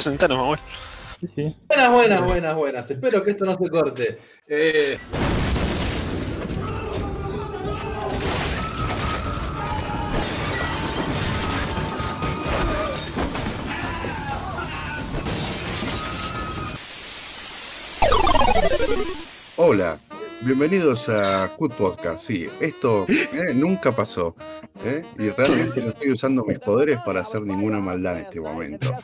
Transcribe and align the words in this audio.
Presentanos, 0.00 0.38
Manuel. 0.38 0.60
Sí, 1.20 1.28
sí. 1.28 1.56
Buenas, 1.68 1.92
buenas, 1.92 2.24
buenas, 2.24 2.56
buenas. 2.56 2.90
Espero 2.90 3.22
que 3.22 3.32
esto 3.32 3.44
no 3.44 3.52
se 3.52 3.68
corte. 3.68 4.18
Eh, 4.48 4.98
Hola, 19.56 19.98
bienvenidos 20.42 21.08
a 21.08 21.54
Cut 21.56 21.74
Podcast. 21.74 22.24
Sí, 22.26 22.48
esto 22.60 23.06
eh, 23.08 23.52
nunca 23.54 23.94
pasó. 23.94 24.34
¿eh? 24.84 25.02
Y 25.18 25.30
realmente 25.30 25.82
no 25.82 25.88
estoy 25.88 26.12
usando 26.12 26.44
mis 26.44 26.58
poderes 26.58 26.98
para 27.04 27.20
hacer 27.20 27.42
ninguna 27.42 27.80
maldad 27.80 28.18
en 28.18 28.24
este 28.24 28.40
momento. 28.40 28.94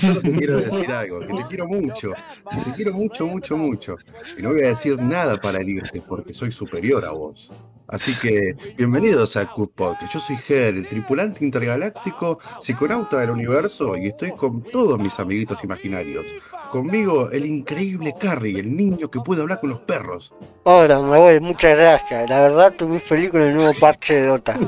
Solo 0.00 0.20
te 0.20 0.32
quiero 0.32 0.58
decir 0.58 0.90
algo, 0.90 1.20
que 1.20 1.34
te 1.34 1.44
quiero 1.44 1.66
mucho, 1.66 2.12
que 2.50 2.70
te 2.70 2.76
quiero 2.76 2.92
mucho, 2.94 3.26
mucho, 3.26 3.56
mucho. 3.56 3.96
Y 4.38 4.42
no 4.42 4.50
voy 4.50 4.62
a 4.62 4.68
decir 4.68 4.98
nada 4.98 5.36
para 5.36 5.60
herirte 5.60 6.02
porque 6.06 6.32
soy 6.32 6.52
superior 6.52 7.04
a 7.04 7.10
vos. 7.10 7.50
Así 7.88 8.14
que, 8.18 8.56
bienvenidos 8.76 9.36
a 9.36 9.46
Cut 9.46 9.72
Podcast. 9.72 10.12
Yo 10.12 10.18
soy 10.18 10.36
Ger, 10.36 10.74
el 10.74 10.88
tripulante 10.88 11.44
intergaláctico, 11.44 12.40
psiconauta 12.60 13.20
del 13.20 13.30
universo, 13.30 13.96
y 13.96 14.08
estoy 14.08 14.32
con 14.32 14.62
todos 14.62 14.98
mis 14.98 15.18
amiguitos 15.20 15.62
imaginarios. 15.62 16.26
Conmigo, 16.72 17.30
el 17.30 17.46
increíble 17.46 18.14
Carrie, 18.18 18.58
el 18.58 18.76
niño 18.76 19.08
que 19.08 19.20
puede 19.20 19.42
hablar 19.42 19.60
con 19.60 19.70
los 19.70 19.78
perros. 19.80 20.34
Hola, 20.64 21.00
Manuel, 21.00 21.40
muchas 21.40 21.78
gracias. 21.78 22.28
La 22.28 22.40
verdad, 22.40 22.72
estoy 22.72 22.88
muy 22.88 22.98
feliz 22.98 23.30
con 23.30 23.40
el 23.40 23.54
nuevo 23.54 23.72
parche 23.80 24.14
de 24.14 24.26
Dota. 24.26 24.58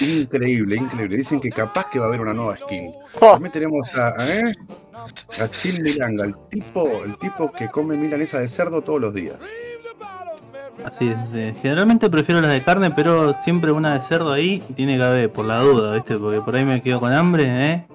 Increíble, 0.00 0.76
increíble. 0.76 1.16
Dicen 1.18 1.38
que 1.38 1.50
capaz 1.50 1.90
que 1.90 1.98
va 1.98 2.06
a 2.06 2.08
haber 2.08 2.22
una 2.22 2.32
nueva 2.32 2.56
skin. 2.56 2.94
Oh, 3.20 3.32
También 3.32 3.52
tenemos 3.52 3.94
a, 3.94 4.14
¿eh? 4.26 4.52
a 5.38 5.48
Chin 5.50 5.82
Milanga, 5.82 6.24
el 6.24 6.34
tipo, 6.50 7.04
el 7.04 7.18
tipo 7.18 7.52
que 7.52 7.68
come 7.68 7.96
milanesa 7.96 8.38
de 8.38 8.48
cerdo 8.48 8.80
todos 8.80 9.02
los 9.02 9.12
días. 9.12 9.36
Así 10.84 11.08
es. 11.08 11.16
sí. 11.32 11.58
Generalmente 11.62 12.08
prefiero 12.10 12.40
las 12.40 12.50
de 12.52 12.62
carne, 12.62 12.90
pero 12.90 13.34
siempre 13.42 13.72
una 13.72 13.94
de 13.94 14.00
cerdo 14.00 14.32
ahí 14.32 14.60
tiene 14.74 14.96
que 14.96 15.02
haber, 15.04 15.30
por 15.32 15.44
la 15.44 15.60
duda, 15.60 15.94
¿viste? 15.94 16.16
Porque 16.16 16.40
por 16.40 16.54
ahí 16.56 16.64
me 16.64 16.80
quedo 16.82 17.00
con 17.00 17.12
hambre, 17.12 17.44
¿eh? 17.46 17.86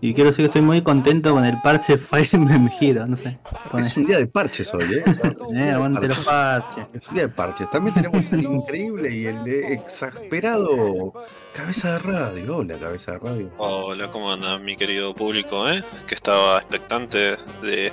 Y 0.00 0.12
quiero 0.12 0.28
decir 0.30 0.42
que 0.44 0.46
estoy 0.48 0.60
muy 0.62 0.82
contento 0.82 1.32
con 1.32 1.44
el 1.46 1.56
parche 1.62 1.96
Fire 1.98 2.28
Emblem 2.32 2.68
Hero, 2.80 3.06
no 3.06 3.16
sé. 3.16 3.38
Con 3.70 3.80
Es 3.80 3.88
eso. 3.88 4.00
un 4.00 4.06
día 4.06 4.18
de 4.18 4.26
parches 4.26 4.72
hoy, 4.74 4.84
¿eh? 4.94 5.04
O 5.06 5.12
sea, 5.14 5.30
Eh, 5.30 5.34
día 5.52 5.64
de 5.64 5.70
aguante 5.72 6.08
los 6.08 6.18
parches. 6.20 6.74
parches. 6.76 6.86
Es 7.02 7.08
un 7.08 7.14
día 7.14 7.22
de 7.26 7.28
parches. 7.32 7.70
También 7.70 7.94
tenemos 7.94 8.32
el 8.32 8.44
increíble 8.44 9.14
y 9.16 9.26
el 9.26 9.44
de 9.44 9.72
exasperado 9.74 11.12
Cabeza 11.54 11.92
de 11.92 11.98
Radio. 12.00 12.56
Hola, 12.58 12.78
Cabeza 12.78 13.12
de 13.12 13.18
Radio. 13.18 13.50
Hola, 13.56 14.08
¿cómo 14.08 14.30
anda 14.32 14.58
mi 14.58 14.76
querido 14.76 15.14
público, 15.14 15.68
eh? 15.68 15.82
Que 16.06 16.14
estaba 16.14 16.58
expectante 16.58 17.36
de 17.62 17.92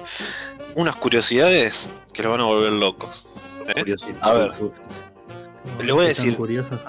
unas 0.75 0.95
curiosidades 0.97 1.91
que 2.11 2.21
lo 2.23 2.31
van 2.31 2.41
a 2.41 2.45
volver 2.45 2.73
locos. 2.73 3.25
¿eh? 3.75 3.95
A 4.21 4.31
ver. 4.33 4.51
Le 5.83 5.91
voy 5.93 6.05
a 6.05 6.09
decir- 6.09 6.35
curiosos. 6.35 6.81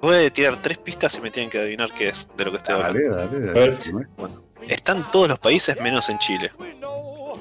Voy 0.00 0.16
a 0.26 0.30
tirar 0.30 0.60
tres 0.60 0.78
pistas 0.78 1.16
y 1.16 1.20
me 1.20 1.30
tienen 1.30 1.48
que 1.50 1.58
adivinar 1.60 1.92
qué 1.92 2.08
es 2.08 2.28
de 2.36 2.44
lo 2.44 2.50
que 2.50 2.56
estoy 2.56 2.74
hablando. 2.74 2.98
Dale, 3.16 3.30
dale, 3.30 3.46
dale. 3.46 3.52
ver. 3.60 3.76
decime. 3.76 4.06
Están 4.68 5.10
todos 5.10 5.28
los 5.28 5.38
países 5.38 5.80
menos 5.80 6.08
en 6.08 6.18
Chile. 6.18 6.50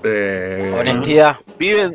Eh, 0.04 0.76
honestidad. 0.80 1.38
Viven, 1.58 1.94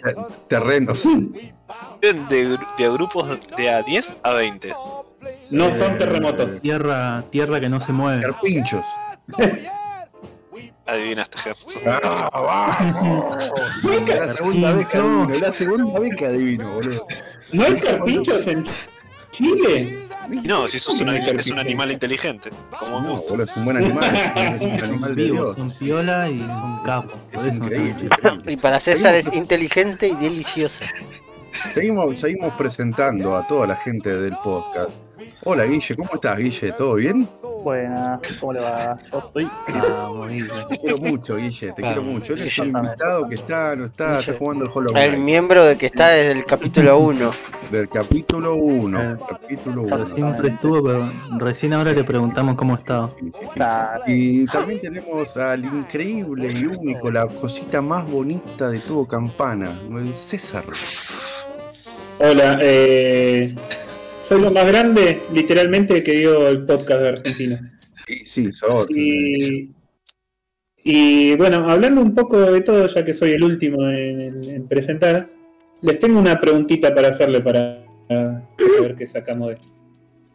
terrenos. 0.48 1.04
viven 2.00 2.28
de, 2.28 2.58
de 2.78 2.92
grupos 2.92 3.38
de 3.56 3.70
a 3.70 3.82
10 3.82 4.14
a 4.22 4.32
20. 4.34 4.72
no 5.50 5.66
Eh, 5.68 5.72
son 5.72 5.96
terremotos. 5.98 6.60
Tierra, 6.60 7.24
tierra 7.30 7.60
que 7.60 7.68
no 7.68 7.80
se 7.80 7.92
mueve. 7.92 8.20
Carpinchos. 8.22 8.84
Adivinaste, 10.86 11.38
Ger. 11.38 11.56
¡Ah, 11.86 12.30
vamos! 12.32 13.44
Es 14.08 14.16
la 14.18 14.28
segunda 14.32 14.72
vez 14.72 14.88
que 14.88 14.98
adivino, 14.98 15.34
es 15.34 15.40
la 15.40 15.52
segunda 15.52 15.98
vez 16.00 16.16
que 16.16 16.26
adivino, 16.26 16.74
boludo. 16.74 17.06
¿No 17.52 17.64
hay 17.64 17.74
carpinchos 17.76 18.46
en 18.46 18.64
Chile? 19.32 20.04
No, 20.44 20.66
si 20.68 20.78
sos 20.78 20.94
un, 21.00 21.06
¿Cómo 21.06 21.12
que 21.12 21.20
no 21.20 21.30
hay 21.30 21.36
es 21.36 21.46
un 21.50 21.58
animal 21.58 21.90
inteligente. 21.92 22.50
Como 22.78 23.00
No, 23.00 23.08
vos. 23.16 23.24
boludo, 23.28 23.44
es 23.44 23.56
un 23.56 23.64
buen 23.64 23.76
animal. 23.78 24.04
Es 24.36 24.60
un 24.60 24.84
animal 24.92 25.16
de 25.16 25.24
Dios. 25.30 25.56
son 25.56 25.70
piola 25.72 26.30
y 26.30 26.38
son 26.40 26.82
capos. 26.84 27.18
Es 27.32 27.40
eso 27.40 27.48
increíble. 27.48 28.08
Y 28.46 28.56
para 28.56 28.78
César 28.80 29.14
es 29.16 29.32
inteligente 29.32 30.08
y 30.08 30.14
delicioso. 30.14 30.84
Seguimos, 31.52 32.20
seguimos 32.20 32.52
presentando 32.54 33.34
a 33.36 33.46
toda 33.46 33.66
la 33.66 33.76
gente 33.76 34.14
del 34.14 34.36
podcast. 34.44 35.02
Hola 35.48 35.64
Guille, 35.64 35.94
¿cómo 35.94 36.10
estás 36.14 36.36
Guille? 36.38 36.72
¿Todo 36.72 36.94
bien? 36.94 37.28
Buenas, 37.62 38.18
¿cómo 38.40 38.52
le 38.52 38.60
va? 38.60 38.96
Yo 39.12 39.18
estoy. 39.18 39.48
Vamos, 39.88 40.28
Guille. 40.28 40.48
Te 40.70 40.78
quiero 40.78 40.98
mucho, 40.98 41.36
Guille, 41.36 41.68
te 41.72 41.74
Claro. 41.82 42.02
quiero 42.02 42.02
mucho. 42.02 42.32
Él 42.34 42.42
es 42.42 42.58
el 42.58 42.68
invitado 42.68 43.28
que 43.28 43.34
está, 43.36 43.76
no 43.76 43.84
está, 43.84 44.18
está 44.18 44.30
Guille. 44.32 44.38
jugando 44.38 44.64
el 44.64 44.70
Hollow 44.74 44.96
El 44.96 45.18
miembro 45.18 45.64
de 45.64 45.78
que 45.78 45.86
está 45.86 46.08
desde 46.08 46.32
el 46.32 46.44
capítulo 46.44 46.98
1. 46.98 47.30
Del 47.70 47.88
capítulo 47.88 48.54
1. 48.56 49.00
Eh, 49.02 49.16
Capítulo 49.28 49.82
Recién 49.84 50.26
1. 50.26 50.36
se 50.36 50.46
estuvo, 50.48 50.82
pero 50.84 51.12
recién 51.38 51.72
ahora 51.74 51.92
le 51.92 52.02
preguntamos 52.04 52.56
cómo 52.56 52.74
estaba. 52.76 53.08
Sí, 53.10 53.16
sí, 53.32 53.40
sí. 53.42 53.54
Claro. 53.54 54.02
Y 54.08 54.44
también 54.46 54.80
tenemos 54.80 55.36
al 55.36 55.64
increíble 55.64 56.52
y 56.52 56.66
único, 56.66 57.10
la 57.10 57.26
cosita 57.28 57.80
más 57.80 58.08
bonita 58.08 58.68
de 58.68 58.78
todo 58.80 59.06
Campana, 59.06 59.80
el 59.96 60.12
César. 60.14 60.64
Hola, 62.18 62.58
eh, 62.62 63.54
soy 64.26 64.40
lo 64.40 64.50
más 64.50 64.66
grande, 64.66 65.22
literalmente, 65.32 66.02
que 66.02 66.12
dio 66.12 66.48
el 66.48 66.64
podcast 66.64 67.00
de 67.00 67.08
Argentina. 67.08 67.58
Sí, 68.06 68.20
sí, 68.24 68.52
sos. 68.52 68.86
Y, 68.90 69.70
y 70.84 71.34
bueno, 71.36 71.68
hablando 71.68 72.00
un 72.00 72.14
poco 72.14 72.38
de 72.40 72.60
todo, 72.60 72.86
ya 72.86 73.04
que 73.04 73.14
soy 73.14 73.32
el 73.32 73.42
último 73.44 73.88
en, 73.88 74.20
en- 74.20 74.44
en 74.44 74.68
presentar, 74.68 75.30
les 75.82 75.98
tengo 75.98 76.18
una 76.18 76.38
preguntita 76.38 76.94
para 76.94 77.08
hacerle 77.08 77.40
para, 77.40 77.84
para 78.08 78.48
ver 78.80 78.94
qué 78.94 79.06
sacamos 79.06 79.48
de 79.48 79.54
esto. 79.54 79.68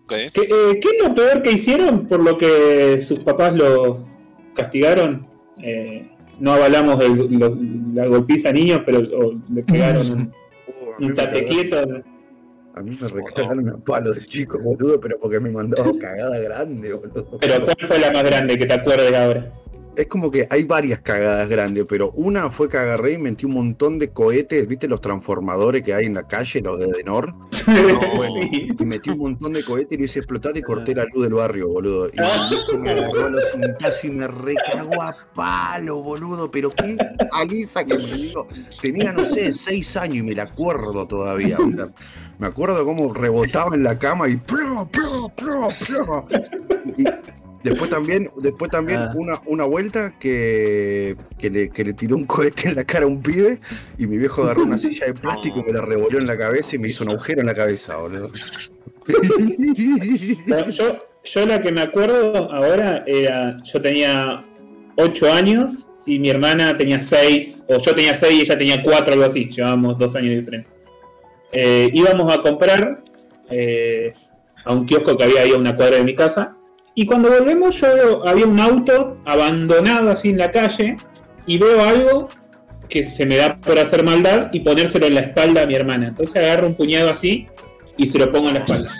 ¿Qué, 0.07 0.25
eh, 0.41 0.79
qué 0.81 0.89
es 0.97 1.07
lo 1.07 1.13
peor 1.13 1.41
que 1.41 1.53
hicieron 1.53 2.05
por 2.05 2.21
lo 2.21 2.37
que 2.37 3.01
sus 3.01 3.19
papás 3.19 3.55
lo 3.55 4.05
castigaron? 4.53 5.25
Eh, 5.63 6.09
no 6.39 6.51
avalamos 6.53 7.01
el- 7.01 7.37
lo- 7.39 7.57
la 7.93 8.07
golpiza 8.07 8.49
a 8.49 8.53
niños, 8.53 8.81
pero 8.85 8.99
o 8.99 9.33
le 9.53 9.63
pegaron 9.63 10.05
un, 10.11 10.33
Oh, 10.67 11.05
un 11.05 11.13
tate 11.15 11.43
quieto. 11.45 11.81
A 12.73 12.81
mí 12.81 12.97
me 12.99 13.07
regalaron 13.07 13.69
a 13.69 13.77
palo 13.77 14.13
de 14.13 14.25
chico, 14.25 14.57
boludo, 14.59 14.99
pero 14.99 15.19
porque 15.19 15.39
me 15.39 15.51
mandaba 15.51 15.91
cagada 15.99 16.39
grande, 16.39 16.93
boludo. 16.93 17.37
Pero 17.39 17.65
¿cuál 17.65 17.75
fue 17.87 17.99
la 17.99 18.11
más 18.11 18.23
grande 18.23 18.57
que 18.57 18.65
te 18.65 18.73
acuerdes 18.73 19.13
ahora? 19.13 19.53
Es 19.95 20.07
como 20.07 20.31
que 20.31 20.47
hay 20.49 20.63
varias 20.63 21.01
cagadas 21.01 21.49
grandes, 21.49 21.85
pero 21.87 22.11
una 22.11 22.49
fue 22.49 22.69
que 22.69 22.77
agarré 22.77 23.13
y 23.13 23.17
metí 23.17 23.45
un 23.45 23.53
montón 23.53 23.99
de 23.99 24.11
cohetes, 24.11 24.67
¿viste 24.67 24.87
los 24.87 25.01
transformadores 25.01 25.83
que 25.83 25.93
hay 25.93 26.05
en 26.05 26.13
la 26.13 26.27
calle, 26.27 26.61
los 26.61 26.79
de 26.79 26.87
Denor? 26.87 27.33
Sí. 27.61 28.69
Y 28.79 28.85
metí 28.85 29.11
un 29.11 29.19
montón 29.19 29.53
de 29.53 29.63
cohetes 29.63 29.91
y 29.91 29.97
lo 29.97 30.05
hice 30.05 30.19
explotar 30.19 30.57
y 30.57 30.63
corté 30.63 30.95
la 30.95 31.05
luz 31.05 31.23
del 31.25 31.35
barrio, 31.35 31.67
boludo. 31.69 32.07
Y 32.07 32.13
viejo 32.13 32.77
me 32.79 32.89
agarró 32.89 33.25
a 33.25 33.29
los 33.29 34.03
y 34.03 34.09
me 34.09 34.27
recagó 34.27 34.99
a 34.99 35.15
palo, 35.35 36.01
boludo. 36.01 36.49
Pero 36.49 36.71
qué 36.71 36.97
paliza 37.29 37.83
que 37.83 37.99
me 37.99 38.03
dio. 38.03 38.47
Tenía, 38.81 39.13
no 39.13 39.23
sé, 39.25 39.53
seis 39.53 39.95
años 39.95 40.17
y 40.17 40.23
me 40.23 40.33
la 40.33 40.43
acuerdo 40.43 41.07
todavía. 41.07 41.57
Me 42.39 42.47
acuerdo 42.47 42.83
cómo 42.83 43.13
rebotaba 43.13 43.75
en 43.75 43.83
la 43.83 43.99
cama 43.99 44.27
y 44.27 44.37
¡plum, 44.37 44.87
plum, 44.89 45.29
plum, 45.35 45.71
plum! 45.85 46.25
Y 46.97 47.03
después 47.63 47.89
también, 47.89 48.29
después 48.37 48.69
también 48.71 48.99
Ah. 48.99 49.13
una, 49.15 49.41
una 49.45 49.63
vuelta 49.65 50.13
que, 50.19 51.15
que, 51.37 51.49
le, 51.49 51.69
que 51.69 51.83
le 51.83 51.93
tiró 51.93 52.15
un 52.15 52.25
cohete 52.25 52.69
en 52.69 52.75
la 52.75 52.83
cara 52.83 53.05
a 53.05 53.07
un 53.07 53.21
pibe 53.21 53.59
y 53.97 54.07
mi 54.07 54.17
viejo 54.17 54.43
agarró 54.43 54.63
una 54.63 54.77
silla 54.77 55.05
de 55.07 55.13
plástico 55.13 55.59
y 55.59 55.63
me 55.63 55.73
la 55.73 55.81
revolvió 55.81 56.19
en 56.19 56.27
la 56.27 56.37
cabeza 56.37 56.75
y 56.75 56.79
me 56.79 56.87
hizo 56.89 57.03
un 57.03 57.11
agujero 57.11 57.41
en 57.41 57.47
la 57.47 57.55
cabeza, 57.55 57.97
boludo. 57.97 58.31
No, 60.45 60.69
yo, 60.69 61.05
yo 61.23 61.45
la 61.45 61.61
que 61.61 61.71
me 61.71 61.81
acuerdo 61.81 62.51
ahora 62.51 63.03
era, 63.07 63.55
yo 63.63 63.81
tenía 63.81 64.43
8 64.95 65.31
años 65.33 65.87
y 66.05 66.19
mi 66.19 66.29
hermana 66.29 66.77
tenía 66.77 66.99
6, 66.99 67.65
o 67.69 67.77
yo 67.79 67.95
tenía 67.95 68.13
6 68.13 68.33
y 68.33 68.41
ella 68.41 68.57
tenía 68.57 68.83
4, 68.83 69.13
algo 69.13 69.25
así, 69.25 69.47
llevábamos 69.47 69.97
2 69.97 70.15
años 70.15 70.29
de 70.29 70.39
diferencia. 70.39 70.71
Eh, 71.51 71.89
íbamos 71.93 72.33
a 72.33 72.41
comprar 72.41 73.03
eh, 73.49 74.13
a 74.63 74.73
un 74.73 74.85
kiosco 74.85 75.17
que 75.17 75.23
había 75.23 75.41
ahí 75.41 75.51
a 75.51 75.57
una 75.57 75.75
cuadra 75.75 75.97
de 75.97 76.03
mi 76.03 76.15
casa, 76.15 76.55
y 76.95 77.05
cuando 77.05 77.29
volvemos 77.29 77.79
yo 77.79 78.27
había 78.27 78.45
un 78.45 78.59
auto 78.59 79.17
abandonado 79.25 80.11
así 80.11 80.29
en 80.29 80.37
la 80.37 80.51
calle, 80.51 80.97
y 81.45 81.57
veo 81.57 81.83
algo 81.83 82.29
que 82.89 83.03
se 83.03 83.25
me 83.25 83.37
da 83.37 83.55
por 83.55 83.79
hacer 83.79 84.03
maldad 84.03 84.49
y 84.51 84.59
ponérselo 84.59 85.07
en 85.07 85.15
la 85.15 85.21
espalda 85.21 85.63
a 85.63 85.65
mi 85.65 85.75
hermana. 85.75 86.07
Entonces 86.09 86.35
agarro 86.35 86.67
un 86.67 86.75
puñado 86.75 87.09
así 87.09 87.47
y 87.97 88.05
se 88.05 88.19
lo 88.19 88.29
pongo 88.31 88.49
en 88.49 88.55
la 88.55 88.59
espalda. 88.59 88.91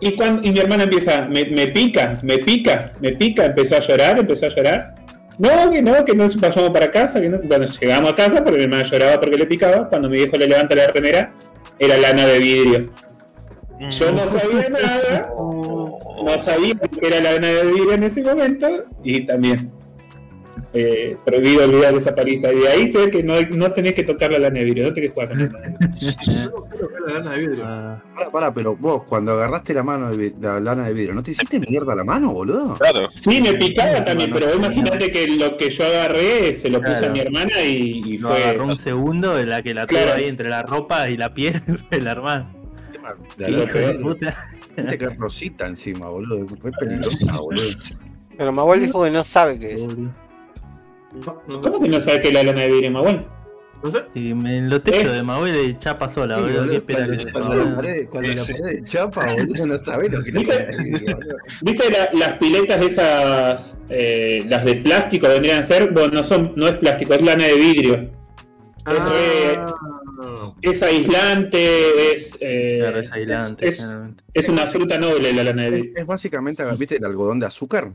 Y, 0.00 0.12
cuando, 0.12 0.42
y 0.42 0.52
mi 0.52 0.58
hermana 0.58 0.84
empieza, 0.84 1.28
me, 1.28 1.44
pica, 1.68 2.18
me 2.22 2.38
pica, 2.38 2.92
me 3.00 3.12
pica, 3.12 3.46
empezó 3.46 3.76
a 3.76 3.80
llorar, 3.80 4.18
empezó 4.18 4.46
a 4.46 4.48
llorar. 4.48 4.94
No, 5.38 5.70
que 5.70 5.82
no, 5.82 6.04
que 6.04 6.14
no 6.14 6.26
vayamos 6.36 6.70
para 6.70 6.90
casa, 6.90 7.20
que 7.20 7.28
no. 7.28 7.38
Llegamos 7.40 8.10
a 8.10 8.14
casa 8.14 8.42
porque 8.42 8.58
mi 8.58 8.64
hermana 8.64 8.82
lloraba 8.82 9.20
porque 9.20 9.36
le 9.36 9.46
picaba. 9.46 9.86
Cuando 9.86 10.08
mi 10.08 10.16
viejo 10.18 10.36
le 10.36 10.48
levanta 10.48 10.74
la 10.74 10.88
remera, 10.88 11.32
era 11.78 11.96
lana 11.96 12.26
de 12.26 12.38
vidrio. 12.38 12.90
Yo 13.80 14.12
no 14.12 14.26
sabía 14.26 14.68
nada, 14.70 15.30
no 15.36 16.38
sabía 16.38 16.74
que 16.74 17.06
era 17.06 17.20
la 17.20 17.32
lana 17.34 17.48
de 17.48 17.64
vidrio 17.72 17.92
en 17.92 18.02
ese 18.02 18.22
momento 18.22 18.66
y 19.04 19.20
también 19.20 19.70
eh, 20.74 21.16
prohibido 21.24 21.64
olvidar 21.64 21.94
esa 21.94 22.14
paliza. 22.14 22.52
Y 22.52 22.58
de 22.58 22.68
ahí 22.68 22.88
sé 22.88 23.10
que 23.10 23.22
no, 23.22 23.40
no 23.40 23.72
tenés 23.72 23.94
que 23.94 24.02
tocar 24.02 24.30
la 24.30 24.38
lana 24.38 24.58
de 24.58 24.64
vidrio, 24.64 24.88
no 24.88 24.92
tenés 24.94 25.10
que 25.10 25.14
jugar 25.14 25.28
con 25.28 25.38
la 25.38 25.44
lana 25.46 25.58
de 25.60 25.68
vidrio. 25.68 26.16
Yo 26.20 26.50
no 26.50 26.64
quiero 26.68 26.88
ver 26.88 27.00
la 27.06 27.14
lana 27.14 27.30
de 27.32 27.38
vidrio. 27.38 27.64
Pará, 28.14 28.30
pará, 28.30 28.54
pero 28.54 28.76
vos 28.76 29.02
cuando 29.04 29.32
agarraste 29.32 29.72
la 29.74 29.82
mano 29.82 30.10
de 30.14 30.34
la 30.40 30.60
lana 30.60 30.84
de 30.84 30.92
vidrio, 30.92 31.14
¿no 31.14 31.22
te 31.22 31.30
hiciste 31.30 31.58
mierda 31.60 31.94
la 31.94 32.04
mano, 32.04 32.32
boludo? 32.32 32.76
Claro. 32.76 33.08
Sí, 33.14 33.40
me 33.40 33.54
picaba 33.54 34.04
también, 34.04 34.30
pero 34.32 34.46
vos 34.48 34.56
imagínate 34.56 35.10
que 35.10 35.26
lo 35.28 35.56
que 35.56 35.70
yo 35.70 35.84
agarré 35.84 36.54
se 36.54 36.68
lo 36.68 36.80
puse 36.82 37.06
a 37.06 37.10
mi 37.10 37.20
hermana 37.20 37.62
y, 37.64 38.18
fue. 38.18 38.32
agarró 38.44 38.66
un 38.66 38.76
segundo 38.76 39.38
en 39.38 39.48
la 39.48 39.62
que 39.62 39.72
la 39.72 39.86
tuvo 39.86 39.98
Claro. 39.98 40.14
ahí 40.16 40.24
entre 40.24 40.48
la 40.48 40.62
ropa 40.62 41.08
y 41.08 41.16
la 41.16 41.32
piel 41.32 41.62
del 41.90 42.06
hermano. 42.06 42.57
La 43.36 43.46
Sí, 43.46 43.52
Hijo 43.52 43.60
de 43.60 43.72
de 43.72 43.86
vidrio, 43.86 44.00
puta. 44.02 44.48
viste 44.76 44.98
que 44.98 45.04
es 45.04 45.16
rosita 45.16 45.66
encima, 45.66 46.08
boludo. 46.08 46.44
Es 46.44 46.76
peligrosa, 46.78 47.36
boludo. 47.40 47.62
Pero 48.36 48.52
Maguel 48.52 48.80
dijo 48.82 49.02
que 49.04 49.10
no 49.10 49.24
sabe 49.24 49.58
qué 49.58 49.74
es. 49.74 49.86
¿Cómo 51.24 51.80
que 51.82 51.88
no 51.88 52.00
sabes 52.00 52.20
que 52.20 52.28
es 52.28 52.34
la 52.34 52.42
lana 52.42 52.60
de 52.60 52.68
vidrio, 52.70 52.90
Manuel? 52.90 53.26
No 53.82 53.90
sé. 53.92 54.02
Me 54.14 54.58
en 54.58 54.70
lo 54.70 54.82
techo 54.82 54.98
Es- 55.02 55.12
de 55.14 55.22
Mabuel 55.22 55.70
y 55.70 55.78
chapa 55.78 56.08
sola, 56.08 56.36
Sí, 56.36 56.42
boludo. 56.42 56.68
¿Qué 56.68 56.80
cuando, 56.94 57.16
que 57.24 57.32
cuando 57.32 57.56
la 57.64 57.76
pared, 57.76 58.08
cuando 58.08 58.28
la 58.30 58.36
Sí. 58.36 58.52
pared 58.60 58.82
chapa, 58.84 59.26
boludo, 59.26 59.66
no 59.66 59.76
sabés 59.78 60.10
lo 60.12 60.22
que 60.24 60.30
es 60.30 60.34
la 60.34 60.56
de. 60.56 61.16
¿Viste 61.62 61.90
la- 61.90 62.10
las 62.12 62.32
piletas 62.38 62.80
esas, 62.82 63.78
eh, 63.88 64.44
las 64.48 64.64
de 64.64 64.74
plástico 64.76 65.28
vendrían 65.28 65.60
a 65.60 65.62
ser? 65.62 65.92
Bueno, 65.92 66.08
no, 66.14 66.24
son, 66.24 66.52
no 66.56 66.66
es 66.66 66.74
plástico, 66.74 67.14
es 67.14 67.22
lana 67.22 67.44
de 67.44 67.54
vidrio. 67.54 68.10
Ah, 68.84 68.92
Es 68.94 69.58
aislante, 70.82 72.12
es, 72.12 72.36
eh, 72.40 72.78
Claro, 72.80 73.00
es 73.00 73.12
aislante. 73.12 73.68
es, 73.68 73.86
es 74.34 74.48
una 74.48 74.66
fruta 74.66 74.98
noble 74.98 75.32
la 75.32 75.44
lana 75.44 75.62
de 75.62 75.68
Es, 75.68 75.74
vidrio. 75.82 75.92
es 75.96 76.06
básicamente, 76.06 76.64
¿viste 76.76 76.96
el 76.96 77.04
algodón 77.04 77.40
de 77.40 77.46
azúcar? 77.46 77.94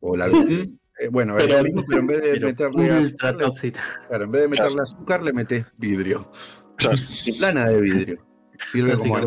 O 0.00 0.16
la, 0.16 0.28
¿Mm? 0.28 0.78
eh, 1.00 1.08
bueno, 1.10 1.38
es 1.38 1.46
Pero- 1.46 1.58
lo 1.58 1.64
mismo, 1.64 1.84
pero 1.88 2.00
en 2.00 2.06
vez 2.06 2.22
de 2.22 2.40
meterle 2.40 2.90
azúcar, 2.90 3.34
le- 3.36 3.72
claro, 4.08 4.24
en 4.24 4.30
vez 4.32 4.42
de 4.42 4.48
meterle 4.48 4.82
azúcar, 4.82 5.22
le 5.22 5.32
metes 5.32 5.64
vidrio. 5.76 6.30
Claro. 6.76 6.96
Lana 7.40 7.66
de 7.68 7.80
vidrio. 7.80 8.26
Sirve 8.70 8.94
como. 8.96 9.18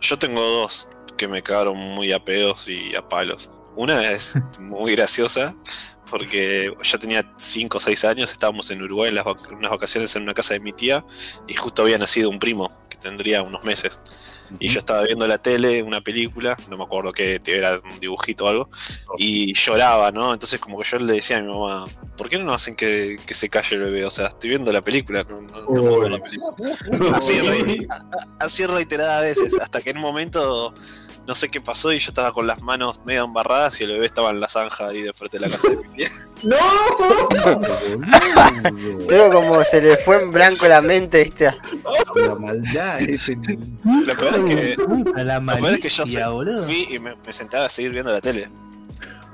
Yo 0.00 0.18
tengo 0.18 0.40
dos 0.42 0.88
que 1.16 1.26
me 1.28 1.42
cagaron 1.42 1.76
muy 1.78 2.12
a 2.12 2.22
pedos 2.24 2.68
y 2.68 2.94
a 2.94 3.08
palos. 3.08 3.50
Una 3.76 4.10
es 4.12 4.36
muy 4.60 4.92
graciosa 4.94 5.56
porque 6.14 6.72
yo 6.80 6.98
tenía 7.00 7.28
5 7.36 7.78
o 7.78 7.80
6 7.80 8.04
años, 8.04 8.30
estábamos 8.30 8.70
en 8.70 8.80
Uruguay 8.80 9.08
en 9.08 9.16
las 9.16 9.24
vac- 9.24 9.50
unas 9.50 9.68
vacaciones 9.72 10.14
en 10.14 10.22
una 10.22 10.32
casa 10.32 10.54
de 10.54 10.60
mi 10.60 10.72
tía 10.72 11.04
y 11.48 11.54
justo 11.54 11.82
había 11.82 11.98
nacido 11.98 12.30
un 12.30 12.38
primo 12.38 12.70
que 12.88 12.96
tendría 12.98 13.42
unos 13.42 13.64
meses. 13.64 13.98
Y 14.60 14.68
yo 14.68 14.78
estaba 14.78 15.02
viendo 15.02 15.26
la 15.26 15.38
tele, 15.38 15.82
una 15.82 16.00
película, 16.02 16.56
no 16.70 16.76
me 16.76 16.84
acuerdo 16.84 17.12
qué, 17.12 17.40
era 17.46 17.80
un 17.80 17.98
dibujito 17.98 18.44
o 18.44 18.48
algo, 18.48 18.68
y 19.18 19.54
lloraba, 19.54 20.12
¿no? 20.12 20.32
Entonces 20.32 20.60
como 20.60 20.78
que 20.78 20.88
yo 20.88 20.98
le 21.00 21.14
decía 21.14 21.38
a 21.38 21.40
mi 21.40 21.48
mamá, 21.48 21.86
¿por 22.16 22.28
qué 22.28 22.38
no 22.38 22.44
nos 22.44 22.56
hacen 22.62 22.76
que, 22.76 23.18
que 23.26 23.34
se 23.34 23.48
calle 23.48 23.74
el 23.74 23.82
bebé? 23.82 24.04
O 24.04 24.10
sea, 24.12 24.26
estoy 24.28 24.50
viendo 24.50 24.70
la 24.70 24.82
película, 24.84 25.24
no, 25.28 25.40
no- 25.40 25.60
no 25.62 25.66
puedo 25.66 25.98
ver 26.00 26.12
la 26.12 26.18
película. 26.22 27.16
Así, 27.16 27.32
re- 27.40 27.86
a- 27.90 28.04
así 28.38 28.64
reiteradas 28.66 29.22
veces, 29.22 29.58
hasta 29.60 29.80
que 29.80 29.90
en 29.90 29.96
un 29.96 30.02
momento 30.04 30.72
no 31.26 31.34
sé 31.34 31.48
qué 31.48 31.60
pasó 31.60 31.92
y 31.92 31.98
yo 31.98 32.08
estaba 32.10 32.32
con 32.32 32.46
las 32.46 32.60
manos 32.62 33.00
medio 33.04 33.24
embarradas 33.24 33.80
y 33.80 33.84
el 33.84 33.92
bebé 33.92 34.06
estaba 34.06 34.30
en 34.30 34.40
la 34.40 34.48
zanja 34.48 34.88
ahí 34.88 35.02
de 35.02 35.12
frente 35.12 35.38
de 35.38 35.46
la 35.46 35.50
casa 35.50 35.68
de 35.70 35.76
mi 35.76 35.88
tía. 35.96 36.08
Boludo, 36.42 37.78
Pero 39.08 39.30
como 39.30 39.64
se 39.64 39.80
le 39.80 39.96
fue 39.96 40.22
en 40.22 40.30
blanco 40.30 40.66
la 40.68 40.80
mente, 40.80 41.24
¿viste? 41.24 41.50
La 42.16 42.34
maldad, 42.34 43.00
ese- 43.00 43.36
Lo 44.06 44.16
peor 44.16 44.34
es 44.50 44.54
que, 44.56 44.76
lo 44.76 45.04
peor 45.14 45.74
es 45.74 45.80
que 45.80 45.88
yo 45.88 46.06
se- 46.06 46.12
fui 46.64 46.86
y 46.90 46.98
me, 46.98 47.14
me 47.16 47.32
sentaba 47.32 47.66
a 47.66 47.68
seguir 47.68 47.92
viendo 47.92 48.12
la 48.12 48.20
tele. 48.20 48.48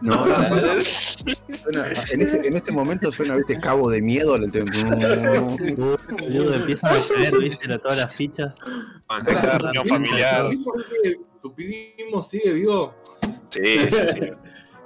No. 0.02 0.25
Suena- 1.62 1.87
en, 2.12 2.23
este, 2.23 2.49
en 2.49 2.56
este 2.56 2.72
momento 2.72 3.13
suena, 3.13 3.36
viste, 3.36 3.58
cabo 3.60 3.91
de 3.91 4.01
miedo. 4.03 4.34
al 4.34 4.51
te- 4.51 4.63
Boludo, 4.63 6.55
empiezan 6.55 6.91
a 6.91 6.98
caer, 7.15 7.39
viste, 7.39 7.69
la- 7.69 7.79
todas 7.79 7.98
las 7.98 8.17
fichas. 8.17 8.55
cada 9.24 9.58
reunión 9.58 9.86
familiar. 9.86 10.46
¿Tu 11.41 11.55
primo 11.55 12.22
sigue 12.22 12.53
vivo? 12.53 12.94
Sí, 13.51 13.60
sí, 13.91 13.98
sí. 14.15 14.20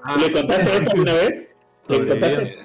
Ah, 0.07 0.19
¿Le 0.21 0.31
contaste 0.31 0.77
esto 0.77 0.91
alguna 0.91 1.15
vez? 1.15 1.49
¿Le 1.89 1.97
contaste? 2.09 2.59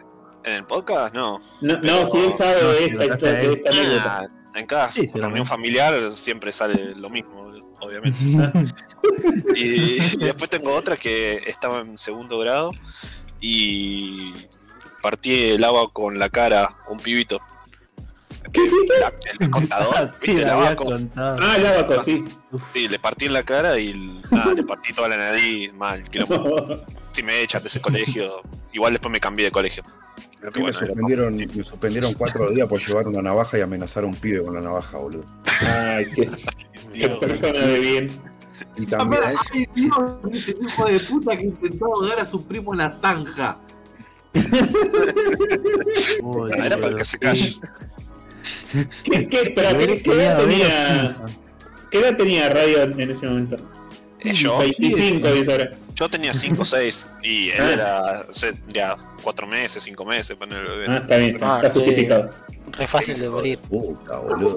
¿En 0.43 0.53
el 0.55 0.65
podcast? 0.65 1.15
No. 1.15 1.41
No, 1.61 1.79
no, 1.81 2.05
si 2.05 2.17
él 2.17 2.33
sabe 2.33 2.61
No, 2.61 2.69
de 2.71 2.77
si 2.77 2.83
esta 2.83 2.93
lo 3.03 3.09
contaste 3.11 3.27
a 3.29 3.31
historia, 3.31 3.39
de 3.39 3.45
él. 3.45 3.53
esta 3.55 3.69
anécdota. 3.69 4.19
Ah, 4.19 4.59
en 4.59 4.65
cada 4.65 4.91
Sí, 4.91 5.07
reunión 5.13 5.45
familiar 5.45 6.11
siempre 6.15 6.51
sale 6.51 6.95
lo 6.95 7.09
mismo, 7.09 7.48
obviamente. 7.81 8.25
Y, 9.55 9.97
y 10.13 10.17
después 10.17 10.49
tengo 10.49 10.71
otra 10.73 10.95
que 10.97 11.35
estaba 11.47 11.79
en 11.81 11.97
segundo 11.97 12.39
grado 12.39 12.71
y 13.41 14.33
partí 15.01 15.51
el 15.51 15.63
agua 15.63 15.91
con 15.91 16.19
la 16.19 16.29
cara 16.29 16.75
a 16.85 16.91
un 16.91 16.99
pibito. 16.99 17.39
¿Qué 18.53 18.63
hiciste? 18.63 18.93
El 19.39 19.49
contador, 19.49 19.93
Ah, 19.95 20.09
sí, 20.21 20.27
¿viste? 20.27 20.41
El 20.43 20.49
abaco. 20.49 20.85
contado. 20.85 21.37
Ah, 21.41 21.55
el 21.57 21.65
abaco, 21.65 22.01
sí. 22.03 22.23
Sí, 22.73 22.87
le 22.87 22.97
partí 22.97 23.25
en 23.25 23.33
la 23.33 23.43
cara 23.43 23.77
y 23.79 24.21
nada, 24.31 24.53
le 24.53 24.63
partí 24.63 24.93
toda 24.93 25.09
la 25.09 25.17
nariz, 25.17 25.73
mal. 25.73 26.03
Si 27.11 27.23
me 27.23 27.41
echan 27.41 27.61
de 27.63 27.67
ese 27.69 27.81
colegio, 27.81 28.41
igual 28.71 28.93
después 28.93 29.11
me 29.11 29.19
cambié 29.19 29.45
de 29.45 29.51
colegio. 29.51 29.83
Que 30.39 30.45
me 30.59 30.61
bueno, 30.61 30.77
suspendieron, 30.77 31.35
me 31.35 31.63
suspendieron 31.63 32.13
cuatro 32.13 32.49
días 32.51 32.67
por 32.67 32.79
llevar 32.79 33.07
una 33.07 33.21
navaja 33.21 33.57
y 33.57 33.61
amenazar 33.61 34.03
a 34.03 34.07
un 34.07 34.13
pibe 34.15 34.41
con 34.43 34.53
la 34.53 34.61
navaja, 34.61 34.97
boludo. 34.99 35.25
Ay, 35.67 36.05
qué, 36.15 36.29
qué 36.99 37.07
Dios. 37.07 37.19
persona 37.19 37.59
de 37.59 37.79
bien. 37.79 38.07
Y 38.77 38.83
Ah, 38.85 38.97
también, 38.97 39.21
mira, 39.25 39.41
hay 39.53 39.65
tío, 39.67 40.21
ese 40.33 40.55
hijo 40.61 40.85
de 40.85 40.99
puta 40.99 41.37
que 41.37 41.43
intentó 41.43 41.85
ahogar 41.85 42.19
a 42.19 42.25
su 42.25 42.45
primo 42.45 42.73
en 42.73 42.79
la 42.79 42.91
zanja. 42.91 43.57
Uy, 46.21 46.51
Era 46.53 46.77
para 46.77 46.95
que 46.95 47.03
se 47.03 47.17
calle. 47.17 47.55
¿Qué, 49.03 49.27
qué, 49.27 49.41
espera, 49.41 49.77
¿qué, 49.77 50.01
qué 50.01 50.11
edad 50.11 50.37
ver 50.37 50.47
tenía. 50.49 51.21
¿qué 51.91 51.99
edad 51.99 52.15
tenía 52.15 52.49
Radio 52.49 52.83
en 52.83 53.11
ese 53.11 53.27
momento? 53.27 53.55
Eh, 54.19 54.33
Yo, 54.33 54.57
25, 54.59 55.31
dice 55.31 55.51
ahora. 55.51 55.71
yo 55.95 56.09
tenía 56.09 56.33
5 56.33 56.61
o 56.61 56.65
6 56.65 57.09
y 57.23 57.49
él 57.49 57.61
Ah. 57.61 57.71
era, 57.73 58.25
o 58.29 58.33
sea, 58.33 58.51
ya 58.67 58.97
4 59.23 59.47
meses, 59.47 59.81
5 59.83 60.05
meses. 60.05 60.37
bebé. 60.37 60.85
Ah, 60.89 60.97
está 60.97 61.17
bien, 61.17 61.37
Ah, 61.41 61.61
está 61.63 61.73
sí. 61.73 61.79
justificado. 61.79 62.29
Re 62.73 62.87
fácil 62.87 63.19
de 63.19 63.29
morir. 63.29 63.57
puta, 63.59 64.17
boludo. 64.19 64.55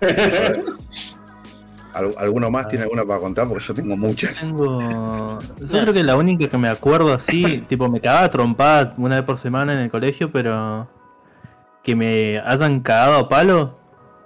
Justificable. 1.94 2.16
¿Al- 2.18 2.24
¿Alguno 2.24 2.50
más 2.50 2.68
tiene 2.68 2.84
alguna 2.84 3.04
para 3.04 3.20
contar? 3.20 3.48
Porque 3.48 3.64
yo 3.64 3.74
tengo 3.74 3.96
muchas. 3.96 4.40
Tengo. 4.42 5.38
Yo 5.60 5.80
creo 5.80 5.92
que 5.92 6.02
la 6.02 6.16
única 6.16 6.48
que 6.48 6.58
me 6.58 6.68
acuerdo 6.68 7.14
así, 7.14 7.64
tipo, 7.68 7.88
me 7.88 8.00
cagaba 8.00 8.28
trompada 8.30 8.94
una 8.98 9.16
vez 9.16 9.24
por 9.24 9.38
semana 9.38 9.72
en 9.74 9.80
el 9.80 9.90
colegio, 9.90 10.30
pero 10.32 10.88
que 11.82 11.94
me 11.94 12.38
hayan 12.40 12.80
cagado 12.80 13.16
a 13.18 13.28
palo, 13.28 13.78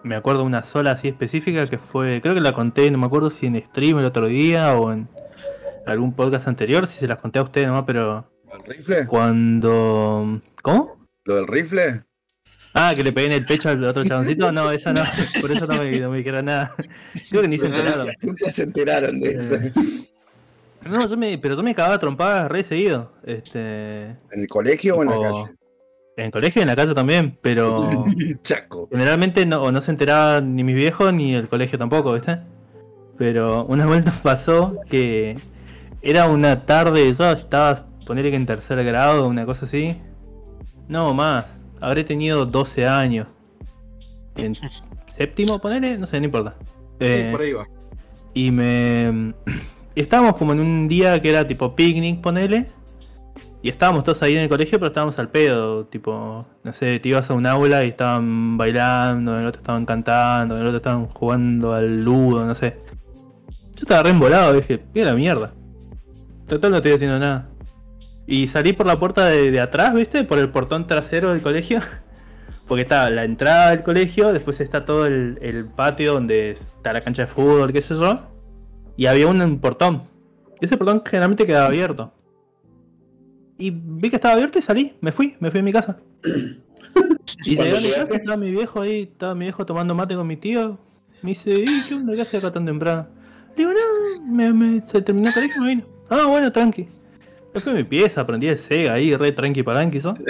me 0.04 0.14
acuerdo 0.14 0.44
una 0.44 0.62
sola 0.64 0.92
así 0.92 1.08
específica 1.08 1.66
que 1.66 1.76
fue, 1.78 2.20
creo 2.22 2.34
que 2.34 2.40
la 2.40 2.52
conté, 2.52 2.88
no 2.90 2.98
me 2.98 3.06
acuerdo 3.06 3.30
si 3.30 3.46
en 3.46 3.60
stream 3.60 3.98
el 3.98 4.04
otro 4.04 4.26
día 4.28 4.75
o 4.76 4.92
en 4.92 5.08
algún 5.87 6.12
podcast 6.12 6.46
anterior, 6.46 6.87
si 6.87 6.98
se 7.00 7.08
las 7.08 7.18
conté 7.18 7.38
a 7.40 7.42
ustedes 7.42 7.66
nomás, 7.66 7.82
pero 7.87 8.30
¿El 8.52 8.60
rifle? 8.76 9.06
cuando. 9.06 10.40
¿Cómo? 10.62 10.96
¿Lo 11.25 11.34
del 11.37 11.46
rifle? 11.48 12.04
Ah, 12.80 12.94
que 12.94 13.02
le 13.02 13.12
pegué 13.12 13.26
en 13.26 13.32
el 13.32 13.44
pecho 13.44 13.68
al 13.68 13.82
otro 13.85 14.04
chaboncito. 14.04 14.52
No, 14.52 14.70
esa 14.70 14.92
no, 14.92 15.02
por 15.40 15.50
eso 15.50 15.66
no 15.66 15.82
me, 15.82 15.99
no 15.99 16.11
me 16.11 16.18
dijeron 16.18 16.44
nada. 16.44 16.75
Creo 17.28 17.42
que 17.42 17.49
ni 17.49 17.58
se 17.58 17.66
enteraron. 17.66 18.08
Nunca 18.23 18.50
se 18.50 18.62
enteraron 18.62 19.18
de 19.18 19.32
eso. 19.32 19.56
No, 20.87 21.08
yo 21.08 21.16
me, 21.16 21.37
pero 21.38 21.56
yo 21.56 21.62
me 21.62 21.75
cagaba 21.75 21.99
trompadas 21.99 22.49
re 22.50 22.62
seguido. 22.62 23.12
Este, 23.25 24.04
¿En 24.04 24.40
el 24.40 24.47
colegio 24.47 24.97
o 24.97 25.02
en 25.02 25.08
la 25.11 25.20
calle? 25.20 25.58
en 26.18 26.25
el 26.26 26.30
colegio 26.32 26.61
y 26.61 26.62
en 26.62 26.68
la 26.68 26.76
casa 26.76 26.94
también, 26.94 27.38
pero 27.40 28.04
Chaco. 28.42 28.88
generalmente 28.90 29.47
no, 29.47 29.70
no 29.70 29.80
se 29.80 29.92
enteraba 29.92 30.40
ni 30.40 30.64
mis 30.64 30.75
viejos 30.75 31.14
ni 31.14 31.35
el 31.35 31.49
colegio 31.49 31.78
tampoco, 31.78 32.12
¿viste? 32.14 32.40
Pero 33.16 33.64
una 33.66 33.87
vuelta 33.87 34.12
pasó 34.23 34.76
que 34.88 35.37
era 36.02 36.26
una 36.26 36.66
tarde, 36.66 37.12
yo 37.12 37.30
estaba, 37.30 37.87
ponerle 38.04 38.30
que 38.30 38.37
en 38.37 38.47
tercer 38.47 38.82
grado, 38.85 39.28
una 39.28 39.47
cosa 39.47 39.66
así. 39.66 39.97
No, 40.88 41.14
más, 41.14 41.57
habré 41.80 42.04
tenido 42.04 42.47
12 42.47 42.87
años. 42.87 43.26
En 44.37 44.54
séptimo, 45.06 45.58
ponerle, 45.58 45.99
no 45.99 46.06
sé, 46.06 46.18
no 46.20 46.26
importa. 46.26 46.54
Sí, 46.61 46.66
Eh, 47.00 47.28
por 47.32 47.40
ahí 47.40 47.52
va. 47.52 47.66
y 48.35 48.50
me. 48.52 49.35
y 49.94 50.00
estábamos 50.00 50.37
como 50.37 50.52
en 50.52 50.61
un 50.61 50.88
día 50.88 51.20
que 51.20 51.30
era 51.30 51.47
tipo 51.47 51.75
picnic, 51.75 52.20
ponele. 52.20 52.66
Y 53.61 53.70
estábamos 53.70 54.04
todos 54.04 54.23
ahí 54.23 54.35
en 54.37 54.42
el 54.42 54.49
colegio, 54.49 54.78
pero 54.78 54.88
estábamos 54.88 55.18
al 55.18 55.30
pedo. 55.30 55.85
Tipo, 55.87 56.47
no 56.62 56.73
sé, 56.75 57.00
te 57.00 57.08
ibas 57.08 57.28
a 57.28 57.35
un 57.35 57.44
aula 57.44 57.85
y 57.85 57.88
estaban 57.88 58.56
bailando, 58.56 59.35
en 59.35 59.40
el 59.40 59.47
otro 59.49 59.61
estaban 59.61 59.85
cantando, 59.85 60.54
en 60.54 60.61
el 60.61 60.66
otro 60.68 60.76
estaban 60.76 61.06
jugando 61.06 61.75
al 61.75 62.04
ludo, 62.04 62.47
no 62.47 62.54
sé. 62.54 62.76
Yo 63.75 63.82
estaba 63.82 64.04
re 64.04 64.11
embolado, 64.11 64.52
dije, 64.52 64.85
¿qué 64.94 65.04
la 65.04 65.14
mierda? 65.16 65.52
Total, 66.47 66.70
no 66.70 66.76
estoy 66.76 66.92
haciendo 66.92 67.18
nada. 67.18 67.49
Y 68.30 68.47
salí 68.49 68.75
por 68.75 68.87
la 68.87 68.99
puerta 68.99 69.25
de, 69.25 69.50
de 69.50 69.58
atrás, 69.58 69.94
¿viste? 69.94 70.23
Por 70.23 70.38
el 70.38 70.50
portón 70.50 70.87
trasero 70.87 71.32
del 71.32 71.40
colegio. 71.40 71.80
Porque 72.68 72.82
está 72.82 73.08
la 73.08 73.25
entrada 73.25 73.70
del 73.70 73.82
colegio, 73.82 74.30
después 74.35 74.61
está 74.61 74.85
todo 74.85 75.06
el, 75.06 75.38
el 75.40 75.64
patio 75.64 76.12
donde 76.12 76.50
está 76.50 76.92
la 76.92 77.00
cancha 77.00 77.23
de 77.23 77.28
fútbol, 77.28 77.73
qué 77.73 77.80
sé 77.80 77.94
yo. 77.94 78.20
Y 78.99 79.06
había 79.06 79.26
un 79.28 79.58
portón. 79.58 80.02
Y 80.61 80.66
ese 80.66 80.76
portón 80.76 81.02
generalmente 81.06 81.47
quedaba 81.47 81.68
abierto. 81.68 82.12
Y 83.56 83.70
vi 83.70 84.11
que 84.11 84.16
estaba 84.16 84.35
abierto 84.35 84.58
y 84.58 84.62
salí, 84.62 84.94
me 85.00 85.11
fui, 85.11 85.35
me 85.40 85.50
fui 85.50 85.61
a 85.61 85.62
mi 85.62 85.73
casa. 85.73 85.97
Y 87.44 87.56
llegué 87.56 87.76
a 87.76 87.80
mi 87.80 87.90
casa, 87.90 88.14
estaba 88.14 88.37
mi 88.37 88.50
viejo 88.50 88.80
ahí, 88.80 89.02
estaba 89.02 89.35
mi 89.35 89.44
viejo 89.44 89.64
tomando 89.64 89.94
mate 89.94 90.14
con 90.14 90.26
mi 90.26 90.37
tío. 90.37 90.78
Me 91.23 91.30
dice, 91.30 91.52
¿y 91.52 91.85
qué 91.87 91.94
onda? 91.94 92.14
¿Qué 92.14 92.23
haces 92.23 92.35
acá 92.42 92.52
tan 92.52 92.66
temprano? 92.66 93.06
Le 93.50 93.56
digo, 93.56 93.70
no, 93.73 94.25
me, 94.26 94.52
me- 94.52 94.82
se 94.87 95.00
terminó 95.02 95.28
el 95.28 95.35
colegio 95.35 95.56
y 95.56 95.61
me 95.61 95.75
vino. 95.75 95.85
Ah, 96.11 96.26
bueno, 96.26 96.50
tranqui. 96.50 96.88
Me 97.58 97.62
fui 97.62 97.72
a 97.72 97.76
mi 97.76 97.84
pieza, 97.84 98.20
aprendí 98.22 98.48
el 98.48 98.58
Sega 98.58 98.94
ahí, 98.94 99.14
re 99.16 99.32
tranqui 99.32 99.62
palanqui, 99.62 100.00
¿so? 100.00 100.14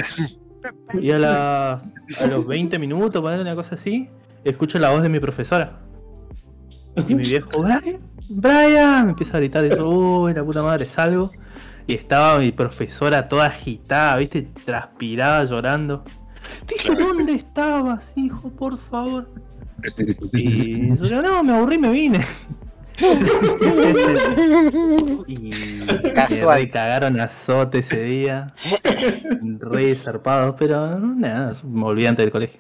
Y 1.01 1.13
a, 1.13 1.19
la- 1.19 1.83
a 2.21 2.27
los 2.27 2.47
20 2.47 2.79
minutos, 2.79 3.23
poner 3.23 3.41
una 3.41 3.55
cosa 3.55 3.77
así, 3.77 4.09
escucho 4.45 4.79
la 4.79 4.91
voz 4.91 5.03
de 5.03 5.09
mi 5.09 5.21
profesora. 5.21 5.79
Y 7.09 7.15
mi 7.15 7.23
viejo, 7.23 7.63
Brian, 7.63 7.99
Brian, 8.29 9.05
me 9.05 9.11
empieza 9.13 9.37
a 9.37 9.41
gritar 9.41 9.65
eso, 9.65 9.89
uy, 9.89 10.35
la 10.35 10.45
puta 10.45 10.63
madre, 10.63 10.85
salgo. 10.87 11.31
Y 11.87 11.95
estaba 11.95 12.39
mi 12.39 12.51
profesora 12.53 13.29
toda 13.29 13.47
agitada, 13.47 14.17
viste, 14.17 14.43
transpirada, 14.65 15.45
llorando. 15.45 16.05
Dice, 16.69 16.95
¿dónde 16.97 17.35
estabas, 17.35 18.13
hijo, 18.17 18.51
por 18.51 18.77
favor? 18.79 19.29
Y 20.33 20.97
yo 20.97 21.23
no, 21.23 21.45
me 21.45 21.53
aburrí, 21.53 21.79
me 21.79 21.91
vine. 21.91 22.25
Y 25.27 25.51
Casual. 26.15 26.61
me 26.61 26.71
cagaron 26.71 27.21
azote 27.21 27.79
ese 27.79 28.03
día. 28.03 28.55
Re 29.61 29.95
zarpados, 29.95 30.57
pero 30.59 30.99
nada, 30.99 31.53
me 31.65 31.83
volví 31.83 32.07
antes 32.07 32.25
del 32.25 32.33
colegio. 32.33 32.59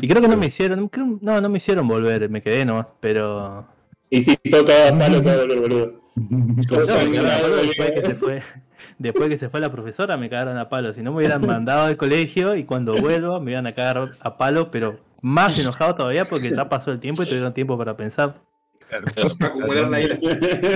y 0.00 0.08
creo 0.08 0.22
que 0.22 0.28
no 0.28 0.36
me 0.36 0.46
hicieron, 0.46 0.88
creo- 0.88 1.18
no, 1.20 1.40
no 1.40 1.48
me 1.48 1.58
hicieron 1.58 1.88
volver, 1.88 2.28
me 2.28 2.42
quedé 2.42 2.64
nomás, 2.64 2.86
pero 3.00 3.66
Y 4.10 4.22
si 4.22 4.36
toca 4.36 4.72
palo, 4.98 5.20
te 5.22 5.26
va 5.28 5.32
a 5.32 5.36
volver 5.38 5.60
boludo. 5.60 6.02
No, 6.14 6.54
cagaron 6.66 7.12
después 7.66 7.90
que 7.90 8.00
boludo. 8.00 8.08
se 8.08 8.14
fue. 8.14 8.42
Después 8.98 9.28
que 9.30 9.36
se 9.38 9.48
fue 9.48 9.60
la 9.60 9.72
profesora 9.72 10.16
me 10.16 10.28
cagaron 10.28 10.58
a 10.58 10.68
palo. 10.68 10.92
Si 10.92 11.02
no 11.02 11.10
me 11.12 11.18
hubieran 11.18 11.44
mandado 11.46 11.86
al 11.86 11.96
colegio 11.96 12.54
y 12.56 12.64
cuando 12.64 12.94
vuelva 13.00 13.40
me 13.40 13.52
iban 13.52 13.66
a 13.66 13.72
cagar 13.72 14.12
a 14.20 14.36
palo, 14.36 14.70
pero 14.70 14.96
más 15.22 15.58
enojado 15.58 15.94
todavía 15.94 16.24
porque 16.26 16.50
ya 16.50 16.68
pasó 16.68 16.92
el 16.92 17.00
tiempo 17.00 17.22
y 17.22 17.26
tuvieron 17.26 17.54
tiempo 17.54 17.78
para 17.78 17.96
pensar, 17.96 18.34
Acumular 19.40 19.88
la 19.88 20.00
ira. 20.02 20.16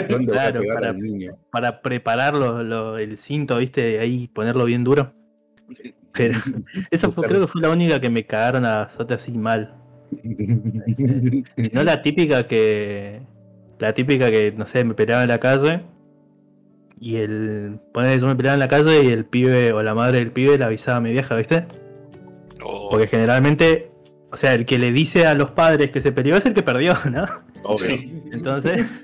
¿Dónde 0.08 0.32
Claro, 0.32 0.62
para- 0.72 0.92
niño? 0.94 1.36
para 1.50 1.82
preparar 1.82 2.34
lo- 2.34 2.62
lo- 2.62 2.96
el 2.96 3.18
cinto, 3.18 3.58
viste, 3.58 3.98
ahí 3.98 4.26
ponerlo 4.28 4.64
bien 4.64 4.84
duro. 4.84 5.12
Pero 6.12 6.38
esa 6.90 7.10
fue, 7.10 7.26
creo 7.26 7.42
que 7.42 7.46
fue 7.46 7.60
la 7.60 7.68
única 7.68 8.00
que 8.00 8.08
me 8.08 8.24
cagaron 8.24 8.64
a 8.64 8.84
azote 8.84 9.12
así 9.12 9.36
mal. 9.36 9.74
No 11.72 11.82
la 11.84 12.00
típica 12.02 12.46
que. 12.46 13.20
La 13.78 13.92
típica 13.92 14.30
que, 14.30 14.52
no 14.56 14.66
sé, 14.66 14.84
me 14.84 14.94
peleaba 14.94 15.22
en 15.22 15.28
la 15.28 15.38
calle. 15.40 15.82
Y 16.98 17.16
el. 17.16 17.78
Poner 17.92 18.18
yo 18.18 18.26
me 18.26 18.36
peleaba 18.36 18.54
en 18.54 18.60
la 18.60 18.68
calle 18.68 19.02
y 19.04 19.08
el 19.08 19.26
pibe 19.26 19.72
o 19.74 19.82
la 19.82 19.94
madre 19.94 20.20
del 20.20 20.32
pibe 20.32 20.56
le 20.56 20.64
avisaba 20.64 20.98
a 20.98 21.00
mi 21.02 21.12
vieja, 21.12 21.34
¿viste? 21.36 21.66
Oh, 22.64 22.88
Porque 22.90 23.08
generalmente. 23.08 23.90
O 24.36 24.38
sea, 24.38 24.52
el 24.52 24.66
que 24.66 24.78
le 24.78 24.92
dice 24.92 25.26
a 25.26 25.32
los 25.32 25.52
padres 25.52 25.90
que 25.90 26.02
se 26.02 26.12
peleó 26.12 26.36
es 26.36 26.44
el 26.44 26.52
que 26.52 26.62
perdió, 26.62 26.92
¿no? 27.10 27.24
obvio. 27.62 27.96
Entonces. 28.30 28.86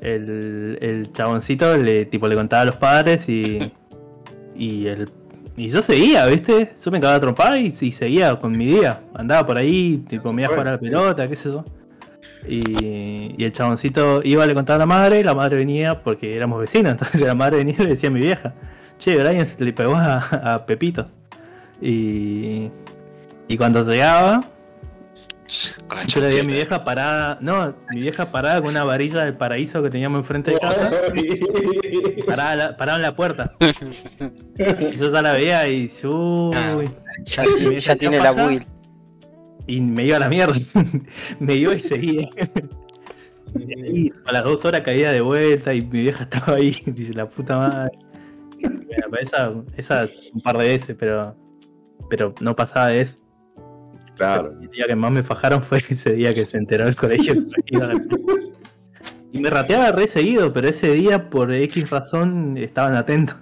El, 0.00 0.78
el 0.80 1.12
chaboncito 1.12 1.76
le 1.76 2.04
tipo 2.06 2.26
le 2.26 2.34
contaba 2.34 2.62
a 2.62 2.64
los 2.64 2.74
padres 2.74 3.28
y. 3.28 3.72
Y 4.56 4.88
el. 4.88 5.08
Y 5.56 5.68
yo 5.68 5.82
seguía, 5.82 6.26
¿viste? 6.26 6.72
Yo 6.84 6.90
me 6.90 6.98
cagaba 6.98 7.18
a 7.18 7.20
trompar 7.20 7.56
y, 7.56 7.72
y 7.80 7.92
seguía 7.92 8.34
con 8.40 8.50
mi 8.50 8.66
día. 8.66 9.02
Andaba 9.14 9.46
por 9.46 9.56
ahí, 9.56 10.04
tipo, 10.08 10.32
me 10.32 10.42
iba 10.42 10.48
a 10.48 10.50
jugar 10.50 10.66
a 10.66 10.72
la 10.72 10.80
pelota, 10.80 11.28
qué 11.28 11.36
sé 11.36 11.50
yo. 11.50 11.64
Y, 12.48 13.36
y 13.38 13.44
el 13.44 13.52
chaboncito 13.52 14.20
iba, 14.24 14.44
le 14.44 14.52
contaba 14.52 14.76
a 14.76 14.78
la 14.80 14.86
madre, 14.86 15.20
y 15.20 15.22
la 15.22 15.34
madre 15.34 15.58
venía 15.58 16.02
porque 16.02 16.34
éramos 16.34 16.58
vecinos, 16.58 16.92
entonces 16.92 17.20
la 17.20 17.36
madre 17.36 17.58
venía 17.58 17.76
y 17.78 17.82
le 17.84 17.90
decía 17.90 18.08
a 18.08 18.12
mi 18.12 18.20
vieja, 18.20 18.52
che, 18.98 19.14
Brian 19.14 19.46
le 19.58 19.72
pegó 19.72 19.94
a, 19.94 20.16
a 20.54 20.66
Pepito. 20.66 21.06
Y, 21.80 22.68
y 23.48 23.56
cuando 23.56 23.82
llegaba, 23.84 24.44
Con 25.86 26.00
yo 26.06 26.20
le 26.20 26.28
di 26.30 26.38
a 26.40 26.44
mi 26.44 26.52
vieja 26.54 26.80
parada, 26.80 27.38
no, 27.40 27.74
mi 27.94 28.00
vieja 28.00 28.26
parada 28.30 28.60
con 28.60 28.70
una 28.70 28.84
varilla 28.84 29.24
del 29.24 29.36
paraíso 29.36 29.82
que 29.82 29.90
teníamos 29.90 30.20
enfrente 30.20 30.52
de 30.52 30.58
casa, 30.58 30.90
parada, 32.26 32.56
la- 32.56 32.76
parada 32.76 32.98
en 32.98 33.02
la 33.02 33.14
puerta. 33.16 33.52
Y 34.58 34.96
yo 34.96 35.10
ya 35.10 35.22
la 35.22 35.32
veía 35.32 35.66
y 35.68 35.90
uy, 36.04 36.88
Ya, 37.24 37.44
Y 37.60 37.66
me 37.68 37.78
ya 37.80 37.96
tiene 37.96 38.18
"¿Qué 38.18 38.22
la 38.22 38.30
pasa?". 38.30 38.46
build. 38.46 38.64
y 39.66 39.80
me 39.80 40.04
iba 40.04 40.16
a 40.16 40.20
la 40.20 40.28
mierda. 40.28 40.54
me 41.40 41.54
iba 41.54 41.74
y 41.74 41.80
seguía. 41.80 42.28
Y 43.54 44.10
a 44.24 44.32
las 44.32 44.44
dos 44.44 44.64
horas 44.64 44.80
caía 44.82 45.12
de 45.12 45.20
vuelta 45.20 45.74
y 45.74 45.80
mi 45.82 46.02
vieja 46.02 46.22
estaba 46.24 46.54
ahí, 46.56 46.76
dice 46.86 47.12
la 47.12 47.26
puta 47.28 47.56
madre. 47.58 47.98
Bueno, 48.62 49.16
esa, 49.20 49.52
esa 49.76 50.06
un 50.32 50.40
par 50.40 50.56
de 50.58 50.68
veces, 50.68 50.96
pero 50.98 51.36
pero 52.08 52.34
no 52.40 52.54
pasaba 52.56 52.88
de 52.88 53.00
eso. 53.02 53.16
Claro. 54.26 54.52
El 54.60 54.70
día 54.70 54.84
que 54.88 54.94
más 54.96 55.10
me 55.12 55.22
fajaron 55.22 55.62
fue 55.62 55.78
ese 55.88 56.12
día 56.12 56.32
que 56.34 56.44
se 56.46 56.56
enteró 56.58 56.86
el 56.86 56.96
colegio. 56.96 57.34
que 57.34 57.40
iba 57.76 57.86
a- 57.86 57.92
y 59.32 59.40
me 59.40 59.48
rateaba 59.50 59.90
re 59.92 60.06
seguido, 60.08 60.52
pero 60.52 60.68
ese 60.68 60.92
día 60.92 61.30
por 61.30 61.52
X 61.52 61.88
razón 61.90 62.56
estaban 62.58 62.94
atentos. 62.94 63.36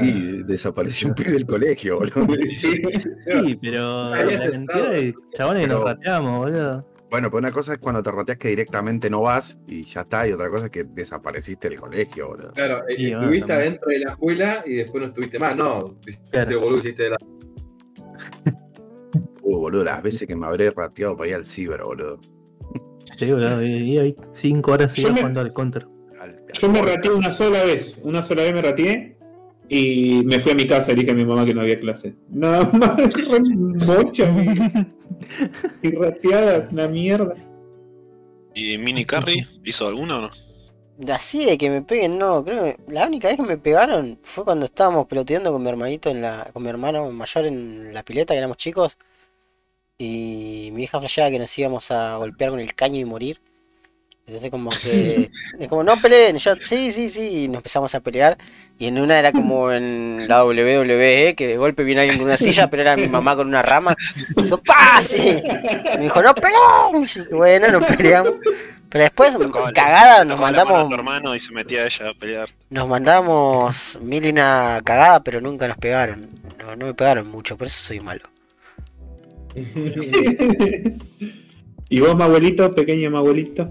y 0.00 0.42
desapareció 0.44 1.08
un 1.08 1.14
pibe 1.14 1.32
del 1.32 1.46
colegio, 1.46 1.98
boludo. 1.98 2.26
Sí. 2.46 2.82
Sí, 3.26 3.58
pero 3.60 4.04
la 4.06 4.50
cantidad 4.50 4.90
de 4.90 5.14
chabones 5.34 5.62
que 5.62 5.68
nos 5.68 5.78
Pero- 5.78 5.84
rateamos, 5.84 6.38
boludo. 6.38 6.88
Bueno, 7.10 7.30
pues 7.30 7.42
una 7.42 7.52
cosa 7.52 7.74
es 7.74 7.78
cuando 7.78 8.02
te 8.02 8.10
rateas 8.10 8.38
que 8.38 8.48
directamente 8.48 9.10
no 9.10 9.20
vas 9.20 9.58
y 9.68 9.82
ya 9.82 10.00
está, 10.00 10.26
y 10.26 10.32
otra 10.32 10.48
cosa 10.48 10.64
es 10.66 10.70
que 10.70 10.84
desapareciste 10.84 11.68
del 11.68 11.78
colegio, 11.78 12.28
boludo. 12.28 12.52
Claro, 12.52 12.88
eh, 12.88 12.94
Sí, 12.96 13.02
bueno, 13.10 13.20
estuviste 13.20 13.52
adentro 13.52 13.88
de 13.90 13.98
la 13.98 14.10
escuela 14.12 14.62
y 14.64 14.74
después 14.76 15.02
no 15.02 15.08
estuviste 15.08 15.38
más. 15.38 15.54
No, 15.54 15.98
Claro. 16.30 16.60
boludo, 16.60 16.78
hiciste 16.78 17.02
de 17.02 17.10
la. 17.10 17.16
Uh, 19.44 19.58
boludo, 19.58 19.84
las 19.84 20.02
veces 20.02 20.26
que 20.28 20.36
me 20.36 20.46
habré 20.46 20.70
rateado 20.70 21.16
para 21.16 21.28
ir 21.30 21.34
al 21.34 21.44
ciber, 21.44 21.82
boludo. 21.82 22.20
Sí, 23.16 23.30
boludo, 23.30 23.62
y 23.62 23.98
ahí 23.98 24.16
cinco 24.32 24.72
horas 24.72 24.94
Yo 24.94 25.08
me- 25.12 25.16
jugando 25.20 25.40
al 25.40 25.52
counter. 25.52 25.86
Al- 26.20 26.30
al 26.30 26.44
Yo 26.58 26.68
me 26.68 26.80
rateé 26.80 27.10
una 27.10 27.30
sola 27.30 27.64
vez. 27.64 28.00
Una 28.04 28.22
sola 28.22 28.42
vez 28.44 28.54
me 28.54 28.62
rateé. 28.62 29.18
Y 29.68 30.22
me 30.24 30.38
fui 30.38 30.52
a 30.52 30.54
mi 30.54 30.66
casa 30.66 30.92
y 30.92 30.94
dije 30.96 31.10
a 31.10 31.14
mi 31.14 31.24
mamá 31.24 31.44
que 31.44 31.54
no 31.54 31.60
había 31.62 31.78
clase. 31.80 32.14
Nada 32.30 32.70
más, 32.72 32.96
mocha, 33.86 34.32
y 35.82 35.90
rateada, 35.96 36.68
una 36.70 36.86
mierda. 36.88 37.34
¿Y 38.54 38.78
Mini 38.78 39.04
Carry 39.04 39.44
hizo 39.64 39.88
alguno 39.88 40.18
o 40.18 40.20
no? 40.22 40.30
Así 41.08 41.46
de 41.46 41.58
que 41.58 41.70
me 41.70 41.82
peguen, 41.82 42.18
no, 42.18 42.44
creo 42.44 42.64
que 42.64 42.76
la 42.88 43.06
única 43.06 43.28
vez 43.28 43.36
que 43.36 43.42
me 43.42 43.56
pegaron 43.56 44.18
fue 44.22 44.44
cuando 44.44 44.66
estábamos 44.66 45.06
peloteando 45.06 45.50
con 45.50 45.62
mi 45.62 45.68
hermanito 45.68 46.10
en 46.10 46.20
la, 46.20 46.48
con 46.52 46.62
mi 46.62 46.68
hermano 46.68 47.10
mayor 47.10 47.46
en 47.46 47.94
la 47.94 48.02
pileta, 48.02 48.34
que 48.34 48.38
éramos 48.38 48.58
chicos, 48.58 48.98
y 49.98 50.70
mi 50.72 50.84
hija 50.84 50.98
flasheaba 50.98 51.30
que 51.30 51.38
nos 51.38 51.58
íbamos 51.58 51.90
a 51.90 52.16
golpear 52.16 52.50
con 52.50 52.60
el 52.60 52.74
caño 52.74 53.00
y 53.00 53.04
morir. 53.04 53.40
Entonces 54.26 54.50
como 54.50 54.70
que, 54.70 55.30
es 55.58 55.68
como 55.68 55.82
no 55.82 55.96
peleen, 55.96 56.36
yo, 56.36 56.54
sí, 56.56 56.92
sí, 56.92 57.08
sí, 57.08 57.44
y 57.44 57.48
nos 57.48 57.56
empezamos 57.56 57.92
a 57.94 58.00
pelear, 58.00 58.38
y 58.78 58.86
en 58.86 59.00
una 59.00 59.18
era 59.18 59.32
como 59.32 59.72
en 59.72 60.28
la 60.28 60.44
WWE, 60.44 61.34
que 61.34 61.48
de 61.48 61.56
golpe 61.56 61.82
viene 61.82 62.02
alguien 62.02 62.18
con 62.18 62.28
una 62.28 62.36
silla, 62.36 62.68
pero 62.68 62.82
era 62.82 62.96
mi 62.96 63.08
mamá 63.08 63.34
con 63.34 63.48
una 63.48 63.62
rama, 63.62 63.96
y 64.36 64.42
hizo 64.42 64.58
¡pase! 64.58 65.42
Me 65.96 66.04
dijo, 66.04 66.22
no 66.22 66.34
peleen, 66.34 67.08
y 67.30 67.34
bueno, 67.34 67.68
nos 67.72 67.84
peleamos. 67.84 68.34
Pero 68.92 69.04
después, 69.04 69.38
Tocaba 69.38 69.72
cagada, 69.72 70.22
nos 70.26 70.38
mandamos 70.38 70.86
tu 70.86 70.94
hermano 70.94 71.34
y 71.34 71.38
se 71.38 71.54
metía 71.54 71.86
ella 71.86 72.10
a 72.10 72.14
pelear. 72.14 72.50
nos 72.68 72.86
mandamos 72.86 73.98
mil 74.02 74.22
y 74.26 74.28
una 74.28 74.82
cagada, 74.84 75.24
pero 75.24 75.40
nunca 75.40 75.66
nos 75.66 75.78
pegaron. 75.78 76.28
No, 76.58 76.76
no 76.76 76.86
me 76.86 76.92
pegaron 76.92 77.26
mucho, 77.26 77.56
por 77.56 77.68
eso 77.68 77.78
soy 77.80 78.00
malo. 78.00 78.28
¿Y 81.88 82.00
vos, 82.00 82.14
mi 82.14 82.22
abuelito, 82.22 82.74
pequeño 82.74 83.10
mi 83.10 83.16
abuelito? 83.16 83.70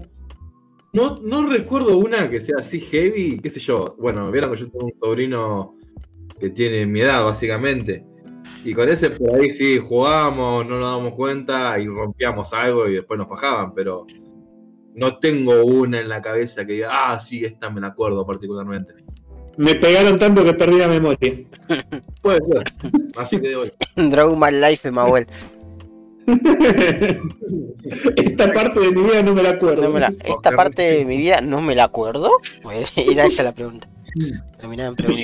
No, 0.92 1.20
no 1.22 1.46
recuerdo 1.46 1.98
una 1.98 2.28
que 2.28 2.40
sea 2.40 2.56
así 2.58 2.80
heavy, 2.80 3.38
qué 3.38 3.48
sé 3.50 3.60
yo. 3.60 3.94
Bueno, 4.00 4.28
vieron 4.32 4.50
que 4.52 4.58
yo 4.58 4.70
tengo 4.70 4.86
un 4.86 4.94
sobrino 5.00 5.76
que 6.40 6.50
tiene 6.50 6.84
mi 6.84 7.00
edad, 7.00 7.24
básicamente. 7.24 8.04
Y 8.64 8.74
con 8.74 8.88
ese 8.88 9.10
por 9.10 9.38
ahí 9.40 9.50
sí 9.50 9.78
jugábamos, 9.78 10.66
no 10.66 10.80
nos 10.80 10.96
damos 10.96 11.14
cuenta 11.14 11.78
y 11.78 11.86
rompíamos 11.86 12.52
algo 12.52 12.88
y 12.88 12.94
después 12.94 13.18
nos 13.18 13.28
bajaban, 13.28 13.72
pero 13.72 14.04
no 14.94 15.18
tengo 15.18 15.64
una 15.64 16.00
en 16.00 16.08
la 16.08 16.20
cabeza 16.20 16.64
que 16.66 16.74
diga, 16.74 16.90
ah, 16.92 17.18
sí, 17.20 17.44
esta 17.44 17.70
me 17.70 17.80
la 17.80 17.88
acuerdo 17.88 18.26
particularmente. 18.26 18.94
Me 19.56 19.74
pegaron 19.74 20.18
tanto 20.18 20.44
que 20.44 20.54
perdí 20.54 20.78
la 20.78 20.88
memoria. 20.88 21.18
Puede 22.22 22.40
ser. 22.46 22.64
Así 23.16 23.40
que 23.40 23.48
de 23.48 23.56
hoy. 23.56 23.72
Dragon 23.96 24.38
Life 24.60 24.88
de 24.88 24.92
Mahuel. 24.92 25.26
Esta 28.16 28.52
parte 28.52 28.80
de 28.80 28.92
mi 28.92 29.02
vida 29.02 29.22
no 29.22 29.34
me 29.34 29.42
la 29.42 29.50
acuerdo. 29.50 29.82
No 29.82 29.90
me 29.90 30.00
la- 30.00 30.12
esta 30.24 30.52
parte 30.52 30.82
de 30.82 31.04
mi 31.04 31.16
vida 31.16 31.40
no 31.40 31.60
me 31.60 31.74
la 31.74 31.84
acuerdo. 31.84 32.30
Era 32.96 33.26
esa 33.26 33.42
la 33.42 33.52
pregunta. 33.52 33.88
Terminaba 34.58 34.90
en 34.90 34.96
pregunta. 34.96 35.22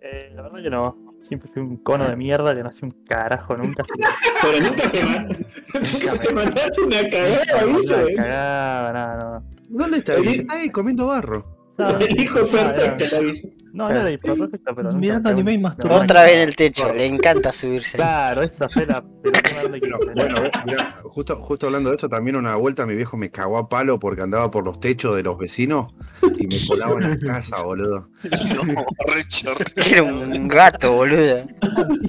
Eh, 0.00 0.32
la 0.34 0.42
verdad 0.42 0.62
que 0.62 0.70
no. 0.70 1.05
Siempre 1.26 1.50
fui 1.52 1.60
un 1.60 1.76
cono 1.78 2.08
de 2.08 2.14
mierda 2.14 2.54
que 2.54 2.62
no 2.62 2.68
hacía 2.68 2.86
un 2.86 2.92
carajo 3.04 3.56
nunca. 3.56 3.82
Pero 4.42 4.60
nunca 4.60 4.90
te, 4.92 5.02
nunca 5.02 6.18
te 6.20 6.32
mandaste 6.32 6.80
una 6.82 7.08
cagada, 7.08 7.62
no, 7.62 7.80
nada, 7.82 8.14
cagada, 8.14 8.92
nada, 8.92 9.40
no. 9.40 9.44
¿Dónde 9.68 9.98
está? 9.98 10.14
Está 10.18 10.54
ahí 10.54 10.70
comiendo 10.70 11.08
barro. 11.08 11.55
No, 11.78 11.88
El 12.00 12.20
hijo 12.20 12.40
no, 12.40 12.46
perfecto, 12.46 13.04
no. 13.22 13.32
No, 13.76 13.90
no 13.90 14.00
era 14.00 14.10
hiperperfecto, 14.10 14.74
pero. 14.74 14.92
Mirando 14.92 15.28
me 15.28 15.34
anime 15.34 15.52
y 15.52 15.58
masturbando. 15.58 16.02
Otra 16.02 16.24
vez 16.24 16.32
en 16.32 16.40
el 16.48 16.56
techo, 16.56 16.92
le 16.94 17.04
encanta 17.04 17.52
subirse. 17.52 17.98
Claro, 17.98 18.42
esa 18.42 18.70
fue 18.70 18.86
la 18.86 19.02
más 19.02 20.14
Bueno, 20.14 20.36
¿no? 20.40 21.10
justo, 21.10 21.36
justo 21.36 21.66
hablando 21.66 21.90
de 21.90 21.96
eso, 21.96 22.08
también 22.08 22.36
una 22.36 22.56
vuelta 22.56 22.86
mi 22.86 22.94
viejo 22.94 23.18
me 23.18 23.30
cagó 23.30 23.58
a 23.58 23.68
palo 23.68 23.98
porque 23.98 24.22
andaba 24.22 24.50
por 24.50 24.64
los 24.64 24.80
techos 24.80 25.14
de 25.14 25.22
los 25.22 25.36
vecinos 25.36 25.92
y 26.38 26.46
me 26.46 26.56
colaba 26.66 26.94
en 27.02 27.10
la 27.10 27.18
casa, 27.18 27.62
boludo. 27.62 28.08
No, 28.22 28.84
Richard. 29.14 29.58
Era 29.86 30.02
un 30.02 30.48
gato, 30.48 30.92
boludo. 30.92 31.46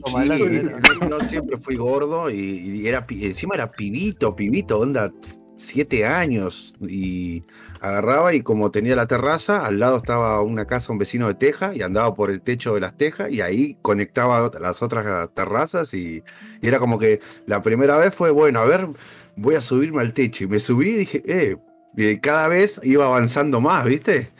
Sí, 0.05 0.61
yo 1.09 1.19
siempre 1.27 1.57
fui 1.57 1.75
gordo 1.75 2.29
y, 2.29 2.37
y 2.37 2.87
era 2.87 3.05
encima 3.09 3.55
era 3.55 3.69
pibito, 3.69 4.33
pibito, 4.33 4.79
onda 4.79 5.11
siete 5.57 6.05
años 6.05 6.73
y 6.79 7.43
agarraba 7.87 8.33
y 8.33 8.41
como 8.41 8.71
tenía 8.71 8.95
la 8.95 9.07
terraza, 9.07 9.65
al 9.65 9.79
lado 9.79 9.97
estaba 9.97 10.41
una 10.41 10.65
casa, 10.65 10.91
un 10.91 10.97
vecino 10.99 11.27
de 11.27 11.35
teja 11.35 11.73
y 11.75 11.81
andaba 11.81 12.13
por 12.15 12.31
el 12.31 12.41
techo 12.41 12.73
de 12.75 12.81
las 12.81 12.97
tejas 12.97 13.31
y 13.31 13.41
ahí 13.41 13.77
conectaba 13.81 14.51
las 14.59 14.81
otras 14.83 15.29
terrazas 15.33 15.93
y, 15.93 16.23
y 16.61 16.67
era 16.67 16.79
como 16.79 16.99
que 16.99 17.19
la 17.45 17.61
primera 17.61 17.97
vez 17.97 18.13
fue, 18.13 18.31
bueno, 18.31 18.59
a 18.61 18.65
ver, 18.65 18.87
voy 19.35 19.55
a 19.55 19.61
subirme 19.61 20.01
al 20.01 20.13
techo 20.13 20.43
y 20.43 20.47
me 20.47 20.59
subí 20.59 20.89
y 20.89 20.95
dije, 20.95 21.23
eh, 21.25 21.57
y 21.95 22.17
cada 22.19 22.47
vez 22.47 22.79
iba 22.83 23.05
avanzando 23.05 23.59
más, 23.61 23.83
¿viste? 23.85 24.31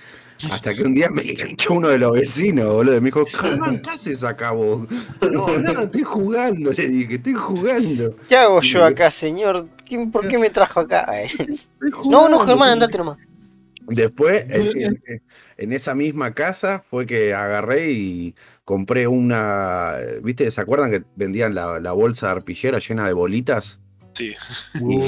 Hasta 0.51 0.73
que 0.75 0.83
un 0.83 0.93
día 0.93 1.09
me 1.09 1.21
enganchó 1.31 1.73
uno 1.73 1.87
de 1.87 1.97
los 1.97 2.11
vecinos, 2.11 2.67
boludo. 2.69 3.01
Me 3.01 3.07
dijo, 3.07 3.25
Germán, 3.25 3.79
¿qué 3.81 3.89
haces 3.89 4.23
acá 4.23 4.51
vos? 4.51 4.87
No, 5.31 5.47
nada, 5.59 5.83
estoy 5.83 6.03
jugando, 6.03 6.71
le 6.73 6.87
dije, 6.89 7.15
estoy 7.15 7.33
jugando. 7.33 8.15
¿Qué 8.29 8.37
hago 8.37 8.61
yo 8.61 8.85
acá, 8.85 9.09
señor? 9.09 9.67
¿Quién- 9.87 10.11
¿Por 10.11 10.27
qué 10.27 10.37
me 10.37 10.49
trajo 10.49 10.81
acá? 10.81 11.07
No, 11.81 11.89
no, 11.89 12.37
jugando". 12.37 12.37
Germán, 12.45 12.69
andate 12.69 12.97
nomás. 12.97 13.17
Después, 13.87 14.45
en, 14.49 14.67
en- 15.07 15.21
en 15.57 15.73
esa 15.73 15.95
misma 15.95 16.33
casa, 16.33 16.83
fue 16.89 17.05
que 17.05 17.33
agarré 17.33 17.91
y 17.91 18.35
compré 18.65 19.07
una. 19.07 19.95
¿Viste? 20.23 20.51
¿Se 20.51 20.61
acuerdan 20.61 20.91
que 20.91 21.03
vendían 21.15 21.55
la, 21.55 21.79
la 21.79 21.91
bolsa 21.93 22.27
de 22.27 22.31
arpillera 22.33 22.79
llena 22.79 23.07
de 23.07 23.13
bolitas? 23.13 23.79
Sí. 24.13 24.33
Y, 24.81 24.99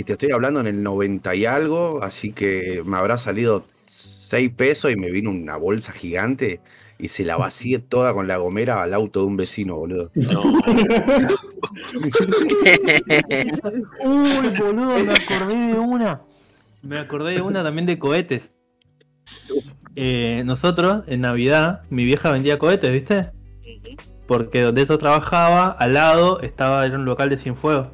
y 0.00 0.04
te 0.04 0.12
estoy 0.12 0.30
hablando 0.32 0.60
en 0.60 0.66
el 0.66 0.82
90 0.82 1.34
y 1.34 1.46
algo, 1.46 2.02
así 2.02 2.32
que 2.32 2.82
me 2.84 2.96
habrá 2.98 3.16
salido 3.16 3.64
6 3.86 4.50
pesos 4.54 4.92
y 4.92 4.96
me 4.96 5.10
vino 5.10 5.30
una 5.30 5.56
bolsa 5.56 5.92
gigante 5.92 6.60
y 6.98 7.08
se 7.08 7.24
la 7.24 7.38
vacié 7.38 7.78
toda 7.78 8.12
con 8.12 8.28
la 8.28 8.36
gomera 8.36 8.82
al 8.82 8.92
auto 8.92 9.20
de 9.20 9.26
un 9.26 9.38
vecino, 9.38 9.76
boludo. 9.76 10.10
No. 10.14 10.42
Uy, 14.04 14.48
boludo, 14.58 14.98
me 15.04 15.12
acordé 15.12 15.56
de 15.56 15.78
una. 15.78 16.20
Me 16.82 16.98
acordé 16.98 17.34
de 17.34 17.42
una 17.42 17.62
también 17.62 17.86
de 17.86 17.98
cohetes. 17.98 18.50
Eh, 19.96 20.42
nosotros, 20.44 21.02
en 21.06 21.20
Navidad, 21.22 21.82
mi 21.90 22.04
vieja 22.04 22.30
vendía 22.30 22.58
cohetes, 22.58 22.92
¿viste? 22.92 23.30
Porque 24.26 24.62
donde 24.62 24.82
eso 24.82 24.98
trabajaba, 24.98 25.66
al 25.66 25.94
lado 25.94 26.40
estaba 26.40 26.86
era 26.86 26.96
un 26.96 27.04
local 27.04 27.28
de 27.28 27.36
Cienfuegos. 27.36 27.88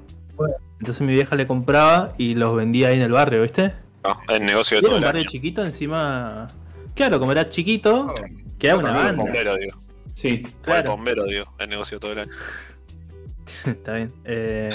Entonces 0.78 1.00
mi 1.06 1.14
vieja 1.14 1.34
le 1.36 1.46
compraba 1.46 2.12
y 2.18 2.34
los 2.34 2.54
vendía 2.54 2.88
ahí 2.88 2.96
en 2.96 3.02
el 3.02 3.12
barrio, 3.12 3.42
¿viste? 3.42 3.72
No, 4.04 4.18
el 4.28 4.44
negocio 4.44 4.76
de 4.76 4.82
Y 4.82 4.84
era 4.84 4.88
todo 4.88 4.96
un 4.96 5.02
el 5.02 5.06
barrio 5.06 5.20
año. 5.22 5.30
chiquito, 5.30 5.64
encima. 5.64 6.46
Claro, 6.94 7.18
como 7.18 7.32
era 7.32 7.48
chiquito, 7.48 8.12
quedaba 8.58 8.80
una 8.80 8.90
El 8.90 8.96
banda. 8.96 9.22
bombero, 9.24 9.56
digo. 9.56 9.78
Sí. 10.14 10.42
O 10.44 10.46
El 10.46 10.52
Claro. 10.62 10.90
bombero, 10.92 11.24
digo. 11.24 11.44
El 11.58 11.70
negocio 11.70 11.96
de 11.96 12.00
todo 12.00 12.12
el 12.12 12.18
año. 12.20 12.32
Está 13.64 13.94
bien. 13.94 14.12
Eh, 14.24 14.68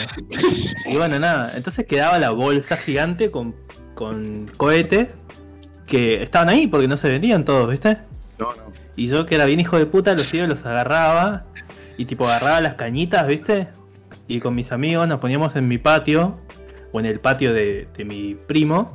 y 0.87 0.95
bueno, 0.97 1.19
nada. 1.19 1.55
Entonces 1.55 1.85
quedaba 1.85 2.17
la 2.19 2.31
bolsa 2.31 2.75
gigante 2.77 3.29
con, 3.29 3.55
con 4.01 4.49
cohetes 4.57 5.09
que 5.85 6.23
estaban 6.23 6.49
ahí 6.49 6.65
porque 6.65 6.87
no 6.87 6.97
se 6.97 7.07
vendían 7.07 7.45
todos, 7.45 7.69
¿viste? 7.69 7.99
No, 8.39 8.47
no. 8.55 8.73
Y 8.95 9.09
yo 9.09 9.27
que 9.27 9.35
era 9.35 9.45
bien 9.45 9.59
hijo 9.59 9.77
de 9.77 9.85
puta, 9.85 10.15
los 10.15 10.33
iba 10.33 10.45
y 10.45 10.47
los 10.47 10.65
agarraba. 10.65 11.45
Y 11.97 12.05
tipo 12.05 12.27
agarraba 12.27 12.61
las 12.61 12.73
cañitas, 12.73 13.27
¿viste? 13.27 13.67
Y 14.27 14.39
con 14.39 14.55
mis 14.55 14.71
amigos 14.71 15.07
nos 15.07 15.19
poníamos 15.19 15.55
en 15.55 15.67
mi 15.67 15.77
patio. 15.77 16.39
O 16.91 16.99
en 16.99 17.05
el 17.05 17.19
patio 17.19 17.53
de, 17.53 17.87
de 17.95 18.03
mi 18.03 18.33
primo. 18.33 18.91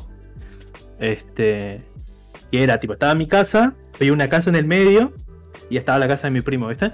Este. 0.99 1.85
Y 2.51 2.59
era 2.59 2.79
tipo, 2.79 2.95
estaba 2.95 3.15
mi 3.15 3.29
casa. 3.29 3.75
Había 3.95 4.13
una 4.13 4.29
casa 4.29 4.51
en 4.51 4.57
el 4.57 4.65
medio. 4.65 5.13
Y 5.71 5.77
estaba 5.77 6.01
la 6.01 6.09
casa 6.09 6.27
de 6.27 6.33
mi 6.33 6.41
primo, 6.41 6.67
¿viste? 6.67 6.91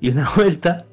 Y 0.00 0.10
una 0.10 0.30
vuelta. 0.36 0.84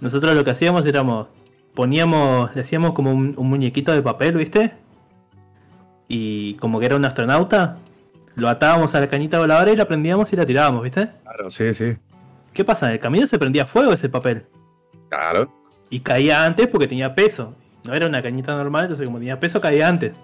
Nosotros 0.00 0.34
lo 0.34 0.42
que 0.42 0.52
hacíamos 0.52 0.86
éramos. 0.86 1.26
Poníamos. 1.74 2.54
Le 2.54 2.62
hacíamos 2.62 2.94
como 2.94 3.12
un, 3.12 3.34
un 3.36 3.46
muñequito 3.50 3.92
de 3.92 4.00
papel, 4.00 4.38
¿viste? 4.38 4.72
Y 6.12 6.54
como 6.54 6.80
que 6.80 6.86
era 6.86 6.96
un 6.96 7.04
astronauta. 7.04 7.76
Lo 8.34 8.48
atábamos 8.48 8.96
a 8.96 9.00
la 9.00 9.08
cañita 9.08 9.38
voladora 9.38 9.70
y 9.70 9.76
la 9.76 9.86
prendíamos 9.86 10.32
y 10.32 10.36
la 10.36 10.44
tirábamos, 10.44 10.82
¿viste? 10.82 11.08
Claro, 11.22 11.48
sí, 11.52 11.72
sí. 11.72 11.96
¿Qué 12.52 12.64
pasa? 12.64 12.88
En 12.88 12.94
el 12.94 12.98
camino 12.98 13.28
se 13.28 13.38
prendía 13.38 13.64
fuego 13.64 13.92
ese 13.92 14.08
papel. 14.08 14.44
Claro. 15.08 15.54
Y 15.88 16.00
caía 16.00 16.44
antes 16.44 16.66
porque 16.66 16.88
tenía 16.88 17.14
peso. 17.14 17.54
No 17.84 17.94
era 17.94 18.08
una 18.08 18.20
cañita 18.22 18.56
normal, 18.56 18.86
entonces 18.86 19.06
como 19.06 19.18
tenía 19.18 19.38
peso 19.38 19.60
caía 19.60 19.86
antes. 19.86 20.14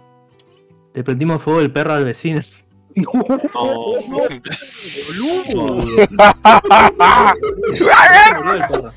Le 0.92 1.04
prendimos 1.04 1.40
fuego 1.40 1.60
el 1.60 1.70
perro 1.70 1.92
al 1.92 2.04
vecino. 2.04 2.40
No. 2.96 3.12
El 8.54 8.68
perro. 8.68 8.92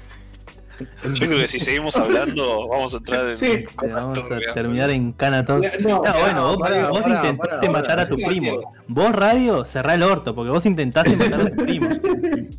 Yo 1.14 1.28
creo 1.28 1.38
que 1.40 1.48
si 1.48 1.60
seguimos 1.60 1.96
hablando, 1.98 2.68
vamos 2.68 2.94
a 2.94 2.98
entrar 2.98 3.30
en. 3.30 3.38
Sí. 3.38 3.64
Vamos 3.92 4.18
a 4.18 4.54
terminar 4.54 4.90
en 4.90 5.12
cana 5.14 5.46
todo. 5.46 5.60
No, 5.82 6.04
No, 6.04 6.20
bueno, 6.20 6.48
vos, 6.48 6.58
pará, 6.58 6.88
vos 6.90 7.02
pará, 7.02 7.16
intentaste 7.16 7.68
pará, 7.68 7.72
matar 7.72 8.00
a 8.00 8.08
tu 8.08 8.16
primo. 8.16 8.74
Vos, 8.88 9.12
radio, 9.12 9.66
cerrá 9.66 9.96
el 9.96 10.04
orto, 10.04 10.34
porque 10.36 10.52
vos 10.52 10.66
intentaste 10.66 11.16
matar 11.16 11.42
a 11.42 11.50
tu 11.50 11.56
primo. 11.58 11.90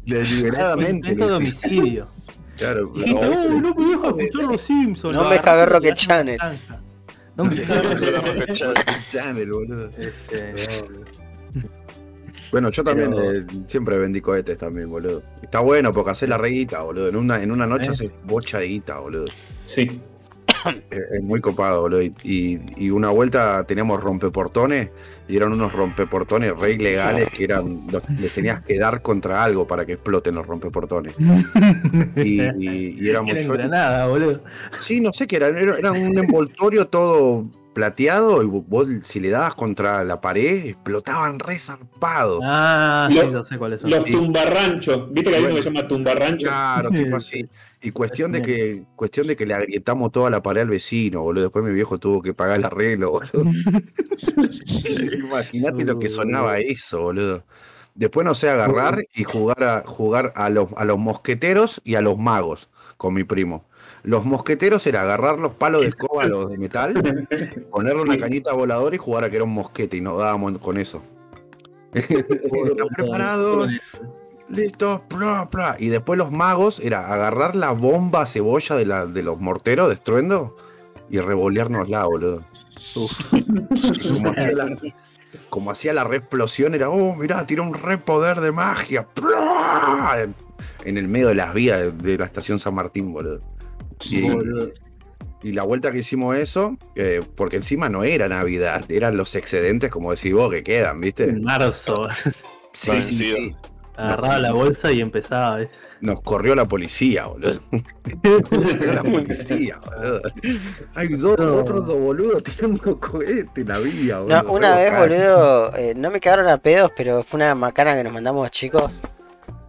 Deliberadamente. 0.04 1.09
Intento 1.11 1.26
de 1.28 1.35
homicidio. 1.35 2.09
Claro, 2.56 2.88
Dijiste, 2.94 3.18
pero- 3.20 3.30
"Oh, 3.30 3.48
no 3.48 3.74
me 3.74 3.87
deja 3.87 4.09
escuchar 4.09 4.50
los 4.50 4.61
Simpsons. 4.62 5.16
No 5.16 5.24
me 5.24 5.35
deja 5.37 5.56
ver 5.56 5.68
Rocket 5.70 5.94
Channel. 5.96 6.38
No 7.37 7.44
me 7.44 7.54
deja 7.54 7.80
ver 7.80 8.52
Channel, 9.11 9.50
boludo. 9.50 9.90
Este, 9.96 10.54
Bueno, 12.52 12.70
yo 12.70 12.82
también 12.84 13.10
Pero- 13.10 13.32
eh, 13.32 13.46
siempre 13.66 13.98
vendí 13.98 14.20
cohetes 14.20 14.58
también, 14.58 14.90
boludo. 14.90 15.22
Está 15.42 15.60
bueno 15.60 15.92
porque 15.92 16.10
haces 16.10 16.28
la 16.28 16.38
reguita, 16.38 16.82
boludo. 16.82 17.08
En 17.08 17.16
una, 17.16 17.42
en 17.42 17.50
una 17.52 17.66
noche 17.66 17.88
¿Eh? 17.88 17.92
haces 17.92 18.10
bocha 18.24 18.58
de 18.58 18.66
guita, 18.66 18.98
boludo. 18.98 19.26
Sí. 19.66 19.90
Es, 20.90 21.00
es 21.12 21.22
muy 21.22 21.40
copado, 21.40 21.80
boludo. 21.82 22.02
Y, 22.02 22.12
y- 22.22 22.60
y 22.76 22.90
una 22.90 23.08
vuelta 23.08 23.64
teníamos 23.64 24.02
rompeportones 24.02 24.90
y 25.26 25.36
eran 25.36 25.52
unos 25.52 25.72
rompeportones 25.72 26.54
re 26.58 26.72
ilegales 26.72 27.28
que 27.32 27.44
eran. 27.44 27.86
los- 27.90 28.02
les 28.10 28.30
tenías 28.34 28.60
que 28.60 28.78
dar 28.78 29.00
contra 29.00 29.42
algo 29.42 29.66
para 29.66 29.86
que 29.86 29.92
exploten 29.94 30.34
los 30.34 30.46
rompeportones. 30.46 31.14
Y, 32.16 32.42
y- 32.42 32.96
y 33.00 33.08
éramos 33.08 33.30
Era 33.30 33.42
yo. 33.42 33.52
Granada, 33.54 34.06
boludo. 34.08 34.42
Sí, 34.80 35.00
no 35.00 35.12
sé 35.14 35.26
qué 35.26 35.36
era. 35.36 35.48
Era, 35.48 35.78
era 35.78 35.92
un 35.92 36.18
envoltorio 36.18 36.88
todo 36.88 37.46
plateado 37.81 38.43
y 38.43 38.47
vos 38.47 38.88
si 39.05 39.21
le 39.21 39.31
dabas 39.31 39.55
contra 39.55 40.05
la 40.05 40.21
pared 40.21 40.66
explotaban 40.66 41.38
re 41.38 41.59
zarpado. 41.59 42.40
Ah, 42.45 43.09
sí, 43.11 43.16
Lo- 43.16 43.31
no 43.31 43.45
sé 43.45 43.57
cuáles 43.57 43.81
son. 43.81 43.88
Los 43.90 44.05
Sí. 44.05 44.12
tumbarranchos. 44.12 45.11
¿Viste 45.12 45.31
que 45.31 45.37
hay 45.37 45.45
uno 45.45 45.55
que 45.55 45.62
se 45.62 45.71
llama 45.73 45.88
tumbarrancho? 45.88 46.47
Claro, 46.47 46.90
tipo 46.90 47.16
así. 47.16 47.49
Y 47.81 47.90
cuestión 47.93 48.33
de 48.33 48.43
que, 48.43 48.83
cuestión 48.97 49.27
de 49.27 49.35
que 49.37 49.47
le 49.47 49.55
agrietamos 49.55 50.12
toda 50.12 50.29
la 50.29 50.43
pared 50.43 50.61
al 50.62 50.69
vecino, 50.69 51.23
boludo. 51.23 51.45
Después 51.45 51.64
mi 51.64 51.73
viejo 51.73 51.99
tuvo 51.99 52.21
que 52.21 52.35
pagar 52.35 52.59
el 52.59 52.64
arreglo, 52.66 53.12
boludo. 53.12 53.51
Imagínate 55.14 55.85
lo 55.85 55.99
que 55.99 56.09
sonaba 56.09 56.59
eso, 56.59 57.01
boludo. 57.03 57.45
Después 57.95 58.25
no 58.25 58.35
sé 58.35 58.49
agarrar 58.49 59.05
y 59.14 59.25
jugar 59.25 59.62
a 59.64 59.83
jugar 59.87 60.33
a 60.37 60.49
los, 60.51 60.69
a 60.77 60.85
los 60.85 60.99
mosqueteros 60.99 61.81
y 61.85 61.95
a 61.97 62.01
los 62.01 62.19
magos 62.19 62.69
con 62.97 63.14
mi 63.14 63.25
primo. 63.25 63.64
Los 64.02 64.24
mosqueteros 64.24 64.86
era 64.86 65.02
agarrar 65.02 65.38
los 65.38 65.54
palos 65.54 65.82
de 65.82 65.88
escoba, 65.90 66.26
los 66.26 66.50
de 66.50 66.58
metal, 66.58 66.94
ponerle 67.70 68.02
una 68.02 68.18
cañita 68.18 68.52
voladora 68.52 68.94
y 68.94 68.98
jugar 68.98 69.24
a 69.24 69.30
que 69.30 69.36
era 69.36 69.44
un 69.44 69.54
mosquete 69.54 69.96
y 69.96 70.00
nos 70.00 70.18
dábamos 70.18 70.58
con 70.58 70.78
eso. 70.78 71.02
¿Estás 71.92 72.86
preparado? 72.96 73.66
Listo, 74.48 75.04
pla, 75.08 75.48
pla. 75.50 75.76
Y 75.78 75.88
después 75.88 76.18
los 76.18 76.32
magos 76.32 76.80
era 76.80 77.12
agarrar 77.12 77.54
la 77.54 77.70
bomba 77.70 78.26
cebolla 78.26 78.76
de, 78.76 78.86
la, 78.86 79.06
de 79.06 79.22
los 79.22 79.38
morteros 79.38 79.88
de 79.88 79.94
estruendo 79.94 80.56
y 81.08 81.18
revoleárnosla, 81.18 82.04
boludo. 82.06 82.44
Como 84.12 84.30
hacía 84.30 84.52
la, 84.52 84.78
como 85.48 85.70
hacía 85.70 85.94
la 85.94 86.04
re 86.04 86.16
explosión, 86.18 86.74
era, 86.74 86.90
oh, 86.90 87.16
mirá, 87.16 87.46
tiró 87.46 87.62
un 87.62 87.74
re 87.74 87.98
poder 87.98 88.40
de 88.40 88.50
magia. 88.50 89.06
En 90.84 90.96
el 90.96 91.08
medio 91.08 91.28
de 91.28 91.34
las 91.34 91.54
vías 91.54 91.78
de, 91.78 91.92
de 91.92 92.18
la 92.18 92.24
estación 92.24 92.58
San 92.58 92.74
Martín, 92.74 93.12
boludo. 93.12 93.40
Y, 94.08 94.28
y 95.42 95.52
la 95.52 95.62
vuelta 95.62 95.90
que 95.90 95.98
hicimos 95.98 96.36
eso, 96.36 96.76
eh, 96.96 97.22
porque 97.34 97.56
encima 97.56 97.88
no 97.88 98.04
era 98.04 98.28
Navidad, 98.28 98.84
eran 98.90 99.16
los 99.16 99.34
excedentes, 99.34 99.90
como 99.90 100.10
decís 100.10 100.34
vos, 100.34 100.50
que 100.50 100.62
quedan, 100.62 101.00
¿viste? 101.00 101.24
En 101.24 101.42
marzo. 101.42 102.08
Sí, 102.72 103.00
sí, 103.00 103.12
sí. 103.12 103.56
Agarraba 103.96 104.38
la 104.38 104.52
bolsa 104.52 104.92
y 104.92 105.00
empezaba, 105.00 105.56
¿ves? 105.56 105.68
Nos 106.00 106.22
corrió 106.22 106.54
la 106.54 106.66
policía, 106.66 107.26
boludo. 107.26 107.60
Nos 107.70 108.42
corrió 108.48 108.92
la 108.92 109.02
policía, 109.02 109.78
boludo. 109.84 110.22
Hay 110.94 111.08
dos, 111.08 111.40
otros 111.40 111.86
dos 111.86 111.98
boludos 111.98 112.42
tirando 112.44 112.98
cohete 112.98 113.62
en 113.62 113.68
la 113.68 113.78
vía, 113.78 114.20
boludo. 114.20 114.42
No, 114.42 114.52
una 114.52 114.76
vez, 114.76 114.96
boludo, 114.96 115.76
eh, 115.76 115.94
no 115.94 116.10
me 116.10 116.20
cagaron 116.20 116.48
a 116.48 116.58
pedos, 116.58 116.92
pero 116.96 117.22
fue 117.22 117.38
una 117.38 117.54
macana 117.54 117.96
que 117.96 118.04
nos 118.04 118.12
mandamos 118.12 118.50
chicos. 118.50 118.92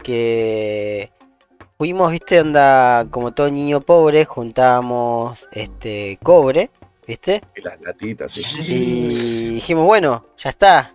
Que 0.03 1.11
fuimos, 1.81 2.11
viste, 2.11 2.39
onda, 2.39 3.07
como 3.09 3.33
todo 3.33 3.49
niño 3.49 3.81
pobre, 3.81 4.23
juntábamos 4.23 5.47
este 5.51 6.19
cobre, 6.21 6.69
viste. 7.07 7.41
Y 7.55 7.61
las 7.63 7.81
latitas, 7.81 8.31
sí. 8.33 8.61
Y 8.67 9.53
dijimos, 9.55 9.87
bueno, 9.87 10.27
ya 10.37 10.51
está. 10.51 10.93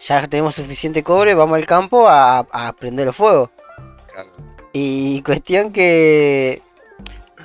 Ya 0.00 0.26
tenemos 0.26 0.56
suficiente 0.56 1.04
cobre, 1.04 1.34
vamos 1.34 1.56
al 1.56 1.66
campo 1.66 2.08
a, 2.08 2.40
a 2.50 2.72
prender 2.72 3.06
el 3.06 3.12
fuego. 3.12 3.52
Claro. 4.12 4.28
Y 4.72 5.22
cuestión 5.22 5.70
que 5.70 6.62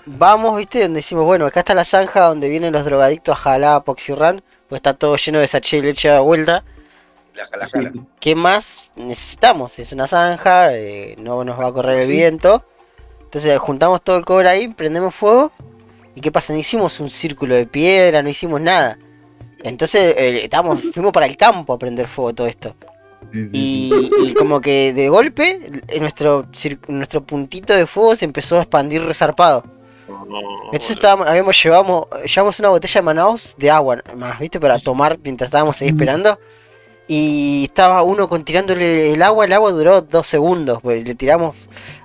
vamos, 0.08 0.58
viste, 0.58 0.82
donde 0.82 0.98
decimos, 1.02 1.26
bueno, 1.26 1.46
acá 1.46 1.60
está 1.60 1.76
la 1.76 1.86
zanja 1.86 2.22
donde 2.22 2.50
vienen 2.50 2.74
los 2.74 2.86
drogadictos 2.86 3.34
a 3.34 3.40
jalar 3.40 3.84
Poxirran, 3.84 4.42
pues 4.68 4.80
está 4.80 4.96
todo 4.96 5.16
lleno 5.16 5.38
de 5.38 5.48
sachet 5.48 5.82
de 5.82 5.90
leche 5.90 6.10
a 6.10 6.22
vuelta. 6.22 6.64
La 7.36 7.46
jala, 7.46 7.68
jala. 7.68 7.92
¿Qué 8.20 8.34
más 8.34 8.90
necesitamos? 8.96 9.78
Es 9.78 9.92
una 9.92 10.08
zanja, 10.08 10.76
eh, 10.76 11.16
no 11.20 11.44
nos 11.44 11.60
va 11.60 11.68
a 11.68 11.72
correr 11.72 12.00
el 12.00 12.06
Sí. 12.08 12.14
viento. 12.14 12.66
Entonces 13.30 13.60
juntamos 13.60 14.02
todo 14.02 14.18
el 14.18 14.26
cobre 14.26 14.50
ahí, 14.50 14.70
prendemos 14.70 15.14
fuego. 15.14 15.52
¿Y 16.16 16.22
qué 16.22 16.32
pasa? 16.32 16.52
No 16.52 16.58
hicimos 16.58 17.00
un 17.00 17.12
círculo 17.12 17.54
de 17.54 17.68
piedra, 17.68 18.24
no 18.24 18.30
hicimos 18.30 18.60
nada. 18.60 18.98
Entonces 19.62 20.16
eh, 20.18 20.46
estábamos, 20.46 20.82
fuimos 20.94 21.12
para 21.12 21.28
el 21.28 21.38
campo 21.38 21.74
a 21.74 21.78
prender 21.78 22.08
fuego 22.08 22.34
todo 22.34 22.48
esto. 22.48 22.76
Y, 23.32 24.10
y 24.24 24.34
como 24.34 24.60
que 24.60 24.94
de 24.94 25.10
golpe 25.10 25.62
eh, 25.90 26.00
nuestro, 26.00 26.48
nuestro 26.88 27.24
puntito 27.24 27.76
de 27.76 27.86
fuego 27.86 28.16
se 28.16 28.26
empezó 28.26 28.56
a 28.56 28.62
expandir 28.62 29.04
resarpado. 29.04 29.64
Entonces 30.66 30.90
estábamos, 30.90 31.28
habíamos 31.28 31.64
llevamos, 31.64 32.08
llevamos 32.26 32.60
una 32.60 32.70
botella 32.70 33.02
de 33.02 33.06
Manaus 33.06 33.56
de 33.60 33.70
agua 33.70 34.02
más, 34.18 34.40
¿viste? 34.40 34.60
Para 34.60 34.80
tomar 34.80 35.20
mientras 35.24 35.50
estábamos 35.50 35.80
ahí 35.84 35.90
esperando. 35.90 36.40
Y 37.12 37.64
estaba 37.66 38.04
uno 38.04 38.30
con 38.30 38.46
tirándole 38.46 39.12
el 39.14 39.24
agua, 39.24 39.46
el 39.46 39.54
agua 39.54 39.72
duró 39.72 40.02
dos 40.04 40.28
segundos, 40.28 40.80
pues 40.84 41.04
le 41.04 41.16
tiramos 41.16 41.56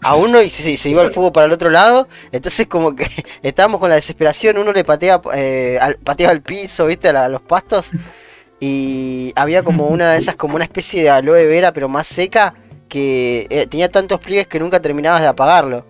a 0.02 0.16
uno 0.16 0.40
y 0.40 0.48
se, 0.48 0.78
se 0.78 0.88
iba 0.88 1.02
el 1.02 1.12
fuego 1.12 1.30
para 1.30 1.44
el 1.44 1.52
otro 1.52 1.68
lado. 1.68 2.08
Entonces 2.32 2.66
como 2.68 2.96
que 2.96 3.06
estábamos 3.42 3.80
con 3.80 3.90
la 3.90 3.96
desesperación, 3.96 4.56
uno 4.56 4.72
le 4.72 4.82
patea, 4.82 5.20
eh, 5.34 5.78
al, 5.78 5.96
pateaba 5.96 6.32
al 6.32 6.40
piso, 6.40 6.86
¿viste? 6.86 7.10
A, 7.10 7.12
la- 7.12 7.24
a 7.26 7.28
los 7.28 7.42
pastos. 7.42 7.90
Y 8.60 9.30
había 9.36 9.62
como 9.62 9.88
una 9.88 10.12
de 10.12 10.18
esas, 10.20 10.36
como 10.36 10.54
una 10.54 10.64
especie 10.64 11.02
de 11.02 11.10
aloe 11.10 11.46
vera, 11.48 11.70
pero 11.74 11.86
más 11.90 12.06
seca, 12.06 12.54
que 12.88 13.46
eh, 13.50 13.66
tenía 13.66 13.90
tantos 13.90 14.20
pliegues 14.20 14.46
que 14.46 14.58
nunca 14.58 14.80
terminabas 14.80 15.20
de 15.20 15.26
apagarlo. 15.28 15.84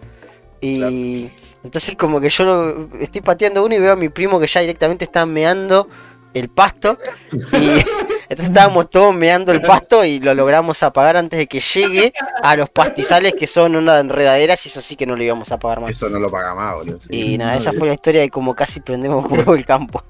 Y 0.61 1.31
entonces 1.63 1.95
como 1.97 2.21
que 2.21 2.31
yo 2.31 2.45
lo- 2.45 2.89
estoy 2.99 3.21
pateando 3.21 3.65
uno 3.65 3.77
y 3.77 3.79
veo 3.79 3.93
a 3.93 3.97
mi 3.97 4.09
primo 4.09 4.41
que 4.41 4.49
ya 4.49 4.61
directamente 4.61 5.05
está 5.05 5.25
meando 5.25 5.89
el 6.33 6.49
pasto. 6.49 6.99
Y 7.33 7.37
entonces 8.35 8.51
estábamos 8.51 8.91
todos 8.91 9.15
meando 9.15 9.53
el 9.53 9.63
pasto 9.63 10.05
y 10.05 10.21
lo 10.21 10.35
logramos 10.35 10.83
apagar 10.83 11.17
antes 11.17 11.39
de 11.39 11.47
que 11.47 11.61
llegue 11.61 12.13
a 12.43 12.57
los 12.57 12.69
pastizales 12.71 13.33
que 13.35 13.47
son 13.47 13.75
una 13.77 13.99
enredadera, 14.01 14.55
y 14.55 14.69
es 14.69 14.77
así 14.77 14.97
que 14.97 15.07
no 15.07 15.17
lo 15.17 15.23
íbamos 15.23 15.51
a 15.53 15.55
apagar 15.57 15.81
más. 15.81 15.91
Eso 15.91 16.09
no 16.09 16.19
lo 16.19 16.31
paga 16.31 16.55
más, 16.55 16.75
boludo. 16.75 17.01
sí. 17.01 17.09
Y 17.35 17.39
nada, 17.39 17.57
esa 17.57 17.73
fue 17.73 17.89
la 17.89 17.95
historia 17.95 18.21
de 18.21 18.31
cómo 18.31 18.55
casi 18.55 18.81
prendemos 18.81 19.29
fuego 19.29 19.55
el 19.55 19.65
campo. 19.65 20.03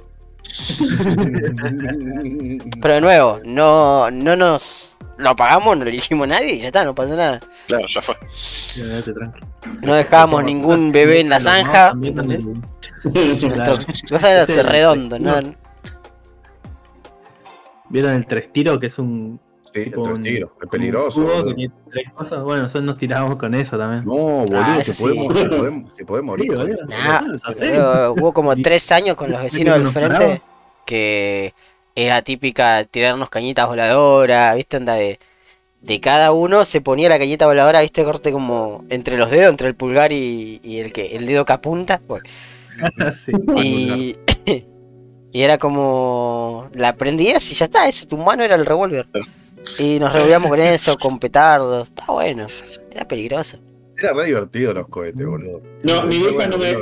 Pero 2.80 2.94
de 2.94 3.00
nuevo, 3.00 3.40
no, 3.44 4.10
no 4.10 4.37
nos 4.37 4.96
lo 5.16 5.30
apagamos, 5.30 5.76
no 5.78 5.84
le 5.84 5.90
dijimos 5.90 6.24
a 6.24 6.28
nadie 6.28 6.54
y 6.54 6.60
ya 6.60 6.66
está, 6.68 6.84
no 6.84 6.94
pasó 6.94 7.16
nada. 7.16 7.40
Claro, 7.66 7.87
ya 7.88 8.02
fue. 8.02 8.16
No 9.82 9.94
dejábamos 9.94 10.44
ningún 10.44 10.92
bebé 10.92 11.20
en 11.20 11.28
la 11.30 11.40
zanja. 11.40 11.92
Nuestro- 11.94 13.76
Vas 14.10 14.24
a 14.24 14.42
Ese- 14.42 14.62
redondo, 14.62 15.18
¿no? 15.18 15.40
¿Vieron 17.94 18.12
el 18.12 18.26
tres 18.26 18.52
tiro 18.52 18.78
que 18.80 18.88
es 18.88 18.98
un. 18.98 19.40
Sí, 19.72 19.78
el 19.80 19.85
tipo 19.85 20.02
tres 20.02 20.16
un- 20.18 20.22
tiro, 20.24 20.57
es 20.61 20.68
peligroso. 20.68 21.20
cubo 21.22 21.33
boludo. 21.33 21.48
que 21.48 21.54
tiene 21.54 21.74
tres 21.92 22.12
cosas? 22.12 22.42
Bueno, 22.42 22.62
nosotros 22.64 22.85
nos 22.85 22.98
tirábamos 22.98 23.37
con 23.37 23.54
eso 23.54 23.78
también. 23.78 24.04
No, 24.04 24.12
boludo, 24.12 24.59
Ah, 24.61 24.78
te, 24.85 24.92
podemos, 24.92 25.33
sí. 25.33 25.42
te, 25.48 25.57
podemos, 25.57 25.94
te 25.94 26.04
podemos 26.04 26.26
morir. 26.37 26.52
Sí, 26.52 26.57
boludo. 26.59 26.87
Nah, 26.87 27.20
pero 27.59 28.12
hubo 28.14 28.33
como 28.33 28.57
tres 28.57 28.90
años 28.92 29.16
con 29.16 29.30
los 29.30 29.40
vecinos 29.44 29.78
del 29.78 29.87
frente 29.88 30.42
que 30.85 31.54
era 31.94 32.20
típica 32.22 32.85
tirarnos 32.85 33.30
cañitas 33.30 33.68
voladoras, 33.68 34.57
¿viste? 34.57 34.76
Onda 34.78 34.94
de, 34.94 35.20
de 35.83 36.00
cada 36.00 36.33
uno 36.33 36.64
se 36.64 36.80
ponía 36.80 37.09
la 37.09 37.18
cañita 37.20 37.46
voladora, 37.46 37.80
¿viste? 37.80 38.02
Corte 38.04 38.33
como 38.33 38.85
entre 38.90 39.16
los 39.16 39.30
dedos, 39.30 39.50
entre 39.50 39.68
el 39.68 39.76
pulgar 39.76 40.11
y, 40.12 40.61
y 40.64 40.78
el 40.78 40.92
que 40.92 41.14
el 41.16 41.26
dedo 41.26 41.44
que 41.44 41.52
apunta. 41.52 42.00
Bueno, 42.09 42.24
Sí. 43.24 43.33
y, 43.57 44.14
y 45.34 45.42
era 45.42 45.58
como 45.58 46.70
la 46.74 46.94
prendías 46.94 47.50
y 47.50 47.56
ya 47.56 47.64
está, 47.64 47.88
ese 47.88 48.06
tu 48.06 48.16
mano 48.16 48.44
era 48.44 48.54
el 48.54 48.64
revólver. 48.64 49.08
Y 49.80 49.98
nos 49.98 50.12
revolvíamos 50.12 50.48
con 50.48 50.60
eso, 50.60 50.96
con 50.96 51.18
petardos, 51.18 51.88
está 51.88 52.04
bueno, 52.12 52.46
era 52.92 53.08
peligroso. 53.08 53.58
Era 53.98 54.12
re 54.12 54.26
divertido 54.26 54.72
los 54.72 54.86
cohetes, 54.86 55.26
boludo. 55.26 55.60
No, 55.82 56.04
mi 56.04 56.18
vieja 56.18 56.46
no 56.46 56.56
me-. 56.56 56.76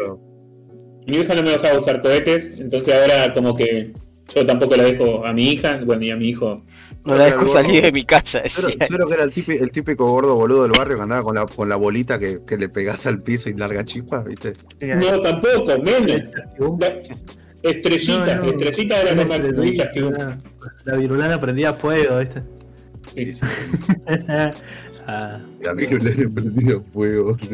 Mi 1.06 1.16
hija 1.16 1.34
no 1.34 1.42
me 1.42 1.48
dejaba 1.48 1.78
usar 1.78 2.02
cohetes, 2.02 2.58
entonces 2.58 2.94
ahora 2.94 3.32
como 3.32 3.56
que 3.56 3.94
yo 4.34 4.46
tampoco 4.46 4.76
la 4.76 4.84
dejo 4.84 5.24
a 5.24 5.32
mi 5.32 5.48
hija, 5.48 5.80
bueno, 5.86 6.04
y 6.04 6.10
a 6.10 6.16
mi 6.16 6.28
hijo. 6.28 6.62
No 7.06 7.16
la 7.16 7.24
dejo 7.24 7.48
salir 7.48 7.82
de 7.82 7.90
mi 7.90 8.04
casa, 8.04 8.42
Yo 8.44 8.66
decía. 8.66 8.86
creo 8.86 9.06
que 9.06 9.14
era 9.14 9.24
el 9.24 9.32
típico, 9.32 9.64
el 9.64 9.72
típico 9.72 10.10
gordo 10.10 10.34
boludo 10.36 10.64
del 10.64 10.72
barrio 10.72 10.98
que 10.98 11.02
andaba 11.04 11.22
con 11.22 11.34
la, 11.36 11.46
con 11.46 11.70
la 11.70 11.76
bolita 11.76 12.18
que, 12.18 12.40
que 12.46 12.58
le 12.58 12.68
pegás 12.68 13.06
al 13.06 13.22
piso 13.22 13.48
y 13.48 13.54
larga 13.54 13.82
chispas, 13.82 14.26
¿viste? 14.26 14.52
No, 14.82 15.22
tampoco, 15.22 15.78
menos. 15.82 16.20
La- 17.62 17.70
Estrellita, 17.70 18.35
No, 18.37 18.42
no. 18.42 18.48
estrellita 18.51 19.01
era 19.03 19.14
lo 19.14 19.27
más 19.27 19.38
Estrellita, 19.40 19.88
que 19.88 20.01
la- 20.01 20.38
La 20.85 20.96
virulana 20.96 21.40
prendía 21.40 21.75
fuego, 21.75 22.18
¿viste? 22.18 22.42
Sí, 23.14 23.33
sí. 23.33 23.40
ah, 25.07 25.40
Y 25.62 25.66
a 25.68 25.75
mí 25.75 25.87
no 25.90 25.98
le 25.98 26.29
prendía 26.29 26.81
fuego. 26.92 27.37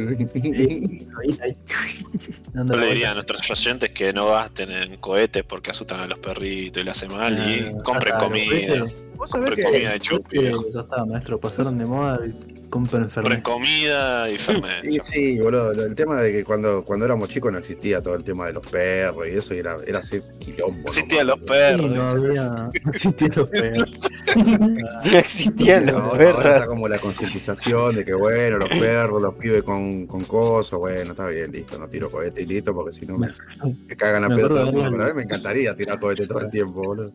Yo 2.55 2.65
la 2.65 2.77
le 2.77 2.87
diría 2.87 3.11
a 3.11 3.15
nuestros 3.15 3.51
oyentes 3.51 3.91
que 3.91 4.13
no 4.13 4.29
gasten 4.31 4.71
en 4.71 4.97
cohetes 4.97 5.45
porque 5.45 5.71
asustan 5.71 6.01
a 6.01 6.07
los 6.07 6.19
perritos 6.19 6.81
y 6.83 6.85
le 6.85 6.91
hace 6.91 7.09
mal 7.09 7.35
y 7.39 7.67
Ah, 7.67 7.73
compren 7.85 8.15
comida. 8.19 8.87
Vos 9.19 9.31
sabés 9.31 9.51
que 9.51 9.63
comida 9.65 9.93
de 9.93 9.99
chupi. 10.01 10.39
Eh, 10.47 10.53
Ya 10.73 10.81
está, 10.81 11.05
maestro, 11.05 11.39
pasaron 11.41 11.77
de 11.77 11.85
moda 11.85 12.21
y 12.25 12.31
compren 12.31 12.69
Compren 12.71 13.03
enfermedad. 13.05 13.43
comida 13.43 14.31
y 14.31 14.39
fernet. 14.39 14.83
Sí, 14.85 14.99
sí, 15.03 15.39
boludo. 15.41 15.73
El 15.73 15.95
tema 15.95 16.21
de 16.21 16.33
que 16.33 16.45
cuando, 16.45 16.85
cuando 16.85 17.05
éramos 17.07 17.29
chicos 17.29 17.51
no 17.51 17.59
existía 17.59 18.01
todo 18.03 18.15
el 18.15 18.23
tema 18.23 18.47
de 18.47 18.53
los 18.53 18.67
perros 18.67 19.27
y 19.27 19.37
eso, 19.37 19.55
y 19.55 19.59
era, 19.59 19.77
era 19.87 19.99
así 20.01 20.21
quilombo. 20.39 20.81
Existían 20.87 21.27
los 21.27 21.39
perros. 21.41 21.91
no 21.91 22.03
había. 22.03 22.51
No 22.51 22.71
existían 22.93 23.33
los 23.35 23.49
perros. 23.49 23.91
No 24.37 25.19
existían 25.19 25.89
Ahora- 25.89 25.93
los 26.03 26.11
ahora 26.13 26.25
está 26.31 26.43
perros. 26.43 26.65
como 26.67 26.89
la 26.89 26.99
concientización 26.99 27.95
de 27.97 28.05
que, 28.05 28.15
bueno, 28.15 28.59
los 28.59 28.69
perros, 28.69 29.23
los 29.23 29.35
pibes 29.35 29.63
con, 29.63 30.07
con 30.07 30.25
cosas, 30.25 30.79
bueno, 30.79 31.11
está 31.13 31.27
bien, 31.27 31.51
listo, 31.51 31.79
no 31.79 31.89
tiro 31.89 32.11
cohete 32.11 32.43
y 32.43 32.47
listo, 32.47 32.75
porque 32.75 32.93
si 32.93 33.07
no 33.07 33.19
me, 33.19 33.29
me 33.89 33.97
cagan 33.97 34.25
a 34.25 34.29
pedo 34.29 34.49
todo 34.49 34.69
el 34.69 34.75
verlo. 34.75 34.91
Pero 34.93 35.05
a 35.05 35.07
mí 35.09 35.13
me 35.15 35.23
encantaría 35.23 35.75
tirar 35.75 35.99
cohete 35.99 36.27
todo 36.27 36.41
el 36.41 36.51
tiempo, 36.51 36.83
boludo. 36.83 37.11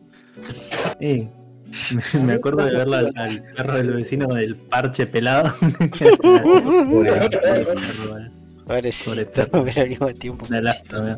Sí. 1.00 1.28
Me, 2.14 2.20
me 2.24 2.32
acuerdo 2.34 2.64
de 2.64 2.72
verla 2.72 2.98
al, 3.00 3.12
al 3.16 3.42
perro 3.56 3.74
del 3.74 3.92
vecino 3.94 4.28
con 4.28 4.38
el 4.38 4.56
parche 4.56 5.06
pelado. 5.06 5.54
Pobrecito, 8.66 9.50
pero 9.50 9.80
al 9.82 9.88
mismo 9.88 10.08
tiempo. 10.14 10.46
lástima. 10.50 11.16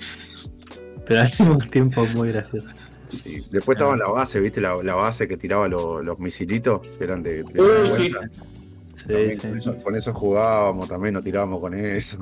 Pero 1.06 1.20
al 1.20 1.26
mismo 1.26 1.58
tiempo 1.70 2.06
muy 2.14 2.32
gracioso. 2.32 2.66
Sí. 3.22 3.40
Después 3.50 3.76
estaba 3.76 3.92
en 3.92 4.00
la 4.00 4.08
base, 4.10 4.40
¿viste? 4.40 4.60
La, 4.60 4.74
la 4.82 4.94
base 4.94 5.28
que 5.28 5.36
tiraba 5.36 5.68
lo- 5.68 6.02
los 6.02 6.18
misilitos, 6.18 6.80
que 6.98 7.04
eran 7.04 7.22
de, 7.22 7.44
de. 7.44 7.92
Sí, 7.96 8.10
sí. 8.96 9.36
con, 9.38 9.56
eso, 9.58 9.76
con 9.76 9.94
eso 9.94 10.12
jugábamos, 10.12 10.88
también 10.88 11.14
nos 11.14 11.22
tirábamos 11.22 11.60
con 11.60 11.74
eso. 11.74 12.18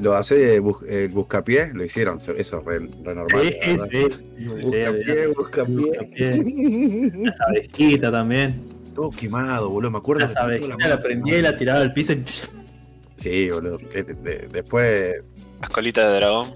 Lo 0.00 0.14
el, 0.54 0.60
bus- 0.60 0.82
el 0.88 1.08
buscapié, 1.08 1.72
lo 1.72 1.84
hicieron, 1.84 2.18
eso 2.18 2.32
es 2.32 2.50
re, 2.64 2.78
re 2.80 3.14
normal. 3.14 3.28
Sí, 3.62 3.76
la 3.76 3.86
sí. 3.86 4.06
Sí, 4.36 4.44
Buscapié, 4.62 5.26
buscapié. 5.28 7.10
Las 7.24 7.40
abejitas 7.40 8.10
también. 8.12 8.62
Todo 8.94 9.10
quemado, 9.10 9.70
boludo. 9.70 9.90
Me 9.90 9.98
acuerdo 9.98 10.20
que 10.28 10.34
tengo 10.34 10.46
abejitas 10.46 10.88
la 10.88 11.00
prendía 11.00 11.38
y 11.38 11.42
la 11.42 11.56
tiraba 11.56 11.80
al 11.80 11.92
piso 11.92 12.12
y. 12.12 12.24
Sí, 13.16 13.50
boludo. 13.50 13.78
De- 13.78 14.48
después, 14.52 15.14
Las 15.60 15.70
colitas 15.70 16.10
de 16.10 16.16
dragón. 16.16 16.48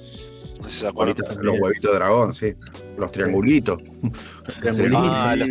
No 0.58 0.64
sé 0.64 0.70
si 0.70 0.80
se 0.80 0.88
acuerdan. 0.88 1.14
Bolitas 1.16 1.44
los 1.44 1.54
huevitos 1.60 1.92
de 1.92 1.98
dragón, 1.98 2.34
sí. 2.34 2.54
Los 2.96 3.12
triangulitos. 3.12 3.78
Triangulitos. 4.60 5.02
Ah, 5.04 5.36
los 5.36 5.48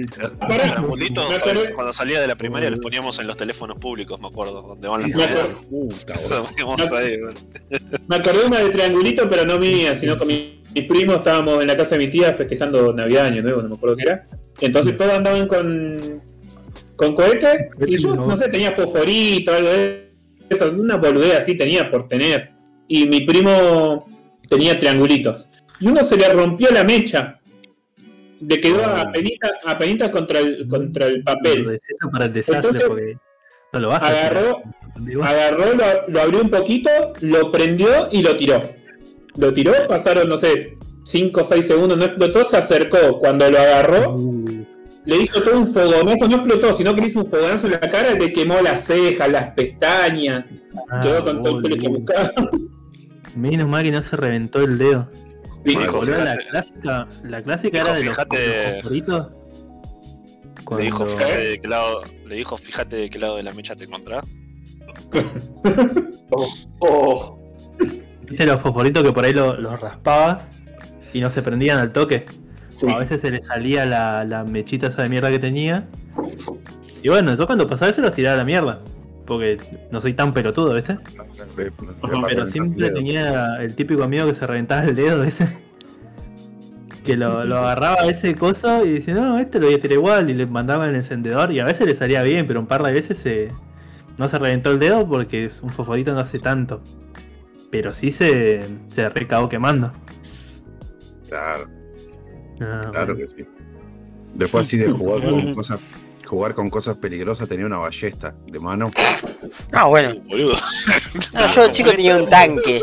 triangulitos, 0.62 1.32
acordé- 1.32 1.74
cuando 1.74 1.94
salía 1.94 2.20
de 2.22 2.28
la 2.28 2.36
primaria 2.36 2.70
los 2.70 2.80
poníamos 2.80 3.18
en 3.20 3.28
los 3.28 3.38
teléfonos 3.38 3.78
públicos, 3.78 4.20
me 4.20 4.28
acuerdo, 4.28 4.62
donde 4.62 4.88
van 4.88 5.02
las 5.02 5.10
Me 5.10 5.16
monedas. 5.16 5.58
Me 8.08 8.16
acordé 8.16 8.46
una 8.46 8.60
de 8.60 8.70
triangulito, 8.70 9.30
pero 9.30 9.46
no 9.46 9.60
mía, 9.60 9.96
sino 9.96 10.18
con 10.18 10.28
mi- 10.28 10.64
mis 10.74 10.86
primos 10.88 11.18
estábamos 11.18 11.62
en 11.62 11.68
la 11.68 11.78
casa 11.78 11.96
de 11.98 12.06
mi 12.06 12.12
tía 12.12 12.34
festejando 12.34 12.94
Navidad, 12.94 13.28
Año 13.28 13.42
Nuevo, 13.42 13.62
no 13.62 13.70
me 13.70 13.76
acuerdo 13.76 13.96
qué 13.96 14.04
era. 14.04 14.24
Entonces 14.60 14.96
todos 14.98 15.14
andaban 15.14 15.48
con, 15.48 16.22
con 16.96 17.16
cohete. 17.16 17.70
Y 17.88 17.98
yo, 17.98 18.16
No. 18.16 18.36
sé, 18.38 18.50
tenía 18.50 18.72
fosforito, 18.74 19.54
algo 19.54 19.70
de 19.70 20.12
eso, 20.50 20.70
una 20.72 20.98
boludez 20.98 21.36
así 21.36 21.56
tenía 21.56 21.90
por 21.90 22.08
tener. 22.08 22.52
Y 22.88 23.08
mi 23.08 23.22
primo 23.22 24.08
tenía 24.48 24.78
triangulitos. 24.80 25.48
Y 25.80 25.88
uno 25.88 26.04
se 26.04 26.18
le 26.18 26.28
rompió 26.30 26.70
la 26.72 26.84
mecha. 26.84 27.40
Le 28.40 28.60
quedó 28.60 28.82
Oh. 28.82 28.98
apenita, 28.98 29.52
apenita 29.66 30.12
contra 30.12 30.40
el, 30.40 30.68
contra 30.68 31.08
el 31.08 31.24
papel. 31.24 31.80
Para 32.12 32.26
el 32.26 32.34
desastre 32.34 32.56
Entonces, 32.58 32.84
porque 32.88 33.18
no 33.74 33.80
lo 33.80 33.92
a 33.92 33.98
agarró-. 33.98 34.62
Agarró, 35.24 35.74
lo, 35.74 36.08
lo 36.08 36.22
abrió 36.22 36.42
un 36.42 36.50
poquito, 36.50 36.90
lo 37.22 37.52
prendió 37.52 38.10
y 38.12 38.22
lo 38.22 38.36
tiró. 38.36 38.62
Lo 39.36 39.54
tiró, 39.54 39.74
pasaron, 39.88 40.28
no 40.28 40.38
sé, 40.38 40.78
5 41.04 41.42
o 41.42 41.46
6 41.46 41.66
segundos, 41.66 41.98
no 41.98 42.06
explotó, 42.06 42.46
se 42.46 42.58
acercó. 42.58 43.20
Cuando 43.20 43.50
lo 43.50 43.60
agarró, 43.60 44.16
Uh, 44.16 44.66
le 45.06 45.18
hizo 45.18 45.42
todo 45.42 45.58
un 45.60 45.68
fogonazo, 45.68 46.28
no 46.28 46.36
explotó, 46.38 46.74
sino 46.74 46.94
que 46.94 47.02
le 47.02 47.08
hizo 47.08 47.20
un 47.22 47.30
fogonazo 47.30 47.68
en 47.68 47.74
la 47.74 47.80
cara, 47.80 48.14
le 48.14 48.34
quemó 48.34 48.60
las 48.62 48.86
cejas, 48.86 49.30
las 49.30 49.54
pestañas, 49.54 50.46
ah, 50.90 51.00
quedó 51.02 51.24
con 51.24 51.42
todo 51.44 51.58
el 51.58 51.64
pelo 51.64 51.78
que 51.78 51.88
buscaba. 51.88 52.32
Menos 53.36 53.68
mal 53.70 53.84
que 53.84 53.92
no 53.92 54.02
se 54.02 54.16
reventó 54.16 54.62
el 54.62 54.78
dedo. 54.78 55.10
Y 55.66 55.74
Bueno, 55.74 55.82
dijo, 55.82 55.98
Boludo, 55.98 56.24
la 56.24 56.38
clásica, 56.38 57.08
la 57.24 57.42
clásica 57.44 57.78
Dijo, 57.80 57.88
era 57.90 57.98
de 58.00 58.06
los, 58.06 58.16
fíjate- 58.18 58.48
los 58.48 58.74
fosforitos. 58.76 59.32
Le 60.78 60.84
dijo, 60.84 61.06
fíjate 61.08 61.48
de 61.48 61.60
qué 61.60 61.68
lado, 61.68 62.02
le 62.26 62.36
dijo, 62.36 62.58
fíjate 62.58 62.96
de 62.98 63.10
qué 63.10 63.20
lado 63.20 63.36
de 63.38 63.44
la 63.44 63.54
mecha 63.54 63.76
te 63.76 63.86
encontrás. 63.86 64.26
Oh, 66.80 67.40
¿Viste 68.30 68.46
los 68.46 68.60
fosforitos 68.60 69.04
que 69.04 69.12
por 69.14 69.24
ahí 69.24 69.34
lo- 69.34 69.56
los 69.58 69.80
raspabas 69.80 70.48
y 71.14 71.22
no 71.22 71.30
se 71.30 71.42
prendían 71.42 71.80
al 71.80 71.92
toque? 71.94 72.26
Sí. 72.76 72.86
O 72.86 72.92
a 72.92 73.00
veces 73.00 73.22
se 73.22 73.32
le 73.32 73.42
salía 73.42 73.86
la, 73.86 74.26
la 74.26 74.44
mechita 74.44 74.88
esa 74.88 75.04
de 75.04 75.10
mierda 75.10 75.32
que 75.32 75.40
tenía. 75.40 75.88
Y 77.02 77.10
bueno, 77.10 77.34
yo 77.36 77.46
cuando 77.48 77.68
pasaba 77.70 77.92
eso 77.92 78.02
los 78.02 78.14
tiraba 78.14 78.36
a 78.36 78.38
la 78.40 78.44
mierda. 78.44 78.82
Porque 79.28 79.58
no 79.92 80.02
soy 80.02 80.14
tan 80.14 80.34
pelotudo, 80.34 80.74
¿viste? 80.74 80.98
Pero 82.28 82.48
siempre 82.48 82.90
tenía 82.92 83.58
el 83.62 83.76
típico 83.76 84.04
amigo 84.04 84.26
que 84.26 84.34
se 84.34 84.48
reventaba 84.48 84.84
el 84.86 84.96
dedo, 84.96 85.22
¿viste? 85.24 85.48
Que 87.04 87.16
lo, 87.16 87.44
lo 87.46 87.58
agarraba 87.58 88.02
a 88.02 88.08
ese 88.08 88.36
coso 88.36 88.84
y 88.86 88.94
decía, 88.94 89.14
no, 89.14 89.38
este 89.38 89.60
lo 89.60 89.68
voy 89.68 89.76
a 89.76 89.80
tirar 89.82 89.98
igual. 89.98 90.30
Y 90.30 90.34
le 90.34 90.46
mandaba 90.46 90.88
el 90.90 90.96
encendedor 90.96 91.52
y 91.52 91.60
a 91.60 91.66
veces 91.66 91.86
le 91.88 91.96
salía 91.96 92.24
bien, 92.24 92.48
pero 92.48 92.60
un 92.60 92.68
par 92.68 92.84
de 92.84 92.92
veces 92.94 93.18
se, 93.18 93.52
no 94.18 94.28
se 94.30 94.40
reventó 94.40 94.72
el 94.72 94.80
dedo 94.80 95.08
porque 95.08 95.46
es 95.46 95.62
un 95.62 95.70
fosforito 95.70 96.14
no 96.14 96.20
hace 96.22 96.40
tanto. 96.40 96.82
Pero 97.70 97.94
sí 97.94 98.12
se, 98.12 98.62
se 98.90 99.10
recabó 99.10 99.50
quemando. 99.50 99.92
Claro, 101.28 101.68
Ah, 102.62 102.88
claro 102.92 103.14
bueno. 103.14 103.16
que 103.18 103.28
sí. 103.28 103.46
Después 104.36 104.68
sí 104.68 104.78
de 104.78 104.90
jugar 104.92 105.22
con 105.22 105.54
cosas, 105.56 105.80
jugar 106.28 106.54
con 106.54 106.70
cosas 106.70 106.98
peligrosas 106.98 107.48
tenía 107.48 107.66
una 107.66 107.78
ballesta 107.78 108.36
de 108.46 108.60
mano. 108.60 108.92
Ah, 109.72 109.86
bueno. 109.86 110.14
Boludo. 110.28 110.56
No, 111.34 111.54
yo 111.54 111.72
chico 111.72 111.92
tenía 111.92 112.18
un 112.18 112.30
tanque. 112.30 112.82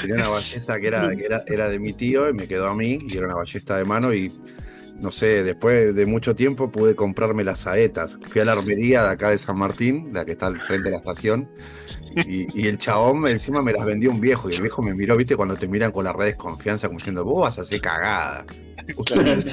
Tenía 0.00 0.16
una 0.16 0.28
ballesta 0.28 0.80
que 0.80 0.86
era, 0.88 1.14
que 1.14 1.24
era, 1.24 1.44
era 1.46 1.68
de 1.68 1.78
mi 1.78 1.92
tío 1.92 2.28
y 2.28 2.32
me 2.32 2.48
quedó 2.48 2.68
a 2.68 2.74
mí 2.74 2.98
y 3.08 3.16
era 3.16 3.26
una 3.26 3.36
ballesta 3.36 3.76
de 3.76 3.84
mano 3.84 4.12
y 4.14 4.32
no 4.98 5.12
sé, 5.12 5.44
después 5.44 5.94
de 5.94 6.06
mucho 6.06 6.34
tiempo 6.34 6.72
pude 6.72 6.96
comprarme 6.96 7.44
las 7.44 7.60
saetas. 7.60 8.18
Fui 8.26 8.40
a 8.40 8.44
la 8.44 8.52
armería 8.52 9.04
de 9.04 9.10
acá 9.10 9.30
de 9.30 9.38
San 9.38 9.56
Martín, 9.56 10.10
la 10.12 10.24
que 10.24 10.32
está 10.32 10.46
al 10.46 10.56
frente 10.56 10.86
de 10.86 10.90
la 10.90 10.96
estación, 10.98 11.48
y, 12.26 12.60
y 12.60 12.66
el 12.66 12.78
chabón 12.78 13.26
encima 13.28 13.62
me 13.62 13.72
las 13.72 13.84
vendió 13.86 14.10
un 14.10 14.20
viejo 14.20 14.50
y 14.50 14.54
el 14.54 14.62
viejo 14.62 14.82
me 14.82 14.94
miró, 14.94 15.16
viste, 15.16 15.36
cuando 15.36 15.56
te 15.56 15.68
miran 15.68 15.92
con 15.92 16.04
la 16.04 16.12
red 16.12 16.26
desconfianza 16.26 16.88
como 16.88 16.98
diciendo, 16.98 17.24
vos 17.24 17.42
vas 17.42 17.58
a 17.58 17.62
hacer 17.62 17.80
cagada. 17.80 18.44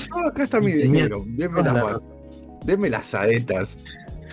no, 0.10 0.28
acá 0.28 0.44
está 0.44 0.60
mi 0.60 0.72
dinero, 0.72 1.24
deme 1.28 1.62
las, 1.62 2.02
deme 2.66 2.90
las 2.90 3.08
saetas. 3.08 3.78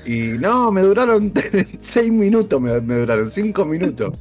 Y 0.05 0.39
no, 0.39 0.73
me 0.73 0.83
duraron 0.83 1.33
seis 1.79 2.11
minutos, 2.11 2.61
me, 2.61 2.81
duraron 2.81 3.31
cinco 3.31 3.65
minutos. 3.65 4.19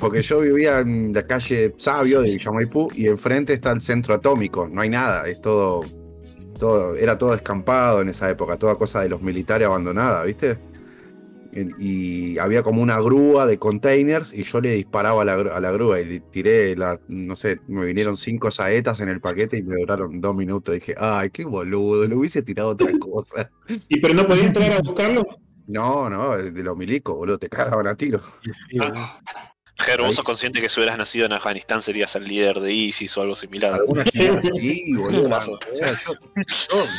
Porque 0.00 0.22
yo 0.22 0.40
vivía 0.40 0.78
en 0.78 1.12
la 1.12 1.22
calle 1.26 1.74
Sabio 1.76 2.22
de 2.22 2.32
Villamaipú 2.32 2.88
y 2.94 3.08
enfrente 3.08 3.52
está 3.52 3.70
el 3.72 3.82
centro 3.82 4.14
atómico, 4.14 4.68
no 4.68 4.80
hay 4.80 4.88
nada, 4.88 5.28
es 5.28 5.40
todo, 5.40 5.82
todo, 6.58 6.96
era 6.96 7.18
todo 7.18 7.32
descampado 7.32 8.00
en 8.00 8.08
esa 8.08 8.28
época, 8.28 8.56
toda 8.56 8.76
cosa 8.76 9.02
de 9.02 9.10
los 9.10 9.22
militares 9.22 9.66
abandonada, 9.66 10.24
¿viste? 10.24 10.58
Y, 11.54 12.38
había 12.38 12.62
como 12.62 12.82
una 12.82 12.98
grúa 12.98 13.44
de 13.44 13.58
containers 13.58 14.32
y 14.32 14.42
yo 14.44 14.60
le 14.60 14.72
disparaba 14.72 15.22
a 15.22 15.24
la, 15.24 15.36
gru- 15.38 15.52
a 15.52 15.60
la 15.60 15.70
grúa 15.70 16.00
y 16.00 16.06
le 16.06 16.20
tiré, 16.20 16.74
la, 16.76 16.98
no 17.08 17.36
sé, 17.36 17.60
me 17.68 17.84
vinieron 17.84 18.16
cinco 18.16 18.50
saetas 18.50 19.00
en 19.00 19.10
el 19.10 19.20
paquete 19.20 19.58
y 19.58 19.62
me 19.62 19.76
duraron 19.76 20.20
dos 20.20 20.34
minutos. 20.34 20.74
dije, 20.74 20.94
ay, 20.96 21.30
qué 21.30 21.44
boludo, 21.44 22.08
le 22.08 22.14
hubiese 22.14 22.42
tirado 22.42 22.70
otra 22.70 22.90
cosa. 22.98 23.50
¿Y 23.88 24.00
pero 24.00 24.14
no 24.14 24.26
podía 24.26 24.46
entrar 24.46 24.72
a 24.72 24.80
buscarlo? 24.80 25.26
No, 25.66 26.08
no, 26.08 26.36
de 26.36 26.62
los 26.62 26.76
milicos, 26.76 27.14
boludo, 27.14 27.38
te 27.38 27.48
cagaban 27.48 27.86
a 27.86 27.94
tiro. 27.94 28.20
Boludo. 28.72 28.94
Ger, 29.82 30.00
vos 30.00 30.14
sos 30.14 30.24
consciente 30.24 30.60
que 30.60 30.68
si 30.68 30.80
hubieras 30.80 30.96
nacido 30.96 31.26
en 31.26 31.32
Afganistán 31.32 31.82
serías 31.82 32.14
el 32.16 32.24
líder 32.24 32.60
de 32.60 32.72
ISIS 32.72 33.16
o 33.16 33.22
algo 33.22 33.36
similar. 33.36 33.74
Algunas 33.74 34.04
chicas 34.10 34.44
sí, 34.44 34.94
boludo. 34.94 35.58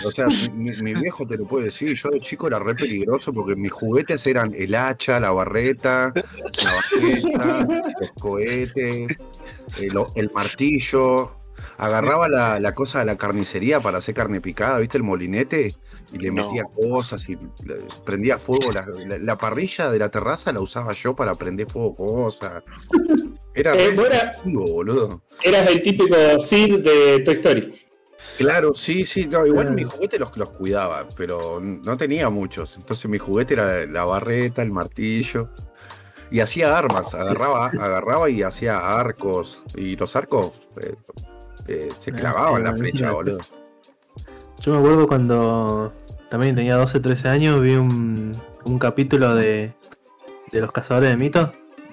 O 0.05 0.11
sea, 0.11 0.27
mi, 0.53 0.71
mi 0.81 0.93
viejo 0.93 1.25
te 1.25 1.37
lo 1.37 1.45
puede 1.47 1.65
decir. 1.65 1.95
Yo 1.95 2.09
de 2.09 2.19
chico 2.19 2.47
era 2.47 2.59
re 2.59 2.75
peligroso 2.75 3.33
porque 3.33 3.55
mis 3.55 3.71
juguetes 3.71 4.25
eran 4.27 4.53
el 4.53 4.75
hacha, 4.75 5.19
la 5.19 5.31
barreta, 5.31 6.13
la 6.15 6.73
ballesta, 7.01 7.67
los 7.99 8.11
cohetes, 8.19 9.17
el, 9.79 9.93
el 10.15 10.31
martillo. 10.31 11.42
Agarraba 11.77 12.27
la, 12.29 12.59
la 12.59 12.75
cosa 12.75 12.99
de 12.99 13.05
la 13.05 13.17
carnicería 13.17 13.79
para 13.79 13.97
hacer 13.97 14.13
carne 14.15 14.41
picada, 14.41 14.79
¿viste? 14.79 14.97
El 14.97 15.03
molinete. 15.03 15.73
Y 16.11 16.17
le 16.19 16.29
No. 16.31 16.43
metía 16.45 16.63
cosas 16.65 17.27
y 17.29 17.35
le- 17.65 17.79
prendía 18.05 18.37
fuego. 18.37 18.71
La, 18.73 18.85
la- 19.07 19.17
la 19.17 19.37
parrilla 19.37 19.89
de 19.91 19.99
la 19.99 20.09
terraza 20.09 20.51
la 20.51 20.59
usaba 20.59 20.93
yo 20.93 21.15
para 21.15 21.33
prender 21.35 21.67
fuego 21.69 21.95
cosas. 21.95 22.63
Era 23.55 23.75
Eh, 23.75 23.95
era- 23.95 24.33
boludo. 24.45 25.23
Eras 25.41 25.67
el 25.69 25.81
típico 25.81 26.15
Sid 26.39 26.79
de 26.79 27.19
Toy 27.21 27.33
Story. 27.35 27.73
Claro, 28.37 28.73
sí, 28.73 29.05
sí, 29.05 29.25
no, 29.27 29.45
igual 29.45 29.65
Claro. 29.67 29.75
mis 29.75 29.85
juguetes 29.87 30.19
los, 30.19 30.37
los 30.37 30.49
cuidaba, 30.51 31.07
pero 31.17 31.59
no 31.59 31.97
tenía 31.97 32.29
muchos. 32.29 32.77
Entonces 32.77 33.09
mi 33.09 33.17
juguete 33.17 33.55
era 33.55 33.85
la 33.85 34.05
barreta, 34.05 34.61
el 34.61 34.71
martillo. 34.71 35.49
Y 36.31 36.39
hacía 36.39 36.75
armas, 36.77 37.13
agarraba, 37.13 37.67
agarraba 37.67 38.29
y 38.29 38.41
hacía 38.41 38.79
arcos. 38.79 39.61
Y 39.75 39.97
los 39.97 40.15
arcos 40.15 40.53
eh, 40.81 40.95
eh, 41.67 41.87
se 41.99 42.11
Ah, 42.11 42.15
clavaban 42.15 42.57
sí, 42.57 42.63
la 42.63 42.75
flecha, 42.75 43.11
boludo. 43.11 43.39
Yo 44.61 44.71
me 44.73 44.77
acuerdo 44.79 45.07
cuando 45.07 45.93
también 46.29 46.55
tenía 46.55 46.75
12, 46.75 46.99
13 46.99 47.27
años, 47.29 47.61
vi 47.61 47.75
un, 47.75 48.31
un 48.65 48.79
capítulo 48.79 49.35
de, 49.35 49.73
de 50.51 50.61
los 50.61 50.71
cazadores 50.71 51.09
de 51.09 51.17
mitos, 51.17 51.49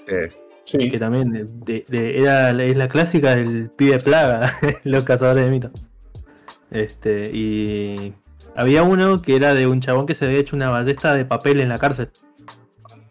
Eh, 0.07 0.31
Sí. 0.65 0.89
que 0.91 0.99
también 0.99 1.33
de- 1.33 1.45
de- 1.47 1.85
de- 1.89 2.19
era, 2.21 2.51
es 2.63 2.77
la 2.77 2.89
clásica 2.89 3.35
del 3.35 3.71
pibe 3.71 3.99
plaga, 3.99 4.55
los 4.85 5.05
cazadores 5.05 5.45
de 5.45 5.51
mitos. 5.51 5.71
Este, 6.71 7.29
y 7.35 8.15
había 8.55 8.85
uno 8.85 9.21
que 9.21 9.35
era 9.35 9.55
de 9.55 9.67
un 9.67 9.81
chabón 9.81 10.07
que 10.07 10.15
se 10.15 10.27
había 10.27 10.39
hecho 10.39 10.55
una 10.55 10.71
ballesta 10.71 11.15
de 11.15 11.25
papel 11.25 11.61
en 11.61 11.69
la 11.71 11.79
cárcel. 11.79 12.11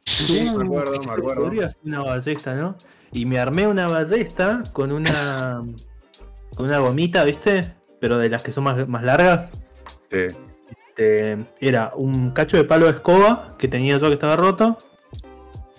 sí, 0.06 0.50
me 0.56 0.64
acuerdo, 0.64 1.02
me 1.04 1.12
acuerdo. 1.12 1.44
Podría 1.44 1.66
hacer 1.68 1.80
una 1.84 2.04
ballesta, 2.04 2.56
¿no? 2.56 2.76
Y 3.12 3.26
me 3.26 3.40
armé 3.40 3.68
una 3.68 3.88
ballesta 3.88 4.64
con 4.72 4.92
una 4.94 5.62
con 6.60 6.68
una 6.68 6.80
gomita, 6.80 7.24
¿viste? 7.24 7.74
Pero 8.02 8.18
de 8.18 8.30
las 8.30 8.44
que 8.44 8.52
son 8.52 8.66
más, 8.66 8.86
más 8.86 9.02
largas. 9.02 9.50
Sí, 10.12 10.28
Este, 10.90 11.38
era 11.62 11.92
un 11.96 12.32
cacho 12.32 12.58
de 12.58 12.66
palo 12.66 12.88
de 12.88 12.92
escoba 12.92 13.56
que 13.58 13.70
tenía 13.70 13.98
yo 13.98 14.08
que 14.08 14.16
estaba 14.16 14.36
roto. 14.36 14.78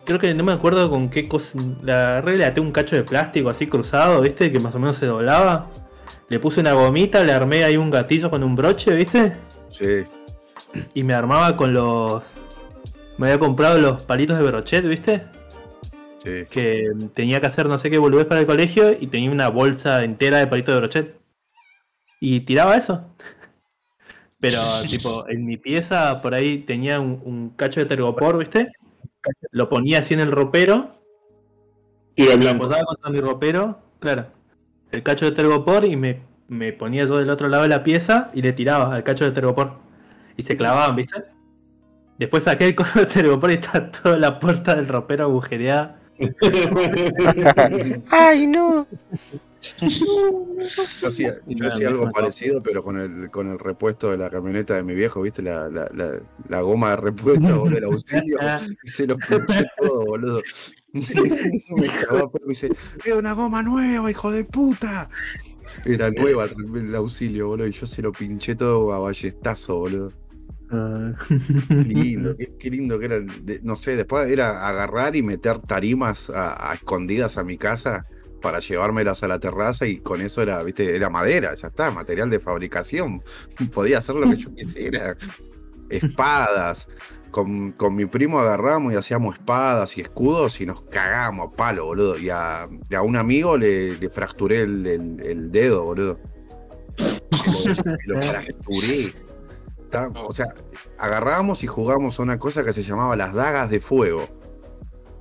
Creo 0.07 0.19
que 0.19 0.33
no 0.33 0.43
me 0.43 0.53
acuerdo 0.53 0.89
con 0.89 1.11
qué 1.11 1.29
cosa. 1.29 1.59
La 1.83 2.13
agarré, 2.17 2.37
le 2.39 2.47
até 2.47 2.63
un 2.63 2.73
cacho 2.73 2.97
de 2.97 3.03
plástico 3.03 3.51
así 3.51 3.67
cruzado, 3.67 4.23
¿viste? 4.23 4.51
Que 4.51 4.59
más 4.59 4.75
o 4.75 4.79
menos 4.79 4.97
se 4.97 5.05
doblaba. 5.05 5.69
Le 6.31 6.39
puse 6.41 6.61
una 6.61 6.73
gomita, 6.73 7.23
le 7.25 7.33
armé 7.33 7.63
ahí 7.63 7.77
un 7.77 7.91
gatillo 7.91 8.31
con 8.31 8.43
un 8.43 8.57
broche, 8.57 8.95
¿viste? 8.95 9.35
sí, 9.69 10.05
Y 10.95 11.03
me 11.03 11.13
armaba 11.13 11.59
con 11.59 11.75
los. 11.75 12.23
Me 13.19 13.27
había 13.27 13.39
comprado 13.39 13.77
los 13.79 14.03
palitos 14.05 14.39
de 14.39 14.45
brochet, 14.45 14.89
¿viste? 14.89 15.27
Sí. 16.25 16.47
Que 16.51 16.91
tenía 17.15 17.41
que 17.41 17.47
hacer 17.47 17.67
no 17.67 17.79
sé 17.79 17.91
qué 17.91 17.99
boludez 17.99 18.27
para 18.27 18.41
el 18.41 18.47
colegio 18.47 18.97
y 18.99 19.09
tenía 19.09 19.31
una 19.31 19.49
bolsa 19.49 20.05
entera 20.05 20.39
de 20.39 20.47
palitos 20.47 20.75
de 20.75 20.81
brochet. 20.81 21.21
Y 22.21 22.41
tiraba 22.41 22.77
eso. 22.77 23.05
Pero, 24.41 24.59
tipo, 24.91 25.29
en 25.29 25.45
mi 25.45 25.57
pieza 25.57 26.23
por 26.23 26.35
ahí 26.35 26.59
tenía 26.59 27.01
un, 27.01 27.21
un 27.25 27.51
cacho 27.51 27.81
de 27.81 27.87
tergopor, 27.87 28.39
¿viste? 28.39 28.73
Lo 29.51 29.69
ponía 29.69 29.99
así 29.99 30.15
en 30.15 30.21
el 30.21 30.33
ropero, 30.33 31.01
Tiro 32.15 32.37
lo 32.37 32.59
posaba 32.59 32.85
contra 32.85 33.11
mi 33.11 33.21
ropero, 33.21 33.79
claro. 33.99 34.27
El 34.91 35.03
cacho 35.03 35.27
de 35.27 35.33
tergopor 35.33 35.85
y 35.85 35.97
me, 35.97 36.23
me 36.49 36.73
ponía 36.73 37.05
yo 37.05 37.19
del 37.19 37.31
otro 37.31 37.49
lado 37.49 37.63
de 37.63 37.69
la 37.69 37.83
pieza 37.83 38.31
y 38.35 38.43
le 38.43 38.53
tiraba 38.53 38.95
al 38.95 39.05
cacho 39.05 39.25
de 39.25 39.31
tergopor. 39.31 39.79
Y 40.37 40.43
se 40.43 40.57
clavaban, 40.57 40.97
¿viste? 40.97 41.25
Después 42.19 42.45
saqué 42.45 42.67
el 42.67 42.75
coso 42.77 42.99
de 43.01 43.07
tergopor 43.07 43.51
y 43.51 43.55
está 43.55 43.91
toda 43.91 44.19
la 44.19 44.39
puerta 44.39 44.75
del 44.75 44.89
ropero 44.89 45.25
agujereada. 45.25 46.00
¡Ay, 48.11 48.47
no! 48.47 48.87
Yo 51.01 51.09
hacía, 51.09 51.39
yo 51.47 51.57
Nada, 51.59 51.75
hacía 51.75 51.89
algo 51.89 52.11
parecido, 52.11 52.63
pero 52.63 52.83
con 52.83 52.99
el, 52.99 53.31
con 53.31 53.51
el 53.51 53.59
repuesto 53.59 54.11
de 54.11 54.17
la 54.17 54.31
camioneta 54.31 54.75
de 54.75 54.83
mi 54.83 54.95
viejo, 54.95 55.23
¿viste? 55.23 55.43
La, 55.43 55.69
la, 55.69 55.91
la, 55.95 56.21
la 56.49 56.61
goma 56.63 56.91
de 56.91 56.97
repuesto, 56.97 57.61
boludo, 57.61 57.79
el 57.79 57.85
auxilio. 57.85 58.39
y 58.83 58.89
se 58.89 59.07
lo 59.07 59.17
pinché 59.17 59.67
todo, 59.79 60.07
boludo. 60.07 60.43
me 60.93 61.87
cagaba, 61.87 62.31
pero 62.31 62.47
me 62.47 62.51
dice, 62.51 62.71
¡es 63.05 63.15
una 63.15 63.33
goma 63.33 63.63
nueva, 63.63 64.11
hijo 64.11 64.31
de 64.31 64.45
puta! 64.45 65.09
Era 65.85 66.11
nueva 66.11 66.45
el, 66.45 66.77
el 66.77 66.95
auxilio, 66.95 67.49
boludo, 67.49 67.67
y 67.67 67.73
yo 67.73 67.87
se 67.87 68.03
lo 68.03 68.13
pinché 68.13 68.55
todo 68.55 68.93
a 68.93 68.99
ballestazo, 68.99 69.79
boludo. 69.79 70.13
Ah. 70.73 71.13
Qué 71.29 71.75
lindo, 71.75 72.37
qué, 72.39 72.53
qué 72.59 72.71
lindo 72.71 72.99
que 72.99 73.07
era. 73.07 73.21
de- 73.21 73.61
no 73.63 73.77
sé, 73.77 73.97
después 73.97 74.29
era 74.31 74.69
agarrar 74.69 75.17
y 75.17 75.23
meter 75.23 75.59
tarimas 75.59 76.31
a, 76.31 76.71
a 76.71 76.75
escondidas 76.75 77.37
a 77.39 77.45
mi 77.45 77.57
casa 77.59 78.07
para 78.41 78.61
llevármelas 78.61 79.23
a 79.23 79.29
la 79.29 79.39
terraza 79.39 79.87
y 79.87 79.99
con 79.99 80.21
eso 80.23 80.41
era, 80.43 80.63
viste, 80.63 80.97
era 80.97 81.11
madera, 81.11 81.55
ya 81.55 81.69
está, 81.69 81.91
material 81.91 82.31
de 82.31 82.41
fabricación. 82.41 83.23
Podía 83.75 83.99
hacer 83.99 84.15
lo 84.15 84.31
que 84.31 84.37
yo 84.37 84.55
quisiera. 84.55 85.17
Espadas. 85.89 86.87
Con, 87.31 87.71
con 87.73 87.95
mi 87.95 88.07
primo 88.07 88.41
agarramos 88.41 88.93
y 88.93 88.97
hacíamos 88.97 89.39
espadas 89.39 89.97
y 89.97 90.01
escudos 90.01 90.61
y 90.61 90.67
nos 90.67 90.83
cagamos 90.83 91.53
a 91.53 91.57
palo, 91.57 91.85
boludo. 91.85 92.19
Y 92.19 92.29
a, 92.29 92.69
y 92.89 92.95
a 92.97 93.03
un 93.03 93.15
amigo 93.17 93.57
le, 93.57 93.97
le 93.99 94.11
fracturé 94.11 94.63
el, 94.63 94.85
el- 94.87 95.21
el 95.21 95.53
dedo, 95.53 95.85
boludo. 95.85 96.19
Lo, 98.07 98.15
lo 98.15 98.21
fracturé. 98.21 99.13
O 100.29 100.33
sea, 100.33 100.47
agarramos 100.99 101.63
y 101.65 101.67
jugamos 101.67 102.19
a 102.19 102.23
una 102.23 102.39
cosa 102.39 102.65
que 102.65 102.73
se 102.73 102.83
llamaba 102.83 103.17
las 103.17 103.35
dagas 103.35 103.71
de 103.71 103.81
fuego. 103.81 104.27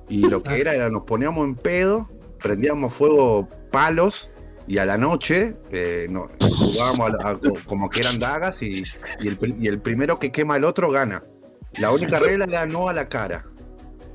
Y 0.08 0.28
lo 0.28 0.42
que 0.42 0.60
era 0.60 0.74
era 0.74 0.90
nos 0.90 1.04
poníamos 1.04 1.44
en 1.46 1.54
pedo, 1.54 2.08
prendíamos 2.38 2.92
fuego 2.92 3.48
palos 3.70 4.30
y 4.66 4.78
a 4.78 4.86
la 4.86 4.98
noche 4.98 5.56
eh, 5.70 6.06
no- 6.10 6.26
jugábamos 6.40 7.12
a- 7.24 7.30
a- 7.30 7.38
como 7.66 7.88
que 7.88 8.00
eran 8.00 8.18
dagas 8.18 8.62
y, 8.62 8.82
y 9.20 9.28
el, 9.28 9.56
y 9.60 9.68
el 9.68 9.80
primero 9.80 10.18
que 10.18 10.32
quema 10.32 10.54
al 10.54 10.64
otro 10.64 10.90
gana. 10.90 11.22
La 11.80 11.90
única 11.92 12.18
regla 12.20 12.44
era 12.46 12.66
no 12.66 12.88
a 12.88 12.92
la 12.92 13.08
cara. 13.08 13.44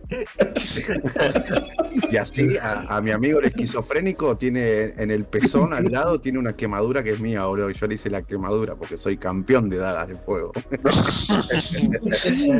Y 2.12 2.18
así 2.18 2.58
a, 2.58 2.98
a 2.98 3.02
mi 3.02 3.12
amigo 3.12 3.40
el 3.40 3.46
esquizofrénico 3.46 4.36
tiene 4.38 4.94
en 4.98 5.12
el 5.12 5.26
pezón 5.26 5.74
al 5.74 5.86
lado 5.86 6.20
tiene 6.20 6.40
una 6.40 6.56
quemadura 6.56 7.04
que 7.04 7.12
es 7.12 7.20
mía, 7.20 7.46
boludo. 7.46 7.70
Yo 7.72 7.88
le 7.88 7.96
hice 7.96 8.10
la 8.10 8.22
quemadura 8.22 8.76
porque 8.76 8.98
soy 8.98 9.18
campeón 9.18 9.70
de 9.70 9.78
dagas 9.78 10.08
de 10.10 10.16
fuego. 10.16 10.52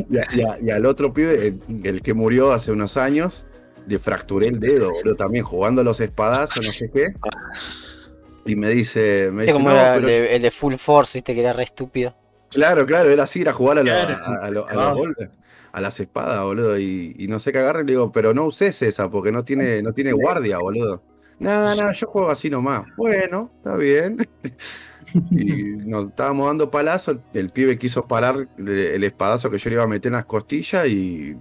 y, 0.10 0.18
a- 0.18 0.28
y 0.34 0.42
a- 0.42 0.60
y 0.62 0.70
al 0.72 0.86
otro 0.86 1.14
pibe, 1.14 1.48
el, 1.48 1.60
el 1.84 2.02
que 2.02 2.14
murió 2.14 2.52
hace 2.52 2.72
unos 2.72 2.98
años, 2.98 3.46
le 3.88 4.00
fracturé 4.00 4.48
el 4.48 4.60
dedo, 4.60 4.92
boludo, 4.92 5.16
también 5.16 5.44
jugando 5.44 5.82
a 5.82 5.84
los 5.84 6.00
espadazos, 6.00 6.66
no 6.66 6.72
sé 6.72 6.90
qué. 6.92 7.14
Y 8.46 8.56
me 8.56 8.70
dice, 8.70 9.30
me 9.32 9.44
Es 9.44 9.48
dice, 9.48 9.54
como 9.54 9.70
"No, 9.70 9.76
era 9.76 9.96
el 9.96 10.06
de, 10.06 10.36
el 10.36 10.42
de 10.42 10.52
Full 10.52 10.76
Force, 10.76 11.18
viste, 11.18 11.34
que 11.34 11.42
era 11.42 11.54
re 11.54 11.64
estúpido. 11.64 12.16
Claro, 12.50 12.86
claro, 12.86 13.10
era 13.10 13.24
así, 13.24 13.42
era 13.42 13.54
jugar 13.54 13.80
a, 13.80 13.84
lo- 13.84 13.92
a, 13.92 14.46
a 14.46 14.50
lo- 14.52 14.68
a 14.68 14.74
los 14.74 14.94
golpes, 14.98 15.30
a 15.76 15.82
las 15.82 16.00
espadas, 16.00 16.42
boludo. 16.42 16.80
Y, 16.80 17.14
y 17.20 17.28
no 17.28 17.42
sé 17.42 17.52
qué 17.52 17.60
agarre, 17.60 17.84
le 17.84 17.92
digo, 17.92 18.10
pero 18.10 18.34
no 18.34 18.46
uses 18.46 18.82
esa 18.82 19.10
porque 19.10 19.32
no 19.34 19.44
tiene, 19.44 19.82
no 19.82 19.94
tiene 19.94 20.12
guardia, 20.14 20.58
boludo. 20.58 21.04
No, 21.38 21.76
no, 21.76 21.92
yo 21.92 22.08
juego 22.08 22.32
así 22.32 22.50
nomás. 22.50 22.86
Bueno, 22.98 23.52
está 23.58 23.76
bien. 23.76 24.18
Y 25.32 25.46
nos 25.78 26.08
estábamos 26.08 26.48
dando 26.48 26.70
palazo, 26.70 27.12
el, 27.12 27.22
el 27.36 27.50
pibe 27.50 27.78
quiso 27.78 28.06
parar 28.06 28.50
el, 28.58 28.68
el 28.68 29.04
espadazo 29.06 29.50
que 29.50 29.60
yo 29.60 29.70
le 29.70 29.76
iba 29.76 29.84
a 29.84 29.88
meter 29.88 30.10
en 30.10 30.14
las 30.14 30.26
costillas 30.26 30.88
y. 30.88 31.38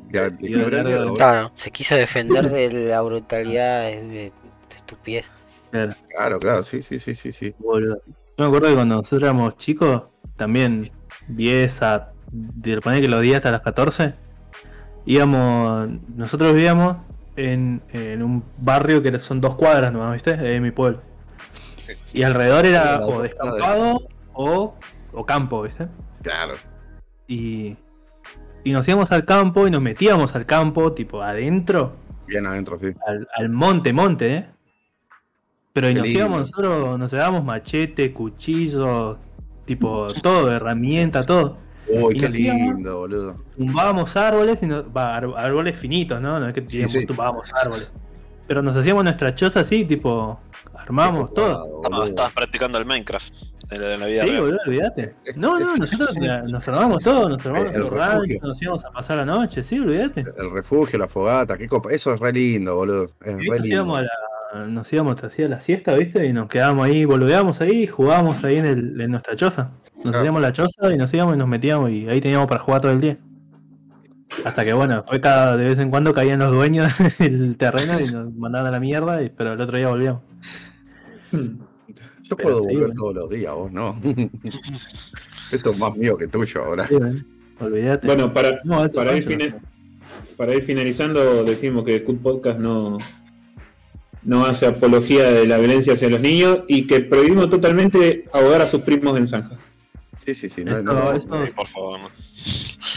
Claro, 1.17 1.51
se 1.55 1.73
quiso 1.73 1.97
defender 1.97 2.51
de 2.51 2.71
la 2.71 3.03
brutalidad 3.03 3.87
de, 3.87 4.03
de 4.07 4.33
estupidez. 4.73 5.29
Claro, 5.73 5.95
Claro, 6.09 6.39
claro, 6.39 6.63
sí, 6.63 6.83
sí, 6.83 7.01
sí, 7.01 7.17
sí, 7.17 7.33
sí. 7.33 7.53
boludo. 7.59 8.01
Yo 8.07 8.15
me 8.39 8.45
acuerdo 8.45 8.69
que 8.69 8.75
cuando 8.75 8.97
nosotros 8.97 9.23
éramos 9.23 9.57
chicos, 9.57 10.03
también 10.37 10.93
10 11.29 11.83
a. 11.83 12.13
De 12.31 12.81
que 12.81 13.09
los 13.09 13.23
10 13.23 13.37
hasta 13.37 13.51
las 13.51 13.63
14, 13.63 14.15
íbamos. 15.07 15.89
Nosotros 16.17 16.55
vivíamos 16.55 16.97
en, 17.37 17.83
en 17.93 18.23
un 18.23 18.45
barrio 18.59 19.03
que 19.03 19.19
son 19.19 19.41
dos 19.41 19.57
cuadras 19.57 19.93
nomás, 19.93 20.15
¿viste? 20.15 20.37
De 20.37 20.61
mi 20.61 20.71
pueblo. 20.71 21.01
Y 22.13 22.23
alrededor 22.23 22.67
era 22.67 23.01
o 23.05 23.23
descampado 23.23 24.09
o, 24.33 24.75
o 25.13 25.27
campo, 25.27 25.63
¿viste? 25.63 25.89
Claro. 26.23 26.55
Y, 27.27 27.77
y 28.63 28.73
nos 28.73 28.87
íbamos 28.89 29.13
al 29.13 29.25
campo 29.25 29.67
y 29.67 29.71
nos 29.71 29.83
metíamos 29.83 30.35
al 30.35 30.47
campo, 30.47 30.93
tipo 30.93 31.23
adentro, 31.23 31.97
Bien 32.27 32.47
adentro, 32.47 32.79
sí. 32.79 32.87
al, 33.07 33.29
al 33.37 33.49
monte, 33.51 33.93
monte, 33.93 34.35
¿eh? 34.35 34.47
Pero 35.73 35.91
y 35.91 35.95
nos 35.95 36.07
íbamos 36.07 36.41
nosotros, 36.41 36.99
nos 36.99 37.11
llevábamos 37.11 37.45
machete, 37.45 38.13
cuchillos, 38.13 39.19
tipo 39.65 40.07
todo, 40.23 40.53
herramienta, 40.53 41.27
todo. 41.27 41.59
Uy, 41.89 42.17
Y 42.17 42.21
qué 42.21 42.39
íbamos- 42.39 42.63
lindo, 42.63 42.99
boludo. 42.99 43.37
Tumbábamos 43.57 44.17
árboles 44.17 44.63
y 44.63 44.67
nos, 44.67 44.85
va, 44.87 45.17
ar- 45.17 45.35
árboles 45.37 45.77
finitos, 45.79 46.21
¿no? 46.21 46.41
No 46.41 46.49
es 46.49 46.55
que 46.55 46.61
Sí, 46.63 46.79
digamos, 46.79 46.93
sí. 46.93 47.07
tumbábamos 47.07 47.53
árboles. 47.55 47.89
Pero 48.47 48.61
nos 48.63 48.77
hacíamos 48.77 49.05
nuestra 49.05 49.35
choza 49.35 49.61
así, 49.61 49.85
tipo, 49.85 50.39
armamos 50.75 51.31
Qué 51.31 51.37
todo. 51.37 51.81
No, 51.91 52.05
estabas 52.05 52.33
practicando 52.33 52.77
el 52.79 52.85
Minecraft 52.85 53.33
en 53.71 53.81
la, 53.81 53.95
en 53.95 54.01
la 54.01 54.07
vida 54.07 54.23
Sí, 54.25 54.29
real. 54.31 54.41
boludo, 54.43 54.59
olvídate. 54.67 55.15
No, 55.37 55.59
no, 55.59 55.77
nosotros 55.77 56.11
mira, 56.19 56.43
nos 56.43 56.69
armamos 56.69 57.03
todo, 57.03 57.29
nos 57.31 57.45
armamos 57.47 57.75
El 57.75 57.81
los 57.81 57.91
ranchos, 57.91 58.43
nos 58.43 58.61
íbamos 58.63 58.85
a 58.85 58.91
pasar 58.91 59.17
la 59.19 59.25
noche, 59.25 59.65
sí, 59.65 59.79
olvídate. 59.79 60.21
El 60.37 60.51
refugio, 60.51 60.99
la 60.99 61.09
fogata, 61.09 61.57
qué 61.57 61.67
copa. 61.67 61.91
Eso 61.91 62.13
es 62.13 62.21
re 62.21 62.33
lindo, 62.33 62.75
boludo. 62.77 63.05
Es 63.25 63.33
Y 63.33 63.35
re 63.37 63.45
nos 63.49 63.61
lindo. 63.61 63.69
íbamos 63.69 63.99
a 63.99 64.03
la, 64.03 64.11
nos 64.69 64.93
íbamos 64.93 65.23
hacía 65.23 65.49
la 65.49 65.61
siesta, 65.61 65.95
¿viste? 65.95 66.27
Y 66.27 66.33
nos 66.33 66.49
quedábamos 66.49 66.87
ahí, 66.87 67.05
boludeábamos 67.05 67.61
ahí, 67.61 67.87
jugábamos 67.87 68.43
ahí 68.45 68.59
en, 68.59 68.67
el, 68.67 69.01
en 69.01 69.11
nuestra 69.11 69.37
choza. 69.37 69.73
Nos 69.97 70.03
Claro. 70.03 70.19
hacíamos 70.19 70.43
la 70.43 70.53
choza 70.53 70.93
y 70.93 70.97
nos 70.97 71.13
íbamos 71.15 71.35
y 71.35 71.39
nos 71.39 71.49
metíamos 71.49 71.91
y 71.91 72.09
ahí 72.09 72.21
teníamos 72.21 72.47
para 72.47 72.61
jugar 72.61 72.81
todo 72.81 72.93
el 72.93 73.01
día. 73.01 73.19
Hasta 74.45 74.65
que 74.65 74.73
bueno, 74.73 75.05
fue 75.07 75.21
cada 75.21 75.57
de 75.57 75.65
vez 75.65 75.79
en 75.79 75.91
cuando 75.91 76.13
caían 76.13 76.41
los 76.41 76.51
dueños 76.53 76.93
del 77.19 77.57
terreno 77.57 77.93
y 78.01 78.11
nos 78.13 78.33
mandaban 78.35 78.69
a 78.69 78.71
la 78.71 78.81
mierda, 78.81 79.23
y, 79.23 79.29
pero 79.31 79.53
el 79.53 79.61
otro 79.61 79.77
día 79.77 79.89
volvíamos. 79.89 80.23
Yo 81.33 82.37
Pero 82.37 82.49
puedo 82.49 82.63
sí, 82.65 82.67
volver 82.75 82.87
bueno. 82.89 82.95
todos 83.01 83.15
los 83.15 83.31
días, 83.31 83.55
vos 83.55 83.73
no. 83.73 84.01
Esto 85.53 85.71
es 85.71 85.79
más 85.79 85.97
mío 85.97 86.17
que 86.17 86.27
tuyo 86.27 86.65
ahora. 86.65 86.87
Sí, 86.87 86.97
olvídate. 87.61 88.07
Bueno, 88.07 88.33
para, 88.33 88.61
No, 88.65 88.81
alto 88.81 88.97
para, 88.97 89.17
ir 89.17 89.55
para 90.37 90.61
finalizando, 90.61 91.45
decimos 91.45 91.85
que 91.85 92.03
Cut 92.03 92.21
Podcast 92.21 92.59
no, 92.59 92.99
no 94.25 94.45
hace 94.47 94.67
apología 94.67 95.31
de 95.31 95.47
la 95.47 95.59
violencia 95.59 95.95
hacia 95.95 96.09
los 96.11 96.21
niños 96.21 96.61
y 96.69 96.87
que 96.87 97.01
prohibimos 97.01 97.51
totalmente 97.51 98.25
ahogar 98.33 98.63
a 98.63 98.67
sus 98.67 98.83
primos 98.83 99.17
en 99.19 99.27
zanja. 99.29 99.57
Sí, 100.25 100.35
sí, 100.35 100.49
sí. 100.49 100.65
No, 100.65 100.75
Eso- 100.75 100.83
no- 100.85 101.13
eso- 101.13 101.45
Sí, 101.47 101.53
por 101.55 101.67
favor, 101.69 102.01
no. 102.01 102.09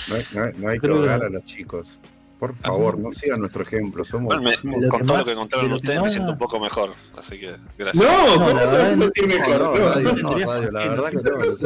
no 0.09 0.15
hay, 0.15 0.23
no 0.33 0.43
hay- 0.43 0.51
no 0.57 0.69
hay 0.69 0.79
que 0.79 0.87
ahogar 0.87 1.23
a 1.23 1.29
los 1.29 1.43
chicos. 1.45 1.99
Por 2.39 2.55
favor, 2.57 2.99
no 2.99 3.11
sigan 3.11 3.39
nuestro 3.39 3.63
ejemplo. 3.63 4.05
Somos, 4.05 4.25
Igual 4.35 4.41
me- 4.43 4.55
somos- 4.57 4.81
Lo 4.83 4.89
con 4.89 4.99
que 5.01 5.05
todo 5.07 5.17
más- 5.17 5.25
lo 5.25 5.31
que 5.31 5.35
contaron 5.35 5.73
ustedes 5.73 6.01
me 6.03 6.09
siento 6.11 6.31
un 6.33 6.37
poco 6.37 6.59
mejor. 6.59 6.93
Así 7.17 7.39
que, 7.39 7.49
gracias. 7.79 8.05
No, 8.05 8.33
¿cómo 8.35 8.45
te 8.47 8.53
vas 8.53 8.63
a 8.63 8.69
verdad, 8.69 8.95
sentir 8.97 9.27
No, 9.27 9.35
mejor? 9.35 9.57
no, 9.59 9.65
No, 9.77 9.89
radio, 9.89 10.13
no, 10.13 10.29
radio, 10.45 10.71
la 10.71 10.79
verdad 10.87 11.09
que 11.09 11.15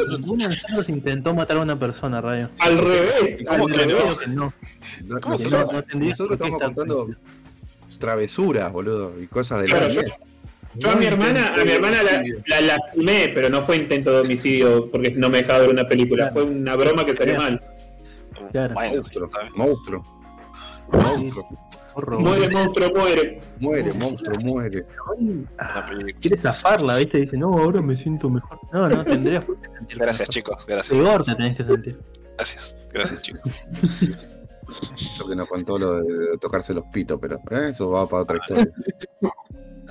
no. 0.01 0.17
Ninguno 0.17 0.43
de 0.43 0.49
nosotros 0.49 0.89
intentó 0.89 1.33
matar 1.35 1.57
a 1.57 1.59
una 1.59 1.77
persona, 1.77 2.21
Radio. 2.21 2.49
Al 2.59 2.77
revés, 2.77 3.43
al 3.49 3.57
¿Cómo 3.59 3.67
que 3.67 3.77
revés. 3.83 4.27
no? 4.29 4.33
No. 4.45 4.53
No- 5.03 5.19
Que 5.19 5.29
Nosotros, 5.29 5.51
no, 5.51 5.99
no 5.99 6.05
nosotros 6.05 6.31
estamos 6.39 6.61
contando 6.61 7.09
travesuras, 8.01 8.69
boludo, 8.73 9.13
y 9.21 9.27
cosas 9.27 9.61
de 9.61 9.67
Claro, 9.67 9.87
la 9.87 9.93
yo- 9.93 10.01
vida. 10.01 10.17
Yo 10.75 10.89
a 10.91 10.95
mi 10.95 11.05
hermana, 11.05 11.53
a 11.53 11.65
mi 11.65 11.71
hermana 11.71 11.97
la, 12.01 12.21
la 12.47 12.61
lastimé, 12.61 13.29
pero 13.35 13.49
no 13.49 13.61
fue 13.61 13.75
intento 13.77 14.11
de 14.11 14.21
homicidio 14.21 14.89
porque 14.89 15.11
no 15.11 15.29
me 15.29 15.39
dejaba 15.39 15.59
ver 15.59 15.69
una 15.69 15.85
película. 15.85 16.29
Claro. 16.29 16.33
Fue 16.47 16.55
una 16.55 16.75
broma 16.77 17.05
que 17.05 17.13
salió 17.13 17.35
mal. 17.37 17.61
Claro. 18.53 18.73
Monstruo, 18.73 19.29
monstruo. 19.55 20.05
Monstruo. 20.93 21.47
Muere, 22.19 22.49
monstruo, 22.49 22.89
muere. 22.95 23.41
Muere, 23.59 23.93
monstruo, 23.93 24.39
muere. 24.43 24.85
Ah. 25.59 25.89
Quiere 26.21 26.37
zafarla, 26.37 26.95
¿viste? 26.95 27.17
Dice, 27.17 27.35
no, 27.37 27.49
ahora 27.57 27.81
me 27.81 27.97
siento 27.97 28.29
mejor. 28.29 28.57
No, 28.71 28.87
no, 28.87 29.03
tendrías 29.03 29.43
por 29.43 29.59
qué 29.59 29.67
sentir. 29.77 29.97
Gracias, 29.97 30.29
mejor. 30.29 30.33
chicos. 30.33 30.65
Gracias. 30.65 30.97
Peor 30.99 31.25
te 31.25 31.35
tenés 31.35 31.57
que 31.57 31.63
sentir. 31.65 31.99
Gracias. 32.37 32.77
Gracias, 32.93 33.21
chicos. 33.21 33.41
Eso 34.93 35.27
que 35.27 35.35
nos 35.35 35.47
contó 35.47 35.77
lo 35.77 36.01
de 36.01 36.37
tocarse 36.39 36.73
los 36.73 36.85
pitos, 36.91 37.19
pero 37.21 37.37
¿eh? 37.51 37.69
eso 37.69 37.89
va 37.89 38.07
para 38.07 38.23
otra 38.23 38.37
historia. 38.37 38.71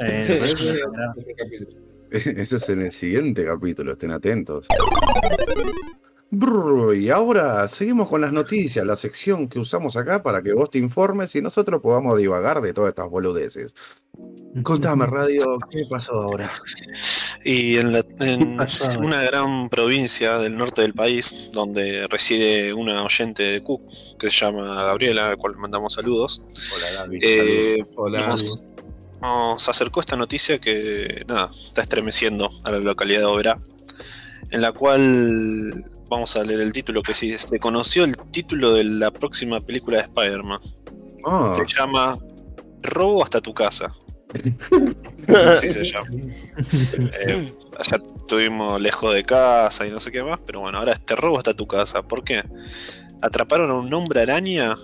Eh. 0.00 0.40
Eso 2.10 2.56
es 2.56 2.68
en 2.68 2.82
el 2.82 2.90
siguiente 2.90 3.44
capítulo, 3.44 3.92
estén 3.92 4.10
atentos. 4.10 4.66
Brr, 6.32 6.96
y 6.96 7.10
ahora 7.10 7.66
seguimos 7.68 8.08
con 8.08 8.20
las 8.20 8.32
noticias, 8.32 8.84
la 8.84 8.96
sección 8.96 9.48
que 9.48 9.58
usamos 9.58 9.96
acá 9.96 10.22
para 10.22 10.42
que 10.42 10.52
vos 10.52 10.70
te 10.70 10.78
informes 10.78 11.34
y 11.34 11.42
nosotros 11.42 11.80
podamos 11.80 12.18
divagar 12.18 12.60
de 12.60 12.72
todas 12.72 12.90
estas 12.90 13.10
boludeces. 13.10 13.74
Contame, 14.62 15.06
radio, 15.08 15.58
¿qué 15.70 15.82
pasó 15.88 16.14
ahora? 16.14 16.50
Y 17.44 17.78
en, 17.78 17.92
la- 17.92 18.04
en 18.20 18.58
una 19.02 19.22
gran 19.22 19.68
provincia 19.70 20.36
del 20.38 20.56
norte 20.56 20.82
del 20.82 20.92
país, 20.92 21.48
donde 21.52 22.06
reside 22.08 22.74
una 22.74 23.02
oyente 23.02 23.42
de 23.42 23.62
Cook, 23.62 23.80
que 24.18 24.30
se 24.30 24.44
llama 24.44 24.82
Gabriela, 24.84 25.28
al 25.28 25.36
cual 25.38 25.54
le 25.54 25.58
mandamos 25.60 25.94
saludos, 25.94 26.42
Hola, 26.74 27.02
Gaby. 27.02 27.18
eh, 27.22 27.84
Hola. 27.96 28.26
nos, 28.28 28.60
nos 29.22 29.68
acercó 29.68 30.00
esta 30.00 30.16
noticia 30.16 30.58
que, 30.58 31.24
nada, 31.26 31.50
está 31.64 31.80
estremeciendo 31.80 32.50
a 32.64 32.72
la 32.72 32.78
localidad 32.78 33.20
de 33.20 33.24
Oberá, 33.26 33.58
en 34.50 34.60
la 34.60 34.72
cual 34.72 35.84
vamos 36.10 36.36
a 36.36 36.42
leer 36.44 36.60
el 36.60 36.72
título 36.72 37.02
que 37.02 37.14
sí, 37.14 37.38
se 37.38 37.58
conoció 37.58 38.04
el 38.04 38.16
título 38.32 38.74
de 38.74 38.84
la 38.84 39.10
próxima 39.10 39.60
película 39.60 39.96
de 39.98 40.02
Spider-Man. 40.04 40.60
Ah, 41.24 41.54
Se 41.56 41.64
llama 41.76 42.18
Robo 42.82 43.22
hasta 43.22 43.40
tu 43.40 43.54
casa. 43.54 43.94
Así 45.52 45.70
se 45.70 45.84
llama. 45.84 46.08
Eh, 47.26 47.52
allá 47.78 48.02
estuvimos 48.16 48.80
lejos 48.80 49.14
de 49.14 49.24
casa 49.24 49.86
y 49.86 49.90
no 49.90 50.00
sé 50.00 50.10
qué 50.10 50.22
más, 50.22 50.40
pero 50.44 50.60
bueno, 50.60 50.78
ahora 50.78 50.92
este 50.92 51.16
robo 51.16 51.38
hasta 51.38 51.54
tu 51.54 51.66
casa. 51.66 52.02
¿Por 52.02 52.24
qué? 52.24 52.42
Atraparon 53.22 53.70
a 53.70 53.74
un 53.74 53.92
hombre 53.92 54.22
araña, 54.22 54.76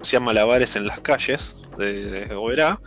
hacía 0.00 0.20
malabares 0.20 0.76
en 0.76 0.86
las 0.86 1.00
calles 1.00 1.56
de 1.78 2.34
Oberá 2.34 2.80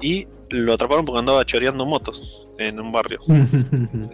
y 0.00 0.26
lo 0.50 0.72
atraparon 0.72 1.04
porque 1.04 1.20
andaba 1.20 1.44
choreando 1.44 1.86
motos 1.86 2.48
en 2.58 2.80
un 2.80 2.92
barrio. 2.92 3.20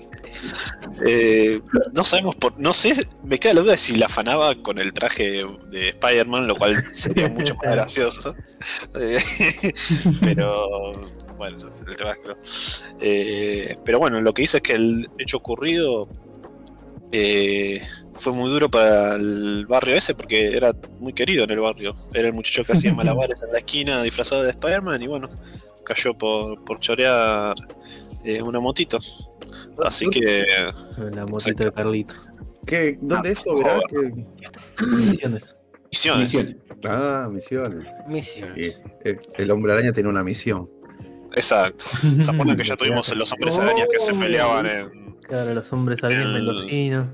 Eh, 1.06 1.60
no 1.92 2.04
sabemos 2.04 2.36
por. 2.36 2.58
No 2.58 2.72
sé, 2.72 2.94
me 3.24 3.38
queda 3.38 3.54
la 3.54 3.60
duda 3.62 3.72
de 3.72 3.78
si 3.78 3.96
la 3.96 4.06
afanaba 4.06 4.54
con 4.62 4.78
el 4.78 4.92
traje 4.92 5.44
de 5.70 5.88
Spider-Man, 5.90 6.46
lo 6.46 6.56
cual 6.56 6.84
sería 6.92 7.28
mucho 7.28 7.54
más 7.56 7.64
gracioso. 7.74 8.34
Eh, 8.98 9.18
pero. 10.22 10.92
Bueno, 11.36 11.70
el 11.86 11.96
tema 11.96 12.10
es 12.12 12.18
que 12.18 12.28
no. 12.28 12.36
Eh, 13.00 13.76
pero 13.84 13.98
bueno, 13.98 14.20
lo 14.20 14.32
que 14.32 14.42
dice 14.42 14.58
es 14.58 14.62
que 14.62 14.74
el 14.74 15.08
hecho 15.18 15.36
ocurrido 15.36 16.08
eh, 17.12 17.80
fue 18.14 18.32
muy 18.32 18.50
duro 18.50 18.70
para 18.70 19.14
el 19.14 19.66
barrio 19.66 19.94
ese 19.94 20.14
porque 20.14 20.56
era 20.56 20.72
muy 20.98 21.12
querido 21.12 21.44
en 21.44 21.50
el 21.50 21.60
barrio. 21.60 21.94
Era 22.12 22.28
el 22.28 22.34
muchacho 22.34 22.64
que 22.64 22.72
hacía 22.72 22.92
malabares 22.94 23.42
en 23.42 23.52
la 23.52 23.58
esquina 23.58 24.02
disfrazado 24.02 24.42
de 24.42 24.50
Spider-Man 24.50 25.02
y 25.02 25.06
bueno, 25.06 25.28
cayó 25.84 26.16
por, 26.16 26.64
por 26.64 26.80
chorear 26.80 27.54
eh, 28.24 28.42
una 28.42 28.60
motito. 28.60 28.98
Así 29.84 30.08
que 30.08 30.44
La 31.12 31.26
motito 31.26 31.64
de 31.64 31.72
Carlito. 31.72 32.14
¿qué? 32.66 32.98
¿Dónde 33.00 33.32
es 33.32 33.38
eso? 33.38 33.56
¿Qué? 33.88 34.86
Misiones. 34.86 35.56
misiones. 35.90 36.56
Ah, 36.84 37.28
misiones. 37.30 37.86
El, 39.04 39.20
el 39.38 39.50
hombre 39.50 39.72
araña 39.72 39.92
tiene 39.92 40.08
una 40.08 40.24
misión. 40.24 40.68
Exacto. 41.36 41.84
¿Se 42.20 42.30
acuerdan 42.30 42.56
que 42.56 42.64
ya 42.64 42.76
tuvimos 42.78 43.14
los 43.14 43.32
hombres 43.32 43.56
arañas 43.58 43.86
que 43.92 44.00
se 44.00 44.14
peleaban 44.14 44.66
en, 44.66 45.16
Claro, 45.22 45.54
los 45.54 45.72
hombres 45.72 46.02
arañas 46.02 46.32
mendocinos. 46.32 47.06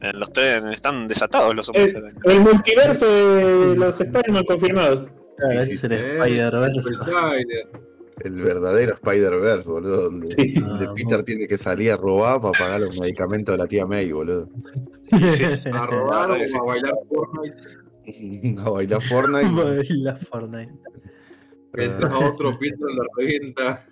en 0.00 0.18
los 0.20 0.32
trenes? 0.32 0.74
Están 0.74 1.06
desatados 1.06 1.54
los 1.54 1.68
hombres 1.68 1.94
El, 1.94 2.04
arañas. 2.04 2.22
el 2.24 2.40
multiverso 2.40 3.06
de 3.36 3.76
los 3.76 4.00
Spider-Man 4.00 4.44
confirmados. 4.44 5.10
Claro, 5.38 5.64
Sí, 5.66 5.72
ese 5.72 5.74
es 5.74 5.80
sí. 5.80 5.86
el 5.86 5.92
Eh, 5.92 6.18
Spider-Verse. 6.18 6.80
el 8.24 8.32
verdadero 8.42 8.94
Spider-Verse, 8.94 9.68
boludo. 9.68 10.02
Donde, 10.02 10.30
Sí. 10.30 10.54
donde 10.60 10.86
Ah, 10.86 10.92
Peter 10.94 11.18
no. 11.18 11.24
tiene 11.24 11.46
que 11.48 11.58
salir 11.58 11.92
a 11.92 11.96
robar 11.96 12.40
para 12.40 12.52
pagar 12.52 12.80
los 12.80 12.98
medicamentos 13.00 13.52
de 13.54 13.58
la 13.58 13.66
tía 13.66 13.86
May, 13.86 14.10
boludo. 14.12 14.48
A 15.72 15.86
robar 15.86 16.30
o 16.30 16.34
a 16.34 16.64
bailar 16.64 16.94
Fortnite. 17.10 17.56
A 18.64 18.70
bailar 18.70 19.02
Fortnite. 19.02 19.50
Baila 19.50 20.16
Fortnite. 20.30 20.72
Mientras 21.74 22.10
a 22.10 22.18
otro 22.18 22.58
Peter 22.58 22.78
lo 22.80 23.04
revienta. 23.16 23.86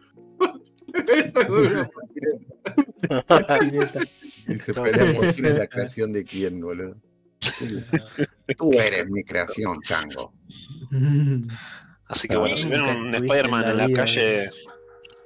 Esa 1.09 1.47
fue 1.47 1.69
una 1.69 1.91
Y 4.49 4.57
se 4.57 4.75
pelea 4.75 5.15
por 5.15 5.35
quién 5.35 5.47
es 5.47 5.55
la 5.59 5.67
creación 5.67 6.13
de 6.13 6.25
quién, 6.25 6.61
boludo. 6.61 6.97
Tú 8.59 8.73
eres 8.73 9.09
mi 9.09 9.25
creación, 9.25 9.81
chango. 9.83 10.33
Así 12.07 12.29
que 12.29 12.37
bueno, 12.37 12.57
si 12.57 12.69
ven 12.69 12.83
un 12.83 13.15
Spider-Man 13.15 13.71
en 13.71 13.77
la 13.77 13.91
calle, 13.93 14.51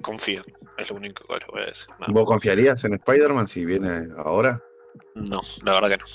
confíen. 0.01 0.43
Es 0.77 0.89
lo 0.89 0.97
único 0.97 1.25
que 1.25 1.33
les 1.33 1.47
voy 1.47 1.61
a 1.61 1.65
decir. 1.65 1.87
Nada. 1.99 2.13
¿Vos 2.13 2.25
confiarías 2.25 2.83
en 2.83 2.93
Spider-Man 2.93 3.47
si 3.47 3.65
viene 3.65 4.09
ahora? 4.17 4.61
No, 5.15 5.39
la 5.63 5.73
verdad 5.79 5.89
que 5.89 5.97
no. 5.97 6.05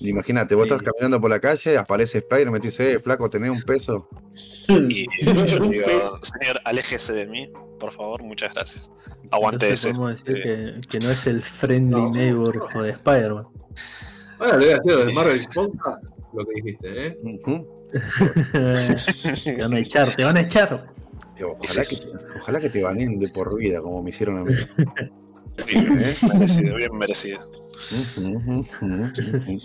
Y 0.00 0.10
imagínate, 0.10 0.54
vos 0.54 0.66
Sí. 0.68 0.74
estás 0.74 0.90
caminando 0.92 1.20
por 1.20 1.30
la 1.30 1.40
calle, 1.40 1.76
aparece 1.78 2.18
Spider-Man 2.18 2.56
y 2.58 2.60
te 2.60 2.66
dice, 2.68 2.92
eh, 2.92 2.98
flaco, 3.00 3.28
tenés 3.28 3.50
un 3.50 3.62
peso. 3.62 4.08
Y 4.68 5.06
yo 5.24 5.32
digo, 5.68 6.18
señor, 6.22 6.60
aléjese 6.64 7.12
de 7.14 7.26
mí, 7.26 7.50
por 7.80 7.92
favor, 7.92 8.22
muchas 8.22 8.52
gracias. 8.54 8.90
Aguante 9.30 9.66
Entonces 9.66 9.90
ese. 9.90 9.98
podemos 9.98 10.24
decir 10.24 10.42
Eh, 10.46 10.76
que, 10.82 10.88
que 10.88 10.98
no 11.04 11.10
es 11.10 11.26
el 11.26 11.42
friendly 11.42 11.90
No. 12.02 12.10
neighbor 12.10 12.68
de 12.82 12.90
Spider-Man. 12.90 13.46
Ahora 14.38 14.56
le 14.58 14.66
voy 14.66 14.74
a 14.74 14.78
hacer 14.78 14.96
del 15.06 15.14
Marvel 15.14 15.46
Podcast 15.54 16.04
lo 16.34 16.44
que 16.46 16.52
dijiste, 16.62 17.06
¿eh? 17.06 17.18
Te 19.44 19.62
van 19.62 19.72
a 19.74 19.78
echar, 19.78 20.14
te 20.16 20.24
van 20.24 20.36
a 20.36 20.40
echar. 20.40 20.92
Ojalá 21.60 21.84
que, 21.88 21.96
ojalá 22.38 22.60
que 22.60 22.70
te 22.70 22.82
baneen 22.82 23.18
de 23.18 23.28
por 23.28 23.56
vida, 23.56 23.80
como 23.80 24.02
me 24.02 24.10
hicieron 24.10 24.38
a 24.38 24.42
mí. 24.44 24.54
bien 25.66 25.98
¿eh? 26.02 26.16
merecido, 26.22 26.76
bien 26.76 26.92
merecido. 26.96 27.40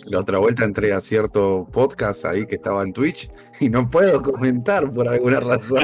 La 0.08 0.20
otra 0.20 0.40
vuelta 0.40 0.66
entré 0.66 0.94
a 0.94 1.02
cierto 1.02 1.68
podcast 1.72 2.26
ahí 2.26 2.46
que 2.46 2.56
estaba 2.56 2.84
en 2.84 2.94
Twitch 2.94 3.32
y 3.60 3.70
no 3.70 3.90
puedo 3.90 4.22
comentar 4.22 4.92
por 4.92 5.08
alguna 5.08 5.40
razón. 5.40 5.82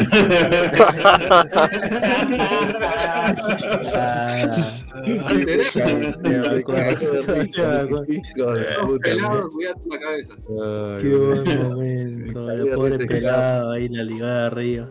Qué 11.02 11.16
buen 11.16 11.64
momento, 11.64 12.52
el 12.52 12.72
pobre 12.72 13.06
pelado 13.06 13.72
ahí 13.72 13.90
la 13.90 14.04
ligada 14.04 14.48
arriba. 14.48 14.90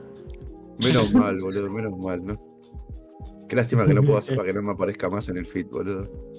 Menos 0.84 1.12
mal, 1.12 1.38
boludo, 1.40 1.70
menos 1.70 1.98
mal, 1.98 2.24
¿no? 2.24 2.40
Qué 3.48 3.56
lástima 3.56 3.86
que 3.86 3.94
no 3.94 4.02
puedo 4.02 4.18
hacer 4.18 4.36
para 4.36 4.48
que 4.48 4.54
no 4.54 4.62
me 4.62 4.72
aparezca 4.72 5.08
más 5.08 5.28
en 5.28 5.36
el 5.36 5.46
feed, 5.46 5.66
boludo. 5.66 6.33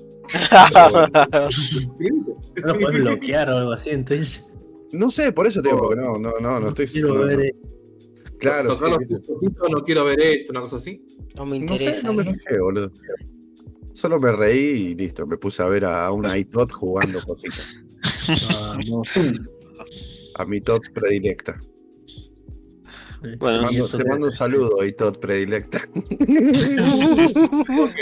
No 2.63 2.73
lo 2.73 2.79
puedes 2.79 2.99
bloquear 3.01 3.49
o 3.49 3.57
algo 3.57 3.71
así 3.73 3.89
en 3.91 4.05
Twitch. 4.05 4.41
No 4.91 5.11
sé, 5.11 5.31
por 5.31 5.47
eso 5.47 5.61
te 5.61 5.69
digo, 5.69 5.81
porque 5.81 6.01
no, 6.01 6.17
no, 6.17 6.39
no, 6.39 6.59
no 6.59 6.67
estoy 6.69 6.87
Quiero 6.87 7.13
no, 7.13 7.25
ver 7.25 7.37
no. 7.37 7.75
Claro, 8.39 8.69
los 8.69 8.81
no 9.69 9.83
quiero 9.83 10.05
ver 10.05 10.19
esto, 10.19 10.51
una 10.51 10.61
cosa 10.61 10.77
así. 10.77 11.01
No 11.37 11.45
me 11.45 11.59
No 11.59 11.67
sé, 11.67 11.73
interesa. 11.73 12.07
no 12.07 12.13
me 12.13 12.23
fijé, 12.23 12.59
boludo. 12.59 12.91
Solo 13.93 14.19
me 14.19 14.31
reí 14.31 14.59
y 14.91 14.95
listo, 14.95 15.25
me 15.25 15.37
puse 15.37 15.63
a 15.63 15.67
ver 15.67 15.85
a 15.85 16.11
una 16.11 16.37
iTot 16.37 16.71
jugando 16.71 17.19
cositas. 17.21 17.81
A 20.35 20.45
mi 20.45 20.59
Tot 20.61 20.83
predilecta. 20.93 21.59
Te 23.21 23.37
mando, 23.37 23.87
te 23.87 24.05
mando 24.05 24.27
un 24.27 24.33
saludo, 24.33 24.83
iTot 24.85 25.19
predilecta. 25.19 25.81
Ok. 27.79 27.99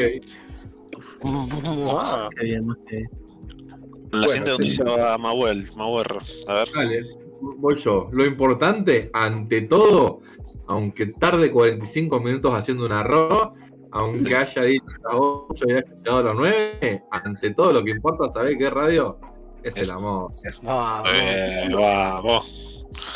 Ah, 1.26 2.30
Qué 2.38 2.46
bien, 2.46 2.68
más 2.68 2.78
que 2.88 2.98
bien. 2.98 3.10
la 4.12 4.28
siguiente 4.28 4.52
noticia 4.52 4.84
va 4.86 5.14
a 5.14 5.18
Mahuel. 5.18 5.70
Mahuel, 5.76 6.06
a 6.48 6.54
ver. 6.54 6.70
Dale, 6.76 7.04
voy 7.42 7.76
yo. 7.76 8.10
Lo 8.12 8.26
importante, 8.26 9.10
ante 9.14 9.62
todo, 9.62 10.22
aunque 10.68 11.08
tarde 11.08 11.52
45 11.52 12.20
minutos 12.20 12.52
haciendo 12.54 12.86
un 12.86 12.92
arroz, 12.92 13.50
aunque 13.92 14.36
haya 14.36 14.64
dicho 14.64 14.86
las 15.04 15.14
8 15.14 15.66
y 15.68 15.72
haya 15.74 15.86
llegado 15.98 16.18
a 16.18 16.24
las 16.24 16.36
9, 16.36 17.04
ante 17.12 17.52
todo 17.54 17.74
lo 17.74 17.84
que 17.84 17.92
importa 17.92 18.32
saber 18.32 18.58
qué 18.58 18.70
radio 18.70 19.18
es 19.64 19.78
Es- 19.78 19.90
el 19.90 19.96
amor. 19.98 20.32
vamos. 20.64 21.10
Eh, 21.14 21.70
vamos. 21.74 22.70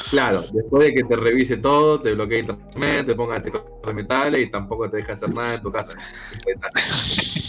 Claro, 0.10 0.44
después 0.54 0.86
de 0.88 0.94
que 0.96 1.04
te 1.04 1.16
revise 1.16 1.58
todo, 1.58 2.02
te 2.02 2.14
bloquee 2.14 2.40
internet, 2.40 3.06
te 3.06 3.14
ponga 3.16 3.36
detector 3.36 3.80
de 3.86 3.94
metales 3.94 4.48
y 4.48 4.50
tampoco 4.50 4.90
te 4.90 4.98
deja 4.98 5.14
hacer 5.14 5.32
nada 5.34 5.56
en 5.56 5.62
tu 5.62 5.72
casa. 5.72 5.92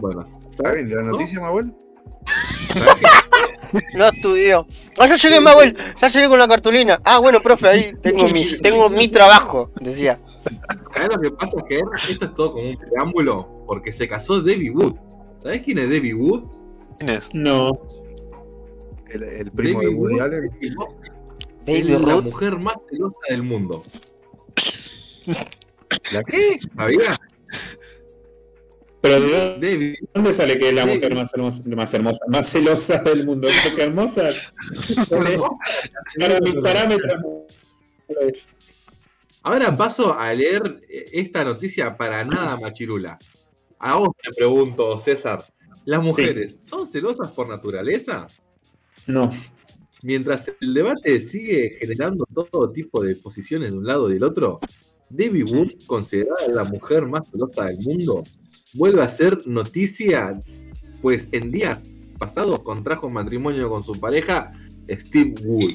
bueno, 0.00 0.24
¿Está 0.50 0.72
bien 0.72 0.94
la 0.94 1.02
noticia, 1.02 1.40
Manuel? 1.40 1.72
No 3.94 4.06
estudió. 4.06 4.66
Ah, 4.98 5.06
ya 5.06 5.16
llegué, 5.16 5.40
Manuel. 5.40 5.76
Ya 6.00 6.08
llegué 6.08 6.28
con 6.28 6.38
la 6.38 6.48
cartulina. 6.48 7.00
Ah, 7.04 7.18
bueno, 7.18 7.40
profe, 7.40 7.68
ahí 7.68 7.94
tengo 8.00 8.24
mi, 8.28 8.44
tengo 8.58 8.88
mi 8.88 9.08
trabajo, 9.08 9.70
decía. 9.80 10.18
¿Sabes 10.94 11.10
lo 11.16 11.20
que 11.20 11.30
pasa? 11.32 11.56
Que 11.68 11.82
esto 12.08 12.24
es 12.26 12.34
todo 12.34 12.52
como 12.52 12.68
un 12.70 12.76
preámbulo, 12.76 13.64
porque 13.66 13.92
se 13.92 14.08
casó 14.08 14.40
Debbie 14.40 14.70
Wood. 14.70 14.94
¿Sabes 15.38 15.62
quién 15.62 15.78
es 15.78 15.90
Debbie 15.90 16.14
Wood? 16.14 16.44
¿Quién 16.98 17.10
es? 17.10 17.34
No. 17.34 17.78
El, 19.08 19.22
el 19.24 19.50
primo 19.50 19.80
de 19.80 19.86
Debbie 19.86 19.98
Woody 19.98 20.14
Wood 20.14 20.22
Allen. 20.22 20.50
es 20.60 20.74
Baby 21.66 21.82
la 21.82 22.20
mujer 22.20 22.58
más 22.58 22.76
celosa 22.88 23.18
del 23.28 23.42
mundo. 23.42 23.82
¿La 26.12 26.22
qué? 26.22 26.58
¿Sabías? 26.76 27.18
Pero 29.00 29.20
¿de 29.58 29.96
dónde 30.12 30.32
sale 30.32 30.58
que 30.58 30.68
es 30.70 30.74
la 30.74 30.84
mujer 30.84 31.14
más 31.14 31.32
hermosa, 31.32 31.62
más 31.76 31.94
hermosa, 31.94 32.20
más 32.28 32.50
celosa 32.50 32.98
del 33.02 33.24
mundo? 33.24 33.48
Porque 33.64 33.82
hermosa. 33.82 34.30
Para 36.18 36.40
mis 36.40 36.54
parámetros. 36.56 37.14
Ahora 39.42 39.76
paso 39.76 40.18
a 40.18 40.34
leer 40.34 40.80
esta 40.88 41.44
noticia 41.44 41.96
para 41.96 42.24
nada 42.24 42.58
machirula. 42.58 43.16
A 43.78 43.94
vos 43.96 44.08
te 44.20 44.32
pregunto, 44.32 44.98
César, 44.98 45.44
¿las 45.84 46.02
mujeres 46.02 46.58
son 46.62 46.86
celosas 46.88 47.30
por 47.30 47.48
naturaleza? 47.48 48.26
No. 49.06 49.30
Mientras 50.02 50.50
el 50.60 50.74
debate 50.74 51.20
sigue 51.20 51.76
generando 51.78 52.26
todo 52.34 52.72
tipo 52.72 53.02
de 53.04 53.14
posiciones 53.14 53.70
de 53.70 53.78
un 53.78 53.86
lado 53.86 54.10
y 54.10 54.14
del 54.14 54.24
otro, 54.24 54.58
Debbie 55.10 55.44
Wood, 55.44 55.86
considerada 55.86 56.48
la 56.48 56.64
mujer 56.64 57.06
más 57.06 57.22
celosa 57.30 57.64
del 57.66 57.78
mundo, 57.78 58.24
vuelve 58.74 59.02
a 59.02 59.08
ser 59.08 59.46
noticia, 59.46 60.38
pues 61.02 61.28
en 61.32 61.50
días 61.50 61.82
pasados 62.18 62.60
contrajo 62.62 63.10
matrimonio 63.10 63.68
con 63.68 63.84
su 63.84 63.92
pareja 63.98 64.50
Steve 64.90 65.34
Wood. 65.44 65.74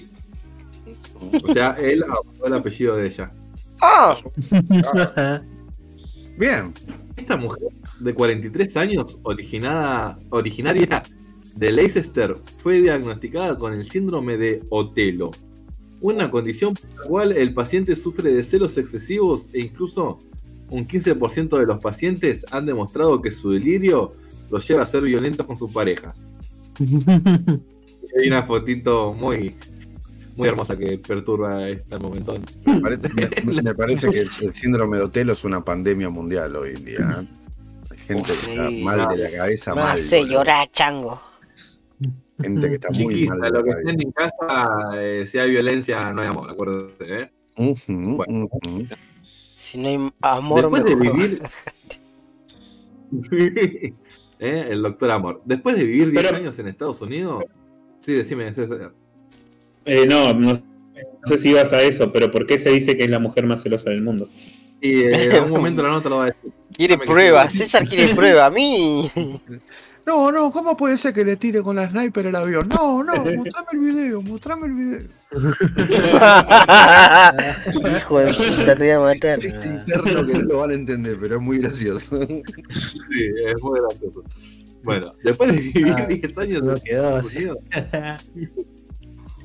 O 1.44 1.54
sea, 1.54 1.72
él 1.80 2.04
adoptó 2.04 2.46
el 2.46 2.54
apellido 2.54 2.96
de 2.98 3.08
ella. 3.08 3.32
¡Ah! 3.82 4.18
Bien. 6.38 6.74
Esta 7.18 7.38
mujer 7.38 7.68
de 8.00 8.14
43 8.14 8.78
años, 8.78 9.20
originada, 9.24 10.18
originaria 10.30 11.04
de 11.56 11.72
Leicester, 11.72 12.36
fue 12.58 12.82
diagnosticada 12.82 13.58
con 13.58 13.74
el 13.74 13.88
síndrome 13.88 14.38
de 14.38 14.64
Otelo, 14.70 15.32
una 16.02 16.30
condición 16.32 16.74
por 16.74 16.90
la 17.00 17.06
cual 17.06 17.32
el 17.32 17.54
paciente 17.54 17.96
sufre 17.96 18.34
de 18.34 18.44
celos 18.44 18.78
excesivos 18.78 19.48
e 19.54 19.60
incluso 19.62 20.20
un 20.70 20.88
15% 20.88 21.58
de 21.60 21.66
los 21.66 21.80
pacientes 21.80 22.46
han 22.52 22.66
demostrado 22.66 23.22
que 23.22 23.32
su 23.32 23.52
delirio 23.52 24.12
los 24.50 24.68
lleva 24.68 24.84
a 24.84 24.86
ser 24.86 25.04
violentos 25.04 25.46
con 25.46 25.56
su 25.58 25.72
pareja. 25.72 26.14
Hay 28.20 28.28
una 28.28 28.44
fotito 28.44 29.14
muy, 29.14 29.56
muy 30.36 30.48
hermosa 30.48 30.78
que 30.78 30.98
perturba 30.98 31.68
este 31.70 31.98
momento. 31.98 32.38
Me 32.66 32.82
parece, 32.82 33.10
me- 33.44 33.62
me 33.62 33.76
parece 33.76 34.10
que 34.10 34.20
el, 34.20 34.30
el 34.42 34.54
síndrome 34.54 34.98
de 34.98 35.04
Otelo 35.04 35.34
es 35.34 35.44
una 35.44 35.64
pandemia 35.64 36.10
mundial 36.10 36.56
hoy 36.56 36.72
en 36.76 36.86
día. 36.86 37.00
¿eh? 37.22 37.28
Hay 37.90 37.98
gente 38.00 38.24
que 38.34 38.52
está 38.52 38.68
Sí, 38.70 38.84
mal 38.84 39.08
de 39.10 39.18
la 39.18 39.32
cabeza, 39.38 39.76
Me 39.76 39.82
mal. 39.82 39.92
hace 39.96 40.20
boludo. 40.20 40.34
llorar, 40.34 40.72
chango. 40.72 41.22
Gente 42.42 42.68
que 42.70 42.76
está 42.76 42.88
muy 42.90 43.14
Chiquista, 43.14 43.36
mal 43.36 43.52
de 43.52 43.58
lo 43.58 43.64
que 43.64 43.70
estén 43.72 44.02
en 44.02 44.12
casa, 44.12 44.92
eh, 44.96 45.26
si 45.28 45.38
hay 45.40 45.50
violencia, 45.52 46.12
no 46.14 46.22
hay 46.22 46.28
amor, 46.28 46.50
acuérdate, 46.50 47.22
¿eh? 47.22 47.32
Ujú, 47.58 48.16
Bueno. 48.18 48.48
ujú. 48.52 48.88
Si 49.56 49.78
no 49.78 49.88
hay 49.90 50.12
amor, 50.22 50.62
Después 50.62 50.84
de 50.86 50.96
mejor. 50.96 51.18
vivir. 51.18 51.42
¿Eh? 54.40 54.68
El 54.72 54.82
doctor 54.82 55.12
Amor. 55.12 55.42
Después 55.46 55.76
de 55.78 55.84
vivir 55.86 56.10
10 56.12 56.24
Pero- 56.24 56.38
años 56.38 56.58
en 56.60 56.68
Estados 56.68 57.00
Unidos. 57.02 57.44
Sí, 58.00 58.14
decime, 58.14 58.52
César. 58.54 58.92
Eh, 59.86 60.06
no, 60.08 60.34
no 60.34 60.60
sé 61.26 61.38
si 61.38 61.50
ibas 61.50 61.72
a 61.74 61.82
eso, 61.84 62.12
pero 62.12 62.32
¿por 62.32 62.48
qué 62.48 62.58
se 62.58 62.72
dice 62.72 62.98
que 62.98 63.04
es 63.04 63.12
la 63.12 63.20
mujer 63.20 63.46
más 63.46 63.62
celosa 63.62 63.90
del 63.92 64.02
mundo? 64.02 64.28
Y 64.82 65.02
eh, 65.02 65.26
en 65.26 65.32
algún 65.34 65.52
momento 65.58 65.84
la 65.84 65.90
nota 65.90 66.10
lo 66.10 66.18
va 66.18 66.24
a 66.24 66.28
decir. 66.28 66.52
Quiere 66.76 66.98
pruebas. 66.98 67.54
César 67.54 67.88
quiere 67.88 68.16
prueba. 68.16 68.48
A 68.48 68.50
mí. 68.50 69.12
No, 70.06 70.32
no, 70.32 70.52
¿cómo 70.52 70.76
puede 70.76 70.98
ser 70.98 71.14
que 71.14 71.24
le 71.24 71.36
tire 71.36 71.62
con 71.62 71.76
la 71.76 71.90
sniper 71.90 72.26
el 72.26 72.36
avión? 72.36 72.68
No, 72.70 73.04
no, 73.04 73.14
mostrame 73.16 73.68
el 73.74 73.80
video, 73.80 74.22
mostrame 74.22 74.68
el 74.68 74.74
video. 74.74 75.08
Hijo 78.00 78.20
de 78.20 78.34
puta, 78.34 78.76
te 78.76 78.84
voy 78.84 78.90
a 78.90 79.00
matar. 79.00 79.46
Es 79.46 79.54
interno 79.66 80.26
que 80.26 80.34
no 80.34 80.42
lo 80.42 80.58
van 80.58 80.72
a 80.72 80.74
entender, 80.74 81.18
pero 81.20 81.36
es 81.36 81.42
muy 81.42 81.60
gracioso. 81.60 82.26
Sí, 82.26 83.30
es 83.46 83.62
muy 83.62 83.80
gracioso. 83.80 84.24
Bueno, 84.84 85.14
después 85.24 85.52
de 85.52 85.58
vivir 85.62 85.96
Ah, 85.98 86.06
10 86.08 86.38
años 86.40 86.64
no 86.64 86.74
quedó 86.76 87.22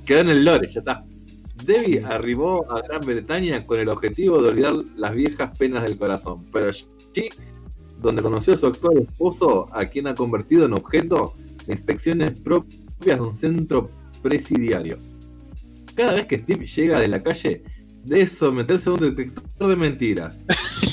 quedó 0.07 0.21
en 0.21 0.29
el 0.31 0.45
lore, 0.45 0.69
ya 0.69 0.81
está. 0.81 1.05
Debbie 1.65 2.05
arribó 2.05 2.71
a 2.71 2.81
Gran 2.83 3.01
Bretaña 3.03 3.67
con 3.67 3.79
el 3.79 3.89
objetivo 3.89 4.41
de 4.41 4.49
olvidar 4.51 4.75
las 4.97 5.15
viejas 5.15 5.57
penas 5.57 5.83
del 5.83 5.99
corazón, 5.99 6.45
pero 6.53 6.69
allí, 6.69 7.29
donde 8.01 8.23
conoció 8.23 8.55
a 8.55 8.57
su 8.57 8.67
actual 8.67 8.99
esposo, 8.99 9.67
a 9.73 9.87
quien 9.87 10.07
ha 10.07 10.15
convertido 10.15 10.67
en 10.67 10.75
objeto 10.75 11.33
de 11.67 11.73
inspecciones 11.73 12.39
propias 12.41 13.19
de 13.19 13.21
un 13.21 13.35
centro 13.35 13.91
presidiario. 14.23 14.99
Cada 15.95 16.15
vez 16.15 16.27
que 16.27 16.39
Steve 16.39 16.67
llega 16.67 16.99
de 16.99 17.09
la 17.09 17.23
calle, 17.23 17.63
debe 18.05 18.29
someterse 18.29 18.89
a 18.91 18.93
un 18.93 19.01
detector 19.01 19.69
de 19.69 19.77
mentiras. 19.77 20.37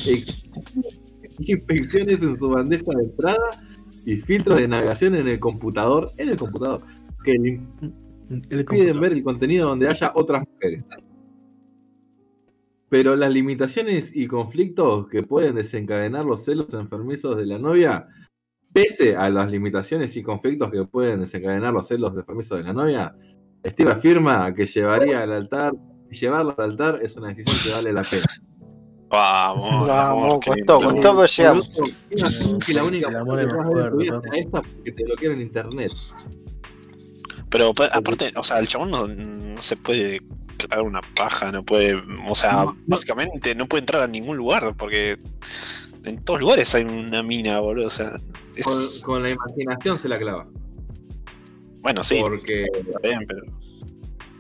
Inspecciones 1.40 2.22
en 2.22 2.38
su 2.38 2.50
bandeja 2.50 2.92
de 2.96 3.04
entrada 3.04 3.50
y 4.06 4.18
filtros 4.18 4.58
de 4.58 4.68
navegación 4.68 5.16
en 5.16 5.28
el 5.28 5.40
computador, 5.40 6.12
en 6.18 6.30
el 6.30 6.38
computador, 6.38 6.82
que 7.24 7.32
le 7.34 7.60
El 8.50 8.60
impiden 8.60 9.00
ver 9.00 9.14
el 9.14 9.24
contenido 9.24 9.70
donde 9.70 9.88
haya 9.88 10.12
otras 10.16 10.44
mujeres. 10.48 10.84
Pero 12.94 13.16
las 13.16 13.32
limitaciones 13.32 14.16
y 14.16 14.28
conflictos 14.28 15.08
que 15.08 15.24
pueden 15.24 15.56
desencadenar 15.56 16.26
los 16.26 16.46
celos 16.46 16.72
enfermizos 16.76 17.36
de 17.36 17.48
la 17.48 17.58
novia, 17.58 18.06
pese 18.72 19.16
a 19.16 19.32
las 19.32 19.50
limitaciones 19.50 20.16
y 20.16 20.22
conflictos 20.22 20.70
que 20.70 20.86
pueden 20.86 21.22
desencadenar 21.22 21.74
los 21.74 21.88
celos 21.88 22.16
enfermizos 22.16 22.60
de 22.60 22.66
la 22.66 22.72
novia, 22.72 23.16
Steve 23.66 23.94
afirma 23.94 24.54
que 24.54 24.68
llevaría 24.68 25.24
al 25.24 25.32
altar, 25.32 25.74
llevarla 26.12 26.54
al 26.56 26.66
altar 26.66 27.00
es 27.02 27.16
una 27.16 27.30
decisión 27.30 27.56
que 27.64 27.72
vale 27.72 27.94
la 27.94 28.04
pena. 28.04 28.26
Vamos, 29.10 29.88
Vamos, 29.88 30.40
con 30.46 30.56
todo, 30.64 30.82
con 30.82 31.02
todo 31.02 31.26
llegamos. 31.26 31.82
Que 32.64 32.74
la 32.76 32.84
única 32.84 33.08
que 33.10 34.40
esta 34.40 34.62
porque 34.62 34.92
te 34.92 35.04
bloquearon 35.04 35.38
en 35.40 35.48
internet. 35.48 35.92
Pero 37.50 37.74
pa- 37.74 37.90
aparte, 37.92 38.32
o 38.36 38.44
sea, 38.44 38.60
el 38.60 38.68
chabón 38.68 38.92
no, 38.92 39.08
no 39.08 39.64
se 39.64 39.78
puede 39.78 40.22
clavar 40.58 40.86
una 40.86 41.02
paja, 41.16 41.52
no 41.52 41.64
puede, 41.64 41.96
o 42.28 42.36
sea, 42.36 42.52
No, 42.54 42.66
no. 42.66 42.78
básicamente 42.88 43.56
no 43.56 43.68
puede 43.68 43.82
entrar 43.82 44.02
a 44.02 44.08
ningún 44.08 44.38
lugar, 44.38 44.76
porque 44.78 45.18
en 46.06 46.24
todos 46.24 46.40
lugares 46.40 46.74
hay 46.76 46.84
una 46.84 47.24
mina, 47.24 47.60
boludo, 47.60 47.88
o 47.88 47.90
sea, 47.90 48.12
es- 48.56 48.66
Con, 49.04 49.14
con 49.16 49.24
la 49.24 49.30
imaginación 49.32 49.98
se 50.00 50.10
la 50.10 50.18
clava. 50.18 50.48
bueno, 51.82 52.04
sí, 52.04 52.18
Porque 52.22 52.66
está 52.74 53.00
bien, 53.00 53.26
pero 53.28 53.44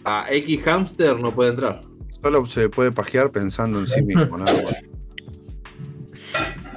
a 0.05 0.25
X 0.31 0.61
Hamster 0.65 1.19
no 1.19 1.33
puede 1.33 1.51
entrar. 1.51 1.81
Solo 2.21 2.45
se 2.45 2.69
puede 2.69 2.91
pajear 2.91 3.31
pensando 3.31 3.79
en 3.79 3.87
sí 3.87 4.01
mismo, 4.01 4.37
nada 4.37 4.53
más. 4.63 4.75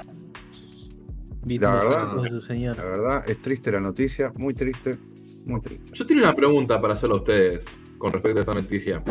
Viendo 1.45 1.68
La 1.68 1.74
verdad-. 1.84 2.76
La 2.76 2.84
verdad, 2.84 3.24
es 3.30 3.41
triste 3.41 3.70
la 3.70 3.80
noticia, 3.80 4.32
muy 4.37 4.55
triste, 4.55 4.99
muy 5.45 5.61
triste. 5.61 5.91
Yo 5.93 6.07
tengo 6.07 6.22
una 6.22 6.34
pregunta 6.34 6.80
para 6.80 6.95
hacerle 6.95 7.14
a 7.14 7.18
ustedes 7.18 7.64
con 7.99 8.13
respecto 8.13 8.39
a 8.39 8.43
esta 8.43 8.55
noticia. 8.55 9.03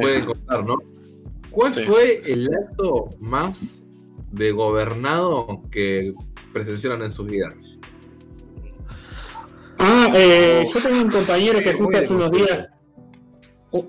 Pueden 0.00 0.24
contar, 0.24 0.64
¿no? 0.64 0.76
¿Cuál 1.50 1.74
Sí. 1.74 1.84
fue 1.84 2.22
el 2.26 2.48
acto 2.54 3.10
más 3.18 3.82
de 4.32 4.52
gobernado 4.52 5.62
que 5.70 6.14
presenciaron 6.52 7.02
en 7.02 7.12
sus 7.12 7.26
vidas? 7.26 7.54
Ah, 9.78 10.10
eh, 10.14 10.66
yo 10.72 10.80
tengo 10.82 11.02
un 11.02 11.10
compañero 11.10 11.60
que 11.60 11.72
justo 11.74 11.96
hace 11.98 12.12
unos 12.14 12.30
días. 12.32 12.70
Uh, 13.70 13.84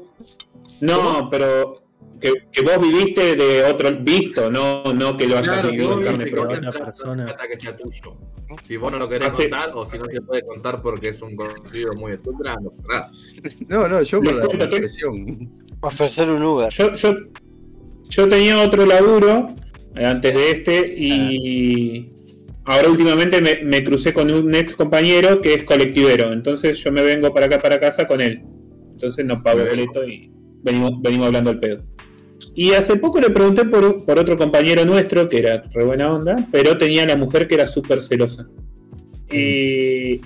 no, 0.81 1.29
pero 1.29 1.78
que, 2.19 2.33
que 2.51 2.61
vos 2.61 2.81
viviste 2.81 3.35
de 3.35 3.63
otro 3.63 3.95
visto, 3.99 4.49
no, 4.51 4.93
no 4.93 5.15
que 5.17 5.27
lo 5.27 5.35
hayas 5.37 5.47
Claro, 5.47 5.69
que 5.69 5.75
vivido 5.77 5.97
en 5.99 6.03
carne 6.05 6.27
propia. 6.27 6.57
otra 6.57 6.85
persona. 6.85 7.25
persona 7.25 7.47
que 7.49 7.57
sea 7.57 7.75
tuyo. 7.77 8.17
Si 8.63 8.77
vos 8.77 8.91
no 8.91 8.97
lo 8.99 9.07
querés 9.07 9.27
Hace- 9.29 9.49
contar 9.49 9.71
o 9.75 9.85
si 9.85 9.97
no 9.99 10.05
se 10.11 10.21
puede 10.21 10.41
contar 10.43 10.81
porque 10.81 11.09
es 11.09 11.21
un 11.21 11.35
conocido 11.35 11.93
muy 11.93 12.13
etcétera, 12.13 12.55
no. 12.61 12.73
No, 13.67 13.87
no, 13.87 14.01
yo 14.01 14.21
con 14.21 14.37
la 14.37 14.47
que- 14.47 14.57
expresión. 14.57 15.51
Ofrecer 15.81 16.29
un 16.31 16.43
Uber. 16.43 16.69
Yo, 16.71 16.93
yo, 16.95 17.15
yo 18.09 18.27
tenía 18.27 18.61
otro 18.61 18.85
laburo 18.85 19.47
eh, 19.95 20.05
antes 20.05 20.33
de 20.33 20.51
este 20.51 20.93
y 20.97 22.11
ahora 22.65 22.89
últimamente 22.89 23.41
me, 23.41 23.63
me 23.63 23.83
crucé 23.83 24.13
con 24.13 24.29
un 24.31 24.53
ex 24.55 24.75
compañero 24.75 25.41
que 25.41 25.53
es 25.53 25.63
colectivero, 25.63 26.33
entonces 26.33 26.77
yo 26.83 26.91
me 26.91 27.01
vengo 27.01 27.33
para 27.33 27.45
acá, 27.45 27.59
para 27.59 27.79
casa 27.79 28.05
con 28.07 28.19
él. 28.21 28.43
Entonces 28.91 29.25
no 29.25 29.41
pago 29.41 29.59
Bien. 29.59 29.69
boleto 29.69 30.05
y 30.07 30.29
venimos, 30.61 31.01
venimos 31.01 31.27
hablando 31.27 31.51
al 31.51 31.59
pedo. 31.59 31.83
Y 32.61 32.73
hace 32.73 32.97
poco 32.97 33.21
le 33.21 33.29
pregunté 33.29 33.63
por, 33.63 34.03
por 34.05 34.19
otro 34.19 34.37
compañero 34.37 34.83
nuestro 34.83 35.29
que 35.29 35.39
era 35.39 35.63
re 35.73 35.85
buena 35.85 36.13
onda, 36.13 36.45
pero 36.51 36.77
tenía 36.77 37.05
la 37.05 37.15
mujer 37.15 37.47
que 37.47 37.55
era 37.55 37.65
súper 37.67 38.01
celosa. 38.01 38.47
Y 39.31 40.19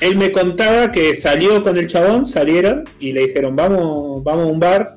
él 0.00 0.16
me 0.16 0.32
contaba 0.32 0.90
que 0.90 1.14
salió 1.16 1.62
con 1.62 1.76
el 1.76 1.86
chabón, 1.86 2.24
salieron 2.24 2.84
y 2.98 3.12
le 3.12 3.26
dijeron, 3.26 3.56
vamos, 3.56 4.24
vamos 4.24 4.46
a 4.46 4.50
un 4.52 4.58
bar. 4.58 4.96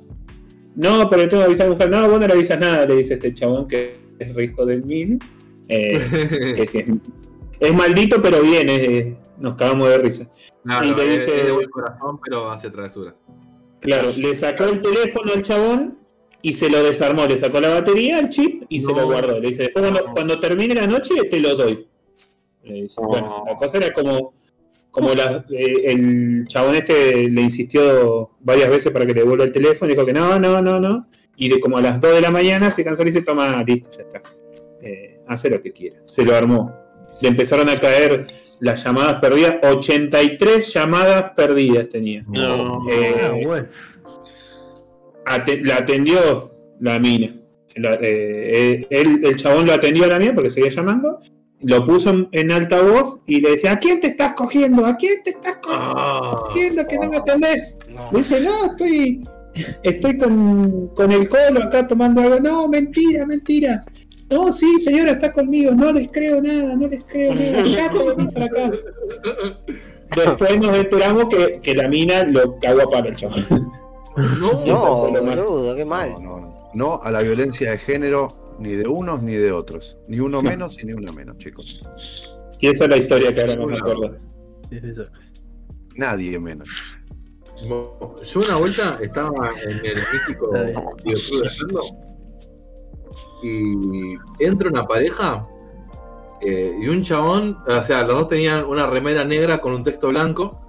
No, 0.75 1.09
pero 1.09 1.27
tengo 1.27 1.41
que 1.43 1.47
avisar 1.47 1.65
a 1.65 1.69
la 1.69 1.75
mujer. 1.75 1.89
No, 1.89 2.09
vos 2.09 2.19
no 2.21 2.27
le 2.27 2.33
avisas 2.33 2.57
nada, 2.57 2.85
le 2.85 2.95
dice 2.95 3.15
este 3.15 3.33
chabón 3.33 3.67
que 3.67 3.97
es 4.17 4.33
re 4.33 4.45
hijo 4.45 4.65
del 4.65 4.83
mil. 4.85 5.19
Eh, 5.67 6.55
es, 6.73 6.85
es 7.59 7.73
maldito, 7.73 8.21
pero 8.21 8.41
bien, 8.41 8.69
es- 8.69 9.15
nos 9.37 9.55
cagamos 9.55 9.89
de 9.89 9.97
risa. 9.97 10.29
Claro, 10.63 10.87
Y 10.87 10.95
te 10.95 11.01
es- 11.15 11.25
dice- 11.25 11.39
es 11.41 11.45
de 11.45 11.51
buen 11.51 11.69
corazón, 11.69 12.19
pero 12.23 12.49
hace 12.49 12.69
travesura. 12.69 13.13
Claro, 13.81 14.11
le 14.15 14.33
sacó 14.33 14.63
el 14.63 14.79
teléfono 14.81 15.33
al 15.33 15.41
chabón 15.41 15.98
y 16.41 16.53
se 16.53 16.69
lo 16.69 16.83
desarmó, 16.83 17.25
le 17.25 17.35
sacó 17.37 17.59
la 17.59 17.69
batería, 17.69 18.19
el 18.19 18.29
chip 18.29 18.63
y 18.69 18.79
se 18.81 18.93
lo 18.93 19.05
guardó. 19.05 19.39
Le 19.39 19.47
dice, 19.49 19.63
después 19.63 19.83
cuando, 19.89 20.05
cuando 20.13 20.39
termine 20.39 20.73
la 20.75 20.87
noche 20.87 21.15
te 21.29 21.39
lo 21.39 21.55
doy. 21.55 21.87
Le 22.63 22.73
dice, 22.83 23.01
No. 23.01 23.07
Bueno, 23.07 23.43
la 23.47 23.55
cosa 23.55 23.77
era 23.77 23.91
como, 23.93 24.33
como 24.91 25.13
la- 25.13 25.45
eh, 25.51 25.75
el 25.85 26.45
chabón 26.47 26.75
este 26.75 27.29
le 27.29 27.41
insistió 27.41 28.31
varias 28.39 28.69
veces 28.69 28.91
para 28.91 29.05
que 29.05 29.13
le 29.13 29.21
devuelva 29.21 29.43
el 29.45 29.51
teléfono 29.51 29.89
dijo 29.91 30.05
que 30.05 30.13
no, 30.13 30.39
no, 30.39 30.61
no, 30.61 30.79
no. 30.79 31.07
Y 31.35 31.49
de 31.49 31.59
como 31.59 31.77
a 31.77 31.81
las 31.81 32.01
2 32.01 32.15
de 32.15 32.21
la 32.21 32.31
mañana 32.31 32.69
se 32.69 32.83
cansó 32.83 33.01
y 33.01 33.05
dice, 33.05 33.21
toma, 33.21 33.63
listo, 33.63 33.89
ya 33.97 34.03
está. 34.03 34.21
Eh, 34.81 35.19
hace 35.27 35.49
lo 35.49 35.61
que 35.61 35.71
quiera. 35.71 35.97
Se 36.05 36.23
lo 36.23 36.35
armó. 36.35 36.73
Le 37.21 37.27
empezaron 37.29 37.69
a 37.69 37.79
caer 37.79 38.27
las 38.59 38.83
llamadas 38.83 39.21
perdidas. 39.21 39.55
83 39.63 40.73
llamadas 40.73 41.31
perdidas 41.35 41.87
tenía. 41.89 42.23
No. 42.27 42.89
Eh, 42.89 43.15
Ah, 43.23 43.31
bueno. 43.45 43.67
Ate- 45.29 45.61
la 45.63 45.77
atendió 45.77 46.51
la 46.79 46.99
mina. 46.99 47.35
La- 47.75 47.97
eh, 48.01 48.85
él- 48.89 49.21
el 49.23 49.35
chabón 49.35 49.65
lo 49.67 49.73
atendió 49.73 50.03
a 50.03 50.07
la 50.07 50.19
mina 50.19 50.33
porque 50.33 50.49
seguía 50.49 50.69
llamando. 50.69 51.19
Lo 51.61 51.83
puso 51.85 52.09
en, 52.11 52.29
en 52.31 52.51
altavoz 52.51 53.19
y 53.27 53.41
le 53.41 53.51
decía: 53.51 53.73
¿A 53.73 53.77
quién 53.77 53.99
te 53.99 54.07
estás 54.07 54.33
cogiendo? 54.33 54.85
¿A 54.85 54.95
quién 54.95 55.21
te 55.23 55.31
estás 55.31 55.57
Ah. 55.69 56.31
cogiendo? 56.47 56.87
Que 56.87 56.97
no 56.97 57.09
me 57.09 57.17
atendés. 57.17 57.77
No. 57.89 58.09
Le 58.11 58.17
dice: 58.19 58.39
No, 58.41 58.65
estoy, 58.71 59.21
estoy 59.83 60.17
con, 60.17 60.87
con 60.95 61.11
el 61.11 61.27
colo 61.27 61.61
acá 61.63 61.85
tomando 61.87 62.21
algo. 62.21 62.39
No, 62.39 62.67
mentira, 62.69 63.25
mentira. 63.25 63.83
No, 64.29 64.53
sí, 64.53 64.79
señora, 64.79 65.11
está 65.13 65.31
conmigo. 65.33 65.71
No 65.71 65.91
les 65.91 66.07
creo 66.09 66.41
nada, 66.41 66.75
no 66.75 66.87
les 66.87 67.03
creo 67.03 67.33
nada. 67.35 67.61
Ya 67.63 67.91
te 67.91 68.03
venís 68.03 68.31
para 68.33 68.45
acá. 68.45 68.71
Después 70.15 70.59
nos 70.59 70.77
enteramos 70.77 71.25
que, 71.29 71.59
que 71.61 71.73
la 71.75 71.87
mina 71.87 72.23
lo 72.23 72.57
cagó 72.59 72.81
a 72.83 72.89
palo 72.89 73.09
el 73.09 73.15
chabón. 73.15 73.43
No, 74.17 74.65
No, 74.65 75.09
boludo, 75.11 75.75
qué 75.75 75.85
mal. 75.85 76.13
No, 76.15 76.19
no, 76.21 76.39
no. 76.39 76.69
No 76.73 76.99
a 77.01 77.11
la 77.11 77.21
violencia 77.21 77.71
de 77.71 77.77
género, 77.77 78.55
ni 78.59 78.71
de 78.71 78.87
unos 78.87 79.21
ni 79.23 79.33
de 79.33 79.51
otros. 79.51 79.97
Ni 80.07 80.19
uno 80.19 80.41
menos 80.41 80.81
y 80.81 80.85
ni 80.85 80.93
una 80.93 81.11
menos, 81.11 81.37
chicos. 81.37 81.81
Y 82.59 82.67
esa 82.67 82.83
es 82.85 82.89
la 82.89 82.97
historia 82.97 83.33
que 83.33 83.41
ahora 83.41 83.55
no 83.55 83.67
me 83.67 83.77
acuerdo. 83.77 84.15
Nadie 85.95 86.39
menos. 86.39 86.69
Yo 87.67 88.39
una 88.39 88.55
vuelta 88.55 88.97
estaba 89.01 89.31
en 89.63 89.85
el 89.85 89.97
Haciendo 89.97 91.81
y 93.43 94.17
entra 94.39 94.69
una 94.69 94.85
pareja 94.85 95.47
eh, 96.41 96.73
y 96.79 96.87
un 96.87 97.01
chabón, 97.01 97.57
o 97.67 97.83
sea, 97.83 98.01
los 98.05 98.17
dos 98.19 98.27
tenían 98.29 98.63
una 98.65 98.87
remera 98.87 99.23
negra 99.25 99.59
con 99.59 99.73
un 99.73 99.83
texto 99.83 100.07
blanco 100.09 100.59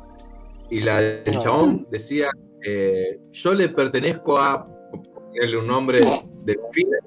y 0.68 0.80
la 0.80 1.01
del 1.01 1.34
No. 1.34 1.43
chabón 1.43 1.86
decía, 1.91 2.30
eh, 2.65 3.19
yo 3.33 3.55
le 3.55 3.69
pertenezco 3.69 4.39
a, 4.39 4.67
ponerle 4.67 5.57
un 5.59 5.67
nombre, 5.67 6.01
Delfina, 6.45 6.99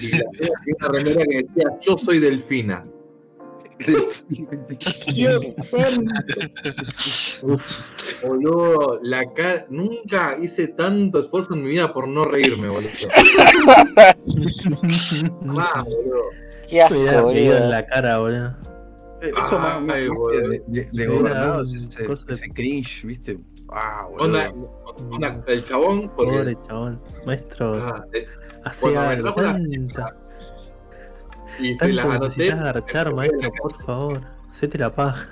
y 0.00 0.08
la 0.16 0.24
una 0.88 0.98
remera 0.98 1.22
que 1.24 1.36
decía, 1.44 1.78
yo 1.80 1.96
soy 1.98 2.18
Delfina. 2.18 2.84
Dios 5.14 5.54
santo. 5.56 6.12
Boludo, 8.28 9.00
la 9.02 9.32
ca- 9.32 9.66
nunca 9.70 10.36
hice 10.40 10.68
tanto 10.68 11.20
esfuerzo 11.20 11.54
en 11.54 11.64
mi 11.64 11.70
vida 11.70 11.92
por 11.92 12.06
no 12.06 12.24
reírme, 12.24 12.68
boludo. 12.68 12.90
Más, 15.42 15.84
boludo. 15.84 16.22
Qué 16.68 16.82
asco, 16.82 16.94
hubiera 16.96 17.26
pedido 17.26 17.52
en 17.54 17.58
boludo. 17.62 17.68
la 17.70 17.86
cara, 17.86 18.18
boludo. 18.18 18.56
Eso 19.20 19.58
más, 19.58 19.80
más- 19.82 19.94
Ay, 19.96 20.08
más 20.08 20.16
boludo. 20.16 20.48
de, 20.48 20.62
de, 20.66 20.88
de 20.92 21.06
gobernados, 21.06 21.74
ese, 21.74 22.06
ese 22.28 22.50
cringe, 22.50 23.04
¿viste? 23.04 23.38
Ah. 23.74 24.06
Onda, 24.18 24.52
onda, 25.10 25.42
el 25.46 25.64
chabón, 25.64 26.10
porque. 26.16 26.32
Pobre 26.38 26.56
chabón. 26.66 27.02
Maestro, 27.26 27.74
Ah, 27.82 28.04
eh, 28.12 28.26
trajo 28.64 28.90
la- 28.90 29.52
Tanta, 29.52 30.16
y 31.58 31.74
se 31.74 31.92
las 31.92 32.04
anoté. 32.06 32.48
garchar, 32.54 33.14
maestro, 33.14 33.50
por 33.60 33.84
favor. 33.84 34.20
Hacete 34.52 34.78
la 34.78 34.94
paja. 34.94 35.28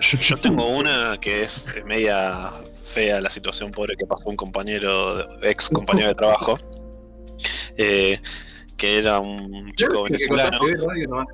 Yo, 0.00 0.18
yo 0.18 0.36
tengo 0.36 0.66
una 0.68 1.18
que 1.20 1.42
es 1.42 1.72
media 1.84 2.50
fea 2.84 3.20
la 3.20 3.28
situación 3.30 3.72
pobre 3.72 3.96
que 3.96 4.06
pasó 4.06 4.28
un 4.28 4.36
compañero, 4.36 5.40
ex 5.42 5.68
compañero 5.68 6.08
de 6.08 6.14
trabajo, 6.14 6.58
eh, 7.76 8.18
que 8.76 8.98
era 8.98 9.18
un 9.20 9.72
chico 9.74 10.04
venezolano. 10.04 10.58
pido. 10.60 11.24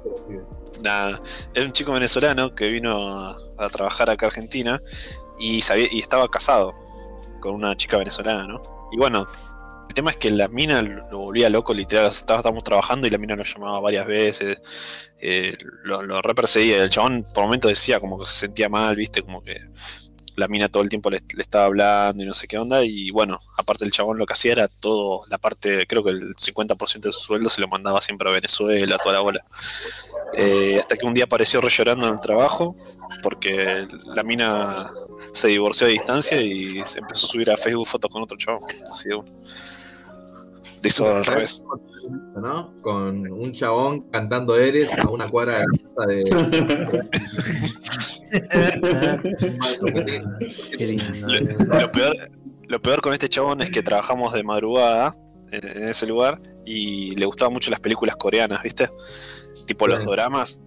Nada, 0.83 1.21
era 1.55 1.67
un 1.67 1.73
chico 1.73 1.93
venezolano 1.93 2.55
que 2.55 2.69
vino 2.69 3.09
a, 3.09 3.37
a 3.59 3.69
trabajar 3.69 4.11
acá 4.11 4.27
a 4.27 4.29
Argentina 4.29 4.81
y, 5.43 5.59
estaba 5.99 6.29
casado 6.29 6.75
con 7.41 7.55
una 7.55 7.77
chica 7.77 7.99
venezolana, 7.99 8.47
¿no? 8.47 8.63
Y 8.93 8.97
bueno, 8.97 9.27
el 9.89 9.95
tema 9.95 10.13
es 10.13 10.17
que 10.17 10.31
la 10.31 10.49
mina 10.49 10.81
lo 10.83 11.19
volvía 11.19 11.51
loco, 11.51 11.75
literal. 11.75 12.07
Estábamos 12.07 12.63
trabajando 12.63 13.07
y 13.07 13.11
la 13.11 13.19
mina 13.19 13.35
lo 13.35 13.43
llamaba 13.43 13.81
varias 13.81 14.07
veces, 14.07 14.63
eh, 15.21 15.57
lo, 15.85 16.03
lo 16.03 16.23
re 16.23 16.35
perseguía. 16.35 16.79
y 16.79 16.81
El 16.81 16.91
chabón 16.91 17.27
por 17.35 17.45
momentos 17.45 17.71
decía 17.71 18.01
como 18.01 18.19
que 18.19 18.27
se 18.27 18.41
sentía 18.41 18.69
mal, 18.69 18.95
¿viste? 18.97 19.23
Como 19.23 19.43
que 19.43 19.59
la 20.37 20.49
mina 20.49 20.69
todo 20.69 20.83
el 20.83 20.89
tiempo 20.89 21.11
le, 21.11 21.21
le 21.35 21.43
estaba 21.43 21.67
hablando 21.67 22.23
y 22.23 22.27
no 22.27 22.35
sé 22.35 22.47
qué 22.47 22.59
onda. 22.59 22.85
Y 22.85 23.11
bueno, 23.11 23.41
aparte 23.57 23.85
el 23.85 23.91
chabón 23.91 24.19
lo 24.19 24.27
que 24.27 24.33
hacía 24.33 24.53
era 24.53 24.69
todo, 24.69 25.25
la 25.29 25.39
parte, 25.39 25.87
creo 25.87 26.05
que 26.05 26.11
el 26.11 26.37
50% 26.37 27.01
de 27.01 27.13
su 27.13 27.21
sueldo 27.21 27.49
se 27.49 27.61
lo 27.61 27.69
mandaba 27.69 28.01
siempre 28.01 28.31
a 28.31 28.33
Venezuela, 28.33 28.99
toda 28.99 29.15
la 29.15 29.21
bola. 29.21 29.45
Eh, 30.35 30.79
hasta 30.79 30.97
que 30.97 31.07
un 31.07 31.13
día 31.13 31.25
apareció 31.25 31.61
re 31.61 31.69
llorando 31.69 32.07
en 32.09 32.15
el 32.15 32.21
trabajo 32.21 32.75
porque 33.23 33.87
la 34.07 34.23
mina 34.23 34.91
se 35.33 35.49
divorció 35.49 35.87
a 35.87 35.91
distancia 35.91 36.41
y 36.41 36.83
se 36.85 37.01
empezó 37.01 37.27
a 37.27 37.31
subir 37.31 37.51
a 37.51 37.57
Facebook 37.57 37.87
fotos 37.87 38.11
con 38.11 38.23
otro 38.23 38.37
chabón. 38.37 38.63
Así 38.91 39.09
de 39.09 39.15
uno. 39.17 39.31
Hizo 40.85 41.15
al 41.15 41.25
revés. 41.25 41.63
¿no? 42.35 42.75
Con 42.83 43.31
un 43.31 43.53
chabón 43.53 44.11
cantando 44.11 44.57
Eres 44.57 44.99
a 44.99 45.09
una 45.09 45.29
cuadra 45.29 45.61
de 45.61 45.65
la 45.65 45.67
casa 45.79 46.07
de. 46.07 46.25
Lindo. 50.87 51.29
Lo, 51.81 51.93
peor, 51.93 52.17
lo 52.69 52.83
peor 52.83 53.01
con 53.01 53.13
este 53.13 53.29
chabón 53.29 53.63
es 53.63 53.71
que 53.71 53.83
trabajamos 53.83 54.33
de 54.33 54.43
madrugada 54.43 55.15
en, 55.51 55.69
en 55.69 55.89
ese 55.89 56.07
lugar 56.07 56.41
y 56.65 57.15
le 57.17 57.27
gustaban 57.27 57.53
mucho 57.53 57.71
las 57.71 57.81
películas 57.81 58.17
coreanas, 58.17 58.63
¿viste? 58.63 58.91
Tipo 59.67 59.87
los 59.87 60.01
Sí. 60.01 60.63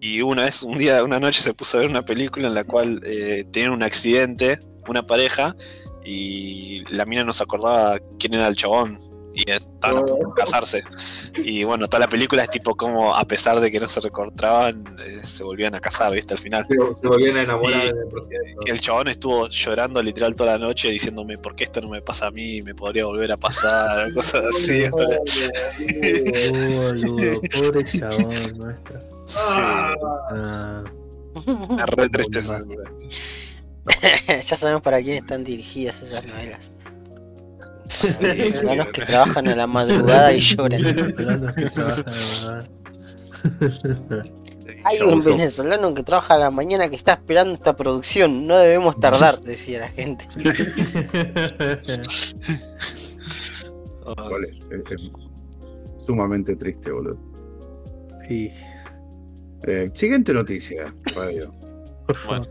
Y 0.00 0.22
una 0.22 0.44
vez, 0.44 0.62
un 0.62 0.78
día, 0.78 1.02
una 1.02 1.18
noche 1.18 1.42
se 1.42 1.54
puso 1.54 1.76
a 1.76 1.80
ver 1.80 1.90
una 1.90 2.04
película 2.04 2.48
en 2.48 2.54
la 2.54 2.64
cual 2.64 3.00
eh, 3.04 3.44
tenían 3.50 3.72
un 3.72 3.82
accidente, 3.82 4.60
una 4.86 5.04
pareja, 5.04 5.56
y 6.04 6.84
la 6.90 7.04
mina 7.04 7.24
no 7.24 7.32
se 7.32 7.42
acordaba 7.42 7.98
quién 8.18 8.34
era 8.34 8.46
el 8.46 8.56
chabón. 8.56 9.00
Y 9.46 9.50
estaban 9.50 9.98
a 9.98 10.02
punto 10.04 10.28
de 10.28 10.34
casarse. 10.36 10.82
Y 11.36 11.62
bueno, 11.64 11.86
toda 11.88 12.00
la 12.00 12.08
película 12.08 12.42
es 12.42 12.50
tipo 12.50 12.74
como, 12.74 13.14
a 13.14 13.24
pesar 13.24 13.60
de 13.60 13.70
que 13.70 13.78
no 13.78 13.88
se 13.88 14.00
recortaban, 14.00 14.84
eh, 15.06 15.20
se 15.24 15.44
volvían 15.44 15.74
a 15.76 15.80
casar, 15.80 16.12
¿viste? 16.12 16.34
Al 16.34 16.40
final. 16.40 16.66
Se 16.68 16.74
se 16.74 17.06
volvían 17.06 17.36
a 17.36 17.40
enamorar 17.40 17.84
Y- 17.84 17.88
el 17.88 18.08
proceso. 18.10 18.58
Y 18.66 18.70
el 18.70 18.80
chabón 18.80 19.08
estuvo 19.08 19.48
llorando 19.48 20.02
literal 20.02 20.34
toda 20.34 20.52
la 20.52 20.58
noche 20.58 20.88
diciéndome 20.90 21.38
por 21.38 21.54
qué 21.54 21.64
esto 21.64 21.80
no 21.80 21.88
me 21.88 22.02
pasa 22.02 22.26
a 22.26 22.30
mí, 22.32 22.62
me 22.62 22.74
podría 22.74 23.04
volver 23.04 23.30
a 23.32 23.36
pasar, 23.36 24.12
cosas 24.14 24.44
así. 24.46 24.88
boludo. 24.88 25.18
Boludo, 26.82 27.40
pobre 27.52 27.84
chabón, 27.84 28.58
maestro. 28.58 29.00
Sí, 29.26 29.38
Ah, 29.46 30.84
una 31.68 31.86
re 31.86 32.08
tristeza. 32.08 32.60
ya 34.28 34.56
sabemos 34.56 34.82
para 34.82 35.00
quién 35.00 35.18
están 35.22 35.44
dirigidas 35.44 36.02
esas 36.02 36.24
novelas. 36.26 36.70
Venezolanos 38.20 38.88
que 38.92 39.02
trabajan 39.02 39.48
a 39.48 39.56
la 39.56 39.66
madrugada 39.66 40.32
y 40.32 40.38
lloran. 40.40 40.82
venezolanos 40.82 41.54
que 41.54 41.70
trabajan 41.70 42.04
en 42.08 42.46
la- 42.46 42.64
Hay 44.84 45.00
un 45.00 45.22
venezolano 45.24 45.94
que 45.94 46.02
trabaja 46.02 46.34
a 46.34 46.38
la 46.38 46.50
mañana 46.50 46.88
que 46.88 46.96
está 46.96 47.12
esperando 47.14 47.52
esta 47.54 47.76
producción. 47.76 48.46
No 48.46 48.56
debemos 48.58 48.98
tardar, 49.00 49.40
decía 49.40 49.80
la 49.80 49.88
gente. 49.88 50.26
Vale, 54.04 54.48
es, 54.70 54.92
es 54.92 55.10
sumamente 56.06 56.56
triste, 56.56 56.90
boludo. 56.90 57.18
Sí, 58.26 58.50
Eh, 59.66 59.90
siguiente 59.94 60.32
noticia, 60.32 60.94
radio. 61.16 61.50
por 62.06 62.16
favor. 62.16 62.48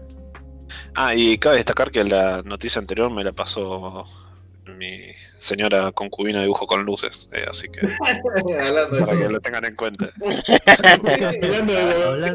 Ah, 0.96 1.16
y 1.16 1.38
cabe 1.38 1.56
destacar 1.58 1.90
que 1.92 2.04
la 2.04 2.42
noticia 2.44 2.80
anterior 2.82 3.10
me 3.12 3.24
la 3.24 3.32
pasó 3.32 4.04
mi 4.78 5.12
señora 5.40 5.92
concubina 5.92 6.40
de 6.40 6.46
dibujo 6.46 6.66
con 6.68 6.84
luces, 6.84 7.30
eh, 7.34 7.46
así 7.50 7.68
que 7.70 7.82
para 9.06 9.20
que 9.20 9.30
lo 9.30 9.40
tengan 9.40 9.66
en 9.66 9.76
cuenta. 9.76 10.10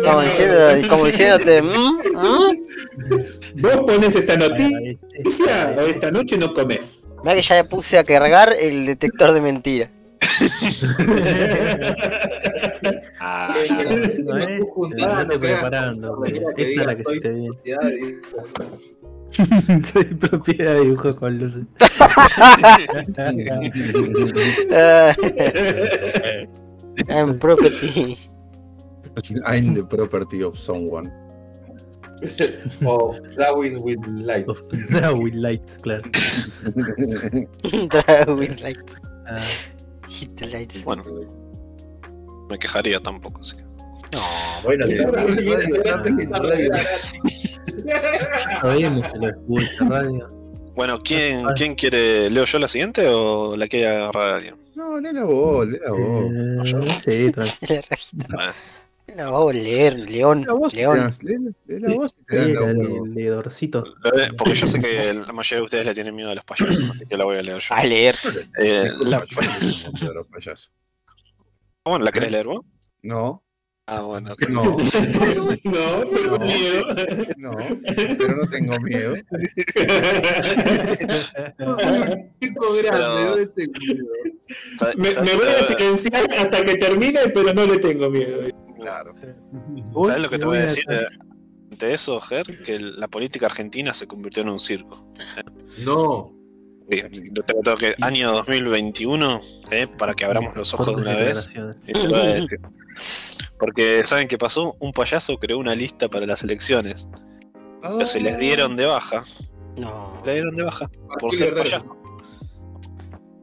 Como, 0.05 0.23
diciendo, 0.23 0.89
como 0.89 1.07
diciéndote, 1.07 1.63
"Mm, 1.63 2.01
mm". 2.15 3.61
Vos 3.61 3.77
pones 3.87 4.15
esta 4.17 4.37
noticia, 4.37 4.79
este- 5.13 5.91
esta 5.91 6.11
noche 6.11 6.37
no 6.39 6.53
comes. 6.55 7.09
Mirá 7.23 7.35
que 7.35 7.43
ya 7.43 7.65
puse 7.65 7.99
a 7.99 8.05
cargar 8.05 8.53
el 8.59 8.87
detector 8.87 9.33
de 9.33 9.41
mentira. 9.41 9.91
Ah, 13.21 13.55
No, 14.25 14.39
eh, 14.39 14.61
te 14.97 15.05
andate 15.05 15.39
Soy 19.93 20.05
propiedad 20.05 20.75
de 20.75 20.81
dibujo 20.83 21.17
con 21.17 21.39
luces. 21.39 21.65
Ah, 24.75 25.15
I'm 27.09 27.39
property. 27.39 28.19
I'm 29.47 29.75
the 29.75 29.85
property 29.85 30.43
of 30.43 30.59
someone. 30.59 31.11
O 32.87 33.19
Drawing 33.35 33.83
with 33.83 33.99
Light. 34.07 34.47
With 34.47 35.35
lights, 35.35 35.77
claro. 35.83 36.03
Drag 37.89 38.29
with 38.31 38.61
lights. 38.63 38.95
Ah, 39.27 39.37
Hit 40.09 40.37
the 40.37 40.47
lights. 40.47 40.85
bueno, 40.85 41.03
me 42.49 42.59
quejaría 42.59 43.01
tampoco, 43.01 43.41
así 43.41 43.57
que. 43.57 43.63
No, 44.13 44.21
Bueno, 44.63 44.87
Bueno, 50.75 51.03
¿quién, 51.03 51.45
¿quién 51.57 51.75
quiere? 51.75 52.31
¿Leo 52.31 52.45
yo 52.45 52.59
la 52.59 52.69
siguiente 52.69 53.07
o 53.09 53.57
la 53.57 53.67
quiere 53.69 53.89
agarrar 53.89 54.35
alguien? 54.35 54.55
No, 54.75 54.99
léela 55.01 55.25
vos, 55.25 55.67
léela 55.69 55.91
vos. 55.91 56.33
Eh, 56.69 57.01
sí, 57.05 57.31
tranquilo. 57.33 57.75
la 57.75 57.83
rajita. 57.91 58.27
Bueno, 58.31 58.53
La 59.17 59.25
vamos 59.31 59.51
a 59.51 59.53
leer, 59.55 60.11
León. 60.11 60.39
Léela 60.41 60.53
vos, 60.55 60.75
León. 60.75 61.15
léela, 61.23 61.51
léela 61.67 61.95
vos 61.95 62.15
y 62.19 62.25
te 62.25 62.37
dan 62.37 62.47
Sí, 62.47 62.53
la 62.55 62.71
el, 62.71 63.15
leedorcito. 63.15 63.85
porque 64.39 64.55
yo 64.55 64.67
sé 64.67 64.81
que 64.81 65.13
la 65.15 65.33
mayoría 65.33 65.59
de 65.59 65.65
ustedes 65.65 65.87
le 65.87 65.95
tienen 65.95 66.15
miedo 66.15 66.31
a 66.31 66.35
los 66.35 66.45
payasos, 66.45 66.91
así 66.97 67.07
que 67.07 67.17
la 67.19 67.25
voy 67.25 67.37
a 67.37 67.43
leer 67.43 67.59
yo. 67.59 67.75
A 67.75 67.85
leer. 67.85 68.15
Eh, 68.59 68.89
la- 69.05 69.21
payaso. 70.31 70.71
bueno, 71.85 72.05
¿La 72.05 72.13
querés 72.13 72.31
leer 72.33 72.47
vos? 72.47 72.65
No, 73.03 73.42
Ah, 73.87 74.03
bueno, 74.03 74.35
no, 74.49 74.63
No, 74.63 74.77
tengo 74.77 76.39
No. 76.39 76.39
miedo. 76.39 76.87
no, 77.37 77.57
pero 78.17 78.37
no 78.37 78.49
tengo 78.49 78.79
miedo. 78.79 79.15
Chico 82.41 82.75
grande, 82.75 83.49
Me, 84.97 85.11
¿sabes 85.11 85.23
me 85.23 85.35
voy 85.35 85.49
a 85.49 85.63
silenciar 85.65 86.33
hasta 86.33 86.65
que 86.65 86.77
termine, 86.77 87.29
pero 87.35 87.53
no 87.53 87.67
le 87.67 87.79
tengo 87.79 88.09
miedo. 88.09 88.49
Claro. 88.79 89.15
¿Sabes 90.07 90.23
lo 90.23 90.31
que 90.31 90.39
te 90.39 90.47
voy 90.47 90.59
a 90.59 90.63
decir 90.63 90.85
de, 91.71 91.93
eso, 91.93 92.21
Ger? 92.21 92.63
Que 92.65 92.79
la 92.79 93.09
política 93.09 93.47
argentina 93.47 93.93
se 93.95 94.07
convirtió 94.07 94.43
en 94.43 94.51
un 94.51 94.61
circo. 94.61 95.05
No. 95.85 96.31
Lo 96.89 97.43
te 97.43 97.55
tengo 97.55 97.77
que 97.77 97.95
año 98.01 98.31
2021, 98.33 99.41
eh, 99.71 99.87
para 99.87 100.15
que 100.15 100.25
abramos 100.25 100.55
los 100.55 100.73
ojos 100.75 100.95
de 100.95 101.03
una 101.03 101.15
vez. 101.17 101.51
Y 101.87 101.93
te 101.93 102.05
lo 102.07 102.11
voy 102.11 102.29
a 102.29 102.35
decir. 102.35 102.61
Porque, 103.63 104.03
¿saben 104.03 104.27
qué 104.27 104.37
pasó? 104.37 104.75
Un 104.81 104.91
payaso 104.91 105.39
creó 105.39 105.57
una 105.57 105.77
lista 105.77 106.09
para 106.09 106.27
las 106.27 106.43
elecciones. 106.43 107.09
Pero 107.81 108.05
se 108.07 108.21
les 108.21 108.37
dieron 108.37 108.75
de 108.75 108.87
baja. 108.87 109.23
No. 109.77 110.19
Le 110.27 110.33
dieron 110.33 110.57
de 110.57 110.65
baja 110.65 110.91
por 111.21 111.33
ser 111.33 111.51
Libertario. 111.51 111.79
payaso. 111.79 111.97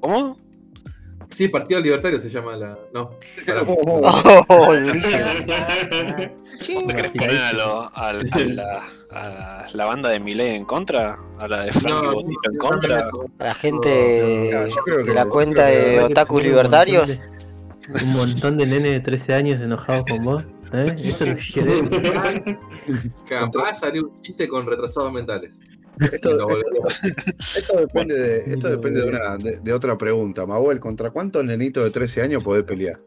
¿Cómo? 0.01 0.35
Sí, 1.29 1.47
Partido 1.47 1.79
Libertario 1.79 2.19
se 2.19 2.29
llama 2.29 2.57
la. 2.57 2.77
No. 2.93 3.11
Oh. 4.49 4.73
¿Te 6.59 6.93
querés 6.93 7.11
poner 7.13 7.37
a, 7.41 7.53
lo- 7.53 7.89
a 7.95 8.11
la, 8.13 8.81
a 9.11 9.67
la 9.71 9.85
banda 9.85 10.09
de 10.09 10.19
Milei 10.19 10.57
en 10.57 10.65
contra? 10.65 11.17
¿A 11.39 11.47
la 11.47 11.61
de 11.61 11.71
Frankie 11.71 11.89
No, 12.07 12.13
Botito 12.15 12.51
en 12.51 12.57
contra? 12.57 13.09
A 13.39 13.43
la 13.45 13.55
gente 13.55 14.49
No, 14.51 14.95
de 15.05 15.13
la 15.13 15.25
cuenta 15.27 15.67
de 15.67 16.01
montón 16.01 16.43
libertarios. 16.43 17.21
Un 17.89 18.13
montón 18.13 18.57
de 18.57 18.65
nenes 18.65 18.93
de 18.93 18.99
13 18.99 19.33
años 19.33 19.61
enojados 19.61 20.05
con 20.09 20.23
vos. 20.23 20.43
¿eh? 20.73 20.95
Eso 20.97 21.25
es 21.25 21.55
lo 21.55 21.89
que 21.89 22.01
querés. 22.01 22.57
Capaz 23.27 23.79
salió 23.79 24.09
un 24.09 24.21
chiste 24.21 24.47
con 24.47 24.65
retrasados 24.65 25.11
mentales. 25.11 25.53
Esto, 25.99 26.29
esto 27.57 27.77
depende, 27.77 28.17
de, 28.17 28.53
esto 28.53 28.69
depende 28.69 29.01
de, 29.01 29.09
una, 29.09 29.37
de, 29.37 29.59
de 29.59 29.73
otra 29.73 29.97
pregunta. 29.97 30.45
Mahuel, 30.45 30.79
¿contra 30.79 31.09
cuántos 31.11 31.43
nenitos 31.43 31.83
de 31.83 31.91
13 31.91 32.21
años 32.21 32.43
podés 32.43 32.63
pelear? 32.63 33.01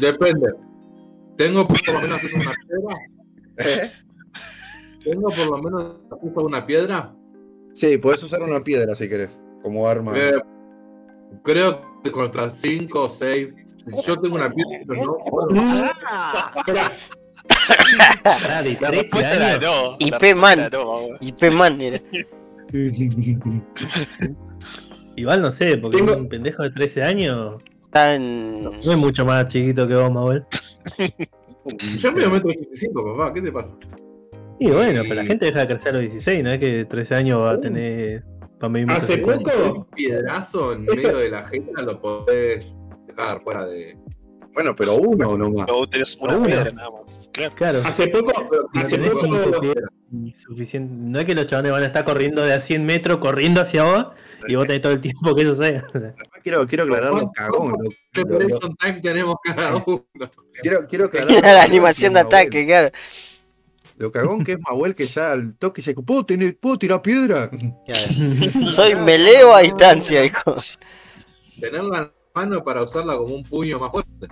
Depende. 0.00 0.48
Tengo 1.36 1.66
por 1.66 1.78
lo 1.86 2.00
menos 2.00 2.34
una 2.34 2.52
piedra. 2.66 2.96
¿Eh? 3.56 3.90
Tengo 5.04 5.30
por 5.30 5.46
lo 5.46 5.58
menos 5.58 5.96
una 6.36 6.66
piedra. 6.66 7.14
Sí, 7.74 7.98
podés 7.98 8.22
usar 8.22 8.42
una 8.42 8.62
piedra 8.62 8.94
si 8.94 9.08
querés, 9.08 9.38
como 9.62 9.86
arma. 9.88 10.12
Eh, 10.18 10.40
creo 11.42 11.80
que 11.80 11.89
contra 12.10 12.50
5 12.50 13.00
o 13.02 13.08
6. 13.10 13.48
Yo 14.06 14.16
tengo 14.20 14.36
una 14.36 14.50
piedra, 14.50 14.78
pero 14.86 15.02
no. 15.04 15.18
Ah, 18.24 18.62
de 18.62 18.72
La 18.80 18.88
13 18.88 18.90
respuesta 18.90 19.34
era 19.34 19.58
no. 19.58 19.96
Y 19.98 20.10
la 20.10 20.18
P. 20.18 20.32
respuesta 20.34 21.50
Man. 21.50 21.80
era. 21.80 22.00
Igual 25.16 25.42
no 25.42 25.52
sé, 25.52 25.76
porque 25.78 25.98
Tengo- 25.98 26.16
un 26.16 26.28
pendejo 26.28 26.62
de 26.62 26.70
13 26.70 27.02
años 27.02 27.60
en. 27.94 28.60
no 28.60 28.70
es 28.92 28.96
mucho 28.98 29.24
más 29.24 29.46
chiquito 29.52 29.86
que 29.88 29.94
vos, 29.94 30.10
Manuel. 30.10 30.44
Yo 31.98 32.12
me 32.12 32.26
metro 32.28 32.48
85, 32.50 33.16
papá. 33.16 33.34
¿Qué 33.34 33.42
te 33.42 33.52
pasa? 33.52 33.74
Y 34.58 34.70
bueno, 34.70 35.02
pero 35.02 35.14
la 35.16 35.24
gente 35.24 35.46
deja 35.46 35.60
de 35.60 35.66
crecer 35.68 35.88
a 35.88 35.92
los 35.92 36.00
16, 36.02 36.44
no 36.44 36.50
es 36.52 36.60
que 36.60 36.84
13 36.84 37.14
años 37.14 37.40
va 37.40 37.50
a 37.52 37.58
tener 37.58 38.24
Hace 38.88 39.18
poco, 39.18 39.50
Un 39.74 39.84
piedrazo 39.86 40.72
en 40.72 40.82
Esto- 40.82 40.94
medio 40.96 41.18
de 41.18 41.30
la 41.30 41.46
jeta 41.46 41.82
lo 41.82 42.00
podés 42.00 42.66
dejar 43.06 43.42
fuera 43.42 43.64
de. 43.66 43.96
Bueno, 44.52 44.74
pero 44.76 44.96
uno 44.96 45.38
nomás. 45.38 45.64
Pero 45.64 45.86
tenés 45.86 46.16
una 46.20 46.42
piedra 46.42 46.70
nada 46.72 46.90
más. 46.90 47.30
Claro. 47.32 47.54
Claro, 47.54 47.82
hace 47.84 48.08
poco, 48.08 48.32
hace 48.74 48.98
poco, 48.98 49.26
suficiente. 50.46 50.92
No 50.94 51.20
es 51.20 51.24
que 51.24 51.34
los 51.34 51.46
chavales 51.46 51.70
van 51.72 51.82
a 51.84 51.86
estar 51.86 52.04
corriendo 52.04 52.42
de 52.42 52.52
a 52.54 52.60
100 52.60 52.84
metros, 52.84 53.18
corriendo 53.18 53.60
hacia 53.60 53.84
vos, 53.84 54.06
y 54.48 54.56
vos 54.56 54.66
tenés 54.66 54.82
todo 54.82 54.92
el 54.92 55.00
tiempo 55.00 55.34
que 55.34 55.42
eso 55.42 55.54
sea. 55.54 55.84
Quiero, 56.42 56.66
quiero 56.66 56.84
aclarar 56.84 57.12
lo 57.14 57.30
cagón. 57.32 57.70
lo- 57.70 57.76
lo- 57.76 57.82
lo- 57.84 57.90
Preparation 58.12 58.76
time 58.76 59.00
tenemos 59.00 59.36
cada 59.44 59.76
uno. 59.86 60.04
quiero, 60.60 60.86
quiero 60.88 61.04
aclarar 61.06 61.28
la 61.42 61.62
animación 61.62 62.12
de 62.14 62.20
ataque, 62.20 62.66
claro. 62.66 62.90
Lo 64.00 64.10
cagón 64.10 64.42
que 64.42 64.52
es 64.52 64.60
Mahuel 64.60 64.94
que 64.94 65.06
ya 65.06 65.32
al 65.32 65.54
toque 65.58 65.82
dice, 65.82 65.92
¿puedo, 65.92 66.24
tener, 66.24 66.58
¿puedo 66.58 66.78
tirar 66.78 67.02
piedra? 67.02 67.50
Claro. 67.84 68.66
Soy 68.66 68.94
meleo 68.94 69.54
a 69.54 69.60
distancia, 69.60 70.22
dijo. 70.22 70.56
Tenerla 71.60 72.04
en 72.04 72.10
mano 72.34 72.64
para 72.64 72.82
usarla 72.82 73.18
como 73.18 73.34
un 73.34 73.44
puño 73.44 73.78
más 73.78 73.90
fuerte. 73.90 74.26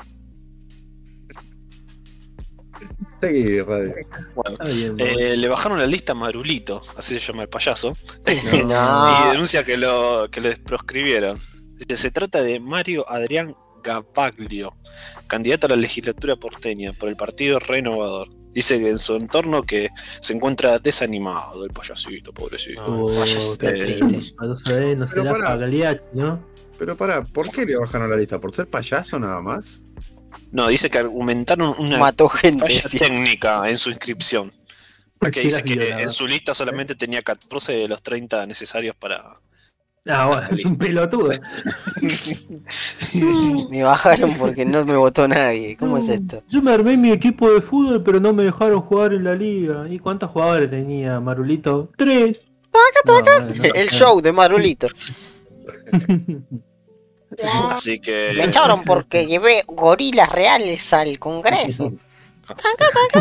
Seguí, 3.20 3.60
radio. 3.60 3.94
Bueno, 4.34 4.58
bien, 4.64 4.96
eh, 5.00 5.36
le 5.36 5.48
bajaron 5.48 5.78
la 5.78 5.86
lista 5.86 6.12
a 6.12 6.14
Marulito, 6.14 6.82
así 6.96 7.20
se 7.20 7.26
llama 7.26 7.42
el 7.42 7.50
payaso, 7.50 7.94
y 8.26 9.30
denuncia 9.30 9.64
que 9.64 9.76
lo 9.76 10.28
que 10.30 10.40
les 10.40 10.58
proscribieron. 10.60 11.38
Dice, 11.74 11.98
se 11.98 12.10
trata 12.10 12.42
de 12.42 12.58
Mario 12.58 13.04
Adrián 13.06 13.54
Gabaglio, 13.84 14.78
candidato 15.26 15.66
a 15.66 15.70
la 15.70 15.76
legislatura 15.76 16.36
porteña 16.36 16.94
por 16.94 17.10
el 17.10 17.16
Partido 17.16 17.58
Renovador. 17.58 18.37
Dice 18.58 18.80
que 18.80 18.90
en 18.90 18.98
su 18.98 19.14
entorno 19.14 19.62
que 19.62 19.90
se 20.20 20.32
encuentra 20.32 20.80
desanimado 20.80 21.64
el 21.64 21.70
payasito, 21.70 22.32
pobrecito. 22.32 23.06
Vaya, 23.06 23.38
está 23.38 23.70
eh, 23.70 23.98
triste. 24.00 24.34
No 24.36 25.06
Pero 25.06 25.22
¿no? 26.12 26.44
Pero 26.76 26.96
para, 26.96 27.22
¿por 27.22 27.52
qué 27.52 27.64
le 27.64 27.76
bajaron 27.76 28.10
la 28.10 28.16
lista? 28.16 28.40
¿Por 28.40 28.52
ser 28.52 28.66
payaso 28.66 29.16
nada 29.20 29.40
más? 29.40 29.80
No, 30.50 30.66
dice 30.66 30.90
que 30.90 30.98
argumentaron 30.98 31.72
una 31.78 31.98
Mató 31.98 32.28
gente. 32.28 32.66
falla 32.66 32.82
sí. 32.82 32.98
técnica 32.98 33.70
en 33.70 33.78
su 33.78 33.90
inscripción. 33.90 34.52
Porque 35.20 35.38
dice 35.38 35.62
que 35.62 35.90
en 35.90 36.10
su 36.10 36.26
lista 36.26 36.52
solamente 36.52 36.96
tenía 36.96 37.22
14 37.22 37.70
de 37.74 37.86
los 37.86 38.02
30 38.02 38.44
necesarios 38.46 38.96
para... 38.96 39.38
Ah, 40.08 40.26
bueno, 40.26 40.48
es 40.50 40.64
un 40.64 40.76
pelotudo. 40.76 41.30
Me 43.70 43.82
bajaron 43.82 44.34
porque 44.38 44.64
no 44.64 44.84
me 44.84 44.96
votó 44.96 45.28
nadie. 45.28 45.76
¿Cómo 45.76 45.98
es 45.98 46.08
esto? 46.08 46.42
Yo 46.48 46.62
me 46.62 46.72
armé 46.72 46.96
mi 46.96 47.10
equipo 47.10 47.50
de 47.50 47.60
fútbol, 47.60 48.02
pero 48.02 48.18
no 48.20 48.32
me 48.32 48.44
dejaron 48.44 48.80
jugar 48.80 49.12
en 49.12 49.24
la 49.24 49.34
liga. 49.34 49.86
¿Y 49.88 49.98
cuántos 49.98 50.30
jugadores 50.30 50.70
tenía 50.70 51.20
Marulito? 51.20 51.90
Tres. 51.96 52.40
No, 52.72 52.80
bueno, 53.12 53.46
El 53.74 53.90
show 53.90 54.20
de 54.20 54.32
Marulito. 54.32 54.88
Así 57.70 58.00
que... 58.00 58.32
Me 58.36 58.44
echaron 58.44 58.84
porque 58.84 59.26
llevé 59.26 59.62
gorilas 59.66 60.30
reales 60.30 60.92
al 60.92 61.18
Congreso. 61.18 61.92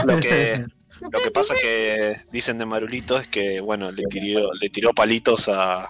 Lo 0.06 0.20
que, 0.20 0.66
lo 1.12 1.22
que 1.22 1.32
pasa 1.32 1.54
que 1.60 2.16
dicen 2.32 2.58
de 2.58 2.66
Marulito 2.66 3.18
es 3.18 3.28
que, 3.28 3.62
bueno, 3.62 3.92
le 3.92 4.04
tiró, 4.04 4.54
le 4.54 4.70
tiró 4.70 4.94
palitos 4.94 5.50
a, 5.50 5.90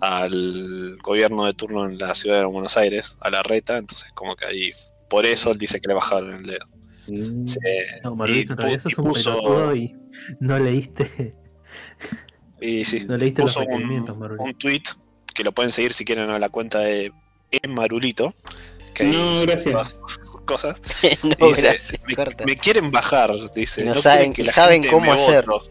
al 0.00 0.96
gobierno 1.02 1.44
de 1.46 1.54
turno 1.54 1.86
en 1.86 1.98
la 1.98 2.14
ciudad 2.14 2.38
de 2.40 2.44
Buenos 2.44 2.76
Aires, 2.76 3.16
a 3.20 3.30
la 3.30 3.42
reta, 3.42 3.78
entonces 3.78 4.10
como 4.14 4.36
que 4.36 4.44
ahí, 4.46 4.70
por 5.10 5.26
eso 5.26 5.50
él 5.50 5.58
dice 5.58 5.80
que 5.80 5.88
le 5.88 5.94
bajaron 5.94 6.34
el 6.34 6.42
dedo. 6.46 6.66
Sí, 7.06 7.58
No, 8.04 8.10
sos 8.80 8.98
un 8.98 9.04
puso, 9.04 9.74
y 9.74 9.96
no 10.40 10.58
leíste, 10.58 11.34
y 12.60 12.84
sí, 12.84 13.04
no 13.06 13.16
leíste 13.16 13.42
puso 13.42 13.60
un, 13.60 13.86
Marulito. 13.86 14.42
un 14.44 14.54
tweet 14.54 14.82
que 15.34 15.42
lo 15.44 15.52
pueden 15.52 15.72
seguir 15.72 15.92
si 15.94 16.04
quieren 16.04 16.28
a 16.30 16.38
la 16.38 16.48
cuenta 16.48 16.80
de 16.80 17.12
Marulito, 17.68 18.34
que 18.94 19.04
ahí 19.04 19.10
No, 19.12 19.40
gracias. 19.42 19.98
cosas. 20.44 20.80
no, 21.22 21.46
Dice, 21.48 21.62
gracias. 21.62 21.92
me, 22.38 22.44
me 22.46 22.56
quieren 22.56 22.90
bajar, 22.90 23.30
dice. 23.54 23.84
No 23.84 23.94
saben- 23.94 24.32
que 24.34 24.42
y 24.42 24.44
la 24.46 24.52
saben 24.52 24.82
gente 24.82 24.94
cómo 24.94 25.06
me 25.06 25.12
hacer. 25.12 25.46
vote. 25.46 25.70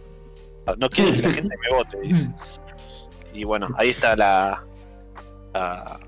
No 0.78 0.90
quieren 0.90 1.14
que 1.16 1.22
la 1.22 1.32
gente 1.32 1.56
me 1.62 1.78
vote, 1.78 1.98
dice. 2.02 2.30
Y 3.38 3.44
bueno, 3.44 3.68
ahí 3.78 3.90
está 3.90 4.16
la, 4.16 4.66
la- 5.54 6.00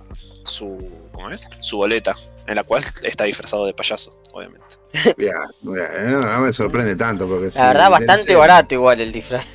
su 0.43 0.77
¿cómo 1.11 1.29
es? 1.29 1.47
Su 1.61 1.77
boleta, 1.77 2.15
en 2.47 2.55
la 2.55 2.63
cual 2.63 2.83
está 3.03 3.25
disfrazado 3.25 3.65
de 3.67 3.73
payaso, 3.73 4.19
obviamente. 4.33 4.65
Ya, 5.19 5.33
ya, 5.61 6.09
no, 6.09 6.21
no 6.21 6.39
me 6.39 6.51
sorprende 6.53 6.95
tanto 6.95 7.27
porque 7.27 7.51
si 7.51 7.59
La 7.59 7.67
verdad, 7.67 7.91
bastante 7.91 8.33
cel- 8.33 8.39
barato 8.39 8.73
igual 8.73 8.99
el 9.01 9.11
disfraz. 9.11 9.45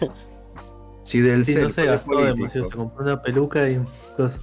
Si 1.03 1.20
del 1.20 1.45
Sí, 1.45 1.55
cel 1.55 1.64
no 1.64 1.70
se 1.70 1.85
gastó 1.85 2.25
demasiado, 2.25 2.70
se 2.70 2.77
compró 2.77 3.05
una 3.05 3.20
peluca 3.20 3.68
y 3.68 3.81
cosas. 4.16 4.39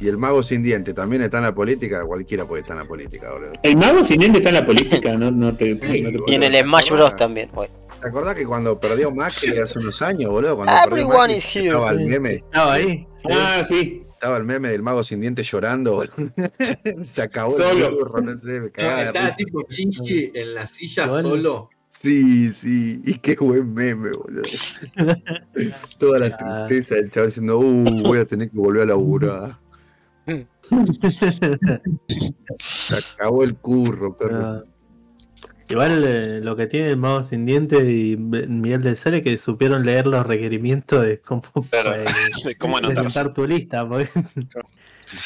Y 0.00 0.08
el 0.08 0.18
mago 0.18 0.42
sin 0.42 0.62
diente 0.62 0.92
también 0.92 1.22
está 1.22 1.38
en 1.38 1.44
la 1.44 1.54
política, 1.54 2.04
cualquiera 2.04 2.44
puede 2.44 2.62
estar 2.62 2.76
en 2.76 2.82
la 2.82 2.88
política, 2.88 3.30
boludo. 3.32 3.52
El 3.62 3.76
mago 3.76 4.02
sin 4.04 4.18
diente 4.18 4.38
está 4.38 4.48
en 4.50 4.54
la 4.56 4.66
política, 4.66 5.12
no, 5.14 5.30
no 5.30 5.56
te. 5.56 5.70
no 5.74 5.78
te- 5.80 6.32
Y 6.32 6.34
en 6.34 6.42
el 6.42 6.62
Smash 6.64 6.90
Bros 6.90 7.16
también. 7.16 7.48
bueno. 7.54 7.72
¿Te 8.06 8.10
acordás 8.10 8.36
que 8.36 8.46
cuando 8.46 8.78
perdió 8.78 9.10
Macri 9.12 9.58
hace 9.58 9.80
unos 9.80 10.00
años, 10.00 10.30
boludo? 10.30 10.54
Cuando 10.54 10.72
perdió 10.84 11.06
Everyone 11.06 11.18
Macri, 11.18 11.34
is 11.38 11.56
here. 11.56 11.66
Estaba 11.70 11.90
el 11.90 12.06
meme, 12.06 12.34
Estaba 12.34 12.72
ahí. 12.74 13.06
Ah, 13.28 13.64
sí. 13.64 14.02
estaba 14.12 14.36
el 14.36 14.44
meme 14.44 14.68
del 14.68 14.80
mago 14.84 15.02
sin 15.02 15.20
dientes 15.20 15.50
llorando, 15.50 15.94
boludo. 15.94 16.12
Se 17.02 17.22
acabó 17.22 17.50
Solo. 17.50 17.88
el 17.88 17.94
burro, 17.96 18.20
no 18.20 18.38
sé, 18.40 18.60
me 18.60 18.70
cagaba 18.70 19.02
Estaba 19.02 19.26
risa. 19.26 19.36
tipo 19.38 19.62
Chinchi 19.68 20.30
en 20.34 20.54
la 20.54 20.68
silla 20.68 21.08
Bueno. 21.08 21.28
solo. 21.30 21.68
Sí, 21.88 22.52
sí, 22.52 23.02
y 23.04 23.14
qué 23.18 23.34
buen 23.40 23.74
meme, 23.74 24.10
boludo. 24.12 24.42
Toda 25.98 26.20
la 26.20 26.26
Ah. 26.38 26.64
tristeza 26.68 26.94
del 27.00 27.10
chavo 27.10 27.26
diciendo, 27.26 27.58
uh, 27.58 28.02
voy 28.04 28.20
a 28.20 28.24
tener 28.24 28.48
que 28.50 28.56
volver 28.56 28.82
a 28.82 28.86
laburar. 28.86 29.58
Se 32.60 32.96
acabó 33.14 33.42
el 33.42 33.56
curro, 33.56 34.16
perro. 34.16 34.62
Igual 35.68 36.04
eh, 36.04 36.40
lo 36.40 36.54
que 36.54 36.66
tiene 36.66 36.90
el 36.90 36.96
mago 36.96 37.24
sin 37.24 37.44
dientes 37.44 37.82
y 37.82 38.16
Miguel 38.16 38.82
del 38.82 38.96
Cere 38.96 39.22
que 39.22 39.36
supieron 39.36 39.84
leer 39.84 40.06
los 40.06 40.24
requerimientos 40.24 41.02
de 41.02 41.20
cómo, 41.20 41.42
Claro, 41.70 41.94
eh, 41.94 42.04
de 42.44 42.56
cómo 42.56 42.78
tu 43.34 43.46
lista, 43.46 43.88
porque 43.88 44.08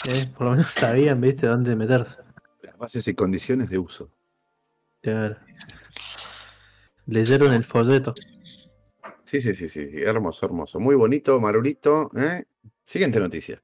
eh, 0.08 0.26
por 0.36 0.46
lo 0.46 0.50
menos 0.52 0.68
sabían, 0.68 1.20
viste, 1.20 1.46
dónde 1.46 1.76
meterse. 1.76 2.16
Las 2.62 2.78
bases 2.78 3.06
y 3.08 3.14
condiciones 3.14 3.68
de 3.68 3.78
uso. 3.78 4.10
Claro. 5.02 5.36
Leyeron 7.06 7.52
el 7.52 7.64
folleto. 7.64 8.14
Sí, 9.24 9.40
sí, 9.40 9.54
sí, 9.54 9.68
sí, 9.68 9.88
hermoso, 10.04 10.46
hermoso. 10.46 10.80
Muy 10.80 10.94
bonito, 10.94 11.38
Marulito. 11.38 12.10
¿eh? 12.16 12.44
Siguiente 12.82 13.20
noticia. 13.20 13.62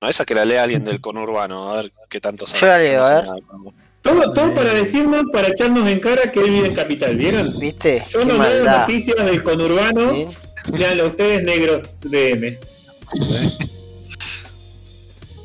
No, 0.00 0.08
esa 0.08 0.24
que 0.24 0.34
la 0.34 0.44
lea 0.44 0.62
alguien 0.62 0.84
del 0.84 1.00
conurbano, 1.00 1.70
a 1.70 1.76
ver 1.76 1.92
qué 2.08 2.20
tanto 2.20 2.46
sabe. 2.46 2.60
Yo 2.60 2.66
la 2.66 2.78
leo, 2.78 3.00
no 3.00 3.06
a 3.06 3.14
ver. 3.14 3.24
nada. 3.24 3.89
Todo, 4.02 4.32
todo 4.32 4.54
para 4.54 4.72
decirnos, 4.72 5.24
para 5.32 5.48
echarnos 5.48 5.88
en 5.88 6.00
cara 6.00 6.30
que 6.32 6.40
él 6.40 6.50
vive 6.50 6.68
en 6.68 6.74
Capital, 6.74 7.16
¿vieron? 7.16 7.58
¿Viste? 7.58 8.02
Yo 8.08 8.20
no 8.20 8.26
leo 8.26 8.38
maldad. 8.38 8.80
noticias 8.80 9.24
del 9.24 9.42
conurbano. 9.42 10.12
¿sí? 10.12 10.26
Veanlo 10.72 11.08
ustedes, 11.08 11.42
negros 11.42 12.00
DM. 12.02 12.58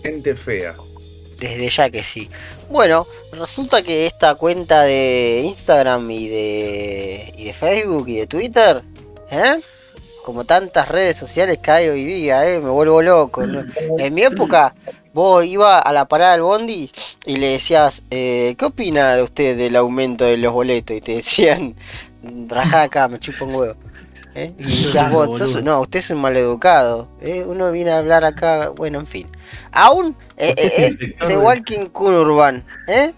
Gente 0.03 0.36
fea. 0.36 0.74
Desde 1.39 1.70
ya 1.70 1.89
que 1.89 2.01
sí. 2.01 2.30
Bueno, 2.70 3.08
resulta 3.34 3.82
que 3.82 4.06
esta 4.06 4.36
cuenta 4.36 4.84
de 4.84 5.43
Instagram 5.45 6.10
y 6.10 6.30
de, 6.30 7.34
y 7.38 7.45
de 7.45 7.53
Facebook 7.53 8.08
y 8.08 8.18
de 8.18 8.28
Twitter, 8.28 8.84
¿eh? 9.32 9.60
como 10.24 10.43
tantas 10.45 10.88
redes 10.88 11.18
sociales 11.18 11.60
que 11.60 11.72
hay 11.72 11.88
hoy 11.89 12.03
día, 12.03 12.49
¿eh? 12.49 12.60
me 12.60 12.70
vuelvo 12.70 13.01
loco. 13.01 13.45
¿no? 13.45 13.62
En 13.99 14.14
mi 14.14 14.24
época, 14.24 14.74
vos 15.16 15.45
ibas 15.45 15.82
a 15.86 15.93
la 15.93 16.05
parada 16.09 16.34
del 16.34 16.41
bondi 16.41 16.91
y 17.26 17.38
le 17.38 17.47
decías, 17.51 18.03
eh, 18.11 18.53
¿qué 18.59 18.66
opina 18.66 19.16
de 19.16 19.24
usted 19.24 19.57
del 19.57 19.78
aumento 19.78 20.26
de 20.26 20.36
los 20.38 20.51
boletos? 20.53 20.95
Y 20.97 20.99
te 21.01 21.16
decían, 21.16 21.74
rajá 22.49 22.84
acá, 22.84 23.07
me 23.07 23.18
chupa 23.20 23.45
un 23.45 23.55
huevo. 23.55 23.76
¿eh? 24.36 24.53
Y 24.59 24.63
decías 24.63 25.09
vos, 25.13 25.39
sos- 25.39 25.63
no, 25.63 25.80
usted 25.80 25.99
es 25.99 26.09
un 26.09 26.18
maleducado. 26.20 27.07
¿eh? 27.22 27.45
Uno 27.47 27.72
viene 27.72 27.91
a 27.91 27.99
hablar 27.99 28.26
acá, 28.26 28.70
bueno, 28.76 28.99
en 28.99 29.07
fin. 29.07 29.28
Aún, 29.72 30.18
eh, 30.36 30.53
eh, 30.57 30.97
eh, 30.99 31.16
The 31.26 31.38
Walking 31.38 31.88
Urban, 31.93 32.66
¿eh? 32.89 33.13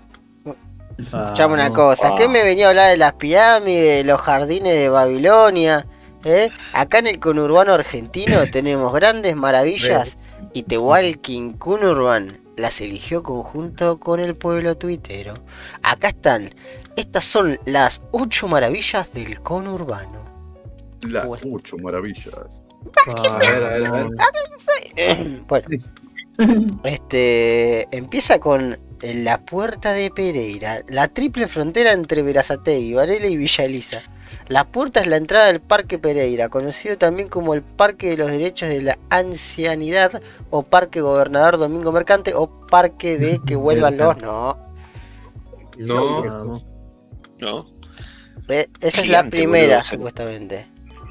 Escuchame 0.99 1.53
una 1.55 1.65
Ah, 1.65 1.71
cosa, 1.73 2.15
¿qué 2.15 2.23
Ah. 2.25 2.29
me 2.29 2.43
venía 2.43 2.67
a 2.67 2.69
hablar 2.69 2.89
de 2.91 2.97
las 2.97 3.13
pirámides, 3.13 3.97
de 3.97 4.03
los 4.03 4.21
jardines 4.21 4.73
de 4.73 4.89
Babilonia? 4.89 5.85
¿eh? 6.25 6.49
Acá 6.73 6.99
en 6.99 7.07
el 7.07 7.19
conurbano 7.19 7.73
argentino 7.73 8.45
tenemos 8.51 8.93
grandes 8.93 9.35
maravillas 9.35 10.17
y 10.57 10.63
The 10.63 10.79
Walking 10.79 11.53
Urban 11.63 12.39
las 12.55 12.81
eligió 12.81 13.21
conjunto 13.21 13.99
con 13.99 14.19
el 14.19 14.33
pueblo 14.35 14.75
tuitero. 14.75 15.35
Acá 15.83 16.07
están, 16.07 16.55
estas 16.95 17.25
son 17.25 17.59
las 17.65 18.01
ocho 18.11 18.47
maravillas 18.47 19.13
del 19.13 19.39
conurbano. 19.41 20.25
Las 21.01 21.27
Pues- 21.27 21.43
ocho 21.51 21.77
maravillas. 21.77 22.61
Ah, 23.05 23.37
ver, 23.37 23.63
a 23.63 23.69
ver, 23.69 23.85
a 23.85 23.91
ver. 23.91 25.45
bueno, 25.47 25.67
este 26.85 27.87
empieza 27.95 28.39
con 28.39 28.79
la 29.03 29.45
puerta 29.45 29.93
de 29.93 30.09
Pereira, 30.09 30.81
la 30.87 31.07
triple 31.07 31.47
frontera 31.47 31.91
entre 31.91 32.23
Verazategui, 32.23 32.93
Varela 32.95 33.27
y 33.27 33.37
Villa 33.37 33.63
Elisa. 33.63 34.01
La 34.49 34.65
puerta 34.65 35.01
es 35.01 35.07
la 35.07 35.17
entrada 35.17 35.47
del 35.47 35.59
Parque 35.59 35.99
Pereira, 35.99 36.47
conocido 36.49 36.97
también 36.97 37.27
como 37.27 37.53
el 37.53 37.61
Parque 37.61 38.09
de 38.11 38.17
los 38.17 38.31
Derechos 38.31 38.69
de 38.69 38.81
la 38.81 38.97
Ancianidad 39.09 40.21
o 40.49 40.63
Parque 40.63 41.01
Gobernador 41.01 41.57
Domingo 41.57 41.91
Mercante 41.91 42.33
o 42.33 42.47
Parque 42.67 43.17
de 43.17 43.39
que 43.45 43.55
vuelvan 43.57 43.97
los 43.97 44.17
no. 44.21 44.57
No, 45.77 46.23
Vamos. 46.23 46.65
¿No? 47.41 47.65
Eh, 48.47 48.67
Esa 48.79 49.01
es 49.01 49.09
la 49.09 49.29
primera, 49.29 49.75
boludo, 49.77 49.83
supuestamente. 49.83 50.67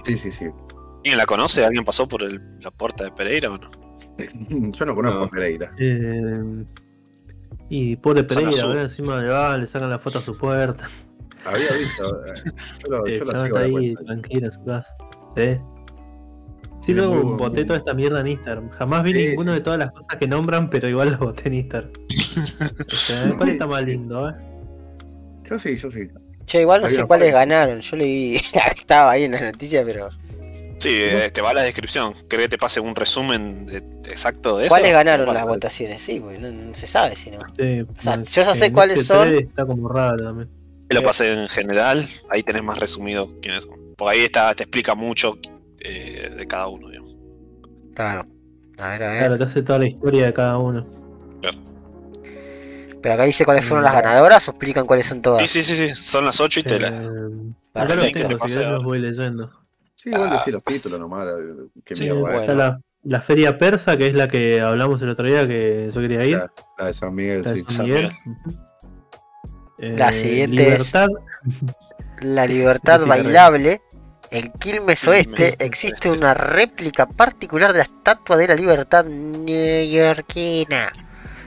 Sí, 0.06 0.16
sí, 0.16 0.32
sí. 0.32 0.46
¿Alguien 0.96 1.18
la 1.18 1.26
conoce? 1.26 1.64
¿Alguien 1.64 1.84
pasó 1.84 2.08
por 2.08 2.22
el- 2.22 2.40
la 2.60 2.70
puerta 2.70 3.04
de 3.04 3.10
Pereira 3.12 3.50
o 3.50 3.58
no? 3.58 3.70
Yo 4.72 4.86
no 4.86 4.94
conozco 4.94 5.18
No. 5.20 5.24
a 5.26 5.28
Pereira. 5.30 5.72
Eh, 5.78 6.64
y 7.68 7.96
pobre 7.96 8.24
Pereira, 8.24 8.82
encima 8.82 9.20
le 9.20 9.28
va, 9.28 9.56
le 9.58 9.66
sacan 9.66 9.90
la 9.90 9.98
foto 9.98 10.18
a 10.18 10.22
su 10.22 10.36
puerta. 10.38 10.88
Había 11.46 11.72
visto. 11.78 12.24
eh, 12.26 12.52
Yo, 12.82 12.88
lo, 12.90 13.06
Eh, 13.06 13.18
yo 13.18 13.24
la 13.24 13.42
sigo 13.44 13.58
la 13.58 13.64
ahí 13.64 13.94
tranquilo 13.94 14.46
en 14.46 14.52
su 14.52 14.64
casa. 14.64 14.96
¿Eh? 15.36 15.60
Sí, 16.84 16.94
luego 16.94 17.36
boté 17.36 17.64
toda 17.64 17.78
esta 17.78 17.94
mierda 17.94 18.20
en 18.20 18.28
Instagram. 18.28 18.70
Jamás 18.70 19.02
vi 19.02 19.12
Sí, 19.12 19.28
ninguno 19.28 19.52
sí. 19.52 19.58
de 19.58 19.64
todas 19.64 19.78
las 19.78 19.90
cosas 19.90 20.16
que 20.18 20.28
nombran, 20.28 20.70
pero 20.70 20.88
igual 20.88 21.10
los 21.10 21.18
boté 21.18 21.48
en 21.48 21.54
Instagram. 21.54 21.90
O 22.86 22.90
sea, 22.94 23.28
¿Cuál 23.36 23.48
está 23.50 23.66
más 23.66 23.82
lindo, 23.82 24.28
eh? 24.28 24.34
Yo 25.50 25.58
sí, 25.58 25.76
yo 25.76 25.90
sí. 25.90 26.08
Che, 26.44 26.60
igual 26.60 26.80
no 26.82 26.86
Había 26.86 27.00
sé 27.00 27.06
cuáles 27.06 27.32
ganaron. 27.32 27.80
Yo 27.80 27.96
leí, 27.96 28.36
estaba 28.76 29.10
ahí 29.12 29.24
en 29.24 29.32
las 29.32 29.42
noticias, 29.42 29.84
pero. 29.84 30.10
Sí, 30.78 30.90
eh, 30.92 31.30
te 31.32 31.40
va 31.40 31.54
la 31.54 31.62
descripción. 31.62 32.12
¿Querés 32.28 32.44
que 32.46 32.50
te 32.50 32.58
pase 32.58 32.78
un 32.80 32.94
resumen 32.94 33.66
de- 33.66 33.78
exacto 34.10 34.58
de 34.58 34.66
eso? 34.66 34.68
¿Cuáles 34.74 34.92
ganaron 34.92 35.26
las 35.32 35.42
votaciones? 35.44 36.02
Sí, 36.02 36.20
porque 36.20 36.38
no, 36.38 36.52
no 36.52 36.74
se 36.74 36.86
sabe 36.86 37.16
si 37.16 37.30
no. 37.30 37.38
Sí, 37.56 37.80
O 37.80 38.00
sea, 38.00 38.16
yo 38.16 38.42
ya 38.42 38.54
sé 38.54 38.72
cuáles 38.72 39.00
este 39.00 39.06
son. 39.14 39.34
Está 39.34 39.64
como 39.66 39.88
raro 39.88 40.22
también. 40.22 40.50
Te 40.88 40.94
lo 40.94 41.02
pasé 41.02 41.32
en 41.32 41.48
general, 41.48 42.06
ahí 42.30 42.42
tenés 42.42 42.62
más 42.62 42.78
resumido 42.78 43.28
quiénes 43.40 43.64
son. 43.64 43.74
Porque 43.96 44.18
ahí 44.18 44.24
está, 44.24 44.54
te 44.54 44.62
explica 44.64 44.94
mucho 44.94 45.38
eh, 45.80 46.32
de 46.36 46.46
cada 46.46 46.68
uno, 46.68 46.88
digamos. 46.88 47.16
Claro. 47.94 48.26
A 48.78 48.88
ver, 48.90 49.02
a 49.02 49.08
ver. 49.12 49.18
Claro, 49.20 49.38
te 49.38 49.44
hace 49.44 49.62
toda 49.62 49.78
la 49.80 49.86
historia 49.88 50.26
de 50.26 50.32
cada 50.34 50.58
uno. 50.58 50.86
Pero 53.02 53.14
acá 53.14 53.24
dice 53.24 53.44
cuáles 53.44 53.64
fueron 53.64 53.84
las 53.84 53.94
ganadoras 53.94 54.48
o 54.48 54.50
explican 54.50 54.86
cuáles 54.86 55.06
son 55.06 55.18
Sí, 55.18 55.22
todas. 55.22 55.50
sí, 55.50 55.62
sí, 55.62 55.74
sí, 55.76 55.94
son 55.94 56.24
las 56.24 56.40
8 56.40 56.60
y 56.60 56.62
te 56.64 56.80
la... 56.80 56.88
Eh, 56.88 56.92
acá 57.74 57.94
los 57.94 57.96
Perfecto. 57.96 58.18
tengo, 58.20 58.28
si 58.30 58.36
Paseo. 58.36 58.58
querés 58.62 58.70
los 58.72 58.84
voy 58.84 58.98
leyendo. 58.98 59.50
Sí, 59.94 60.10
igual 60.10 60.30
decir 60.30 60.54
los 60.54 60.64
títulos 60.64 60.98
nomás. 61.00 61.28
eh, 61.28 61.68
Qué 61.84 61.94
Sí, 61.94 62.02
mierda. 62.04 62.20
bueno. 62.20 62.36
eh. 62.36 62.40
Está 62.40 62.54
la, 62.54 62.80
la 63.04 63.22
feria 63.22 63.56
persa, 63.58 63.96
que 63.96 64.08
es 64.08 64.14
la 64.14 64.26
que 64.28 64.60
hablamos 64.60 65.00
el 65.02 65.10
otro 65.10 65.26
día, 65.26 65.46
que 65.46 65.88
yo 65.94 66.00
quería 66.00 66.24
ir. 66.24 66.36
La, 66.38 66.50
la 66.78 66.84
de 66.86 66.94
San 66.94 67.14
Miguel, 67.14 67.42
La 67.44 67.52
de 67.52 67.58
sí. 67.58 67.64
San 67.64 67.74
San 67.74 67.86
Miguel. 67.86 68.10
Ujú. 69.78 69.86
Eh, 69.86 69.96
La 69.98 70.12
siguiente 70.12 70.62
es- 70.62 70.68
Libertad. 70.92 71.08
La 72.20 72.46
libertad 72.46 73.06
bailable. 73.06 73.82
El 74.30 74.50
Quilmes 74.52 75.00
Quilmes 75.00 75.06
Oeste 75.06 75.54
existe 75.64 76.10
una 76.10 76.34
réplica 76.34 77.06
particular 77.06 77.72
de 77.72 77.78
la 77.78 77.84
Estatua 77.84 78.36
de 78.36 78.48
la 78.48 78.54
Libertad 78.56 79.04
neoyorquina. 79.04 80.92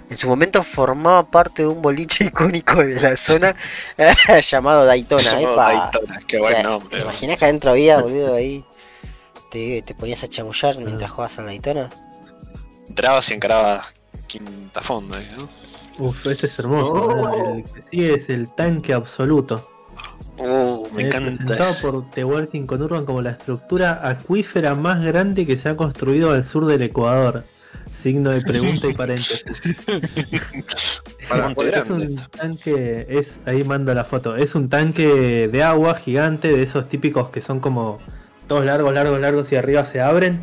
En 0.10 0.18
su 0.18 0.28
momento 0.28 0.64
formaba 0.64 1.24
parte 1.30 1.64
de 1.64 1.68
un 1.68 1.82
boliche 1.82 2.24
icónico 2.32 2.78
de 2.78 3.00
la 3.00 3.18
zona 3.18 3.56
llamado 4.42 4.86
Daytona. 4.86 5.22
Llamado. 5.24 5.56
Daytona, 5.58 6.20
qué 6.28 6.38
O 6.38 6.40
buen 6.42 6.54
sea, 6.54 6.64
nombre. 6.64 6.98
¿Te 6.98 7.04
imaginas 7.04 7.38
que 7.38 7.46
adentro 7.46 7.72
había, 7.72 8.00
boludo, 8.00 8.36
ahí? 8.36 8.64
Te, 9.52 9.82
te 9.82 9.94
ponías 9.96 10.24
a 10.24 10.28
chamullar 10.28 10.78
mientras 10.78 11.12
jugabas 11.12 11.38
al 11.40 11.46
Daytona. 11.48 11.90
Entrabas 12.88 13.30
y 13.30 13.34
encarabas 13.34 13.94
quinta 14.30 14.82
fonda, 14.82 15.18
¿no? 15.38 16.06
Uf, 16.06 16.26
este 16.28 16.48
es 16.48 16.58
hermoso. 16.60 16.94
No. 17.16 17.56
El 17.56 17.64
que 17.66 17.84
sigue 17.92 18.14
es 18.16 18.30
el 18.30 18.50
tanque 18.56 18.94
absoluto. 18.94 19.70
Uh, 20.38 20.88
me 20.96 21.04
Eh, 21.04 21.08
encanta. 21.08 21.44
presentado 21.44 21.74
por 21.82 22.10
The 22.12 22.24
Working 22.24 22.66
Conurban 22.66 23.04
como 23.06 23.22
la 23.22 23.32
estructura 23.32 24.00
acuífera 24.08 24.74
más 24.76 25.04
grande 25.04 25.46
que 25.46 25.58
se 25.58 25.68
ha 25.68 25.76
construido 25.76 26.32
al 26.32 26.46
sur 26.46 26.66
del 26.66 26.84
Ecuador. 26.84 27.44
Signo 27.94 28.30
de 28.30 28.42
pregunta 28.42 28.88
y 28.88 28.94
paréntesis. 28.94 29.44
Para, 31.28 31.52
Es 31.52 31.90
un 31.90 32.16
tanque, 32.32 33.06
es, 33.10 33.40
ahí 33.46 33.64
mando 33.64 33.94
la 33.94 34.04
foto, 34.06 34.36
es 34.36 34.56
un 34.56 34.70
tanque 34.70 35.48
de 35.48 35.64
agua 35.64 35.96
gigante, 35.96 36.48
de 36.48 36.64
esos 36.64 36.88
típicos 36.90 37.30
que 37.30 37.42
son 37.42 37.60
como 37.60 38.00
todos 38.48 38.66
largos, 38.66 38.94
largos, 38.94 39.20
largos 39.20 39.52
y 39.52 39.56
arriba 39.58 39.86
se 39.86 40.02
abren, 40.02 40.42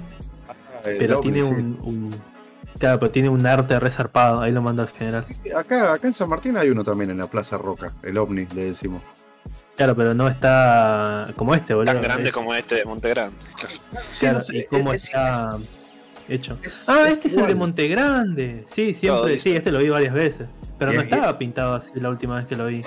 el 0.84 0.99
pero 0.99 1.20
tiene 1.20 1.39
sí. 1.39 1.45
un, 1.45 1.78
un- 1.82 2.36
claro, 2.79 2.99
pero 3.01 3.11
tiene 3.12 3.29
un 3.29 3.45
arte 3.47 3.79
resarpado, 3.81 4.41
ahí 4.41 4.53
lo 4.53 4.62
mando 4.62 4.83
al 4.83 4.89
general. 4.89 5.24
Acá, 5.57 5.93
acá 5.93 6.07
en 6.07 6.14
San 6.14 6.29
Martín 6.29 6.57
hay 6.57 6.70
uno 6.70 6.85
también 6.85 7.11
en 7.11 7.18
la 7.18 7.27
Plaza 7.27 7.57
Roca, 7.59 7.93
el 8.03 8.16
ovni, 8.18 8.47
le 8.55 8.64
decimos. 8.70 9.03
Claro, 9.77 9.95
pero 9.95 10.14
no 10.14 10.27
está 10.29 11.33
como 11.37 11.55
este, 11.55 11.74
boludo. 11.74 11.93
Tan 11.93 12.03
grande 12.03 12.24
Es- 12.24 12.33
como 12.33 12.55
este 12.55 12.77
de 12.77 12.85
Monte 12.85 13.09
Grande. 13.11 13.37
claro, 13.57 13.74
Sí, 14.12 14.27
no 14.27 14.43
sé, 14.43 14.59
y 14.59 14.64
cómo 14.66 14.93
es- 14.93 15.05
está 15.05 15.59
hecho. 16.29 16.59
Es- 16.62 16.89
Ah, 16.89 17.05
es 17.07 17.12
este 17.14 17.29
es 17.29 17.35
el 17.35 17.43
de 17.43 17.43
igual. 17.51 17.57
Monte 17.57 17.87
Grande. 17.89 18.64
Sí, 18.74 18.95
siempre, 18.95 19.39
sí, 19.39 19.55
este 19.55 19.70
lo 19.70 19.79
vi 19.79 19.89
varias 19.91 20.14
veces. 20.14 20.49
Pero 20.79 20.93
no 20.93 21.01
estaba 21.03 21.39
pintado 21.39 21.74
así 21.74 21.93
la 22.01 22.11
última 22.11 22.37
vez 22.37 22.47
que 22.47 22.57
lo 22.57 22.66
vi. 22.66 22.83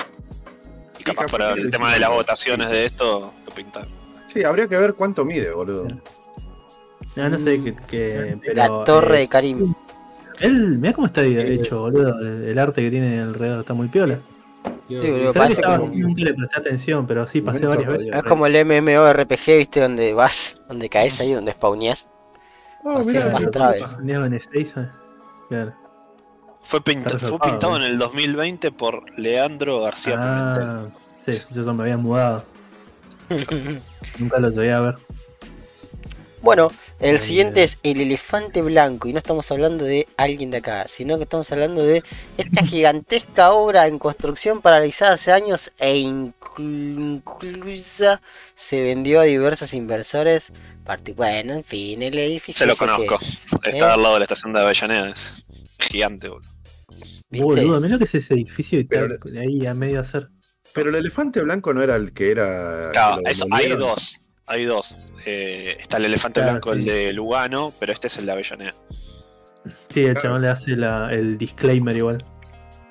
Y 1.00 1.04
capaz 1.04 1.26
capaz 1.26 1.32
para 1.32 1.54
que 1.56 1.62
el 1.62 1.70
tema 1.70 1.94
de 1.94 2.00
las 2.00 2.10
votaciones 2.10 2.70
de 2.70 2.86
esto, 2.86 3.34
lo 3.46 3.52
pintaron. 3.56 3.90
Sí, 4.28 4.44
habría 4.44 4.68
que 4.68 4.78
ver 4.78 4.94
cuánto 4.96 5.24
mide, 5.26 5.52
boludo. 5.52 5.88
No 7.16 7.38
sé 7.39 7.64
qué, 7.64 7.76
qué- 7.88 8.38
pero. 8.41 8.53
La 8.55 8.84
torre 8.84 9.18
eh, 9.18 9.20
de 9.22 9.28
Karim. 9.28 9.74
Él, 10.39 10.78
mira 10.80 10.93
cómo 10.93 11.07
está 11.07 11.24
hecho, 11.24 11.82
boludo. 11.82 12.20
El, 12.20 12.57
arte 12.57 12.82
que 12.82 12.89
tiene 12.89 13.20
alrededor 13.20 13.60
está 13.62 13.74
muy 13.74 13.88
piola. 13.88 14.20
Sí, 14.88 14.95
boludo, 14.95 15.34
parece 15.34 15.62
como- 15.62 15.84
así, 15.84 15.91
nunca 15.95 16.22
le 16.24 16.34
presté 16.34 16.60
atención, 16.60 17.07
pero 17.07 17.28
sí 17.28 17.41
pasé 17.41 17.66
varias 17.66 17.91
veces. 17.91 18.12
Es 18.14 18.24
como 18.24 18.45
el 18.47 18.66
MMORPG, 18.66 19.57
viste, 19.57 19.82
donde 19.82 20.14
vas, 20.14 20.62
donde 20.68 20.89
caes 20.89 21.20
ahí, 21.20 21.34
donde 21.34 21.51
spawneás. 21.51 22.07
Ah, 22.86 22.97
Así 22.99 23.10
mirá, 23.10 23.28
es 23.28 23.34
en. 24.78 24.91
Claro. 25.49 25.74
Fue, 26.62 26.82
pinta- 26.82 27.16
Está 27.16 27.28
fue 27.28 27.39
pintado 27.39 27.78
en 27.78 27.84
el 27.84 27.97
2020 27.97 28.72
por 28.72 29.03
Leandro 29.18 29.82
García 29.82 30.14
Pimentel. 30.14 30.64
Ah, 30.64 30.88
sí, 31.26 31.32
yo 31.51 31.62
eso 31.62 31.74
me 31.74 31.84
había 31.84 31.97
mudado. 31.97 32.43
Nunca 34.20 34.39
lo 34.39 34.49
llegué 34.49 34.72
a 34.72 34.80
ver. 34.82 34.95
Bueno, 36.42 36.72
el 37.00 37.20
siguiente 37.20 37.64
es 37.64 37.78
el 37.84 38.00
elefante 38.02 38.62
blanco 38.62 39.08
y 39.08 39.14
no 39.14 39.18
estamos 39.20 39.52
hablando 39.52 39.84
de 39.86 40.08
alguien 40.18 40.52
de 40.52 40.58
acá, 40.58 40.88
sino 40.88 41.18
que 41.18 41.24
estamos 41.24 41.52
hablando 41.52 41.84
de 41.84 42.04
esta 42.38 42.62
gigantesca 42.66 43.52
obra 43.52 43.88
en 43.88 44.00
construcción 44.00 44.62
paralizada 44.62 45.14
hace 45.14 45.32
años 45.34 45.72
e 45.80 45.96
inclu- 45.98 47.20
inclusa 47.20 48.22
se 48.56 48.82
vendió 48.82 49.20
a 49.20 49.24
diversos 49.24 49.74
inversores. 49.74 50.52
Bueno, 51.16 51.54
en 51.54 51.64
fin, 51.64 52.02
el 52.02 52.18
edificio 52.18 52.60
Se 52.60 52.66
lo 52.66 52.74
que- 52.74 53.06
conozco. 53.06 53.20
Está 53.64 53.90
¿Eh? 53.90 53.92
al 53.92 54.02
lado 54.02 54.14
de 54.16 54.20
la 54.22 54.26
estación 54.26 54.54
de 54.54 54.60
Avellaneda. 54.62 55.10
Es 55.10 55.46
gigante, 55.78 56.30
boludo. 56.30 56.50
¿viste? 57.30 57.46
Boludo, 57.46 57.80
mirá 57.80 57.94
lo 57.94 58.00
que 58.00 58.06
es 58.06 58.16
ese 58.16 58.34
edificio 58.34 58.80
y 58.80 58.86
Pero 58.86 59.14
está 59.14 59.40
ahí 59.40 59.66
a 59.68 59.74
medio 59.74 60.00
hacer. 60.02 60.30
Pero 60.74 60.90
el 60.90 60.96
elefante 60.96 61.42
blanco 61.42 61.74
no 61.74 61.84
era 61.84 61.96
el 61.96 62.12
que 62.14 62.32
era. 62.32 62.90
Claro, 62.92 63.18
que 63.18 63.24
lo 63.24 63.30
eso- 63.30 63.46
hay 63.52 63.70
dos. 63.70 64.22
Hay 64.50 64.66
dos. 64.66 64.97
Eh, 65.26 65.76
está 65.80 65.97
el 65.97 66.06
elefante 66.06 66.39
Claro, 66.39 66.54
blanco, 66.54 66.74
el 66.74 66.80
sí. 66.84 66.89
de 66.89 67.14
Lugano, 67.14 67.72
pero 67.80 67.93
este 67.93 68.08
es 68.08 68.18
el 68.18 68.26
de 68.26 68.32
Avellaneda. 68.32 68.74
Sí, 69.93 70.00
el 70.02 70.06
Claro. 70.14 70.22
chabón 70.22 70.41
le 70.41 70.47
hace 70.50 70.76
la- 70.76 71.14
el 71.14 71.38
disclaimer 71.38 71.95
igual. 71.95 72.18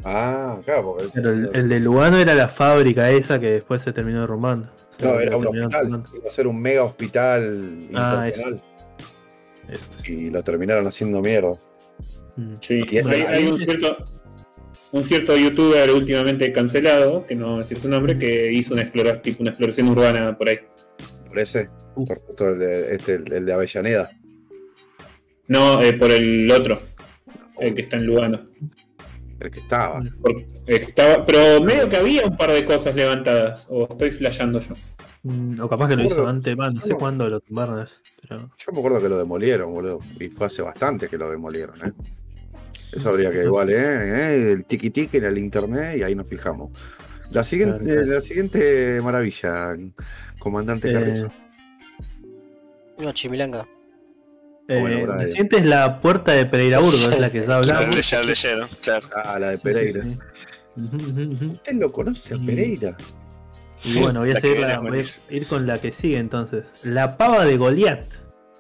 Ah, 0.05 0.59
claro, 0.65 0.95
porque. 0.97 1.09
Pero 1.13 1.31
el, 1.31 1.51
el 1.53 1.69
de 1.69 1.81
Lugano 1.81 2.19
era 2.19 2.35
la 2.35 2.49
fábrica 2.49 3.11
esa 3.11 3.41
que 3.41 3.47
después 3.51 3.83
se 3.83 3.93
terminó 3.93 4.21
derrumbando. 4.21 4.69
Se 4.97 5.05
No, 5.05 5.19
era 5.19 5.37
un 5.37 5.47
hospital. 5.49 5.71
derrumbando. 5.71 6.17
Iba 6.17 6.29
a 6.29 6.31
ser 6.31 6.47
un 6.47 6.61
mega 6.61 6.85
hospital 6.85 7.89
Ah, 7.95 8.29
internacional. 8.29 8.63
Eso. 9.69 9.85
Y 10.13 10.31
lo 10.31 10.43
terminaron 10.45 10.87
haciendo 10.87 11.21
mierda. 11.21 11.53
Mm. 12.37 12.55
Sí, 12.61 12.85
Y- 12.91 12.99
hay, 12.99 13.23
hay 13.23 13.47
un 13.47 13.59
cierto 13.59 13.97
un 14.93 15.05
cierto 15.05 15.37
youtuber 15.37 15.91
últimamente 15.91 16.51
cancelado, 16.53 17.27
que 17.27 17.35
no 17.35 17.59
decir 17.59 17.79
su 17.79 17.89
nombre, 17.91 18.19
que 18.19 18.51
hizo 18.53 18.73
una 18.73 18.83
exploración, 18.83 19.23
tipo 19.23 19.43
una 19.43 19.51
exploración 19.51 19.89
urbana 19.89 20.39
por 20.39 20.49
ahí. 20.49 20.61
Por 21.39 21.43
ese. 21.43 21.71
Uh. 21.95 22.05
Por 22.05 22.21
justo 22.21 22.49
el, 22.49 22.59
de- 22.59 22.95
este, 22.97 23.15
el 23.15 23.47
de 23.47 23.53
Avellaneda. 23.53 24.11
No, 25.47 25.81
eh, 25.81 25.93
por 25.95 26.11
el 26.11 26.51
otro, 26.51 26.77
el 27.61 27.75
que 27.75 27.83
está 27.83 27.97
en 27.97 28.07
Lugano. 28.07 28.45
El 29.41 29.51
que 29.53 29.61
estaba. 29.61 30.03
Por- 30.21 30.35
estaba, 30.67 31.25
pero 31.25 31.63
medio 31.63 31.89
que 31.89 31.97
había 31.97 32.27
un 32.27 32.37
par 32.37 32.53
de 32.53 32.65
cosas 32.65 32.95
levantadas, 32.95 33.67
o 33.71 33.87
estoy 33.91 34.11
flasheando 34.11 34.61
yo. 34.61 34.73
Mm, 35.23 35.61
O 35.61 35.69
capaz 35.69 35.89
que 35.89 35.97
lo 35.97 36.05
hizo 36.05 36.27
antes, 36.27 36.57
no 36.57 36.71
sé 36.81 36.91
No. 36.91 36.99
cuándo 36.99 37.29
lo 37.29 37.41
tumbaron. 37.41 37.87
Pero... 38.23 38.39
Yo 38.59 38.73
me 38.73 38.79
acuerdo 38.79 39.01
que 39.01 39.09
lo 39.09 39.17
demolieron, 39.19 39.73
boludo. 39.73 40.01
Y 40.21 40.29
fue 40.29 40.47
hace 40.47 40.63
bastante 40.63 41.09
que 41.09 41.17
lo 41.19 41.31
demolieron, 41.31 41.77
¿eh? 41.87 41.93
Eso 42.93 43.09
habría 43.11 43.31
que 43.31 43.43
igual, 43.45 43.71
¿eh? 43.71 43.77
¿Eh? 43.77 44.53
El 44.53 44.65
tiki 44.65 44.91
tiki 44.91 45.17
en 45.19 45.25
el 45.25 45.39
internet 45.39 45.97
y 45.99 46.03
ahí 46.03 46.15
nos 46.15 46.27
fijamos. 46.27 46.71
La 47.31 47.45
siguiente, 47.45 47.79
Claro, 47.85 47.95
claro. 48.01 48.07
la 48.15 48.21
siguiente 48.21 49.01
maravilla, 49.03 49.77
comandante 50.39 50.91
Eh, 50.91 50.93
Carrizo. 50.93 51.31
No, 52.99 53.13
Chimilanca. 53.13 53.67
eh, 54.67 54.81
Bueno, 54.81 55.07
la 55.15 55.27
siguiente 55.27 55.59
es 55.59 55.67
la 55.67 56.01
puerta 56.01 56.33
de 56.33 56.47
Pereira 56.47 56.79
Burgo, 56.79 57.11
es 57.11 57.21
la 57.21 57.31
que 57.31 57.41
ya 58.03 58.23
leyeron, 58.23 58.69
claro. 58.83 59.07
Ah, 59.15 59.39
la 59.39 59.51
de 59.51 59.59
Pereira. 59.59 60.03
Sí. 60.03 60.19
¿Usted 61.47 61.73
lo 61.75 61.93
conoce 61.93 62.35
a 62.35 62.39
Pereira? 62.39 62.97
Y 63.85 64.01
bueno, 64.01 64.21
voy 64.21 64.33
a, 64.33 64.41
seguir 64.41 64.61
la- 64.61 64.79
voy 64.79 64.99
a 65.01 65.35
ir 65.35 65.47
con 65.47 65.67
la 65.67 65.79
que 65.79 65.93
sigue 65.93 66.17
entonces. 66.19 66.65
La 66.83 67.17
pava 67.17 67.45
de 67.45 67.57
Goliat. 67.57 68.05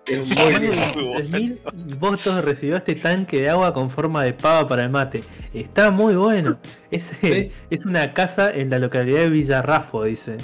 Es 0.08 0.26
Muy 0.36 0.36
Más 0.36 0.60
de 0.60 1.02
bueno. 1.02 1.20
3.000 1.20 1.98
votos 1.98 2.44
recibió 2.44 2.76
este 2.76 2.94
tanque 2.94 3.40
de 3.42 3.50
agua 3.50 3.72
con 3.74 3.90
forma 3.90 4.24
de 4.24 4.32
pava 4.32 4.66
para 4.68 4.82
el 4.82 4.90
mate. 4.90 5.22
Está 5.52 5.90
muy 5.90 6.14
bueno. 6.14 6.58
Es, 6.90 7.12
Sí. 7.20 7.52
es 7.68 7.84
una 7.84 8.14
casa 8.14 8.50
en 8.50 8.70
la 8.70 8.78
localidad 8.78 9.20
de 9.20 9.28
Villarrafo, 9.30 10.04
dice. 10.04 10.38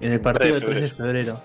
En 0.00 0.12
el 0.12 0.20
partido 0.20 0.58
3 0.58 0.60
de 0.60 0.66
3 0.66 0.82
de 0.82 0.88
febrero. 0.88 1.40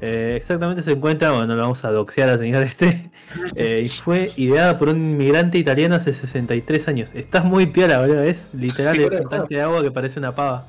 Eh, 0.00 0.34
exactamente 0.36 0.82
se 0.82 0.92
encuentra, 0.92 1.32
bueno, 1.32 1.54
lo 1.56 1.62
vamos 1.62 1.84
a 1.84 1.90
doxear 1.90 2.28
al 2.28 2.38
señor 2.38 2.62
este. 2.62 3.10
eh, 3.54 3.82
y 3.84 3.88
fue 3.88 4.30
ideada 4.36 4.78
por 4.78 4.88
un 4.88 4.96
inmigrante 4.96 5.58
italiano 5.58 5.94
hace 5.94 6.12
63 6.12 6.88
años. 6.88 7.10
Estás 7.14 7.44
muy 7.44 7.66
piola, 7.66 8.00
boludo. 8.00 8.22
Es 8.22 8.48
literal 8.52 8.96
Sí, 8.96 9.02
es 9.02 9.20
un 9.20 9.28
tanque 9.28 9.54
de 9.56 9.62
agua 9.62 9.82
que 9.82 9.90
parece 9.92 10.18
una 10.18 10.34
pava. 10.34 10.66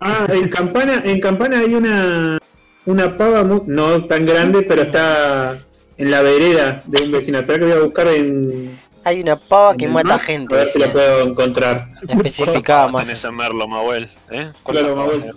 Ah, 0.00 0.26
en 0.32 0.48
Campana, 0.48 1.02
en 1.04 1.20
Campana 1.20 1.58
hay 1.58 1.74
una 1.74 2.38
una 2.86 3.16
pava 3.16 3.42
no 3.42 4.04
tan 4.06 4.26
grande, 4.26 4.62
pero 4.62 4.82
está 4.82 5.58
en 5.96 6.10
la 6.10 6.22
vereda 6.22 6.82
de 6.86 7.02
un 7.02 7.12
vecino. 7.12 7.38
Espera 7.38 7.58
que 7.58 7.64
voy 7.66 7.74
a 7.74 7.80
buscar 7.80 8.08
en, 8.08 8.78
Hay 9.04 9.20
una 9.20 9.36
pava 9.36 9.76
que 9.76 9.88
mata 9.88 10.18
gente. 10.18 10.54
A 10.54 10.58
ver 10.58 10.68
si 10.68 10.78
la 10.78 10.90
puedo 10.90 11.26
encontrar. 11.26 11.88
Especificaba 12.08 12.90
¿Cuántas 12.90 13.06
tenés 13.06 13.24
más. 13.24 13.30
en 13.30 13.36
Merlo, 13.36 13.68
Mahuel? 13.68 14.04
¿Eh? 14.30 14.50
Claro, 14.64 14.94
¿Cuántas 14.94 14.96
Mahuel. 14.96 15.34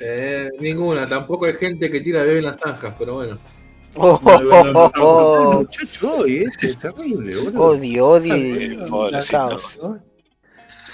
Eh, 0.00 0.50
ninguna, 0.58 1.06
tampoco 1.06 1.46
hay 1.46 1.54
gente 1.54 1.90
que 1.90 2.00
tira 2.00 2.22
bebé 2.24 2.38
en 2.38 2.46
las 2.46 2.58
zanjas, 2.58 2.94
pero 2.98 3.14
bueno. 3.14 3.38
Oh, 3.96 4.20
oh, 4.24 4.40
oh, 4.74 4.92
oh, 5.00 5.52
muchacho 5.60 6.16
hoy, 6.16 6.44
este, 6.48 6.70
es 6.70 6.78
terrible, 6.78 7.36
boludo. 7.36 7.62
Odio, 7.62 8.06
odio. 8.08 8.34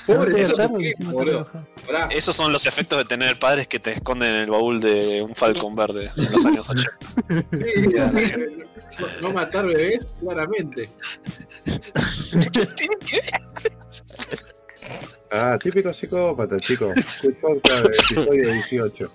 Pobre, 0.07 0.43
eso 0.43 0.55
Esos 2.11 2.37
son 2.37 2.53
los 2.53 2.67
efectos 2.67 2.99
de 2.99 3.05
tener 3.05 3.39
padres 3.39 3.67
que 3.67 3.79
te 3.79 3.93
esconden 3.93 4.35
en 4.35 4.41
el 4.43 4.51
baúl 4.51 4.81
de 4.81 5.23
un 5.23 5.35
falcón 5.35 5.75
verde 5.77 6.11
en 6.17 6.33
los 6.33 6.45
años 6.45 6.69
80. 6.71 6.91
sí, 8.21 8.35
no, 8.99 9.29
no 9.29 9.33
matar 9.33 9.67
bebés, 9.67 10.07
claramente. 10.21 10.89
Ah, 15.31 15.57
típico 15.61 15.93
psicópata, 15.93 16.59
chicos. 16.59 17.25
Episodio 17.25 18.53
18. 18.53 19.13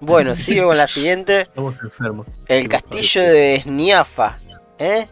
Bueno, 0.00 0.34
sigo 0.34 0.68
con 0.68 0.76
la 0.76 0.86
siguiente. 0.86 1.42
Estamos 1.42 1.78
enfermos. 1.82 2.26
El 2.46 2.68
castillo 2.68 3.22
de 3.22 3.60
Sniafa. 3.62 4.38
¿Eh? 4.78 5.06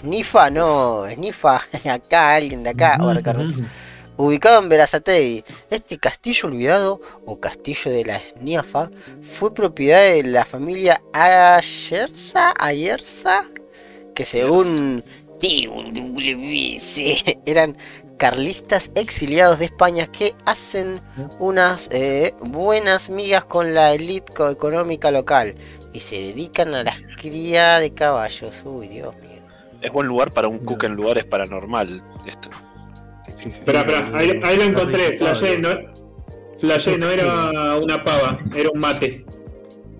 Snifa, 0.00 0.50
no. 0.50 1.04
Snifa, 1.08 1.62
acá, 1.90 2.34
alguien 2.34 2.62
de 2.62 2.70
acá. 2.70 2.96
Ahora, 2.96 3.22
Carlos. 3.22 3.54
Ubicado 4.18 4.58
en 4.58 4.68
Berazategui, 4.68 5.44
este 5.70 5.96
castillo 5.96 6.48
olvidado 6.48 7.00
o 7.24 7.38
castillo 7.38 7.90
de 7.92 8.04
la 8.04 8.20
Sniafa 8.20 8.90
fue 9.22 9.54
propiedad 9.54 10.00
de 10.00 10.24
la 10.24 10.44
familia 10.44 11.00
Ayerza, 11.12 12.52
Ayerza, 12.58 13.44
que 14.16 14.24
según 14.24 15.04
TWC 15.40 17.38
eran 17.46 17.76
carlistas 18.16 18.90
exiliados 18.96 19.60
de 19.60 19.66
España 19.66 20.08
que 20.08 20.34
hacen 20.44 21.00
unas 21.38 21.88
eh, 21.92 22.34
buenas 22.40 23.10
migas 23.10 23.44
con 23.44 23.72
la 23.74 23.94
élite 23.94 24.32
co- 24.34 24.50
económica 24.50 25.12
local 25.12 25.54
y 25.92 26.00
se 26.00 26.16
dedican 26.16 26.74
a 26.74 26.82
la 26.82 26.94
cría 27.20 27.78
de 27.78 27.92
caballos. 27.92 28.62
Uy, 28.64 28.88
Dios 28.88 29.14
mío. 29.18 29.38
Es 29.80 29.92
buen 29.92 30.08
lugar 30.08 30.32
para 30.32 30.48
un 30.48 30.58
cook 30.58 30.82
en 30.82 30.94
lugares 30.94 31.24
paranormal. 31.24 32.02
Esto. 32.26 32.50
Sí, 33.50 33.56
sí, 33.56 33.56
sí. 33.56 33.58
Espera, 33.60 33.80
espera, 33.80 34.10
ahí, 34.18 34.40
ahí 34.44 34.56
lo 34.56 34.62
encontré. 34.64 35.18
Flashé, 35.18 35.58
no, 35.58 35.68
flashé, 36.58 36.98
no 36.98 37.08
era 37.10 37.76
una 37.78 38.02
pava, 38.04 38.36
era 38.54 38.70
un 38.70 38.78
mate. 38.80 39.24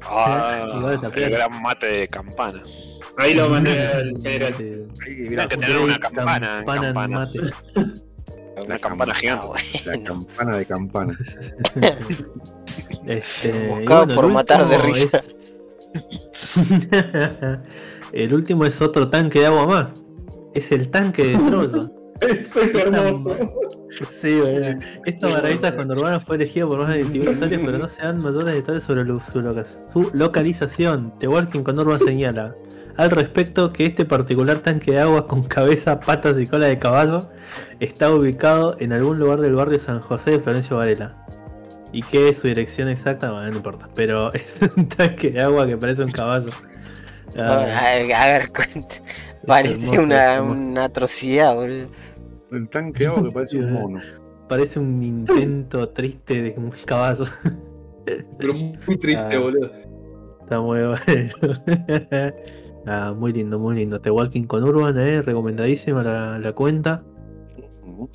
Ah, 0.03 0.99
el 1.15 1.31
gran 1.31 1.63
mate 1.63 1.87
de 1.87 2.09
campana. 2.09 2.63
Ahí 3.19 3.35
lo 3.35 3.49
mandé 3.49 3.87
al 3.95 4.13
general. 4.23 4.55
Hay 5.07 5.47
que 5.49 5.57
tener 5.57 5.79
una 5.79 5.99
campana, 5.99 6.63
campana 6.65 6.89
en 6.89 6.95
campana. 6.95 7.19
mate. 7.21 7.41
Una 8.67 8.77
campana 8.81 9.15
gigante. 9.15 9.47
la 9.47 9.93
Bueno, 9.93 10.05
campana 10.05 10.57
de 10.57 10.67
campana. 10.67 11.19
Este, 13.07 13.69
Buscado 13.69 14.05
bueno, 14.07 14.15
por 14.21 14.29
matar 14.33 14.69
de 14.69 14.79
risa. 14.79 15.21
es- 15.21 15.35
el 18.13 18.35
último 18.35 18.65
es 18.65 18.81
otro 18.81 19.09
tanque 19.09 19.41
de 19.41 19.47
agua 19.47 19.67
más. 19.67 19.87
Es 20.55 20.73
el 20.73 20.91
tanque 20.91 21.25
de 21.25 21.37
Troya. 21.39 21.91
Eso 22.21 22.61
es 22.63 22.75
hermoso. 22.75 23.37
Sí, 24.11 24.39
bueno. 24.41 24.79
Esta 25.07 25.29
maravilla 25.29 25.75
cuando 25.75 25.95
Urbano 25.95 26.21
fue 26.21 26.37
elegido 26.37 26.69
por 26.69 26.79
más 26.81 26.89
de 26.89 26.95
21 27.03 27.31
usuarios, 27.33 27.63
pero 27.65 27.79
no 27.79 27.89
se 27.89 28.03
dan 28.03 28.23
mayores 28.23 28.55
detalles 28.55 28.85
sobre 28.85 29.05
lo- 29.05 29.21
su, 29.21 29.41
loca- 29.41 29.65
su 29.93 30.11
localización. 30.13 31.13
The 31.19 31.29
Walking 31.29 31.63
con 31.63 31.79
Urban 31.79 31.99
señala. 32.01 32.55
al 32.97 33.11
respecto 33.11 33.73
que 33.73 33.87
este 33.87 34.05
particular 34.05 34.59
tanque 34.59 34.91
de 34.93 35.01
agua 35.01 35.27
con 35.29 35.45
cabeza, 35.45 36.01
patas 36.01 36.39
y 36.41 36.47
cola 36.49 36.67
de 36.67 36.79
caballo 36.81 37.31
está 37.81 38.13
ubicado 38.13 38.77
en 38.81 38.93
algún 38.93 39.19
lugar 39.21 39.41
del 39.41 39.55
barrio 39.55 39.79
San 39.79 40.01
José 40.01 40.33
de 40.33 40.41
Florencio 40.41 40.77
Varela. 40.77 41.15
¿Y 41.93 42.03
qué 42.03 42.29
es 42.31 42.39
su 42.39 42.49
dirección 42.49 42.89
exacta? 42.89 43.31
Bueno, 43.31 43.51
no 43.51 43.57
importa. 43.57 43.89
Pero 43.95 44.33
es 44.35 44.59
un 44.77 44.89
tanque 44.89 45.31
de 45.31 45.41
agua 45.41 45.67
que 45.67 45.77
parece 45.77 46.03
un 46.03 46.11
caballo. 46.11 46.51
A 47.37 47.57
ver, 47.57 47.71
Ah, 47.71 48.23
a 48.23 48.27
ver, 48.39 48.49
cuenta. 48.53 48.97
Parece 49.47 49.75
hermoso, 49.75 50.03
una, 50.03 50.35
hermoso. 50.35 50.61
una 50.61 50.85
atrocidad, 50.85 51.55
boludo. 51.55 51.87
El 52.51 52.69
tanque 52.69 53.01
de 53.05 53.07
agua 53.09 53.23
que 53.25 53.31
parece 53.33 53.59
un 53.59 53.73
mono. 53.73 54.01
parece 54.49 54.79
un 54.81 55.03
intento 55.03 55.89
triste 55.91 56.43
de 56.43 56.55
un 56.57 56.71
caballo. 56.87 57.25
Pero 58.39 58.55
muy 58.55 58.97
triste, 58.99 59.37
Ah. 59.37 59.39
boludo. 59.39 59.71
Está 60.41 60.61
muy 60.61 60.79
bueno. 60.81 61.55
ah, 62.87 63.15
muy 63.17 63.33
lindo, 63.35 63.59
muy 63.59 63.77
lindo. 63.77 64.01
The 64.01 64.11
Walking 64.11 64.45
con 64.45 64.65
Urban, 64.65 64.99
eh, 64.99 65.21
recomendadísima 65.23 66.03
la, 66.03 66.39
la 66.39 66.53
cuenta. 66.53 67.05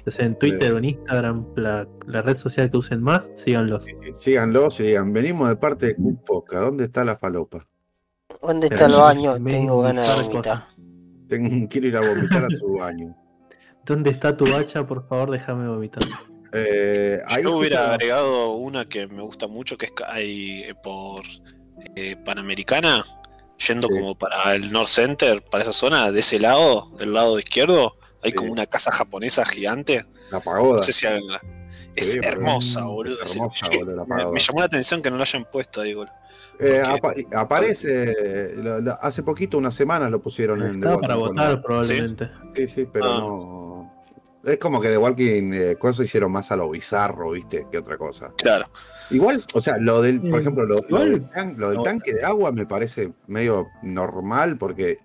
Ya 0.05 0.11
sea 0.11 0.25
en 0.25 0.37
Twitter 0.39 0.73
o 0.73 0.77
en 0.77 0.85
Instagram, 0.85 1.45
la, 1.57 1.87
la 2.07 2.21
red 2.21 2.37
social 2.37 2.71
que 2.71 2.77
usen 2.77 3.03
más, 3.03 3.29
síganlos. 3.35 3.85
Síganlos 4.13 4.79
y 4.79 4.83
digan, 4.83 5.11
venimos 5.13 5.49
de 5.49 5.57
parte 5.57 5.87
de 5.87 5.95
Cupoca, 5.95 6.59
¿dónde 6.61 6.85
está 6.85 7.03
la 7.03 7.17
falopa? 7.17 7.67
¿Dónde 8.41 8.67
está 8.67 8.85
el 8.87 8.93
baño? 8.93 9.35
Tengo 9.43 9.81
ganas 9.81 10.17
de 10.17 10.23
vomitar. 10.29 10.63
Tengo, 11.27 11.67
quiero 11.69 11.87
ir 11.87 11.97
a 11.97 12.01
vomitar 12.01 12.45
a 12.45 12.49
su 12.49 12.73
baño. 12.73 13.15
¿Dónde 13.85 14.09
está 14.11 14.35
tu 14.37 14.45
hacha? 14.55 14.85
Por 14.85 15.07
favor, 15.07 15.31
déjame 15.31 15.67
vomitar. 15.67 16.03
Eh, 16.53 17.19
ahí 17.27 17.43
Yo 17.43 17.57
hubiera 17.57 17.79
justo- 17.79 17.91
agregado 17.93 18.51
una 18.53 18.85
que 18.87 19.07
me 19.07 19.21
gusta 19.23 19.47
mucho, 19.47 19.77
que 19.77 19.87
es 19.87 19.91
hay 20.07 20.63
eh, 20.63 20.75
por 20.83 21.21
eh, 21.95 22.15
Panamericana, 22.23 23.03
yendo 23.67 23.87
Sí. 23.87 23.93
como 23.99 24.15
para 24.15 24.53
el 24.55 24.71
North 24.71 24.89
Center, 24.89 25.43
para 25.43 25.63
esa 25.63 25.73
zona, 25.73 26.11
de 26.11 26.19
ese 26.19 26.39
lado, 26.39 26.89
del 26.97 27.13
lado 27.13 27.39
izquierdo, 27.39 27.95
hay 28.23 28.31
Sí. 28.31 28.37
como 28.37 28.51
una 28.51 28.65
casa 28.67 28.91
japonesa 28.91 29.45
gigante. 29.45 30.05
la 30.31 30.39
pagoda. 30.39 30.77
No 30.77 30.83
sé 30.83 30.93
si 30.93 31.05
la- 31.05 31.19
Es 31.95 32.11
Sí, 32.11 32.17
pero 32.19 32.31
hermosa, 32.33 32.79
es 32.79 32.85
boludo. 32.87 33.17
hermosa, 33.21 33.67
boludo, 33.67 33.95
la 33.97 34.03
me, 34.05 34.07
pagoda. 34.09 34.31
me 34.31 34.39
llamó 34.39 34.59
la 34.61 34.65
atención 34.65 35.01
que 35.03 35.11
no 35.11 35.17
la 35.17 35.23
hayan 35.23 35.45
puesto 35.51 35.81
ahí, 35.81 35.93
boludo. 35.93 36.13
Eh, 36.59 36.81
apa- 36.85 37.13
aparece, 37.35 38.53
lo- 38.57 38.79
lo- 38.81 38.97
hace 39.01 39.21
poquito, 39.21 39.57
unas 39.59 39.75
semanas 39.75 40.09
lo 40.09 40.19
pusieron 40.21 40.63
en 40.63 40.75
Estaba 40.75 40.97
para 40.99 41.15
votar 41.15 41.61
probablemente. 41.61 42.29
Sí, 42.55 42.67
sí, 42.67 42.87
pero 42.91 43.05
Ah. 43.13 43.17
no. 43.19 43.62
Es 44.43 44.57
como 44.57 44.81
que 44.81 44.89
The 44.89 44.97
Walking 44.97 45.51
eh, 45.53 45.75
cosas 45.77 46.05
hicieron 46.05 46.31
más 46.31 46.51
a 46.51 46.57
lo 46.57 46.69
bizarro, 46.69 47.31
¿viste? 47.31 47.65
Que 47.71 47.77
otra 47.77 47.97
cosa. 47.97 48.31
Claro. 48.37 48.65
Igual, 49.09 49.43
o 49.53 49.61
sea, 49.61 49.77
lo 49.77 50.01
del, 50.01 50.19
por 50.21 50.41
ejemplo, 50.41 50.65
lo, 50.65 50.81
del, 50.99 51.29
tan- 51.29 51.55
lo 51.57 51.69
del 51.71 51.81
tanque 51.83 52.13
de 52.13 52.25
agua 52.25 52.51
me 52.51 52.65
parece 52.65 53.13
medio 53.27 53.67
normal 53.83 54.57
porque, 54.57 54.99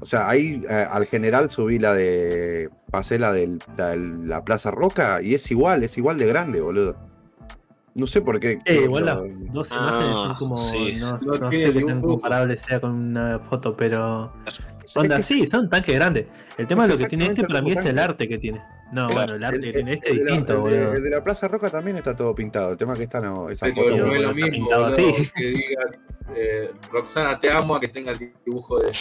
o 0.00 0.06
sea, 0.06 0.28
ahí 0.28 0.64
eh, 0.68 0.86
al 0.90 1.06
general 1.06 1.50
subí 1.50 1.78
la 1.78 1.94
de, 1.94 2.68
pasé 2.90 3.18
la 3.20 3.32
de 3.32 3.58
la, 3.76 3.94
la 3.96 4.44
Plaza 4.44 4.70
Roca 4.72 5.22
y 5.22 5.34
es 5.34 5.48
igual, 5.52 5.84
es 5.84 5.96
igual 5.96 6.18
de 6.18 6.26
grande, 6.26 6.60
boludo. 6.60 6.96
No 7.94 8.06
sé 8.06 8.20
por 8.22 8.38
qué. 8.40 8.58
Eh, 8.66 8.82
igual 8.84 9.04
las 9.04 9.18
dos 9.52 9.68
Ah, 9.72 9.76
imágenes 10.00 10.14
son 10.16 10.34
como. 10.36 10.56
sí. 10.56 10.96
No, 11.00 11.18
No 11.18 11.50
sé 11.50 11.72
qué 11.72 11.82
tan 11.84 12.00
comparable 12.00 12.56
sea 12.56 12.80
con 12.80 12.92
una 12.92 13.40
foto, 13.50 13.76
pero. 13.76 14.32
Es 14.90 14.96
Onda, 14.96 15.16
que- 15.18 15.22
sí, 15.22 15.46
son 15.46 15.68
tanques 15.70 15.94
grandes. 15.94 16.26
El 16.58 16.66
tema 16.66 16.82
es 16.84 16.88
de 16.88 16.94
lo 16.94 16.98
que 17.00 17.08
tiene 17.16 17.24
este 17.32 17.42
para 17.46 17.62
mí 17.62 17.72
es 17.72 17.84
el 17.84 17.98
arte 17.98 18.28
que 18.28 18.38
tiene. 18.38 18.60
No, 18.92 19.06
Claro, 19.06 19.14
bueno, 19.14 19.34
el 19.36 19.44
arte 19.44 19.60
que 19.60 19.72
tiene 19.72 19.92
este 19.94 20.10
es 20.10 20.16
de 20.16 20.24
la- 20.24 20.30
distinto, 20.30 20.52
el 20.52 20.72
de- 20.72 20.78
boludo. 20.84 20.92
el 20.96 21.02
de 21.04 21.10
la 21.10 21.24
Plaza 21.24 21.48
Roca 21.48 21.70
también 21.70 21.96
está 21.96 22.16
todo 22.16 22.34
pintado. 22.34 22.72
El 22.72 22.76
tema 22.76 22.94
que 22.96 23.04
está 23.04 23.20
no, 23.20 23.48
esa 23.48 23.66
foto. 23.72 23.96
no 23.96 24.12
es 24.12 24.20
lo 24.20 24.34
mismo, 24.34 24.50
pintado 24.50 24.90
boludo, 24.90 25.08
así. 25.08 25.30
que 25.34 25.44
diga 25.44 25.82
eh, 26.36 26.70
Roxana 26.92 27.38
te 27.40 27.50
amo 27.52 27.74
a 27.76 27.80
que 27.80 27.88
tenga 27.88 28.12
el 28.12 28.32
dibujo 28.44 28.78
de. 28.80 28.92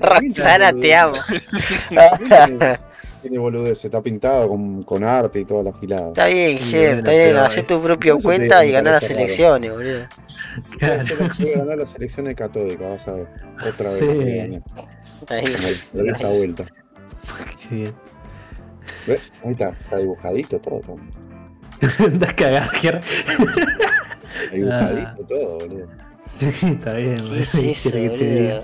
Roxana, 0.00 0.72
te 0.72 0.94
amo. 0.94 1.12
Tiene, 2.28 2.78
tiene 3.22 3.38
boludez, 3.38 3.84
está 3.84 4.00
pintado 4.02 4.48
con, 4.48 4.82
con 4.84 5.02
arte 5.02 5.40
y 5.40 5.44
toda 5.44 5.62
la 5.64 5.72
gilada. 5.78 6.08
Está 6.08 6.26
bien, 6.26 6.58
Ger, 6.58 6.98
está 6.98 7.10
bien. 7.10 7.22
pero 7.32 7.40
Hacé 7.44 7.60
es- 7.60 7.66
tu 7.66 7.80
propia 7.82 8.10
eso 8.10 8.18
te 8.18 8.22
cuenta 8.22 8.64
y 8.64 8.70
ganá 8.72 8.92
las 8.92 9.10
elecciones, 9.10 9.72
boludo. 9.72 10.06
Hacer- 10.80 11.18
voy 11.38 11.52
a 11.52 11.58
ganar 11.58 11.78
las 11.78 11.94
elecciones 11.96 12.34
católicas, 12.36 12.88
vas 12.88 13.08
a 13.08 13.12
ver. 13.14 13.26
Otra 13.68 13.92
vez. 13.92 14.00
Sí. 14.00 14.62
Voy 15.26 15.38
a 15.38 15.42
ganar. 15.42 15.50
Está 15.50 15.62
bien. 15.64 15.78
Como 15.92 16.02
de 16.04 16.10
esta 16.10 16.28
vuelta. 16.28 16.64
Qué 17.68 17.74
bien. 17.74 17.92
¿Ves? 19.06 19.32
Ahí 19.44 19.52
está, 19.52 19.68
está 19.80 19.96
dibujadito 19.98 20.58
todo. 20.60 20.96
a 22.26 22.32
cagar, 22.34 22.70
Ger. 22.74 23.00
Está 23.00 24.54
dibujadito 24.54 25.08
Ah. 25.08 25.16
todo, 25.28 25.58
boludo. 25.58 25.88
Sí, 26.38 26.46
está 26.66 26.92
bien, 26.94 27.14
¿Qué 27.16 27.22
boludo. 27.22 27.36
es 27.36 27.50
¿Qué 27.52 27.70
eso, 27.70 27.90
boludo? 27.90 28.62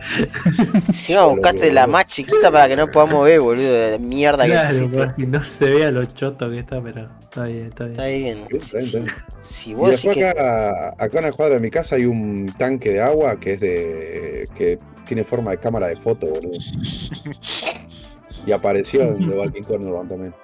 Encima 0.88 1.24
buscaste 1.26 1.72
la 1.72 1.86
más 1.86 2.04
chiquita 2.06 2.50
para 2.52 2.68
que 2.68 2.76
no 2.76 2.90
podamos 2.90 3.24
ver, 3.24 3.40
boludo. 3.40 3.72
De 3.72 3.98
mierda 3.98 4.44
que 4.44 4.50
Claro, 4.50 4.68
pusiste. 4.68 5.12
que 5.16 5.26
no 5.26 5.42
se 5.44 5.64
vea 5.64 5.90
lo 5.90 6.04
choto 6.04 6.50
que 6.50 6.58
está, 6.60 6.82
pero 6.82 7.08
está 7.20 7.44
bien, 7.44 7.66
está 7.68 7.84
bien. 7.84 7.92
Está 7.92 8.06
bien. 8.06 8.46
Está 8.50 8.80
Si, 8.80 8.98
bien, 8.98 9.06
si- 9.06 9.12
está 9.12 9.14
si 9.40 9.70
Y 9.70 9.74
vos 9.74 9.90
decís 9.90 10.04
después 10.04 10.16
que. 10.16 10.28
acá, 10.28 10.94
acá 10.98 11.18
en 11.18 11.24
la 11.24 11.32
cuadra 11.32 11.54
de 11.54 11.60
mi 11.60 11.70
casa 11.70 11.96
hay 11.96 12.04
un 12.04 12.52
tanque 12.58 12.90
de 12.92 13.00
agua 13.00 13.38
que 13.40 13.54
es 13.54 13.60
de. 13.60 14.44
que 14.56 14.78
tiene 15.04 15.24
forma 15.24 15.50
de 15.52 15.58
cámara 15.58 15.88
de 15.88 15.96
foto, 15.96 16.26
boludo. 16.26 16.58
Y 18.46 18.52
apareció 18.52 19.02
en 19.02 19.16
The 19.28 19.34
Walking 19.36 19.62
Corner 19.62 20.08
también. 20.08 20.34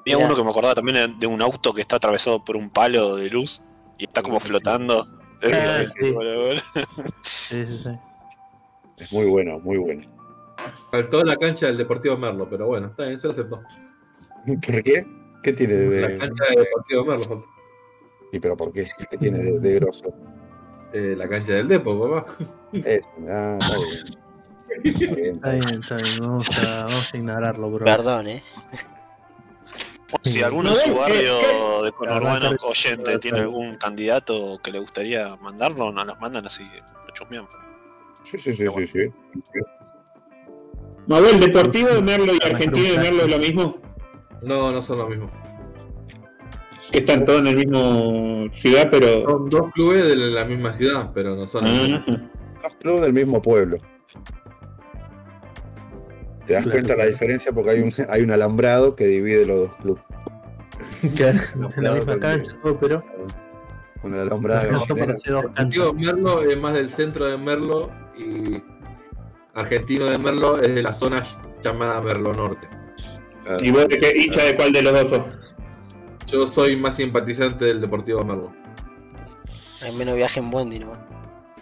Había 0.00 0.18
uno 0.18 0.34
que 0.34 0.42
me 0.42 0.50
acordaba 0.50 0.74
también 0.74 1.18
de 1.18 1.26
un 1.26 1.42
auto 1.42 1.72
que 1.74 1.82
está 1.82 1.96
atravesado 1.96 2.44
por 2.44 2.56
un 2.56 2.70
palo 2.70 3.16
de 3.16 3.28
luz 3.30 3.64
y 3.98 4.04
está 4.04 4.22
como 4.22 4.40
flotando. 4.40 5.06
Ah, 5.42 5.82
sí. 5.98 6.14
Sí, 7.22 7.66
sí, 7.66 7.78
sí. 7.84 7.90
Es 8.98 9.12
muy 9.12 9.26
bueno, 9.26 9.58
muy 9.60 9.78
bueno. 9.78 10.02
Faltó 10.90 11.24
la 11.24 11.36
cancha 11.36 11.66
del 11.66 11.78
Deportivo 11.78 12.16
Merlo, 12.18 12.48
pero 12.48 12.66
bueno, 12.66 12.88
está 12.88 13.04
bien, 13.04 13.18
se 13.20 13.26
lo 13.28 13.32
aceptó. 13.32 13.62
¿Por 14.46 14.82
qué? 14.82 15.06
¿Qué 15.42 15.52
tiene 15.54 15.74
La 15.74 16.08
de.? 16.08 16.18
cancha 16.18 16.44
del 16.54 16.64
Deportivo 16.64 17.04
Merlo. 17.04 17.44
¿Y 18.32 18.38
pero 18.38 18.56
por 18.56 18.72
qué? 18.72 18.88
¿Qué 19.10 19.16
tiene 19.16 19.38
de, 19.38 19.58
de 19.58 19.74
grosso? 19.74 20.14
Eh, 20.92 21.14
la 21.16 21.28
cancha 21.28 21.54
del 21.54 21.68
Depo, 21.68 22.08
papá. 22.08 22.36
Es, 22.72 23.00
ah, 23.28 23.58
está 23.60 23.76
bien. 23.78 25.34
Está 25.34 25.50
bien. 25.50 25.80
Está 25.80 25.96
bien. 25.96 26.18
Vamos 26.20 26.66
a, 26.66 26.84
vamos 26.84 27.14
a 27.14 27.16
ignorarlo, 27.16 27.70
bro. 27.70 27.84
Perdón, 27.84 28.28
eh. 28.28 28.42
Si 30.24 30.42
alguno 30.42 30.70
No, 30.70 30.76
en 30.76 30.82
su 30.82 30.94
barrio 30.94 31.82
de 31.82 31.92
conurbano 31.92 32.56
oyente 32.62 33.18
tiene 33.18 33.40
algún 33.40 33.76
candidato 33.76 34.58
que 34.62 34.72
le 34.72 34.80
gustaría 34.80 35.36
mandarlo, 35.36 35.92
nos 35.92 36.06
los 36.06 36.20
mandan 36.20 36.46
así, 36.46 36.64
lo 37.06 37.14
chusmeamos. 37.14 37.50
Sí, 38.28 38.38
sí, 38.38 38.54
sí, 38.54 38.66
sí, 38.66 38.86
sí. 38.86 39.10
Mabel, 41.06 41.40
Deportivo 41.40 41.88
de 41.90 42.02
Merlo 42.02 42.32
y 42.34 42.44
Argentino 42.44 42.88
de 42.90 42.98
Merlo 42.98 43.22
es 43.22 43.30
lo 43.30 43.38
mismo. 43.38 43.78
No, 44.42 44.72
no 44.72 44.82
son 44.82 44.98
lo 44.98 45.08
mismo. 45.08 45.30
Que 46.92 46.98
están 46.98 47.24
todos 47.24 47.40
en 47.40 47.46
el 47.48 47.56
mismo 47.56 48.46
ciudad, 48.54 48.88
pero. 48.90 49.24
Son 49.28 49.48
dos 49.48 49.72
clubes 49.74 50.08
de 50.08 50.16
la 50.16 50.44
misma 50.44 50.72
ciudad, 50.72 51.10
pero 51.14 51.36
no 51.36 51.46
son. 51.46 51.64
Ah, 51.66 52.04
Los 52.62 52.74
clubes 52.74 53.02
del 53.02 53.12
mismo 53.12 53.40
pueblo. 53.42 53.78
Te 56.46 56.54
das 56.54 56.64
Claro. 56.64 56.70
cuenta 56.80 56.96
la 56.96 57.06
diferencia 57.06 57.52
porque 57.52 57.70
hay 57.70 57.80
un, 57.80 57.92
hay 58.08 58.22
un 58.22 58.30
alambrado 58.32 58.96
que 58.96 59.06
divide 59.06 59.46
los 59.46 59.58
dos 59.68 59.70
clubes. 59.80 60.02
Claro, 61.14 61.38
No, 61.56 61.70
en 61.76 61.84
la 61.84 61.92
misma 61.92 62.18
cancha, 62.18 62.52
todo, 62.62 62.78
pero. 62.78 63.04
Con 64.02 64.14
el 64.14 64.20
alambrado. 64.20 64.72
No, 64.72 64.96
para 64.96 65.12
hacer 65.14 65.32
dos. 65.34 65.94
Merlo 65.94 66.42
es 66.42 66.56
más 66.58 66.74
del 66.74 66.88
centro 66.88 67.26
de 67.26 67.36
Merlo 67.36 67.90
y 68.16 68.62
Argentino 69.54 70.06
de 70.06 70.18
Merlo 70.18 70.58
es 70.60 70.74
de 70.74 70.82
la 70.82 70.92
zona 70.94 71.22
llamada 71.62 72.00
Merlo 72.00 72.32
Norte. 72.32 72.66
¿Y 73.62 73.70
vos 73.70 73.86
de 73.88 73.98
qué 73.98 74.12
hincha 74.16 74.42
de 74.44 74.54
cuál 74.56 74.72
de 74.72 74.82
los 74.82 74.92
dos 74.92 75.08
sos? 75.10 75.49
Yo 76.30 76.46
soy 76.46 76.76
más 76.76 76.96
simpatizante 76.96 77.64
del 77.64 77.80
Deportivo 77.80 78.24
Merlo. 78.24 78.52
Hay 79.82 79.94
menos 79.96 80.14
viaje 80.14 80.38
en 80.40 80.50
Bondi, 80.50 80.78
¿no? 80.78 80.92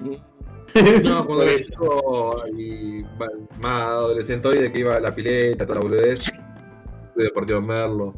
No, 1.03 1.27
cuando 1.27 1.47
chico 1.57 2.37
y 2.57 3.03
más 3.61 3.83
adolescente 3.87 4.49
hoy 4.49 4.59
de 4.59 4.71
que 4.71 4.81
iba 4.81 4.95
a 4.97 5.01
la 5.01 5.15
pileta, 5.15 5.65
toda 5.65 5.77
la 5.77 5.87
boludez, 5.87 6.25
soy 7.15 7.25
Deportivo 7.25 7.63
Merlo. 7.63 8.15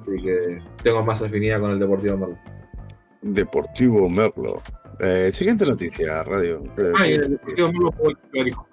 Así 0.00 0.22
que 0.22 0.58
tengo 0.82 1.02
más 1.02 1.22
afinidad 1.22 1.60
con 1.60 1.70
el 1.70 1.78
Deportivo 1.78 2.18
Merlo. 2.18 2.38
Deportivo 3.22 4.08
Merlo. 4.08 4.62
Eh, 4.98 5.30
siguiente 5.32 5.64
noticia, 5.64 6.22
radio. 6.24 6.62
Eh, 6.76 6.92
Ah, 6.98 7.06
y 7.06 7.14
en 7.14 7.22
el 7.24 7.30
Deportivo 7.30 7.72
Merlo 7.72 7.92
jugó 7.92 8.10
el 8.10 8.18
Ibérico. 8.34 8.68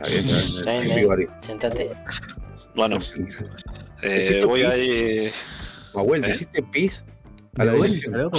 Está 0.00 0.08
bien, 0.08 0.24
está 0.26 0.72
bien. 0.80 0.96
Vivari. 0.96 1.28
Sentate. 1.42 1.90
Bueno, 2.74 2.96
eh, 4.02 4.18
¿Hiciste 4.20 4.46
voy 4.46 4.62
a 4.62 4.76
ir. 4.78 5.32
Mahuel, 5.94 6.22
¿te 6.22 6.30
¿Eh? 6.30 6.34
hiciste 6.34 6.62
pis? 6.62 7.04
A 7.58 7.64
la 7.64 7.72
¿De 7.72 7.78
dirección. 7.82 8.12
vuelta, 8.12 8.38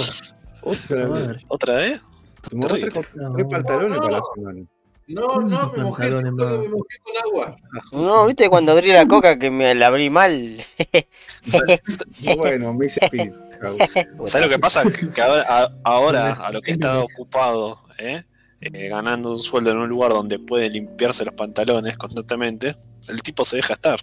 Otra 0.62 1.08
vez. 1.08 1.42
¿Otra 1.48 1.74
vez? 1.76 2.00
Te 2.42 2.50
tres, 2.50 2.66
Terrible. 2.68 2.90
con- 2.92 3.34
tres 3.36 3.46
pantalones 3.50 3.98
para 3.98 4.10
la 4.10 4.20
semana. 4.34 4.66
No, 5.08 5.40
no, 5.40 5.72
me 5.72 5.82
mojé, 5.84 6.10
me 6.10 6.30
mojé 6.30 6.96
con 7.02 7.16
agua. 7.24 7.56
No, 7.92 8.26
viste 8.26 8.48
cuando 8.48 8.72
abrí 8.72 8.88
la 8.92 9.06
coca 9.06 9.38
que 9.38 9.50
me 9.50 9.74
la 9.74 9.88
abrí 9.88 10.08
mal. 10.10 10.62
Bueno, 12.36 12.72
me 12.74 12.86
hice 12.86 13.00
pis. 13.10 13.30
¿Sabes 14.24 14.46
lo 14.46 14.52
que 14.52 14.58
pasa? 14.58 14.82
Que, 14.90 15.10
que 15.10 15.20
ahora, 15.22 15.44
a, 15.48 15.68
ahora, 15.84 16.32
a 16.32 16.50
lo 16.52 16.60
que 16.60 16.72
está 16.72 17.00
ocupado, 17.00 17.78
¿eh? 17.98 18.22
eh, 18.60 18.88
ganando 18.88 19.32
un 19.32 19.38
sueldo 19.38 19.70
en 19.70 19.76
un 19.78 19.88
lugar 19.88 20.10
donde 20.12 20.38
puede 20.38 20.68
limpiarse 20.70 21.24
los 21.24 21.34
pantalones 21.34 21.96
constantemente, 21.96 22.74
el 23.08 23.22
tipo 23.22 23.44
se 23.44 23.56
deja 23.56 23.74
estar. 23.74 24.00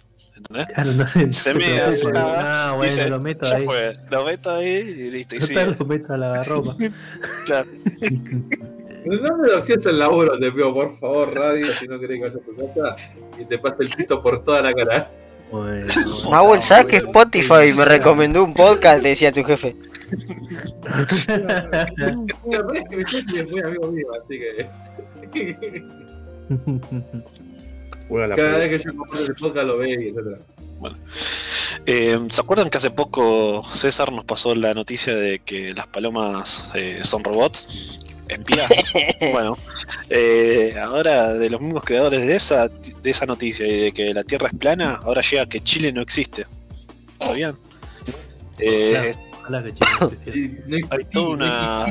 ¿Entendés? 0.48 0.66
Claro, 0.74 0.92
no, 1.26 1.32
Se 1.32 1.52
no 1.54 1.60
me 1.60 1.80
hace 1.80 2.06
Ah, 2.16 2.72
bueno, 2.76 2.92
Dice, 2.92 3.08
lo 3.08 3.20
meto 3.20 3.48
ya 3.48 3.56
ahí. 3.56 3.64
fue, 3.64 3.92
lo 4.10 4.24
meto 4.24 4.50
ahí 4.50 4.66
y 4.68 5.10
listo. 5.10 5.36
Y 5.36 5.40
sigue. 5.40 5.76
lo 5.78 5.84
meto 5.86 6.12
a 6.14 6.16
la 6.16 6.42
ropa. 6.42 6.74
Claro. 7.46 7.68
No 9.06 9.36
me 9.38 9.48
lo 9.48 9.58
hacías 9.58 9.86
el 9.86 9.98
laburo, 9.98 10.38
te 10.38 10.52
pido 10.52 10.74
por 10.74 10.98
favor, 10.98 11.34
radio, 11.34 11.66
si 11.66 11.86
no 11.88 11.98
querés 11.98 12.18
que 12.18 12.26
vaya 12.28 12.34
a 12.38 12.44
tu 12.44 12.54
casa 12.74 12.96
y 13.38 13.44
te 13.46 13.58
pase 13.58 13.76
el 13.84 13.88
pito 13.88 14.22
por 14.22 14.44
toda 14.44 14.60
la 14.60 14.74
cara. 14.74 15.10
Bueno, 15.50 15.86
Mahuel, 16.30 16.62
¿sabes 16.62 16.84
que 16.86 16.96
Spotify 16.98 17.72
me 17.74 17.84
recomendó 17.86 18.44
un 18.44 18.52
podcast? 18.54 19.02
Te 19.02 19.08
decía 19.08 19.32
tu 19.32 19.42
jefe. 19.42 19.74
La 20.82 21.06
verdad 22.58 22.76
es 22.76 22.88
que 22.88 22.96
mi 22.96 23.04
jefe 23.04 23.38
es 23.38 23.50
muy 23.50 23.60
amigo 23.60 23.90
mío, 23.90 24.06
así 24.22 24.38
que. 24.38 25.82
Juega 28.10 28.26
la 28.26 28.36
Cada 28.36 28.48
pelota. 28.48 28.68
vez 28.68 28.82
que 28.82 28.88
yo 28.90 28.96
comparto 28.96 29.24
el 29.24 29.34
podcast 29.36 29.66
lo 29.66 29.78
ve 29.78 29.90
y 29.90 30.08
etcétera. 30.08 30.38
Eh, 31.86 32.18
¿Se 32.28 32.40
acuerdan 32.40 32.68
que 32.68 32.76
hace 32.78 32.90
poco 32.90 33.62
César 33.72 34.12
nos 34.12 34.24
pasó 34.24 34.54
la 34.54 34.74
noticia 34.74 35.14
de 35.14 35.38
que 35.38 35.72
las 35.72 35.86
palomas 35.86 36.68
eh, 36.74 37.00
son 37.04 37.24
robots? 37.24 37.98
¿Espías? 38.28 38.70
bueno, 39.32 39.56
eh, 40.08 40.74
ahora 40.80 41.34
de 41.34 41.50
los 41.50 41.60
mismos 41.60 41.82
creadores 41.84 42.26
de 42.26 42.36
esa, 42.36 42.68
de 42.68 43.10
esa 43.10 43.26
noticia 43.26 43.66
y 43.66 43.80
de 43.80 43.92
que 43.92 44.12
la 44.12 44.22
Tierra 44.24 44.48
es 44.48 44.58
plana, 44.58 45.00
ahora 45.02 45.22
llega 45.22 45.46
que 45.46 45.60
Chile 45.62 45.92
no 45.92 46.02
existe. 46.02 46.46
¿Sabían? 47.18 47.56
Eh, 48.58 49.14
que 50.26 50.84
hay 50.90 51.04
toda 51.04 51.28
una, 51.28 51.86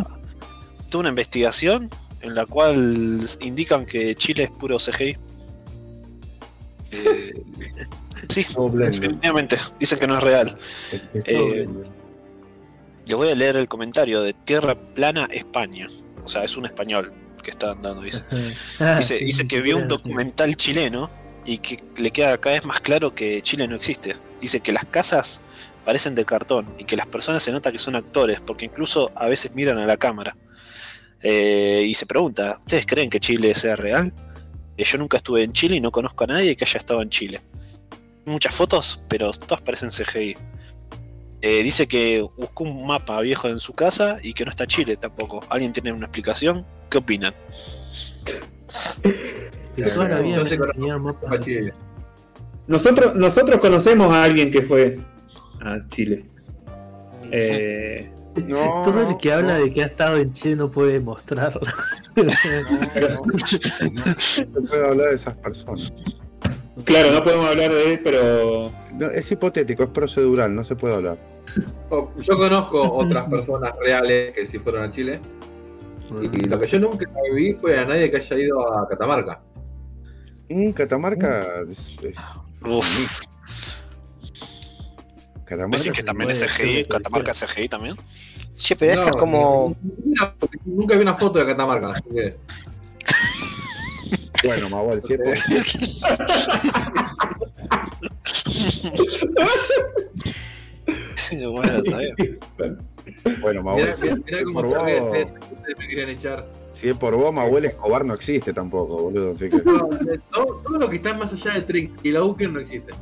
toda 0.89 1.01
una 1.01 1.09
investigación 1.09 1.89
en 2.21 2.35
la 2.35 2.45
cual 2.45 3.19
indican 3.41 3.85
que 3.85 4.15
Chile 4.15 4.43
es 4.43 4.51
puro 4.51 4.77
CGI. 4.77 5.17
Eh, 6.91 7.33
sí, 8.27 8.45
definitivamente. 8.73 9.57
Dicen 9.79 9.99
que 9.99 10.07
no 10.07 10.17
es 10.17 10.23
real. 10.23 10.57
Eh, 11.13 11.65
blender. 11.65 11.99
Le 13.05 13.15
voy 13.15 13.29
a 13.29 13.35
leer 13.35 13.55
el 13.55 13.67
comentario 13.67 14.21
de 14.21 14.33
Tierra 14.33 14.75
Plana 14.75 15.27
España. 15.31 15.87
O 16.23 16.27
sea, 16.27 16.43
es 16.43 16.55
un 16.57 16.65
español 16.65 17.11
que 17.41 17.51
está 17.51 17.71
andando, 17.71 18.01
dice. 18.01 18.23
Ah, 18.79 18.99
Dice, 18.99 19.47
que 19.47 19.61
vio 19.61 19.77
un 19.77 19.87
documental 19.87 20.55
chileno 20.55 21.09
y 21.45 21.57
que 21.57 21.77
le 21.97 22.11
queda 22.11 22.37
cada 22.39 22.55
vez 22.55 22.65
más 22.65 22.81
claro 22.81 23.15
que 23.15 23.41
Chile 23.41 23.67
no 23.67 23.75
existe. 23.75 24.15
Dice 24.41 24.59
que 24.59 24.71
las 24.71 24.85
casas 24.85 25.41
parecen 25.85 26.13
de 26.13 26.23
cartón 26.23 26.67
y 26.77 26.83
que 26.83 26.95
las 26.95 27.07
personas 27.07 27.41
se 27.41 27.51
nota 27.51 27.71
que 27.71 27.79
son 27.79 27.95
actores 27.95 28.41
porque 28.41 28.65
incluso 28.65 29.11
a 29.15 29.27
veces 29.27 29.55
miran 29.55 29.79
a 29.79 29.87
la 29.87 29.97
cámara. 29.97 30.37
Eh, 31.21 31.83
y 31.87 31.93
se 31.95 32.05
pregunta, 32.05 32.57
¿ustedes 32.59 32.85
creen 32.85 33.09
que 33.09 33.19
Chile 33.19 33.53
sea 33.55 33.75
real? 33.75 34.13
Yo 34.83 34.97
nunca 34.97 35.17
estuve 35.17 35.43
en 35.43 35.53
Chile 35.53 35.75
y 35.75 35.81
no 35.81 35.91
conozco 35.91 36.23
a 36.23 36.27
nadie 36.27 36.55
que 36.55 36.65
haya 36.65 36.77
estado 36.77 37.01
en 37.01 37.09
Chile. 37.09 37.41
Muchas 38.25 38.55
fotos, 38.55 39.01
pero 39.07 39.31
todas 39.31 39.61
parecen 39.61 39.89
CGI. 39.89 40.37
Eh, 41.41 41.63
dice 41.63 41.87
que 41.87 42.25
buscó 42.37 42.65
un 42.65 42.85
mapa 42.85 43.19
viejo 43.21 43.47
en 43.47 43.59
su 43.59 43.73
casa 43.73 44.19
y 44.21 44.33
que 44.33 44.43
no 44.43 44.51
está 44.51 44.67
Chile 44.67 44.97
tampoco. 44.97 45.41
¿Alguien 45.49 45.73
tiene 45.73 45.93
una 45.93 46.05
explicación? 46.05 46.65
¿Qué 46.89 46.97
opinan? 46.97 47.33
Toda 49.93 50.09
la 50.09 50.19
vida 50.19 50.41
a 50.41 51.39
Chile. 51.39 51.73
Nosotros, 52.67 53.15
nosotros 53.15 53.59
conocemos 53.59 54.13
a 54.13 54.23
alguien 54.23 54.51
que 54.51 54.61
fue 54.61 54.99
a 55.61 55.79
Chile. 55.89 56.25
Eh, 57.31 58.11
No, 58.47 58.83
Todo 58.85 59.09
el 59.09 59.17
que 59.17 59.31
habla 59.33 59.57
no, 59.57 59.63
de 59.65 59.73
que 59.73 59.83
ha 59.83 59.87
estado 59.87 60.17
en 60.17 60.33
Chile 60.33 60.55
no 60.55 60.69
puede 60.71 60.99
mostrarlo. 60.99 61.61
no 62.15 62.29
se 64.17 64.45
puede 64.45 64.87
hablar 64.87 65.09
de 65.09 65.15
esas 65.15 65.35
personas. 65.35 65.93
claro, 66.85 67.11
no 67.11 67.23
podemos 67.23 67.47
hablar 67.47 67.71
de 67.73 67.93
él, 67.93 67.99
pero 68.03 68.71
es 69.13 69.31
hipotético, 69.31 69.83
es 69.83 69.89
procedural, 69.89 70.53
no 70.55 70.63
se 70.63 70.75
puede 70.75 70.95
hablar. 70.95 71.17
Oh, 71.89 72.11
Yo 72.19 72.37
conozco 72.37 72.81
otras 72.93 73.27
personas 73.29 73.73
reales 73.79 74.33
que 74.33 74.45
sí 74.45 74.59
fueron 74.59 74.83
a 74.83 74.89
Chile. 74.91 75.19
Y 76.21 76.27
lo 76.45 76.59
que 76.59 76.65
yo 76.67 76.79
nunca 76.79 77.05
vi 77.35 77.53
fue 77.53 77.77
a 77.77 77.85
nadie 77.85 78.09
que 78.09 78.17
haya 78.17 78.37
ido 78.37 78.61
a 78.61 78.87
Catamarca. 78.87 79.41
Mm, 80.49 80.71
Catamarca 80.71 81.45
es, 81.69 81.95
es- 82.01 82.17
Uf, 82.65 83.19
Catamarca 85.45 85.77
decís 85.77 85.91
que 85.93 86.03
también 86.03 86.31
es 86.31 86.39
CGI, 86.43 86.85
Catamarca 86.85 87.31
es 87.31 87.39
CGI 87.43 87.69
también. 87.69 87.95
Che, 88.59 88.75
pero 88.75 89.01
No, 89.01 89.07
es 89.07 89.15
como. 89.15 89.75
Nunca, 90.03 90.35
nunca 90.65 90.95
vi 90.97 91.01
una 91.01 91.15
foto 91.15 91.39
de 91.39 91.45
Catamarca, 91.45 91.91
así 91.93 92.03
que. 92.13 92.35
Bueno, 94.45 94.69
Mahuel, 94.69 95.01
si 95.01 95.13
es 95.13 95.19
por- 95.19 95.33
bueno, 101.51 101.77
está 101.83 101.97
bien. 101.99 102.15
bueno, 103.41 103.63
Mahuel, 103.63 103.83
Mirá, 103.85 103.95
si, 103.95 104.03
mirá, 104.03 104.15
si 104.15 104.23
mirá 104.25 104.37
es 104.39 104.43
cómo 104.45 104.61
este, 105.15 105.39
ustedes 105.55 105.77
me 105.79 105.87
querían 105.87 106.09
echar. 106.09 106.47
si 106.73 106.89
es 106.89 106.97
por 106.97 107.15
vos, 107.15 107.33
Mahuel 107.33 107.65
Escobar 107.65 108.05
no 108.05 108.13
existe 108.13 108.53
tampoco, 108.53 108.97
boludo. 109.03 109.31
Así 109.35 109.49
que 109.49 109.57
No, 109.63 109.87
de 109.87 110.17
todo, 110.31 110.61
todo 110.65 110.77
lo 110.79 110.89
que 110.89 110.97
está 110.97 111.13
más 111.13 111.31
allá 111.33 111.53
del 111.53 111.65
Trink 111.65 111.91
y 112.03 112.11
la 112.11 112.23
Uken 112.23 112.53
no 112.53 112.59
existe. 112.59 112.93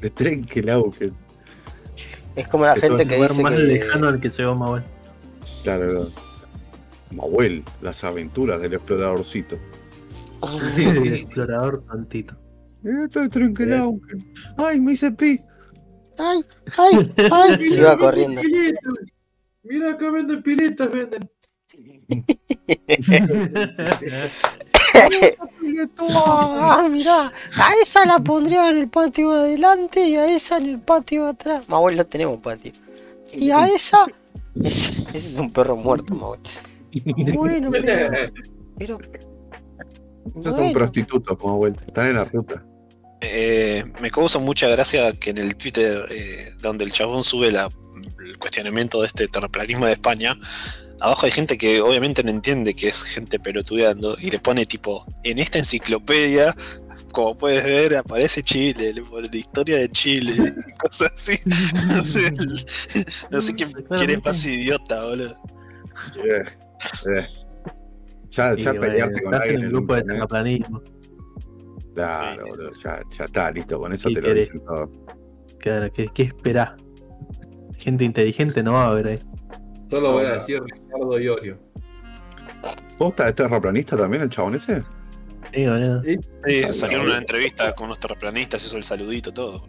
de 0.00 0.10
tren 0.10 0.44
que 0.44 0.62
la 0.62 0.82
que 0.98 1.12
Es 2.36 2.48
como 2.48 2.64
la 2.64 2.76
gente 2.76 3.06
que 3.06 3.22
dice 3.22 3.42
más 3.42 3.54
que. 3.54 3.58
lejano 3.58 4.08
al 4.08 4.20
que 4.20 4.28
llegó 4.28 4.54
Mahuel. 4.54 4.82
Claro, 5.62 5.88
claro. 5.88 6.10
Mahuel, 7.10 7.64
las 7.80 8.04
aventuras 8.04 8.60
del 8.60 8.74
exploradorcito. 8.74 9.56
El 10.76 11.14
explorador 11.14 11.82
tontito. 11.84 12.36
Esto 13.04 13.22
es 13.22 13.30
Trenkelauken. 13.30 14.34
Ay, 14.58 14.80
me 14.80 14.92
hice 14.92 15.10
pis. 15.12 15.40
¡Ay! 16.18 16.44
¡Ay! 16.76 17.12
¡Ay! 17.30 17.64
Se 17.70 17.82
va 17.82 17.96
corriendo. 17.96 18.42
Mira, 19.62 19.92
acá 19.92 20.10
venden 20.10 20.42
piletas, 20.42 20.90
venden. 20.90 21.30
¡Ah, 25.98 26.86
mirá! 26.90 27.32
A 27.56 27.72
esa 27.82 28.04
la 28.06 28.18
pondría 28.18 28.68
en 28.70 28.78
el 28.78 28.88
patio 28.88 29.30
de 29.32 29.40
adelante 29.40 30.06
y 30.08 30.16
a 30.16 30.26
esa 30.34 30.58
en 30.58 30.68
el 30.68 30.80
patio 30.80 31.24
de 31.24 31.30
atrás. 31.30 31.68
Mahuel 31.68 31.96
no 31.96 32.06
tenemos 32.06 32.38
patio. 32.38 32.72
Y 33.32 33.50
a 33.50 33.66
esa. 33.68 34.06
Ese, 34.62 35.02
ese 35.12 35.16
es 35.28 35.32
un 35.34 35.52
perro 35.52 35.74
muerto, 35.76 36.14
Mahuel. 36.14 36.40
Bueno, 37.34 37.70
pero. 37.72 38.28
pero 38.78 38.98
Esos 40.30 40.44
son 40.44 40.54
Bueno. 40.56 40.72
prostitutos, 40.72 41.36
Mahuel. 41.42 41.74
Están 41.86 42.06
en 42.08 42.14
la 42.14 42.24
ruta. 42.24 42.64
Eh, 43.20 43.84
me 44.00 44.10
causa 44.12 44.38
mucha 44.38 44.68
gracia 44.68 45.12
que 45.18 45.30
en 45.30 45.38
el 45.38 45.56
Twitter, 45.56 46.06
eh, 46.10 46.50
donde 46.60 46.84
el 46.84 46.92
chabón 46.92 47.24
sube 47.24 47.50
la- 47.50 47.68
el 48.24 48.38
cuestionamiento 48.38 49.00
de 49.00 49.06
este 49.08 49.26
terraplanismo 49.28 49.86
de 49.86 49.92
España, 49.92 50.36
abajo 51.00 51.26
hay 51.26 51.32
gente 51.32 51.58
que 51.58 51.80
obviamente 51.80 52.22
no 52.22 52.30
entiende 52.30 52.74
que 52.74 52.88
es 52.88 53.02
gente 53.02 53.38
pelotudeando 53.38 54.16
y 54.20 54.30
le 54.30 54.38
pone 54.38 54.66
tipo, 54.66 55.04
en 55.22 55.38
esta 55.38 55.58
enciclopedia, 55.58 56.54
como 57.12 57.36
puedes 57.36 57.64
ver, 57.64 57.96
aparece 57.96 58.42
Chile, 58.42 58.92
la 58.94 59.36
historia 59.36 59.76
de 59.78 59.88
Chile 59.90 60.32
y 60.66 60.72
cosas 60.78 61.12
así. 61.14 61.38
No 61.88 62.02
sé, 62.02 62.32
no 63.30 63.40
sé 63.40 63.54
quién, 63.54 63.70
quién 63.88 64.10
es 64.10 64.24
más 64.24 64.44
idiota, 64.44 65.04
boludo. 65.04 65.34
Eh, 66.24 66.44
eh. 67.08 67.26
Ya, 68.30 68.56
Sí, 68.56 68.62
ya 68.62 68.72
bueno, 68.72 68.80
pelearte 68.80 69.22
con 69.22 69.34
estás 69.34 69.46
en 69.48 69.52
alguien 69.52 69.62
el 69.62 69.70
grupo 69.70 69.94
de 69.94 70.02
terraplanismo. 70.02 70.82
Claro, 71.94 72.44
Sí. 72.44 72.50
boludo, 72.50 72.70
ya, 72.82 73.00
ya 73.16 73.24
está, 73.26 73.50
listo, 73.52 73.78
con 73.78 73.92
eso 73.92 74.08
¿Qué 74.08 74.14
te 74.16 74.20
lo 74.20 74.26
querés? 74.26 74.46
dicen 74.48 74.64
todo. 74.64 74.90
Claro, 75.60 75.92
¿qué, 75.92 76.08
qué 76.12 76.22
esperás? 76.24 76.70
Gente 77.78 78.04
inteligente 78.04 78.62
no 78.62 78.72
va 78.72 78.86
a 78.86 78.88
haber 78.88 79.06
ahí. 79.06 79.18
Solo 79.94 80.10
voy 80.10 80.24
a 80.26 80.32
decir 80.32 80.60
Ricardo 80.60 81.20
Iorio. 81.20 81.56
¿Posta 82.98 83.28
es 83.28 83.34
terraplanista 83.36 83.96
también 83.96 84.22
el 84.24 84.28
chabón 84.28 84.56
ese? 84.56 84.82
Sí, 85.52 85.64
boludo. 85.66 86.02
Sí, 86.02 86.18
en 86.46 86.72
boludo. 86.72 87.02
una 87.04 87.18
entrevista 87.18 87.72
con 87.76 87.86
unos 87.86 88.00
terraplanistas, 88.00 88.64
hizo 88.66 88.76
el 88.76 88.82
saludito, 88.82 89.32
todo. 89.32 89.68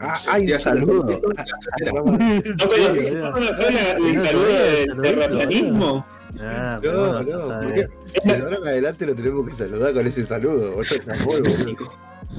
Ah, 0.00 0.18
ay, 0.26 0.46
Sí, 0.46 0.52
un 0.54 0.60
saludo. 0.60 1.04
¿no 1.20 2.66
conocías 2.66 3.10
boludo. 3.12 3.36
una 3.36 3.52
sola 3.52 3.90
el 4.08 4.18
saludo 4.18 4.46
del 4.46 5.02
terraplanismo? 5.02 6.06
Ah, 6.40 6.78
No, 6.82 7.22
no, 7.22 7.52
ahora 7.52 8.56
en 8.56 8.68
adelante 8.68 9.04
lo 9.06 9.14
tenemos 9.14 9.46
que 9.48 9.52
saludar 9.52 9.92
con 9.92 10.06
ese 10.06 10.24
saludo. 10.24 10.76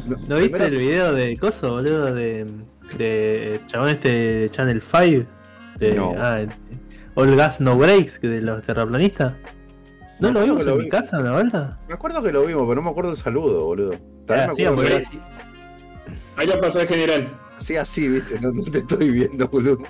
No, 0.07 0.17
¿No 0.27 0.37
viste 0.37 0.65
el 0.65 0.77
video 0.79 1.13
de 1.13 1.37
Coso, 1.37 1.69
boludo? 1.73 2.11
De, 2.11 2.47
de 2.97 3.61
chabón 3.67 3.89
este 3.89 4.09
de 4.11 4.49
Channel 4.49 4.81
5. 4.81 5.25
De, 5.77 5.93
No. 5.93 6.15
ah, 6.17 6.43
All 7.15 7.35
Gas 7.35 7.59
No 7.59 7.77
Breaks, 7.77 8.19
que 8.19 8.27
de 8.27 8.41
los 8.41 8.63
terraplanistas. 8.63 9.33
¿No 10.19 10.29
Me 10.29 10.33
lo 10.33 10.41
vimos 10.43 10.57
que 10.59 10.63
lo 10.65 10.71
en 10.73 10.77
mi 10.79 10.83
vi. 10.85 10.89
casa, 10.89 11.19
la 11.19 11.31
verdad? 11.31 11.77
Me 11.87 11.93
acuerdo 11.93 12.21
que 12.21 12.31
lo 12.31 12.45
vimos, 12.45 12.63
pero 12.67 12.75
no 12.75 12.81
me 12.83 12.89
acuerdo 12.89 13.11
el 13.11 13.17
saludo, 13.17 13.65
boludo. 13.65 13.91
También 14.25 14.39
Ah, 14.41 14.47
me 14.49 14.55
sí, 14.55 14.65
acuerdo 14.65 14.97
que 14.97 15.05
sí. 15.05 15.19
Ahí 16.35 16.47
lo 16.47 16.61
pasó 16.61 16.81
el 16.81 16.87
general. 16.87 17.27
Sí, 17.57 17.75
así, 17.77 18.07
viste, 18.09 18.39
no, 18.39 18.51
no 18.51 18.63
te 18.63 18.79
estoy 18.79 19.09
viendo, 19.11 19.47
boludo. 19.47 19.83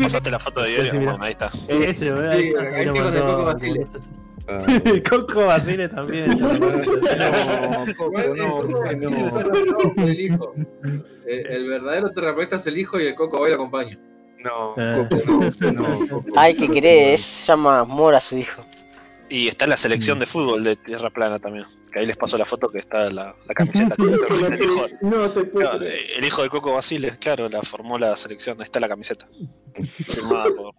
Pasaste 0.00 0.30
la 0.30 0.38
foto 0.40 0.60
de 0.62 0.68
Sí, 0.68 0.74
diario, 0.82 0.92
mira. 1.00 1.12
Bueno, 1.12 1.24
ahí 1.24 1.30
está. 1.32 1.50
Ese, 1.68 2.10
boludo, 2.12 2.30
ahí 2.30 2.42
Sí, 2.42 2.54
ahí 2.56 2.86
mandó, 2.90 3.26
Coco 3.26 3.44
Basile. 3.44 3.86
Ah, 4.48 4.66
Coco 5.10 5.46
Basile 5.46 5.88
también. 5.88 6.28
no, 6.40 7.94
Coco, 7.96 8.20
no, 8.36 8.60
¿por 8.60 8.88
qué 8.88 8.96
no? 8.96 10.04
El 10.04 10.20
hijo. 10.20 10.52
El 11.26 11.68
verdadero 11.68 12.10
terraplanista 12.10 12.56
es 12.56 12.66
el 12.66 12.78
hijo 12.78 12.98
y 13.00 13.06
el 13.06 13.14
coco 13.14 13.38
hoy 13.38 13.50
lo 13.50 13.54
acompaña. 13.56 13.98
No, 14.44 14.74
Eh. 14.76 15.06
Coco, 15.08 15.22
no, 15.72 15.72
no, 15.72 16.08
Coco. 16.08 16.24
Ay, 16.36 16.54
¿qué 16.54 16.68
querés? 16.68 17.22
Se 17.22 17.46
llama 17.48 17.80
amor 17.80 18.14
a 18.14 18.20
su 18.20 18.36
hijo. 18.36 18.62
Y 19.28 19.48
está 19.48 19.66
la 19.66 19.76
selección 19.76 20.18
de 20.18 20.26
fútbol 20.26 20.62
de 20.62 20.76
Tierra 20.76 21.10
Plana 21.10 21.38
también. 21.38 21.64
Que 21.90 22.00
ahí 22.00 22.06
les 22.06 22.16
paso 22.16 22.36
la 22.36 22.44
foto 22.44 22.68
que 22.68 22.78
está 22.78 23.08
la, 23.10 23.34
la 23.46 23.54
camiseta 23.54 23.94
con 23.96 24.08
el, 24.12 24.14
el 24.52 24.62
hijo, 24.62 24.84
No 25.00 25.30
te 25.30 25.44
puedo 25.44 25.66
claro, 25.70 25.78
creer. 25.78 25.98
el 26.18 26.24
hijo 26.24 26.42
de 26.42 26.48
Coco 26.50 26.74
Basile, 26.74 27.16
claro, 27.20 27.48
la 27.48 27.62
formó 27.62 27.98
la 27.98 28.16
selección. 28.16 28.58
Ahí 28.60 28.64
está 28.64 28.80
la 28.80 28.88
camiseta. 28.88 29.26
Firmada 30.06 30.46
por- 30.56 30.74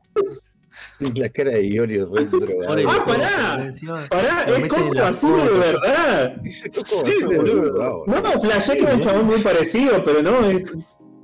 La 1.17 1.29
cara 1.29 1.51
de 1.51 1.67
Iori 1.67 1.95
es 1.95 2.09
re 2.09 2.25
drogado. 2.25 2.89
Ah, 2.89 3.05
pará. 3.05 3.73
Pará, 4.09 4.43
es 4.47 4.57
en 4.57 4.67
Coco 4.67 4.99
Azul 5.01 5.41
de 5.43 5.57
verdad. 5.57 6.35
Sí, 6.43 6.61
Basile, 6.67 7.25
boludo. 7.37 8.03
No, 8.07 8.21
no, 8.21 8.41
flashé 8.41 8.77
que 8.77 8.83
era 8.83 8.93
un 8.95 8.99
chabón 9.01 9.25
muy 9.25 9.39
parecido, 9.41 10.03
pero 10.03 10.21
no, 10.21 10.49
es- 10.49 10.63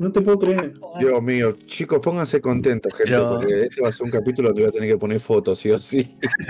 no 0.01 0.11
te 0.11 0.19
puedo 0.21 0.39
creer. 0.39 0.73
Dios 0.99 1.21
mío, 1.21 1.53
chicos, 1.67 1.99
pónganse 2.01 2.41
contentos, 2.41 2.91
gente, 2.95 3.15
porque 3.17 3.63
este 3.65 3.81
va 3.83 3.89
a 3.89 3.91
ser 3.91 4.05
un 4.05 4.11
capítulo 4.11 4.49
donde 4.49 4.63
voy 4.63 4.69
a 4.69 4.71
tener 4.71 4.89
que 4.89 4.97
poner 4.97 5.19
fotos, 5.19 5.59
sí 5.59 5.69
o 5.69 5.77
sí. 5.77 6.17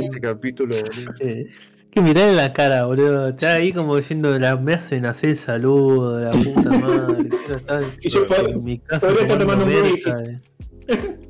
Este 0.00 0.20
capítulo, 0.20 0.74
boludo. 0.76 1.12
Eh, 1.20 1.46
que 1.90 2.00
mirarle 2.00 2.34
la 2.34 2.52
cara, 2.54 2.86
boludo. 2.86 3.28
Está 3.28 3.52
ahí 3.54 3.70
como 3.72 3.96
diciendo, 3.96 4.38
la, 4.38 4.56
me 4.56 4.74
hacen 4.74 5.04
hacer 5.04 5.30
el 5.30 5.36
saludo, 5.36 6.20
la 6.20 6.30
puta 6.30 6.70
madre. 6.78 7.28
estar 7.54 7.84
Y 8.00 8.08
yo 8.08 8.26
pod- 8.26 8.50
en 8.50 8.64
mi 8.64 8.78
casa 8.78 9.06
podría 9.08 9.22
estar 9.22 9.38
tomando 9.38 9.64
un 9.66 9.72
merca, 9.72 10.22
eh. 10.22 10.38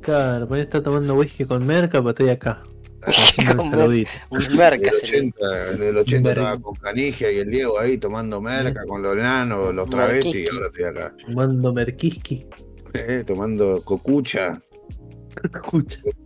Claro, 0.01 0.47
podría 0.47 0.63
estar 0.63 0.81
tomando 0.83 1.15
whisky 1.15 1.43
con 1.45 1.65
merca, 1.65 1.99
pero 1.99 2.11
estoy 2.11 2.29
acá. 2.29 2.63
Un 4.29 4.41
En 4.41 4.57
merca 4.57 4.89
el 4.89 4.95
se 4.99 5.11
le- 5.11 5.17
80, 5.29 5.71
en 5.73 5.83
el 5.83 5.97
80 5.97 6.27
Verga. 6.29 6.43
estaba 6.43 6.61
con 6.61 6.75
Canigia 6.75 7.31
y 7.31 7.37
el 7.37 7.49
Diego 7.51 7.79
ahí 7.79 7.97
tomando 7.97 8.41
merca 8.41 8.83
con 8.85 9.01
los 9.01 9.15
enanos, 9.15 9.73
los 9.73 9.89
travestis, 9.89 10.35
y 10.35 10.47
ahora 10.55 10.67
estoy 10.67 10.83
acá. 10.83 11.15
Tomando 11.25 11.73
merquiski. 11.73 12.45
eh, 12.93 13.23
tomando 13.25 13.81
cocucha, 13.83 14.59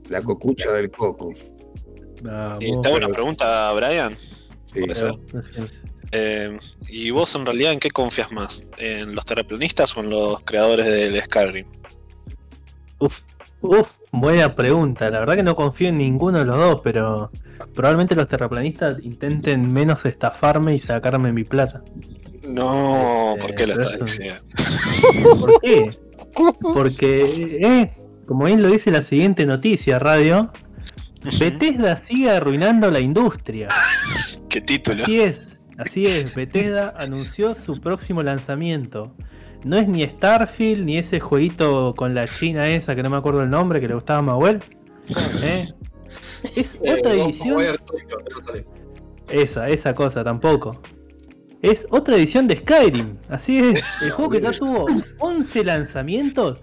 la 0.10 0.22
cocucha 0.22 0.72
del 0.72 0.90
coco. 0.92 1.34
Vamos. 2.24 2.60
Y 2.64 2.80
te 2.82 2.88
hago 2.88 2.98
una 2.98 3.10
pregunta, 3.10 3.72
Brian. 3.74 4.16
Sí. 4.66 4.82
Eh, 6.14 6.58
¿Y 6.90 7.10
vos 7.12 7.34
en 7.36 7.46
realidad 7.46 7.74
en 7.74 7.80
qué 7.80 7.90
confías 7.92 8.32
más? 8.32 8.68
¿En 8.78 9.16
los 9.16 9.26
terraplanistas 9.26 9.96
o 9.98 10.02
en 10.02 10.10
los 10.10 10.42
creadores 10.44 10.86
del 10.86 11.22
Skyrim? 11.22 11.66
Uf, 13.00 13.20
uf, 13.62 13.90
buena 14.12 14.56
pregunta. 14.56 15.10
La 15.10 15.20
verdad 15.20 15.36
que 15.36 15.44
no 15.44 15.56
confío 15.56 15.90
en 15.90 15.98
ninguno 15.98 16.40
de 16.40 16.46
los 16.46 16.58
dos, 16.58 16.82
pero 16.84 17.32
probablemente 17.74 18.16
los 18.16 18.28
terraplanistas 18.28 18.98
intenten 19.02 19.72
menos 19.72 20.06
estafarme 20.06 20.74
y 20.74 20.80
sacarme 20.80 21.32
mi 21.32 21.44
plata. 21.44 21.82
No, 22.48 23.36
Eh, 23.36 23.38
¿por 23.40 23.56
qué 23.56 23.68
lo 23.68 23.74
estás 23.74 24.00
diciendo? 24.00 24.42
¿Por 25.40 25.62
qué? 25.62 25.92
Porque, 26.74 27.60
eh, 27.62 27.94
como 28.26 28.46
bien 28.46 28.62
lo 28.62 28.70
dice 28.70 28.90
la 28.92 29.04
siguiente 29.04 29.46
noticia, 29.46 30.00
radio, 30.00 30.52
Bethesda 31.40 31.98
sigue 31.98 32.32
arruinando 32.32 32.90
la 32.90 33.00
industria. 33.00 33.68
¿Qué 34.50 34.62
título? 34.62 35.04
Así 35.04 35.22
es, 35.22 35.50
así 35.78 36.08
es. 36.08 36.36
Bethesda 36.36 36.94
anunció 36.98 37.56
su 37.56 37.80
próximo 37.80 38.24
lanzamiento. 38.24 39.14
No 39.64 39.78
es 39.78 39.88
ni 39.88 40.04
Starfield, 40.04 40.86
ni 40.86 40.98
ese 40.98 41.20
jueguito 41.20 41.94
con 41.96 42.14
la 42.16 42.28
china 42.28 42.68
esa 42.68 42.96
que 42.96 43.04
no 43.04 43.10
me 43.10 43.18
acuerdo 43.18 43.44
el 43.44 43.50
nombre, 43.50 43.80
que 43.80 43.88
le 43.88 43.94
gustaba 43.96 44.20
a 44.20 44.24
Mahuel. 44.24 44.62
¿Eh? 45.44 45.68
Es 46.56 46.76
Eh, 46.84 46.94
otra 47.00 47.14
edición. 47.14 47.62
Esa, 49.30 49.70
esa 49.70 49.94
cosa 49.94 50.24
tampoco. 50.24 50.82
Es 51.62 51.86
otra 51.92 52.16
edición 52.16 52.48
de 52.48 52.58
Skyrim. 52.58 53.18
Así 53.30 53.60
es. 53.60 54.02
El 54.02 54.10
juego 54.12 54.32
que 54.32 54.42
ya 54.42 54.52
tuvo 54.52 54.88
11 55.20 55.64
lanzamientos 55.64 56.60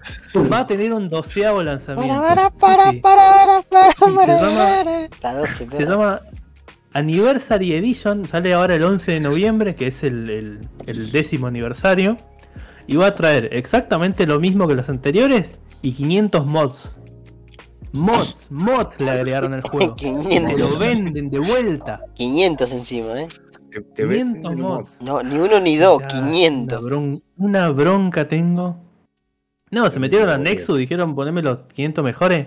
va 0.52 0.58
a 0.60 0.66
tener 0.66 0.92
un 0.92 1.08
doceavo 1.08 1.62
lanzamiento. 1.62 2.20
Para, 2.20 2.50
para, 2.50 2.92
para, 3.00 3.00
para, 3.00 3.62
para, 3.62 3.92
se 3.92 4.12
para, 4.12 4.40
llama- 4.40 4.82
para. 4.84 5.08
La 5.22 5.34
12, 5.38 5.52
Se 5.54 5.64
pero- 5.66 5.90
llama 5.92 6.20
Anniversary 6.94 7.74
Edition. 7.74 8.26
Sale 8.26 8.52
ahora 8.54 8.74
el 8.74 8.82
11 8.82 9.12
de 9.12 9.20
noviembre, 9.20 9.76
que 9.76 9.86
es 9.86 10.02
el, 10.02 10.28
el- 10.30 10.68
el 10.86 11.12
décimo 11.12 11.46
aniversario. 11.46 12.18
Y 12.88 12.96
va 12.96 13.06
a 13.08 13.14
traer 13.14 13.50
exactamente 13.52 14.26
lo 14.26 14.40
mismo 14.40 14.66
que 14.66 14.74
los 14.74 14.88
anteriores 14.88 15.60
y 15.82 15.92
500 15.92 16.44
mods. 16.46 16.94
Mods, 17.92 18.36
mods 18.50 19.00
le 19.00 19.10
agregaron 19.10 19.54
al 19.54 19.62
juego. 19.62 19.94
Te 19.96 20.04
500. 20.06 20.58
lo 20.60 20.78
venden 20.78 21.30
de 21.30 21.38
vuelta. 21.38 22.00
500 22.14 22.72
encima, 22.72 23.22
¿eh? 23.22 23.28
Te, 23.70 23.80
te 23.82 24.04
ven 24.06 24.42
500 24.42 24.52
el 24.52 24.58
mods. 24.58 24.96
No, 25.00 25.22
ni 25.22 25.36
uno 25.36 25.60
ni 25.60 25.76
dos, 25.76 26.02
Ya, 26.02 26.08
500. 26.08 26.82
Una, 26.82 26.90
bron- 26.90 27.22
una 27.36 27.68
bronca 27.70 28.26
tengo. 28.26 28.78
No, 29.70 29.90
se 29.90 30.00
metieron 30.00 30.30
a 30.30 30.38
Nexus, 30.38 30.78
dijeron 30.78 31.14
poneme 31.14 31.42
los 31.42 31.58
500 31.74 32.02
mejores. 32.02 32.46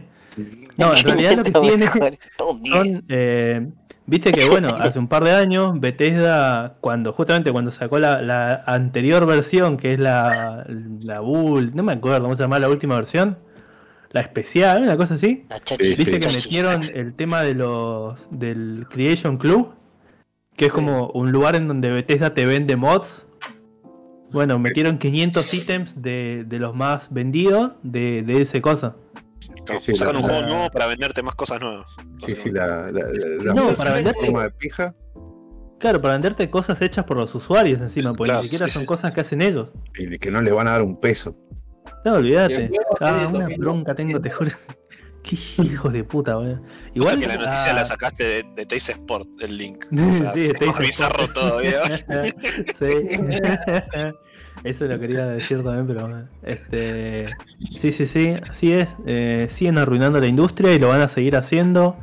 No, 0.77 0.95
en 0.95 1.03
realidad 1.03 1.37
lo 1.37 1.43
que 1.43 1.51
500 1.51 1.61
tiene 1.61 1.77
mejores. 1.77 2.19
Top 2.37 2.59
10. 2.61 2.73
son. 2.75 3.05
eh, 3.09 3.69
Viste 4.07 4.31
que 4.31 4.49
bueno, 4.49 4.69
hace 4.79 4.99
un 4.99 5.07
par 5.07 5.23
de 5.23 5.31
años 5.31 5.79
Bethesda, 5.79 6.75
cuando 6.81 7.13
justamente 7.13 7.51
cuando 7.51 7.71
sacó 7.71 7.99
la, 7.99 8.21
la 8.21 8.63
anterior 8.65 9.25
versión, 9.25 9.77
que 9.77 9.93
es 9.93 9.99
la, 9.99 10.65
la 11.01 11.19
Bull, 11.19 11.75
no 11.75 11.83
me 11.83 11.93
acuerdo 11.93 12.23
cómo 12.23 12.35
se 12.35 12.43
llama 12.43 12.59
la 12.59 12.67
última 12.67 12.95
versión, 12.95 13.37
la 14.11 14.21
especial, 14.21 14.83
una 14.83 14.97
cosa 14.97 15.15
así. 15.15 15.45
La 15.49 15.59
chachi. 15.59 15.83
Sí, 15.83 15.95
sí. 15.95 16.03
Viste 16.03 16.19
que 16.19 16.25
Chachis. 16.27 16.45
metieron 16.45 16.81
el 16.93 17.13
tema 17.13 17.41
de 17.43 17.53
los 17.53 18.19
del 18.31 18.85
Creation 18.89 19.37
Club, 19.37 19.73
que 20.55 20.65
es 20.65 20.73
como 20.73 21.07
un 21.11 21.31
lugar 21.31 21.55
en 21.55 21.67
donde 21.67 21.91
Bethesda 21.91 22.33
te 22.33 22.45
vende 22.45 22.75
mods. 22.75 23.25
Bueno, 24.31 24.59
metieron 24.59 24.97
500 24.97 25.53
ítems 25.53 26.01
de, 26.01 26.45
de 26.47 26.59
los 26.59 26.75
más 26.75 27.07
vendidos 27.13 27.73
de, 27.83 28.23
de 28.23 28.41
ese 28.41 28.61
cosa. 28.61 28.95
Claro, 29.65 29.79
Sí, 29.81 29.95
sacan 29.95 30.13
la- 30.15 30.19
un 30.21 30.25
juego 30.25 30.41
la- 30.41 30.47
nuevo 30.47 30.69
para 30.69 30.87
venderte 30.87 31.23
más 31.23 31.35
cosas 31.35 31.59
nuevas. 31.59 31.87
Sí, 32.25 32.35
sí, 32.35 32.51
la, 32.51 32.91
la, 32.91 33.53
No, 33.53 33.73
para 33.73 33.93
venderte- 33.93 34.25
forma 34.25 34.43
de 34.43 34.51
pija 34.51 34.95
Claro, 35.79 35.99
para 35.99 36.13
venderte 36.13 36.47
cosas 36.51 36.79
hechas 36.83 37.05
por 37.05 37.17
los 37.17 37.33
usuarios 37.33 37.81
encima, 37.81 38.13
porque 38.13 38.29
Claro, 38.29 38.41
ni 38.41 38.43
siquiera 38.49 38.67
sí, 38.67 38.71
son 38.73 38.81
sí. 38.83 38.87
cosas 38.87 39.13
que 39.13 39.21
hacen 39.21 39.41
ellos. 39.41 39.69
y 39.97 40.17
que 40.19 40.29
no 40.29 40.39
les 40.41 40.53
van 40.53 40.67
a 40.67 40.71
dar 40.73 40.83
un 40.83 40.99
peso. 40.99 41.35
No, 42.05 42.13
olvídate. 42.15 42.69
Ah, 42.99 43.27
una 43.29 43.39
2000 43.39 43.57
bronca 43.57 43.95
tengo, 43.95 44.21
te 44.21 44.29
juro. 44.29 44.51
Qué 45.23 45.35
hijos 45.63 45.91
de 45.93 46.03
puta, 46.03 46.35
boludo. 46.35 46.61
Igual 46.93 47.19
que 47.19 47.27
la 47.27 47.35
noticia 47.35 47.71
ah, 47.71 47.73
la 47.73 47.85
sacaste 47.85 48.23
de, 48.23 48.43
de 48.55 48.65
Taste 48.65 48.91
Sport, 48.93 49.27
el 49.41 49.57
link. 49.57 49.85
Sí, 49.89 49.95
O 50.09 50.13
sea, 50.13 50.33
sí, 50.33 50.49
Taste 50.59 50.83
bizarro 50.83 51.23
Sport. 51.23 51.33
todavía. 51.33 51.81
sí. 52.79 53.09
Eso 54.63 54.85
lo 54.85 54.99
quería 54.99 55.25
decir 55.27 55.63
también, 55.63 55.87
pero 55.87 56.07
este 56.43 57.25
sí, 57.79 57.91
sí, 57.91 58.05
sí, 58.05 58.35
así 58.49 58.73
es. 58.73 58.89
Eh, 59.05 59.47
siguen 59.49 59.77
arruinando 59.77 60.19
la 60.19 60.27
industria 60.27 60.73
y 60.73 60.79
lo 60.79 60.87
van 60.89 61.01
a 61.01 61.09
seguir 61.09 61.35
haciendo. 61.35 61.97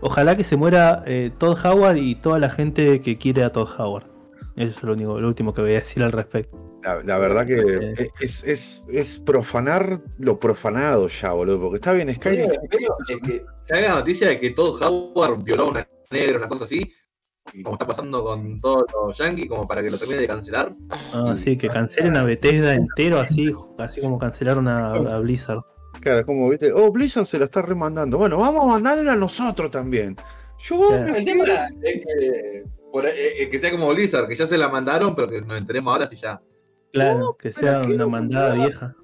Ojalá 0.00 0.34
que 0.34 0.44
se 0.44 0.56
muera 0.56 1.02
eh, 1.06 1.30
Todd 1.38 1.58
Howard 1.64 1.98
y 1.98 2.16
toda 2.16 2.38
la 2.38 2.50
gente 2.50 3.00
que 3.02 3.16
quiere 3.18 3.44
a 3.44 3.52
Todd 3.52 3.68
Howard. 3.78 4.06
Eso 4.56 4.76
es 4.76 4.82
lo 4.82 4.92
único, 4.94 5.20
lo 5.20 5.28
último 5.28 5.54
que 5.54 5.60
voy 5.60 5.72
a 5.72 5.80
decir 5.80 6.02
al 6.02 6.12
respecto. 6.12 6.58
La, 6.82 7.02
la 7.04 7.18
verdad 7.18 7.46
que 7.46 7.58
Sí. 7.96 8.06
es, 8.20 8.44
es, 8.44 8.86
es 8.90 9.18
profanar 9.20 10.00
lo 10.18 10.40
profanado 10.40 11.06
ya, 11.08 11.32
boludo. 11.32 11.60
Porque 11.60 11.76
está 11.76 11.92
bien, 11.92 12.12
Skyrim. 12.12 12.50
Es 12.50 12.58
que 13.22 13.44
se 13.62 13.74
haga 13.74 13.88
la 13.90 13.94
noticia 14.00 14.28
de 14.28 14.40
que 14.40 14.50
Todd 14.50 14.82
Howard 14.82 15.44
violó 15.44 15.64
a 15.66 15.70
una 15.70 15.88
negra, 16.10 16.38
una 16.38 16.48
cosa 16.48 16.64
así, 16.64 16.90
y 17.52 17.62
como 17.62 17.74
está 17.74 17.86
pasando 17.86 18.22
con 18.22 18.60
todos 18.60 18.84
los 18.92 19.16
yankees, 19.18 19.48
como 19.48 19.66
para 19.66 19.82
que 19.82 19.90
lo 19.90 19.98
termine 19.98 20.20
de 20.20 20.26
cancelar. 20.26 20.74
Ah, 21.12 21.34
sí, 21.36 21.56
que 21.56 21.68
cancelen 21.68 22.16
a 22.16 22.22
Bethesda 22.22 22.74
entero 22.74 23.18
así, 23.18 23.52
así 23.78 24.00
como 24.00 24.18
cancelaron 24.18 24.68
a, 24.68 24.90
a 24.92 25.18
Blizzard. 25.20 25.60
Claro, 26.00 26.24
como 26.24 26.48
viste, 26.48 26.72
oh, 26.72 26.92
Blizzard 26.92 27.26
se 27.26 27.38
la 27.38 27.46
está 27.46 27.62
remandando. 27.62 28.18
Bueno, 28.18 28.38
vamos 28.38 28.64
a 28.64 28.68
mandarla 28.68 29.12
a 29.12 29.16
nosotros 29.16 29.70
también. 29.70 30.16
Yo, 30.60 30.88
Claro. 30.88 31.14
El 31.16 31.24
tema 31.24 31.44
es 31.82 32.04
que, 32.04 32.64
por- 32.92 33.06
eh, 33.06 33.42
eh, 33.42 33.50
que 33.50 33.58
sea 33.58 33.70
como 33.70 33.92
Blizzard, 33.92 34.28
que 34.28 34.36
ya 34.36 34.46
se 34.46 34.56
la 34.58 34.68
mandaron, 34.68 35.14
pero 35.16 35.28
que 35.28 35.40
nos 35.40 35.58
enteremos 35.58 35.92
ahora 35.92 36.06
si 36.06 36.16
ya. 36.16 36.40
Claro, 36.92 37.36
que 37.38 37.52
sea 37.52 37.82
¿qué 37.86 37.92
una 37.94 38.06
mandada 38.06 38.54
vieja. 38.54 38.94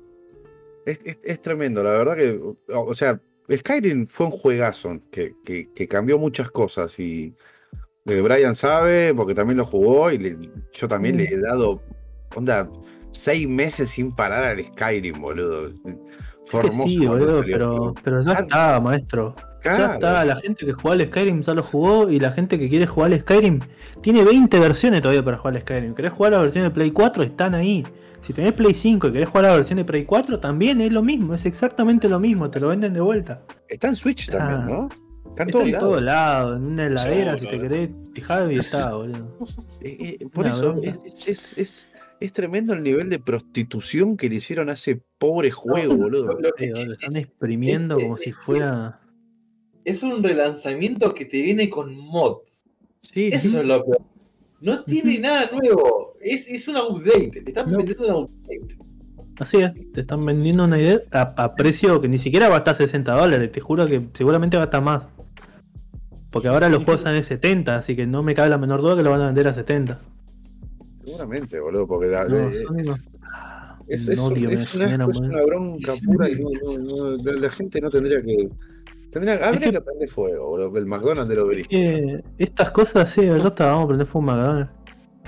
Es, 0.84 1.00
es- 1.04 1.18
es 1.24 1.42
tremendo, 1.42 1.82
la 1.82 1.90
verdad 1.92 2.16
que, 2.16 2.38
o, 2.38 2.56
o 2.82 2.94
sea, 2.94 3.20
Skyrim 3.50 4.06
fue 4.06 4.26
un 4.26 4.32
juegazo 4.32 4.98
que, 5.10 5.34
que- 5.44 5.72
que 5.74 5.88
cambió 5.88 6.18
muchas 6.18 6.50
cosas 6.50 6.98
y 7.00 7.34
eh, 8.06 8.20
Brian 8.20 8.54
sabe, 8.54 9.12
porque 9.14 9.34
también 9.34 9.58
lo 9.58 9.66
jugó 9.66 10.10
y 10.10 10.18
le- 10.18 10.50
yo 10.72 10.88
también 10.88 11.16
le 11.16 11.24
he 11.24 11.40
dado, 11.40 11.82
onda, 12.34 12.68
seis 13.10 13.48
meses 13.48 13.90
sin 13.90 14.14
parar 14.14 14.44
al 14.44 14.64
Skyrim, 14.64 15.20
boludo. 15.20 15.70
Hermoso. 16.52 16.88
sí, 16.88 17.04
boludo, 17.06 17.42
pero, 17.44 17.94
pero 18.04 18.22
ya 18.22 18.32
está, 18.34 18.80
maestro. 18.80 19.34
Ya 19.64 19.94
está, 19.94 20.24
la 20.24 20.36
gente 20.36 20.64
que 20.64 20.72
juega 20.72 21.02
al 21.02 21.08
Skyrim 21.10 21.40
ya 21.42 21.54
lo 21.54 21.62
jugó 21.64 22.08
y 22.08 22.20
la 22.20 22.30
gente 22.30 22.56
que 22.56 22.68
quiere 22.68 22.86
jugar 22.86 23.12
al 23.12 23.18
Skyrim 23.20 23.58
tiene 24.00 24.22
20 24.22 24.60
versiones 24.60 25.02
todavía 25.02 25.24
para 25.24 25.38
jugar 25.38 25.54
al 25.56 25.62
Skyrim. 25.62 25.94
¿Querés 25.94 26.12
jugar 26.12 26.32
la 26.32 26.38
versión 26.38 26.62
de 26.64 26.70
Play 26.70 26.92
4? 26.92 27.24
Están 27.24 27.54
ahí. 27.56 27.84
Si 28.20 28.32
tenés 28.32 28.52
Play 28.52 28.74
5 28.74 29.08
y 29.08 29.12
querés 29.12 29.28
jugar 29.28 29.44
la 29.46 29.56
versión 29.56 29.78
de 29.78 29.84
Play 29.84 30.04
4, 30.04 30.38
también 30.38 30.80
es 30.80 30.92
lo 30.92 31.02
mismo, 31.02 31.34
es 31.34 31.46
exactamente 31.46 32.08
lo 32.08 32.20
mismo, 32.20 32.48
te 32.50 32.60
lo 32.60 32.68
venden 32.68 32.92
de 32.92 33.00
vuelta. 33.00 33.42
Está 33.68 33.88
en 33.88 33.96
Switch 33.96 34.30
también, 34.30 34.60
Ah. 34.62 34.66
¿no? 34.68 34.88
Está 35.38 35.46
todos 35.52 35.64
en 35.66 35.72
lados. 35.72 35.88
todos 35.88 36.02
lados, 36.02 36.56
en 36.56 36.64
una 36.66 36.86
heladera, 36.86 37.38
si 37.38 37.46
te 37.46 37.60
querés, 37.60 37.90
fijado 38.14 38.50
y 38.50 38.56
está, 38.58 38.94
boludo. 38.94 39.36
Eh, 39.80 40.16
eh, 40.20 40.26
por 40.32 40.46
Una 40.46 40.54
eso 40.54 40.80
es, 40.82 41.28
es, 41.28 41.58
es, 41.58 41.86
es 42.20 42.32
tremendo 42.32 42.72
el 42.72 42.82
nivel 42.82 43.10
de 43.10 43.18
prostitución 43.18 44.16
que 44.16 44.28
le 44.28 44.36
hicieron 44.36 44.68
a 44.70 44.72
ese 44.72 45.02
pobre 45.18 45.50
juego, 45.50 45.96
boludo. 45.96 46.38
Lo- 46.40 46.52
que 46.52 46.66
están 46.72 47.16
exprimiendo 47.16 47.96
como 47.98 48.16
si 48.16 48.32
fuera. 48.32 49.00
es 49.84 50.02
un 50.02 50.22
relanzamiento 50.22 51.12
que 51.14 51.26
te 51.26 51.42
viene 51.42 51.68
con 51.68 51.94
mods. 51.96 52.64
Sí, 53.00 53.28
Eso 53.32 53.50
sí. 53.50 53.56
es 53.58 53.64
lo 53.66 53.84
peor. 53.84 54.02
No 54.60 54.82
tiene 54.84 55.18
nada 55.18 55.50
nuevo. 55.52 56.14
Es, 56.20 56.48
es 56.48 56.66
un 56.66 56.76
update. 56.78 57.28
Te 57.42 57.50
están 57.50 57.70
No. 57.70 57.78
vendiendo 57.78 58.18
un 58.18 58.24
update. 58.24 58.76
Así 59.38 59.58
es, 59.58 59.70
te 59.92 60.00
están 60.00 60.24
vendiendo 60.24 60.64
una 60.64 60.78
idea 60.80 60.98
a, 61.12 61.20
a 61.44 61.54
precio 61.54 62.00
que 62.00 62.08
ni 62.08 62.16
siquiera 62.16 62.48
va 62.48 62.54
a 62.54 62.58
estar 62.58 62.74
60 62.74 63.12
dólares, 63.12 63.52
te 63.52 63.60
juro 63.60 63.86
que 63.86 64.08
seguramente 64.14 64.56
va 64.56 64.62
a 64.62 64.64
estar 64.64 64.80
más. 64.82 65.06
Porque 66.30 66.48
ahora 66.48 66.68
los 66.68 66.84
juegos 66.84 67.02
salen 67.02 67.18
en 67.18 67.24
70, 67.24 67.76
así 67.76 67.94
que 67.96 68.06
no 68.06 68.22
me 68.22 68.34
cabe 68.34 68.48
la 68.50 68.58
menor 68.58 68.82
duda 68.82 68.96
que 68.96 69.02
lo 69.02 69.10
van 69.10 69.20
a 69.22 69.26
vender 69.26 69.48
a 69.48 69.54
70. 69.54 70.00
Seguramente, 71.04 71.60
boludo, 71.60 71.86
porque 71.86 72.08
la- 72.08 72.24
No, 72.28 72.36
eh, 72.36 72.50
es- 72.52 72.66
unos- 72.68 73.04
Es, 73.88 74.08
una 75.20 75.42
bronca 75.44 75.92
pura 76.04 76.28
y 76.28 76.34
no, 76.34 76.48
no, 76.78 77.16
no, 77.16 77.32
la, 77.40 77.48
gente 77.50 77.80
no 77.80 77.88
tendría 77.90 78.20
que. 78.20 78.48
Tendría, 79.12 79.34
habría 79.34 79.60
que- 79.60 79.72
que 79.72 79.80
prender 79.80 80.08
fuego, 80.08 80.48
boludo. 80.48 80.76
El 80.76 80.86
McDonald's 80.86 81.28
de 81.30 81.36
los 81.36 81.48
que 81.68 82.22
estas 82.36 82.72
cosas, 82.72 83.08
sí, 83.10 83.22
ya 83.24 83.36
está, 83.36 83.66
vamos 83.66 83.84
a 83.84 83.88
prender 83.88 84.06
fuego 84.08 84.28
en 84.32 84.36
McDonald's. 84.36 84.72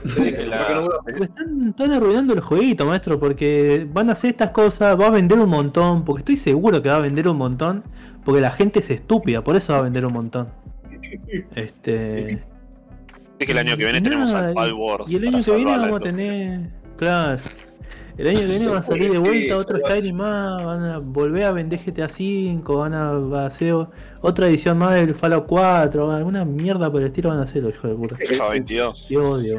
Sí, 0.04 0.30
la- 0.48 0.88
Están, 1.24 1.68
están 1.68 1.92
arruinando 1.92 2.34
el 2.34 2.40
jueguito, 2.40 2.84
maestro, 2.86 3.18
porque 3.20 3.86
van 3.92 4.10
a 4.10 4.12
hacer 4.14 4.30
estas 4.30 4.50
cosas, 4.50 4.98
va 4.98 5.06
a 5.06 5.10
vender 5.10 5.38
un 5.38 5.48
montón, 5.50 6.04
porque 6.04 6.20
estoy 6.20 6.36
seguro 6.36 6.82
que 6.82 6.88
va 6.88 6.96
a 6.96 7.00
vender 7.00 7.28
un 7.28 7.36
montón, 7.36 7.84
porque 8.24 8.40
la 8.40 8.50
gente 8.50 8.80
es 8.80 8.90
estúpida, 8.90 9.42
por 9.44 9.54
eso 9.56 9.72
va 9.72 9.78
a 9.80 9.82
vender 9.82 10.04
un 10.04 10.12
montón. 10.12 10.48
Este. 11.54 12.18
es 13.38 13.46
que 13.46 13.52
el 13.52 13.58
año 13.58 13.76
que 13.76 13.84
viene 13.84 14.00
tenemos 14.00 14.32
Nada, 14.32 14.48
al 14.48 14.54
Palworld. 14.54 15.10
Y 15.10 15.16
el 15.16 15.28
año 15.28 15.44
que 15.44 15.52
viene 15.52 15.76
vamos 15.76 16.00
a 16.00 16.04
tener. 16.04 16.70
Claro. 16.96 17.42
El 18.18 18.26
año 18.26 18.40
que 18.40 18.46
viene 18.46 18.66
va 18.66 18.78
a 18.78 18.82
salir 18.82 19.12
de 19.12 19.18
vuelta 19.18 19.56
otro 19.56 19.78
Skyrim 19.78 20.16
más, 20.16 20.64
van 20.64 20.82
a 20.82 20.98
volver 20.98 21.44
a 21.44 21.52
vender 21.52 21.78
GTA 21.78 22.06
V, 22.06 22.62
van 22.66 22.92
a, 22.92 23.46
hacer 23.46 23.74
otra 24.20 24.48
edición 24.48 24.76
más 24.76 24.96
del 24.96 25.14
Fallout 25.14 25.46
4, 25.46 26.10
alguna 26.10 26.44
mierda 26.44 26.90
por 26.90 27.00
el 27.00 27.06
estilo 27.06 27.28
van 27.28 27.38
a 27.38 27.42
hacer, 27.42 27.62
hijo 27.64 27.86
de 27.86 27.94
puta. 27.94 28.16
FIFA 28.16 28.48
22. 28.48 29.06
Qué 29.08 29.16
odio. 29.16 29.58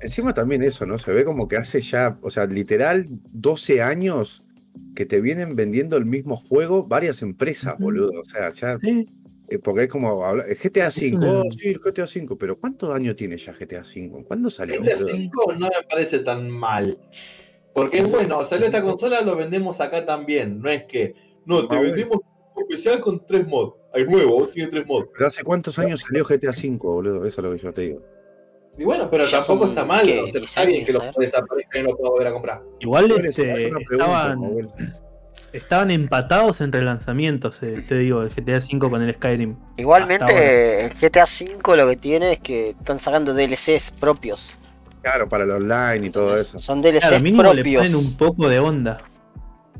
Encima 0.00 0.32
también 0.32 0.62
eso, 0.62 0.86
¿no? 0.86 0.98
Se 0.98 1.12
ve 1.12 1.24
como 1.24 1.48
que 1.48 1.58
hace 1.58 1.82
ya, 1.82 2.18
o 2.22 2.30
sea, 2.30 2.46
literal 2.46 3.08
12 3.32 3.82
años 3.82 4.42
que 4.94 5.04
te 5.04 5.20
vienen 5.20 5.54
vendiendo 5.54 5.96
el 5.98 6.06
mismo 6.06 6.36
juego 6.36 6.86
varias 6.86 7.20
empresas, 7.20 7.74
boludo. 7.78 8.20
O 8.20 8.24
sea, 8.24 8.54
ya, 8.54 8.78
Sí, 8.78 9.06
eh, 9.48 9.58
porque 9.58 9.84
es 9.84 9.88
como 9.88 10.24
habla- 10.24 10.44
eh, 10.46 10.56
GTA 10.56 10.88
V, 10.88 11.16
una- 11.16 11.40
oh, 11.40 11.44
sí, 11.50 11.74
GTA 11.74 12.04
V, 12.04 12.36
pero 12.38 12.58
¿cuántos 12.58 12.94
años 12.94 13.16
tiene 13.16 13.36
ya 13.36 13.52
GTA 13.54 13.80
V? 13.82 14.24
¿Cuándo 14.24 14.50
salió? 14.50 14.80
GTA? 14.82 14.96
5 14.96 15.52
no 15.54 15.66
me 15.66 15.82
parece 15.88 16.18
tan 16.20 16.48
mal. 16.50 16.98
Porque 17.72 17.98
es 17.98 18.10
bueno, 18.10 18.44
salió 18.44 18.66
esta 18.66 18.82
consola, 18.82 19.20
lo 19.22 19.36
vendemos 19.36 19.80
acá 19.80 20.04
también. 20.04 20.60
No 20.60 20.68
es 20.68 20.84
que, 20.84 21.14
no, 21.46 21.66
te 21.68 21.74
Ah, 21.76 21.78
bueno. 21.78 21.92
vendimos 21.94 22.18
un 22.54 22.62
especial 22.62 23.00
con 23.00 23.24
tres 23.24 23.46
mods. 23.46 23.74
Hay 23.94 24.04
nuevo, 24.04 24.46
tiene 24.48 24.70
tres 24.70 24.86
mods. 24.86 25.08
Pero 25.14 25.26
¿hace 25.26 25.44
cuántos 25.44 25.78
años 25.78 26.00
salió 26.00 26.24
GTA 26.24 26.50
V, 26.50 26.76
boludo? 26.78 27.24
Eso 27.24 27.40
es 27.40 27.46
lo 27.46 27.52
que 27.52 27.58
yo 27.58 27.72
te 27.72 27.82
digo. 27.82 28.02
Y 28.76 28.84
bueno, 28.84 29.08
pero 29.10 29.24
Ya 29.24 29.38
tampoco 29.38 29.62
son, 29.64 29.68
está 29.70 29.84
mal. 29.84 30.02
O 30.02 30.04
sea, 30.04 30.22
10 30.24 30.34
está 30.36 30.64
bien 30.64 30.84
que 30.84 30.92
los 30.92 31.02
desaparezcan 31.16 31.80
y 31.80 31.88
no 31.88 31.96
puedo 31.96 32.10
volver 32.12 32.26
a 32.28 32.32
comprar. 32.32 32.62
igual 32.80 33.10
este, 33.10 33.50
es 33.50 33.70
una 33.70 33.78
pregunta, 33.80 34.34
estaban. 34.34 34.98
Estaban 35.52 35.90
empatados 35.90 36.60
en 36.60 36.72
relanzamientos, 36.72 37.56
eh, 37.62 37.84
te 37.86 37.96
digo, 37.98 38.22
el 38.22 38.30
GTA 38.30 38.58
V 38.58 38.78
con 38.90 39.02
el 39.02 39.14
Skyrim. 39.14 39.56
Igualmente, 39.76 40.86
el 40.86 40.92
GTA 40.94 41.24
V 41.24 41.76
lo 41.76 41.88
que 41.88 41.96
tiene 41.96 42.32
es 42.32 42.38
que 42.40 42.70
están 42.70 42.98
sacando 42.98 43.34
DLCs 43.34 43.92
propios. 44.00 44.58
Claro, 45.02 45.28
para 45.28 45.44
el 45.44 45.50
online 45.50 46.06
y 46.06 46.10
todo 46.10 46.36
eso. 46.36 46.58
Son 46.58 46.82
DLCs 46.82 47.00
Claro, 47.08 47.20
mínimo 47.22 47.42
le 47.44 47.62
propios. 47.62 47.82
ponen 47.82 47.96
un 47.96 48.16
poco 48.16 48.48
de 48.48 48.58
onda. 48.58 48.98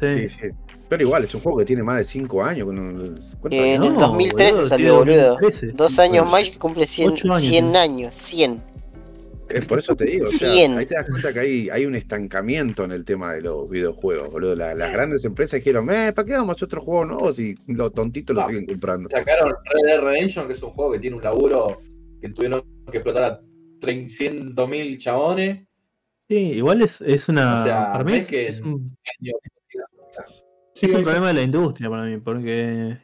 Sí. 0.01 0.09
Sí, 0.09 0.29
sí. 0.29 0.47
Pero 0.89 1.03
igual, 1.03 1.25
es 1.25 1.35
un 1.35 1.43
juego 1.43 1.59
que 1.59 1.65
tiene 1.67 1.83
más 1.83 1.99
de 1.99 2.05
5 2.05 2.43
años. 2.43 2.65
con 2.67 2.79
un- 2.79 2.99
¿cuántos 3.41 3.53
Eh, 3.61 3.75
en 3.75 3.83
el 3.83 3.93
No, 3.93 4.01
2013 4.01 4.53
boludo, 4.53 4.67
salió, 4.67 4.99
boludo. 4.99 5.29
2013. 5.33 5.67
Dos 5.75 5.99
años 5.99 6.31
más 6.31 6.47
y 6.47 6.53
cumple 6.53 6.87
100, 6.87 7.11
ocho 7.13 7.27
años 7.29 7.41
100 7.41 7.51
tiene. 7.65 7.79
años. 7.79 8.15
100. 8.15 8.57
Es 9.51 9.65
por 9.67 9.79
eso 9.79 9.95
te 9.97 10.05
digo, 10.05 10.25
o 10.25 10.29
sea, 10.29 10.51
100. 10.53 10.79
ahí 10.79 10.87
te 10.87 10.95
das 10.95 11.09
cuenta 11.09 11.33
que 11.33 11.41
hay, 11.41 11.69
hay 11.71 11.87
un 11.87 11.95
estancamiento 11.95 12.85
en 12.85 12.93
el 12.93 13.05
tema 13.05 13.33
de 13.33 13.43
los 13.43 13.69
videojuegos, 13.69 14.31
boludo. 14.31 14.55
La- 14.55 14.75
las 14.75 14.93
grandes 14.93 15.25
empresas 15.25 15.59
dijeron, 15.61 15.89
eh, 15.91 16.13
¿para 16.15 16.27
qué 16.27 16.33
vamos 16.35 16.51
a 16.51 16.53
hacer 16.57 16.67
otro 16.67 16.83
juego 16.83 17.05
nuevo 17.05 17.33
si 17.33 17.55
los 17.67 17.93
tontitos 17.95 18.35
lo 18.37 18.43
Ah. 18.43 18.47
siguen 18.49 18.67
comprando? 18.67 19.09
Sacaron 19.11 19.55
Red 19.65 19.87
Dead 19.87 20.01
Redemption, 20.01 20.47
que 20.47 20.53
es 20.53 20.63
un 20.63 20.71
juego 20.71 20.93
que 20.93 20.99
tiene 20.99 21.17
un 21.17 21.23
laburo 21.23 21.81
que 22.21 22.29
tuvieron 22.31 22.63
que 22.91 22.99
explotar 22.99 23.23
a 23.25 23.41
300.000 23.81 24.99
chabones. 24.99 25.67
Sí, 26.29 26.35
igual 26.37 26.83
es, 26.83 27.01
es 27.01 27.29
una. 27.29 27.61
O 27.61 27.65
sea, 27.65 27.93
para 27.93 28.05
mí 28.05 28.13
es, 28.15 28.19
es 28.25 28.27
que- 28.27 28.47
es 28.49 28.61
un, 28.61 28.97
Sí, 30.75 30.87
es 30.87 30.95
un 30.95 31.03
problema 31.03 31.29
de 31.29 31.35
la 31.35 31.43
industria 31.43 31.91
para 31.91 32.05
mí, 32.05 32.19
porque. 32.19 32.99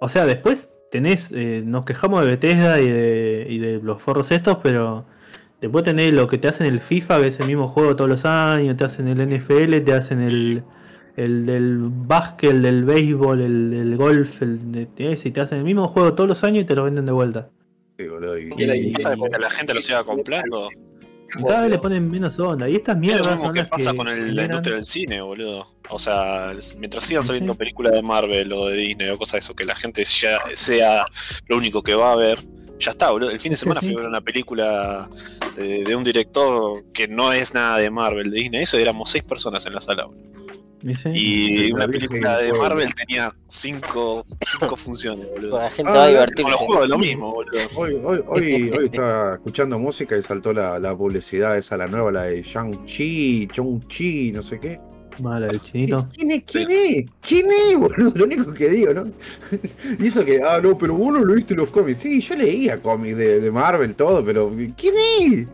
O 0.00 0.08
sea, 0.08 0.24
después 0.26 0.68
tenés. 0.90 1.30
eh, 1.32 1.62
nos 1.64 1.84
quejamos 1.84 2.24
de 2.24 2.30
Bethesda 2.32 2.80
y 2.80 2.88
de, 2.88 3.46
y 3.48 3.58
de 3.58 3.80
los 3.82 4.02
forros 4.02 4.30
estos, 4.32 4.58
pero. 4.62 5.06
Después 5.60 5.84
tenés 5.84 6.12
lo 6.12 6.26
que 6.28 6.38
te 6.38 6.48
hacen 6.48 6.66
el 6.66 6.80
FIFA, 6.80 7.20
que 7.20 7.26
es 7.28 7.40
el 7.40 7.46
mismo 7.46 7.68
juego 7.68 7.96
todos 7.96 8.10
los 8.10 8.24
años, 8.24 8.76
te 8.76 8.84
hacen 8.84 9.08
el 9.08 9.20
NFL, 9.20 9.80
te 9.84 9.92
hacen 9.92 10.20
el. 10.20 10.62
El 11.16 11.46
del 11.46 11.78
básquet, 11.80 12.50
el 12.50 12.60
del 12.60 12.84
béisbol, 12.84 13.40
el 13.40 13.70
del 13.70 13.96
golf, 13.96 14.42
el 14.42 14.70
de 14.70 14.86
y 15.24 15.30
te 15.30 15.40
hacen 15.40 15.56
el 15.56 15.64
mismo 15.64 15.88
juego 15.88 16.12
todos 16.12 16.28
los 16.28 16.44
años 16.44 16.64
y 16.64 16.66
te 16.66 16.74
lo 16.74 16.84
venden 16.84 17.06
de 17.06 17.12
vuelta. 17.12 17.48
Sí, 17.98 18.06
boludo, 18.06 18.38
y- 18.38 18.52
Y 18.54 18.66
la- 18.66 18.76
y- 18.76 18.92
Pasa 18.92 19.14
que 19.14 19.38
la 19.38 19.48
gente 19.48 19.72
lo 19.72 19.80
siga 19.80 20.04
comprando. 20.04 20.68
Y 21.38 21.42
cada 21.42 21.62
vez 21.62 21.70
le 21.70 21.78
ponen 21.78 22.10
menos 22.10 22.38
onda. 22.38 22.68
Y 22.68 22.76
estas 22.76 22.96
Es 22.96 23.00
mierdas 23.00 23.26
lo 23.28 23.32
mismo 23.36 23.52
que 23.54 23.60
las 23.60 23.68
pasa 23.70 23.92
que 23.92 23.96
con 23.96 24.08
el- 24.08 24.36
la 24.36 24.44
industria 24.44 24.76
del 24.76 24.84
cine, 24.84 25.22
boludo. 25.22 25.66
O 25.88 25.98
sea, 25.98 26.52
mientras 26.78 27.02
sigan 27.04 27.24
saliendo 27.24 27.54
películas 27.54 27.92
de 27.94 28.02
Marvel 28.02 28.52
o 28.52 28.66
de 28.66 28.76
Disney 28.76 29.08
o 29.08 29.16
cosas 29.16 29.32
de 29.32 29.38
eso, 29.38 29.56
que 29.56 29.64
la 29.64 29.74
gente 29.74 30.04
ya 30.04 30.38
sea 30.52 31.06
lo 31.48 31.56
único 31.56 31.82
que 31.82 31.94
va 31.94 32.12
a 32.12 32.16
ver, 32.16 32.40
ya 32.78 32.90
está, 32.90 33.10
boludo. 33.10 33.30
El 33.30 33.40
fin 33.40 33.50
de 33.50 33.56
semana 33.56 33.80
sí. 33.80 33.86
fui 33.86 33.96
a 33.96 33.98
ver 34.00 34.08
una 34.08 34.20
película 34.20 35.08
de, 35.56 35.84
de 35.84 35.96
un 35.96 36.04
director 36.04 36.84
que 36.92 37.08
no 37.08 37.32
es 37.32 37.54
nada 37.54 37.78
de 37.78 37.90
Marvel, 37.90 38.30
de 38.30 38.38
Disney. 38.38 38.62
Eso 38.62 38.76
éramos 38.78 39.10
seis 39.10 39.24
personas 39.24 39.64
en 39.66 39.74
la 39.74 39.80
sala. 39.80 40.08
Y 41.14 41.72
una 41.72 41.88
película 41.88 42.38
de. 42.38 42.52
Marvel 42.52 42.94
tenía 42.94 43.34
cinco, 43.48 44.22
cinco 44.46 44.76
funciones, 44.76 45.28
boludo. 45.30 45.58
la 45.58 45.70
gente 45.70 45.90
Ah, 45.90 45.94
va 45.94 46.22
a 46.22 46.26
Con 46.26 46.50
los 46.50 46.54
juegos 46.54 46.88
lo 46.88 46.98
mismo, 46.98 47.32
boludo. 47.32 47.58
Hoy, 47.76 48.00
hoy, 48.04 48.20
hoy, 48.28 48.70
hoy 48.70 48.84
estaba 48.84 49.34
escuchando 49.34 49.78
música 49.78 50.16
y 50.16 50.22
saltó 50.22 50.52
la, 50.52 50.78
la 50.78 50.96
publicidad 50.96 51.56
esa, 51.56 51.76
la 51.76 51.88
nueva, 51.88 52.12
la 52.12 52.24
de 52.24 52.42
Shang-Chi, 52.42 53.48
Chong-Chi, 53.52 54.32
no 54.32 54.42
sé 54.42 54.60
qué. 54.60 54.78
Mala 55.20 55.48
el 55.48 55.60
chinito. 55.60 56.08
¿Quién 56.14 56.30
es? 56.30 56.42
¿Quién 56.44 56.68
es? 56.70 57.06
¿Quién 57.20 57.48
es, 57.50 57.78
boludo? 57.78 58.12
Lo 58.14 58.24
único 58.24 58.52
que 58.52 58.68
digo, 58.68 58.92
¿no? 58.92 59.06
Y 59.98 60.06
eso 60.06 60.24
que, 60.24 60.42
ah, 60.42 60.60
no, 60.62 60.76
pero 60.76 60.94
vos 60.94 61.12
no 61.12 61.24
leíste 61.24 61.54
los 61.54 61.70
cómics. 61.70 62.00
Sí, 62.00 62.20
yo 62.20 62.34
leía 62.34 62.80
cómics 62.80 63.16
de, 63.16 63.40
de 63.40 63.50
Marvel, 63.50 63.94
todo, 63.94 64.24
pero 64.24 64.50
¿quién 64.76 64.94
es? 65.20 65.46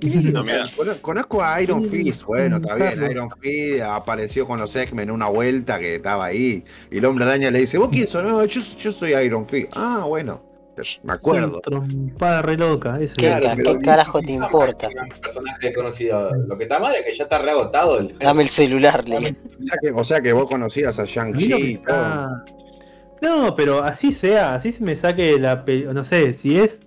¿Quién 0.00 0.12
es? 0.14 0.32
No, 0.32 0.40
O 0.40 0.44
sea, 0.44 1.00
conozco 1.00 1.42
a 1.42 1.60
Iron 1.62 1.88
Fist, 1.88 2.24
bueno, 2.24 2.56
está 2.56 2.74
bien. 2.74 3.10
Iron 3.10 3.30
Fist 3.40 3.80
apareció 3.82 4.46
con 4.46 4.58
los 4.58 4.74
X-Men 4.74 5.10
una 5.10 5.28
vuelta 5.28 5.78
que 5.78 5.96
estaba 5.96 6.26
ahí, 6.26 6.64
y 6.90 6.98
el 6.98 7.04
hombre 7.04 7.24
araña 7.24 7.50
le 7.50 7.60
dice, 7.60 7.78
¿vos 7.78 7.90
quién 7.90 8.08
sos? 8.08 8.24
No, 8.24 8.44
yo, 8.44 8.60
yo 8.78 8.92
soy 8.92 9.12
Iron 9.14 9.46
Fist. 9.46 9.68
Ah, 9.74 10.04
bueno, 10.08 10.51
me 11.02 11.12
acuerdo. 11.12 11.60
Trompada 11.60 12.42
re 12.42 12.56
loca. 12.56 12.98
Ese 13.00 13.14
¿Qué, 13.14 13.26
Claro, 13.26 13.80
carajo 13.82 14.20
te 14.20 14.32
importa? 14.32 14.88
Un 14.88 15.20
personaje 15.20 15.66
desconocido. 15.68 16.30
Lo 16.46 16.56
que 16.56 16.64
está 16.64 16.78
mal 16.78 16.94
es 16.94 17.04
que 17.04 17.14
ya 17.14 17.24
está 17.24 17.38
reagotado 17.38 17.98
el 17.98 18.16
Dame 18.18 18.42
el 18.42 18.48
celular, 18.48 19.08
le 19.08 19.16
O 19.18 19.20
sea, 19.20 19.78
que, 19.80 19.90
o 19.90 20.04
sea 20.04 20.20
que 20.20 20.32
vos 20.32 20.46
conocías 20.48 20.98
a 20.98 21.04
Shang-Chi 21.04 21.52
y 21.54 21.76
todo. 21.78 21.96
está- 21.96 22.44
No, 23.20 23.54
pero 23.54 23.82
así 23.84 24.12
sea, 24.12 24.54
así 24.54 24.72
se 24.72 24.82
me 24.82 24.96
saque 24.96 25.38
la 25.38 25.64
no 25.92 26.04
sé, 26.04 26.34
si 26.34 26.58
es 26.58 26.78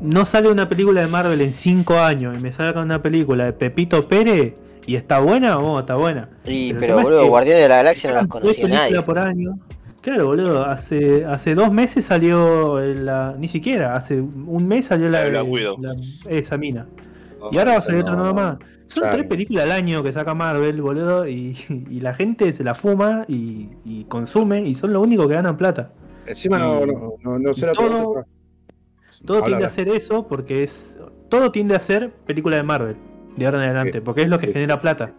no 0.00 0.24
sale 0.26 0.48
una 0.50 0.68
película 0.68 1.00
de 1.00 1.06
Marvel 1.06 1.40
en 1.40 1.52
5 1.52 1.98
años 1.98 2.36
y 2.36 2.40
me 2.42 2.52
saca 2.52 2.80
una 2.80 3.02
película 3.02 3.44
de 3.44 3.52
Pepito 3.52 4.08
Pérez 4.08 4.54
y 4.86 4.96
está 4.96 5.20
buena, 5.20 5.58
oh, 5.58 5.78
está 5.80 5.94
buena. 5.94 6.28
Y, 6.44 6.74
Pero 6.74 6.98
es 6.98 7.04
boludo, 7.04 7.22
que 7.22 7.28
Guardianes 7.28 7.62
de 7.62 7.68
la 7.68 7.76
Galaxia 7.76 8.10
no 8.10 8.16
las 8.16 8.26
conocía 8.26 8.68
nadie. 8.68 9.02
por 9.02 9.18
año. 9.18 9.58
Claro, 10.02 10.26
boludo, 10.26 10.64
hace 10.66 11.24
hace 11.24 11.54
dos 11.54 11.72
meses 11.72 12.04
salió 12.04 12.80
la 12.80 13.34
ni 13.38 13.48
siquiera, 13.48 13.94
hace 13.94 14.20
un 14.20 14.66
mes 14.66 14.86
salió 14.86 15.08
la, 15.08 15.24
esa 16.28 16.58
mina. 16.58 16.86
Y 17.52 17.58
ahora 17.58 17.72
va 17.72 17.78
a 17.78 17.80
salir 17.82 18.00
otra 18.00 18.14
nueva 18.16 18.34
más. 18.34 18.56
Son 18.88 19.02
Claro. 19.04 19.16
tres 19.16 19.28
películas 19.28 19.64
al 19.64 19.72
año 19.72 20.02
que 20.02 20.12
saca 20.12 20.34
Marvel, 20.34 20.82
boludo, 20.82 21.26
y, 21.26 21.56
y 21.90 22.00
la 22.00 22.14
gente 22.14 22.52
se 22.52 22.62
la 22.64 22.74
fuma 22.74 23.24
y, 23.28 23.70
y 23.84 24.04
consume 24.04 24.60
y 24.62 24.74
son 24.74 24.92
lo 24.92 25.00
único 25.00 25.26
que 25.28 25.34
ganan 25.34 25.56
plata. 25.56 25.92
Encima 26.26 26.58
no, 26.58 26.82
Y- 26.84 26.86
no, 27.22 27.38
no, 27.38 27.52
la 27.52 27.72
todo- 27.72 28.24
Todo 29.24 29.36
Habla, 29.38 29.46
tiende 29.46 29.64
a 29.64 29.68
hacer 29.68 29.88
eso 29.88 30.26
porque 30.26 30.64
es. 30.64 30.96
Todo 31.28 31.52
tiende 31.52 31.76
a 31.76 31.80
ser 31.80 32.10
película 32.10 32.56
de 32.56 32.64
Marvel, 32.64 32.96
de 33.36 33.46
ahora 33.46 33.58
en 33.58 33.64
adelante, 33.70 33.98
Sí. 33.98 34.00
porque 34.04 34.22
es 34.22 34.28
lo 34.28 34.38
que 34.40 34.48
Sí, 34.48 34.52
genera 34.54 34.74
sí. 34.74 34.80
plata. 34.80 35.12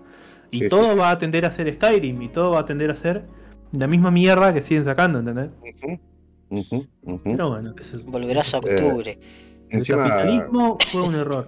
Y 0.51 0.59
Sí, 0.59 0.67
todo 0.67 0.83
sí. 0.83 0.95
va 0.99 1.09
a 1.11 1.17
tender 1.17 1.45
a 1.45 1.51
ser 1.51 1.73
Skyrim 1.73 2.21
y 2.21 2.27
todo 2.27 2.51
va 2.51 2.59
a 2.59 2.65
tender 2.65 2.91
a 2.91 2.95
ser 2.95 3.23
la 3.73 3.87
misma 3.87 4.11
mierda 4.11 4.53
que 4.53 4.61
siguen 4.61 4.83
sacando, 4.85 5.19
¿entendés? 5.19 5.49
Ujú. 6.49 6.87
Pero 7.23 7.49
bueno, 7.49 7.75
yo. 7.75 8.03
Volverás 8.05 8.53
a 8.53 8.57
octubre. 8.59 9.19
el 9.69 9.77
Encima, 9.79 9.97
capitalismo 10.07 10.77
fue 10.91 11.01
un 11.01 11.15
error. 11.15 11.47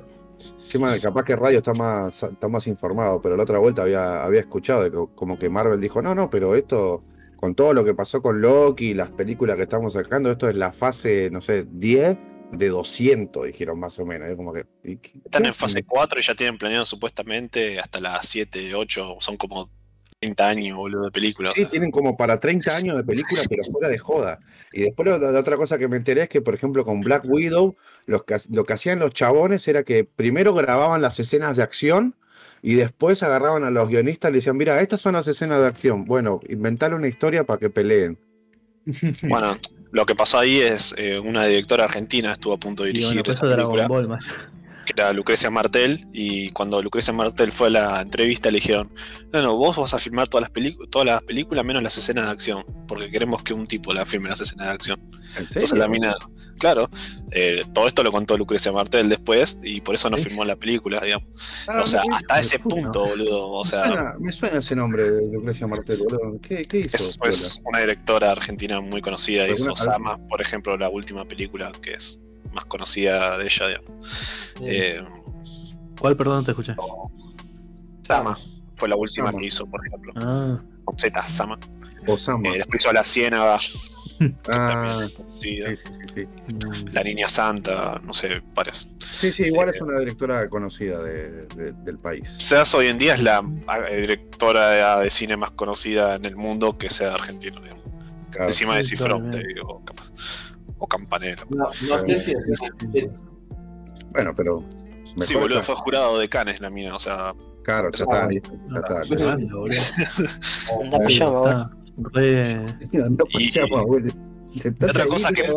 encima, 0.64 0.98
capaz 1.00 1.24
que 1.24 1.36
Radio 1.36 1.60
está 1.60 1.74
más, 1.74 2.24
está 2.24 2.48
más 2.48 2.66
informado, 2.68 3.22
pero 3.22 3.38
la 3.38 3.44
otra 3.44 3.60
vuelta 3.60 3.84
había, 3.84 4.24
había 4.24 4.40
escuchado 4.42 4.84
de 4.84 4.92
que 4.92 4.98
como 5.16 5.38
que 5.38 5.48
Marvel 5.50 5.80
dijo, 5.80 6.02
no, 6.02 6.16
no, 6.16 6.30
pero 6.30 6.56
esto, 6.56 7.04
con 7.36 7.54
todo 7.54 7.74
lo 7.74 7.86
que 7.86 7.94
pasó 7.94 8.22
con 8.22 8.42
Loki 8.42 8.90
y 8.90 8.94
las 8.96 9.12
películas 9.12 9.56
que 9.58 9.64
estamos 9.64 9.94
sacando, 9.94 10.32
esto 10.32 10.50
es 10.50 10.56
la 10.56 10.72
fase, 10.72 11.30
no 11.32 11.40
sé, 11.42 11.66
10 11.70 12.18
de 12.52 12.70
200, 12.70 13.46
dijeron 13.46 13.80
más 13.80 14.00
o 14.00 14.06
menos. 14.06 14.28
Es 14.30 14.36
como 14.36 14.52
que, 14.54 14.66
¿y 14.84 14.98
qué- 14.98 15.20
Están 15.24 15.46
en 15.46 15.54
fase 15.54 15.80
hacen? 15.80 15.86
4 15.88 16.20
y 16.20 16.24
ya 16.24 16.34
tienen 16.34 16.58
planeado 16.58 16.86
supuestamente 16.86 17.80
hasta 17.80 18.00
las 18.00 18.26
7, 18.28 18.74
8, 18.74 19.18
son 19.20 19.38
como 19.38 19.70
30 20.26 20.48
años, 20.48 20.78
boludo, 20.78 21.06
de 21.06 21.12
películas. 21.12 21.54
Sí, 21.54 21.66
tienen 21.66 21.92
como 21.92 22.18
para 22.18 22.40
30 22.40 22.76
años 22.76 22.98
de 22.98 23.04
película, 23.04 23.42
pero 23.48 23.64
fuera 23.64 23.90
de 23.90 23.98
joda. 23.98 24.40
Y 24.74 24.82
después 24.82 25.08
la, 25.08 25.18
la 25.18 25.40
otra 25.40 25.58
cosa 25.58 25.78
que 25.78 25.88
me 25.88 25.98
enteré 25.98 26.24
es 26.24 26.30
que, 26.30 26.42
por 26.42 26.56
ejemplo, 26.56 26.84
con 26.84 27.02
Black 27.02 27.24
Widow, 27.26 27.76
los 28.06 28.24
que, 28.24 28.38
lo 28.50 28.64
que 28.64 28.74
hacían 28.74 29.00
los 29.00 29.14
chabones 29.14 29.68
era 29.68 29.84
que 29.84 30.04
primero 30.04 30.54
grababan 30.54 31.02
las 31.02 31.20
escenas 31.20 31.56
de 31.56 31.64
acción 31.64 32.16
y 32.62 32.74
después 32.74 33.22
agarraban 33.22 33.64
a 33.64 33.70
los 33.70 33.88
guionistas 33.90 34.30
y 34.30 34.32
le 34.34 34.38
decían, 34.40 34.58
mira, 34.58 34.82
estas 34.82 35.02
son 35.02 35.14
las 35.14 35.28
escenas 35.28 35.62
de 35.62 35.68
acción. 35.68 36.06
Bueno, 36.06 36.40
inventale 36.50 36.96
una 36.96 37.08
historia 37.08 37.44
para 37.44 37.60
que 37.60 37.70
peleen. 37.70 38.18
Bueno, 39.24 39.56
lo 39.92 40.06
que 40.06 40.16
pasó 40.16 40.40
ahí 40.40 40.60
es 40.60 40.94
eh, 40.98 41.20
una 41.20 41.46
directora 41.46 41.86
argentina 41.86 42.34
estuvo 42.34 42.54
a 42.54 42.58
punto 42.58 42.84
de 42.84 42.90
dirigir 42.90 43.10
bueno, 43.10 43.24
por 43.24 43.34
esa 43.34 43.42
película, 43.42 43.88
Ball, 43.88 44.08
más. 44.08 44.26
Que 44.86 44.94
era 44.96 45.12
Lucrecia 45.12 45.50
Martel, 45.50 46.08
y 46.14 46.50
cuando 46.52 46.82
Lucrecia 46.82 47.12
Martel 47.14 47.52
fue 47.52 47.68
a 47.68 47.72
la 47.72 48.02
entrevista 48.02 48.50
le 48.52 48.60
dijeron, 48.60 48.94
no, 49.34 49.42
no, 49.42 49.56
vos 49.58 49.76
vas 49.76 49.94
a 49.94 50.00
filmar 50.00 50.28
todas 50.28 50.50
las, 50.50 50.90
todas 50.90 51.06
las 51.06 51.22
películas 51.24 51.66
menos 51.66 51.84
las 51.84 51.98
escenas 51.98 52.26
de 52.26 52.32
acción, 52.32 52.64
porque 52.88 53.10
queremos 53.12 53.44
que 53.44 53.54
un 53.54 53.68
tipo 53.68 53.94
la 53.94 54.06
filme 54.06 54.30
las 54.30 54.40
escenas 54.42 54.68
de 54.68 54.74
acción. 54.74 55.00
¿En 55.36 55.40
Entonces 55.42 55.70
serio? 55.70 55.84
la 55.84 55.90
mina, 55.90 56.16
claro, 56.60 56.90
eh, 57.32 57.64
todo 57.74 57.88
esto 57.88 58.04
lo 58.04 58.12
contó 58.12 58.38
Lucrecia 58.38 58.72
Martel 58.72 59.10
después, 59.10 59.60
y 59.64 59.82
por 59.82 59.96
eso 59.96 60.10
no 60.10 60.18
Sí. 60.18 60.26
filmó 60.26 60.46
la 60.46 60.56
película, 60.56 61.02
digamos. 61.02 61.28
Ah, 61.68 61.82
o 61.84 61.88
sea, 61.88 62.04
me- 62.08 62.16
hasta 62.16 62.40
ese 62.40 62.60
punto, 62.60 63.06
boludo, 63.08 63.48
o 63.50 63.64
me 63.64 63.70
sea... 63.70 63.88
suena, 63.88 64.14
me 64.20 64.32
suena 64.32 64.60
ese 64.60 64.76
nombre 64.76 65.12
de 65.12 65.28
Lucrecia 65.34 65.68
Martel, 65.68 65.98
boludo. 66.00 66.40
¿Qué, 66.42 66.66
qué 66.66 66.80
hizo? 66.82 66.96
Es 66.96 67.18
pues, 67.18 67.62
una 67.66 67.80
directora 67.80 68.32
argentina 68.32 68.80
muy 68.80 69.02
conocida, 69.02 69.44
¿Alguna- 69.44 69.60
hizo 69.60 69.76
Sama, 69.76 70.18
por 70.30 70.42
ejemplo, 70.42 70.78
la 70.78 70.90
última 70.90 71.26
película 71.26 71.72
que 71.82 71.96
es 71.96 72.22
más 72.54 72.66
conocida 72.66 73.38
de 73.38 73.46
ella, 73.46 73.68
digamos. 73.68 73.92
Eh, 74.62 75.04
¿Cuál, 76.00 76.16
perdón, 76.18 76.38
no 76.40 76.44
te 76.44 76.52
escuché? 76.52 76.76
Sama 78.04 78.38
fue 78.76 78.90
la 78.90 78.96
última 78.98 79.28
Sama. 79.28 79.40
que 79.40 79.48
hizo, 79.48 79.66
por 79.66 79.86
ejemplo. 79.88 80.12
Ah, 80.18 80.60
Con 80.84 80.98
Z, 80.98 81.24
Sama. 81.24 81.58
Osama. 82.08 82.50
Eh, 82.50 82.58
después 82.58 82.84
hizo 82.84 82.92
La 82.92 83.04
Ciénaga, 83.06 83.58
ah, 84.50 85.08
también 85.08 85.10
conocida. 85.12 85.70
sí, 85.70 85.78
sí, 85.78 85.90
sí, 86.14 86.28
sí. 86.68 86.86
La 86.92 87.02
Niña 87.04 87.28
Santa, 87.30 88.00
no 88.04 88.14
sé, 88.14 88.42
varias. 88.54 88.90
Sí, 89.00 89.32
sí, 89.32 89.44
igual 89.44 89.70
Eh, 89.70 89.72
es 89.74 89.82
una 89.82 89.98
directora 90.00 90.48
conocida 90.50 91.02
de- 91.02 91.48
de- 91.48 91.72
del 91.72 91.98
país. 91.98 92.30
Seas 92.38 92.76
hoy 92.76 92.88
en 92.88 92.98
día 92.98 93.16
es 93.16 93.24
la 93.24 93.42
eh, 93.90 94.02
directora 94.02 95.00
de 95.00 95.10
cine 95.10 95.38
más 95.38 95.52
conocida 95.52 96.16
en 96.16 96.26
el 96.26 96.36
mundo 96.36 96.78
que 96.78 96.90
sea 96.90 97.14
argentina, 97.14 97.60
digamos. 97.62 97.84
Claro. 98.32 98.48
Encima 98.50 98.76
de 98.76 98.84
Sí, 98.84 98.98
Cifrón, 98.98 99.32
te 99.32 99.42
digo, 99.48 99.82
capaz. 99.86 100.12
O 100.78 100.88
Campanella. 100.88 101.44
No, 101.50 101.66
no 101.66 101.74
sé 101.74 102.20
si 102.20 102.32
es- 102.32 103.06
Bueno, 104.12 104.34
pero. 104.36 104.64
Sí, 105.20 105.34
boludo, 105.36 105.64
fue 105.64 105.76
jurado 105.76 106.20
de 106.20 106.28
Canes 106.28 106.60
la 106.60 106.70
mina, 106.70 106.94
o 106.96 107.00
sea, 107.00 107.34
Claro, 107.64 107.90
ya 107.92 108.04
está, 108.04 108.30
ya 108.30 108.38
está. 108.80 109.16
qué 109.16 109.24
banda, 109.24 109.56
boludo. 109.56 109.76
Anda 110.82 111.00
pijama, 111.06 111.70
boludo. 112.28 112.42
Está 112.82 113.06
Anda. 113.06 113.24
Sentate 114.58 114.90
otra 114.92 115.06
cosa 115.08 115.30
que-. 115.32 115.50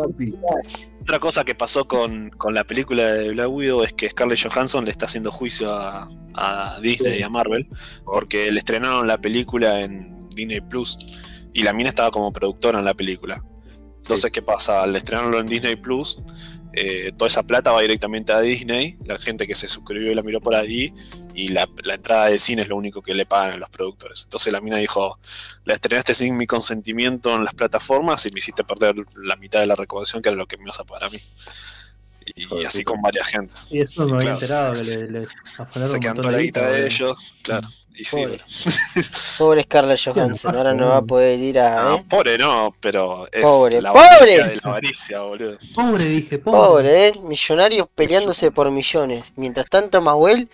Otra 1.01 1.19
cosa 1.19 1.43
que 1.43 1.55
pasó 1.55 1.87
con, 1.87 2.29
con 2.31 2.53
la 2.53 2.63
película 2.63 3.03
de 3.13 3.29
Black 3.31 3.49
Widow 3.49 3.83
es 3.83 3.93
que 3.93 4.09
Scarlett 4.09 4.39
Johansson 4.47 4.85
le 4.85 4.91
está 4.91 5.05
haciendo 5.05 5.31
juicio 5.31 5.73
a, 5.73 6.09
a 6.35 6.79
Disney 6.81 7.19
y 7.19 7.23
a 7.23 7.29
Marvel 7.29 7.67
porque 8.05 8.51
le 8.51 8.59
estrenaron 8.59 9.07
la 9.07 9.17
película 9.17 9.81
en 9.81 10.29
Disney 10.29 10.61
Plus 10.61 10.97
y 11.53 11.63
la 11.63 11.73
mina 11.73 11.89
estaba 11.89 12.11
como 12.11 12.31
productora 12.31 12.79
en 12.79 12.85
la 12.85 12.93
película. 12.93 13.43
Entonces, 14.01 14.31
¿qué 14.31 14.41
pasa? 14.41 14.83
Al 14.83 14.95
estrenarlo 14.95 15.39
en 15.39 15.47
Disney 15.47 15.75
Plus, 15.75 16.19
eh, 16.73 17.11
toda 17.17 17.27
esa 17.27 17.43
plata 17.43 17.71
va 17.71 17.81
directamente 17.81 18.31
a 18.31 18.39
Disney, 18.41 18.97
la 19.05 19.17
gente 19.19 19.45
que 19.47 19.55
se 19.55 19.67
suscribió 19.67 20.11
y 20.11 20.15
la 20.15 20.23
miró 20.23 20.39
por 20.41 20.55
ahí, 20.55 20.93
y 21.33 21.49
la, 21.49 21.69
la 21.83 21.95
entrada 21.95 22.25
de 22.27 22.37
cine 22.39 22.63
es 22.63 22.67
lo 22.67 22.75
único 22.75 23.01
que 23.01 23.13
le 23.13 23.25
pagan 23.25 23.51
a 23.53 23.57
los 23.57 23.69
productores. 23.69 24.21
Entonces 24.23 24.51
la 24.51 24.61
mina 24.61 24.77
dijo, 24.77 25.19
la 25.65 25.73
estrenaste 25.73 26.13
sin 26.13 26.35
mi 26.37 26.47
consentimiento 26.47 27.33
en 27.35 27.43
las 27.43 27.53
plataformas 27.53 28.25
y 28.25 28.31
me 28.31 28.39
hiciste 28.39 28.63
perder 28.63 28.95
la 29.15 29.35
mitad 29.35 29.59
de 29.59 29.67
la 29.67 29.75
recaudación 29.75 30.21
que 30.21 30.29
era 30.29 30.35
lo 30.37 30.47
que 30.47 30.57
me 30.57 30.63
ibas 30.63 30.79
a 30.79 30.83
pagar 30.85 31.05
a 31.05 31.09
mí. 31.09 31.19
Y, 32.35 32.63
así 32.65 32.83
con 32.83 33.01
varias 33.01 33.27
gente. 33.27 33.53
Y 33.71 33.79
eso 33.81 34.05
me 34.05 34.17
había 34.17 34.33
enterado 34.33 34.73
que 34.73 34.83
se- 34.83 35.07
le, 35.07 35.21
le 35.21 35.27
afanaron 35.57 35.87
Se 35.87 35.95
un 35.95 35.99
quedan 36.01 36.15
montón 36.17 36.21
toda 36.21 36.31
la 36.33 36.41
guita 36.41 36.67
de 36.69 36.85
ellos, 36.85 37.17
claro. 37.41 37.67
Y 37.95 38.05
sí, 38.05 38.15
Pobre. 38.17 38.27
boludo. 38.29 38.45
Pobre 39.37 39.63
Scarlett 39.63 39.99
Johansson, 40.05 40.55
ahora 40.55 40.73
no 40.73 40.87
va 40.89 40.97
a 40.97 41.01
poder 41.01 41.39
ir 41.39 41.59
a. 41.59 41.83
No, 41.83 41.95
¿eh? 41.97 42.05
pobre 42.09 42.37
no, 42.37 42.71
pero 42.81 43.27
es 43.31 43.41
Pobre, 43.43 43.81
la 43.81 43.91
pobre. 43.91 44.05
avaricia 44.07 44.47
de 44.47 44.55
la 44.55 44.61
avaricia, 44.63 45.19
boludo. 45.21 45.57
Pobre, 45.75 46.05
dije, 46.05 46.39
pobre. 46.39 46.57
Pobre, 46.59 47.07
¿eh? 47.09 47.13
Millonarios 47.23 47.87
peleándose 47.93 48.51
por 48.51 48.71
millones. 48.71 49.33
Mientras 49.35 49.67
tanto, 49.69 49.99
Mahuel 50.01 50.49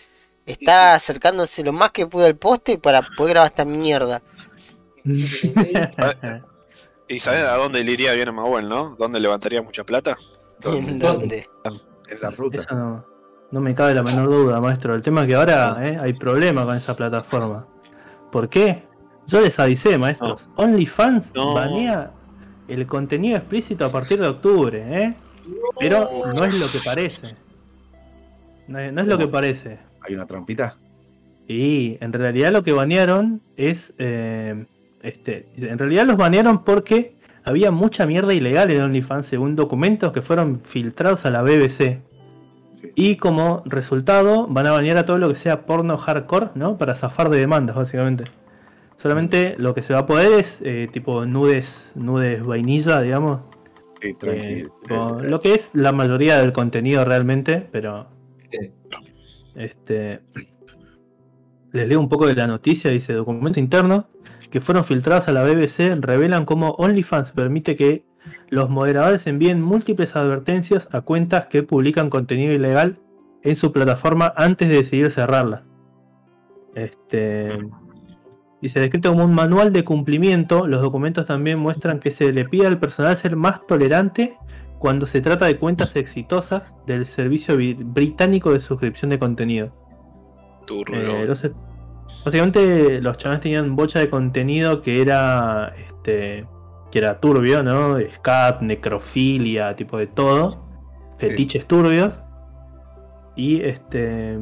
está 0.46 0.96
acercándose 0.96 1.64
lo 1.64 1.72
más 1.74 1.92
que 1.92 2.08
pudo 2.08 2.26
al 2.26 2.36
poste 2.36 2.78
para 2.78 3.02
poder 3.02 3.34
grabar 3.34 3.52
esta 3.52 3.66
mierda. 3.66 4.22
¿Y 7.08 7.20
sabes 7.20 7.44
a 7.44 7.56
dónde 7.58 7.84
le 7.84 7.92
iría 7.92 8.14
bien 8.14 8.30
a 8.30 8.32
Mahuel, 8.32 8.68
no? 8.68 8.96
¿Dónde 8.98 9.20
levantaría 9.20 9.62
mucha 9.62 9.84
plata? 9.84 10.18
¿En 10.64 10.98
dónde? 10.98 11.48
En 12.08 12.22
la 12.22 12.32
ruta. 12.32 12.62
Eso 12.62 12.74
no, 12.76 13.06
no 13.56 13.62
me 13.62 13.74
cabe 13.74 13.94
la 13.94 14.04
menor 14.04 14.28
duda, 14.30 14.60
maestro. 14.60 14.94
El 14.94 15.02
tema 15.02 15.22
es 15.22 15.28
que 15.28 15.36
ahora 15.36 15.78
eh, 15.82 15.98
hay 15.98 16.12
problema 16.12 16.66
con 16.66 16.76
esa 16.76 16.94
plataforma. 16.94 17.66
¿Por 18.30 18.50
qué? 18.50 18.84
Yo 19.28 19.40
les 19.40 19.58
avisé, 19.58 19.98
maestros. 19.98 20.50
OnlyFans 20.58 21.34
No. 21.34 21.54
banea 21.54 22.12
el 22.68 22.86
contenido 22.86 23.38
explícito 23.38 23.86
a 23.86 23.90
partir 23.90 24.20
de 24.20 24.28
octubre, 24.28 24.84
¿eh? 25.04 25.14
Pero 25.80 26.10
no 26.38 26.44
es 26.44 26.60
lo 26.60 26.68
que 26.68 26.80
parece. 26.84 27.34
No 28.68 28.78
es, 28.80 28.92
no 28.92 29.02
es 29.02 29.08
lo 29.08 29.18
que 29.18 29.28
parece. 29.30 29.80
Hay 30.02 30.16
una 30.16 30.26
trampita. 30.26 30.76
Y 31.48 31.98
en 32.02 32.12
realidad 32.12 32.52
lo 32.52 32.62
que 32.62 32.74
banearon 32.74 33.40
es. 33.56 33.94
eh, 34.00 34.66
este, 35.02 35.48
en 35.56 35.78
realidad 35.78 36.06
los 36.06 36.18
banearon 36.18 36.64
porque 36.66 37.16
había 37.46 37.72
mucha 37.72 38.06
mierda 38.06 38.34
ilegal 38.34 38.70
en 38.72 38.82
OnlyFans 38.82 39.28
según 39.28 39.56
documentos 39.56 40.12
que 40.12 40.22
fueron 40.22 40.60
filtrados 40.60 41.26
a 41.26 41.30
la 41.30 41.42
BBC. 41.42 42.00
Y 42.96 43.16
como 43.18 43.64
resultado 43.66 44.48
van 44.48 44.68
a 44.68 44.72
banear 44.72 44.98
a 44.98 45.06
todo 45.06 45.18
lo 45.18 45.30
que 45.30 45.36
sea 45.36 45.66
porno 45.66 45.98
hardcore, 45.98 46.50
¿no? 46.56 46.78
Para 46.78 46.96
zafar 46.96 47.30
de 47.30 47.40
demandas, 47.40 47.76
básicamente. 47.76 48.26
Solamente 48.98 49.56
lo 49.58 49.74
que 49.74 49.82
se 49.82 49.94
va 49.94 50.00
a 50.00 50.06
poder 50.06 50.40
es 50.40 50.60
eh, 50.64 50.88
tipo 50.92 51.26
nudes, 51.26 51.92
nudes 51.96 52.44
vainilla, 52.44 53.02
digamos. 53.02 53.42
Sí, 54.02 54.10
eh, 54.10 54.16
tranquilo. 54.20 54.76
tipo, 54.82 55.20
lo 55.22 55.42
que 55.42 55.54
es 55.54 55.72
la 55.74 55.92
mayoría 55.92 56.40
del 56.40 56.54
contenido 56.54 57.04
realmente, 57.06 57.68
pero 57.72 58.08
este 59.56 60.22
les 61.72 61.90
leo 61.90 62.00
un 62.00 62.08
poco 62.08 62.26
de 62.26 62.36
la 62.36 62.48
noticia, 62.48 62.90
dice 62.90 63.14
documento 63.14 63.60
interno 63.60 64.08
que 64.50 64.62
fueron 64.62 64.86
filtrados 64.86 65.28
a 65.28 65.34
la 65.34 65.44
BBC 65.44 65.98
revelan 66.00 66.46
cómo 66.46 66.70
OnlyFans 66.78 67.32
permite 67.34 67.76
que 67.76 68.06
los 68.50 68.70
moderadores 68.70 69.28
envíen 69.28 69.62
múltiples 69.62 70.16
advertencias 70.16 70.88
a 70.92 71.02
cuentas 71.02 71.48
que 71.48 71.64
publican 71.64 72.10
contenido 72.10 72.54
ilegal 72.54 73.00
en 73.44 73.56
su 73.56 73.72
plataforma 73.72 74.34
antes 74.36 74.70
de 74.70 74.76
decidir 74.76 75.12
cerrarla. 75.12 75.64
Este 76.74 77.50
dice 78.62 78.80
descrito 78.80 79.12
como 79.12 79.26
un 79.26 79.34
manual 79.34 79.72
de 79.72 79.84
cumplimiento, 79.84 80.66
los 80.66 80.82
documentos 80.82 81.26
también 81.26 81.60
muestran 81.60 82.00
que 82.00 82.10
se 82.10 82.34
le 82.34 82.46
pide 82.46 82.66
al 82.66 82.80
personal 82.80 83.16
ser 83.16 83.36
más 83.36 83.66
tolerante 83.68 84.38
cuando 84.80 85.06
se 85.06 85.22
trata 85.22 85.46
de 85.46 85.58
cuentas 85.58 85.96
exitosas 85.96 86.74
del 86.86 87.06
servicio 87.06 87.58
británico 87.58 88.52
de 88.52 88.60
suscripción 88.60 89.10
de 89.10 89.20
contenido. 89.20 89.72
Eh, 90.92 91.20
entonces, 91.22 91.52
básicamente 92.24 93.02
los 93.02 93.18
chavales 93.18 93.42
tenían 93.42 93.76
bocha 93.76 94.00
de 94.00 94.10
contenido 94.10 94.82
que 94.82 95.02
era 95.02 95.74
este 95.78 96.48
que 96.96 97.00
era 97.00 97.20
turbio, 97.20 97.62
¿no? 97.62 97.98
Scat, 98.16 98.62
necrofilia, 98.62 99.76
tipo 99.76 99.98
de 99.98 100.08
todo. 100.08 100.66
Fetiches 101.18 101.66
turbios. 101.66 102.24
Y 103.36 103.60
este. 103.64 104.40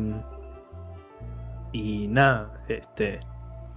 Y 1.72 2.08
nada, 2.10 2.64
este. 2.68 3.22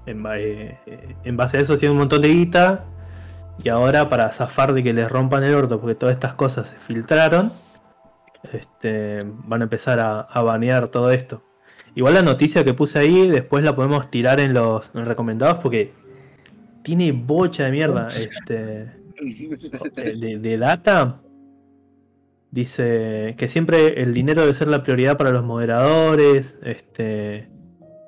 En, 0.04 0.22
eh, 0.26 0.78
eh, 0.84 1.16
en 1.24 1.36
base 1.38 1.56
a 1.56 1.60
eso 1.62 1.72
hacían 1.72 1.92
un 1.92 1.98
montón 2.00 2.20
de 2.20 2.28
guita. 2.28 2.84
Y 3.64 3.70
ahora 3.70 4.10
para 4.10 4.28
zafar 4.28 4.74
de 4.74 4.82
que 4.82 4.92
les 4.92 5.10
rompan 5.10 5.42
el 5.42 5.54
orto, 5.54 5.80
porque 5.80 5.94
todas 5.94 6.14
estas 6.14 6.34
cosas 6.34 6.68
se 6.68 6.76
filtraron. 6.76 7.52
Este, 8.52 9.20
van 9.24 9.62
a 9.62 9.64
empezar 9.64 10.00
a, 10.00 10.20
a 10.20 10.42
banear 10.42 10.88
todo 10.88 11.12
esto. 11.12 11.42
Igual 11.94 12.12
la 12.12 12.20
noticia 12.20 12.62
que 12.62 12.74
puse 12.74 12.98
ahí, 12.98 13.26
después 13.30 13.64
la 13.64 13.74
podemos 13.74 14.10
tirar 14.10 14.38
en 14.38 14.52
los 14.52 14.92
recomendados 14.92 15.60
porque 15.62 15.94
tiene 16.86 17.10
bocha 17.10 17.64
de 17.64 17.72
mierda. 17.72 18.06
Este, 18.06 18.92
de, 20.16 20.38
de- 20.38 20.58
data, 20.58 21.20
dice 22.52 23.34
que 23.36 23.48
siempre 23.48 24.00
el 24.00 24.14
dinero 24.14 24.42
debe 24.42 24.54
ser 24.54 24.68
la 24.68 24.84
prioridad 24.84 25.16
para 25.16 25.32
los 25.32 25.44
moderadores, 25.44 26.56
este, 26.62 27.48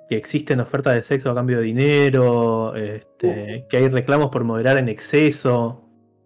que 0.09 0.17
existen 0.17 0.61
ofertas 0.61 0.95
de 0.95 1.03
sexo 1.03 1.29
a 1.33 1.35
cambio 1.35 1.59
de 1.59 1.65
dinero, 1.65 2.77
este, 2.77 3.67
que 3.69 3.77
hay 3.79 3.89
reclamos 3.89 4.31
por 4.31 4.45
moderar 4.45 4.79
en 4.79 4.89
exceso. 4.89 5.85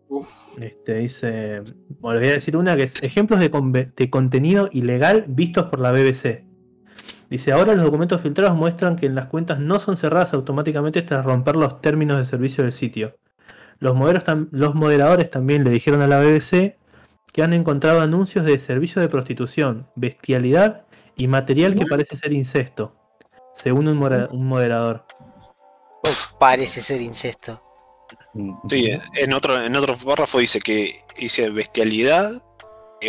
Uf. 0.08 0.58
Este, 0.60 0.98
dice, 0.98 1.62
bueno, 2.00 2.20
les 2.20 2.28
voy 2.28 2.32
a 2.32 2.34
decir 2.34 2.54
una 2.58 2.76
que 2.76 2.82
es 2.82 3.02
ejemplos 3.02 3.40
de 3.40 4.10
contenido 4.10 4.68
ilegal 4.72 5.24
vistos 5.26 5.70
por 5.70 5.80
la 5.80 5.90
BBC. 5.90 6.44
Dice, 7.32 7.50
ahora 7.50 7.72
los 7.74 7.86
documentos 7.86 8.20
filtrados 8.20 8.54
muestran 8.54 8.94
que 8.94 9.08
las 9.08 9.24
cuentas 9.24 9.58
no 9.58 9.80
son 9.80 9.96
cerradas 9.96 10.34
automáticamente 10.34 11.00
tras 11.00 11.24
romper 11.24 11.56
los 11.56 11.80
términos 11.80 12.18
de 12.18 12.26
servicio 12.26 12.62
del 12.62 12.74
sitio. 12.74 13.16
Los, 13.78 13.96
los 14.50 14.74
moderadores 14.74 15.30
también 15.30 15.64
le 15.64 15.70
dijeron 15.70 16.02
a 16.02 16.06
la 16.06 16.20
BBC 16.20 16.76
que 17.32 17.42
han 17.42 17.54
encontrado 17.54 18.02
anuncios 18.02 18.44
de 18.44 18.60
servicio 18.60 19.00
de 19.00 19.08
prostitución, 19.08 19.88
bestialidad 19.96 20.84
y 21.16 21.26
material 21.26 21.74
que 21.74 21.86
parece 21.86 22.18
ser 22.18 22.34
incesto, 22.34 22.94
según 23.54 23.88
un, 23.88 23.96
mora- 23.96 24.28
un 24.30 24.46
moderador. 24.46 25.06
Parece 26.38 26.82
ser 26.82 27.00
incesto. 27.00 27.62
Sí, 28.68 28.90
en 29.14 29.32
otro, 29.32 29.58
en 29.62 29.74
otro 29.74 29.96
párrafo 29.96 30.38
dice 30.38 30.60
que 30.60 30.96
dice 31.18 31.48
bestialidad, 31.48 32.30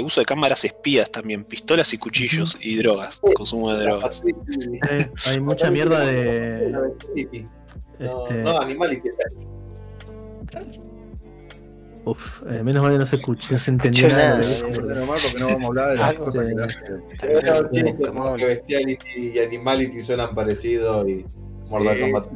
uso 0.02 0.22
de 0.22 0.26
cámaras 0.26 0.64
espías 0.66 1.12
también, 1.12 1.44
pistolas 1.44 1.94
y 1.94 1.98
cuchillos 1.98 2.58
y 2.62 2.78
drogas, 2.78 3.22
consumo 3.36 3.74
de 3.74 3.82
drogas. 3.84 4.24
Eh, 4.90 5.10
hay 5.28 5.40
mucha 5.42 5.70
mierda 5.72 6.00
de... 6.00 6.70
No, 6.70 6.86
Este, 8.00 8.34
no, 8.36 8.60
Animality. 8.60 9.10
uf, 12.06 12.20
eh, 12.50 12.64
menos 12.64 12.84
mal 12.84 12.92
que 12.94 12.98
no 13.00 13.06
se 13.06 13.16
escuchó, 13.16 13.48
no 13.52 13.58
se 13.58 13.72
entendió 13.72 14.08
nada. 14.10 14.40
que 14.42 14.48
dijo. 14.48 14.82
Normal 14.82 15.20
porque 15.24 15.40
no 15.40 15.48
vamos 15.48 15.64
a 15.64 15.68
hablar 15.68 15.90
de 15.92 15.96
las 15.98 16.10
Algo 16.10 16.26
cosas 16.26 16.46
que 16.46 16.52
on. 18.10 18.16
porque 18.30 18.46
Bestiality 18.46 19.08
y 19.34 19.40
Animality 19.40 20.02
suenan 20.02 20.36
parecidos 20.36 21.08
y 21.08 21.26
Mortal. 21.70 22.00
Kombat. 22.00 22.28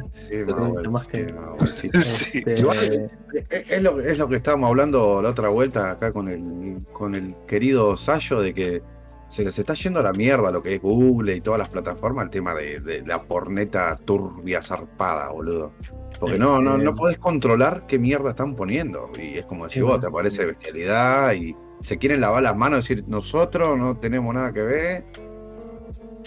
Es, 3.69 3.81
lo, 3.81 3.99
es 3.99 4.17
lo 4.17 4.27
que 4.27 4.35
estábamos 4.35 4.69
hablando 4.69 5.21
la 5.21 5.29
otra 5.29 5.49
vuelta 5.49 5.91
acá 5.91 6.11
con 6.11 6.27
el, 6.27 6.83
con 6.91 7.15
el 7.15 7.35
querido 7.47 7.97
Sayo 7.97 8.39
de 8.39 8.53
que 8.53 8.81
se 9.29 9.43
les 9.43 9.59
está 9.59 9.73
yendo 9.73 9.99
a 9.99 10.03
la 10.03 10.13
mierda 10.13 10.51
lo 10.51 10.63
que 10.63 10.75
es 10.75 10.81
Google 10.81 11.35
y 11.35 11.41
todas 11.41 11.59
las 11.59 11.69
plataformas 11.69 12.25
el 12.25 12.29
tema 12.29 12.53
de, 12.55 12.79
de 12.79 13.05
la 13.05 13.21
porneta 13.23 13.95
turbia 13.95 14.61
zarpada, 14.61 15.29
boludo. 15.29 15.73
Porque 16.19 16.39
no, 16.39 16.61
no, 16.61 16.77
no 16.77 16.95
podés 16.95 17.19
controlar 17.19 17.85
qué 17.85 17.99
mierda 17.99 18.31
están 18.31 18.55
poniendo. 18.55 19.11
Y 19.21 19.37
es 19.37 19.45
como 19.45 19.65
decir, 19.65 19.83
vos 19.83 19.99
te 19.99 20.07
aparece 20.07 20.45
bestialidad 20.45 21.33
y 21.33 21.55
se 21.81 21.97
quieren 21.97 22.21
lavar 22.21 22.41
las 22.41 22.55
manos 22.55 22.89
y 22.89 22.95
decir, 22.95 23.09
nosotros 23.09 23.77
no 23.77 23.97
tenemos 23.97 24.33
nada 24.33 24.51
que 24.51 24.61
ver. 24.63 25.05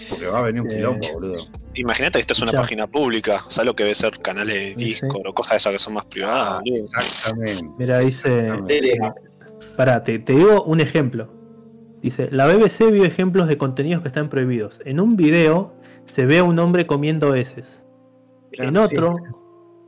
Porque 0.09 0.27
va 0.27 0.39
a 0.39 0.43
venir 0.43 0.61
un 0.61 0.71
Eh, 0.71 0.75
quilombo, 0.75 1.07
boludo. 1.13 1.39
Imagínate 1.75 2.17
que 2.17 2.21
esto 2.21 2.33
es 2.33 2.41
una 2.41 2.51
Ya. 2.51 2.59
página 2.59 2.87
pública, 2.87 3.39
¿sabes 3.47 3.65
lo 3.67 3.75
que 3.75 3.83
debe 3.83 3.95
ser 3.95 4.19
canales 4.19 4.55
de 4.55 4.67
Sí, 4.67 4.73
sí. 4.75 4.85
Discord 4.85 5.27
o 5.27 5.33
cosas 5.33 5.51
de 5.51 5.57
esas 5.57 5.73
que 5.73 5.79
son 5.79 5.93
más 5.93 6.05
privadas? 6.05 6.61
boludo? 6.63 6.83
Exactamente. 6.83 7.69
Mira, 7.77 7.99
dice... 7.99 8.49
Telegram. 8.67 9.13
Pará, 9.77 10.03
te, 10.03 10.19
te 10.19 10.33
digo 10.33 10.63
un 10.63 10.81
ejemplo. 10.81 11.29
Dice, 12.01 12.27
la 12.31 12.45
BBC 12.47 12.89
vio 12.91 13.05
ejemplos 13.05 13.47
de 13.47 13.57
contenidos 13.57 14.01
que 14.01 14.09
están 14.09 14.29
prohibidos. 14.29 14.81
En 14.85 14.99
un 14.99 15.15
video 15.15 15.73
se 16.05 16.25
ve 16.25 16.39
a 16.39 16.43
un 16.43 16.57
hombre 16.59 16.87
comiendo 16.87 17.35
heces. 17.35 17.83
En 18.53 18.75
Sí. 18.75 18.81
otro, 18.81 19.15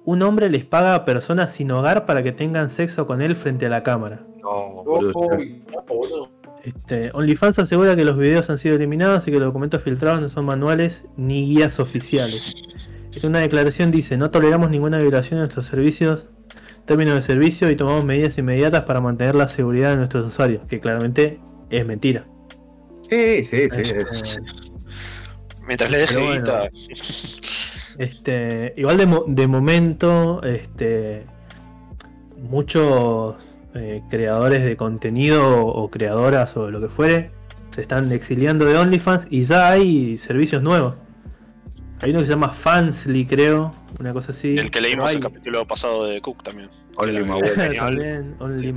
un 0.06 0.22
hombre 0.22 0.50
les 0.50 0.64
paga 0.64 0.96
a 0.96 1.06
personas 1.06 1.52
sin 1.52 1.72
hogar 1.72 2.06
para 2.06 2.24
que 2.24 2.32
tengan 2.32 2.70
sexo 2.70 3.06
con 3.08 3.22
él 3.22 3.36
frente 3.36 3.66
a 3.66 3.70
la 3.70 3.84
cámara. 3.84 4.26
No, 4.42 4.84
boludo. 4.84 5.12
Uy, 5.38 5.64
no, 5.74 5.82
boludo. 5.84 6.30
Este, 6.64 7.12
OnlyFans 7.14 7.60
asegura 7.60 7.96
que 7.96 8.06
los 8.06 8.18
videos 8.18 8.50
han 8.50 8.58
sido 8.58 8.76
eliminados 8.76 9.28
y 9.28 9.32
que 9.32 9.38
los 9.38 9.46
documentos 9.48 9.84
filtrados 9.84 10.22
no 10.22 10.30
son 10.30 10.46
manuales 10.46 11.04
ni 11.18 11.46
guías 11.46 11.80
oficiales. 11.80 12.64
En 13.22 13.30
una 13.30 13.40
declaración 13.40 13.92
dice, 13.92 14.16
no 14.18 14.32
toleramos 14.32 14.70
ninguna 14.70 14.98
violación 14.98 15.36
de 15.40 15.42
nuestros 15.42 15.66
servicios, 15.68 16.30
términos 16.86 17.16
de 17.16 17.22
servicio 17.22 17.70
y 17.70 17.76
tomamos 17.76 18.06
medidas 18.06 18.38
inmediatas 18.38 18.84
para 18.86 19.02
mantener 19.02 19.36
la 19.36 19.50
seguridad 19.50 19.90
de 19.92 19.98
nuestros 19.98 20.26
usuarios, 20.26 20.66
que 20.68 20.80
claramente 20.80 21.40
es 21.70 21.86
mentira. 21.86 22.26
Sí, 23.02 23.44
sí, 23.44 23.58
sí. 23.70 23.80
Este, 23.82 24.02
es- 24.02 24.40
Mientras 25.68 25.92
le 25.92 25.98
deje 25.98 26.18
bueno. 26.18 26.44
Este, 28.00 28.74
igual 28.78 28.98
de, 28.98 29.06
mo- 29.06 29.26
de 29.28 29.48
momento, 29.48 30.42
este, 30.44 31.26
muchos 32.38 33.36
eh, 33.76 34.02
creadores 34.10 34.64
de 34.64 34.78
contenido 34.78 35.66
o 35.66 35.90
creadoras 35.90 36.56
o 36.58 36.70
lo 36.70 36.80
que 36.80 36.88
fuere 36.90 37.32
se 37.72 37.82
están 37.82 38.12
exiliando 38.12 38.66
de 38.66 38.78
OnlyFans 38.78 39.28
y 39.30 39.46
ya 39.46 39.70
hay 39.70 40.18
servicios 40.18 40.62
nuevos. 40.62 40.96
Hay 42.02 42.12
uno 42.12 42.20
que 42.20 42.26
se 42.26 42.32
llama 42.32 42.50
Fansly, 42.50 43.26
creo, 43.26 43.74
una 44.00 44.14
cosa 44.14 44.32
así. 44.32 44.58
el 44.58 44.70
que 44.70 44.82
leímos 44.82 45.10
hay- 45.10 45.16
el 45.16 45.22
capítulo 45.24 45.66
pasado 45.66 46.06
de 46.06 46.22
Cook 46.22 46.44
también. 46.44 46.70
Only. 46.96 47.24
También, 47.78 48.36
Only. 48.40 48.74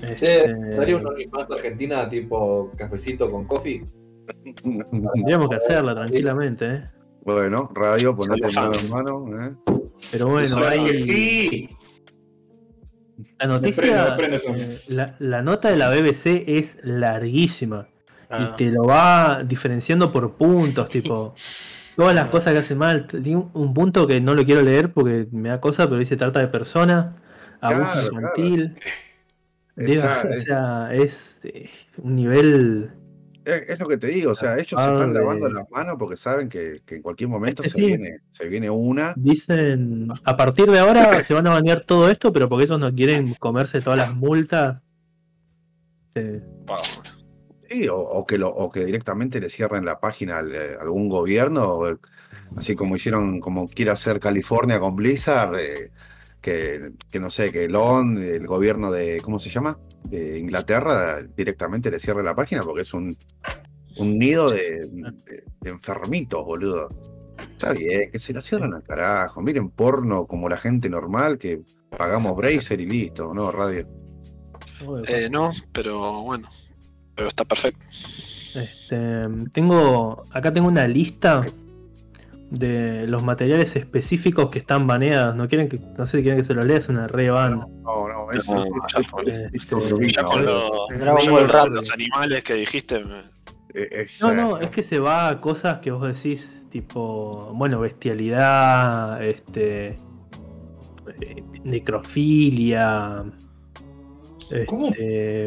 Che, 0.00 0.12
Este, 0.12 0.54
¿Daría 0.76 0.96
un 0.96 1.06
OnlyFans 1.06 1.50
Argentina 1.50 2.08
tipo 2.08 2.70
cafecito 2.76 3.30
con 3.30 3.44
coffee? 3.46 3.84
tendríamos 5.14 5.48
que 5.50 5.56
hacerla 5.56 5.94
tranquilamente, 5.94 6.66
¿eh? 6.74 6.84
Bueno, 7.24 7.70
radio, 7.74 8.16
ponete 8.16 8.48
en 8.48 8.54
mano 8.54 8.72
fans. 8.72 8.84
en 8.84 8.90
mano. 8.90 9.26
¿eh? 9.44 9.52
Pero 10.12 10.26
bueno, 10.28 10.56
hay, 10.64 10.94
sí. 10.94 11.68
La 13.38 13.46
noticia, 13.46 14.16
eh, 14.18 14.78
la, 14.88 15.14
la 15.18 15.42
nota 15.42 15.70
de 15.70 15.76
la 15.76 15.90
BBC 15.90 16.44
es 16.46 16.76
larguísima. 16.82 17.86
Ah. 18.32 18.52
y 18.54 18.56
te 18.56 18.70
lo 18.70 18.84
va 18.84 19.42
diferenciando 19.44 20.12
por 20.12 20.36
puntos, 20.36 20.88
tipo 20.88 21.34
todas 21.96 22.14
las 22.14 22.30
cosas 22.30 22.52
que 22.52 22.60
hace 22.60 22.74
mal. 22.76 23.08
Tiene 23.08 23.36
un- 23.36 23.50
un 23.54 23.74
punto 23.74 24.06
que 24.06 24.20
no 24.20 24.34
lo 24.34 24.44
quiero 24.44 24.62
leer 24.62 24.92
porque 24.92 25.26
me 25.32 25.48
da 25.48 25.60
cosa, 25.60 25.86
pero 25.86 25.98
dice 25.98 26.16
trata 26.16 26.38
de 26.38 26.46
persona, 26.46 27.16
abuso 27.60 27.90
Claro, 27.92 28.06
infantil. 28.12 28.74
claro. 28.74 28.96
Digo, 29.76 30.02
Esa- 30.04 30.22
o 30.28 30.40
sea, 30.42 30.88
es 30.94 31.40
eh, 31.42 31.70
un 31.98 32.14
nivel. 32.14 32.90
Es, 33.50 33.78
lo 33.78 33.88
que 33.88 33.96
te 33.96 34.08
digo, 34.08 34.32
o 34.32 34.34
sea, 34.34 34.54
ellos 34.54 34.68
se 34.68 34.90
están 34.90 35.12
lavando 35.12 35.48
las 35.50 35.68
manos 35.70 35.96
porque 35.98 36.16
saben 36.16 36.48
que, 36.48 36.80
que 36.84 36.96
en 36.96 37.02
cualquier 37.02 37.28
momento 37.28 37.62
Es 37.62 37.72
se 37.72 37.78
sí. 37.78 37.86
viene, 37.86 38.20
se 38.30 38.48
viene 38.48 38.70
una. 38.70 39.14
Dicen, 39.16 40.08
a 40.24 40.36
partir 40.36 40.70
de 40.70 40.78
ahora 40.78 41.22
se 41.22 41.34
van 41.34 41.46
a 41.46 41.50
banear 41.50 41.80
todo 41.80 42.10
esto, 42.10 42.32
pero 42.32 42.48
porque 42.48 42.64
ellos 42.64 42.78
no 42.78 42.94
quieren 42.94 43.34
comerse 43.34 43.80
todas 43.80 43.98
las 43.98 44.14
multas. 44.14 44.80
Eh, 46.14 46.40
Sí, 47.68 47.86
o, 47.86 47.98
o 47.98 48.26
que 48.26 48.36
lo, 48.36 48.48
o 48.48 48.68
que 48.68 48.84
directamente 48.84 49.40
le 49.40 49.48
cierren 49.48 49.84
la 49.84 50.00
página 50.00 50.38
a 50.38 50.40
algún 50.80 51.08
gobierno, 51.08 51.64
o, 51.68 51.98
así 52.56 52.74
como 52.74 52.96
hicieron, 52.96 53.38
como 53.38 53.68
quiere 53.68 53.92
hacer 53.92 54.18
California 54.18 54.80
con 54.80 54.96
Blizzard, 54.96 55.54
eh, 55.60 55.92
que, 56.40 56.92
que 57.12 57.20
no 57.20 57.30
sé, 57.30 57.52
que 57.52 57.68
Lon, 57.68 58.18
el 58.18 58.44
gobierno 58.46 58.90
de, 58.90 59.20
¿cómo 59.22 59.38
se 59.38 59.50
llama? 59.50 59.78
De 60.04 60.38
Inglaterra, 60.38 61.22
directamente 61.36 61.90
le 61.90 61.98
cierre 61.98 62.22
la 62.22 62.34
página 62.34 62.62
porque 62.62 62.82
es 62.82 62.92
un, 62.94 63.16
un 63.98 64.18
nido 64.18 64.48
de, 64.50 64.88
de- 64.88 65.44
de 65.60 65.70
enfermitos, 65.70 66.44
boludo. 66.44 66.88
Está 67.52 67.72
bien, 67.72 68.10
que 68.10 68.18
se 68.18 68.32
la 68.32 68.40
cierren 68.42 68.74
al 68.74 68.82
carajo. 68.82 69.40
Miren 69.42 69.70
porno 69.70 70.26
como 70.26 70.48
la 70.48 70.56
gente 70.56 70.88
normal, 70.90 71.38
que 71.38 71.62
pagamos 71.96 72.36
Bracer 72.36 72.80
y 72.80 72.86
listo, 72.86 73.32
¿no? 73.34 73.50
Radio. 73.52 73.86
eh, 75.08 75.28
no, 75.30 75.50
pero 75.72 76.22
bueno. 76.22 76.48
Pero 77.14 77.28
está 77.28 77.44
perfecto. 77.44 77.84
Este, 77.90 79.26
tengo, 79.52 80.22
acá 80.32 80.52
tengo 80.52 80.68
una 80.68 80.88
lista 80.88 81.44
de 82.50 83.06
los 83.06 83.22
materiales 83.22 83.76
específicos 83.76 84.50
que 84.50 84.58
están 84.58 84.86
baneados. 84.86 85.36
No 85.36 85.48
quieren 85.48 85.68
que, 85.68 85.78
no 85.96 86.06
sé 86.06 86.18
si 86.18 86.22
quieren 86.22 86.40
que 86.40 86.44
se 86.46 86.54
los 86.54 86.64
lea, 86.66 86.78
es 86.78 86.88
una 86.88 87.06
re 87.06 87.30
banda. 87.30 87.66
No, 87.84 88.08
no, 88.08 88.30
eso- 88.32 88.62
eso, 88.62 88.72
ya 88.94 89.02
fue. 89.08 89.24
Ya 90.12 90.22
con, 90.24 90.44
los- 90.44 91.90
animales 91.92 92.42
que 92.42 92.54
dijiste, 92.54 93.04
me- 93.04 93.30
No, 94.20 94.34
no, 94.34 94.58
es 94.60 94.70
que 94.70 94.82
se 94.82 94.98
va 94.98 95.28
a 95.28 95.40
cosas 95.40 95.78
que 95.78 95.92
vos 95.92 96.02
decís, 96.12 96.48
tipo, 96.70 97.52
bueno, 97.54 97.78
bestialidad, 97.80 99.22
este, 99.22 99.94
eh, 101.20 101.44
necrofilia, 101.64 103.24
¿Cómo? 104.66 104.88
este, 104.88 105.46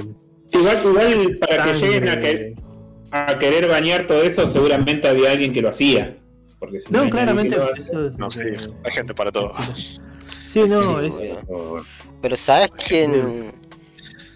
Igual, 0.53 0.81
igual 0.85 1.37
para 1.39 1.63
que 1.65 1.73
lleguen 1.73 2.09
a, 2.09 2.19
que- 2.19 2.55
a 3.11 3.37
querer 3.39 3.67
bañar 3.67 4.05
todo 4.07 4.21
eso, 4.23 4.45
seguramente 4.47 5.07
había 5.07 5.31
alguien 5.31 5.51
que 5.51 5.61
lo 5.61 5.69
hacía. 5.69 6.15
Porque 6.63 6.79
si 6.79 6.93
No, 6.93 6.99
nadie 6.99 7.11
claramente. 7.11 7.55
eso 7.57 8.07
es 8.07 8.17
no 8.17 8.29
que- 8.29 8.57
hay 8.85 8.91
gente 8.91 9.13
para 9.13 9.31
todo. 9.33 9.51
Sí, 10.53 10.61
no, 10.67 10.81
Sí, 10.81 11.05
es, 11.07 11.11
bueno. 11.11 11.83
Pero 12.21 12.37
¿sabes 12.37 12.71
quién? 12.87 13.51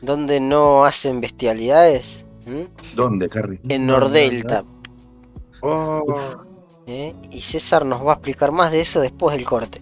¿Dónde 0.02 0.42
no 0.42 0.84
hacen 0.84 1.22
bestialidades? 1.22 2.26
¿Mm? 2.46 2.96
¿Dónde, 2.96 3.30
Carrie? 3.30 3.60
En 3.70 3.86
No, 3.86 3.94
no, 3.94 4.00
Nordelta. 4.02 4.66
Oh, 5.62 6.04
¿eh? 6.86 7.14
Y 7.32 7.40
César 7.40 7.86
nos 7.86 8.06
va 8.06 8.12
a 8.12 8.16
explicar 8.16 8.52
más 8.52 8.72
de 8.74 8.82
eso 8.82 9.00
después 9.00 9.38
del 9.38 9.46
corte. 9.46 9.82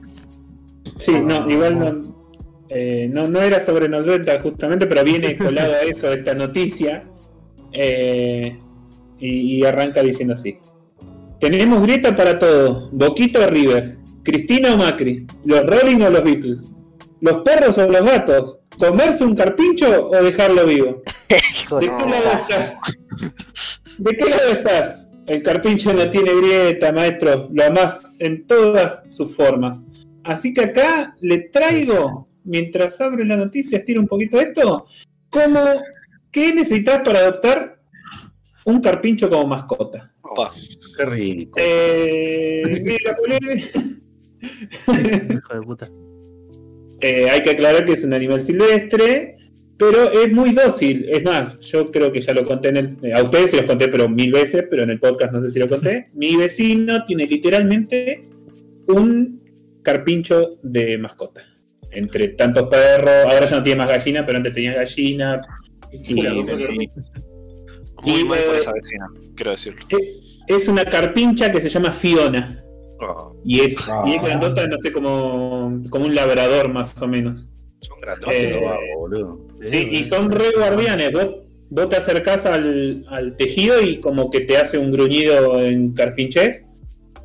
Sí, 0.98 1.14
no, 1.24 1.50
igual 1.50 1.80
no. 1.80 2.16
eh, 2.70 3.10
no, 3.12 3.28
no 3.28 3.42
era 3.42 3.60
sobre 3.60 3.90
Nordelta 3.90 4.40
justamente, 4.42 4.86
pero 4.88 5.04
viene 5.04 5.36
colado 5.38 5.74
a 5.74 5.82
eso 5.82 6.12
esta 6.14 6.36
noticia. 6.36 7.10
eh, 7.74 8.60
y, 9.18 9.58
y 9.60 9.66
arranca 9.66 10.04
diciendo 10.04 10.34
así. 10.36 10.58
Tenemos 11.40 11.82
grieta 11.82 12.16
para 12.16 12.40
todo. 12.40 12.90
Boquito 12.92 13.40
o 13.40 13.48
River. 13.48 13.98
Cristina 14.24 14.74
o 14.74 14.78
Macri. 14.78 15.26
Los 15.44 15.66
Rolling 15.66 16.02
o 16.02 16.10
los 16.10 16.24
Beatles. 16.24 16.72
Los 17.22 17.42
perros 17.44 17.78
o 17.78 17.90
los 17.90 18.06
gatos. 18.06 18.60
¿Comerse 18.78 19.24
un 19.24 19.36
carpincho 19.36 20.10
o 20.10 20.24
dejarlo 20.24 20.66
vivo? 20.66 21.02
¿De 21.30 21.88
qué 21.88 21.88
lado 21.88 22.32
estás? 22.42 22.76
¿De 23.98 24.18
qué 24.18 24.26
lado 24.30 24.52
estás? 24.52 25.08
El 25.28 25.42
carpincho 25.42 25.94
no 25.94 26.10
tiene 26.10 26.34
grieta, 26.36 26.92
maestro. 26.92 27.50
Lo 27.52 27.72
más 27.72 28.04
en 28.20 28.46
todas 28.46 29.02
sus 29.10 29.36
formas. 29.36 29.86
Así 30.24 30.54
que 30.54 30.62
acá 30.62 31.16
le 31.22 31.40
traigo, 31.50 32.28
mientras 32.44 33.00
abre 33.02 33.26
la 33.26 33.38
noticia, 33.38 33.78
estiro 33.78 34.02
un 34.02 34.08
poquito 34.08 34.40
esto, 34.40 34.86
como 35.30 35.62
¿qué 36.32 36.54
necesitas 36.54 37.02
para 37.04 37.20
adoptar 37.20 37.75
un 38.66 38.82
carpincho 38.82 39.30
como 39.30 39.48
mascota? 39.48 40.14
Opa, 40.22 40.52
Qué 40.98 41.06
rico. 41.06 41.58
Eh, 41.62 42.64
mira, 42.84 43.16
Hijo 45.34 45.54
de 45.54 45.62
puta. 45.62 45.90
Eh, 47.02 47.30
hay 47.30 47.42
que 47.44 47.52
aclarar 47.52 47.86
que 47.86 47.94
es 47.94 48.04
un 48.04 48.14
animal 48.14 48.42
silvestre, 48.42 49.36
pero 49.78 50.12
es 50.12 50.32
muy 50.32 50.52
dócil. 50.52 51.06
Es 51.10 51.24
más, 51.24 51.60
yo 51.60 51.86
creo 51.92 52.12
que 52.12 52.22
ya 52.22 52.34
lo 52.34 52.46
conté 52.46 52.70
en 52.70 52.78
el. 52.78 53.14
A 53.14 53.24
ustedes 53.24 53.52
se 53.52 53.58
los 53.58 53.66
conté, 53.66 53.88
pero 53.88 54.10
mil 54.10 54.32
veces, 54.32 54.66
pero 54.70 54.84
en 54.84 54.90
el 54.92 55.00
podcast 55.00 55.32
no 55.34 55.42
sé 55.42 55.50
si 55.50 55.60
lo 55.60 55.70
conté. 55.70 56.10
Mi 56.14 56.36
vecino 56.36 57.06
tiene 57.06 57.28
literalmente 57.28 58.28
un 58.88 59.42
carpincho 59.84 60.58
de 60.64 60.98
mascota. 60.98 61.42
Entre 61.92 62.30
tantos 62.30 62.68
perros, 62.68 63.26
ahora 63.26 63.46
ya 63.46 63.58
no 63.58 63.64
tiene 63.64 63.78
más 63.78 63.90
gallina, 63.90 64.26
pero 64.26 64.38
antes 64.38 64.54
tenía 64.54 64.74
gallina. 64.76 65.42
Y- 65.92 66.16
muy 68.06 68.22
Y, 68.22 68.24
mal 68.24 68.40
por 68.46 68.56
eh, 68.56 68.58
esa 68.60 68.74
vecina, 68.74 69.08
quiero 69.36 69.52
decirlo. 69.52 69.86
es 70.48 70.68
una 70.68 70.86
carpincha 70.86 71.52
que 71.52 71.62
se 71.62 71.70
llama 71.70 71.92
Fiona. 71.92 72.62
Oh, 73.02 73.36
Y 73.44 73.60
es, 73.62 73.92
y 74.08 74.14
es 74.16 74.22
grandota, 74.24 74.66
no 74.68 74.80
sé, 74.80 74.92
como, 74.92 75.82
como 75.90 76.06
un 76.06 76.16
labrador 76.16 76.70
más 76.70 77.00
o 77.02 77.08
menos. 77.08 77.50
son 77.82 78.00
grandotes 78.02 78.48
Eh, 78.48 78.62
boludo. 78.98 79.46
Sí, 79.64 79.88
y 79.92 80.04
son 80.04 80.32
re 80.32 80.52
guardianes. 80.56 81.12
Vos, 81.12 81.28
vos 81.70 81.90
te 81.90 81.98
acercás 81.98 82.46
al, 82.46 83.06
al 83.10 83.36
tejido 83.36 83.82
y 83.82 84.00
como 84.00 84.30
que 84.30 84.42
te 84.42 84.58
hace 84.58 84.78
un 84.78 84.92
gruñido 84.92 85.60
en 85.62 85.94
carpinchés. 85.94 86.66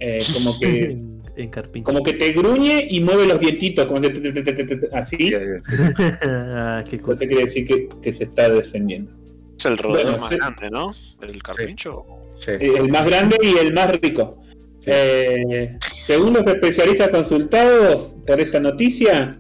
Eh, 0.00 0.18
como 0.34 0.58
que 0.58 0.84
en, 1.36 1.50
carpincho. 1.50 1.84
como 1.84 2.02
que 2.02 2.14
te 2.14 2.32
gruñe 2.32 2.86
y 2.90 3.00
mueve 3.00 3.26
los 3.26 3.38
dientitos, 3.38 3.86
como 3.86 4.00
que 4.00 4.10
te- 4.10 4.32
te- 4.32 4.42
te- 4.42 4.52
te- 4.52 4.64
te- 4.64 4.76
te- 4.76 4.88
así. 4.96 5.30
ah, 6.22 6.82
qué 6.88 6.98
cosa. 7.00 7.24
Entonces 7.24 7.28
quiere 7.28 7.42
decir 7.44 7.66
que, 7.66 7.88
que 8.02 8.12
se 8.12 8.24
está 8.24 8.48
defendiendo. 8.48 9.12
Es 9.60 9.66
el 9.66 9.76
roedor 9.76 10.04
bueno, 10.04 10.18
más 10.18 10.30
sí. 10.30 10.36
grande, 10.36 10.70
¿no? 10.70 10.92
El 11.20 11.42
carpincho. 11.42 12.06
Sí. 12.38 12.52
Eh, 12.52 12.72
El 12.78 12.88
más 12.88 13.04
grande 13.04 13.36
y 13.42 13.58
el 13.58 13.74
más 13.74 13.90
rico. 14.00 14.42
Eh, 14.86 15.76
según 15.94 16.32
los 16.32 16.46
especialistas 16.46 17.10
consultados 17.10 18.14
por 18.26 18.40
esta 18.40 18.58
noticia, 18.58 19.38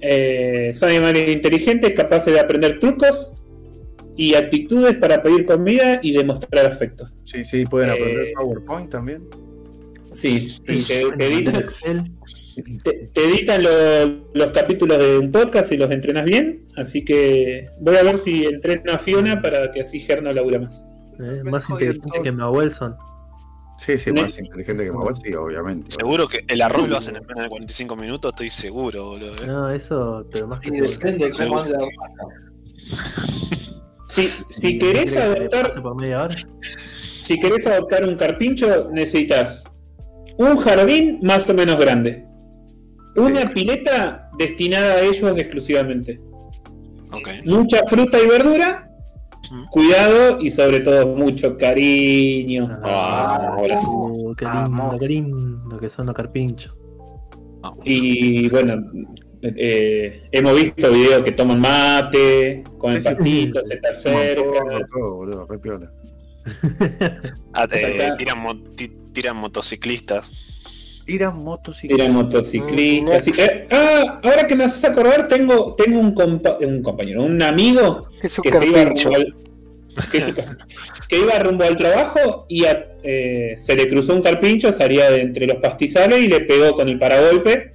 eh, 0.00 0.72
son 0.74 0.88
animales 0.88 1.28
inteligentes 1.28 1.92
capaces 1.94 2.32
de 2.32 2.40
aprender 2.40 2.78
trucos 2.78 3.34
y 4.16 4.34
actitudes 4.36 4.96
para 4.96 5.22
pedir 5.22 5.44
comida 5.44 6.00
y 6.02 6.12
demostrar 6.12 6.64
afecto. 6.64 7.06
Sí, 7.24 7.44
sí, 7.44 7.66
pueden 7.66 7.90
aprender 7.90 8.28
Eh, 8.28 8.32
PowerPoint 8.36 8.90
también. 8.90 9.28
Sí, 10.12 10.56
te 10.64 11.02
En 11.02 11.20
editan. 11.20 11.66
Te- 12.84 13.10
te 13.12 13.24
editan 13.24 13.62
lo- 13.62 14.24
los 14.34 14.50
capítulos 14.52 14.98
de 14.98 15.18
un 15.18 15.30
podcast 15.32 15.70
y 15.72 15.76
los 15.76 15.90
entrenas 15.90 16.24
bien. 16.24 16.66
Así 16.76 17.04
que 17.04 17.68
voy 17.80 17.96
a 17.96 18.02
ver 18.02 18.18
si 18.18 18.44
entreno 18.44 18.92
a 18.92 18.98
Fiona 18.98 19.40
para 19.42 19.70
que 19.72 19.80
así 19.82 20.00
Ger 20.00 20.22
no 20.22 20.32
labura 20.32 20.60
más. 20.60 20.82
eh, 21.20 21.42
más 21.44 21.68
inteligente 21.70 22.20
que 22.22 22.32
mi 22.32 22.42
Wilson. 22.44 22.94
Sí, 23.78 23.96
sí, 23.96 24.12
más 24.12 24.36
inteligente 24.38 24.84
que 24.84 24.90
Maguel, 24.92 25.14
sí, 25.22 25.34
obviamente. 25.34 25.86
Seguro 25.90 26.26
que 26.26 26.44
el 26.48 26.62
arroz 26.62 26.88
lo 26.88 26.96
hacen 26.96 27.14
en 27.16 27.24
menos 27.26 27.44
de 27.44 27.48
45 27.48 27.94
minutos, 27.96 28.30
estoy 28.32 28.50
seguro, 28.50 29.04
boludo. 29.10 29.34
¿eh? 29.36 29.46
No, 29.46 29.70
eso, 29.70 30.26
pero 30.32 30.48
más 30.48 30.58
Sí, 30.58 30.70
que 30.70 30.80
depende 30.80 31.26
de 31.26 31.32
cómo 31.46 31.60
ande 31.60 31.72
la 31.72 31.88
Si, 34.08 34.28
si 34.48 34.68
¿Y 34.68 34.78
querés 34.78 35.12
querés 35.12 35.12
que 35.12 35.18
le 35.18 35.24
adoptar 35.24 35.68
pase 35.68 35.80
por 35.80 35.94
media 36.00 36.22
hora? 36.24 36.36
Si 37.20 37.38
querés 37.40 37.66
adoptar 37.66 38.04
un 38.08 38.16
carpincho, 38.16 38.88
necesitas 38.90 39.64
un 40.38 40.56
jardín 40.56 41.18
más 41.22 41.48
o 41.50 41.54
menos 41.54 41.78
grande. 41.78 42.24
Una 43.18 43.50
pileta 43.52 44.30
destinada 44.38 44.94
a 44.94 45.00
ellos 45.02 45.36
exclusivamente. 45.38 46.20
Ok. 47.12 47.28
Mucha 47.44 47.82
fruta 47.84 48.18
y 48.22 48.26
verdura. 48.28 48.84
Mm. 49.50 49.64
Cuidado 49.70 50.38
y 50.40 50.50
sobre 50.50 50.80
todo 50.80 51.06
mucho 51.16 51.56
cariño. 51.56 52.68
Ah, 52.82 53.54
ahora 53.56 53.80
sí. 53.80 53.86
Uh, 53.88 54.34
qué 54.34 54.44
lindo, 54.44 54.96
qué 54.98 55.06
lindo 55.08 55.78
que 55.78 55.88
son 55.88 56.06
los 56.06 56.14
carpinchos. 56.14 56.76
Y 57.84 58.48
bueno, 58.50 58.74
eh, 59.42 60.22
hemos 60.32 60.54
visto 60.54 60.90
videos 60.90 61.22
que 61.22 61.32
toman 61.32 61.60
mate, 61.60 62.64
comen 62.78 63.02
Sí, 63.02 63.08
sí. 63.08 63.14
patitos, 63.14 63.68
se 63.68 63.76
te 63.76 63.88
acercan. 63.88 64.66
Todo, 64.68 64.80
todo, 64.92 65.16
boludo, 65.16 65.46
re 65.46 65.58
piola. 65.58 65.92
Ah, 67.52 67.66
tiran, 68.16 68.64
ti- 68.76 68.92
tiran 69.12 69.36
motociclistas. 69.36 70.47
Tiran 71.08 71.42
motocicletas. 71.42 72.04
Era 72.04 72.12
motociclista. 72.14 73.18
Mm. 73.18 73.40
Eh, 73.40 73.66
ah, 73.70 74.20
ahora 74.22 74.46
que 74.46 74.54
me 74.54 74.64
haces 74.64 74.84
acordar, 74.84 75.26
tengo, 75.26 75.74
tengo 75.74 75.98
un, 75.98 76.14
compa- 76.14 76.58
un 76.64 76.82
compañero, 76.82 77.24
un 77.24 77.42
amigo 77.42 78.06
Es 78.22 78.38
un 78.38 78.42
que, 78.44 78.52
se 78.52 78.66
iba 78.66 78.84
rumbo 78.84 79.14
al, 79.16 79.34
que, 80.12 80.20
se- 80.20 80.34
que 81.08 81.18
iba 81.18 81.38
rumbo 81.38 81.64
al 81.64 81.76
trabajo 81.76 82.44
y 82.48 82.64
a- 82.66 82.86
eh, 83.02 83.54
se 83.56 83.74
le 83.74 83.88
cruzó 83.88 84.14
un 84.14 84.22
carpincho, 84.22 84.70
salía 84.70 85.10
de 85.10 85.22
entre 85.22 85.46
los 85.46 85.56
pastizales 85.58 86.20
y 86.20 86.28
le 86.28 86.40
pegó 86.40 86.74
con 86.74 86.88
el 86.88 86.98
paragolpe. 86.98 87.72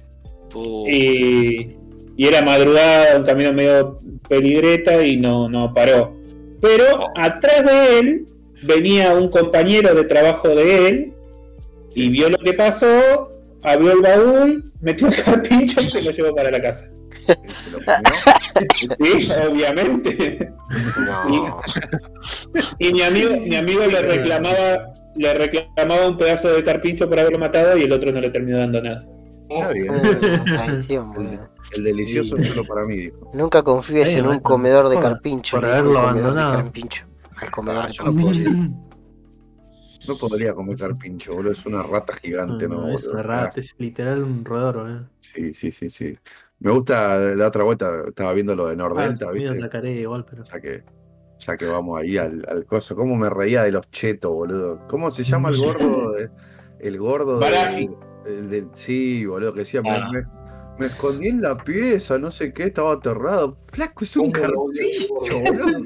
Uh, 0.54 0.86
Y, 0.88 1.74
y 2.16 2.26
era 2.28 2.40
madrugada, 2.42 3.18
un 3.18 3.24
camino 3.24 3.52
medio 3.52 3.98
peligreta 4.28 5.04
y 5.04 5.16
no, 5.16 5.48
no 5.48 5.72
paró. 5.72 6.14
Pero 6.60 7.08
atrás 7.16 7.66
de 7.66 7.98
él 7.98 8.26
venía 8.62 9.12
un 9.14 9.28
compañero 9.28 9.92
de 9.96 10.04
trabajo 10.04 10.48
de 10.50 10.88
él 10.88 11.13
y 11.94 12.08
vio 12.10 12.28
lo 12.28 12.38
que 12.38 12.52
pasó, 12.54 13.30
abrió 13.62 13.92
el 13.92 14.00
baúl, 14.00 14.72
metió 14.80 15.08
el 15.08 15.22
carpincho 15.22 15.80
y 15.80 15.86
se 15.88 16.02
lo 16.02 16.10
llevó 16.10 16.34
para 16.34 16.50
la 16.50 16.60
casa. 16.62 16.86
Se 17.26 17.70
lo 17.70 17.78
comió. 17.78 19.18
Sí, 19.20 19.28
obviamente. 19.50 20.52
No. 21.06 21.60
Y 22.78 22.92
mi 22.92 23.02
amigo, 23.02 23.30
mi 23.40 23.56
amigo 23.56 23.86
le 23.86 24.02
reclamaba, 24.02 24.92
le 25.16 25.34
reclamaba 25.34 26.08
un 26.08 26.18
pedazo 26.18 26.48
de 26.52 26.62
carpincho 26.62 27.08
por 27.08 27.18
haberlo 27.20 27.38
matado 27.38 27.76
y 27.78 27.82
el 27.84 27.92
otro 27.92 28.12
no 28.12 28.20
le 28.20 28.30
terminó 28.30 28.58
dando 28.58 28.82
nada. 28.82 29.06
Está 29.48 29.68
bien. 29.70 30.44
Traición, 30.46 31.12
boludo. 31.12 31.48
El 31.72 31.84
delicioso 31.84 32.36
es 32.36 32.48
solo 32.48 32.64
para 32.64 32.84
mí, 32.86 32.96
dijo. 32.96 33.30
Nunca 33.34 33.62
confíes 33.62 34.14
en 34.16 34.26
un 34.26 34.40
comedor 34.40 34.88
de 34.88 34.98
carpincho. 34.98 35.56
por 35.56 35.64
haberlo 35.66 35.90
el 35.92 35.96
abandonado. 35.96 36.54
carpincho. 36.62 37.04
Al 37.36 37.50
comedor 37.50 37.84
Ah, 37.84 37.86
de 37.88 37.92
yo 37.92 38.04
no 38.04 38.14
carpincho. 38.14 38.50
No 40.08 40.16
podría 40.16 40.54
comer 40.54 40.76
carpincho, 40.76 41.34
boludo. 41.34 41.52
Es 41.52 41.64
una 41.66 41.82
rata 41.82 42.14
gigante, 42.22 42.68
¿no? 42.68 42.82
No, 42.82 42.94
es 42.94 43.06
una 43.06 43.22
rata, 43.22 43.60
es 43.60 43.74
literal 43.78 44.22
un 44.22 44.44
roedor, 44.44 44.76
boludo. 44.76 45.08
Sí, 45.20 45.54
sí, 45.54 45.70
sí, 45.70 45.88
sí. 45.90 46.18
Me 46.60 46.70
gusta 46.70 47.18
la 47.34 47.48
otra 47.48 47.64
vuelta, 47.64 47.90
estaba 48.08 48.32
viendo 48.32 48.54
lo 48.54 48.66
de 48.66 48.72
Ah, 48.72 48.76
Nordelta, 48.76 49.26
medio 49.32 49.42
¿viste? 49.50 49.60
la 49.60 49.68
caré 49.68 49.92
igual, 50.00 50.24
pero. 50.28 50.44
Ya 50.44 50.60
que, 50.60 50.84
ya 51.38 51.56
que 51.56 51.66
vamos 51.66 52.00
ahí 52.00 52.16
al, 52.16 52.44
al 52.48 52.64
coso. 52.64 52.94
¿Cómo 52.96 53.16
me 53.16 53.28
reía 53.30 53.62
de 53.64 53.72
los 53.72 53.90
chetos, 53.90 54.30
boludo? 54.32 54.86
¿Cómo 54.88 55.10
se 55.10 55.24
llama 55.24 55.48
el 55.50 55.56
gordo? 55.58 56.12
de- 56.12 56.30
el 56.80 56.98
gordo 56.98 57.38
de- 57.38 57.44
Barassi. 57.44 57.90
el 58.26 58.50
del- 58.50 58.68
sí, 58.74 59.24
boludo, 59.26 59.52
que 59.52 59.60
decía, 59.60 59.82
me- 59.82 59.90
Ah. 59.90 60.10
me, 60.12 60.22
me 60.78 60.86
escondí 60.86 61.28
en 61.28 61.40
la 61.42 61.56
pieza, 61.56 62.18
no 62.18 62.30
sé 62.30 62.52
qué, 62.52 62.64
estaba 62.64 62.92
aterrado. 62.94 63.54
Flaco, 63.72 64.04
es 64.04 64.16
un 64.16 64.32
¿Cómo 64.32 64.46
lo 64.46 64.60
voy 64.64 64.78
a 64.78 64.82
carpincho, 64.82 65.52
boludo. 65.52 65.84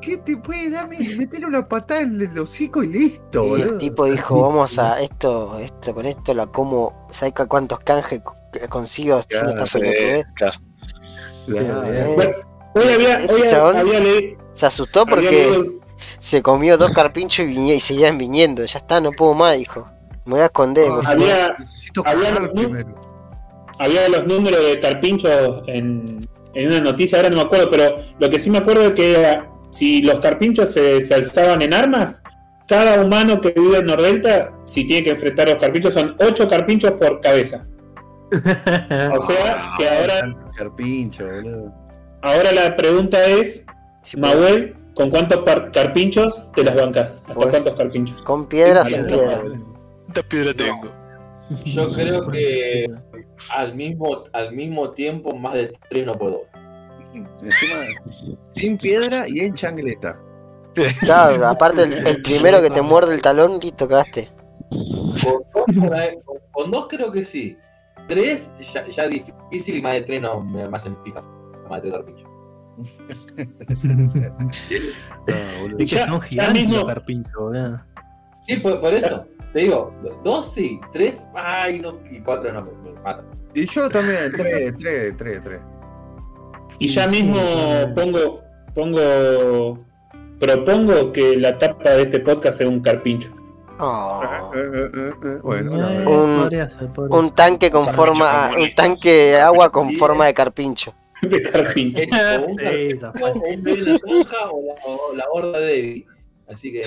¿Qué 0.00 0.16
te 0.18 0.36
puede 0.36 0.70
dar? 0.70 0.88
Meterle 0.88 1.46
una 1.46 1.68
patada 1.68 2.00
en 2.02 2.20
el 2.20 2.38
hocico 2.38 2.82
y 2.82 2.88
listo, 2.88 3.44
Y 3.44 3.48
boludo. 3.50 3.72
el 3.72 3.78
tipo 3.78 4.04
dijo, 4.06 4.40
vamos 4.40 4.78
a 4.78 5.00
esto, 5.00 5.58
esto, 5.58 5.94
con 5.94 6.06
esto 6.06 6.34
la 6.34 6.46
como, 6.46 7.06
¿sabes 7.10 7.34
cu- 7.34 7.46
cuántos 7.46 7.80
canjes 7.80 8.20
co- 8.20 8.36
consigo 8.68 9.20
pelotudez? 9.28 10.26
claro. 10.34 10.58
Claro. 11.46 11.84
Eh, 11.92 12.12
Bueno, 12.16 12.32
hoy 12.74 12.88
había, 12.92 13.20
Ese 13.20 13.42
hoy 13.42 13.48
chabón- 13.48 13.76
había 13.76 14.00
leído. 14.00 14.38
Se 14.52 14.66
asustó 14.66 15.06
porque 15.06 15.70
se 16.18 16.42
comió 16.42 16.76
dos 16.78 16.90
carpinchos 16.92 17.46
y, 17.46 17.72
y 17.72 17.80
seguían 17.80 18.18
viniendo. 18.18 18.64
Ya 18.64 18.78
está, 18.78 19.00
no 19.00 19.12
puedo 19.12 19.34
más, 19.34 19.56
dijo. 19.56 19.86
Me 20.24 20.32
voy 20.32 20.40
a 20.40 20.46
esconder. 20.46 20.90
Ah, 20.90 21.00
si 21.02 21.06
no- 21.16 21.22
había, 21.22 21.56
Necesito 21.58 22.02
había- 22.04 22.52
primero. 22.52 23.00
Había 23.78 24.08
los 24.08 24.26
números 24.26 24.64
de 24.66 24.78
carpinchos 24.80 25.62
en, 25.66 26.20
en 26.54 26.68
una 26.68 26.80
noticia, 26.80 27.18
ahora 27.18 27.30
no 27.30 27.36
me 27.36 27.42
acuerdo, 27.42 27.70
pero 27.70 27.96
lo 28.18 28.30
que 28.30 28.38
sí 28.38 28.50
me 28.50 28.58
acuerdo 28.58 28.82
es 28.86 28.92
que 28.92 29.12
era, 29.18 29.50
si 29.70 30.02
los 30.02 30.20
carpinchos 30.20 30.70
se, 30.70 31.00
se 31.02 31.14
alzaban 31.14 31.62
en 31.62 31.74
armas, 31.74 32.22
cada 32.68 33.00
humano 33.00 33.40
que 33.40 33.50
vive 33.50 33.78
en 33.78 33.86
Nordelta, 33.86 34.52
si 34.64 34.84
tiene 34.84 35.04
que 35.04 35.10
enfrentar 35.10 35.48
a 35.48 35.52
los 35.52 35.60
carpinchos, 35.60 35.94
son 35.94 36.16
8 36.18 36.48
carpinchos 36.48 36.92
por 36.92 37.20
cabeza. 37.20 37.66
O 38.32 39.20
sea, 39.20 39.72
que 39.78 39.88
ahora, 39.88 40.36
Carpincho, 40.56 41.26
boludo. 41.26 41.72
ahora 42.22 42.52
la 42.52 42.76
pregunta 42.76 43.24
es, 43.24 43.64
puedo- 44.12 44.34
Mahuel, 44.34 44.74
¿con 44.94 45.10
cuántos 45.10 45.44
carpinchos 45.72 46.50
te 46.56 46.64
las 46.64 46.74
bancas? 46.74 47.10
¿Hasta 47.20 47.34
Pues- 47.34 47.50
cuántos 47.50 47.74
carpinchos? 47.74 48.22
Con 48.22 48.46
piedra, 48.48 48.84
Sí, 48.84 48.94
sin 48.94 49.06
piedra. 49.06 49.42
¿Cuántas 50.04 50.24
piedras 50.24 50.56
tengo? 50.56 50.90
Yo 51.64 51.88
creo 51.92 52.28
que 52.30 52.86
al 53.54 53.74
mismo, 53.74 54.24
al 54.32 54.52
mismo 54.52 54.90
tiempo 54.90 55.36
más 55.36 55.54
de 55.54 55.72
tres 55.88 56.06
no 56.06 56.12
puedo. 56.14 56.40
Encima, 57.42 58.34
sin 58.54 58.76
piedra 58.76 59.24
y 59.28 59.40
en 59.40 59.54
changleta. 59.54 60.20
Claro, 61.00 61.46
aparte 61.48 61.82
el, 61.84 62.06
el 62.06 62.22
primero 62.22 62.60
que 62.60 62.70
te 62.70 62.82
muerde 62.82 63.14
el 63.14 63.22
talón, 63.22 63.58
listo, 63.60 63.88
cagaste. 63.88 64.28
Con 65.22 65.42
dos, 65.54 65.92
ahí- 65.92 66.18
con- 66.24 66.38
con 66.52 66.70
dos 66.70 66.86
creo 66.88 67.10
que 67.12 67.24
sí. 67.24 67.56
Tres 68.08 68.52
ya, 68.72 68.86
ya 68.88 69.06
difícil 69.08 69.76
y 69.76 69.82
más 69.82 69.94
de 69.94 70.02
tres 70.02 70.20
no 70.22 70.40
me 70.42 70.68
me 70.68 70.76
hacen 70.76 70.94
pija. 71.02 71.22
Más 71.70 71.82
de 71.82 71.90
tres 71.90 72.02
carpinchos. 72.04 72.30
Ah, 75.28 75.60
boludo. 75.60 75.78
Es 75.78 75.90
que 75.90 75.96
Ya- 75.96 76.06
son 76.06 76.20
ya 76.30 76.50
mismo- 76.50 76.84
boludo. 76.84 77.80
Sí, 78.46 78.56
por, 78.58 78.80
por 78.80 78.94
eso. 78.94 79.26
Te 79.52 79.60
digo, 79.60 79.94
dos 80.24 80.52
sí, 80.54 80.80
tres, 80.92 81.26
ay 81.34 81.78
no, 81.80 81.98
y 82.10 82.20
cuatro 82.20 82.52
no, 82.52 82.62
me, 82.64 82.90
me 82.90 83.00
matan. 83.00 83.24
Y 83.54 83.66
yo 83.66 83.88
también, 83.88 84.32
tres, 84.36 84.74
tres, 84.78 85.16
tres, 85.16 85.40
tres. 85.42 85.60
Y 86.78 86.88
ya 86.88 87.06
mismo 87.06 87.40
pongo, 87.94 88.42
pongo, 88.74 89.78
propongo 90.38 91.12
que 91.12 91.36
la 91.38 91.56
tapa 91.56 91.90
de 91.90 92.02
este 92.02 92.20
podcast 92.20 92.58
sea 92.58 92.68
un 92.68 92.80
carpincho. 92.80 93.34
Oh. 93.78 94.20
Eh, 94.54 94.58
eh, 94.58 94.90
eh, 94.94 95.10
eh, 95.24 95.38
Bueno, 95.42 95.70
verdad. 95.72 96.06
Un- 96.06 96.50
ser, 96.50 96.90
Un 97.10 97.34
tanque 97.34 97.70
con 97.70 97.84
Carpincho 97.84 98.04
forma, 98.04 98.50
un 98.58 98.70
tanque 98.74 99.10
de 99.10 99.40
agua 99.40 99.70
con 99.70 99.92
forma 99.94 100.26
de 100.26 100.34
carpincho. 100.34 100.94
De 101.22 101.40
carpincho. 101.40 102.02
Es 102.02 102.42
o 102.42 102.46
un 102.46 102.56
carpincho, 102.56 103.00
la 103.06 103.12
o 104.52 105.14
la, 105.14 105.24
horda 105.30 105.58
de. 105.60 106.04
Así 106.48 106.70
que 106.72 106.82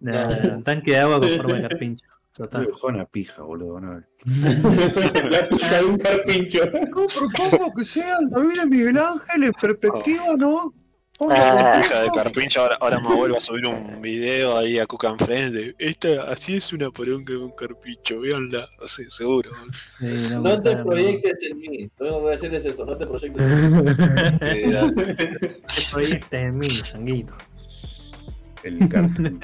Nah, 0.00 0.28
un 0.54 0.62
tanque 0.62 0.92
de 0.92 0.98
agua 0.98 1.20
con 1.20 1.28
forma 1.36 1.54
de 1.54 1.68
carpincho. 1.68 2.06
Total. 2.32 2.66
Dejó 2.66 2.88
una 2.88 3.04
pija, 3.04 3.42
boludo. 3.42 3.80
No, 3.80 4.02
la 5.30 5.48
pija 5.48 5.78
de 5.78 5.84
un 5.84 5.98
carpincho. 5.98 6.64
no 6.66 7.06
propongo 7.06 7.72
que 7.76 7.84
sean 7.84 8.28
también 8.28 8.68
Miguel 8.68 8.98
Ángel 8.98 9.44
en 9.44 9.52
perspectiva, 9.52 10.24
¿no? 10.36 10.74
Ah. 11.20 11.80
Hija 11.80 12.02
de 12.02 12.10
Carpincho, 12.10 12.60
ahora, 12.60 12.76
ahora 12.80 13.00
me 13.00 13.14
vuelvo 13.14 13.36
a 13.36 13.40
subir 13.40 13.66
un 13.68 14.02
video 14.02 14.58
ahí 14.58 14.80
a 14.80 14.86
Cook 14.86 15.06
and 15.06 15.24
Friends 15.24 15.52
de 15.52 15.74
esta, 15.78 16.24
así 16.24 16.56
es 16.56 16.72
una 16.72 16.90
poronga 16.90 17.32
de 17.32 17.38
un 17.38 17.52
carpincho, 17.52 18.20
véanla, 18.20 18.68
sí, 18.84 19.04
seguro. 19.08 19.50
Sí, 20.00 20.06
no, 20.30 20.40
no 20.40 20.60
te 20.60 20.76
proyectes 20.76 21.38
en 21.48 21.58
mí. 21.58 21.90
Lo 21.98 22.06
único 22.06 22.18
que 22.18 22.22
voy 22.22 22.32
a 22.32 22.34
hacer 22.34 22.54
es 22.54 22.64
eso, 22.64 22.84
no 22.84 22.96
te 22.96 23.06
proyectes 23.06 23.42
en 23.42 23.84
mí. 24.66 24.72
Dale. 24.72 25.14
Te 25.14 25.58
proyectas 25.92 26.32
en 26.40 26.58
mí, 26.58 26.68
changuito. 26.82 27.32
El 28.64 28.88
carpinchón, 28.88 29.40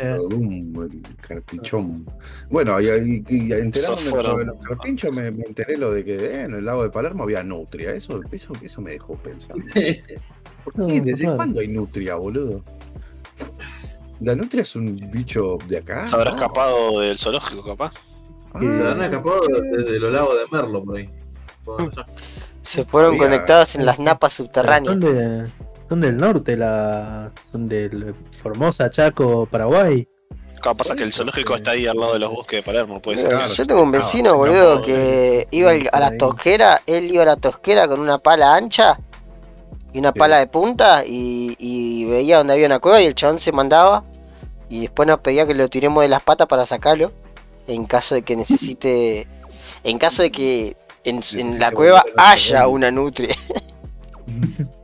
el 0.92 1.16
carpichón. 1.20 2.06
Bueno, 2.50 2.80
y, 2.80 2.86
y, 2.86 3.24
y 3.28 3.52
enterándome 3.52 4.38
de 4.38 4.44
los 4.46 4.58
carpinchos, 4.60 5.12
me, 5.14 5.30
me 5.30 5.44
enteré 5.44 5.76
lo 5.76 5.90
de 5.92 6.04
que 6.04 6.16
eh, 6.16 6.42
en 6.44 6.54
el 6.54 6.64
lago 6.64 6.82
de 6.82 6.90
Palermo 6.90 7.24
había 7.24 7.42
nutria. 7.42 7.92
Eso, 7.92 8.20
eso, 8.32 8.52
eso 8.62 8.80
me 8.80 8.92
dejó 8.92 9.14
pensando. 9.16 9.62
¿Por 10.64 10.78
No, 10.78 10.86
qué? 10.86 11.00
¿Desde 11.00 11.18
claro. 11.22 11.36
cuándo 11.36 11.60
hay 11.60 11.68
nutria, 11.68 12.14
boludo? 12.16 12.62
La 14.20 14.34
nutria 14.34 14.62
es 14.62 14.76
un 14.76 14.96
bicho 15.10 15.58
de 15.68 15.78
acá. 15.78 16.06
Se 16.06 16.14
habrá 16.14 16.30
¿no? 16.30 16.36
escapado 16.36 17.00
del 17.00 17.18
zoológico, 17.18 17.64
capaz. 17.64 17.92
Ah, 18.52 18.58
Se 18.60 18.86
han 18.86 19.02
escapado 19.02 19.40
desde 19.76 19.98
los 20.00 20.12
lagos 20.12 20.34
de 20.36 20.44
Merlo 20.56 20.84
por 20.84 20.96
ahí. 20.98 21.08
Por 21.64 21.82
allá. 21.82 22.06
Se 22.62 22.84
fueron 22.84 23.14
Había- 23.14 23.24
conectados 23.24 23.74
en 23.76 23.86
las 23.86 23.98
napas 23.98 24.32
subterráneas. 24.34 24.92
Son, 24.94 25.00
de- 25.00 25.46
son 25.90 26.00
del 26.00 26.16
norte, 26.16 26.56
la, 26.56 27.30
son 27.52 27.68
del 27.68 28.14
Formosa, 28.42 28.88
Chaco, 28.88 29.44
Paraguay. 29.50 30.06
Acá 30.56 30.72
pasa 30.74 30.94
que 30.94 31.02
el 31.02 31.12
zoológico 31.12 31.54
está 31.56 31.72
ahí 31.72 31.86
al 31.86 31.96
lado 31.98 32.12
de 32.12 32.20
los 32.20 32.30
bosques 32.30 32.58
de 32.58 32.62
Palermo, 32.62 33.02
puede 33.02 33.18
ser. 33.18 33.30
Claro, 33.30 33.52
Yo 33.52 33.66
tengo 33.66 33.82
un 33.82 33.90
vecino, 33.90 34.34
boludo, 34.36 34.80
que 34.80 35.48
iba 35.50 35.70
al- 35.72 35.88
a 35.92 36.00
la 36.00 36.16
tosquera, 36.16 36.80
él 36.86 37.10
iba 37.10 37.24
a 37.24 37.26
la 37.26 37.36
tosquera 37.36 37.88
con 37.88 37.98
una 37.98 38.18
pala 38.18 38.54
ancha 38.54 38.98
y 39.92 39.98
una 39.98 40.12
Sí. 40.12 40.18
pala 40.20 40.38
de 40.38 40.46
punta 40.46 41.02
y, 41.04 41.56
y 41.58 42.04
veía 42.04 42.38
donde 42.38 42.52
había 42.52 42.66
una 42.66 42.78
cueva 42.78 43.00
y 43.02 43.06
el 43.06 43.14
chabón 43.14 43.38
se 43.40 43.50
mandaba 43.52 44.04
y 44.68 44.82
después 44.82 45.08
nos 45.08 45.18
pedía 45.20 45.46
que 45.46 45.54
lo 45.54 45.68
tiremos 45.68 46.02
de 46.02 46.08
las 46.08 46.22
patas 46.22 46.46
para 46.46 46.64
sacarlo 46.66 47.10
en 47.66 47.84
caso 47.86 48.14
de 48.14 48.22
que 48.22 48.36
necesite, 48.36 49.26
en 49.82 49.98
caso 49.98 50.22
de 50.22 50.30
que 50.30 50.76
en, 51.02 51.20
en 51.32 51.58
la 51.58 51.72
cueva 51.72 52.04
haya 52.16 52.68
una 52.68 52.90
nutria. 52.92 53.34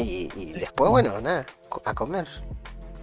y, 0.00 0.30
y 0.36 0.52
después, 0.52 0.90
bueno, 0.90 1.20
nada, 1.20 1.46
a 1.84 1.94
comer. 1.94 2.26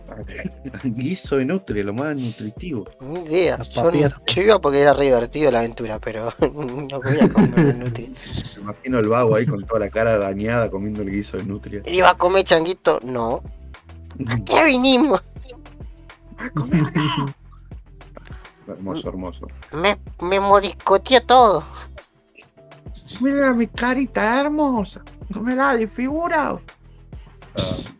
Guiso 0.83 1.37
de 1.37 1.45
nutria, 1.45 1.83
lo 1.83 1.93
más 1.93 2.15
nutritivo. 2.15 2.85
Ni 3.01 3.21
idea. 3.21 3.55
A 3.55 3.63
Yo, 3.63 3.91
yo 3.91 4.41
iba 4.41 4.59
porque 4.59 4.81
era 4.81 4.93
re 4.93 5.05
divertido 5.05 5.51
la 5.51 5.59
aventura, 5.59 5.99
pero 5.99 6.33
no 6.39 7.01
voy 7.01 7.19
a 7.19 7.29
comer 7.31 7.75
nutria. 7.75 8.09
Me 8.55 8.61
imagino 8.61 8.99
el 8.99 9.07
vago 9.07 9.35
ahí 9.35 9.45
con 9.45 9.65
toda 9.65 9.81
la 9.81 9.89
cara 9.89 10.13
arañada 10.13 10.69
comiendo 10.69 11.01
el 11.01 11.11
guiso 11.11 11.37
de 11.37 11.43
nutria. 11.43 11.81
¿Iba 11.85 12.11
a 12.11 12.17
comer 12.17 12.43
changuito? 12.43 12.99
No. 13.03 13.41
Ya 14.45 14.65
vinimos. 14.65 15.23
hermoso, 18.67 19.09
hermoso. 19.09 19.47
Me, 19.71 19.97
me 20.21 20.39
moriscoteé 20.39 21.21
todo. 21.21 21.63
Mira 23.21 23.53
mi 23.53 23.67
carita 23.67 24.41
hermosa. 24.41 25.01
No 25.29 25.41
me 25.41 25.55
la 25.55 25.75
desfigura. 25.75 26.59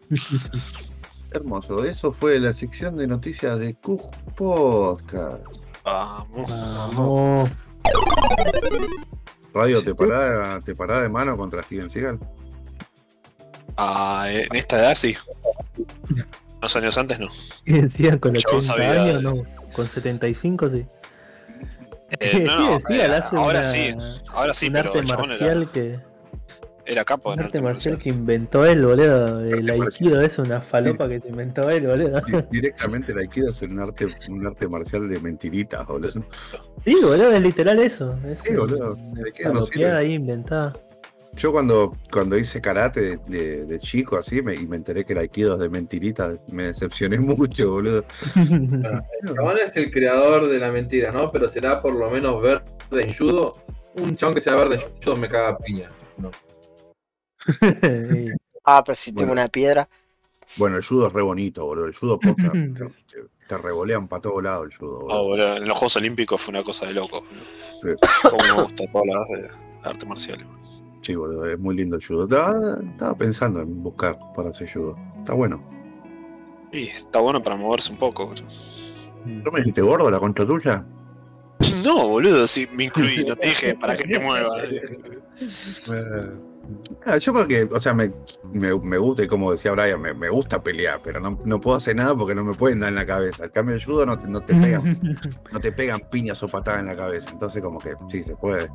hermoso. 1.31 1.83
Eso 1.83 2.11
fue 2.11 2.39
la 2.39 2.53
sección 2.53 2.95
de 2.97 3.07
noticias 3.07 3.59
de 3.59 3.75
Cook 3.75 4.15
Podcast. 4.35 5.43
Vamos. 5.83 6.49
Vamos. 6.49 7.49
Radio, 9.53 9.83
¿te 9.83 9.95
pará, 9.95 10.59
¿te 10.63 10.75
pará 10.75 11.01
de 11.01 11.09
mano 11.09 11.35
contra 11.37 11.63
Steven 11.63 11.89
Seagal? 11.89 12.19
Ah, 13.77 14.25
en 14.29 14.55
esta 14.55 14.79
edad 14.79 14.95
sí. 14.95 15.15
Unos 16.57 16.75
años 16.75 16.97
antes 16.97 17.19
no. 17.19 17.27
¿Qué 17.65 17.81
decían 17.83 18.19
con 18.19 18.33
Yo 18.33 18.41
80 18.57 18.61
sabía 18.61 19.03
años? 19.03 19.23
No, 19.23 19.33
con 19.73 19.87
75 19.87 20.69
sí. 20.69 20.85
Eh, 22.19 22.43
no, 22.45 22.59
no, 22.79 22.79
Sí, 22.87 22.93
eh, 22.99 23.05
ahora 23.05 23.59
una- 23.59 23.63
sí, 23.63 23.93
ahora 24.33 24.53
sí, 24.53 24.67
un 24.67 24.73
pero 24.73 24.89
arte 24.93 25.01
marcial 25.03 25.61
era, 25.63 25.71
que 25.71 25.99
era 26.87 27.03
capo 27.03 27.33
en 27.33 27.39
arte 27.39 27.57
arte 27.57 27.61
marcial 27.61 27.93
marcial. 27.95 27.97
que 28.13 28.17
inventó 28.17 28.65
él, 28.65 28.85
boludo. 28.85 29.39
El 29.41 29.69
Arte 29.69 29.77
marcial. 29.77 29.81
aikido 29.81 30.21
es 30.21 30.39
una 30.39 30.61
falopa 30.61 31.07
que 31.09 31.19
se 31.19 31.29
inventó 31.29 31.69
él, 31.69 31.85
boludo. 31.87 32.21
Di- 32.21 32.43
Directamente 32.51 33.11
el 33.11 33.17
Aikido 33.19 33.49
es 33.49 33.61
un 33.61 33.79
arte, 33.79 34.05
un 34.29 34.47
arte 34.47 34.67
marcial 34.67 35.07
de 35.09 35.19
mentiritas, 35.19 35.85
boludo. 35.85 36.11
Sí, 36.85 36.95
boludo, 37.01 37.31
es 37.31 37.41
literal 37.41 37.79
eso. 37.79 38.17
Es 38.25 38.39
Sí, 38.39 38.53
boludo, 38.53 38.95
una 38.95 39.51
no 39.53 39.61
sirve. 39.63 39.91
ahí 39.91 40.13
inventada. 40.13 40.73
Yo 41.35 41.51
cuando, 41.51 41.95
cuando 42.11 42.35
hice 42.35 42.59
karate 42.61 42.99
de, 43.01 43.17
de- 43.27 43.65
de 43.65 43.77
chico 43.79 44.17
así 44.17 44.41
me, 44.41 44.55
y 44.55 44.65
me 44.65 44.75
enteré 44.77 45.05
que 45.05 45.13
el 45.13 45.19
Aikido 45.19 45.53
es 45.53 45.59
de 45.59 45.69
mentiritas, 45.69 46.39
me 46.51 46.63
decepcioné 46.63 47.17
mucho, 47.19 47.69
boludo. 47.69 48.05
El 48.35 49.35
chabón 49.35 49.57
es 49.63 49.75
el 49.77 49.91
creador 49.91 50.47
de 50.47 50.57
la 50.57 50.71
mentira, 50.71 51.11
¿no? 51.11 51.31
Pero 51.31 51.47
será 51.47 51.79
por 51.81 51.93
lo 51.93 52.09
menos 52.09 52.41
verde 52.41 52.63
en 52.91 53.13
judo. 53.13 53.53
Un 53.95 54.15
chabón 54.15 54.33
que 54.35 54.41
sea 54.41 54.55
verde 54.55 54.75
en 54.75 54.81
judo 55.03 55.15
me 55.17 55.27
caga 55.29 55.57
piña. 55.59 55.89
No. 56.17 56.31
Sí. 57.47 58.29
Ah, 58.69 58.83
pero 58.83 58.97
si 58.97 59.13
tengo 59.13 59.27
Bueno. 59.29 59.41
una 59.43 59.47
piedra. 59.47 59.87
Bueno, 60.57 60.75
el 60.75 60.83
judo 60.83 61.07
es 61.07 61.13
re 61.13 61.21
bonito, 61.21 61.63
boludo. 61.65 61.85
El 61.85 61.95
judo 61.95 62.19
te, 62.19 63.23
te 63.47 63.57
revolean 63.57 64.09
para 64.09 64.21
todos 64.23 64.43
lados 64.43 64.67
el 64.69 64.77
judo, 64.77 65.07
Ah, 65.09 65.15
boludo. 65.19 65.23
boludo, 65.27 65.57
en 65.57 65.67
los 65.69 65.77
Juegos 65.77 65.95
Olímpicos 65.95 66.41
fue 66.41 66.51
una 66.51 66.63
cosa 66.65 66.85
de 66.87 66.93
loco. 66.93 67.21
boludo. 67.81 67.95
Sí. 68.01 68.29
Como 68.29 68.43
me 68.43 68.61
gusta 68.63 68.83
todas 68.91 69.07
las 69.07 69.27
de 69.29 69.89
artes 69.89 70.09
marciales. 70.09 70.47
Sí, 71.01 71.15
boludo, 71.15 71.45
es 71.45 71.57
muy 71.57 71.77
lindo 71.77 71.95
el 71.95 72.05
judo. 72.05 72.23
Estaba, 72.25 72.77
estaba 72.91 73.17
pensando 73.17 73.61
en 73.61 73.81
buscar 73.81 74.19
para 74.35 74.49
hacer 74.49 74.69
judo. 74.69 74.97
Está 75.19 75.31
bueno. 75.33 75.63
Y 76.73 76.87
está 76.87 77.19
bueno 77.19 77.41
para 77.41 77.55
moverse 77.55 77.93
un 77.93 77.97
poco. 77.99 78.25
boludo. 78.27 78.43
¿No 79.23 79.49
me 79.49 79.59
dijiste 79.61 79.81
gordo 79.81 80.11
la 80.11 80.19
contra 80.19 80.45
tuya? 80.45 80.85
No, 81.85 82.09
boludo, 82.09 82.45
sí 82.47 82.67
me 82.73 82.83
incluí, 82.83 83.23
no 83.25 83.35
te 83.37 83.47
dije 83.47 83.75
para 83.75 83.95
que 83.95 84.03
te 84.03 84.19
muevas. 84.19 84.61
Eh, 86.67 86.95
ah, 87.05 87.17
yo 87.17 87.33
porque, 87.33 87.67
o 87.71 87.79
sea, 87.79 87.93
me, 87.93 88.11
me, 88.51 88.77
me 88.77 88.97
gusta, 88.97 89.23
y 89.23 89.27
como 89.27 89.51
decía 89.51 89.71
Brian, 89.71 90.01
me, 90.01 90.13
me 90.13 90.29
gusta 90.29 90.61
pelear, 90.61 90.99
pero 91.03 91.19
no, 91.19 91.39
no 91.45 91.61
puedo 91.61 91.77
hacer 91.77 91.95
nada 91.95 92.15
porque 92.15 92.35
no 92.35 92.43
me 92.43 92.53
pueden 92.53 92.79
dar 92.79 92.89
en 92.89 92.95
la 92.95 93.05
cabeza. 93.05 93.45
Al 93.45 93.51
cambio 93.51 93.75
del 93.75 93.83
judo 93.85 94.05
no 94.05 94.17
te, 94.19 94.27
no 94.27 94.41
te 94.41 94.53
pegan, 94.55 94.99
no 95.51 95.59
te 95.59 95.71
pegan 95.71 96.01
piñas 96.11 96.41
o 96.43 96.47
patadas 96.47 96.81
en 96.81 96.87
la 96.87 96.95
cabeza. 96.95 97.29
Entonces 97.31 97.61
como 97.61 97.79
que 97.79 97.95
sí, 98.09 98.23
se 98.23 98.35
puede. 98.35 98.69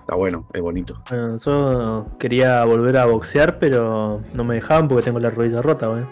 Está 0.00 0.16
bueno, 0.16 0.46
es 0.52 0.60
bonito. 0.60 1.00
Bueno, 1.08 1.36
yo 1.38 2.06
quería 2.18 2.64
volver 2.64 2.96
a 2.98 3.04
boxear, 3.06 3.58
pero 3.58 4.20
no 4.34 4.44
me 4.44 4.56
dejaban 4.56 4.88
porque 4.88 5.04
tengo 5.04 5.20
la 5.20 5.30
rodilla 5.30 5.62
rota, 5.62 5.86
güey. 5.86 6.04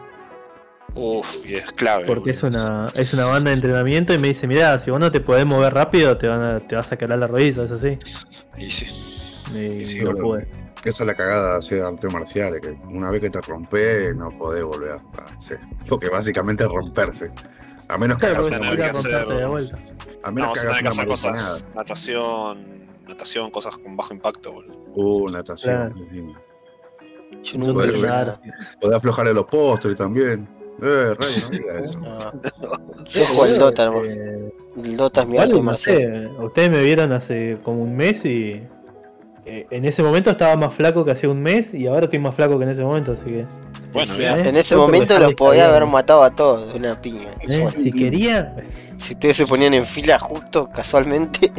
Uf, 0.94 1.46
y 1.46 1.54
es 1.54 1.70
clave. 1.72 2.04
Porque 2.06 2.30
es 2.30 2.42
una, 2.42 2.86
es 2.94 3.12
una 3.14 3.26
banda 3.26 3.50
de 3.50 3.54
entrenamiento 3.56 4.12
y 4.14 4.18
me 4.18 4.28
dice, 4.28 4.46
mirá, 4.46 4.78
si 4.78 4.90
vos 4.90 4.98
no 4.98 5.10
te 5.12 5.20
podés 5.20 5.44
mover 5.46 5.72
rápido, 5.74 6.16
te, 6.16 6.28
van 6.28 6.40
a- 6.42 6.60
te 6.60 6.74
vas 6.76 6.90
a 6.90 6.96
quebrar 6.96 7.18
la 7.18 7.26
rodilla, 7.28 7.64
es 7.64 7.70
así. 7.72 7.98
Y 8.56 8.70
sí. 8.70 8.86
Y 9.54 9.84
Sí, 9.86 10.00
no 10.04 10.14
pude. 10.16 10.46
Esa 10.84 11.02
es 11.02 11.06
la 11.06 11.14
cagada 11.14 11.52
de 11.52 11.58
hacer 11.58 11.82
artes 11.82 12.12
marciales, 12.12 12.60
que 12.62 12.70
una 12.88 13.10
vez 13.10 13.20
que 13.20 13.30
te 13.30 13.40
rompes 13.42 14.16
no 14.16 14.30
podés 14.30 14.64
volver 14.64 14.92
a 14.92 15.36
hacer. 15.36 15.58
Porque 15.88 16.08
básicamente 16.08 16.64
es 16.64 16.70
romperse. 16.70 17.30
A 17.88 17.98
menos 17.98 18.18
que 18.18 18.26
Claro, 18.28 18.46
hagas 18.46 18.58
una 18.60 18.76
que 18.76 18.82
hacer- 18.84 19.26
de 19.28 19.46
vuelta. 19.46 19.78
A 20.22 20.28
No, 20.28 20.32
menos 20.32 20.50
vas 20.50 20.60
que 20.60 20.66
hagas 20.68 20.82
que 20.82 20.88
hacer 20.88 21.06
cosas. 21.06 21.66
Natación. 21.74 22.58
Natación, 23.08 23.50
cosas 23.50 23.76
con 23.78 23.96
bajo 23.96 24.14
impacto, 24.14 24.52
boludo. 24.52 24.74
Uh, 24.94 25.28
natación. 25.28 25.90
Claro. 25.92 26.34
Yo 27.42 27.74
podés. 27.74 28.00
Podés 28.80 28.96
aflojarle 28.96 29.34
los 29.34 29.46
postres 29.46 29.96
también. 29.96 30.48
Eh, 30.82 31.14
Ray, 31.18 31.34
no 31.42 31.48
digas 31.50 31.86
eso. 31.86 31.98
No. 32.00 32.18
Yo 33.08 33.24
juego 33.26 33.42
al 33.44 33.58
Dota. 33.58 33.92
Eh, 34.04 34.54
El 34.82 34.96
Dota 34.96 35.22
es 35.22 35.28
mi 35.28 35.36
arte 35.38 35.52
no 35.54 35.62
marcial. 35.62 36.30
ustedes 36.38 36.70
me 36.70 36.80
vieron 36.82 37.12
hace 37.12 37.58
como 37.62 37.82
un 37.82 37.96
mes 37.96 38.24
y 38.24 38.62
eh, 39.52 39.66
en 39.70 39.84
ese 39.84 40.00
momento 40.02 40.30
estaba 40.30 40.54
más 40.56 40.72
flaco 40.74 41.04
que 41.04 41.10
hace 41.10 41.26
un 41.26 41.42
mes 41.42 41.74
y 41.74 41.86
ahora 41.88 42.04
estoy 42.04 42.20
más 42.20 42.34
flaco 42.36 42.56
que 42.58 42.64
en 42.64 42.70
ese 42.70 42.82
momento, 42.84 43.12
así 43.12 43.24
que 43.24 43.44
Bueno, 43.92 44.14
Sí. 44.14 44.22
¿eh? 44.22 44.48
En 44.48 44.56
ese 44.56 44.76
momento 44.76 45.18
los 45.18 45.34
podía 45.34 45.68
haber 45.68 45.86
matado 45.86 46.22
a 46.22 46.30
todos 46.30 46.72
de 46.72 46.78
una 46.78 47.00
piña. 47.00 47.30
eh, 47.48 47.66
si 47.76 47.90
quería, 47.90 48.54
Si 48.96 49.14
ustedes 49.14 49.38
se 49.38 49.46
ponían 49.46 49.74
en 49.74 49.86
fila 49.86 50.18
justo, 50.20 50.68
casualmente, 50.72 51.50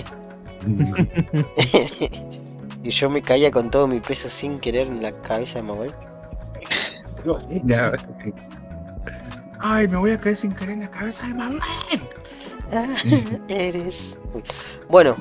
y 2.83 2.89
yo 2.89 3.09
me 3.09 3.21
caía 3.21 3.51
con 3.51 3.69
todo 3.69 3.87
mi 3.87 3.99
peso 3.99 4.29
sin 4.29 4.59
querer 4.59 4.87
en 4.87 5.01
la 5.01 5.11
cabeza 5.11 5.59
de 5.59 5.63
Manuel. 5.63 5.91
Ya. 7.65 7.91
Ay, 9.59 9.87
me 9.87 9.97
voy 9.97 10.11
a 10.11 10.19
caer 10.19 10.35
sin 10.35 10.53
querer 10.53 10.71
en 10.75 10.79
la 10.81 10.91
cabeza 10.91 11.27
de 11.27 11.33
Manuel. 11.33 11.61
Ah, 12.73 12.87
eres. 13.49 14.17
Bueno, 14.89 15.15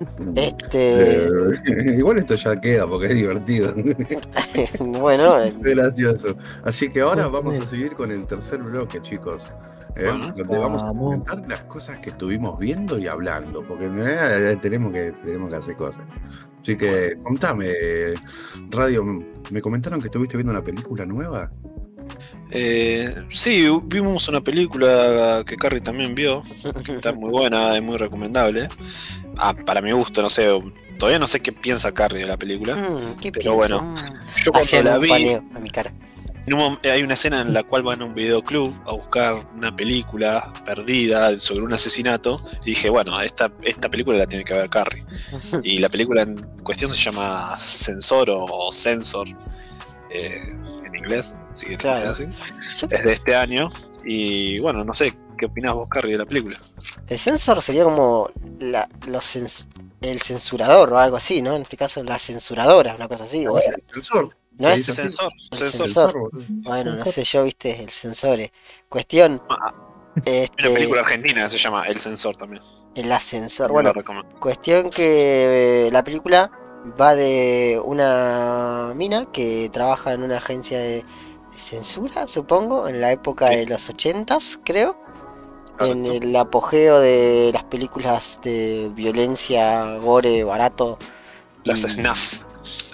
este. 0.36 1.26
Eh, 1.26 1.96
igual 1.98 2.18
esto 2.18 2.34
ya 2.36 2.60
queda 2.60 2.86
porque 2.86 3.06
es 3.08 3.14
divertido. 3.14 3.74
bueno, 4.80 5.40
eh, 5.42 5.54
Qué 5.62 5.70
gracioso. 5.74 6.36
Así 6.64 6.90
que 6.90 7.00
ahora 7.00 7.28
vamos 7.28 7.58
a 7.58 7.66
seguir 7.68 7.94
con 7.94 8.10
el 8.10 8.26
tercer 8.26 8.62
bloque, 8.62 9.00
chicos. 9.02 9.42
eh, 9.96 10.06
Bueno. 10.06 10.32
donde 10.36 10.58
vamos 10.58 10.82
a 10.82 10.86
Vamos. 10.86 11.04
comentar 11.04 11.48
las 11.48 11.64
cosas 11.64 11.98
que 11.98 12.10
estuvimos 12.10 12.58
viendo 12.58 12.98
y 12.98 13.06
hablando, 13.08 13.62
porque 13.66 13.86
eh, 13.92 14.56
tenemos, 14.62 14.92
que, 14.92 15.12
tenemos 15.24 15.50
que 15.50 15.56
hacer 15.56 15.76
cosas. 15.76 16.04
Así 16.62 16.76
que 16.76 17.18
contame, 17.22 17.72
Radio, 18.70 19.04
me 19.50 19.60
comentaron 19.62 20.00
que 20.00 20.06
estuviste 20.08 20.36
viendo 20.36 20.52
una 20.52 20.62
película 20.62 21.04
nueva. 21.06 21.50
Eh, 22.50 23.14
sí, 23.30 23.66
vimos 23.84 24.26
una 24.28 24.40
película 24.40 25.42
que 25.46 25.56
Carrie 25.56 25.80
también 25.80 26.14
vio. 26.14 26.42
Está 26.88 27.12
muy 27.12 27.30
buena, 27.30 27.76
es 27.76 27.82
muy 27.82 27.96
recomendable. 27.98 28.68
Ah, 29.36 29.54
para 29.66 29.80
mi 29.82 29.92
gusto, 29.92 30.22
no 30.22 30.30
sé. 30.30 30.48
Todavía 30.98 31.18
no 31.18 31.28
sé 31.28 31.40
qué 31.40 31.52
piensa 31.52 31.92
Carrie 31.92 32.20
de 32.20 32.26
la 32.26 32.36
película. 32.36 32.74
mm, 32.74 33.20
¿qué 33.20 33.30
Pero 33.32 33.54
bueno, 33.54 33.80
Mm. 33.82 33.96
Yo 34.44 34.52
cuando 34.52 34.82
la 34.82 34.98
vi, 34.98 35.32
a 35.34 35.40
mi 35.60 35.70
cara. 35.70 35.92
un 36.46 36.54
mom- 36.54 36.78
hay 36.90 37.02
una 37.02 37.14
escena 37.14 37.42
en 37.42 37.52
la 37.52 37.62
cual 37.62 37.82
van 37.82 38.00
a 38.00 38.04
un 38.06 38.14
videoclub 38.14 38.74
a 38.86 38.92
buscar 38.92 39.46
una 39.54 39.76
película 39.76 40.50
perdida 40.64 41.38
sobre 41.38 41.60
un 41.62 41.72
asesinato. 41.74 42.42
Y 42.62 42.70
dije, 42.70 42.88
bueno, 42.88 43.20
esta, 43.20 43.52
esta 43.62 43.90
película 43.90 44.16
la 44.18 44.26
tiene 44.26 44.44
que 44.44 44.54
ver 44.54 44.70
Carrie. 44.70 45.04
Y 45.62 45.78
la 45.78 45.88
película 45.90 46.22
en 46.22 46.36
cuestión 46.64 46.90
se 46.90 46.96
llama 46.96 47.56
Sensor 47.60 48.30
o 48.30 48.72
Sensor 48.72 49.28
eh, 50.10 50.40
inglés, 51.08 51.38
si 51.54 51.76
Claro. 51.76 52.10
así. 52.10 52.24
Yo- 52.80 52.86
Es 52.90 53.04
de 53.04 53.12
este 53.12 53.34
año. 53.34 53.70
Y 54.04 54.58
bueno, 54.60 54.84
no 54.84 54.92
sé, 54.92 55.14
¿qué 55.38 55.46
opinás 55.46 55.74
vos, 55.74 55.88
Carrie, 55.88 56.12
de 56.12 56.18
la 56.18 56.26
película? 56.26 56.58
El 57.08 57.18
sensor 57.18 57.60
sería 57.62 57.84
como 57.84 58.30
la, 58.60 58.88
los 59.08 59.24
cens- 59.36 59.66
el 60.00 60.20
censurador 60.22 60.92
o 60.92 60.98
algo 60.98 61.16
así, 61.16 61.42
¿no? 61.42 61.56
En 61.56 61.62
este 61.62 61.76
caso, 61.76 62.02
la 62.04 62.18
censuradora, 62.18 62.94
una 62.94 63.08
cosa 63.08 63.24
así. 63.24 63.46
o 63.46 63.58
es 63.58 63.64
la- 63.70 63.76
Sensor. 63.92 64.36
¿No 64.58 64.68
¿Se 64.74 64.80
es? 64.80 64.86
Sensor, 64.86 65.32
El 65.52 65.58
Sensor. 65.58 66.30
Bueno, 66.48 66.94
no 66.96 67.04
sé 67.04 67.22
yo, 67.22 67.44
viste, 67.44 67.80
el 67.80 67.90
sensor. 67.90 68.40
eh. 68.40 68.52
Cuestión. 68.88 69.40
Ah, 69.48 69.72
Hay 70.16 70.32
una 70.32 70.42
Este, 70.44 70.70
película 70.70 71.00
argentina 71.02 71.44
que 71.44 71.50
se 71.50 71.58
llama 71.58 71.86
El 71.86 72.00
Sensor 72.00 72.34
también. 72.36 72.60
el 72.96 73.12
ascensor. 73.12 73.70
Bueno. 73.70 73.92
Cuestión 74.40 74.90
que 74.90 75.86
eh, 75.86 75.90
la 75.92 76.02
película 76.02 76.50
va 77.00 77.14
de 77.14 77.80
una 77.84 78.92
mina 78.94 79.26
que 79.26 79.68
trabaja 79.72 80.12
en 80.12 80.22
una 80.22 80.38
agencia 80.38 80.78
de, 80.78 81.04
de 81.52 81.58
censura, 81.58 82.26
supongo, 82.28 82.88
en 82.88 83.00
la 83.00 83.12
época 83.12 83.48
Sí. 83.48 83.56
de 83.56 83.66
los 83.66 83.88
ochentas, 83.88 84.58
creo. 84.64 84.98
En 85.80 86.06
el 86.06 86.34
apogeo 86.34 86.98
de 86.98 87.50
las 87.54 87.62
películas 87.64 88.40
de 88.42 88.90
violencia, 88.94 89.96
gore, 89.98 90.42
barato. 90.42 90.98
Las 91.64 91.84
y- 91.84 91.88
Snuff. 91.90 92.38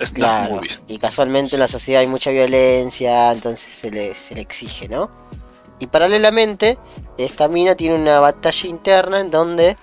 Snuff 0.00 0.12
Claro, 0.12 0.56
Movies. 0.56 0.84
y 0.88 0.98
casualmente 0.98 1.56
en 1.56 1.60
la 1.60 1.68
sociedad 1.68 2.02
hay 2.02 2.06
mucha 2.06 2.30
violencia, 2.30 3.32
entonces 3.32 3.72
se 3.72 3.90
le, 3.90 4.14
se 4.14 4.34
le 4.34 4.42
exige, 4.42 4.86
¿no? 4.88 5.10
Y 5.78 5.86
paralelamente, 5.86 6.78
esta 7.16 7.48
mina 7.48 7.74
tiene 7.74 7.94
una 7.96 8.20
batalla 8.20 8.68
interna 8.68 9.20
en 9.20 9.30
donde, 9.30 9.76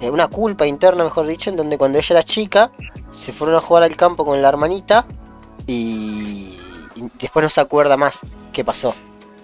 eh, 0.00 0.10
una 0.10 0.28
culpa 0.28 0.66
interna, 0.66 1.04
mejor 1.04 1.26
dicho, 1.26 1.50
en 1.50 1.56
donde 1.56 1.78
cuando 1.78 1.98
ella 1.98 2.14
era 2.14 2.22
chica, 2.22 2.70
se 3.12 3.32
fueron 3.32 3.56
a 3.56 3.60
jugar 3.60 3.82
al 3.82 3.96
campo 3.96 4.24
con 4.24 4.40
la 4.42 4.48
hermanita 4.48 5.06
y, 5.66 6.56
y 6.94 7.10
después 7.18 7.42
no 7.42 7.48
se 7.48 7.60
acuerda 7.60 7.96
más 7.96 8.20
qué 8.52 8.64
pasó. 8.64 8.94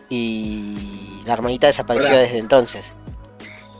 Y 0.09 1.23
la 1.25 1.33
hermanita 1.33 1.67
desapareció 1.67 2.17
desde 2.17 2.39
entonces. 2.39 2.93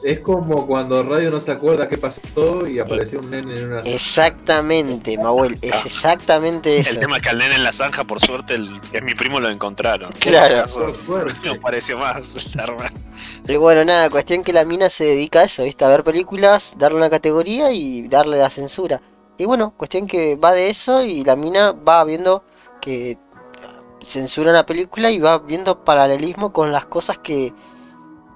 Es 0.03 0.19
como 0.21 0.67
cuando 0.67 1.03
Radio 1.05 1.31
no 1.31 1.39
se 1.39 1.53
acuerda 1.53 1.87
qué 1.87 1.97
pasó 1.97 2.67
y 2.67 2.81
apareció 2.81 3.21
un 3.21 3.31
nene 3.31 3.55
en 3.55 3.67
una. 3.67 3.81
Exactamente, 3.83 5.17
Mahuel, 5.17 5.59
es 5.63 5.87
exactamente 5.87 6.77
eso. 6.77 6.91
El 6.91 6.99
tema 6.99 7.17
es 7.17 7.23
que 7.23 7.29
al 7.29 7.39
nene 7.39 7.55
en 7.55 7.63
la 7.63 7.73
zanja, 7.73 8.03
por 8.05 8.19
suerte, 8.21 8.55
el, 8.55 8.81
que 8.91 8.99
es 8.99 9.03
mi 9.05 9.15
primo, 9.15 9.39
lo 9.41 9.49
encontraron. 9.49 10.13
Claro. 10.23 10.65
No 11.45 11.61
pareció 11.61 11.99
más. 11.99 12.49
Y 13.47 13.57
bueno, 13.57 13.85
nada, 13.85 14.09
cuestión 14.09 14.43
que 14.43 14.53
la 14.53 14.65
mina 14.65 14.89
se 14.89 15.05
dedica 15.05 15.41
a 15.41 15.45
eso, 15.45 15.65
¿viste? 15.65 15.85
A 15.85 15.89
ver 15.89 16.03
películas, 16.05 16.75
darle 16.79 16.99
una 16.99 17.11
categoría 17.11 17.71
y 17.71 18.09
darle 18.09 18.39
la 18.39 18.49
censura. 18.49 19.01
Y 19.37 19.45
bueno, 19.45 19.75
cuestión 19.77 20.07
que 20.07 20.37
va 20.37 20.53
de 20.53 20.71
eso 20.71 21.03
y 21.03 21.23
la 21.23 21.37
mina 21.37 21.73
va 21.73 22.03
viendo 22.05 22.45
que 22.81 23.19
censura 24.05 24.51
una 24.51 24.65
película 24.65 25.11
y 25.11 25.19
va 25.19 25.39
viendo 25.39 25.85
paralelismo 25.85 26.53
con 26.53 26.73
las 26.73 26.87
cosas 26.87 27.19
que, 27.19 27.53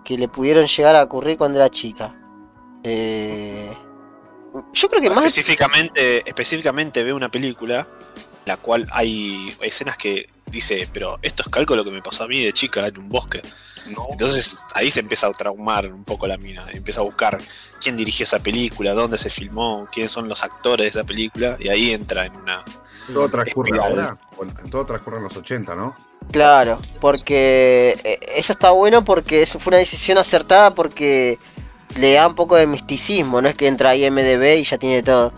que 0.07 0.17
le 0.17 0.29
pudieron 0.29 0.67
llegar 0.67 0.95
a 0.95 1.03
ocurrir 1.03 1.37
cuando 1.37 1.59
era 1.59 1.69
chica. 1.69 2.15
Eh, 2.85 3.77
yo 4.73 4.89
creo 4.89 5.03
que 5.03 5.11
más... 5.11 5.27
Específicamente, 5.27 6.23
específicamente 6.25 7.03
ve 7.03 7.13
una 7.13 7.29
película 7.29 7.89
la 8.47 8.57
cual 8.57 8.87
hay 8.93 9.55
escenas 9.61 9.99
que 9.99 10.27
dice, 10.47 10.89
pero 10.93 11.19
esto 11.21 11.43
es 11.45 11.49
calco 11.49 11.77
lo 11.77 11.85
que 11.85 11.91
me 11.91 12.01
pasó 12.01 12.25
a 12.25 12.29
mí 12.29 12.43
de 12.43 12.53
chica 12.53 12.87
en 12.87 12.99
un 12.99 13.09
bosque. 13.09 13.43
Entonces 14.11 14.65
ahí 14.75 14.91
se 14.91 15.01
empieza 15.01 15.27
a 15.27 15.33
traumar 15.33 15.87
un 15.93 16.05
poco 16.05 16.27
la 16.27 16.37
mina, 16.37 16.65
empieza 16.73 17.01
a 17.01 17.05
buscar 17.05 17.39
quién 17.81 17.97
dirigió 17.97 18.25
esa 18.25 18.39
película, 18.39 18.95
dónde 18.95 19.19
se 19.19 19.31
filmó, 19.31 19.89
quiénes 19.93 20.13
son 20.13 20.29
los 20.29 20.43
actores 20.43 20.85
de 20.85 21.01
esa 21.01 21.05
película, 21.05 21.57
y 21.61 21.69
ahí 21.69 21.93
entra 21.93 22.27
en 22.27 22.37
una... 22.37 22.65
Todo 23.13 23.29
transcurre 23.29 23.79
ahora. 23.79 24.19
Bueno, 24.37 24.53
todo 24.71 24.85
transcurre 24.85 25.19
en 25.19 25.23
los 25.25 25.37
80, 25.37 25.75
¿no? 25.77 25.97
Claro, 26.33 26.81
porque 27.01 27.97
eh, 28.03 28.19
eso 28.35 28.53
está 28.53 28.71
bueno 28.71 29.05
porque 29.05 29.43
eso 29.43 29.61
fue 29.61 29.71
una 29.71 29.79
decisión 29.79 30.19
acertada 30.19 30.75
porque 30.75 31.39
le 31.99 32.15
da 32.15 32.27
un 32.27 32.35
poco 32.35 32.57
de 32.57 32.67
misticismo, 32.67 33.41
no 33.41 33.49
es 33.49 33.55
que 33.55 33.69
entra 33.69 33.91
ahí 33.91 34.11
MDB 34.11 34.59
y 34.59 34.65
ya 34.65 34.79
tiene 34.79 35.03
todo. 35.05 35.33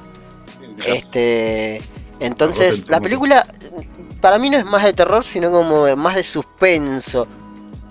Este, 0.86 1.82
entonces 2.20 2.88
la 2.88 3.00
película 3.00 3.46
para 4.20 4.38
mí 4.38 4.50
no 4.50 4.56
es 4.58 4.64
más 4.64 4.84
de 4.84 4.92
terror, 4.92 5.24
sino 5.24 5.50
como 5.50 5.94
más 5.96 6.16
de 6.16 6.22
suspenso. 6.24 7.26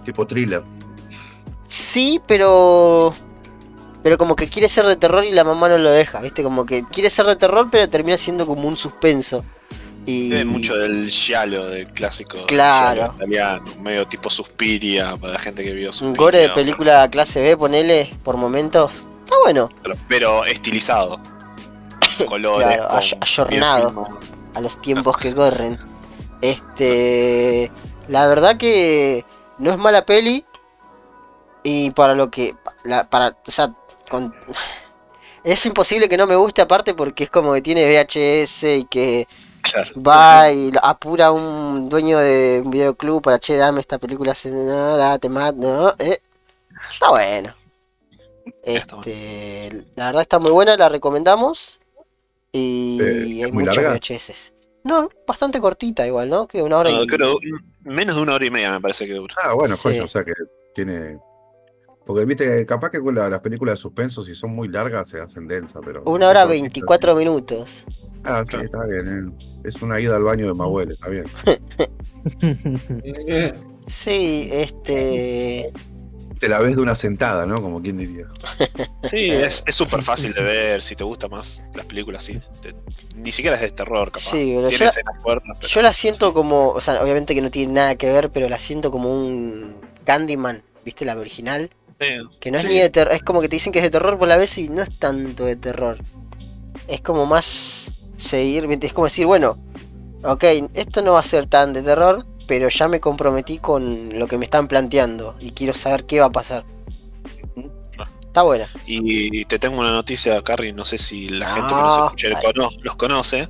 Tipo 0.06 0.26
thriller. 0.28 0.64
Sí, 1.68 2.22
pero 2.28 3.14
pero 4.04 4.18
como 4.18 4.36
que 4.36 4.48
quiere 4.48 4.70
ser 4.70 4.86
de 4.86 4.96
terror 4.96 5.24
y 5.26 5.32
la 5.32 5.44
mamá 5.44 5.68
no 5.70 5.78
lo 5.78 5.92
deja, 5.92 6.22
¿viste? 6.22 6.44
Como 6.44 6.66
que 6.66 6.84
quiere 6.92 7.10
ser 7.10 7.26
de 7.26 7.36
terror, 7.36 7.68
pero 7.72 7.90
termina 7.90 8.18
siendo 8.18 8.46
como 8.46 8.68
un 8.68 8.76
suspenso. 8.78 9.44
Y 10.06 10.30
Tiene 10.30 10.46
mucho 10.46 10.76
del 10.78 11.10
giallo, 11.10 11.66
del 11.66 11.90
clásico 11.92 12.38
Claro. 12.46 13.12
italiano, 13.18 13.66
medio 13.82 14.08
tipo 14.08 14.30
Suspiria, 14.30 15.18
para 15.18 15.34
la 15.34 15.40
gente 15.40 15.64
que 15.66 15.74
vio 15.74 15.90
un 15.90 15.94
Suspiria. 15.94 16.18
gore 16.18 16.38
de 16.40 16.50
película 16.50 17.10
clase 17.10 17.42
B, 17.42 17.58
ponele 17.58 18.14
por 18.24 18.38
momentos. 18.38 18.90
Está 19.26 19.36
bueno. 19.44 19.70
Pero, 19.84 19.96
pero 20.08 20.46
estilizado. 20.46 21.20
Colores. 22.28 22.68
Claro, 22.68 22.88
con- 22.88 22.98
ay- 23.00 23.18
ayornado. 23.22 24.08
a 24.56 24.62
los 24.62 24.82
tiempos 24.82 25.18
que 25.18 25.34
corren. 25.34 25.80
Este, 26.42 27.72
la 28.08 28.28
verdad 28.28 28.58
que 28.58 29.26
no 29.58 29.72
es 29.72 29.78
mala 29.78 30.06
peli 30.06 30.46
y 31.64 31.92
para 31.92 32.14
lo 32.16 32.30
que 32.32 32.56
la- 32.84 33.10
para, 33.10 33.36
o 33.46 33.52
sea, 33.52 33.74
con- 34.10 34.34
es 35.44 35.66
imposible 35.66 36.10
que 36.10 36.18
no 36.18 36.28
me 36.28 36.36
guste 36.36 36.62
aparte 36.62 36.94
porque 36.94 37.24
es 37.26 37.30
como 37.30 37.54
que 37.54 37.62
tiene 37.62 37.86
VHS 37.86 38.64
y 38.78 38.84
que 38.86 39.28
Claro. 39.62 39.90
va 40.02 40.50
y 40.52 40.72
apura 40.82 41.26
a 41.28 41.32
un 41.32 41.90
dueño 41.90 42.18
de 42.20 42.62
un 42.64 42.72
videoclub 42.72 43.22
para, 43.22 43.38
che, 43.38 43.58
dame 43.58 43.82
esta 43.82 43.98
película, 43.98 44.34
no, 44.46 44.96
da, 44.98 45.18
te 45.20 45.28
mato, 45.28 45.58
no, 45.58 45.90
eh. 46.00 46.22
Está 46.94 47.10
bueno. 47.10 47.54
Está 48.64 48.96
bueno. 48.96 49.12
Este, 49.12 49.86
la 49.96 50.06
verdad 50.06 50.22
está 50.22 50.40
muy 50.40 50.52
buena, 50.52 50.78
la 50.78 50.88
recomendamos. 50.88 51.80
Y 52.58 52.98
Eh, 53.02 53.06
¿es 53.40 53.46
hay 53.46 53.52
muy 53.52 53.64
muchos 53.64 53.76
larga? 53.78 53.94
VHS. 53.94 54.54
No, 54.84 55.10
bastante 55.28 55.60
cortita 55.60 56.06
igual, 56.08 56.30
¿no? 56.30 56.48
Que 56.48 56.62
una 56.62 56.78
hora 56.78 56.90
No, 56.92 57.04
y... 57.04 57.08
creo, 57.08 57.38
menos 57.84 58.16
de 58.16 58.22
una 58.22 58.36
hora 58.36 58.46
y 58.46 58.50
media 58.52 58.72
me 58.72 58.82
parece 58.82 59.06
que 59.06 59.14
dura. 59.14 59.36
Ah, 59.44 59.54
bueno, 59.54 59.76
Sí. 59.76 59.84
coño, 59.84 60.06
o 60.06 60.08
sea 60.08 60.24
que 60.24 60.34
tiene. 60.74 61.18
Porque 62.06 62.24
viste, 62.24 62.66
capaz 62.66 62.90
que 62.90 63.02
con 63.02 63.14
la- 63.16 63.30
las 63.30 63.42
películas 63.42 63.74
de 63.74 63.82
suspenso, 63.82 64.24
si 64.24 64.34
son 64.34 64.52
muy 64.56 64.70
largas, 64.70 65.10
se 65.10 65.20
hacen 65.20 65.46
densas, 65.48 65.82
pero. 65.86 66.04
Una 66.06 66.30
hora 66.30 66.46
24 66.46 67.16
minutos. 67.16 67.86
Ah, 68.24 68.44
sí, 68.50 68.56
está 68.64 68.86
bien. 68.86 69.36
eh. 69.40 69.60
Es 69.66 69.82
una 69.82 70.00
ida 70.00 70.16
al 70.16 70.24
baño 70.24 70.48
de 70.48 70.54
Mahuel, 70.54 70.92
está 70.92 71.10
bien. 71.10 71.26
Sí, 73.88 74.50
este... 74.52 75.72
Te 76.40 76.48
la 76.50 76.60
ves 76.60 76.76
de 76.76 76.82
una 76.82 76.96
sentada, 76.96 77.46
¿no? 77.46 77.62
Como 77.62 77.82
quien 77.82 77.98
diría. 77.98 78.26
Sí, 79.04 79.30
es 79.32 79.64
súper 79.70 80.02
fácil 80.04 80.34
de 80.34 80.42
ver. 80.44 80.82
Si 80.82 80.96
te 80.96 81.04
gustan 81.04 81.32
más 81.32 81.64
las 81.76 81.86
películas, 81.86 82.24
sí. 82.24 82.40
Te- 82.62 82.76
ni 83.16 83.32
siquiera 83.32 83.56
es 83.56 83.62
de 83.62 83.72
terror, 83.72 84.12
capaz. 84.12 84.30
Sí, 84.32 84.54
pero 84.56 84.68
Tiene 84.68 84.86
yo- 84.86 84.92
pero- 85.24 85.82
la 85.82 85.94
siento 85.94 86.34
como, 86.34 86.70
o 86.70 86.82
sea, 86.82 87.02
obviamente 87.02 87.34
que 87.34 87.42
no 87.42 87.50
tiene 87.52 87.74
nada 87.74 87.96
que 87.96 88.12
ver, 88.12 88.30
pero 88.30 88.48
la 88.50 88.60
siento 88.60 88.92
como 88.92 89.10
un 89.12 89.76
Candyman, 90.06 90.62
¿viste? 90.86 91.06
La 91.06 91.16
original. 91.18 91.70
Sí, 92.00 92.08
Que 92.40 92.52
no 92.52 92.58
es 92.58 92.62
sí. 92.62 92.68
ni 92.68 92.78
de 92.80 92.90
terror, 92.92 93.14
es 93.14 93.24
como 93.24 93.42
que 93.42 93.50
te 93.50 93.56
dicen 93.56 93.74
que 93.74 93.80
es 93.80 93.84
de 93.84 93.90
terror 93.90 94.20
por 94.20 94.28
la 94.28 94.38
vez 94.38 94.56
y 94.60 94.70
no 94.70 94.84
es 94.84 95.00
tanto 95.00 95.46
de 95.46 95.56
terror. 95.56 95.98
Es 96.88 97.02
como 97.02 97.26
más 97.26 97.92
seguir, 98.18 98.68
es 98.82 98.94
como 98.94 99.06
decir, 99.08 99.26
bueno, 99.26 99.58
ok, 100.24 100.44
esto 100.76 101.02
no 101.02 101.14
va 101.14 101.20
a 101.22 101.24
ser 101.24 101.48
tan 101.48 101.74
de 101.74 101.82
terror, 101.82 102.26
pero 102.48 102.70
ya 102.70 102.88
me 102.88 103.00
comprometí 103.00 103.58
con 103.60 104.18
lo 104.18 104.28
que 104.28 104.38
me 104.38 104.46
están 104.46 104.68
planteando 104.68 105.36
y 105.40 105.52
quiero 105.52 105.74
saber 105.74 106.06
qué 106.06 106.20
va 106.22 106.28
a 106.28 106.32
pasar. 106.32 106.64
Está 108.26 108.44
buena. 108.44 108.68
Y 108.86 109.46
te 109.46 109.58
tengo 109.58 109.80
una 109.80 109.92
noticia, 109.92 110.40
Carrie, 110.44 110.72
no 110.72 110.86
sé 110.86 110.98
si 111.00 111.28
la 111.28 111.50
gente 111.56 111.70
que 111.70 111.80
Ah, 111.80 111.82
nos 111.84 111.98
escucha 112.06 112.30
vale. 112.34 112.46
cono- 112.54 112.70
los 112.84 112.96
conoce. 112.96 113.50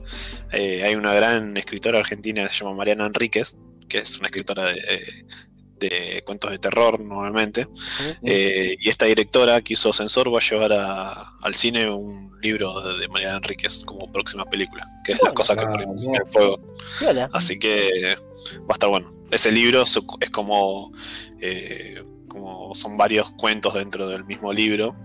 Eh, 0.54 0.84
hay 0.84 0.96
una 0.96 1.14
gran 1.14 1.58
escritora 1.58 2.00
argentina 2.00 2.44
que 2.48 2.54
se 2.54 2.64
llama 2.64 2.78
Mariana 2.78 3.06
Enríquez, 3.06 3.58
que 3.90 3.98
es 4.00 4.18
una 4.18 4.28
escritora 4.28 4.64
de, 4.66 4.76
de 5.80 6.22
cuentos 6.26 6.52
de 6.52 6.60
terror 6.60 7.00
normalmente. 7.00 7.68
Eh, 8.24 8.76
y 8.80 8.90
esta 8.90 9.06
directora 9.06 9.62
quiso 9.62 9.94
censor 9.94 10.34
va 10.34 10.40
a 10.40 10.42
llevar 10.42 10.74
a- 10.74 11.32
al 11.42 11.56
cine 11.56 11.90
un 11.92 12.28
libro 12.42 12.80
de, 12.82 13.00
de 13.00 13.08
Mariana 13.08 13.38
Enríquez 13.38 13.84
como 13.86 14.12
próxima 14.12 14.46
película, 14.46 14.88
que 15.04 15.14
es 15.14 15.20
La 15.24 15.32
cosa 15.34 15.56
que 15.56 15.66
corrimos 15.66 16.06
en 16.06 16.16
el 16.16 16.26
fuego. 16.32 16.60
Así 17.34 17.58
que 17.60 18.18
va 18.62 18.66
a 18.70 18.74
estar 18.74 18.90
bueno. 18.90 19.14
Ese 19.32 19.52
libro 19.52 19.84
es 19.84 20.30
como, 20.32 20.92
eh, 21.42 22.02
como 22.28 22.74
son 22.76 22.96
varios 22.98 23.32
cuentos 23.34 23.74
dentro 23.74 24.08
del 24.08 24.24
mismo 24.26 24.54
libro. 24.54 24.96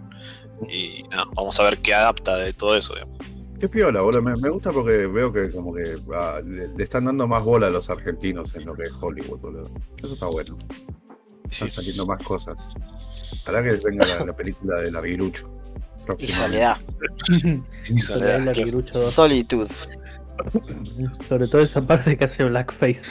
Y 0.71 1.03
nada, 1.11 1.25
vamos 1.35 1.59
a 1.59 1.65
ver 1.65 1.79
qué 1.79 1.93
adapta 1.95 2.37
de 2.37 2.53
todo 2.53 2.77
eso. 2.77 2.95
digamos. 2.95 3.19
Qué 3.63 3.69
piola, 3.69 4.03
boludo. 4.03 4.23
Me, 4.23 4.35
me 4.35 4.49
gusta 4.49 4.73
porque 4.73 5.07
veo 5.07 5.33
que 5.33 5.49
como 5.53 5.73
que 5.73 5.97
ah, 6.17 6.41
le, 6.45 6.67
le 6.67 6.83
están 6.83 7.05
dando 7.05 7.29
más 7.29 7.45
bola 7.45 7.69
a 7.69 7.71
los 7.71 7.89
argentinos 7.89 8.53
en 8.57 8.65
lo 8.65 8.75
que 8.75 8.83
es 8.83 8.93
Hollywood, 9.01 9.39
boludo. 9.39 9.71
Eso 9.97 10.15
está 10.15 10.27
bueno. 10.27 10.59
Y 11.45 11.55
sí, 11.55 11.67
Están 11.67 11.71
saliendo 11.71 12.05
más 12.05 12.21
cosas. 12.25 12.57
Ojalá 13.43 13.63
que 13.63 13.79
venga 13.85 14.05
la, 14.05 14.27
la 14.27 14.35
película 14.35 14.79
de 14.79 14.91
Larguirucho. 14.91 15.49
Y 16.19 16.27
soledad. 16.27 16.77
y 17.89 17.99
Soledad. 17.99 18.53
Solitud. 18.99 19.71
Sobre 21.29 21.47
todo 21.47 21.61
esa 21.61 21.87
parte 21.87 22.19
que 22.19 22.25
hace 22.25 22.43
blackface. 22.43 23.03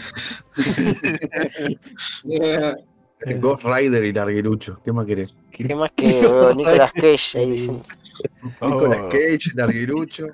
Ghost 3.39 3.63
Rider 3.63 4.03
y 4.03 4.13
Larguirucho. 4.13 4.79
¿Qué 4.83 4.91
más 4.91 5.05
querés? 5.05 5.35
¿Qué 5.51 5.75
más 5.75 5.91
que 5.95 6.21
bro, 6.21 6.53
Nicolas 6.53 6.93
Cage 6.93 7.37
ahí 7.37 7.51
dicen? 7.51 7.81
Nicolas 8.61 8.99
Oh. 9.01 9.09
Cage, 9.09 9.51
Larguirucho. 9.55 10.27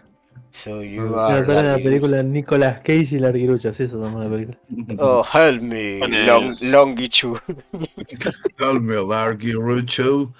So 0.51 0.81
you 0.81 1.03
Me 1.03 1.15
are 1.19 1.45
de 1.45 1.63
la 1.63 1.75
película 1.77 2.23
Nicolas 2.23 2.79
Cage 2.79 3.09
y 3.11 3.19
Larguirucho, 3.19 3.71
sí, 3.73 3.83
eso 3.83 3.99
somos 3.99 4.23
la 4.23 4.29
película. 4.29 4.57
Oh, 4.97 5.23
help 5.23 5.61
me, 5.61 5.99
long, 6.25 6.55
Longichu. 6.61 7.37
Calme, 8.57 8.95
Larguirucho. 8.95 10.33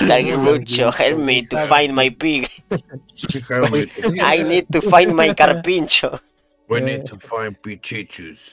Larguirucho, 0.00 0.90
help 0.98 1.18
me 1.18 1.42
to 1.42 1.58
find 1.66 1.94
my 1.94 2.08
pig. 2.08 2.48
I 4.22 4.42
need 4.42 4.66
to 4.72 4.80
find 4.80 5.14
my 5.14 5.30
carpincho. 5.34 6.18
We 6.68 6.80
need 6.80 7.04
to 7.06 7.18
find 7.18 7.54
pichichus. 7.60 8.50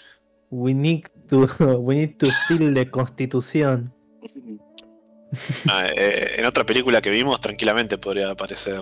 We 0.49 0.73
need 0.73 1.07
to, 1.27 1.47
we 1.79 1.95
need 1.95 2.15
to 2.17 2.27
the 2.73 2.89
constitución. 2.89 3.93
Ah, 5.67 5.87
eh, 5.93 6.35
en 6.37 6.45
otra 6.45 6.65
película 6.65 7.01
que 7.01 7.09
vimos, 7.09 7.41
tranquilamente 7.41 7.97
podría 7.97 8.29
aparecer 8.31 8.79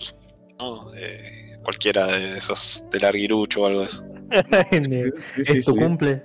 ¿no? 0.60 0.94
Eh, 0.94 1.58
cualquiera 1.64 2.06
de 2.08 2.38
esos, 2.38 2.86
de 2.92 3.00
Larguirucho 3.00 3.62
o 3.62 3.66
algo 3.66 3.80
de 3.80 3.86
eso. 3.88 4.06
¿Es 5.48 5.66
tu 5.66 5.76
cumple? 5.76 6.24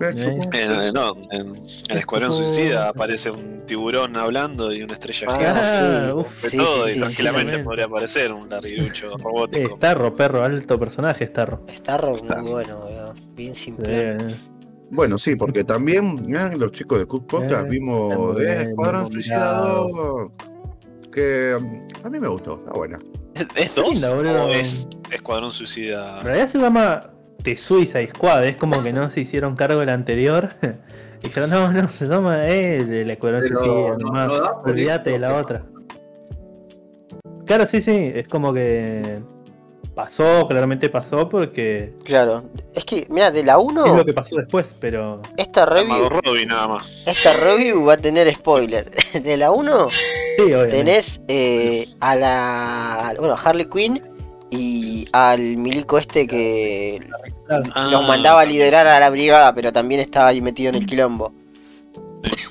Es 0.00 0.14
tu 0.14 0.18
Eh. 0.22 0.36
cumple. 0.36 0.62
En, 0.62 0.70
eh, 0.72 0.92
no, 0.92 1.14
en, 1.30 1.54
Escuadrón 1.96 2.34
Suicida 2.34 2.88
aparece 2.88 3.30
un 3.30 3.64
tiburón 3.64 4.14
hablando 4.16 4.72
y 4.74 4.82
una 4.82 4.92
estrella 4.92 5.26
Ah, 5.30 5.36
gigante. 5.38 5.60
Ah, 5.64 6.06
sí. 6.08 6.12
uf. 6.12 6.42
de 6.42 6.50
Sí, 6.50 6.56
todo, 6.58 6.84
sí, 6.84 6.90
y 6.90 6.94
sí, 6.94 7.00
tranquilamente 7.00 7.56
sí. 7.56 7.62
podría 7.62 7.84
aparecer 7.86 8.32
un 8.32 8.50
Larguirucho 8.50 9.06
Eh, 9.12 9.22
robótico. 9.22 9.76
Starro, 9.76 10.14
perro, 10.16 10.44
alto 10.44 10.78
personaje, 10.78 11.26
Starro. 11.28 11.64
Está 11.66 11.96
ro- 11.96 12.14
Está. 12.14 12.42
muy 12.42 12.50
bueno, 12.50 13.14
bien 13.34 13.54
Sí, 13.54 13.64
simple. 13.64 14.16
Eh. 14.90 14.94
Bueno, 14.96 15.18
sí, 15.18 15.36
porque 15.36 15.64
también 15.64 16.22
ah, 16.36 16.50
los 16.56 16.72
chicos 16.72 16.98
de 16.98 17.06
Cook 17.06 17.26
Podcast 17.26 17.66
Eh, 17.66 17.68
vimos 17.70 18.40
eh, 18.40 18.62
Escuadrón 18.68 19.02
bien 19.04 19.12
Suicida 19.12 19.60
combinado. 19.60 20.32
2. 21.00 21.10
Que 21.12 21.56
mm, 21.60 22.06
a 22.06 22.10
mí 22.10 22.20
me 22.20 22.28
gustó, 22.28 22.54
está 22.58 22.72
buena. 22.72 22.98
¿Es, 23.34 23.48
es 23.56 23.74
dos 23.74 23.90
linda, 23.92 24.14
boludo. 24.14 24.44
o 24.46 24.48
es 24.48 24.88
Escuadrón 25.12 25.52
Suicida? 25.52 26.18
En 26.20 26.24
realidad 26.26 26.46
se 26.48 26.58
llama 26.58 27.10
The 27.42 27.56
Suicide 27.56 28.10
Squad, 28.14 28.44
es 28.44 28.56
como 28.56 28.82
que 28.82 28.92
no 28.92 29.10
se 29.10 29.20
hicieron 29.20 29.56
cargo 29.56 29.80
del 29.80 29.88
anterior. 29.90 30.48
Y 31.22 31.26
dijeron, 31.28 31.50
no, 31.50 31.72
no, 31.72 31.88
se 31.88 32.06
llama 32.06 32.46
eh, 32.48 32.84
de 32.84 33.04
la 33.04 33.12
Escuadrón 33.14 33.42
Pero 33.42 33.58
Suicida, 33.58 33.88
no- 33.90 33.98
nomás, 33.98 34.26
no 34.28 34.40
da 34.40 34.60
por 34.62 34.70
olvídate 34.70 35.10
de 35.10 35.18
la 35.18 35.36
otra. 35.36 35.64
Claro, 37.46 37.66
sí, 37.66 37.80
sí, 37.80 38.12
es 38.14 38.28
como 38.28 38.52
que 38.52 39.20
pasó, 40.04 40.46
claramente 40.48 40.88
pasó 40.88 41.28
porque 41.28 41.92
Claro. 42.04 42.44
Es 42.74 42.84
que, 42.84 43.06
mira, 43.10 43.30
de 43.30 43.42
la 43.44 43.54
es 43.54 43.58
1, 43.64 43.96
lo 43.96 44.04
que 44.04 44.12
pasó 44.12 44.36
después, 44.36 44.66
pero 44.80 45.20
esta 45.36 45.66
review, 45.66 46.08
Robin 46.08 46.48
nada 46.48 46.68
más. 46.68 47.02
esta 47.06 47.32
review 47.34 47.84
va 47.84 47.94
a 47.94 47.96
tener 47.96 48.32
spoiler. 48.34 48.90
De 49.22 49.36
la 49.36 49.50
1 49.50 49.88
sí, 49.90 50.42
obviamente. 50.42 50.68
tenés 50.76 51.20
eh, 51.28 51.88
a 52.00 52.16
la. 52.16 53.14
Bueno, 53.18 53.34
a 53.34 53.38
Harley 53.40 53.66
Quinn 53.66 54.02
y 54.50 55.06
al 55.12 55.56
milico 55.56 55.96
este 55.98 56.26
que 56.26 57.00
Ah, 57.74 57.88
los 57.90 58.06
mandaba 58.06 58.42
a 58.42 58.44
liderar 58.44 58.86
a 58.86 59.00
la 59.00 59.10
brigada, 59.10 59.52
pero 59.54 59.72
también 59.72 60.00
estaba 60.00 60.28
ahí 60.28 60.40
metido 60.40 60.68
en 60.70 60.76
el 60.76 60.86
quilombo. 60.86 61.32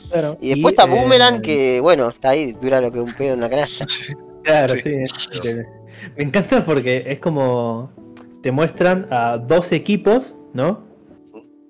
claro. 0.09 0.37
Y 0.41 0.49
después 0.49 0.73
está 0.73 0.83
eh, 0.83 0.89
Boomerang, 0.89 1.41
que 1.41 1.79
bueno, 1.79 2.09
está 2.09 2.29
ahí, 2.29 2.51
dura 2.53 2.81
lo 2.81 2.91
que 2.91 2.99
un 2.99 3.13
pedo 3.13 3.33
en 3.33 3.39
una 3.39 3.49
canasta. 3.49 3.85
Claro, 4.41 4.73
Sí. 4.75 5.03
sí. 5.05 5.49
Me 6.17 6.23
encanta 6.23 6.65
porque 6.65 7.05
es 7.07 7.19
como 7.19 7.91
te 8.41 8.51
muestran 8.51 9.07
a 9.09 9.37
dos 9.37 9.71
equipos, 9.71 10.33
¿no? 10.53 10.83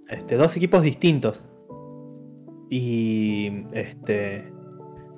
Este, 0.08 0.36
dos 0.36 0.56
equipos 0.56 0.84
distintos. 0.84 1.44
Y 2.70 3.64
este 3.74 4.52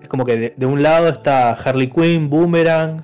es 0.02 0.08
como 0.08 0.26
que 0.26 0.38
de, 0.38 0.54
de 0.56 0.66
un 0.66 0.82
lado 0.82 1.08
está 1.10 1.52
Harley 1.52 1.90
Quinn, 1.90 2.30
Boomerang, 2.30 3.02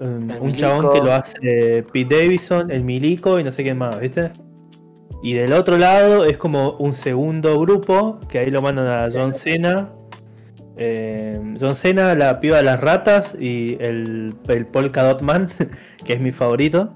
um, 0.00 0.28
un 0.40 0.52
chabón 0.52 0.92
que 0.92 1.00
lo 1.00 1.12
hace 1.12 1.84
Pete 1.92 2.16
Davidson, 2.16 2.70
el 2.70 2.84
milico 2.84 3.38
y 3.40 3.44
no 3.44 3.50
sé 3.50 3.62
quién 3.62 3.78
más, 3.78 3.98
¿viste? 3.98 4.30
Y 5.22 5.34
del 5.34 5.52
otro 5.52 5.78
lado 5.78 6.24
es 6.24 6.36
como 6.36 6.72
un 6.78 6.94
segundo 6.94 7.58
grupo, 7.60 8.18
que 8.28 8.40
ahí 8.40 8.50
lo 8.50 8.60
mandan 8.60 8.86
a 8.86 9.08
John 9.12 9.32
Cena. 9.32 9.92
Eh, 10.76 11.40
John 11.60 11.76
Cena, 11.76 12.14
la 12.14 12.40
piba 12.40 12.56
de 12.58 12.62
las 12.64 12.80
ratas 12.80 13.36
y 13.38 13.76
el, 13.80 14.34
el 14.48 14.66
Polka 14.66 15.02
Dot 15.02 15.22
Man, 15.22 15.50
que 16.04 16.14
es 16.14 16.20
mi 16.20 16.32
favorito. 16.32 16.94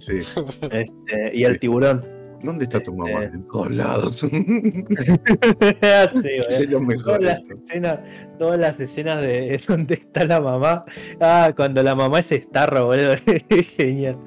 Sí. 0.00 0.18
este, 0.18 1.32
y 1.34 1.44
el 1.44 1.58
tiburón. 1.58 2.02
¿Dónde 2.42 2.64
está 2.64 2.80
tu 2.80 2.94
mamá? 2.94 3.24
Este- 3.24 3.36
En 3.36 3.48
todos 3.48 3.70
lados. 3.72 4.16
Sí, 4.20 4.30
es 6.50 6.70
lo 6.70 6.80
mejor. 6.80 7.18
Todas 7.18 7.22
las 7.22 7.42
escenas, 7.44 7.98
todas 8.38 8.58
las 8.60 8.78
escenas 8.80 9.20
de 9.22 9.60
donde 9.66 9.94
está 9.94 10.24
la 10.26 10.40
mamá. 10.40 10.84
Ah, 11.20 11.52
cuando 11.56 11.82
la 11.82 11.94
mamá 11.94 12.20
es 12.20 12.26
Starro, 12.28 12.86
boludo. 12.86 13.14
Es 13.48 13.66
Genial. 13.68 14.18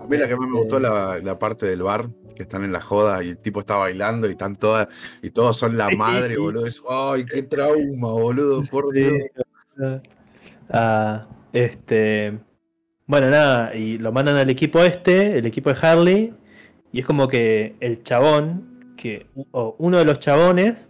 A 0.00 0.04
mí 0.06 0.16
la 0.18 0.28
que 0.28 0.36
más 0.36 0.48
me 0.48 0.58
gustó 0.58 0.78
la, 0.80 1.18
la 1.22 1.38
parte 1.38 1.66
del 1.66 1.82
bar, 1.82 2.08
que 2.36 2.44
están 2.44 2.62
en 2.62 2.70
la 2.72 2.80
joda 2.80 3.24
y 3.24 3.30
el 3.30 3.38
tipo 3.38 3.58
está 3.60 3.76
bailando 3.76 4.28
y 4.28 4.32
están 4.32 4.54
todas, 4.56 4.86
y 5.22 5.30
todos 5.30 5.56
son 5.56 5.76
la 5.76 5.88
Sí. 5.88 5.96
madre, 5.96 6.36
boludo. 6.38 6.66
Es, 6.66 6.80
ay, 6.88 7.24
qué 7.24 7.42
trauma, 7.42 8.12
boludo, 8.12 8.62
por 8.70 8.92
Dios. 8.92 9.14
Ah, 10.70 11.26
este. 11.52 12.38
Bueno, 13.06 13.30
nada, 13.30 13.74
y 13.74 13.98
lo 13.98 14.12
mandan 14.12 14.36
al 14.36 14.50
equipo 14.50 14.80
este, 14.80 15.38
el 15.38 15.46
equipo 15.46 15.72
de 15.72 15.78
Harley, 15.80 16.34
y 16.92 17.00
es 17.00 17.06
como 17.06 17.28
que 17.28 17.76
el 17.80 18.02
chabón, 18.02 18.94
que 18.96 19.26
o 19.52 19.76
uno 19.78 19.98
de 19.98 20.04
los 20.04 20.18
chabones, 20.18 20.88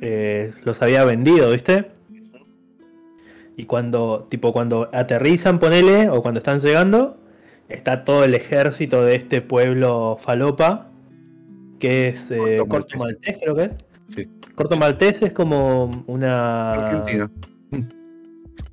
eh, 0.00 0.52
los 0.64 0.80
había 0.82 1.04
vendido, 1.04 1.50
¿viste? 1.50 1.90
Y 3.56 3.66
cuando, 3.66 4.26
tipo, 4.30 4.52
cuando 4.52 4.88
aterrizan, 4.92 5.58
ponele, 5.58 6.08
o 6.08 6.22
cuando 6.22 6.38
están 6.38 6.58
llegando, 6.60 7.18
está 7.74 8.04
todo 8.04 8.24
el 8.24 8.34
ejército 8.34 9.04
de 9.04 9.14
este 9.16 9.40
pueblo 9.42 10.16
falopa, 10.20 10.90
que 11.78 12.08
es 12.08 12.30
eh, 12.30 12.58
Corto 12.58 12.68
Corto 12.68 12.98
Maltés, 12.98 13.38
creo 13.42 13.54
que 13.56 13.64
es. 13.64 13.76
Sí. 14.14 14.28
Corto 14.54 14.76
Maltés 14.76 15.22
es 15.22 15.32
como 15.32 16.04
una... 16.06 16.72
Argentina. 16.72 17.30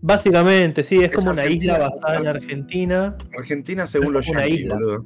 Básicamente, 0.02 0.84
sí, 0.84 0.98
es, 0.98 1.10
Es 1.10 1.16
como 1.18 1.32
una 1.32 1.46
isla 1.46 1.78
basada 1.80 2.18
en 2.20 2.28
Ar- 2.28 2.36
Argentina. 2.38 3.16
Argentina 3.38 3.88
según 3.88 4.14
los 4.14 4.26
yankees, 4.28 4.68
boludo. 4.70 5.06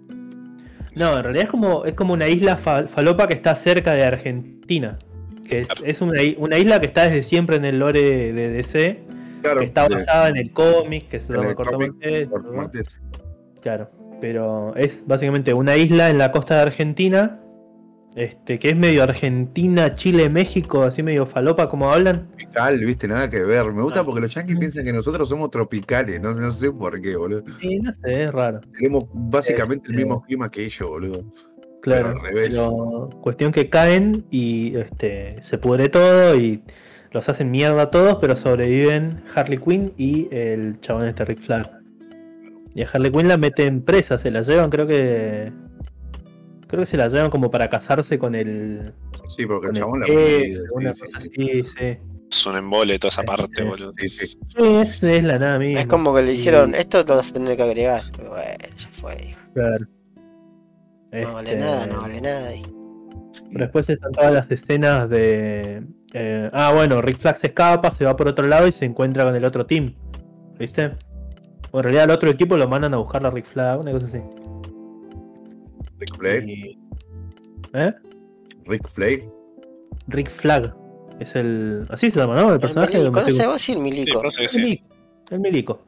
No, 0.95 1.17
en 1.17 1.23
realidad 1.23 1.45
es 1.45 1.49
como, 1.49 1.85
es 1.85 1.93
como 1.95 2.13
una 2.13 2.27
isla 2.27 2.57
fa- 2.57 2.87
falopa 2.87 3.27
que 3.27 3.33
está 3.33 3.55
cerca 3.55 3.93
de 3.93 4.03
Argentina. 4.03 4.99
Que 5.47 5.61
es, 5.61 5.67
es 5.83 6.01
una, 6.01 6.21
isla 6.21 6.79
que 6.79 6.85
está 6.87 7.05
desde 7.05 7.23
siempre 7.23 7.55
en 7.55 7.65
el 7.65 7.79
lore 7.79 8.33
de 8.33 8.49
DC, 8.49 9.03
Claro, 9.41 9.59
que 9.59 9.65
está 9.65 9.87
basada 9.89 10.29
en 10.29 10.37
el 10.37 10.51
cómic, 10.51 11.09
que 11.09 11.19
se 11.19 11.33
llama 11.33 11.53
Corto. 11.55 11.77
Maltés. 12.53 12.99
Claro, 13.63 13.89
pero 14.21 14.75
es 14.75 15.03
básicamente 15.07 15.53
una 15.53 15.75
isla 15.77 16.09
en 16.09 16.17
la 16.19 16.31
costa 16.31 16.55
de 16.57 16.61
Argentina, 16.61 17.39
este, 18.15 18.59
que 18.59 18.69
es 18.69 18.75
medio 18.75 19.01
Argentina, 19.03 19.95
Chile, 19.95 20.29
México, 20.29 20.83
así 20.83 21.01
medio 21.01 21.25
falopa 21.25 21.67
como 21.69 21.89
hablan. 21.91 22.27
Tropical, 22.27 22.79
viste, 22.81 23.07
nada 23.07 23.29
que 23.29 23.41
ver. 23.41 23.71
Me 23.73 23.81
gusta 23.81 24.01
Ah. 24.01 24.03
porque 24.03 24.21
los 24.21 24.33
yankees 24.35 24.59
piensan 24.59 24.85
que 24.85 24.93
nosotros 24.93 25.27
somos 25.29 25.49
tropicales, 25.49 26.21
no, 26.21 26.33
no 26.35 26.51
sé 26.53 26.71
por 26.71 27.01
qué, 27.01 27.15
boludo. 27.15 27.43
Sí, 27.59 27.77
no 27.79 27.91
sé, 28.03 28.23
es 28.25 28.31
raro. 28.31 28.59
Tenemos 28.77 29.05
básicamente 29.13 29.87
el 29.87 29.93
Este- 29.95 30.05
mismo 30.05 30.21
clima 30.21 30.49
que 30.49 30.65
ellos, 30.65 30.87
boludo. 30.89 31.23
Claro, 31.81 32.09
Pero 32.13 32.19
al 32.19 32.21
revés. 32.27 32.49
pero 32.49 33.09
cuestión 33.21 33.51
que 33.51 33.69
caen 33.69 34.25
y 34.29 34.75
este, 34.77 35.41
se 35.41 35.57
pudre 35.57 35.89
todo 35.89 36.35
y 36.35 36.61
los 37.11 37.27
hacen 37.29 37.49
mierda 37.51 37.81
a 37.83 37.91
todos, 37.91 38.17
pero 38.21 38.35
sobreviven 38.35 39.21
Harley 39.35 39.57
Quinn 39.57 39.91
y 39.97 40.27
el 40.31 40.79
chabón 40.81 41.07
este 41.07 41.25
Rick 41.25 41.39
Flag. 41.39 41.69
Y 42.75 42.81
a 42.83 42.89
Harley 42.91 43.11
Quinn 43.11 43.27
la 43.27 43.37
meten 43.37 43.81
presa, 43.83 44.17
se 44.17 44.31
la 44.31 44.41
llevan, 44.41 44.69
creo 44.69 44.87
que. 44.87 45.51
Creo 46.67 46.81
que 46.81 46.85
se 46.87 46.97
la 46.97 47.07
llevan 47.07 47.29
como 47.29 47.51
para 47.51 47.69
casarse 47.69 48.17
con 48.17 48.33
el. 48.35 48.93
Sí, 49.27 49.45
porque 49.45 49.67
el 49.67 49.73
chabón 49.73 49.99
la 50.01 50.07
el 50.07 50.11
jefe, 50.13 50.55
sí, 50.55 50.61
una 50.73 50.93
sí, 50.93 50.99
cosa 51.01 51.21
sí. 51.21 51.29
así, 51.31 51.63
sí. 51.77 51.97
Es 52.31 52.45
un 52.47 52.55
embole 52.57 52.97
toda 52.97 53.09
esa 53.09 53.21
parte, 53.23 53.61
Sí. 53.61 53.63
boludo. 53.63 53.93
Sí, 53.97 54.09
sí. 54.09 54.25
Sí, 54.27 54.37
es, 54.57 55.03
es 55.03 55.23
la 55.23 55.37
nada 55.37 55.59
misma. 55.59 55.81
Es 55.81 55.87
como 55.87 56.15
que 56.15 56.23
le 56.23 56.31
dijeron, 56.31 56.71
Y- 56.71 56.77
esto 56.79 57.03
lo 57.07 57.15
vas 57.15 57.29
a 57.29 57.33
tener 57.33 57.55
que 57.55 57.61
agregar. 57.63 58.03
Pero 58.17 58.29
bueno, 58.31 58.43
ya 58.75 58.89
fue, 58.99 59.15
dijo. 59.17 59.39
claro. 59.53 59.85
No 61.11 61.33
vale 61.33 61.51
Este, 61.51 61.61
nada, 61.63 61.85
no 61.85 62.01
vale 62.01 62.21
nada. 62.21 62.55
y- 62.55 62.63
Pero 63.51 63.65
después 63.65 63.87
están 63.87 64.11
todas 64.13 64.33
las 64.33 64.49
escenas 64.49 65.07
de. 65.11 65.83
eh, 66.13 66.49
ah, 66.53 66.71
bueno, 66.73 67.03
Rick 67.03 67.19
Flag 67.19 67.37
se 67.37 67.47
escapa, 67.47 67.91
se 67.91 68.03
va 68.03 68.15
por 68.17 68.27
otro 68.27 68.47
lado 68.47 68.67
y 68.67 68.71
se 68.71 68.85
encuentra 68.85 69.23
con 69.25 69.35
el 69.35 69.45
otro 69.45 69.67
team. 69.67 69.93
¿Viste? 70.57 70.91
O 71.75 71.79
en 71.79 71.83
realidad 71.85 72.03
al 72.05 72.11
otro 72.11 72.29
equipo 72.29 72.55
lo 72.55 72.67
mandan 72.67 72.93
a 72.93 72.97
buscar 72.97 73.25
a 73.25 73.31
Rick 73.31 73.45
Flag, 73.47 73.79
una 73.79 73.91
cosa 73.91 74.05
así. 74.05 74.19
Rick 75.99 76.15
Flag. 76.17 76.47
Y- 76.47 76.77
¿Eh? 77.73 77.93
Rick 78.65 78.87
Flag. 78.89 79.23
Rick 80.07 80.29
Flag. 80.29 80.75
Es 81.19 81.35
el. 81.35 81.85
Así 81.89 82.11
se 82.11 82.19
llama, 82.19 82.35
¿no? 82.35 82.49
El 82.49 82.53
El 82.55 82.59
personaje. 82.59 82.97
milico, 82.99 83.21
no 83.21 83.29
sé, 83.29 83.47
vos 83.47 83.61
sí 83.61 83.71
el 83.71 83.77
Sí, 83.79 83.83
milico. 83.83 84.21
que 84.21 84.27
El 84.43 84.49
sí. 84.49 84.61
milico. 84.61 84.85
El 85.31 85.39
milico. 85.39 85.81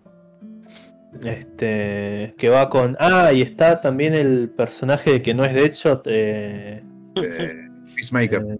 Este. 1.23 2.33
Que 2.37 2.49
va 2.49 2.69
con. 2.69 2.95
Ah, 2.99 3.31
y 3.33 3.41
está 3.41 3.79
también 3.81 4.13
el 4.13 4.49
personaje 4.49 5.21
que 5.21 5.33
no 5.33 5.43
es 5.45 5.53
Deadshot. 5.53 6.03
Eh, 6.07 6.83
eh, 7.15 7.53
Peacemaker. 7.95 8.41
eh, 8.41 8.57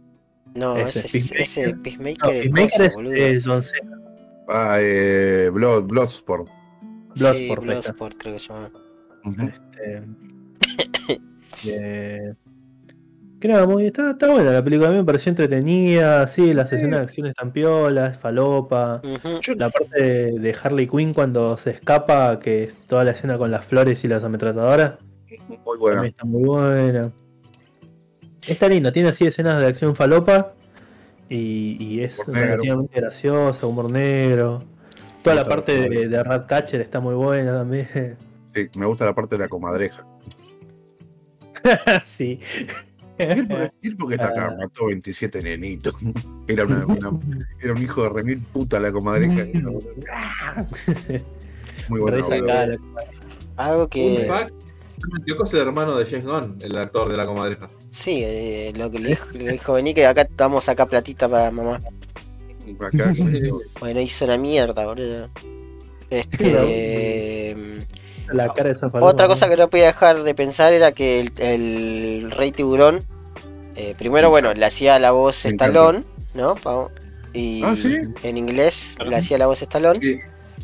No, 0.56 0.78
Ese, 0.78 1.00
ese, 1.00 1.18
es- 1.18 1.30
Peacemaker. 1.32 1.42
ese 1.42 1.76
Peacemaker 1.76 2.36
es 2.36 2.42
Peacemaker 2.44 2.70
coso, 2.72 2.84
es 2.84 2.96
boludo. 2.96 3.14
eh, 3.16 3.40
John 3.44 3.64
Cena. 3.64 4.00
Ah, 4.48 4.78
eh, 4.80 5.50
Blood, 5.52 5.84
Bloodsport. 5.84 6.48
Sí, 7.16 7.24
Bloodsport, 7.24 7.62
está. 7.64 7.72
Bloodsport 7.72 8.18
creo 8.18 8.34
que 8.34 8.40
se 8.40 8.48
llama. 8.54 8.72
Este, 9.48 10.04
eh, 11.68 12.34
que 13.40 13.48
nada, 13.48 13.66
muy, 13.68 13.88
está, 13.88 14.12
está 14.12 14.30
buena 14.30 14.52
la 14.52 14.64
película, 14.64 14.90
a 14.90 14.92
mí 14.92 14.98
me 14.98 15.04
pareció 15.04 15.30
entretenida, 15.30 16.26
sí, 16.28 16.54
las 16.54 16.72
escenas 16.72 17.00
de 17.00 17.04
acción 17.06 17.28
están 17.28 17.52
piolas, 17.52 18.18
falopa. 18.18 19.02
La 19.58 19.70
parte 19.70 20.02
de, 20.02 20.40
de 20.40 20.56
Harley 20.62 20.88
Quinn 20.88 21.14
cuando 21.14 21.58
se 21.58 21.72
escapa, 21.72 22.40
que 22.40 22.64
es 22.64 22.76
toda 22.88 23.04
la 23.04 23.12
escena 23.12 23.38
con 23.38 23.52
las 23.52 23.66
flores 23.66 24.04
y 24.04 24.08
las 24.08 24.24
ametralladoras, 24.24 24.94
Muy 25.66 25.78
buena. 25.78 26.08
está 26.08 26.26
muy 26.26 26.44
buena. 26.44 27.12
Está 28.48 28.68
linda, 28.70 28.92
tiene 28.92 29.10
así 29.10 29.26
escenas 29.26 29.60
de 29.60 29.68
acción 29.68 29.96
falopa 29.96 30.54
y, 31.30 31.78
y 31.80 32.04
es 32.04 32.18
relativamente 32.28 33.00
graciosa, 33.00 33.66
humor 33.66 33.92
negro. 33.92 34.64
Toda 35.26 35.36
la 35.36 35.46
parte 35.48 35.90
de, 35.90 36.08
de 36.08 36.24
Ratcatcher 36.24 36.82
está 36.82 37.00
muy 37.00 37.16
buena 37.16 37.52
también. 37.54 38.18
Sí, 38.54 38.70
me 38.78 38.86
gusta 38.86 39.04
la 39.06 39.14
parte 39.14 39.36
de 39.36 39.40
la 39.44 39.50
comadreja. 39.50 40.06
sí. 42.06 42.40
¿Y 43.18 43.24
él 43.24 43.48
por- 43.48 43.74
y 43.82 43.88
él 43.88 43.98
por 43.98 44.10
qué 44.10 44.16
está 44.16 44.28
acá? 44.28 44.50
Ah. 44.52 44.56
Mató 44.60 44.86
27 44.88 45.42
nenitos. 45.42 45.96
Era, 46.48 46.66
una, 46.66 46.86
una- 46.86 47.20
era 47.62 47.74
un 47.74 47.82
hijo 47.82 48.04
de 48.04 48.10
remil 48.10 48.40
puta 48.54 48.80
la 48.80 48.92
comadreja. 48.92 49.46
Muy 51.90 52.12
la- 52.42 52.78
Algo 53.58 53.88
que. 53.90 54.30
Tío 55.26 55.44
es 55.44 55.54
el 55.54 55.60
hermano 55.60 55.98
de 55.98 56.06
James 56.06 56.26
Gunn, 56.26 56.58
el 56.62 56.78
actor 56.78 57.10
de 57.10 57.18
la 57.18 57.26
comadreja. 57.26 57.70
Sí, 57.90 58.22
eh, 58.24 58.72
lo 58.76 58.90
que 58.90 59.00
le 59.00 59.10
dijo, 59.10 59.32
le 59.34 59.52
dijo 59.54 59.74
vení 59.74 59.94
que 59.94 60.06
acá 60.06 60.28
damos 60.36 60.70
acá 60.70 60.86
platita 60.86 61.28
para 61.30 61.52
mamá. 61.52 61.80
Acá, 62.80 63.14
Bueno, 63.80 64.02
hizo 64.02 64.26
una 64.26 64.38
mierda, 64.38 64.86
boludo. 64.86 65.30
Este. 66.10 67.56
La 68.28 68.48
cara 68.54 68.70
de 68.70 68.72
esa 68.72 68.90
paloma. 68.90 69.12
Otra 69.12 69.28
cosa 69.28 69.48
que 69.50 69.56
no 69.58 69.70
podía 69.70 69.88
dejar 69.88 70.24
de 70.24 70.34
pensar 70.34 70.74
era 70.74 70.92
que 70.92 71.20
el, 71.20 71.32
el 71.38 72.32
Rey 72.32 72.52
Tiburón, 72.52 73.04
eh, 73.76 73.94
primero, 73.98 74.30
bueno, 74.30 74.54
le 74.54 74.66
hacía 74.66 74.98
la 75.00 75.12
voz 75.12 75.46
Stallone, 75.46 76.04
¿no? 76.34 76.56
Y 77.34 77.64
Ah, 77.64 77.76
¿sí? 77.78 77.98
en 78.24 78.38
inglés 78.38 78.96
le 79.06 79.16
hacía 79.16 79.38
la 79.38 79.46
voz 79.46 79.62
Stallone. 79.62 80.00
Sí. 80.00 80.20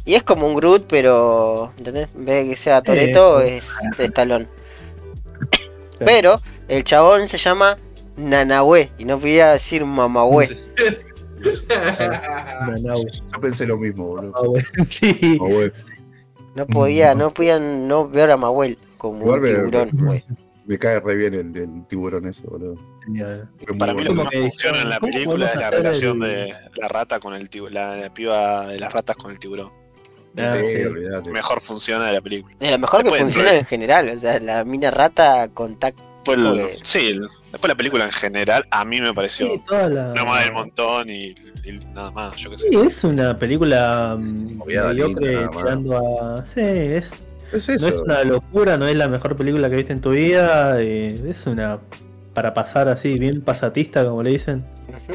Y 0.06 0.15
es 0.15 0.23
como 0.23 0.48
un 0.48 0.56
Groot, 0.56 0.86
pero 0.88 1.72
¿entendés? 1.78 2.10
En 2.15 2.26
vez 2.26 2.44
de 2.44 2.49
que 2.49 2.56
sea 2.56 2.82
Toreto, 2.82 3.41
es 3.41 3.76
de 3.98 4.06
Stallone. 4.06 4.48
Pero 5.99 6.41
el 6.68 6.84
chabón 6.84 7.28
se 7.28 7.38
llama 7.38 7.78
Nanahue 8.18 8.90
y 8.98 9.06
no 9.06 9.19
podía 9.19 9.52
decir 9.52 9.86
Mamahue. 9.86 10.48
Yo 11.42 13.40
pensé 13.42 13.66
lo 13.66 13.78
mismo, 13.78 14.08
boludo. 14.08 14.34
Ah, 14.36 14.48
bueno, 14.48 14.68
sí. 14.90 15.38
Güey. 15.38 15.72
No 16.56 16.68
podía, 16.68 17.16
no 17.16 17.34
podían 17.34 17.88
no 17.88 18.08
ver 18.10 18.32
a 18.32 18.38
Mahuel 18.38 18.78
como 18.98 19.20
Igual 19.22 19.40
un 19.40 19.46
tiburón, 19.46 19.90
me- 19.94 20.04
güey. 20.06 20.24
Me 20.66 20.78
cae 20.78 21.00
re 21.00 21.16
bien 21.16 21.34
el, 21.34 21.58
el 21.58 21.88
tiburón 21.88 22.28
ese, 22.28 22.44
boludo. 22.44 22.76
Para 23.80 23.94
mí 23.94 24.04
lo 24.04 24.10
que 24.12 24.16
más 24.16 24.30
funciona 24.34 24.82
en 24.82 24.90
la 24.90 25.00
¿cómo 25.00 25.12
película 25.12 25.48
es 25.48 25.56
la 25.56 25.72
relación 25.72 26.24
el- 26.24 26.30
de 26.30 26.54
la 26.76 26.88
rata 26.88 27.20
con 27.20 27.34
el 27.34 27.50
tiburón, 27.50 27.74
la, 27.74 27.96
la 27.96 28.14
piba 28.14 28.68
de 28.68 28.80
las 28.80 28.94
ratas 28.94 29.16
con 29.16 29.32
el 29.32 29.40
tiburón. 29.40 29.72
Ah, 30.38 30.56
Sí, 30.60 30.66
sí. 30.78 30.84
olvidate. 30.84 31.32
Mejor 31.32 31.62
funciona 31.62 32.06
de 32.06 32.14
la 32.14 32.22
película. 32.22 32.56
Es 32.60 32.72
lo 32.72 32.80
mejor 32.80 33.04
que 33.04 33.10
funciona 33.10 33.50
re- 33.52 33.58
en 33.60 33.66
general, 33.66 34.10
o 34.10 34.18
sea, 34.18 34.40
la 34.40 34.64
mina 34.64 34.92
rata 34.92 35.50
contacto. 35.54 36.04
Después, 36.26 36.38
el- 36.39 36.85
sí, 36.85 37.19
después 37.52 37.69
la 37.69 37.76
película 37.76 38.06
en 38.06 38.11
general 38.11 38.65
a 38.69 38.85
mí 38.85 39.02
me 39.02 39.14
pareció 39.14 39.48
Sí, 39.48 39.61
toda 39.68 39.89
la... 39.89 40.14
más 40.26 40.43
del 40.43 40.53
montón 40.53 41.10
y, 41.10 41.35
y 41.64 41.72
nada 41.93 42.11
más, 42.11 42.35
yo 42.38 42.52
qué 42.52 42.57
sé. 42.57 42.69
Sí, 42.69 42.76
es 42.76 43.03
una 43.03 43.38
película 43.39 44.18
mm, 44.19 44.56
Moviada 44.57 44.89
mediocre 44.89 45.35
linda, 45.35 45.52
tirando 45.52 45.98
a. 46.38 46.45
Sí, 46.45 46.60
es, 46.61 47.10
Es 47.52 47.81
no 47.81 47.88
es 47.88 47.98
una 47.98 48.23
locura, 48.23 48.77
no 48.77 48.88
es 48.88 48.95
la 48.95 49.07
mejor 49.07 49.35
película 49.35 49.69
que 49.69 49.77
viste 49.77 49.93
en 49.93 50.02
tu 50.02 50.11
vida. 50.11 50.81
eh, 50.81 51.15
es 51.27 51.45
una. 51.48 51.80
Para 52.34 52.53
pasar 52.53 52.88
así, 52.88 53.18
bien 53.20 53.41
pasatista, 53.41 54.06
como 54.06 54.24
le 54.24 54.32
dicen. 54.32 54.66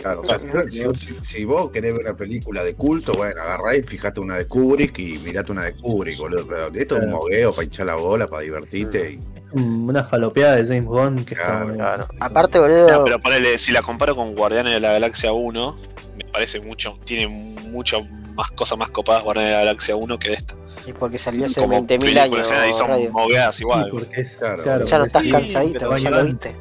Claro, 0.03 0.21
o 0.23 0.27
sea, 0.27 0.39
si, 0.39 0.49
si- 0.95 1.17
si 1.23 1.45
vos 1.45 1.71
querés 1.71 1.93
ver 1.95 2.03
una 2.03 2.17
película 2.17 2.63
de 2.63 2.75
culto, 2.75 3.15
bueno, 3.15 3.41
agarrá 3.41 3.75
y 3.77 3.83
fijate 3.83 4.21
una 4.21 4.37
de 4.37 4.47
Kubrick 4.47 4.99
y 4.99 5.19
mirate 5.19 5.53
una 5.53 5.65
de 5.65 5.73
Kubrick, 5.75 6.19
boludo. 6.19 6.47
Pero 6.47 6.67
esto 6.75 6.97
es 6.99 7.03
un 7.05 7.11
mogueo 7.11 7.53
para 7.53 7.65
hinchar 7.65 7.87
la 7.87 7.95
bola, 7.97 8.27
para 8.27 8.43
divertirte. 8.43 9.13
Y, 9.13 9.37
Mm, 9.53 9.89
Una 9.89 10.03
falopeada 10.03 10.57
de 10.57 10.65
James 10.67 10.85
Bond 10.87 11.25
que 11.25 11.35
está 11.35 11.47
Claro, 11.47 11.67
muy- 11.69 11.77
Claro. 11.77 12.09
Aparte, 12.21 12.59
boludo, 12.59 12.91
No, 12.91 13.05
pero 13.05 13.21
ponele, 13.21 13.57
si 13.59 13.71
la 13.73 13.81
comparo 13.81 14.15
con 14.17 14.35
Guardianes 14.35 14.75
de 14.75 14.81
la 14.81 14.93
Galaxia 14.93 15.33
1, 15.33 15.79
me 16.19 16.25
parece 16.33 16.61
mucho, 16.61 16.99
tiene 17.05 17.29
mucho 17.29 18.03
más 18.35 18.51
cosas 18.51 18.77
más 18.77 18.91
copadas 18.91 19.23
Guardianes 19.23 19.53
de 19.53 19.57
la 19.59 19.65
Galaxia 19.65 19.95
1 19.97 20.19
que 20.19 20.33
esta. 20.33 20.55
es 20.87 20.93
porque 20.95 21.17
salió 21.17 21.47
hace 21.47 21.61
Como 21.61 21.75
20.000 21.75 21.87
película 22.01 22.27
en 22.27 22.33
años. 22.35 22.47
general 22.49 22.69
y 22.71 22.73
son 22.73 23.13
mogueadas 23.13 23.55
Sí, 23.55 23.63
igual. 23.63 23.89
porque 23.91 24.21
es. 24.21 24.37
Claro, 24.37 24.63
Claro, 24.65 24.85
Ya 24.85 24.99
no 24.99 25.05
estás 25.05 25.23
sí, 25.23 25.31
cansadito, 25.31 25.97
ya 25.97 26.11
lo 26.11 26.25
viste. 26.25 26.57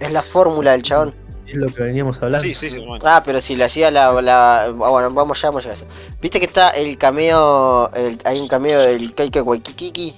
Es 0.00 0.12
la 0.12 0.22
fórmula 0.22 0.72
del 0.72 0.82
chabón. 0.82 1.14
Es 1.46 1.54
lo 1.54 1.68
que 1.68 1.82
veníamos 1.82 2.16
hablando. 2.16 2.38
Sí, 2.38 2.54
sí, 2.54 2.68
sí, 2.70 2.78
bueno. 2.78 2.98
Ah, 3.06 3.22
pero 3.24 3.40
si 3.40 3.54
le 3.56 3.64
hacía 3.64 3.90
la, 3.90 4.20
la- 4.20 4.64
ah, 4.64 4.70
Bueno, 4.70 5.10
vamos 5.12 5.40
ya, 5.40 5.48
vamos 5.48 5.64
a 5.64 5.70
llegar 5.70 5.82
a 5.82 5.84
eso. 5.86 5.86
Viste 6.20 6.40
que 6.40 6.46
está 6.46 6.70
el 6.70 6.98
cameo. 6.98 7.90
el- 7.94 8.18
hay 8.24 8.40
un 8.40 8.48
cameo 8.48 8.80
del 8.82 9.14
Kaika 9.14 9.42
Waikiki. 9.42 10.14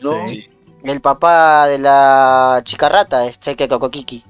No. 0.00 0.26
Sí. 0.26 0.48
El 0.82 1.00
papá 1.02 1.66
de 1.68 1.78
la 1.78 2.62
chica 2.64 2.88
rata 2.88 3.26
es 3.26 3.38
Chaika 3.38 3.68
Kokokiki. 3.68 4.24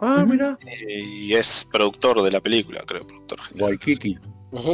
Ah, 0.00 0.24
mira. 0.28 0.58
Eh, 0.66 1.00
Y 1.02 1.34
es 1.34 1.66
productor 1.72 2.20
de 2.22 2.30
la 2.30 2.40
película, 2.40 2.82
creo, 2.86 3.06
productor 3.06 3.40
general. 3.40 3.70
Waikiki. 3.70 4.18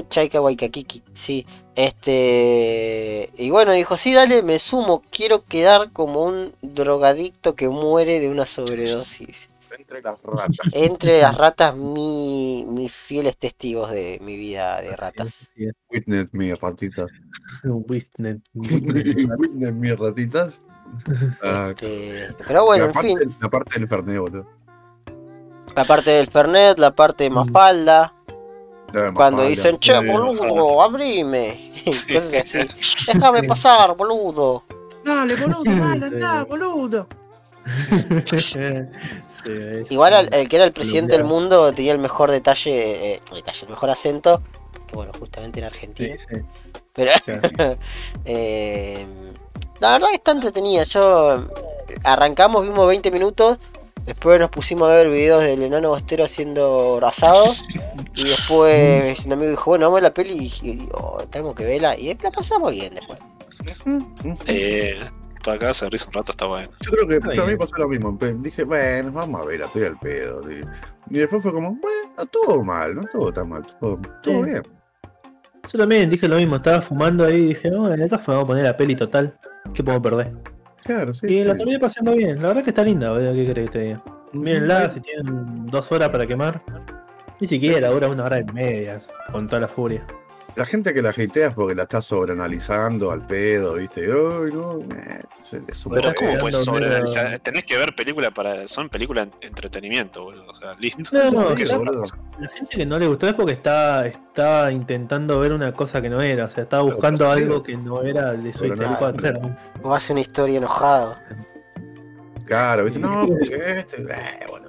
Chaika 0.09 0.41
Waikiki, 0.41 1.03
sí. 1.15 1.47
Este. 1.75 3.31
Y 3.37 3.51
bueno, 3.51 3.73
dijo: 3.73 3.97
Sí, 3.97 4.13
dale, 4.13 4.43
me 4.43 4.59
sumo. 4.59 5.03
Quiero 5.11 5.45
quedar 5.45 5.93
como 5.93 6.25
un 6.25 6.55
drogadicto 6.63 7.55
que 7.55 7.69
muere 7.69 8.21
de 8.21 8.29
una 8.29 8.47
sobredosis. 8.47 9.49
Entre 9.79 10.03
las 10.03 10.23
ratas. 10.23 10.57
Entre 10.73 11.21
las 11.21 11.37
ratas, 11.37 11.77
mi, 11.77 12.65
mis 12.69 12.93
fieles 12.93 13.37
testigos 13.37 13.91
de 13.91 14.19
mi 14.23 14.37
vida 14.37 14.81
de 14.81 14.97
ratas. 14.97 15.51
Witness 15.91 16.33
me, 16.33 16.55
ratitas. 16.55 17.11
Witness. 17.65 18.41
Witness 18.55 19.73
me, 19.73 19.97
ratitas. 19.97 20.61
Ah, 21.43 21.71
Este, 21.71 22.29
pero 22.47 22.67
bueno, 22.67 22.85
en 22.85 22.95
fin. 22.95 23.19
La 23.41 23.49
parte 23.49 23.79
del 23.79 23.89
Fernet, 23.89 24.19
boludo. 24.19 24.47
La 25.75 25.85
parte 25.85 26.11
del 26.11 26.27
Fernet, 26.27 26.79
la 26.79 26.95
parte 26.95 27.25
de 27.25 27.31
Mafalda. 27.31 28.15
Cuando 29.15 29.45
dicen, 29.47 29.79
che, 29.79 29.95
boludo, 30.07 30.83
abrime. 30.83 31.73
Así. 31.87 32.59
Déjame 33.13 33.43
pasar, 33.45 33.97
boludo. 33.97 34.65
Dale, 35.05 35.35
boludo, 35.37 35.63
dale, 35.65 36.07
andá, 36.07 36.45
boludo. 36.45 37.07
Igual 39.91 40.15
al- 40.15 40.35
el 40.35 40.49
que 40.49 40.57
era 40.57 40.65
el 40.65 40.73
presidente 40.73 41.17
del 41.17 41.25
mundo 41.25 41.73
tenía 41.73 41.93
el 41.93 41.99
mejor 41.99 42.31
detalle, 42.31 43.15
eh, 43.15 43.21
detalle, 43.35 43.65
el 43.65 43.71
mejor 43.71 43.91
acento, 43.91 44.43
que 44.87 44.95
bueno, 44.95 45.13
justamente 45.19 45.61
sí, 45.61 45.67
argentino. 45.67 46.17
sí, 46.19 46.43
Pero 46.93 47.13
eh, 48.25 49.07
la 49.81 49.93
verdad 49.93 50.09
que 50.09 50.15
está 50.17 50.33
entretenida. 50.33 50.83
Yo 50.85 51.45
arrancamos, 52.05 52.63
vimos 52.63 52.87
20 52.87 53.11
minutos, 53.11 53.59
después 54.07 54.39
nos 54.41 54.51
pusimos 54.51 54.89
a 54.89 54.95
ver 54.95 55.09
videos 55.09 55.43
del 55.43 55.63
enano 55.63 55.91
bostero 55.91 56.25
haciendo 56.25 57.01
asados. 57.07 57.63
Y 58.15 58.25
después 58.25 59.25
un 59.27 59.33
amigo 59.33 59.51
dijo, 59.51 59.71
bueno, 59.71 59.87
vamos 59.87 59.99
a 59.99 60.01
ver 60.01 60.03
la 60.11 60.15
peli 60.15 60.33
y 60.35 60.39
dije, 60.41 60.79
"Oh, 60.93 61.19
tenemos 61.31 61.55
que 61.55 61.65
verla. 61.65 61.97
Y 61.99 62.15
la 62.15 62.31
pasamos 62.31 62.71
bien 62.73 62.95
después. 62.95 63.19
Eh, 64.47 64.99
para 65.45 65.57
acá 65.57 65.75
se 65.75 65.89
risa 65.91 66.07
un 66.07 66.13
rato, 66.13 66.33
está 66.33 66.47
bueno. 66.47 66.69
Yo 66.81 66.91
creo 66.93 67.09
que 67.09 67.35
también 67.35 67.59
pasó 67.59 67.77
lo 67.77 67.89
mismo. 67.89 68.17
Dije, 68.39 68.65
bueno, 68.65 69.13
vamos 69.13 69.41
a 69.43 69.45
ver, 69.45 69.61
estoy 69.63 69.85
al 69.85 69.99
pedo. 69.99 70.43
Y, 70.51 70.63
y 71.11 71.19
después 71.19 71.43
fue 71.43 71.53
como, 71.53 71.71
bueno, 71.81 72.13
no 72.17 72.23
estuvo 72.25 72.65
mal, 72.65 72.95
no 72.95 73.01
estuvo 73.03 73.33
tan 73.33 73.49
mal, 73.49 73.63
estuvo, 73.67 74.01
estuvo 74.03 74.45
Sí. 74.45 74.51
bien. 74.51 74.63
Yo 75.73 75.79
también 75.79 76.11
dije 76.11 76.27
lo 76.27 76.37
mismo, 76.37 76.57
estaba 76.57 76.83
fumando 76.83 77.25
ahí 77.25 77.37
y 77.37 77.47
dije, 77.49 77.71
no, 77.71 77.93
en 77.93 78.03
esta 78.03 78.17
vamos 78.27 78.45
a 78.45 78.47
poner 78.47 78.65
la 78.65 78.77
peli 78.77 78.97
total. 78.97 79.39
¿Qué 79.73 79.83
podemos 79.85 80.03
perder? 80.03 80.33
Claro, 80.85 81.15
sí. 81.15 81.27
Y 81.27 81.45
la 81.45 81.53
sí. 81.53 81.59
terminé 81.59 81.79
pasando 81.79 82.15
bien, 82.15 82.41
la 82.43 82.49
verdad 82.49 82.65
que 82.65 82.71
está 82.71 82.85
linda, 82.85 83.15
¿qué 83.17 83.45
crees 83.53 83.71
que 83.71 83.79
te 83.79 83.85
diga? 83.85 84.03
Mírenla, 84.33 84.91
si 84.91 85.01
tienen 85.01 85.67
dos 85.67 85.91
horas 85.93 86.09
para 86.09 86.27
quemar. 86.27 86.63
Ni 87.41 87.47
siquiera, 87.47 87.89
dura 87.89 88.09
una 88.09 88.25
hora 88.25 88.41
y 88.41 88.45
media, 88.53 89.01
con 89.31 89.47
toda 89.47 89.61
la 89.61 89.69
furia. 89.69 90.07
La 90.55 90.67
gente 90.67 90.93
que 90.93 91.01
la 91.01 91.11
hatea 91.11 91.49
es 91.49 91.55
porque 91.55 91.75
la 91.75 91.85
está 91.85 92.03
sobreanalizando 92.03 93.11
al 93.11 93.27
pedo, 93.27 93.75
¿viste? 93.75 94.03
Ay, 94.03 94.53
no, 94.53 94.81
eh, 94.95 95.21
Pero 95.91 96.15
¿cómo 96.15 96.33
que 96.33 96.39
puedes 96.39 96.65
sobreanalizar? 96.65 97.39
Tenés 97.39 97.65
que 97.65 97.77
ver 97.79 97.95
películas 97.95 98.33
para. 98.33 98.69
Son 98.69 98.89
películas 98.91 99.29
de 99.41 99.47
entretenimiento, 99.47 100.25
boludo. 100.25 100.45
O 100.49 100.55
sea, 100.55 100.75
listo. 100.79 101.03
No, 101.13 101.31
no. 101.31 101.51
La 102.39 102.49
gente 102.49 102.77
que 102.77 102.85
no 102.85 102.99
le 102.99 103.07
gustó 103.07 103.29
es 103.29 103.35
porque 103.35 103.53
está, 103.53 104.07
está 104.07 104.71
intentando 104.71 105.41
ver 105.41 105.53
una 105.53 105.73
cosa 105.73 106.03
que 106.03 106.11
no 106.11 106.21
era, 106.21 106.47
o 106.47 106.51
sea, 106.51 106.65
estaba 106.65 106.83
buscando 106.83 107.19
pero, 107.19 107.31
algo 107.31 107.63
que 107.63 107.77
no 107.77 108.03
era 108.03 108.33
de 108.33 108.51
claro. 108.51 109.57
O 109.83 109.95
hace 109.95 110.13
una 110.13 110.21
historia 110.21 110.59
enojado. 110.59 111.17
Claro, 112.45 112.85
¿viste? 112.85 113.01
No, 113.01 113.27
porque 113.27 113.79
este, 113.79 114.03
eh, 114.03 114.45
bueno, 114.51 114.62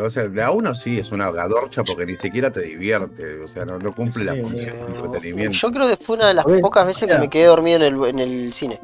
O 0.00 0.10
sea, 0.10 0.28
de 0.28 0.42
a 0.42 0.50
uno 0.50 0.74
sí 0.74 0.98
es 0.98 1.12
una 1.12 1.30
gadorcha 1.30 1.84
porque 1.84 2.06
ni 2.06 2.16
siquiera 2.16 2.50
te 2.50 2.62
divierte, 2.62 3.40
o 3.40 3.48
sea, 3.48 3.64
no, 3.64 3.78
no 3.78 3.92
cumple 3.92 4.24
la 4.24 4.34
función 4.34 4.76
de 4.76 4.98
entretenimiento. 4.98 5.56
Yo 5.56 5.70
creo 5.70 5.88
que 5.88 5.96
fue 6.02 6.16
una 6.16 6.28
de 6.28 6.34
las 6.34 6.44
ver, 6.44 6.60
pocas 6.60 6.86
veces 6.86 7.08
que 7.08 7.18
me 7.18 7.28
quedé 7.28 7.46
dormido 7.46 7.76
en 7.76 7.94
el, 7.94 8.04
en 8.04 8.18
el 8.18 8.52
cine. 8.52 8.80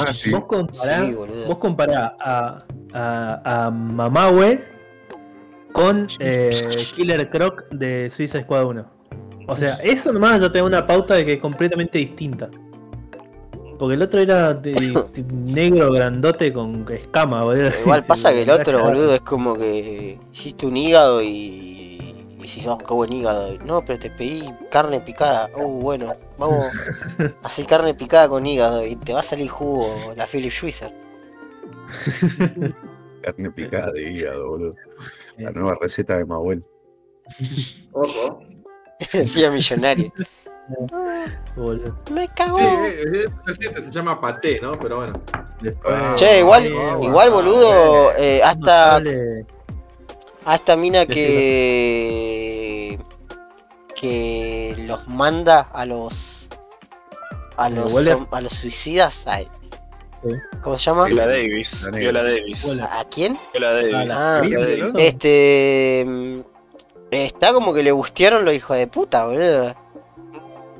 Ah, 0.00 0.12
sí. 0.12 0.30
Vos 0.30 0.44
compará, 0.46 1.06
Sí, 1.06 1.14
vos 1.14 1.58
compará 1.58 2.16
a, 2.18 2.58
a, 2.92 3.66
a 3.66 3.70
Mamahue 3.70 4.64
con 5.72 6.06
eh, 6.18 6.50
Killer 6.94 7.30
Croc 7.30 7.68
de 7.70 8.10
Suicide 8.14 8.42
Squad 8.42 8.64
1. 8.64 9.00
O 9.46 9.56
sea, 9.56 9.74
eso 9.82 10.12
nomás 10.12 10.40
ya 10.40 10.50
te 10.50 10.58
da 10.58 10.64
una 10.64 10.86
pauta 10.86 11.14
de 11.14 11.24
que 11.24 11.32
es 11.34 11.40
completamente 11.40 11.98
distinta. 11.98 12.48
Porque 13.80 13.94
el 13.94 14.02
otro 14.02 14.20
era 14.20 14.52
de- 14.52 14.72
de 15.14 15.22
negro 15.32 15.90
grandote 15.90 16.52
con 16.52 16.84
escama, 16.92 17.42
boludo. 17.44 17.70
Igual 17.80 18.04
pasa 18.04 18.30
que 18.30 18.42
el 18.42 18.50
otro, 18.60 18.84
boludo, 18.84 19.14
es 19.14 19.22
como 19.22 19.54
que 19.56 20.18
hiciste 20.32 20.66
un 20.66 20.76
hígado 20.76 21.22
y, 21.22 21.26
y 21.28 22.34
decís, 22.36 22.66
oh, 22.66 22.76
qué 22.76 22.92
buen 22.92 23.10
hígado. 23.10 23.56
No, 23.64 23.82
pero 23.82 23.98
te 23.98 24.10
pedí 24.10 24.52
carne 24.70 25.00
picada. 25.00 25.48
Oh, 25.56 25.66
bueno, 25.66 26.12
vamos 26.36 26.66
a 27.42 27.46
hacer 27.46 27.64
carne 27.64 27.94
picada 27.94 28.28
con 28.28 28.46
hígado 28.46 28.84
y 28.86 28.96
te 28.96 29.14
va 29.14 29.20
a 29.20 29.22
salir 29.22 29.48
jugo 29.48 30.12
la 30.14 30.26
Philip 30.26 30.52
Schweitzer. 30.52 30.92
Carne 33.22 33.50
picada 33.50 33.92
de 33.92 34.12
hígado, 34.12 34.46
boludo. 34.46 34.74
La 35.38 35.50
nueva 35.52 35.76
receta 35.80 36.16
de 36.18 36.24
Mahuel. 36.26 36.62
Ojo. 37.92 38.42
Decía 39.12 39.50
millonario. 39.50 40.12
Boludo. 41.56 41.96
Me 42.12 42.28
cago. 42.28 42.56
Sí, 42.56 43.68
que 43.68 43.82
se 43.82 43.90
llama 43.90 44.20
paté, 44.20 44.60
¿no? 44.60 44.72
Pero 44.72 44.96
bueno. 44.96 45.20
Después- 45.60 45.94
Ah, 45.96 46.12
Che, 46.14 46.38
igual, 46.40 46.72
Ah, 46.76 46.98
igual 47.02 47.30
boludo, 47.30 48.12
eh, 48.16 48.40
hasta, 48.42 48.98
notable- 49.00 49.46
a 50.44 50.54
esta 50.54 50.76
mina 50.76 51.04
que 51.06 52.98
que 53.94 54.74
los 54.86 55.06
manda 55.08 55.68
a 55.74 55.84
los 55.84 56.48
a 57.58 57.66
¿El 57.68 57.74
los 57.74 57.94
a 58.30 58.40
los 58.40 58.52
suicidas. 58.54 59.26
¿cómo 60.62 60.76
se 60.78 60.84
llama? 60.84 61.04
Viola 61.06 61.26
Davis. 61.26 61.88
Viola 61.92 62.22
Davis. 62.22 62.82
¿A 62.82 63.04
quién? 63.04 63.38
Viola 63.52 63.72
Davis. 63.74 64.12
Ah, 64.14 64.40
Viola 64.42 64.64
¿viste, 64.66 64.80
Davis. 64.82 64.94
Este 64.98 66.04
mm, 66.06 66.40
está 67.10 67.52
como 67.52 67.74
que 67.74 67.82
le 67.82 67.92
gustearon 67.92 68.44
los 68.46 68.54
hijos 68.54 68.76
de 68.78 68.86
puta, 68.86 69.26
boludo. 69.26 69.74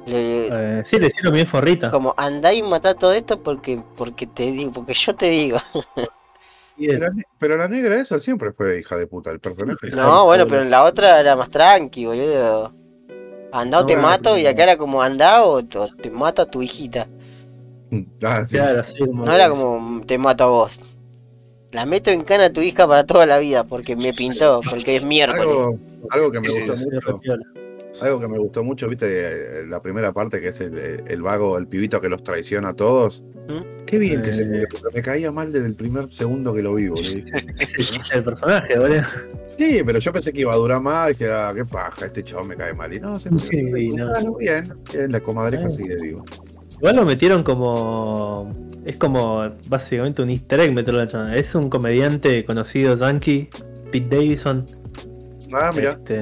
Le- 0.06 0.48
Eh, 0.52 0.82
sí, 0.84 0.98
le 0.98 1.06
hicieron 1.08 1.32
bien 1.34 1.46
forrita. 1.46 1.90
como 1.90 2.14
andá 2.16 2.52
y 2.52 2.62
matá 2.62 2.94
todo 2.94 3.12
esto 3.12 3.42
porque 3.42 3.80
porque 3.96 4.26
te 4.26 4.50
digo, 4.50 4.72
porque 4.72 4.94
yo 4.94 5.14
te 5.14 5.26
digo. 5.28 5.58
Pero, 6.76 6.98
la 6.98 7.10
ne- 7.10 7.24
pero 7.38 7.56
la 7.58 7.68
negra 7.68 8.00
esa 8.00 8.18
siempre 8.18 8.52
fue 8.52 8.80
hija 8.80 8.96
de 8.96 9.06
puta, 9.06 9.30
el 9.30 9.38
personaje. 9.40 9.90
No, 9.94 10.24
bueno, 10.24 10.46
pero 10.46 10.62
en 10.62 10.70
la 10.70 10.84
otra 10.84 11.20
era 11.20 11.36
más 11.36 11.50
tranqui, 11.50 12.06
boludo. 12.06 12.72
Andá 13.52 13.78
o 13.78 13.82
No, 13.82 13.86
te 13.86 13.94
bueno, 13.94 14.02
mato 14.08 14.38
y 14.38 14.46
acá 14.46 14.62
era 14.62 14.76
como 14.78 15.02
andá 15.02 15.44
o 15.44 15.62
te 15.64 16.10
mato 16.10 16.42
a 16.42 16.46
tu 16.46 16.62
hijita. 16.62 17.06
Ah, 18.22 18.44
sí. 18.46 18.56
Claro, 18.56 18.80
así 18.80 18.98
como. 19.00 19.24
No 19.26 19.32
era 19.34 19.48
como 19.50 20.00
te 20.06 20.16
mato 20.16 20.44
a 20.44 20.46
vos. 20.46 20.80
La 21.72 21.86
meto 21.86 22.10
en 22.10 22.24
cana 22.24 22.46
a 22.46 22.52
tu 22.52 22.60
hija 22.62 22.86
para 22.88 23.04
toda 23.04 23.26
la 23.26 23.38
vida 23.38 23.64
porque 23.64 23.94
me 23.96 24.12
pintó, 24.12 24.60
porque 24.68 24.96
es 24.96 25.04
miércoles. 25.04 25.44
Algo, 25.46 25.78
algo 26.10 26.32
que 26.32 26.40
me 26.40 26.48
Sí, 26.48 26.60
gustó 26.66 26.76
sí, 26.76 26.84
Sí, 26.84 26.90
mucho. 26.94 27.20
Algo 28.00 28.20
que 28.20 28.28
me 28.28 28.38
gustó 28.38 28.64
mucho, 28.64 28.88
viste, 28.88 29.06
eh, 29.08 29.66
la 29.66 29.80
primera 29.82 30.12
parte 30.12 30.40
que 30.40 30.48
es 30.48 30.60
el, 30.60 31.02
el 31.06 31.22
vago, 31.22 31.58
el 31.58 31.66
pibito 31.66 32.00
que 32.00 32.08
los 32.08 32.22
traiciona 32.22 32.70
a 32.70 32.74
todos. 32.74 33.22
¿Mm? 33.48 33.84
Qué 33.86 33.98
bien 33.98 34.22
que 34.22 34.32
se 34.32 34.42
Eh. 34.42 34.46
murió, 34.46 34.66
pero 34.70 34.90
me 34.94 35.02
caía 35.02 35.30
mal 35.32 35.52
desde 35.52 35.66
el 35.66 35.74
primer 35.74 36.12
segundo 36.12 36.54
que 36.54 36.62
lo 36.62 36.74
vi, 36.74 36.88
boludo. 36.88 37.02
Es 37.78 37.98
el 38.12 38.24
personaje, 38.24 38.78
boludo. 38.78 39.02
Sí, 39.58 39.82
pero 39.84 39.98
yo 39.98 40.12
pensé 40.12 40.32
que 40.32 40.40
iba 40.40 40.52
a 40.52 40.56
durar 40.56 40.80
más, 40.80 41.10
y 41.10 41.12
dije, 41.14 41.30
ah, 41.30 41.52
qué 41.54 41.64
paja, 41.64 42.06
este 42.06 42.22
chavo 42.22 42.44
me 42.44 42.56
cae 42.56 42.72
mal. 42.72 42.92
Y 42.94 43.00
no, 43.00 43.18
se 43.18 43.28
Sí, 43.40 43.88
no. 43.90 44.08
Bueno, 44.10 44.34
bien, 44.36 44.64
bien, 44.92 45.12
la 45.12 45.20
comadreja 45.20 45.66
Eh. 45.68 45.70
sigue 45.70 45.96
vivo. 46.00 46.24
Igual 46.78 46.96
lo 46.96 47.04
metieron 47.04 47.42
como. 47.42 48.70
Es 48.86 48.96
como 48.96 49.50
básicamente 49.68 50.22
un 50.22 50.30
easter 50.30 50.60
egg 50.60 50.72
meterlo 50.74 51.00
en. 51.02 51.34
Es 51.34 51.54
un 51.54 51.68
comediante 51.68 52.42
conocido 52.46 52.94
yankee, 52.96 53.50
Pete 53.92 54.16
Davidson. 54.16 54.64
Ah, 55.52 55.70
mira. 55.74 55.90
Este, 55.92 56.16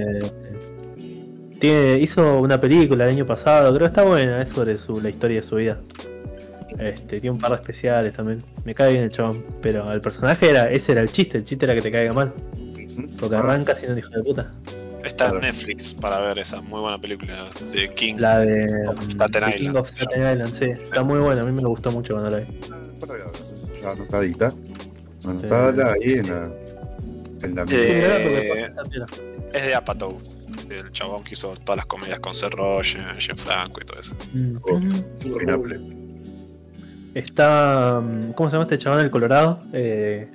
tiene, 1.60 1.98
hizo 1.98 2.38
una 2.40 2.60
película 2.60 3.04
el 3.04 3.10
año 3.10 3.26
pasado, 3.26 3.68
creo 3.74 3.80
que 3.80 3.86
está 3.86 4.02
buena, 4.04 4.42
es 4.42 4.48
sobre 4.50 4.76
su, 4.78 5.00
la 5.00 5.08
historia 5.10 5.40
de 5.40 5.46
su 5.46 5.56
vida. 5.56 5.78
Este, 6.78 7.20
tiene 7.20 7.30
un 7.32 7.38
par 7.38 7.50
de 7.50 7.56
especiales 7.56 8.14
también. 8.14 8.42
Me 8.64 8.74
cae 8.74 8.92
bien 8.92 9.04
el 9.04 9.10
chabón. 9.10 9.44
Pero 9.60 9.90
el 9.92 10.00
personaje 10.00 10.48
era, 10.50 10.70
ese 10.70 10.92
era 10.92 11.00
el 11.00 11.10
chiste, 11.10 11.38
el 11.38 11.44
chiste 11.44 11.64
era 11.64 11.74
que 11.74 11.82
te 11.82 11.90
caiga 11.90 12.12
mal. 12.12 12.32
Porque 13.18 13.36
Ah, 13.36 13.40
arranca 13.40 13.74
siendo 13.74 13.94
un 13.94 13.98
hijo 13.98 14.10
de 14.10 14.22
puta. 14.22 14.50
Está 15.04 15.30
en. 15.30 15.40
Netflix 15.40 15.94
para 15.94 16.18
ver 16.20 16.38
esa 16.38 16.60
muy 16.60 16.80
buena 16.80 17.00
película 17.00 17.46
de 17.72 17.88
King. 17.94 18.16
La 18.18 18.40
de 18.40 18.86
Of 18.88 19.02
Staten 19.08 19.32
The 19.32 19.38
Island, 19.38 19.56
King 19.56 19.80
of 19.80 19.88
Staten 19.88 20.32
Island, 20.32 20.54
sí. 20.54 20.64
Está 20.82 21.02
muy 21.02 21.18
buena, 21.18 21.42
a 21.42 21.44
mí 21.44 21.52
me 21.52 21.66
gustó 21.66 21.90
mucho 21.90 22.14
cuando 22.14 22.30
la 22.30 22.38
vi. 22.38 22.60
La 23.82 23.92
anotadita. 23.92 24.48
Anotada 25.26 25.92
ahí 25.92 26.12
en 26.14 26.28
la. 26.28 26.52
El 27.42 27.54
de 27.54 27.64
Eh. 27.70 28.68
Es 29.52 29.66
de 29.66 29.74
Apatow. 29.74 30.18
El 30.70 30.90
chabón 30.92 31.24
que 31.24 31.32
hizo 31.34 31.54
todas 31.64 31.76
las 31.78 31.86
comedias 31.86 32.20
con 32.20 32.34
Seth 32.34 32.52
Rogen, 32.54 33.02
Jeff 33.18 33.40
Franco 33.42 33.80
y 33.80 33.84
todo 33.84 34.00
eso. 34.00 34.14
Mm. 34.32 34.58
Está. 37.14 38.00
mm, 38.00 38.32
¿Cómo 38.32 38.48
se 38.48 38.54
llama 38.54 38.64
este 38.64 38.78
chaval 38.78 39.00
del 39.00 39.10
Colorado? 39.10 39.62
Eh, 39.72 40.28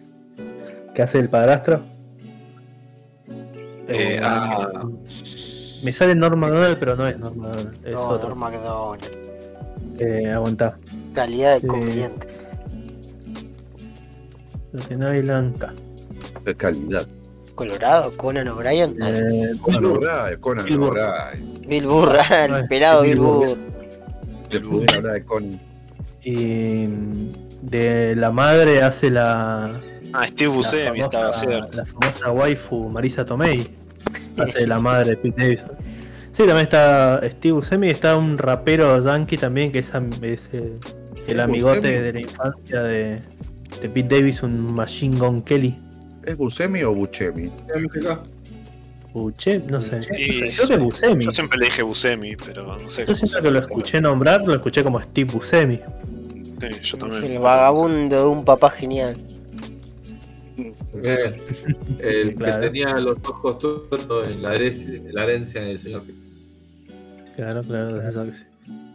que 0.93 1.01
hace 1.01 1.19
el 1.19 1.29
padrastro. 1.29 1.83
Eh, 3.87 4.19
ah. 4.23 4.83
Me 5.83 5.91
sale 5.91 6.15
Norma 6.15 6.49
Donald, 6.49 6.77
pero 6.79 6.95
no 6.95 7.07
es 7.07 7.17
Norma 7.19 7.49
Donald. 7.49 7.85
Es 7.85 7.93
No, 7.93 8.07
otro. 8.07 8.29
Norma 8.29 8.49
McDonald. 8.49 9.03
Eh, 9.99 10.31
aguantá. 10.31 10.77
Calidad 11.13 11.59
de 11.61 11.67
comediante. 11.67 12.27
K. 15.59 15.73
De 16.45 16.55
calidad. 16.55 17.07
Colorado, 17.55 18.11
Conan 18.17 18.47
O'Brien. 18.47 18.95
Eh, 19.01 19.51
Conan 19.61 19.85
O'Brien, 19.85 20.39
Conan 20.39 20.65
Bill 20.65 20.77
Burr. 20.77 20.99
O'Brien. 20.99 21.61
Bill 21.67 21.85
Burr, 21.87 22.17
No, 22.49 22.57
el 22.57 22.67
pelado 22.67 23.01
Bill 23.03 23.19
Bill 24.49 24.61
Burr. 24.63 24.85
Hablar 24.95 25.13
de 25.13 25.25
Conan. 25.25 25.59
y 26.23 26.87
de 27.61 28.15
la 28.15 28.31
madre 28.31 28.81
hace 28.81 29.09
la. 29.09 29.69
Ah, 30.13 30.27
Steve 30.27 30.51
la 30.51 30.55
Buscemi 30.57 30.99
estaba 31.01 31.33
famosa, 31.33 31.45
cierto. 31.47 31.77
la 31.77 31.85
famosa 31.85 32.31
waifu 32.31 32.89
Marisa 32.89 33.25
Tomei. 33.25 33.67
Hace 34.37 34.59
de 34.59 34.67
la 34.67 34.79
madre 34.79 35.11
de 35.11 35.17
Pete 35.17 35.41
Davidson. 35.41 35.69
Sí, 36.31 36.37
también 36.43 36.59
está 36.65 37.21
Steve 37.23 37.51
Buscemi 37.53 37.89
está 37.89 38.15
un 38.17 38.37
rapero 38.37 39.03
yankee 39.03 39.37
también 39.37 39.71
que 39.71 39.79
es, 39.79 39.91
eh, 39.93 40.79
el 41.27 41.39
amigote 41.39 41.77
Buscemi? 41.79 41.97
de 41.99 42.13
la 42.13 42.19
infancia 42.21 42.81
de, 42.81 43.19
de 43.81 43.89
Pete 43.89 44.15
Davidson, 44.17 44.73
Machine 44.73 45.17
Gun 45.19 45.41
Kelly. 45.41 45.79
¿Es 46.25 46.37
Buscemi 46.37 46.83
o 46.83 46.93
Buchemi? 46.93 47.51
Buche, 49.13 49.59
no 49.59 49.79
sé. 49.81 50.01
Sí, 50.03 50.41
no 50.41 50.51
sé, 50.51 50.55
Creo 50.55 50.67
que 50.69 50.77
Buscemi. 50.77 51.25
Yo 51.25 51.31
siempre 51.31 51.59
le 51.59 51.65
dije 51.65 51.83
Buscemi, 51.83 52.35
pero 52.35 52.65
no 52.77 52.89
sé. 52.89 53.05
Yo 53.05 53.13
siempre 53.15 53.41
que 53.43 53.51
lo 53.51 53.59
escuché 53.59 54.01
nombrar, 54.01 54.45
lo 54.45 54.53
escuché 54.55 54.83
como 54.83 54.99
Steve 54.99 55.31
Buscemi. 55.31 55.75
Sí, 55.75 56.67
yo 56.81 56.97
también. 56.97 57.23
El 57.25 57.39
vagabundo 57.39 58.15
de 58.15 58.25
un 58.25 58.43
papá 58.45 58.69
genial. 58.69 59.15
Eh, 61.03 61.41
el 61.99 62.35
Claro. 62.35 62.59
que 62.61 62.65
tenía 62.67 62.97
los 62.99 63.17
ojos 63.23 63.59
tuertos 63.59 64.27
en 64.27 64.41
la 64.41 64.55
herencia, 64.55 64.93
en 64.93 65.13
la 65.13 65.23
herencia 65.23 65.61
del 65.63 65.79
señor. 65.79 66.03
Claro, 67.35 67.63
claro, 67.63 68.07
eso 68.09 68.23
que 68.25 68.31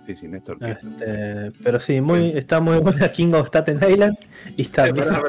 sí. 0.09 0.14
Sí, 0.14 0.20
sí, 0.20 0.28
Néstor. 0.28 0.56
Este, 0.60 1.52
pero 1.62 1.80
sí, 1.80 2.01
muy, 2.01 2.30
está 2.36 2.60
muy 2.60 2.78
buena 2.78 3.10
King 3.12 3.32
of 3.35 3.48
Staten 3.48 3.78
Island 3.89 4.16
y 4.56 4.62
está 4.62 4.85
muy 4.93 5.02
buena. 5.02 5.22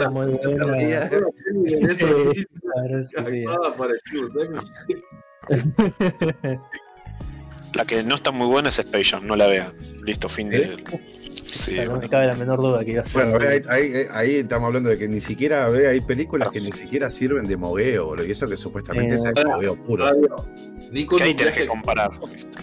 La 7.76 7.85
que 7.85 8.01
no 8.03 8.15
está 8.15 8.31
muy 8.31 8.47
buena 8.47 8.69
es 8.69 8.80
Space 8.80 9.03
Jam, 9.11 9.27
no 9.27 9.35
la 9.35 9.45
vean. 9.47 9.73
Listo, 10.03 10.27
fin 10.27 10.49
de. 10.49 10.77
Sí, 11.51 11.76
Claro, 11.76 11.93
no 11.93 11.99
me 12.01 12.10
cabe 12.10 12.27
la 12.27 12.34
menor 12.35 12.60
duda 12.60 12.84
que 12.84 12.91
iba 12.91 13.01
a 13.01 13.06
ser. 13.06 13.27
Bueno, 13.27 13.45
ahí, 13.47 13.61
ahí- 13.69 14.06
ahí 14.11 14.35
estamos 14.38 14.68
hablando 14.68 14.89
de 14.89 14.97
que 14.97 15.07
ni 15.07 15.22
siquiera 15.22 15.68
ve, 15.69 15.88
hay 15.88 16.01
películas 16.01 16.49
que 16.49 16.60
ni 16.61 16.72
siquiera 16.72 17.11
sirven 17.11 17.45
de 17.47 17.57
mogueo, 17.57 18.07
boludo, 18.07 18.26
y 18.26 18.31
eso 18.31 18.47
que 18.47 18.57
supuestamente 18.57 19.15
Eh, 19.15 19.18
es 19.18 19.23
el 19.26 19.45
mogueo 19.47 19.76
puro. 19.76 20.06
Nico 20.91 21.18
que 21.18 21.23
ahí 21.23 21.35
tenés 21.35 21.56
que 21.56 21.65
comparar. 21.68 22.10
¿viste? 22.31 22.57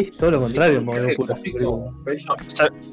Es 0.00 0.12
todo 0.16 0.30
lo 0.30 0.40
contrario, 0.42 0.80
modelo 0.82 1.08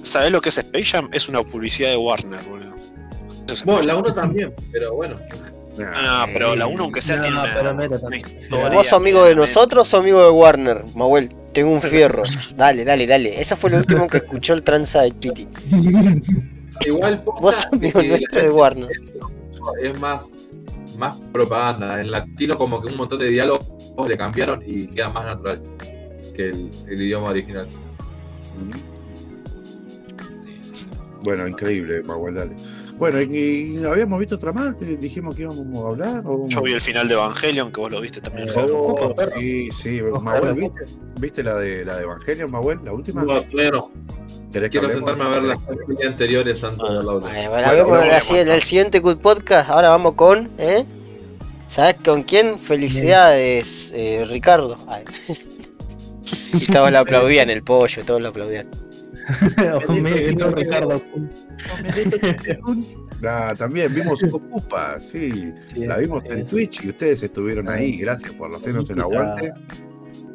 ¿Sabés 0.01 0.31
lo 0.31 0.41
que 0.41 0.49
es 0.49 0.57
Space 0.57 0.85
Jam? 0.85 1.09
Es 1.13 1.29
una 1.29 1.43
publicidad 1.43 1.89
de 1.91 1.97
Warner, 1.97 2.39
boludo. 2.49 2.73
Es 3.51 3.63
Bueno, 3.63 3.83
la 3.83 3.93
Jam. 3.93 4.03
1 4.05 4.13
también, 4.15 4.53
pero 4.71 4.95
bueno. 4.95 5.15
Ah, 5.93 6.25
pero 6.33 6.55
la 6.55 6.65
1 6.67 6.83
aunque 6.83 7.01
sea 7.01 7.17
No, 7.17 7.21
tiene 7.23 7.39
una, 7.39 7.53
pero 7.53 7.73
no 7.73 7.83
era 7.83 7.97
tan- 7.99 8.07
una 8.07 8.17
historia. 8.17 8.69
¿Vos 8.69 8.87
sos 8.87 8.93
amigo 8.93 9.23
de 9.25 9.35
nosotros 9.35 9.93
o 9.93 9.97
amigo 9.97 10.23
de 10.23 10.29
Warner? 10.31 10.83
Mahuel, 10.95 11.29
tengo 11.53 11.69
un 11.71 11.81
fierro. 11.81 12.23
Dale, 12.57 12.83
dale, 12.85 13.05
dale. 13.05 13.39
Eso 13.39 13.55
fue 13.55 13.69
lo 13.69 13.77
último 13.77 14.07
que 14.07 14.17
escuchó 14.17 14.53
el 14.53 14.63
tranza 14.63 15.01
de 15.03 15.11
Piti. 15.11 15.47
Igual 16.87 17.23
Vos 17.41 17.55
sos 17.57 17.73
amigo 17.73 18.01
nuestro 18.01 18.41
de 18.41 18.49
Warner. 18.49 18.89
es 19.83 19.99
más, 19.99 20.31
más 20.97 21.17
propaganda. 21.31 22.01
En 22.01 22.09
latino 22.09 22.57
como 22.57 22.81
que 22.81 22.87
un 22.87 22.97
montón 22.97 23.19
de 23.19 23.27
diálogos 23.27 23.67
le 24.07 24.17
cambiaron 24.17 24.63
y 24.65 24.87
queda 24.87 25.09
más 25.09 25.25
natural 25.25 25.61
que 26.35 26.49
el, 26.49 26.69
el 26.87 27.01
idioma 27.01 27.29
original. 27.29 27.67
Bueno, 31.23 31.47
increíble, 31.47 32.03
Maguel, 32.03 32.35
dale. 32.35 32.51
Bueno, 32.97 33.19
y, 33.21 33.77
y 33.77 33.83
habíamos 33.83 34.19
visto 34.19 34.35
otra 34.35 34.53
más 34.53 34.73
que 34.75 34.85
dijimos 34.95 35.35
que 35.35 35.41
íbamos 35.41 35.83
a 35.83 35.87
hablar. 35.89 36.23
¿o? 36.25 36.47
Yo 36.47 36.61
vi 36.61 36.71
el 36.71 36.79
final 36.81 37.07
de 37.07 37.15
Evangelion, 37.15 37.71
que 37.71 37.81
vos 37.81 37.91
lo 37.91 37.99
viste 37.99 38.21
también. 38.21 38.47
Eh. 38.47 38.51
Oh, 38.55 39.13
sí, 39.37 39.69
sí, 39.71 40.01
Mahuel, 40.01 40.53
¿viste, 40.55 40.85
¿viste 41.19 41.43
la 41.43 41.55
de 41.55 41.83
la 41.83 41.97
de 41.97 42.03
Evangelion, 42.03 42.51
Mahuel? 42.51 42.79
La 42.85 42.93
última. 42.93 43.23
No, 43.23 43.41
todavía 43.41 43.71
no. 43.71 43.91
¿Querés 44.53 44.69
que 44.69 44.79
Quiero 44.79 44.87
hablemos? 44.87 45.09
sentarme 45.09 45.35
a 45.35 45.39
ver 45.39 45.43
las 45.49 45.61
películas 45.63 46.07
anteriores 46.07 46.63
antes 46.63 46.87
de 46.87 47.03
la 47.03 47.11
otra. 47.11 47.49
Vale, 47.49 47.83
Bueno, 47.83 48.03
en 48.29 48.47
el 48.47 48.61
siguiente 48.61 48.99
Good 48.99 49.17
Podcast. 49.17 49.69
Ahora 49.69 49.89
vamos 49.89 50.13
con. 50.13 50.49
¿eh? 50.57 50.85
¿Sabes 51.67 51.95
con 51.95 52.23
quién? 52.23 52.57
Felicidades, 52.59 53.91
eh, 53.93 54.25
Ricardo. 54.29 54.77
Ay. 54.87 55.03
Y 56.59 56.65
todos 56.65 56.91
lo 56.91 56.99
aplaudían, 56.99 57.49
el 57.49 57.63
pollo, 57.63 58.03
todos 58.03 58.21
lo 58.21 58.29
aplaudían. 58.29 58.67
Ricardo. 60.55 61.01
También 63.57 63.93
vimos 63.93 64.23
Ocupa, 64.31 64.99
sí. 64.99 65.53
Sí, 65.73 65.85
La 65.85 65.97
vimos 65.97 66.23
sí. 66.25 66.31
en 66.31 66.45
Twitch 66.45 66.83
y 66.83 66.89
ustedes 66.89 67.23
estuvieron 67.23 67.69
ahí. 67.69 67.97
Gracias 67.97 68.33
por 68.33 68.49
los 68.51 68.61
tenos 68.61 68.89
en 68.89 68.99
aguante. 68.99 69.53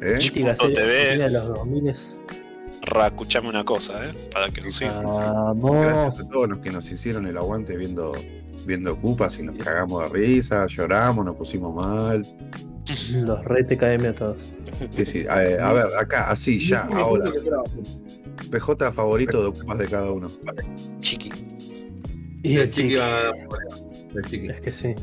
¿Eh? 0.01 0.17
TV. 0.17 0.49
argentina 0.49 0.53
de 0.53 1.29
los 1.29 1.47
2000 1.47 1.95
Ra, 2.83 3.07
escuchame 3.07 3.47
una 3.47 3.63
cosa, 3.63 4.03
¿eh? 4.03 4.13
Para 4.33 4.49
que 4.49 4.71
sigas. 4.71 5.01
Vamos. 5.03 5.71
Gracias 5.71 6.25
a 6.25 6.29
todos 6.29 6.49
los 6.49 6.57
que 6.59 6.71
nos 6.71 6.91
hicieron 6.91 7.27
el 7.27 7.37
aguante 7.37 7.77
viendo 7.77 8.11
viendo 8.65 8.93
Ocupas 8.93 9.39
y 9.39 9.43
nos 9.43 9.57
cagamos 9.57 10.03
de 10.03 10.09
risa, 10.09 10.65
lloramos, 10.67 11.25
nos 11.25 11.35
pusimos 11.35 11.73
mal. 11.73 12.25
Los 13.13 13.43
re 13.45 13.63
TKM 13.63 14.05
a 14.09 14.13
todos. 14.13 14.37
Sí, 14.91 15.05
sí. 15.05 15.25
A, 15.29 15.35
ver, 15.37 15.61
a 15.61 15.73
ver, 15.73 15.85
acá, 15.97 16.29
así, 16.31 16.59
ya, 16.59 16.87
ahora. 16.93 17.31
PJ 18.49 18.91
favorito 18.91 19.41
de 19.41 19.47
Ocupas 19.49 19.77
de 19.77 19.87
cada 19.87 20.11
uno. 20.11 20.27
Chiqui. 20.99 21.31
Y 22.43 22.55
el 22.55 22.61
el 22.63 22.69
chiqui 22.71 22.89
chiqui. 22.89 22.95
va 22.95 23.05
a 23.05 23.23
dar 23.23 23.33
El 24.15 24.25
chiqui. 24.25 24.49
Es 24.49 24.61
que 24.61 24.71
sí. 24.71 24.95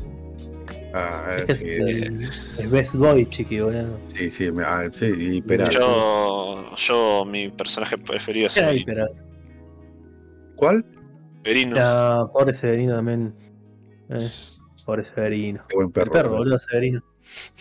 Ah, 0.93 1.35
Es 1.37 1.45
que 1.45 1.51
es 1.53 1.59
sí, 1.59 1.67
el, 1.67 2.29
el 2.57 2.67
best 2.69 2.95
boy, 2.95 3.25
chiqui, 3.27 3.59
boludo. 3.61 3.97
sí, 4.07 4.29
sí, 4.31 4.49
ah, 4.65 4.87
sí, 4.91 5.05
y 5.17 5.37
espera. 5.37 5.69
Yo, 5.69 6.75
yo, 6.75 7.25
mi 7.25 7.49
personaje 7.49 7.97
preferido 7.97 8.47
es 8.47 8.57
Ay, 8.57 8.83
¿Cuál? 10.55 10.85
Severino. 11.43 11.75
ya, 11.75 12.25
pobre 12.33 12.53
Severino 12.53 12.95
también. 12.95 13.33
Eh, 14.09 14.29
pobre 14.85 15.03
Severino. 15.05 15.63
Qué 15.69 15.75
buen 15.75 15.87
El 15.87 15.93
perro. 15.93 16.11
perro, 16.11 16.29
boludo, 16.37 16.59
Severino. 16.59 17.01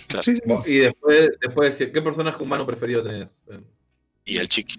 Claro. 0.06 0.22
Sí, 0.22 0.36
sí. 0.36 0.42
Bueno, 0.44 0.64
Y 0.66 0.78
después, 0.78 1.30
después 1.40 1.70
decir, 1.70 1.92
¿qué 1.92 2.02
personaje 2.02 2.42
humano 2.42 2.66
preferido 2.66 3.02
tenés? 3.02 3.28
Y 4.24 4.38
el 4.38 4.48
chiqui. 4.48 4.78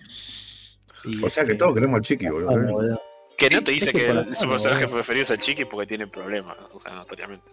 Y, 1.05 1.23
O 1.23 1.29
sea 1.29 1.43
que 1.45 1.53
eh, 1.53 1.55
todos 1.55 1.73
queremos 1.73 1.97
al 1.97 2.01
chiqui, 2.03 2.27
boludo. 2.27 2.99
Que 3.37 3.49
no 3.49 3.63
te 3.63 3.71
dice 3.71 3.91
es 3.91 3.95
que 3.95 4.25
que 4.27 4.35
su 4.35 4.47
personaje 4.49 4.87
preferido 4.87 5.23
es 5.23 5.31
el 5.31 5.39
chiqui 5.39 5.65
porque 5.65 5.87
tiene 5.87 6.07
problemas, 6.07 6.57
o 6.73 6.79
sea, 6.79 6.93
notoriamente. 6.93 7.45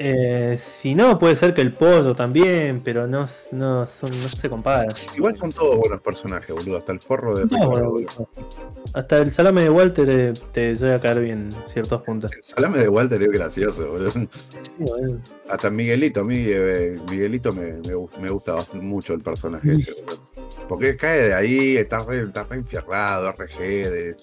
Eh, 0.00 0.60
si 0.62 0.94
no, 0.94 1.18
puede 1.18 1.34
ser 1.34 1.52
que 1.52 1.60
el 1.60 1.72
pollo 1.72 2.14
también, 2.14 2.82
pero 2.84 3.08
no, 3.08 3.26
no, 3.50 3.84
son- 3.84 4.00
no 4.02 4.06
se 4.06 4.48
compara. 4.48 4.86
Igual 5.16 5.36
son 5.36 5.50
todos 5.50 5.76
buenos 5.76 6.00
personajes, 6.00 6.54
boludo. 6.54 6.76
Hasta 6.78 6.92
el 6.92 7.00
forro 7.00 7.36
de 7.36 7.46
No, 7.46 7.74
Ricardo, 7.96 8.28
hasta 8.94 9.18
el 9.18 9.32
salame 9.32 9.62
de 9.62 9.70
Walter 9.70 10.08
eh, 10.08 10.34
te 10.52 10.76
llega 10.76 10.94
a 10.94 11.00
caer 11.00 11.18
bien 11.18 11.50
en 11.52 11.68
ciertos 11.68 12.00
puntos. 12.02 12.32
El 12.32 12.44
salame 12.44 12.78
de 12.78 12.88
Walter 12.88 13.20
es 13.20 13.28
gracioso, 13.28 13.88
boludo. 13.90 14.12
Sí, 14.12 14.28
boludo. 14.78 15.18
Hasta 15.48 15.68
Miguelito, 15.68 16.20
a 16.20 16.24
mí, 16.24 16.44
eh, 16.46 16.96
Miguelito 17.10 17.52
me, 17.52 17.72
me, 17.72 17.96
me 18.20 18.30
gusta 18.30 18.56
mucho 18.74 19.14
el 19.14 19.20
personaje 19.20 19.72
ese, 19.72 19.94
boludo. 19.94 20.28
Porque 20.68 20.96
cae 20.96 21.22
de 21.22 21.34
ahí, 21.34 21.76
está 21.76 21.98
re, 22.04 22.22
está 22.22 22.44
re 22.44 22.58
enfierrado, 22.58 23.28
RG, 23.32 23.58
de... 23.58 24.16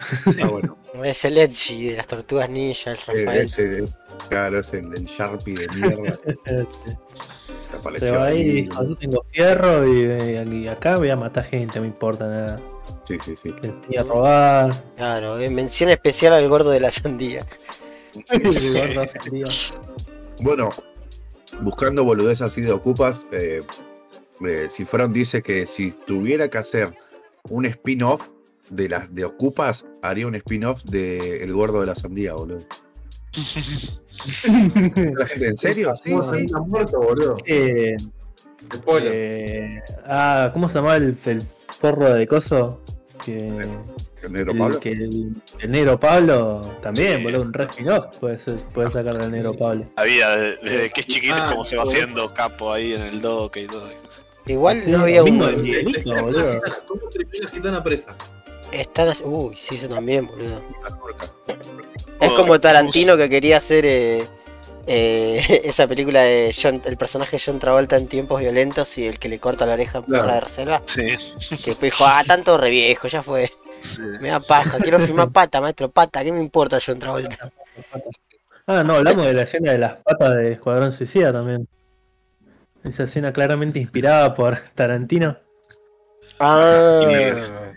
Está 0.26 0.46
bueno. 0.48 0.78
Es 1.04 1.24
el 1.24 1.36
Edgy 1.36 1.90
de 1.90 1.96
las 1.96 2.06
tortugas 2.06 2.48
ninja, 2.48 2.92
el 2.92 2.96
Eh, 2.96 3.24
Rafael. 3.24 3.88
Claro, 4.28 4.58
es 4.60 4.72
el, 4.72 4.86
el 4.94 5.04
Sharpie 5.04 5.54
de 5.54 5.68
mierda 5.76 6.18
Se 7.98 8.10
va 8.10 8.26
ahí 8.26 8.40
y 8.40 8.50
ahí. 8.50 8.62
dijo, 8.62 8.84
yo 8.84 8.96
tengo 8.96 9.24
fierro 9.32 9.86
y, 9.86 10.56
y 10.62 10.68
acá 10.68 10.96
voy 10.96 11.10
a 11.10 11.16
matar 11.16 11.44
gente, 11.44 11.78
no 11.78 11.82
me 11.82 11.88
importa 11.88 12.26
nada. 12.26 12.56
Sí, 13.04 13.16
sí, 13.22 13.34
sí. 13.36 13.48
Le 13.62 13.68
enseñé 13.68 13.98
a 13.98 14.02
robar. 14.04 14.84
Claro, 14.96 15.38
eh, 15.38 15.48
mención 15.50 15.90
especial 15.90 16.32
al 16.32 16.48
gordo 16.48 16.70
de 16.70 16.80
la 16.80 16.90
sandía. 16.90 17.44
Gordo, 18.28 19.06
frío. 19.22 19.46
Bueno, 20.40 20.70
buscando 21.60 22.04
boludez 22.04 22.40
así 22.42 22.60
de 22.60 22.72
ocupas, 22.72 23.26
eh, 23.32 23.62
eh, 24.44 24.68
Cifrón 24.70 25.12
dice 25.12 25.42
que 25.42 25.66
si 25.66 25.92
tuviera 25.92 26.48
que 26.48 26.58
hacer 26.58 26.94
un 27.48 27.66
spin-off 27.66 28.28
de 28.68 28.88
las 28.88 29.14
de 29.14 29.24
ocupas, 29.24 29.86
haría 30.02 30.26
un 30.26 30.34
spin-off 30.34 30.82
de 30.84 31.42
El 31.42 31.52
gordo 31.52 31.80
de 31.80 31.86
la 31.86 31.94
sandía, 31.94 32.34
boludo. 32.34 32.64
¿La 35.16 35.26
gente 35.26 35.46
en 35.48 35.56
serio? 35.56 35.94
Sí, 35.96 36.10
¿Cómo 36.10 36.30
se 36.30 36.38
sí. 36.38 36.44
está 36.46 36.58
muerto, 36.60 37.00
boludo? 37.00 37.36
Eh, 37.46 37.96
Spoiler. 38.74 39.12
eh, 39.14 39.82
ah, 40.06 40.50
¿cómo 40.52 40.68
se 40.68 40.74
llamaba 40.76 40.96
el, 40.96 41.16
el 41.26 41.42
porro 41.80 42.12
de 42.14 42.26
coso? 42.26 42.80
Que, 43.24 43.48
¿El 44.22 44.32
negro 44.32 44.52
el, 44.52 44.58
Pablo? 44.58 44.80
que 44.80 44.90
el, 44.92 45.34
el 45.60 45.70
negro 45.70 45.98
Pablo 46.00 46.60
también, 46.82 47.18
Sí. 47.18 47.22
boludo, 47.24 47.42
un 47.42 47.52
re 47.52 47.64
spin-off 47.64 48.16
puede, 48.18 48.38
ser- 48.38 48.56
puede 48.74 48.88
sacar 48.90 49.18
del 49.18 49.30
negro 49.30 49.56
Pablo. 49.56 49.84
Había 49.96 50.28
de- 50.30 50.56
desde 50.62 50.90
que 50.90 51.00
es 51.00 51.06
chiquito 51.06 51.34
Ah, 51.38 51.48
como 51.50 51.64
se 51.64 51.76
va 51.76 51.82
haciendo 51.84 52.32
capo 52.34 52.72
ahí 52.72 52.94
en 52.94 53.02
el 53.02 53.20
doque 53.20 53.62
y 53.62 53.66
todo 53.66 53.86
eso. 53.88 54.22
Igual 54.46 54.90
no 54.90 55.00
había 55.02 55.22
Bingo 55.22 55.44
un. 55.46 55.56
de 55.56 55.62
Miguelito, 55.62 56.14
boludo. 56.22 56.60
¿Cómo 56.88 57.02
terminó 57.10 57.44
la 57.44 57.50
gitana 57.50 57.82
presa? 57.84 58.16
Están 58.72 59.08
así- 59.08 59.24
Uy, 59.24 59.54
sí, 59.56 59.74
eso 59.74 59.88
también, 59.88 60.26
boludo. 60.26 60.62
Es 62.20 62.30
Oh, 62.32 62.36
como 62.36 62.60
Tarantino 62.60 63.16
que 63.16 63.28
quería 63.28 63.56
hacer 63.56 63.84
eh, 63.86 64.24
eh, 64.86 65.62
esa 65.64 65.86
película 65.86 66.22
de 66.22 66.54
John, 66.60 66.80
el 66.84 66.96
personaje 66.96 67.36
de 67.36 67.42
John 67.44 67.58
Travolta 67.58 67.96
en 67.96 68.06
tiempos 68.08 68.40
violentos 68.40 68.96
y 68.98 69.06
el 69.06 69.18
que 69.18 69.28
le 69.28 69.38
corta 69.38 69.66
la 69.66 69.74
oreja 69.74 70.00
por 70.02 70.10
Claro. 70.10 70.26
la 70.26 70.40
reserva. 70.40 70.82
Sí, 70.84 71.02
Que 71.48 71.70
después 71.70 71.80
dijo, 71.80 72.04
ah, 72.06 72.22
tanto 72.26 72.58
re 72.58 72.70
viejo, 72.70 73.08
ya 73.08 73.22
fue. 73.22 73.50
sí. 73.78 74.02
Me 74.20 74.28
da 74.28 74.40
paja, 74.40 74.78
quiero 74.78 74.98
filmar 75.00 75.30
pata, 75.30 75.60
maestro, 75.60 75.90
pata, 75.90 76.22
¿qué 76.22 76.32
me 76.32 76.40
importa 76.40 76.78
John 76.84 76.98
Travolta? 76.98 77.50
Ah, 78.66 78.82
no, 78.84 78.96
hablamos 78.96 79.26
de 79.26 79.32
la 79.34 79.42
escena 79.42 79.72
de 79.72 79.78
las 79.78 79.96
patas 79.96 80.34
de 80.36 80.52
Escuadrón 80.52 80.92
Suicida 80.92 81.32
también. 81.32 81.66
Esa 82.84 83.04
escena 83.04 83.32
claramente 83.32 83.78
inspirada 83.78 84.34
por 84.34 84.58
Tarantino. 84.74 85.36
Ah, 86.38 87.69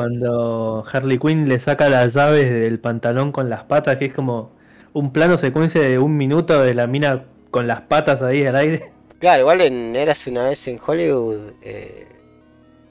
Cuando 0.00 0.82
Harley 0.90 1.18
Quinn 1.18 1.46
le 1.46 1.58
saca 1.58 1.90
las 1.90 2.14
llaves 2.14 2.50
del 2.50 2.80
pantalón 2.80 3.32
con 3.32 3.50
las 3.50 3.64
patas, 3.64 3.96
que 3.96 4.06
es 4.06 4.14
como 4.14 4.50
un 4.94 5.12
plano 5.12 5.36
secuencia 5.36 5.82
de 5.82 5.98
un 5.98 6.16
minuto 6.16 6.62
de 6.62 6.72
la 6.72 6.86
mina 6.86 7.26
con 7.50 7.66
las 7.66 7.82
patas 7.82 8.22
ahí 8.22 8.42
al 8.46 8.56
aire. 8.56 8.92
claro, 9.18 9.42
igual 9.42 9.60
en 9.60 9.94
Eras 9.94 10.26
una 10.26 10.44
vez 10.44 10.66
en 10.68 10.78
Hollywood 10.82 11.52
eh, 11.60 12.06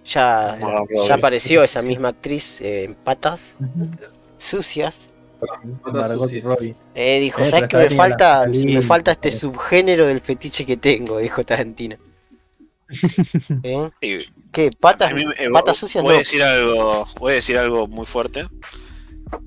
ya, 0.06 0.60
apareció 1.12 1.64
esa 1.64 1.82
misma 1.82 2.10
actriz 2.10 2.62
eh, 2.62 2.84
en 2.84 2.94
patas 2.94 3.56
sucias. 4.38 5.10
Eh, 6.94 7.20
dijo, 7.22 7.44
¿sabes 7.44 7.70
qué 7.70 7.78
me 7.78 7.90
falta? 7.90 8.46
Me 8.46 8.84
falta 8.84 9.14
este 9.14 9.32
subgénero 9.32 10.06
del 10.06 10.22
fetiche 10.22 10.64
que 10.64 10.78
tengo, 10.78 11.18
dijo 11.18 11.44
Tarantino. 11.44 11.96
¿Eh? 13.64 13.90
¿Qué? 14.52 14.72
¿Patas, 14.80 15.14
mí 15.14 15.24
me- 15.26 15.50
patas 15.52 15.78
sucias? 15.78 16.04
voy 16.04 16.12
No. 16.14 16.16
a 16.16 16.20
decir 16.20 16.42
algo, 16.44 17.08
voy 17.20 17.32
a 17.32 17.36
decir 17.36 17.58
algo 17.58 17.88
muy 17.88 18.06
fuerte. 18.06 18.48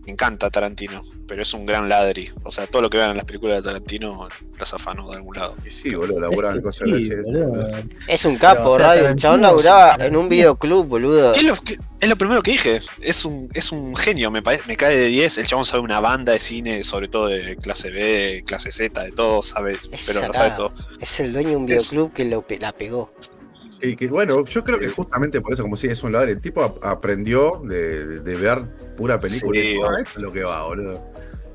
Me 0.06 0.12
encanta 0.12 0.48
Tarantino, 0.48 1.02
pero 1.26 1.42
es 1.42 1.52
un 1.54 1.66
gran 1.66 1.88
ladri. 1.88 2.30
O 2.44 2.52
sea, 2.52 2.68
todo 2.68 2.82
lo 2.82 2.88
que 2.90 2.98
vean 2.98 3.10
en 3.10 3.16
las 3.16 3.24
películas 3.26 3.56
de 3.56 3.62
Tarantino 3.62 4.28
las 4.56 4.72
afano 4.74 5.08
de 5.10 5.16
algún 5.16 5.34
lado. 5.34 5.56
Y 5.66 5.70
sí, 5.72 5.92
boludo, 5.92 6.20
laburan 6.20 6.54
el 6.54 6.62
coso 6.62 6.84
de 6.84 6.92
Sí, 6.92 6.98
leche. 7.06 7.16
boludo. 7.22 7.68
Es 8.06 8.24
un 8.24 8.36
capo, 8.36 8.74
Pero, 8.76 8.78
radio. 8.78 9.08
El 9.08 9.16
chabón 9.16 9.40
laburaba 9.42 9.96
en 10.04 10.14
un 10.14 10.28
videoclub, 10.28 10.86
boludo. 10.86 11.32
¿Qué 11.32 11.40
es, 11.40 11.46
lo, 11.46 11.56
qué- 11.56 11.78
es 11.98 12.08
lo 12.08 12.14
primero 12.16 12.44
que 12.44 12.52
dije. 12.52 12.80
Es 13.00 13.24
un, 13.24 13.48
es 13.54 13.72
un 13.72 13.96
genio, 13.96 14.30
me, 14.30 14.40
parece, 14.40 14.62
me 14.68 14.76
cae 14.76 14.96
de 14.96 15.08
10. 15.08 15.36
El 15.38 15.46
chabón 15.48 15.64
sabe 15.64 15.82
una 15.82 15.98
banda 15.98 16.32
de 16.32 16.38
cine, 16.38 16.84
sobre 16.84 17.08
todo 17.08 17.26
de 17.26 17.56
clase 17.56 17.90
B, 17.90 18.44
clase 18.46 18.70
Z, 18.70 19.02
de 19.02 19.10
todo, 19.10 19.42
sabe, 19.42 19.78
Es 19.90 20.04
pero 20.06 20.28
lo 20.28 20.32
sabe 20.32 20.52
todo. 20.52 20.72
Es 21.00 21.18
el 21.18 21.32
dueño 21.32 21.50
de 21.50 21.56
un 21.56 21.62
Es- 21.72 21.90
videoclub 21.90 22.12
que 22.12 22.24
lo 22.24 22.44
la 22.60 22.70
pegó. 22.70 23.12
Sí, 23.82 23.96
que 23.96 24.06
bueno, 24.06 24.44
yo 24.44 24.62
creo 24.64 24.78
que 24.78 24.88
justamente 24.88 25.40
por 25.40 25.52
eso, 25.54 25.62
como 25.64 25.76
si 25.76 25.88
es 25.88 26.02
un 26.04 26.12
ladre, 26.12 26.32
el 26.32 26.40
tipo 26.40 26.62
ap- 26.62 26.84
aprendió 26.84 27.60
de, 27.64 28.20
ver 28.36 28.64
pura 28.96 29.18
película 29.18 29.58
y 29.58 29.72
dijo, 29.72 29.88
ah, 29.88 29.96
esto 30.00 30.18
es 30.18 30.22
lo 30.22 30.32
que 30.32 30.44
va, 30.44 30.64
boludo. 30.64 31.02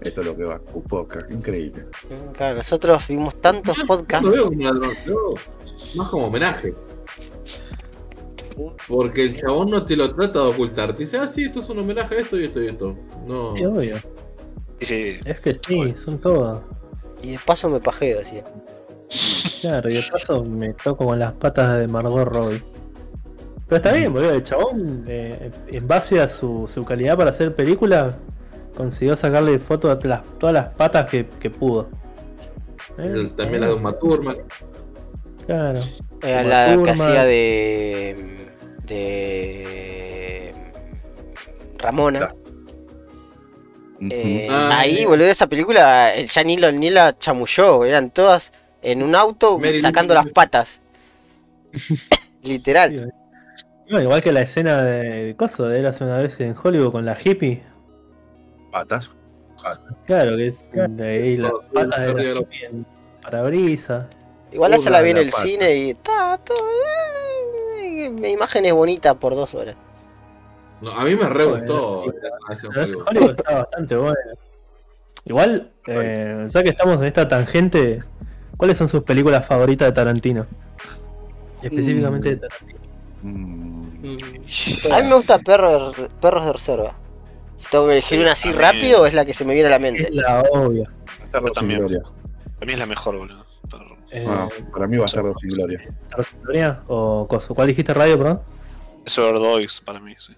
Esto 0.01 0.21
es 0.21 0.27
lo 0.27 0.35
que 0.37 0.43
va. 0.43 0.61
Un 0.73 0.83
podcast, 0.83 1.31
increíble. 1.31 1.85
Claro, 2.33 2.57
nosotros 2.57 3.07
vimos 3.07 3.39
tantos 3.41 3.77
no 3.77 3.85
podcasts. 3.85 4.25
lo 4.25 4.31
veo 4.31 4.43
como 4.45 4.57
un 4.57 4.63
ladrón, 4.63 4.89
yo 5.05 5.33
más 5.95 6.09
como 6.09 6.27
homenaje. 6.27 6.75
Porque 8.87 9.23
el 9.23 9.37
chabón 9.37 9.69
no 9.69 9.85
te 9.85 9.95
lo 9.95 10.13
trata 10.15 10.39
de 10.39 10.45
ocultar. 10.49 10.93
Te 10.95 11.03
dice, 11.03 11.17
ah, 11.17 11.27
sí, 11.27 11.45
esto 11.45 11.59
es 11.59 11.69
un 11.69 11.79
homenaje 11.79 12.15
a 12.15 12.19
esto 12.19 12.37
y 12.39 12.45
esto 12.45 12.61
y 12.61 12.67
esto. 12.67 12.97
No. 13.25 13.55
Sí, 13.55 13.65
obvio. 13.65 13.95
Y 14.79 14.85
sí, 14.85 15.19
Es 15.25 15.39
que 15.41 15.53
sí, 15.53 15.95
son 16.05 16.19
todos. 16.19 16.61
Y 17.21 17.31
de 17.33 17.39
paso 17.45 17.69
me 17.69 17.79
pajeo, 17.79 18.19
decía. 18.19 18.43
Claro, 19.61 19.89
y 19.89 19.93
de 19.95 20.03
paso 20.11 20.43
me 20.45 20.73
toco 20.73 21.05
con 21.05 21.19
las 21.19 21.34
patas 21.34 21.79
de 21.79 21.88
Margot 21.88 22.27
Robbie. 22.27 22.61
Pero 23.67 23.77
está 23.77 23.91
bien, 23.91 24.13
boludo. 24.13 24.34
El 24.34 24.43
chabón, 24.43 25.03
eh, 25.07 25.51
en 25.67 25.88
base 25.88 26.21
a 26.21 26.27
su, 26.27 26.69
su 26.73 26.85
calidad 26.85 27.17
para 27.17 27.31
hacer 27.31 27.53
películas, 27.55 28.15
consiguió 28.75 29.15
sacarle 29.15 29.59
fotos 29.59 29.91
a 30.03 30.07
las- 30.07 30.23
todas 30.39 30.53
las 30.53 30.69
patas 30.69 31.09
que, 31.09 31.25
que 31.39 31.49
pudo. 31.49 31.89
Eh, 32.97 33.29
También 33.35 33.61
la 33.61 33.67
de 33.67 33.73
Uma 33.73 33.93
Thurman. 33.97 34.38
Claro. 35.45 35.79
Era 36.21 36.41
Uma 36.41 36.77
la 36.77 36.84
que 36.84 36.89
hacía 36.91 37.23
de. 37.25 38.47
de. 38.85 40.53
Ramona. 41.79 42.34
Eh, 44.09 44.47
Ah, 44.49 44.79
ahí, 44.79 45.05
boludo, 45.05 45.27
esa 45.27 45.47
película, 45.47 46.13
el 46.13 46.27
ya 46.27 46.43
ni, 46.43 46.57
lo- 46.57 46.71
ni 46.71 46.89
la 46.89 47.17
chamulló, 47.17 47.84
eran 47.84 48.11
todas 48.11 48.53
en 48.91 49.03
un 49.03 49.15
auto 49.15 49.59
Mary 49.59 49.81
sacando 49.81 50.14
las 50.14 50.27
patas. 50.30 50.80
Literal. 52.43 53.14
No, 53.89 54.01
igual 54.01 54.22
que 54.22 54.31
la 54.31 54.41
escena 54.41 54.81
de 54.84 55.35
Coso 55.38 55.68
de 55.68 55.80
Eras 55.80 55.99
una 56.01 56.18
vez 56.18 56.39
en 56.39 56.55
Hollywood 56.61 56.91
con 56.91 57.05
la 57.05 57.18
hippie. 57.22 57.64
Patas. 58.72 59.11
Claro, 60.05 60.38
que 60.38 60.47
es 60.47 60.69
de 60.72 61.05
ahí 61.07 61.38
las 61.38 61.51
patas 61.73 62.15
de 62.15 62.34
la 62.34 62.39
hippie 62.41 62.65
en 62.65 62.85
parabrisa. 63.22 64.09
Igual 64.51 64.73
esa 64.73 64.89
la 64.89 65.01
vi 65.01 65.09
en 65.09 65.18
el 65.18 65.30
pata. 65.30 65.41
cine 65.41 65.76
y 65.76 65.89
está 65.89 66.39
todo. 66.43 66.57
eh, 67.81 68.09
Mi 68.09 68.30
imagen 68.30 68.65
es 68.65 68.73
bonita 68.73 69.15
por 69.15 69.35
dos 69.35 69.53
horas. 69.55 69.76
No, 70.81 70.91
a 70.91 71.03
mí 71.03 71.15
me 71.15 71.27
re 71.27 71.43
gustó. 71.43 72.03
Hollywood 72.03 73.31
está 73.38 73.55
bastante 73.55 73.95
bueno. 73.97 74.15
Igual, 75.26 75.72
eh, 75.88 76.45
ya 76.49 76.64
que 76.64 76.69
estamos 76.69 76.97
en 77.01 77.03
esta 77.05 77.27
tangente, 77.27 78.01
¿cuáles 78.57 78.77
son 78.77 78.89
sus 78.89 79.03
películas 79.03 79.45
favoritas 79.45 79.88
de 79.88 79.91
Tarantino? 79.93 80.45
Específicamente 81.61 82.29
de 82.35 82.35
Tarantino. 82.38 82.79
Mm, 83.23 83.88
A 84.93 85.01
mí 85.01 85.07
me 85.09 85.15
gusta 85.15 85.39
Perros, 85.39 85.95
Perros 86.21 86.45
de 86.45 86.53
Reserva. 86.53 86.93
Si 87.55 87.69
tengo 87.71 87.85
que 87.88 87.93
elegir 87.93 88.19
una 88.19 88.34
así 88.34 88.51
rápido, 88.53 89.05
es 89.07 89.13
la 89.15 89.25
que 89.25 89.34
se 89.34 89.43
me 89.43 89.53
viene 89.53 89.67
a 89.67 89.71
la 89.71 89.75
Es 89.77 89.81
mente. 89.81 90.09
la 90.11 90.41
obvia. 90.51 90.89
Perro 91.31 91.47
sin 91.47 91.53
también. 91.55 91.79
gloria. 91.79 92.01
Para 92.59 92.65
mí 92.67 92.73
es 92.73 92.79
la 92.79 92.85
mejor, 92.85 93.17
boludo. 93.17 93.45
Perro. 93.69 93.97
Eh, 94.11 94.25
para 94.71 94.88
mí 94.88 94.97
va 94.97 95.05
a 95.05 95.07
ser 95.07 95.23
dos 95.23 95.35
sin 95.41 95.49
gloria. 95.49 95.84
¿Gloria 96.43 96.84
o 96.88 97.27
Coso? 97.27 97.55
¿Cuál 97.55 97.67
dijiste 97.69 97.93
radio, 97.93 98.17
perdón? 98.17 98.41
Es 99.05 99.15
Dogs 99.15 99.81
para 99.81 99.99
mí, 99.99 100.13
sí. 100.17 100.34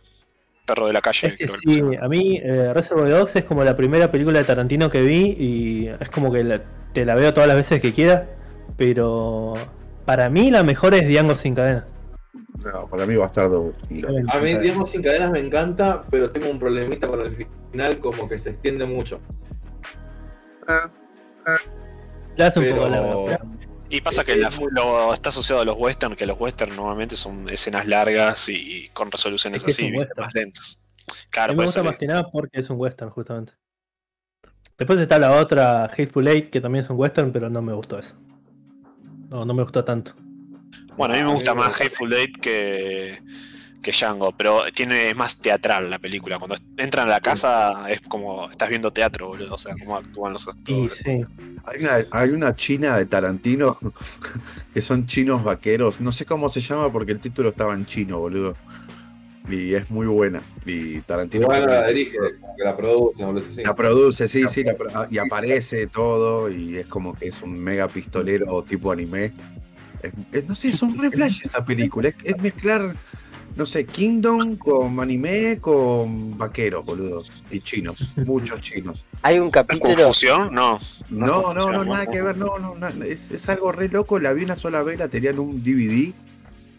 Perro 0.65 0.87
de 0.87 0.93
la 0.93 1.01
calle, 1.01 1.27
Es 1.27 1.35
que 1.35 1.45
creo 1.47 1.57
que 1.65 1.73
sí, 1.73 1.81
a 1.99 2.07
mí 2.07 2.39
eh, 2.41 2.71
Reservoir 2.73 3.09
Dogs 3.09 3.35
es 3.35 3.43
como 3.43 3.63
la 3.63 3.75
primera 3.75 4.09
película 4.11 4.39
de 4.39 4.45
Tarantino 4.45 4.89
que 4.89 5.01
vi 5.01 5.35
y 5.37 5.87
es 5.87 6.09
como 6.09 6.31
que 6.31 6.43
la- 6.43 6.61
te 6.93 7.05
la 7.05 7.15
veo 7.15 7.33
todas 7.33 7.47
las 7.47 7.57
veces 7.57 7.81
que 7.81 7.93
quiera, 7.93 8.27
pero 8.77 9.53
para 10.05 10.29
mí 10.29 10.51
la 10.51 10.63
mejor 10.63 10.93
es 10.95 11.07
Django 11.07 11.35
sin 11.35 11.55
cadena. 11.55 11.85
No, 12.63 12.87
para 12.87 13.05
mí 13.05 13.15
va 13.15 13.25
a 13.25 13.27
estar 13.27 13.49
dos 13.49 13.73
sin 13.87 13.97
gloria. 13.99 14.23
A 14.31 14.39
mí, 14.39 14.53
digamos, 14.57 14.89
sin 14.89 15.01
cadenas 15.01 15.31
me 15.31 15.39
encanta, 15.39 16.03
pero 16.09 16.29
tengo 16.31 16.49
un 16.49 16.59
problemita 16.59 17.07
con 17.07 17.21
el 17.21 17.31
final, 17.71 17.99
como 17.99 18.27
que 18.27 18.37
se 18.37 18.49
extiende 18.51 18.85
mucho. 18.85 19.19
Ah, 20.67 20.89
La 22.35 22.47
hace 22.47 22.59
un 22.59 22.65
Pero- 22.65 22.77
poco 22.77 22.89
larga. 22.89 23.39
Y 23.91 24.01
pasa 24.01 24.23
que 24.23 24.35
la- 24.35 24.51
lo, 24.71 25.13
está 25.13 25.29
asociado 25.29 25.61
a 25.61 25.65
los 25.65 25.75
western, 25.77 26.15
que 26.15 26.27
los 26.27 26.39
western 26.39 26.75
normalmente 26.75 27.15
son 27.15 27.49
escenas 27.49 27.87
largas 27.87 28.47
y, 28.49 28.87
con 28.93 29.11
resoluciones 29.11 29.61
Es 29.61 29.65
que 29.65 29.71
así, 29.71 29.91
más 30.15 30.33
lentas. 30.35 30.79
A 31.09 31.29
Claro, 31.31 31.53
mí 31.53 31.57
me 31.59 31.65
gusta 31.65 31.81
más 31.81 31.97
que 31.97 32.05
nada 32.05 32.29
porque 32.29 32.59
es 32.59 32.69
un 32.69 32.79
western, 32.79 33.09
justamente. 33.09 33.53
Después 34.79 34.97
está 34.99 35.19
la 35.19 35.33
otra, 35.33 35.83
Hateful 35.85 36.25
Eight, 36.27 36.49
que 36.49 36.61
también 36.61 36.85
es 36.85 36.89
un 36.89 36.97
western, 36.97 37.33
pero 37.33 37.49
no 37.49 37.61
me 37.61 37.73
gustó 37.73 37.99
eso. 37.99 38.15
No, 39.29 39.43
no 39.43 39.53
me 39.53 39.61
gustó 39.63 39.83
tanto. 39.83 40.15
Bueno, 40.95 41.13
a 41.13 41.17
mí 41.17 41.23
me 41.23 41.33
gusta 41.33 41.53
me 41.53 41.61
más. 41.61 41.79
Hateful 41.79 42.13
Eight 42.13 42.37
que, 42.37 43.21
que 43.81 43.91
Django, 43.91 44.31
pero 44.31 44.63
tiene 44.73 45.09
es 45.09 45.17
más 45.17 45.39
teatral 45.39 45.89
la 45.89 45.99
película. 45.99 46.39
Cuando 46.39 46.55
entran 46.77 47.07
a 47.07 47.11
la 47.11 47.19
casa 47.19 47.91
es 47.91 47.99
como 48.01 48.49
estás 48.49 48.69
viendo 48.69 48.91
teatro, 48.91 49.27
boludo. 49.27 49.55
O 49.55 49.57
sea, 49.57 49.75
cómo 49.77 49.97
actúan 49.97 50.31
los 50.31 50.47
actores. 50.47 50.97
sí, 50.97 51.23
Hay 51.65 51.83
una, 51.83 52.05
hay 52.11 52.29
una 52.29 52.55
china 52.55 52.95
de 52.95 53.05
Tarantino 53.05 53.77
que 54.73 54.81
son 54.81 55.07
chinos 55.07 55.43
vaqueros. 55.43 55.99
No 55.99 56.13
sé 56.13 56.25
cómo 56.25 56.47
se 56.47 56.61
llama 56.61 56.89
porque 56.89 57.11
el 57.11 57.19
título 57.19 57.49
estaba 57.49 57.73
en 57.73 57.85
chino, 57.85 58.19
boludo. 58.19 58.55
Y 59.49 59.73
es 59.73 59.89
muy 59.89 60.05
buena. 60.07 60.41
Y 60.65 60.99
Tarantino 61.01 61.43
Igual 61.43 61.65
la 61.65 61.87
dirige, 61.87 62.17
como 62.39 62.55
que 62.55 62.63
la 62.63 62.77
produce, 62.77 63.21
no 63.23 63.39
sé. 63.39 63.63
la 63.63 63.75
produce, 63.75 64.27
sí, 64.27 64.43
sí, 64.49 64.63
la 64.63 64.75
pro- 64.75 64.89
y 65.09 65.17
aparece 65.17 65.87
todo. 65.87 66.49
Y 66.49 66.77
es 66.77 66.85
como 66.87 67.13
que 67.15 67.29
es 67.29 67.41
un 67.41 67.57
mega 67.57 67.87
pistolero 67.87 68.63
tipo 68.63 68.91
anime. 68.91 69.33
Es- 70.03 70.13
es- 70.31 70.47
no 70.47 70.55
sé, 70.55 70.71
son 70.71 70.97
re 70.97 71.09
flash 71.11 71.41
esa 71.45 71.63
película. 71.65 72.09
Es, 72.09 72.15
es 72.23 72.41
mezclar 72.41 72.95
no 73.55 73.65
sé, 73.65 73.85
Kingdom 73.85 74.55
con 74.55 74.97
anime, 75.01 75.57
con 75.59 76.37
vaqueros, 76.37 76.85
boludo. 76.85 77.23
Y 77.51 77.59
chinos, 77.59 78.13
muchos 78.25 78.61
chinos. 78.61 79.05
Hay 79.21 79.39
un 79.39 79.49
capítulo. 79.51 79.95
¿Confusión? 79.95 80.53
No. 80.53 80.79
No, 81.09 81.25
no, 81.25 81.53
no, 81.53 81.61
funciona, 81.63 81.83
nada 81.83 82.05
¿no? 82.05 82.11
que 82.11 82.21
ver, 82.21 82.37
no, 82.37 82.57
no, 82.59 82.75
na- 82.75 82.93
es, 83.05 83.31
es 83.31 83.49
algo 83.49 83.71
re 83.73 83.89
loco. 83.89 84.17
La 84.19 84.31
vi 84.31 84.43
una 84.45 84.55
sola 84.57 84.81
vez, 84.83 84.97
la 84.99 85.09
tenía 85.09 85.31
en 85.31 85.39
un 85.39 85.61
DVD. 85.61 86.13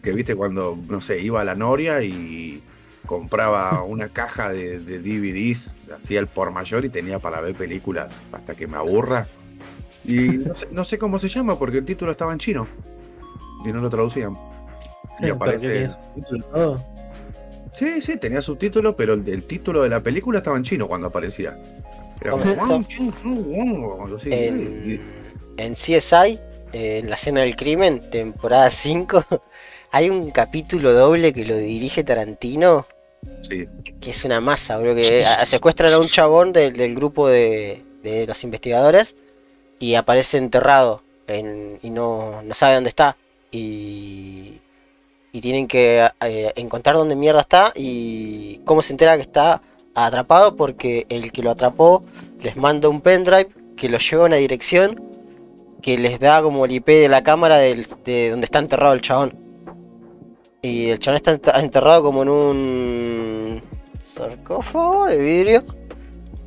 Que 0.01 0.11
viste 0.11 0.35
cuando, 0.35 0.77
no 0.87 1.01
sé, 1.01 1.19
iba 1.21 1.41
a 1.41 1.45
la 1.45 1.55
Noria 1.55 2.01
y 2.03 2.63
compraba 3.05 3.83
una 3.83 4.09
caja 4.13 4.51
de, 4.51 4.79
de 4.79 4.99
DVDs, 4.99 5.73
hacía 6.01 6.19
el 6.19 6.27
por 6.27 6.51
mayor 6.51 6.85
y 6.85 6.89
tenía 6.89 7.19
para 7.19 7.41
ver 7.41 7.55
películas 7.55 8.11
hasta 8.31 8.55
que 8.55 8.67
me 8.67 8.77
aburra. 8.77 9.27
Y 10.03 10.39
no 10.39 10.55
sé, 10.55 10.67
no 10.71 10.83
sé 10.85 10.97
cómo 10.97 11.19
se 11.19 11.29
llama 11.29 11.57
porque 11.59 11.79
el 11.79 11.85
título 11.85 12.11
estaba 12.11 12.33
en 12.33 12.39
chino 12.39 12.67
y 13.65 13.71
no 13.71 13.79
lo 13.81 13.89
traducían. 13.89 14.37
Y 15.19 15.31
¿Pero 15.43 15.59
qué 15.59 15.59
aparece. 15.59 15.89
subtítulo? 15.89 16.85
Sí, 17.73 18.01
sí, 18.01 18.17
tenía 18.17 18.41
subtítulos, 18.41 18.95
pero 18.97 19.13
el, 19.13 19.27
el 19.29 19.45
título 19.45 19.81
de 19.83 19.89
la 19.89 20.01
película 20.01 20.39
estaba 20.39 20.57
en 20.57 20.63
chino 20.63 20.87
cuando 20.87 21.07
aparecía. 21.07 21.57
Era 22.19 22.31
¿Cómo 22.31 22.43
como. 22.55 22.85
En, 24.25 25.01
en 25.57 25.73
CSI, 25.73 26.39
eh, 26.73 26.99
en 26.99 27.09
la 27.09 27.15
escena 27.15 27.41
del 27.41 27.55
crimen, 27.55 28.09
temporada 28.09 28.69
5, 28.69 29.25
hay 29.91 30.09
un 30.09 30.31
capítulo 30.31 30.93
doble 30.93 31.33
que 31.33 31.45
lo 31.45 31.55
dirige 31.57 32.03
Tarantino, 32.03 32.85
Sí, 33.43 33.67
que 33.99 34.09
es 34.09 34.25
una 34.25 34.41
masa, 34.41 34.77
bro, 34.79 34.95
que 34.95 35.23
secuestran 35.45 35.93
a 35.93 35.99
un 35.99 36.07
chabón 36.07 36.53
del, 36.53 36.73
del 36.73 36.95
grupo 36.95 37.27
de, 37.27 37.83
de 38.01 38.25
los 38.25 38.43
investigadores 38.43 39.15
y 39.79 39.93
aparece 39.93 40.37
enterrado 40.37 41.03
en- 41.27 41.77
y 41.83 41.91
no, 41.91 42.41
no 42.41 42.53
sabe 42.55 42.75
dónde 42.75 42.89
está. 42.89 43.15
Y, 43.51 44.59
y 45.31 45.41
tienen 45.41 45.67
que 45.67 46.09
eh, 46.21 46.51
encontrar 46.55 46.95
dónde 46.95 47.15
mierda 47.15 47.41
está 47.41 47.71
y 47.75 48.61
cómo 48.65 48.81
se 48.81 48.93
entera 48.93 49.15
que 49.17 49.21
está 49.21 49.61
atrapado 49.93 50.55
porque 50.55 51.05
el 51.09 51.31
que 51.31 51.43
lo 51.43 51.51
atrapó 51.51 52.01
les 52.41 52.55
manda 52.55 52.89
un 52.89 53.01
pendrive 53.01 53.49
que 53.77 53.87
lo 53.89 53.97
lleva 53.99 54.23
a 54.23 54.27
una 54.27 54.37
dirección 54.37 54.99
que 55.81 55.97
les 55.97 56.19
da 56.19 56.41
como 56.41 56.65
el 56.65 56.71
IP 56.71 56.87
de 56.87 57.07
la 57.09 57.21
cámara 57.23 57.57
del- 57.57 57.85
de 58.03 58.31
donde 58.31 58.45
está 58.45 58.57
enterrado 58.59 58.93
el 58.93 59.01
chabón. 59.01 59.35
Y 60.61 60.89
el 60.89 60.99
chabón 60.99 61.15
está 61.15 61.33
ent- 61.39 61.63
enterrado 61.63 62.03
como 62.03 62.21
en 62.21 62.29
un 62.29 63.61
sarcófago 64.01 65.07
de 65.07 65.17
vidrio. 65.17 65.63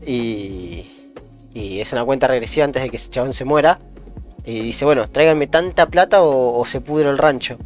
Y, 0.07 0.85
y 1.53 1.81
es 1.81 1.93
una 1.93 2.05
cuenta 2.05 2.29
regresiva 2.29 2.65
antes 2.65 2.83
de 2.83 2.91
que 2.91 2.97
ese 2.97 3.11
chabón 3.11 3.33
se 3.33 3.45
muera. 3.45 3.81
Y 4.45 4.61
dice, 4.61 4.85
bueno, 4.85 5.09
tráiganme 5.11 5.47
tanta 5.47 5.87
plata 5.87 6.23
o, 6.23 6.65
se 6.65 6.81
pudre 6.81 7.09
el 7.09 7.19
rancho. 7.19 7.57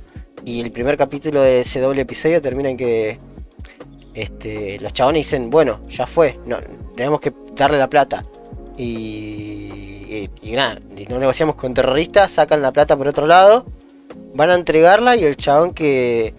Y 0.45 0.61
el 0.61 0.71
primer 0.71 0.97
capítulo 0.97 1.43
de 1.43 1.61
ese 1.61 1.81
doble 1.81 2.03
episodio 2.03 2.41
termina 2.41 2.71
en 2.71 2.77
que 2.77 3.19
este, 4.15 4.79
los 4.81 4.93
chabones 4.93 5.27
dicen, 5.27 5.51
bueno, 5.51 5.81
ya 5.89 6.07
fue, 6.07 6.39
no, 6.47 6.59
tenemos 6.97 7.21
que 7.21 7.33
darle 7.55 7.79
la 7.79 7.91
plata. 7.91 8.25
Y, 8.77 8.87
y, 10.09 10.31
y 10.41 10.53
nada, 10.53 10.81
no 11.09 11.19
negociamos 11.19 11.57
con 11.57 11.75
terroristas, 11.75 12.31
sacan 12.31 12.63
la 12.63 12.73
plata 12.73 12.97
por 12.97 13.09
otro 13.09 13.27
lado, 13.27 13.67
van 14.35 14.51
a 14.51 14.55
entregarla 14.55 15.17
y 15.17 15.25
el 15.25 15.37
chabón 15.37 15.73
que, 15.75 16.35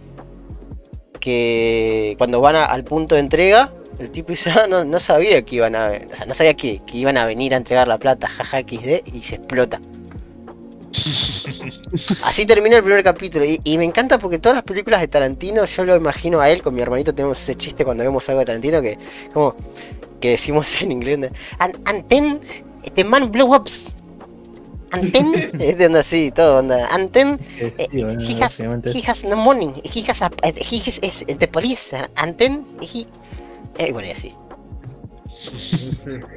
que 1.19 2.15
cuando 2.17 2.41
van 2.41 2.55
a- 2.55 2.65
al 2.65 2.83
punto 2.83 3.15
de 3.15 3.21
entrega, 3.21 3.71
el 3.99 4.09
tipo 4.11 4.31
"Ah, 4.55 4.65
no, 4.69 4.85
no 4.85 4.99
sabía 4.99 5.41
que 5.43 5.57
iban 5.57 5.75
a, 5.75 5.91
o 6.11 6.15
sea, 6.15 6.25
no 6.25 6.33
sabía 6.33 6.53
que, 6.53 6.81
que 6.85 6.97
iban 6.97 7.17
a 7.17 7.25
venir 7.25 7.53
a 7.53 7.57
entregar 7.57 7.87
la 7.87 7.97
plata, 7.97 8.27
jaja 8.29 8.59
XD, 8.59 9.01
y 9.13 9.21
se 9.21 9.35
explota. 9.35 9.81
Así 12.23 12.45
termina 12.45 12.77
el 12.77 12.83
primer 12.83 13.03
capítulo. 13.03 13.45
Y, 13.45 13.59
y 13.63 13.77
me 13.77 13.85
encanta 13.85 14.17
porque 14.17 14.39
todas 14.39 14.55
las 14.55 14.63
películas 14.63 15.01
de 15.01 15.07
Tarantino, 15.07 15.65
yo 15.65 15.85
lo 15.85 15.95
imagino 15.95 16.39
a 16.39 16.49
él, 16.49 16.61
con 16.61 16.73
mi 16.73 16.81
hermanito 16.81 17.13
tenemos 17.13 17.39
ese 17.39 17.55
chiste 17.55 17.83
cuando 17.85 18.03
vemos 18.03 18.27
algo 18.29 18.39
de 18.39 18.45
Tarantino 18.45 18.81
que 18.81 18.97
como 19.33 19.55
que 20.19 20.31
decimos 20.31 20.81
en 20.81 20.91
inglés. 20.91 21.31
And, 21.59 21.77
and 21.85 22.07
then 22.07 22.39
the 22.95 23.03
man 23.03 23.31
blew 23.31 23.53
ups. 23.55 23.91
And 24.91 25.11
then, 25.11 25.51
es 25.59 25.77
de 25.77 25.85
onda 25.85 25.99
así, 25.99 26.31
todo 26.31 26.59
onda. 26.59 26.87
And 26.93 27.11
then 27.11 27.39
Eh, 27.59 27.73
eh, 27.77 27.87
sí, 27.91 28.03
bueno, 28.03 28.19
he 28.21 28.33
has 28.33 28.39
básicamente 28.41 28.91
he 28.91 29.03
has 29.07 29.23
no 29.23 29.35
money. 29.35 29.73
He 29.83 30.03
has 30.07 30.21
a, 30.21 30.31
he 30.43 30.77
has 30.79 30.99
is 31.03 31.25
the 31.37 31.47
police. 31.47 31.95
And 32.15 32.37
then 32.37 32.65
he 32.81 33.05
eh, 33.77 33.91
bueno 33.91 34.07
y 34.07 34.11
así. 34.11 34.33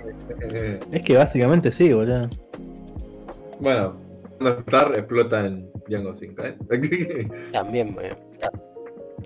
Es 0.93 1.03
que 1.03 1.17
básicamente 1.17 1.73
sí, 1.73 1.93
boludo. 1.93 2.29
bueno, 3.61 3.97
cuando 4.39 4.61
Star 4.61 4.93
explota 4.97 5.47
en 5.47 5.71
Django 5.89 6.15
5, 6.15 6.43
¿eh? 6.43 6.57
También, 7.53 7.95
bueno, 7.95 8.17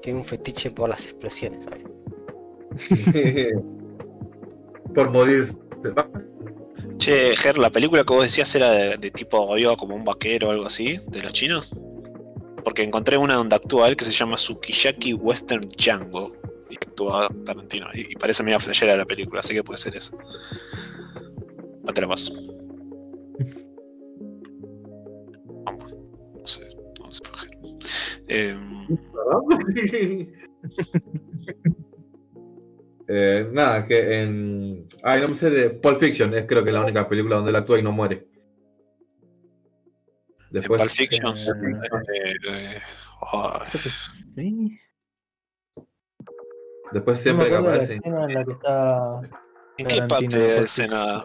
tiene 0.00 0.18
un 0.20 0.24
fetiche 0.24 0.70
por 0.70 0.88
las 0.88 1.04
explosiones. 1.06 1.64
¿sabes? 1.64 1.82
Por 4.94 5.10
morirse. 5.10 5.54
Che, 6.98 7.36
Ger, 7.36 7.58
la 7.58 7.70
película 7.70 8.04
que 8.04 8.12
vos 8.12 8.22
decías 8.22 8.54
era 8.54 8.70
de, 8.70 8.96
de 8.96 9.10
tipo, 9.10 9.56
iba 9.58 9.76
como 9.76 9.94
un 9.94 10.04
vaquero 10.04 10.48
o 10.48 10.50
algo 10.50 10.66
así, 10.66 10.98
de 11.06 11.22
los 11.22 11.32
chinos. 11.32 11.72
Porque 12.64 12.82
encontré 12.82 13.16
una 13.16 13.34
donde 13.34 13.54
actúa 13.54 13.88
él 13.88 13.96
que 13.96 14.04
se 14.04 14.12
llama 14.12 14.38
Sukiyaki 14.38 15.14
Western 15.14 15.62
Django. 15.62 16.32
Y 16.68 16.74
actúa 16.74 17.28
Tarantino. 17.44 17.86
Y, 17.94 18.12
y 18.12 18.16
parece 18.16 18.42
media 18.42 18.58
flashera 18.58 18.96
la 18.96 19.04
película, 19.04 19.40
así 19.40 19.54
que 19.54 19.62
puede 19.62 19.78
ser 19.78 19.96
eso. 19.96 20.16
No 21.84 21.92
te 21.92 22.00
la 22.00 22.08
paso. 22.08 22.34
Vamos. 25.64 25.94
No 26.34 26.46
sé, 26.46 26.68
no 26.98 27.12
sé, 27.12 27.22
Ger. 27.36 27.58
Em, 28.28 28.86
Eh, 33.08 33.48
nada, 33.52 33.86
que 33.86 34.20
en. 34.22 34.86
Ay, 35.04 35.20
no 35.20 35.28
me 35.28 35.34
sé 35.36 35.48
de 35.50 35.70
Pulp 35.70 36.00
Fiction, 36.00 36.34
es 36.34 36.44
creo 36.46 36.64
que 36.64 36.72
la 36.72 36.80
única 36.80 37.08
película 37.08 37.36
donde 37.36 37.50
él 37.50 37.56
actúa 37.56 37.78
y 37.78 37.82
no 37.82 37.92
muere. 37.92 38.26
en 39.18 40.50
Después. 40.50 40.80
Pulp 40.80 40.90
Fiction. 40.92 41.36
eh, 41.36 41.40
eh, 42.14 42.34
eh, 42.52 42.80
Sí. 44.34 44.78
Después 46.92 47.20
siempre 47.20 47.48
que 47.48 47.56
aparece. 47.56 47.94
escena 47.94 48.24
en 48.24 48.34
la 48.34 48.44
que 48.44 48.52
está. 48.52 49.20
¿En 49.78 49.86
qué 49.86 50.02
parte 50.02 50.38
de 50.38 50.56
la 50.56 50.64
escena? 50.64 51.24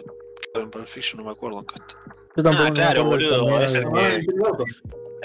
Claro, 0.51 0.65
En 0.65 0.71
Pulp 0.71 0.87
Fiction 0.87 1.19
no 1.19 1.25
me 1.25 1.31
acuerdo 1.31 1.59
en. 1.59 1.95
Yo 2.35 2.43
tampoco 2.43 2.63
Ah, 2.63 2.69
me 2.69 2.73
claro, 2.73 3.05
boludo, 3.05 3.59
es 3.59 3.75
el 3.75 3.83
que- 3.85 3.99
Ah. 3.99 4.19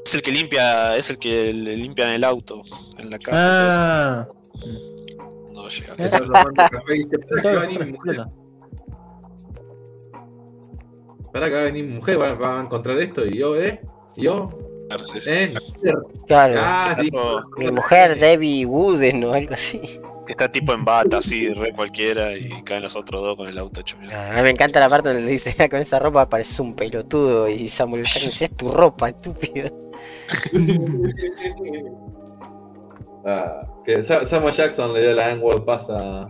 Es 0.05 0.15
el 0.15 0.23
que 0.23 0.31
limpia, 0.31 0.97
es 0.97 1.11
el 1.11 1.19
que 1.19 1.53
le 1.53 1.77
limpian 1.77 2.11
el 2.11 2.23
auto 2.23 2.63
en 2.99 3.11
la 3.11 3.19
casa. 3.19 4.21
Ah, 4.21 4.29
no 5.67 5.71
llega. 5.71 5.95
Eso 5.99 6.17
es 6.17 6.71
café 6.71 6.97
y 6.97 7.05
que 7.09 7.17
va 7.45 7.51
a 7.63 7.67
venir 7.67 7.85
mi 7.87 7.93
mujer. 7.93 8.25
Espera 11.25 11.49
que 11.49 11.55
va 11.55 11.61
a 11.61 11.65
venir 11.65 11.87
mi 11.89 11.95
mujer, 11.97 12.21
va, 12.21 12.35
va 12.35 12.61
a 12.61 12.63
encontrar 12.63 12.99
esto. 12.99 13.27
Y 13.27 13.39
yo, 13.39 13.57
¿eh? 13.61 13.81
Y 14.17 14.25
yo, 14.25 14.49
sí. 15.05 15.19
¿eh? 15.31 15.53
Claro. 16.27 16.55
Ah, 16.59 16.97
todo- 17.11 17.43
Mi 17.59 17.71
mujer, 17.71 18.19
Debbie 18.19 18.65
Wooden 18.67 19.25
o 19.25 19.33
algo 19.35 19.55
así. 19.55 19.81
está 20.29 20.51
tipo 20.51 20.73
en 20.73 20.85
bata, 20.85 21.19
así, 21.19 21.53
re 21.53 21.73
cualquiera, 21.73 22.35
y 22.35 22.49
caen 22.63 22.83
los 22.83 22.97
otros 22.97 23.23
dos 23.23 23.37
con 23.37 23.49
el 23.49 23.59
auto 23.59 23.81
hecho 23.81 23.97
mierda. 23.99 24.33
A 24.33 24.37
mí 24.37 24.43
me 24.43 24.51
encanta 24.51 24.81
la 24.81 24.89
parte 24.89 25.09
donde 25.11 25.25
le 25.25 25.31
dice, 25.31 25.55
"Ah, 25.59 25.69
con 25.69 25.79
esa 25.81 25.99
ropa 25.99 26.29
pareces 26.29 26.59
un 26.61 26.75
pelotudo. 26.75 27.49
Y 27.49 27.69
Samuel 27.69 28.05
Jackson 28.05 28.31
dice, 28.31 28.45
es 28.47 28.55
tu 28.57 28.71
ropa, 28.71 29.09
estúpido. 29.09 29.71
Ah, 33.27 33.67
que 33.85 34.03
Sa- 34.05 34.25
Samuel 34.25 34.55
Jackson 34.55 34.95
le 34.95 35.03
dio 35.03 35.13
la 35.15 35.31
N-Word 35.33 35.65
Pass 35.65 35.89
a. 35.91 36.27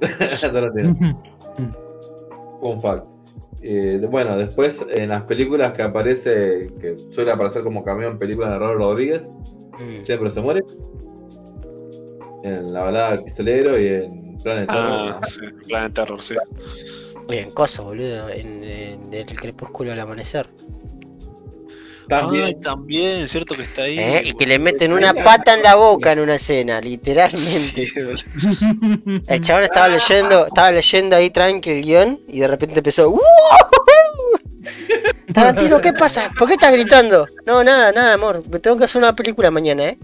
Fun 2.60 2.80
fact. 2.80 3.04
Eh, 3.62 4.00
bueno, 4.10 4.36
después 4.36 4.84
en 4.90 5.08
las 5.08 5.22
películas 5.22 5.72
que 5.72 5.82
aparece, 5.82 6.70
que 6.80 6.96
suele 7.10 7.30
aparecer 7.32 7.62
como 7.62 7.82
cameo 7.82 8.10
en 8.10 8.18
películas 8.18 8.52
de 8.52 8.58
Robert 8.58 8.78
Rodríguez, 8.78 9.32
siempre 10.02 10.30
se 10.30 10.40
muere. 10.40 10.60
En 12.42 12.72
La 12.72 12.82
balada 12.82 13.12
del 13.12 13.22
pistolero 13.22 13.78
y 13.80 13.86
en 13.88 14.38
Planet 14.42 14.68
Ah, 14.70 15.16
Terror. 15.18 15.26
sí, 15.26 15.40
Planet 15.66 15.92
Terror, 15.94 16.22
sí. 16.22 16.34
Y 17.30 17.36
en 17.38 17.50
coso, 17.52 17.84
boludo, 17.84 18.28
en, 18.28 18.62
en 18.62 19.12
el 19.14 19.26
crepúsculo 19.34 19.92
al 19.92 20.00
amanecer. 20.00 20.46
También. 22.08 22.44
Ay, 22.44 22.54
también, 22.56 23.28
cierto 23.28 23.54
que 23.54 23.62
está 23.62 23.82
ahí. 23.82 23.98
¿Eh? 23.98 24.22
Y 24.24 24.34
que 24.34 24.46
le 24.46 24.58
meten 24.58 24.92
una 24.92 25.14
pata 25.14 25.54
en 25.54 25.62
la 25.62 25.74
boca 25.74 26.12
en 26.12 26.20
una 26.20 26.34
escena, 26.34 26.80
literalmente. 26.80 27.86
Sí, 27.86 28.00
boludo. 28.00 29.22
El 29.26 29.40
chabón 29.40 29.64
estaba 29.64 29.88
leyendo, 29.88 30.46
estaba 30.46 30.72
leyendo 30.72 31.16
ahí 31.16 31.30
tranqui 31.30 31.70
el 31.70 31.82
guion 31.82 32.20
y 32.28 32.40
de 32.40 32.48
repente 32.48 32.78
empezó. 32.78 33.10
"¡Woo! 33.10 33.20
Tarantino, 35.32 35.80
¿qué 35.80 35.92
pasa? 35.92 36.30
¿Por 36.38 36.46
qué 36.48 36.54
estás 36.54 36.72
gritando? 36.72 37.26
No, 37.46 37.64
nada, 37.64 37.90
nada, 37.92 38.14
amor. 38.14 38.42
Me 38.48 38.58
tengo 38.60 38.76
que 38.76 38.84
hacer 38.84 39.02
una 39.02 39.14
película 39.16 39.50
mañana, 39.50 39.86
¿eh? 39.86 39.98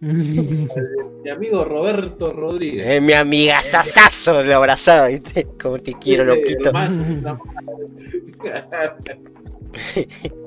Mi 0.00 1.30
amigo 1.30 1.64
Roberto 1.64 2.32
Rodríguez. 2.32 2.84
Eh, 2.88 3.00
mi 3.00 3.12
amiga 3.12 3.62
Sasazo 3.62 4.42
lo 4.42 4.56
abrazaba, 4.56 5.06
¿viste? 5.06 5.46
Como 5.62 5.78
te 5.78 5.92
quiero, 5.94 6.24
loquito. 6.24 6.72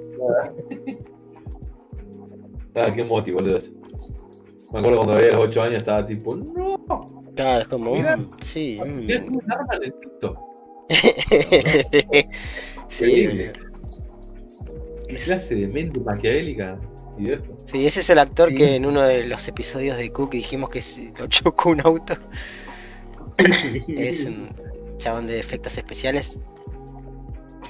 ah, 2.75 2.93
qué 2.93 3.03
moti, 3.03 3.31
boludo. 3.31 3.59
Me 4.71 4.79
acuerdo 4.79 4.97
cuando 4.97 5.15
veía 5.15 5.29
a 5.29 5.35
los 5.35 5.45
8 5.45 5.61
años 5.61 5.75
estaba 5.75 6.05
tipo, 6.05 6.35
no, 6.35 6.77
Claro, 7.35 7.61
es 7.61 7.67
como 7.67 7.95
Mirá. 7.95 8.17
Sí. 8.41 8.79
mm. 8.83 9.09
es 9.09 9.21
un 9.29 9.51
arma 9.51 9.75
en 9.75 9.83
el 9.83 9.93
pito. 9.93 10.35
sí. 12.87 13.27
¿Qué 15.07 15.15
clase 15.15 15.55
de 15.55 15.67
mente 15.67 15.99
maquiavélica? 15.99 16.79
Y 17.17 17.31
esto. 17.31 17.55
Sí, 17.65 17.85
ese 17.85 17.99
es 18.01 18.09
el 18.09 18.19
actor 18.19 18.49
Sí. 18.49 18.55
que 18.55 18.75
en 18.75 18.85
uno 18.85 19.01
de 19.01 19.25
los 19.25 19.47
episodios 19.47 19.97
de 19.97 20.11
Cook 20.11 20.31
dijimos 20.31 20.69
que 20.69 20.81
lo 21.17 21.27
chocó 21.27 21.69
un 21.69 21.81
auto. 21.81 22.15
es 23.87 24.25
un 24.25 24.49
chabón 24.97 25.27
de 25.27 25.39
efectos 25.39 25.77
especiales. 25.77 26.39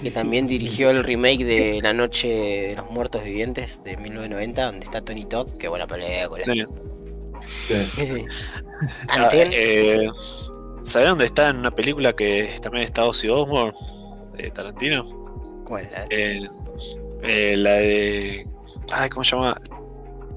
Que 0.02 0.12
también 0.12 0.46
dirigió 0.48 0.90
el 0.90 1.04
remake 1.04 1.46
de 1.46 1.80
La 1.82 1.94
Noche 1.94 2.28
de 2.28 2.76
los 2.76 2.92
Muertos 2.92 3.24
Vivientes 3.24 3.82
de 3.84 3.98
1990, 3.98 4.66
donde 4.66 4.86
está 4.86 5.02
Tony 5.02 5.26
Todd. 5.26 5.52
Qué 5.58 5.68
buena 5.68 5.88
película. 5.88 6.44
Sí. 6.46 6.64
Sí. 7.48 8.26
Anten, 9.08 9.50
Eh, 9.54 10.08
¿Sabés 10.82 11.10
dónde 11.10 11.26
está 11.26 11.50
en 11.50 11.58
una 11.58 11.72
película 11.72 12.14
que 12.14 12.50
también 12.62 12.84
está 12.84 13.06
Ozzy 13.06 13.30
Osbourne? 13.30 13.74
De 14.38 14.52
Tarantino. 14.52 15.04
¿cuál? 15.66 15.90
La- 15.92 16.06
Eh, 16.10 16.48
eh, 17.24 17.56
la 17.58 17.72
de. 17.72 18.46
Ay, 18.92 19.10
¿cómo 19.10 19.24
se 19.24 19.36
llama? 19.36 19.60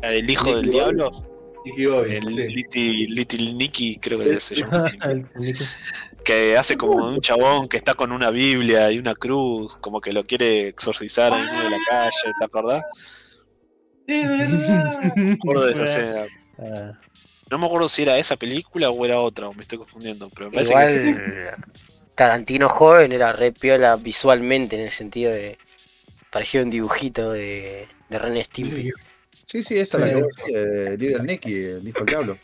La 0.02 0.10
del 0.10 0.30
hijo 0.30 0.56
del 0.56 0.70
diablo. 0.70 1.10
Nicky 1.66 1.86
Bobby, 1.86 2.14
El 2.14 2.22
sí. 2.28 2.46
Little, 2.48 3.06
Little 3.14 3.52
Nicky, 3.54 3.96
creo 3.96 4.20
que 4.20 4.40
se 4.40 4.54
llama. 4.54 4.90
Que 6.28 6.58
hace 6.58 6.76
como 6.76 6.92
un 7.08 7.20
chabón 7.22 7.68
que 7.68 7.78
está 7.78 7.94
con 7.94 8.12
una 8.12 8.30
Biblia 8.30 8.90
y 8.92 8.98
una 8.98 9.14
cruz, 9.14 9.78
como 9.78 9.98
que 10.02 10.12
lo 10.12 10.24
quiere 10.24 10.68
exorcizar 10.68 11.32
en 11.32 11.46
medio 11.46 11.64
de 11.64 11.70
la 11.70 11.78
calle, 11.88 12.34
¿te 12.38 12.44
acordás? 12.44 12.84
De 14.06 14.26
verdad. 14.28 15.00
Me 15.16 15.32
acuerdo 15.32 15.64
de 15.66 15.72
esa 15.72 15.84
escena. 15.84 16.26
Ah, 16.58 16.92
No 17.50 17.58
me 17.58 17.66
acuerdo 17.66 17.88
si 17.88 18.02
era 18.02 18.18
esa 18.18 18.36
película 18.36 18.90
o 18.90 19.04
era 19.06 19.20
otra, 19.20 19.48
o 19.48 19.54
me 19.54 19.62
estoy 19.62 19.78
confundiendo, 19.78 20.30
pero 20.30 20.50
me 20.50 20.64
parece 20.64 20.72
Igual 20.72 20.86
que 20.86 20.98
sí. 20.98 21.14
Tarantino 22.14 22.68
joven 22.68 23.12
era 23.12 23.32
re 23.32 23.52
piola 23.52 23.96
visualmente 23.96 24.76
en 24.76 24.82
el 24.82 24.90
sentido 24.90 25.32
de. 25.32 25.58
parecía 26.30 26.62
un 26.62 26.70
dibujito 26.70 27.32
de, 27.32 27.88
de 28.10 28.18
Ren 28.18 28.42
Stimpy. 28.44 28.92
Sí, 29.50 29.62
sí, 29.64 29.78
esa 29.78 29.96
es 29.96 30.04
la 30.04 30.10
que 30.12 30.22
vos 30.22 30.34
decís, 30.36 30.54
de 30.54 30.96
Little 30.98 31.22
Nicky, 31.24 31.54
el 31.54 31.88
hijo 31.88 32.00
del 32.00 32.06
diablo. 32.06 32.38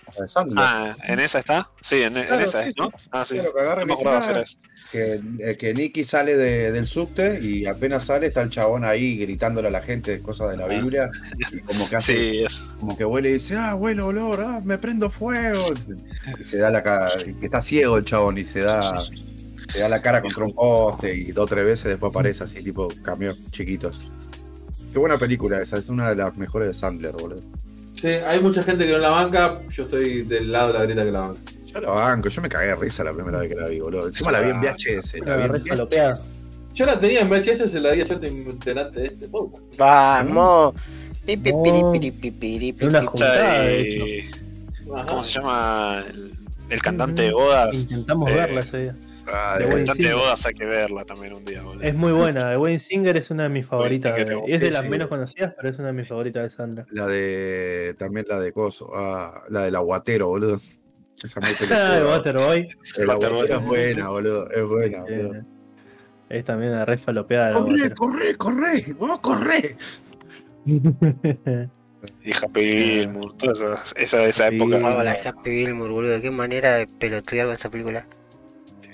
Ah, 0.56 0.96
¿en 1.06 1.20
esa 1.20 1.38
está? 1.40 1.70
Sí, 1.82 2.00
en, 2.00 2.16
esa 2.16 2.62
sí, 2.62 2.70
es, 2.70 2.76
¿no? 2.78 2.90
Ah, 3.10 3.26
sí. 3.26 3.36
Claro, 3.54 3.84
No 3.84 3.86
me 3.86 3.92
"Ah, 4.06 4.20
era 4.30 4.40
esa. 4.40 4.58
que, 4.90 5.20
eh, 5.40 5.56
que 5.58 5.74
Nicky 5.74 6.02
sale 6.04 6.34
de- 6.38 6.72
del 6.72 6.86
subte 6.86 7.40
y 7.42 7.66
apenas 7.66 8.06
sale 8.06 8.28
está 8.28 8.40
el 8.40 8.48
chabón 8.48 8.86
ahí 8.86 9.18
gritándole 9.18 9.68
a 9.68 9.70
la 9.70 9.82
gente 9.82 10.22
cosas 10.22 10.50
de 10.52 10.56
la 10.56 10.66
Biblia 10.66 11.10
y 11.52 11.58
como 11.60 11.86
que 11.90 11.96
hace, 11.96 12.14
Sí, 12.16 12.42
es. 12.42 12.60
como 12.80 12.96
que 12.96 13.04
huele 13.04 13.28
y 13.28 13.32
dice, 13.34 13.54
ah, 13.58 13.74
huele 13.74 14.00
olor, 14.00 14.40
ah, 14.42 14.62
me 14.64 14.78
prendo 14.78 15.10
fuego. 15.10 15.62
Y 16.40 16.44
se 16.44 16.56
da 16.56 16.70
la 16.70 16.82
cara, 16.82 17.10
que 17.18 17.44
está 17.44 17.60
ciego 17.60 17.98
el 17.98 18.06
chabón 18.06 18.38
y 18.38 18.46
se 18.46 18.60
da, 18.60 19.02
se 19.70 19.78
da 19.78 19.90
la 19.90 20.00
cara 20.00 20.22
contra 20.22 20.42
un 20.44 20.54
poste 20.54 21.14
y 21.14 21.32
dos 21.32 21.44
o 21.44 21.46
tres 21.48 21.66
veces 21.66 21.84
después 21.84 22.08
aparece 22.08 22.44
así, 22.44 22.62
tipo 22.62 22.88
camiones 23.02 23.36
chiquitos. 23.50 24.10
Qué 24.94 25.00
buena 25.00 25.18
película 25.18 25.60
esa, 25.60 25.76
es 25.76 25.88
una 25.88 26.10
de 26.10 26.14
las 26.14 26.36
mejores 26.36 26.68
de 26.68 26.74
Sandler, 26.74 27.10
boludo. 27.10 27.42
Sí, 28.00 28.06
hay 28.06 28.40
mucha 28.40 28.62
gente 28.62 28.86
que 28.86 28.92
no 28.92 28.98
la 28.98 29.08
banca, 29.10 29.60
yo 29.68 29.82
estoy 29.82 30.22
del 30.22 30.52
lado 30.52 30.68
de 30.68 30.78
la 30.78 30.84
grieta 30.84 31.04
que 31.04 31.10
la 31.10 31.20
banca. 31.20 31.40
Yo 31.66 31.80
la 31.80 31.90
banco, 31.90 32.28
yo 32.28 32.40
me 32.42 32.48
cagué 32.48 32.68
de 32.68 32.76
risa 32.76 33.02
la 33.02 33.12
primera 33.12 33.40
vez 33.40 33.48
que 33.48 33.56
la 33.56 33.68
vi, 33.68 33.80
boludo. 33.80 34.06
Encima 34.06 34.30
la 34.30 34.40
vi 34.40 34.50
en 34.50 34.60
VHS, 34.60 35.14
la 35.26 35.36
vi 35.36 35.42
en 35.42 35.48
re 35.52 35.58
VHS. 35.58 36.20
Yo 36.74 36.86
la 36.86 37.00
tenía 37.00 37.22
en 37.22 37.28
VHS, 37.28 37.72
se 37.72 37.80
la 37.80 37.90
di 37.90 38.04
yo 38.04 38.20
te 38.20 38.28
enteraste 38.28 39.00
de 39.00 39.06
este 39.08 39.26
podcast. 39.26 39.64
Vamos. 39.76 40.74
Pi, 41.26 41.40
Una 42.80 43.04
juntada. 43.04 43.62
De 43.62 44.18
eh, 44.20 44.30
Ajá. 44.94 45.06
¿Cómo 45.06 45.22
se 45.24 45.32
llama? 45.32 46.04
El, 46.08 46.30
el 46.70 46.82
cantante 46.82 47.22
de 47.22 47.32
bodas. 47.32 47.82
Intentamos 47.90 48.30
Eh, 48.30 48.34
verla 48.34 48.60
ese 48.60 48.78
día. 48.78 48.96
Ah, 49.32 49.58
de 49.58 49.86
cine. 49.86 50.14
bodas 50.14 50.44
hay 50.46 50.54
que 50.54 50.64
verla 50.66 51.04
también 51.04 51.32
un 51.34 51.44
día, 51.44 51.62
boludo. 51.62 51.82
Es 51.84 51.94
muy 51.94 52.12
buena. 52.12 52.50
The 52.50 52.56
Wayne 52.58 52.80
Singer 52.80 53.16
es 53.16 53.30
una 53.30 53.44
de 53.44 53.48
mis 53.48 53.66
favoritas. 53.66 54.14
Singer, 54.16 54.28
de- 54.28 54.42
es 54.54 54.60
de 54.60 54.70
las 54.70 54.82
sí. 54.82 54.88
menos 54.88 55.08
conocidas, 55.08 55.54
pero 55.56 55.68
es 55.68 55.78
una 55.78 55.88
de 55.88 55.92
mis 55.94 56.08
favoritas 56.08 56.42
de 56.42 56.50
Sandra. 56.50 56.86
La 56.90 57.06
de. 57.06 57.94
También 57.98 58.26
la 58.28 58.38
de 58.40 58.52
Coso. 58.52 58.90
Ah, 58.94 59.42
la 59.48 59.62
del 59.64 59.74
aguatero, 59.76 60.28
boludo. 60.28 60.60
Esa 61.22 61.40
muy 61.40 61.48
Ah, 61.50 61.52
de 61.52 61.66
pelotuda. 61.66 62.06
Waterboy. 62.16 62.68
El 62.98 63.10
aguatero 63.10 63.38
Waterboy. 63.38 63.80
es 63.80 63.94
buena, 63.94 64.08
boludo. 64.10 64.50
Es 64.50 64.64
buena, 64.64 65.00
boludo. 65.02 65.42
es 66.28 66.44
también 66.44 66.72
una 66.72 66.84
re 66.84 66.98
falopeada. 66.98 67.54
Corre, 67.54 67.90
corre, 67.94 68.36
corre. 68.36 68.84
Vos 68.98 69.20
corre. 69.20 69.76
Y 72.22 72.32
Happy 72.32 72.60
Gilmore, 72.60 73.34
toda 73.38 73.52
esa, 73.74 73.98
esa, 73.98 74.24
esa 74.26 74.48
Sí. 74.50 74.56
época. 74.56 74.78
La 75.02 75.12
Happy 75.24 75.50
Gilmore, 75.50 75.90
boludo. 75.90 76.20
Qué 76.20 76.30
manera 76.30 76.76
de 76.76 76.86
pelotudear 76.86 77.46
con 77.46 77.54
esa 77.54 77.70
película. 77.70 78.06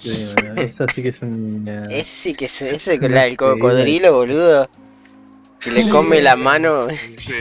Sí, 0.01 0.35
bueno, 0.41 0.63
esa 0.63 0.87
sí 0.95 1.03
que 1.03 1.09
es 1.09 1.23
un. 1.23 1.87
Ese 1.91 2.05
sí 2.05 2.35
que 2.35 2.47
es 2.47 2.63
ese 2.63 2.99
que 2.99 3.09
la 3.09 3.23
del 3.23 3.37
cocodrilo, 3.37 4.15
boludo. 4.15 4.69
Que 5.61 5.71
le 5.71 5.89
come 5.89 6.23
la 6.23 6.37
mano. 6.37 6.89
Sí, 7.13 7.35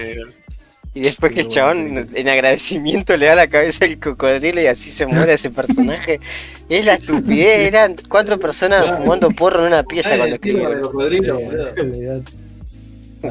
y 0.93 1.01
después 1.01 1.31
que 1.31 1.41
el 1.41 1.47
chabón 1.47 2.07
en 2.13 2.29
agradecimiento 2.29 3.15
le 3.15 3.27
da 3.27 3.35
la 3.35 3.47
cabeza 3.47 3.85
al 3.85 3.99
cocodrilo 3.99 4.59
y 4.59 4.65
así 4.65 4.89
se 4.91 5.05
muere 5.05 5.33
ese 5.33 5.49
personaje. 5.49 6.19
Es 6.67 6.83
la 6.83 6.95
estupidez, 6.95 7.67
eran 7.67 7.95
cuatro 8.09 8.37
personas 8.37 8.97
fumando 8.97 9.29
porro 9.31 9.61
en 9.61 9.67
una 9.67 9.83
pieza 9.83 10.17
cuando 10.17 10.35
escribieron. 10.35 10.81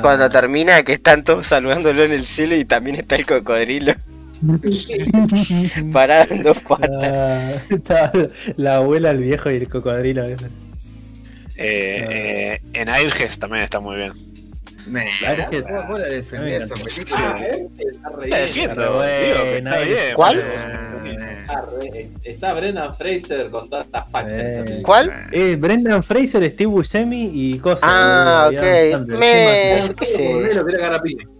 Cuando 0.01 0.29
termina 0.29 0.83
que 0.83 0.95
están 0.95 1.25
todos 1.25 1.47
saludándolo 1.47 2.05
en 2.05 2.13
el 2.13 2.25
cielo 2.25 2.57
y 2.57 2.65
también 2.65 2.97
está 2.97 3.17
el 3.17 3.27
cocodrilo 3.27 3.95
dos 6.43 6.59
patas. 6.59 6.91
Ah, 7.03 7.53
está 7.71 8.13
la 8.57 8.77
abuela, 8.77 9.11
el 9.11 9.19
viejo 9.19 9.51
y 9.51 9.57
el 9.57 9.69
cocodrilo. 9.69 10.25
ese. 10.25 10.47
Eh, 11.57 12.07
eh, 12.11 12.61
en 12.75 12.89
Airges 12.89 13.39
también 13.39 13.65
está 13.65 13.81
muy 13.81 13.97
bien. 13.97 14.13
Nah, 14.87 15.03
Claro 15.19 15.51
que- 15.51 15.61
vos- 15.61 15.89
vos 15.89 15.99
la 15.99 16.07
defendés 16.07 16.63
esa 16.63 16.75
Ah, 17.19 17.37
película. 17.37 17.91
está 17.91 18.11
La 18.11 18.17
bien. 18.27 18.31
defiendo, 18.31 19.05
está. 19.05 20.15
¿Cuál? 20.15 20.39
Está, 20.39 21.65
re- 21.81 22.09
está 22.25 22.55
Brendan 22.55 22.97
Fraser 22.97 23.51
con 23.51 23.69
todas 23.69 23.85
estas 23.87 24.05
Eh. 24.05 24.63
película. 24.65 24.83
¿Cuál? 24.85 25.13
Eh, 25.33 25.57
Brendan 25.57 26.03
Fraser, 26.03 26.51
Steve 26.51 26.67
Buscemi 26.71 27.31
y 27.35 27.59
cosas. 27.59 27.81
Ah, 27.83 28.51
ok. 28.51 29.09
Me- 29.09 29.19
¿Qué 29.19 29.83
yo 29.89 29.95
qué 29.97 30.05
sé. 30.07 31.38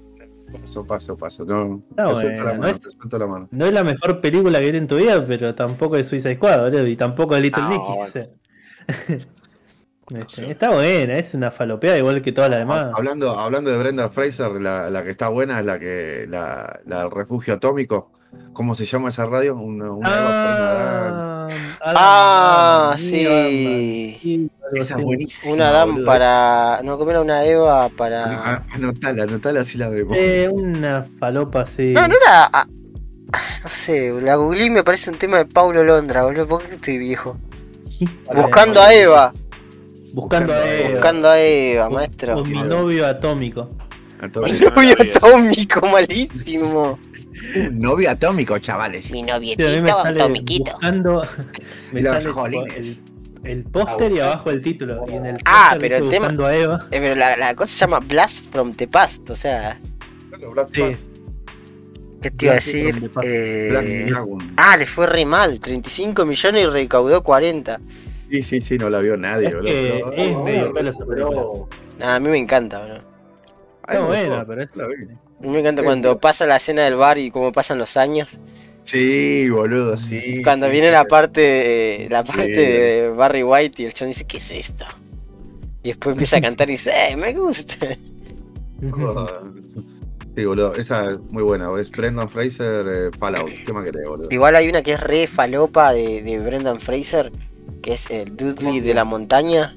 Paso, 0.53 0.85
paso, 0.87 1.17
paso. 1.17 1.45
No, 1.45 1.83
te 1.97 2.03
no 2.03 2.21
es- 2.69 2.81
te 2.81 3.19
la 3.19 3.27
mano. 3.27 3.49
No 3.51 3.67
es 3.67 3.73
la 3.73 3.85
mejor 3.85 4.21
película 4.21 4.59
que 4.59 4.65
viste 4.67 4.79
en 4.79 4.87
tu 4.87 4.97
vida, 4.97 5.25
pero 5.27 5.55
tampoco 5.55 5.97
es 5.97 6.09
Suicide 6.09 6.37
Squad, 6.37 6.61
boludo, 6.63 6.87
y 6.87 6.97
tampoco 6.97 7.37
es 7.37 7.43
Little 7.43 7.63
No, 7.63 7.69
Nicky. 7.71 7.83
bueno. 7.87 8.03
o 8.05 8.09
sea. 8.11 8.29
Este. 10.21 10.51
Está 10.53 10.71
buena, 10.71 11.19
es 11.19 11.35
una 11.35 11.51
falopeada 11.51 11.99
igual 11.99 12.23
que 12.23 12.33
todas 12.33 12.49
las 12.49 12.61
demás. 12.61 12.93
Hablando, 12.95 13.31
hablando 13.39 13.71
de 13.71 13.79
Brenda 13.79 14.09
Fraser, 14.09 14.53
la, 14.53 14.89
la 14.89 15.03
que 15.05 15.11
está 15.11 15.29
buena 15.29 15.59
es 15.61 15.67
la 15.67 15.79
que 15.79 16.27
la, 16.29 16.81
la 16.87 17.01
del 17.03 17.11
refugio 17.11 17.55
atómico. 17.55 18.13
¿Cómo 18.53 18.75
se 18.75 18.85
llama 18.85 19.09
esa 19.11 19.27
radio? 19.27 19.55
Una, 19.57 19.91
una 19.93 20.09
Ah, 20.11 21.49
Adam- 21.81 21.97
Ah, 21.97 22.87
Adam- 22.89 22.99
sí. 22.99 24.51
Esa 24.75 24.99
es 24.99 25.03
buenísima. 25.03 25.55
Una 25.55 25.69
Adam 25.69 25.91
boludo. 25.93 26.07
para. 26.07 26.81
No, 26.83 26.99
¿cómo 26.99 27.11
era 27.11 27.21
una 27.21 27.45
Eva 27.45 27.85
Ah, 27.85 27.89
para. 27.97 28.65
Anotala, 28.73 29.23
anotala 29.23 29.61
así 29.61 29.79
la 29.79 29.89
vemos. 29.89 30.17
Eh, 30.19 30.49
una 30.53 31.07
falopa 31.19 31.63
así. 31.63 31.93
No, 31.93 32.07
no 32.09 32.15
era. 32.15 32.51
ah, 32.53 32.67
No 33.63 33.69
sé, 33.71 34.13
la 34.23 34.35
googleé 34.37 34.67
y 34.67 34.71
me 34.71 34.83
parece 34.83 35.11
un 35.11 35.17
tema 35.19 35.39
de 35.39 35.47
Paulo 35.47 35.85
Londra, 35.85 36.25
boludo. 36.25 36.47
¿Por 36.49 36.63
qué 36.65 36.75
estoy 36.75 36.99
viejo? 36.99 37.37
Buscando 38.35 38.81
a 38.83 38.93
Eva. 38.95 39.33
Buscando 40.15 40.53
a 40.53 40.67
Eva. 40.71 40.91
Buscando 40.93 41.29
a 41.29 41.41
Eva, 41.41 41.87
O- 41.89 41.91
maestro. 41.91 42.37
O 42.39 42.45
mi 42.45 42.63
novio 42.63 43.07
atómico. 43.07 43.71
Parece- 44.33 44.71
Novio 44.71 44.97
atómico, 44.99 45.87
malísimo. 45.87 46.99
Un 47.57 47.79
novio 47.79 48.11
atómico, 48.11 48.59
chavales. 48.59 49.11
Mi 49.11 49.23
novietito 49.23 49.69
sale 50.03 50.21
atomiquito. 50.23 50.73
buscando. 50.73 51.23
Me 51.93 52.03
Los 52.03 52.13
sale 52.15 52.29
jolines. 52.31 52.77
el, 52.77 53.01
el 53.45 53.65
póster 53.65 54.13
y 54.13 54.21
abajo 54.21 54.51
el 54.51 54.61
título. 54.63 55.05
Y 55.09 55.15
en 55.15 55.27
el 55.27 55.37
Ah, 55.45 55.77
pero 55.79 55.97
el 55.97 56.09
tema- 56.09 56.29
a 56.47 56.55
Eva. 56.57 56.87
Eh, 56.91 56.99
pero 57.01 57.15
la, 57.15 57.37
la 57.37 57.55
cosa 57.55 57.73
se 57.73 57.79
llama 57.81 58.01
Blast 58.01 58.51
from 58.53 58.73
the 58.75 58.87
Past, 58.89 59.31
o 59.31 59.37
sea, 59.37 59.79
Claro, 60.31 60.53
Black 60.53 60.69
Sí, 60.75 60.97
¿qué 62.23 62.31
te 62.31 62.45
iba 62.47 62.53
a 62.53 62.55
decir? 62.57 63.11
Eh, 63.23 64.11
ah, 64.57 64.77
le 64.77 64.87
fue 64.87 65.07
re 65.07 65.25
mal, 65.25 65.59
35 65.61 66.25
millones 66.27 66.65
y 66.65 66.67
recaudó 66.67 67.23
40. 67.23 67.81
Sí, 68.31 68.43
sí, 68.43 68.61
sí, 68.61 68.77
no 68.77 68.91
la 68.91 69.01
vio 69.01 69.17
nadie, 69.17 69.49
Es 69.49 69.55
boludo. 69.55 70.13
es 70.13 70.33
No, 70.33 70.45
medio 70.45 70.67
no, 70.67 71.07
pero- 71.09 71.69
Nah, 71.99 72.17
a 72.17 72.21
mí 72.21 72.29
me 72.29 72.37
encanta, 72.39 72.85
bro. 72.85 72.95
Ay, 73.85 73.97
Está 73.97 74.01
me 74.01 74.07
buena, 74.07 74.45
pero 74.47 74.63
es- 74.63 74.77
la 74.77 74.87
vi. 74.87 74.95
A 75.41 75.43
mí 75.47 75.49
me 75.53 75.61
encanta 75.61 75.83
cuando 75.83 76.19
pasa 76.19 76.47
la 76.47 76.57
escena 76.57 76.85
del 76.85 76.97
bar 76.97 77.19
y 77.19 77.31
cómo 77.31 77.53
pasan 77.53 77.79
los 77.79 77.97
años. 77.97 78.41
Sí, 78.83 79.49
boludo, 79.51 79.97
sí. 79.97 80.41
Cuando 80.43 80.67
sí, 80.67 80.73
viene 80.73 80.89
sí. 80.89 80.93
la 80.93 81.05
parte 81.07 82.09
la 82.11 82.25
parte 82.25 82.55
Sí. 82.55 82.61
de 82.65 83.09
Barry 83.17 83.43
White 83.43 83.83
y 83.83 83.87
el 83.87 83.95
chon 83.95 84.09
dice, 84.09 84.27
¿qué 84.27 84.39
es 84.39 84.51
esto? 84.53 84.85
Y 85.83 85.89
después 85.89 86.15
empieza 86.15 86.39
a 86.39 86.41
cantar 86.41 86.69
y 86.69 86.73
dice, 86.73 86.91
¡eh, 87.11 87.17
me 87.17 87.33
gusta! 87.35 87.77
Sí, 90.37 90.45
boludo, 90.45 90.75
esa 90.77 91.11
es 91.11 91.19
muy 91.31 91.43
buena. 91.43 91.69
Es 91.81 91.91
Brendan 91.91 92.29
Fraser, 92.31 92.87
eh, 92.89 93.11
Fallout. 93.19 93.51
¿Qué 93.67 93.73
más 93.73 93.85
querés, 93.85 94.07
boludo? 94.07 94.29
Igual 94.31 94.55
hay 94.55 94.69
una 94.69 94.83
que 94.83 94.93
es 94.93 95.01
re 95.01 95.27
falopa 95.27 95.93
de, 95.93 96.23
de 96.23 96.39
Brendan 96.39 96.79
Fraser, 96.79 97.33
que 97.83 97.95
es 97.95 98.09
el 98.09 98.37
Dudley 98.37 98.79
de 98.81 98.95
la 98.95 99.05
montaña. 99.05 99.77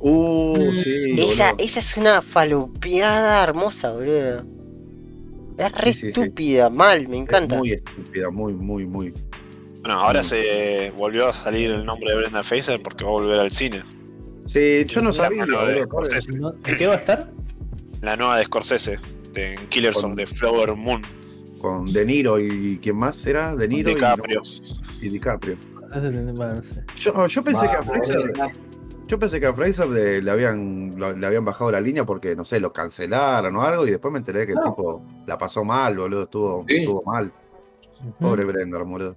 Uh, 0.00 0.72
sí. 0.72 1.14
Esa, 1.16 1.52
boludo. 1.52 1.64
esa 1.64 1.78
es 1.80 1.96
una 1.96 2.22
falopeada 2.22 3.42
hermosa, 3.44 3.92
boludo. 3.92 4.44
Es 5.56 5.72
re 5.72 5.92
Sí, 5.92 6.00
sí, 6.00 6.12
sí. 6.12 6.20
estúpida, 6.20 6.70
mal, 6.70 7.08
me 7.08 7.16
encanta. 7.18 7.54
Es 7.54 7.58
muy 7.60 7.72
estúpida, 7.72 8.30
muy, 8.30 8.54
muy, 8.54 8.86
muy. 8.86 9.14
Bueno, 9.80 10.00
ahora 10.00 10.20
Mm. 10.20 10.24
se 10.24 10.92
volvió 10.96 11.28
a 11.28 11.32
salir 11.32 11.70
el 11.70 11.84
nombre 11.84 12.10
de 12.10 12.16
Brendan 12.18 12.42
Fraser 12.44 12.82
porque 12.82 13.04
va 13.04 13.10
a 13.10 13.12
volver 13.12 13.38
al 13.38 13.50
cine. 13.50 13.82
Sí, 14.46 14.84
yo 14.86 15.00
no 15.02 15.10
La 15.10 15.14
sabía, 15.16 15.46
mano 15.46 15.66
de. 15.66 15.82
Scorsese. 15.84 16.32
¿No? 16.32 16.54
¿En 16.64 16.76
qué 16.76 16.86
va 16.86 16.94
a 16.94 16.98
estar? 16.98 17.30
La 18.02 18.16
nueva 18.16 18.38
de 18.38 18.44
Scorsese, 18.44 18.98
de 19.32 19.54
en 19.54 19.66
Killers 19.68 20.00
Con- 20.00 20.10
of 20.12 20.16
the 20.16 20.26
Flower 20.26 20.74
Moon. 20.74 21.02
Con 21.60 21.86
De 21.86 22.04
Niro 22.04 22.38
y 22.38 22.78
¿quién 22.82 22.96
más 22.96 23.24
era? 23.26 23.56
De 23.56 23.66
Niro 23.68 23.90
y- 23.90 23.94
DiCaprio. 23.94 24.42
y, 25.00 25.08
DiCaprio. 25.08 25.56
No 25.94 26.32
bueno, 26.34 26.54
no 26.56 26.62
sé. 26.62 26.82
Yo, 26.96 27.26
yo 27.26 27.42
pensé 27.44 27.68
que 27.68 27.76
a 27.76 27.82
Fraser. 27.84 28.32
Yo 29.14 29.18
pensé 29.20 29.38
que 29.38 29.46
a 29.46 29.54
Fraser 29.54 29.88
le, 29.88 30.20
le 30.20 30.30
habían 30.30 30.94
lo- 30.96 31.14
le 31.16 31.26
habían 31.26 31.44
bajado 31.44 31.70
la 31.70 31.80
línea 31.80 32.04
porque 32.04 32.34
no 32.34 32.44
sé, 32.44 32.58
lo 32.58 32.72
cancelaron 32.72 33.54
o 33.56 33.62
algo 33.62 33.86
y 33.86 33.90
después 33.90 34.10
me 34.12 34.18
enteré 34.18 34.44
que 34.46 34.52
el 34.52 34.58
tipo 34.64 35.02
la 35.26 35.38
pasó 35.38 35.64
mal, 35.64 35.96
boludo, 35.96 36.22
estuvo, 36.24 36.64
Sí. 36.68 36.76
estuvo 36.78 37.00
mal. 37.06 37.32
Pobre 38.20 38.44
Brendan, 38.44 38.90
boludo. 38.90 39.16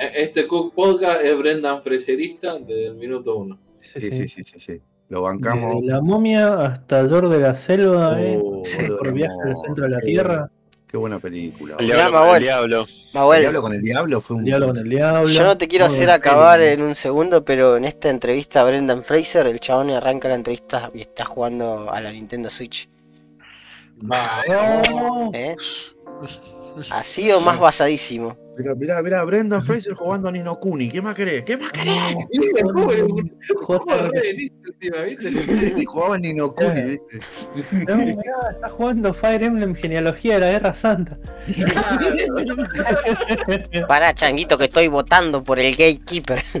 Eh, 0.00 0.10
Este 0.24 0.46
Cook 0.46 0.74
Podcast 0.74 1.22
es 1.24 1.36
Brendan 1.38 1.82
Fraserista 1.82 2.58
desde 2.58 2.88
el 2.88 2.94
minuto 2.96 3.36
uno. 3.36 3.58
Sí, 3.80 4.00
Sí, 4.00 4.10
sí. 4.12 4.28
sí, 4.28 4.28
sí, 4.28 4.44
sí, 4.44 4.60
sí. 4.60 4.82
Lo 5.08 5.22
bancamos. 5.22 5.76
Desde 5.80 5.86
la 5.94 6.00
momia 6.02 6.48
hasta 6.66 7.08
George 7.08 7.34
de 7.34 7.38
la 7.40 7.54
selva, 7.54 8.20
eh, 8.20 8.38
Oh, 8.42 8.62
por 8.98 9.12
viaje 9.14 9.34
al 9.44 9.56
centro 9.56 9.84
de 9.84 9.90
la 9.90 10.00
tierra, 10.00 10.50
Qué 10.88 10.96
buena 10.96 11.18
película. 11.18 11.76
El 11.78 11.86
diablo 11.86 12.18
con 12.18 12.36
el 12.36 12.42
diablo. 12.42 12.80
El 12.80 13.14
Mahuel, 13.14 13.40
diablo 13.40 13.62
con 13.62 13.72
el 13.74 13.82
diablo 13.82 14.20
fue 14.22 14.36
un. 14.36 14.40
el 14.40 14.46
diablo 14.46 14.66
con 14.68 14.76
el 14.78 14.88
diablo. 14.88 15.28
yo 15.28 15.44
no 15.44 15.58
te 15.58 15.68
quiero 15.68 15.84
hacer 15.84 16.10
acabar 16.10 16.62
en 16.62 16.80
un 16.80 16.94
segundo, 16.94 17.44
pero 17.44 17.76
en 17.76 17.84
esta 17.84 18.08
entrevista 18.08 18.62
a 18.62 18.64
Brendan 18.64 19.04
Fraser, 19.04 19.46
el 19.46 19.60
chabón 19.60 19.90
arranca 19.90 20.28
la 20.28 20.34
entrevista 20.34 20.90
y 20.94 21.02
está 21.02 21.26
jugando 21.26 21.92
a 21.92 22.00
la 22.00 22.10
Nintendo 22.10 22.48
Switch. 22.48 22.88
No. 24.00 25.30
¿eh? 25.34 25.56
Así 26.90 27.32
o 27.32 27.40
más 27.40 27.58
basadísimo. 27.58 28.36
Mirá, 28.58 28.74
mirá, 28.74 29.02
mirá, 29.02 29.24
Brendan 29.24 29.64
Fraser 29.64 29.94
jugando 29.94 30.28
a 30.28 30.32
Nino 30.32 30.58
Kuni. 30.58 30.88
¿Qué 30.88 31.00
más 31.00 31.14
querés? 31.14 31.42
¿Qué 31.42 31.56
más 31.56 31.70
querés? 31.70 32.16
Jugaba 35.86 36.16
a 36.16 36.18
Nino 36.18 36.52
Kuni, 36.52 36.82
¿viste? 36.82 37.20
No, 37.86 37.94
mirá, 37.96 38.50
está 38.50 38.68
jugando 38.68 39.14
Fire 39.14 39.44
Emblem 39.44 39.76
Genealogía 39.76 40.34
de 40.34 40.40
la 40.40 40.50
Guerra 40.50 40.74
Santa. 40.74 41.16
Para, 43.86 44.12
changuito, 44.12 44.58
que 44.58 44.64
estoy 44.64 44.88
votando 44.88 45.44
por 45.44 45.60
el 45.60 45.76
Gatekeeper. 45.76 46.42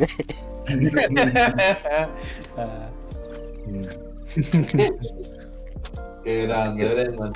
Qué 6.22 6.46
grande, 6.46 6.94
Brendan. 6.94 7.32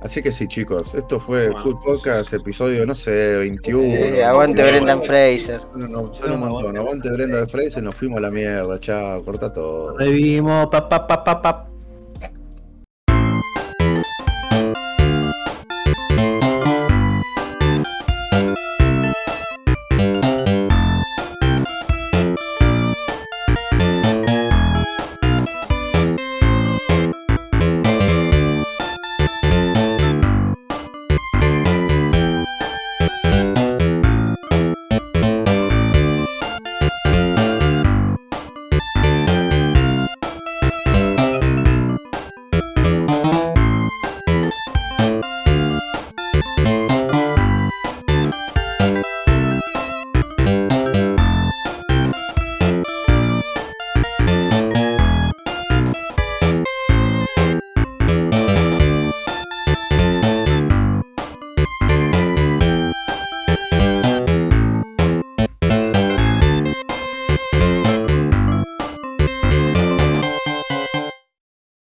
Así 0.00 0.22
que 0.22 0.30
sí, 0.30 0.46
chicos, 0.46 0.94
esto 0.94 1.18
fue. 1.18 1.50
Cool 1.62 1.78
Podcast, 1.84 2.32
episodio, 2.32 2.86
no 2.86 2.94
sé, 2.94 3.38
21. 3.38 3.82
Eh, 3.82 4.24
aguante 4.24 4.62
No, 4.62 4.68
Brendan 4.68 5.02
Fraser. 5.02 5.60
No, 5.74 5.88
no, 5.88 6.14
son 6.14 6.32
un 6.32 6.40
montón. 6.40 6.76
Aguante 6.76 7.10
Brendan 7.10 7.48
Fraser, 7.48 7.82
nos 7.82 7.96
fuimos 7.96 8.18
a 8.18 8.22
la 8.22 8.30
mierda, 8.30 8.78
chao, 8.78 9.24
corta 9.24 9.52
todo. 9.52 9.98
Revivimos, 9.98 10.68
pa, 10.68 10.88
pa, 10.88 11.06
pa, 11.06 11.24
pa, 11.24 11.42
pa. 11.42 11.68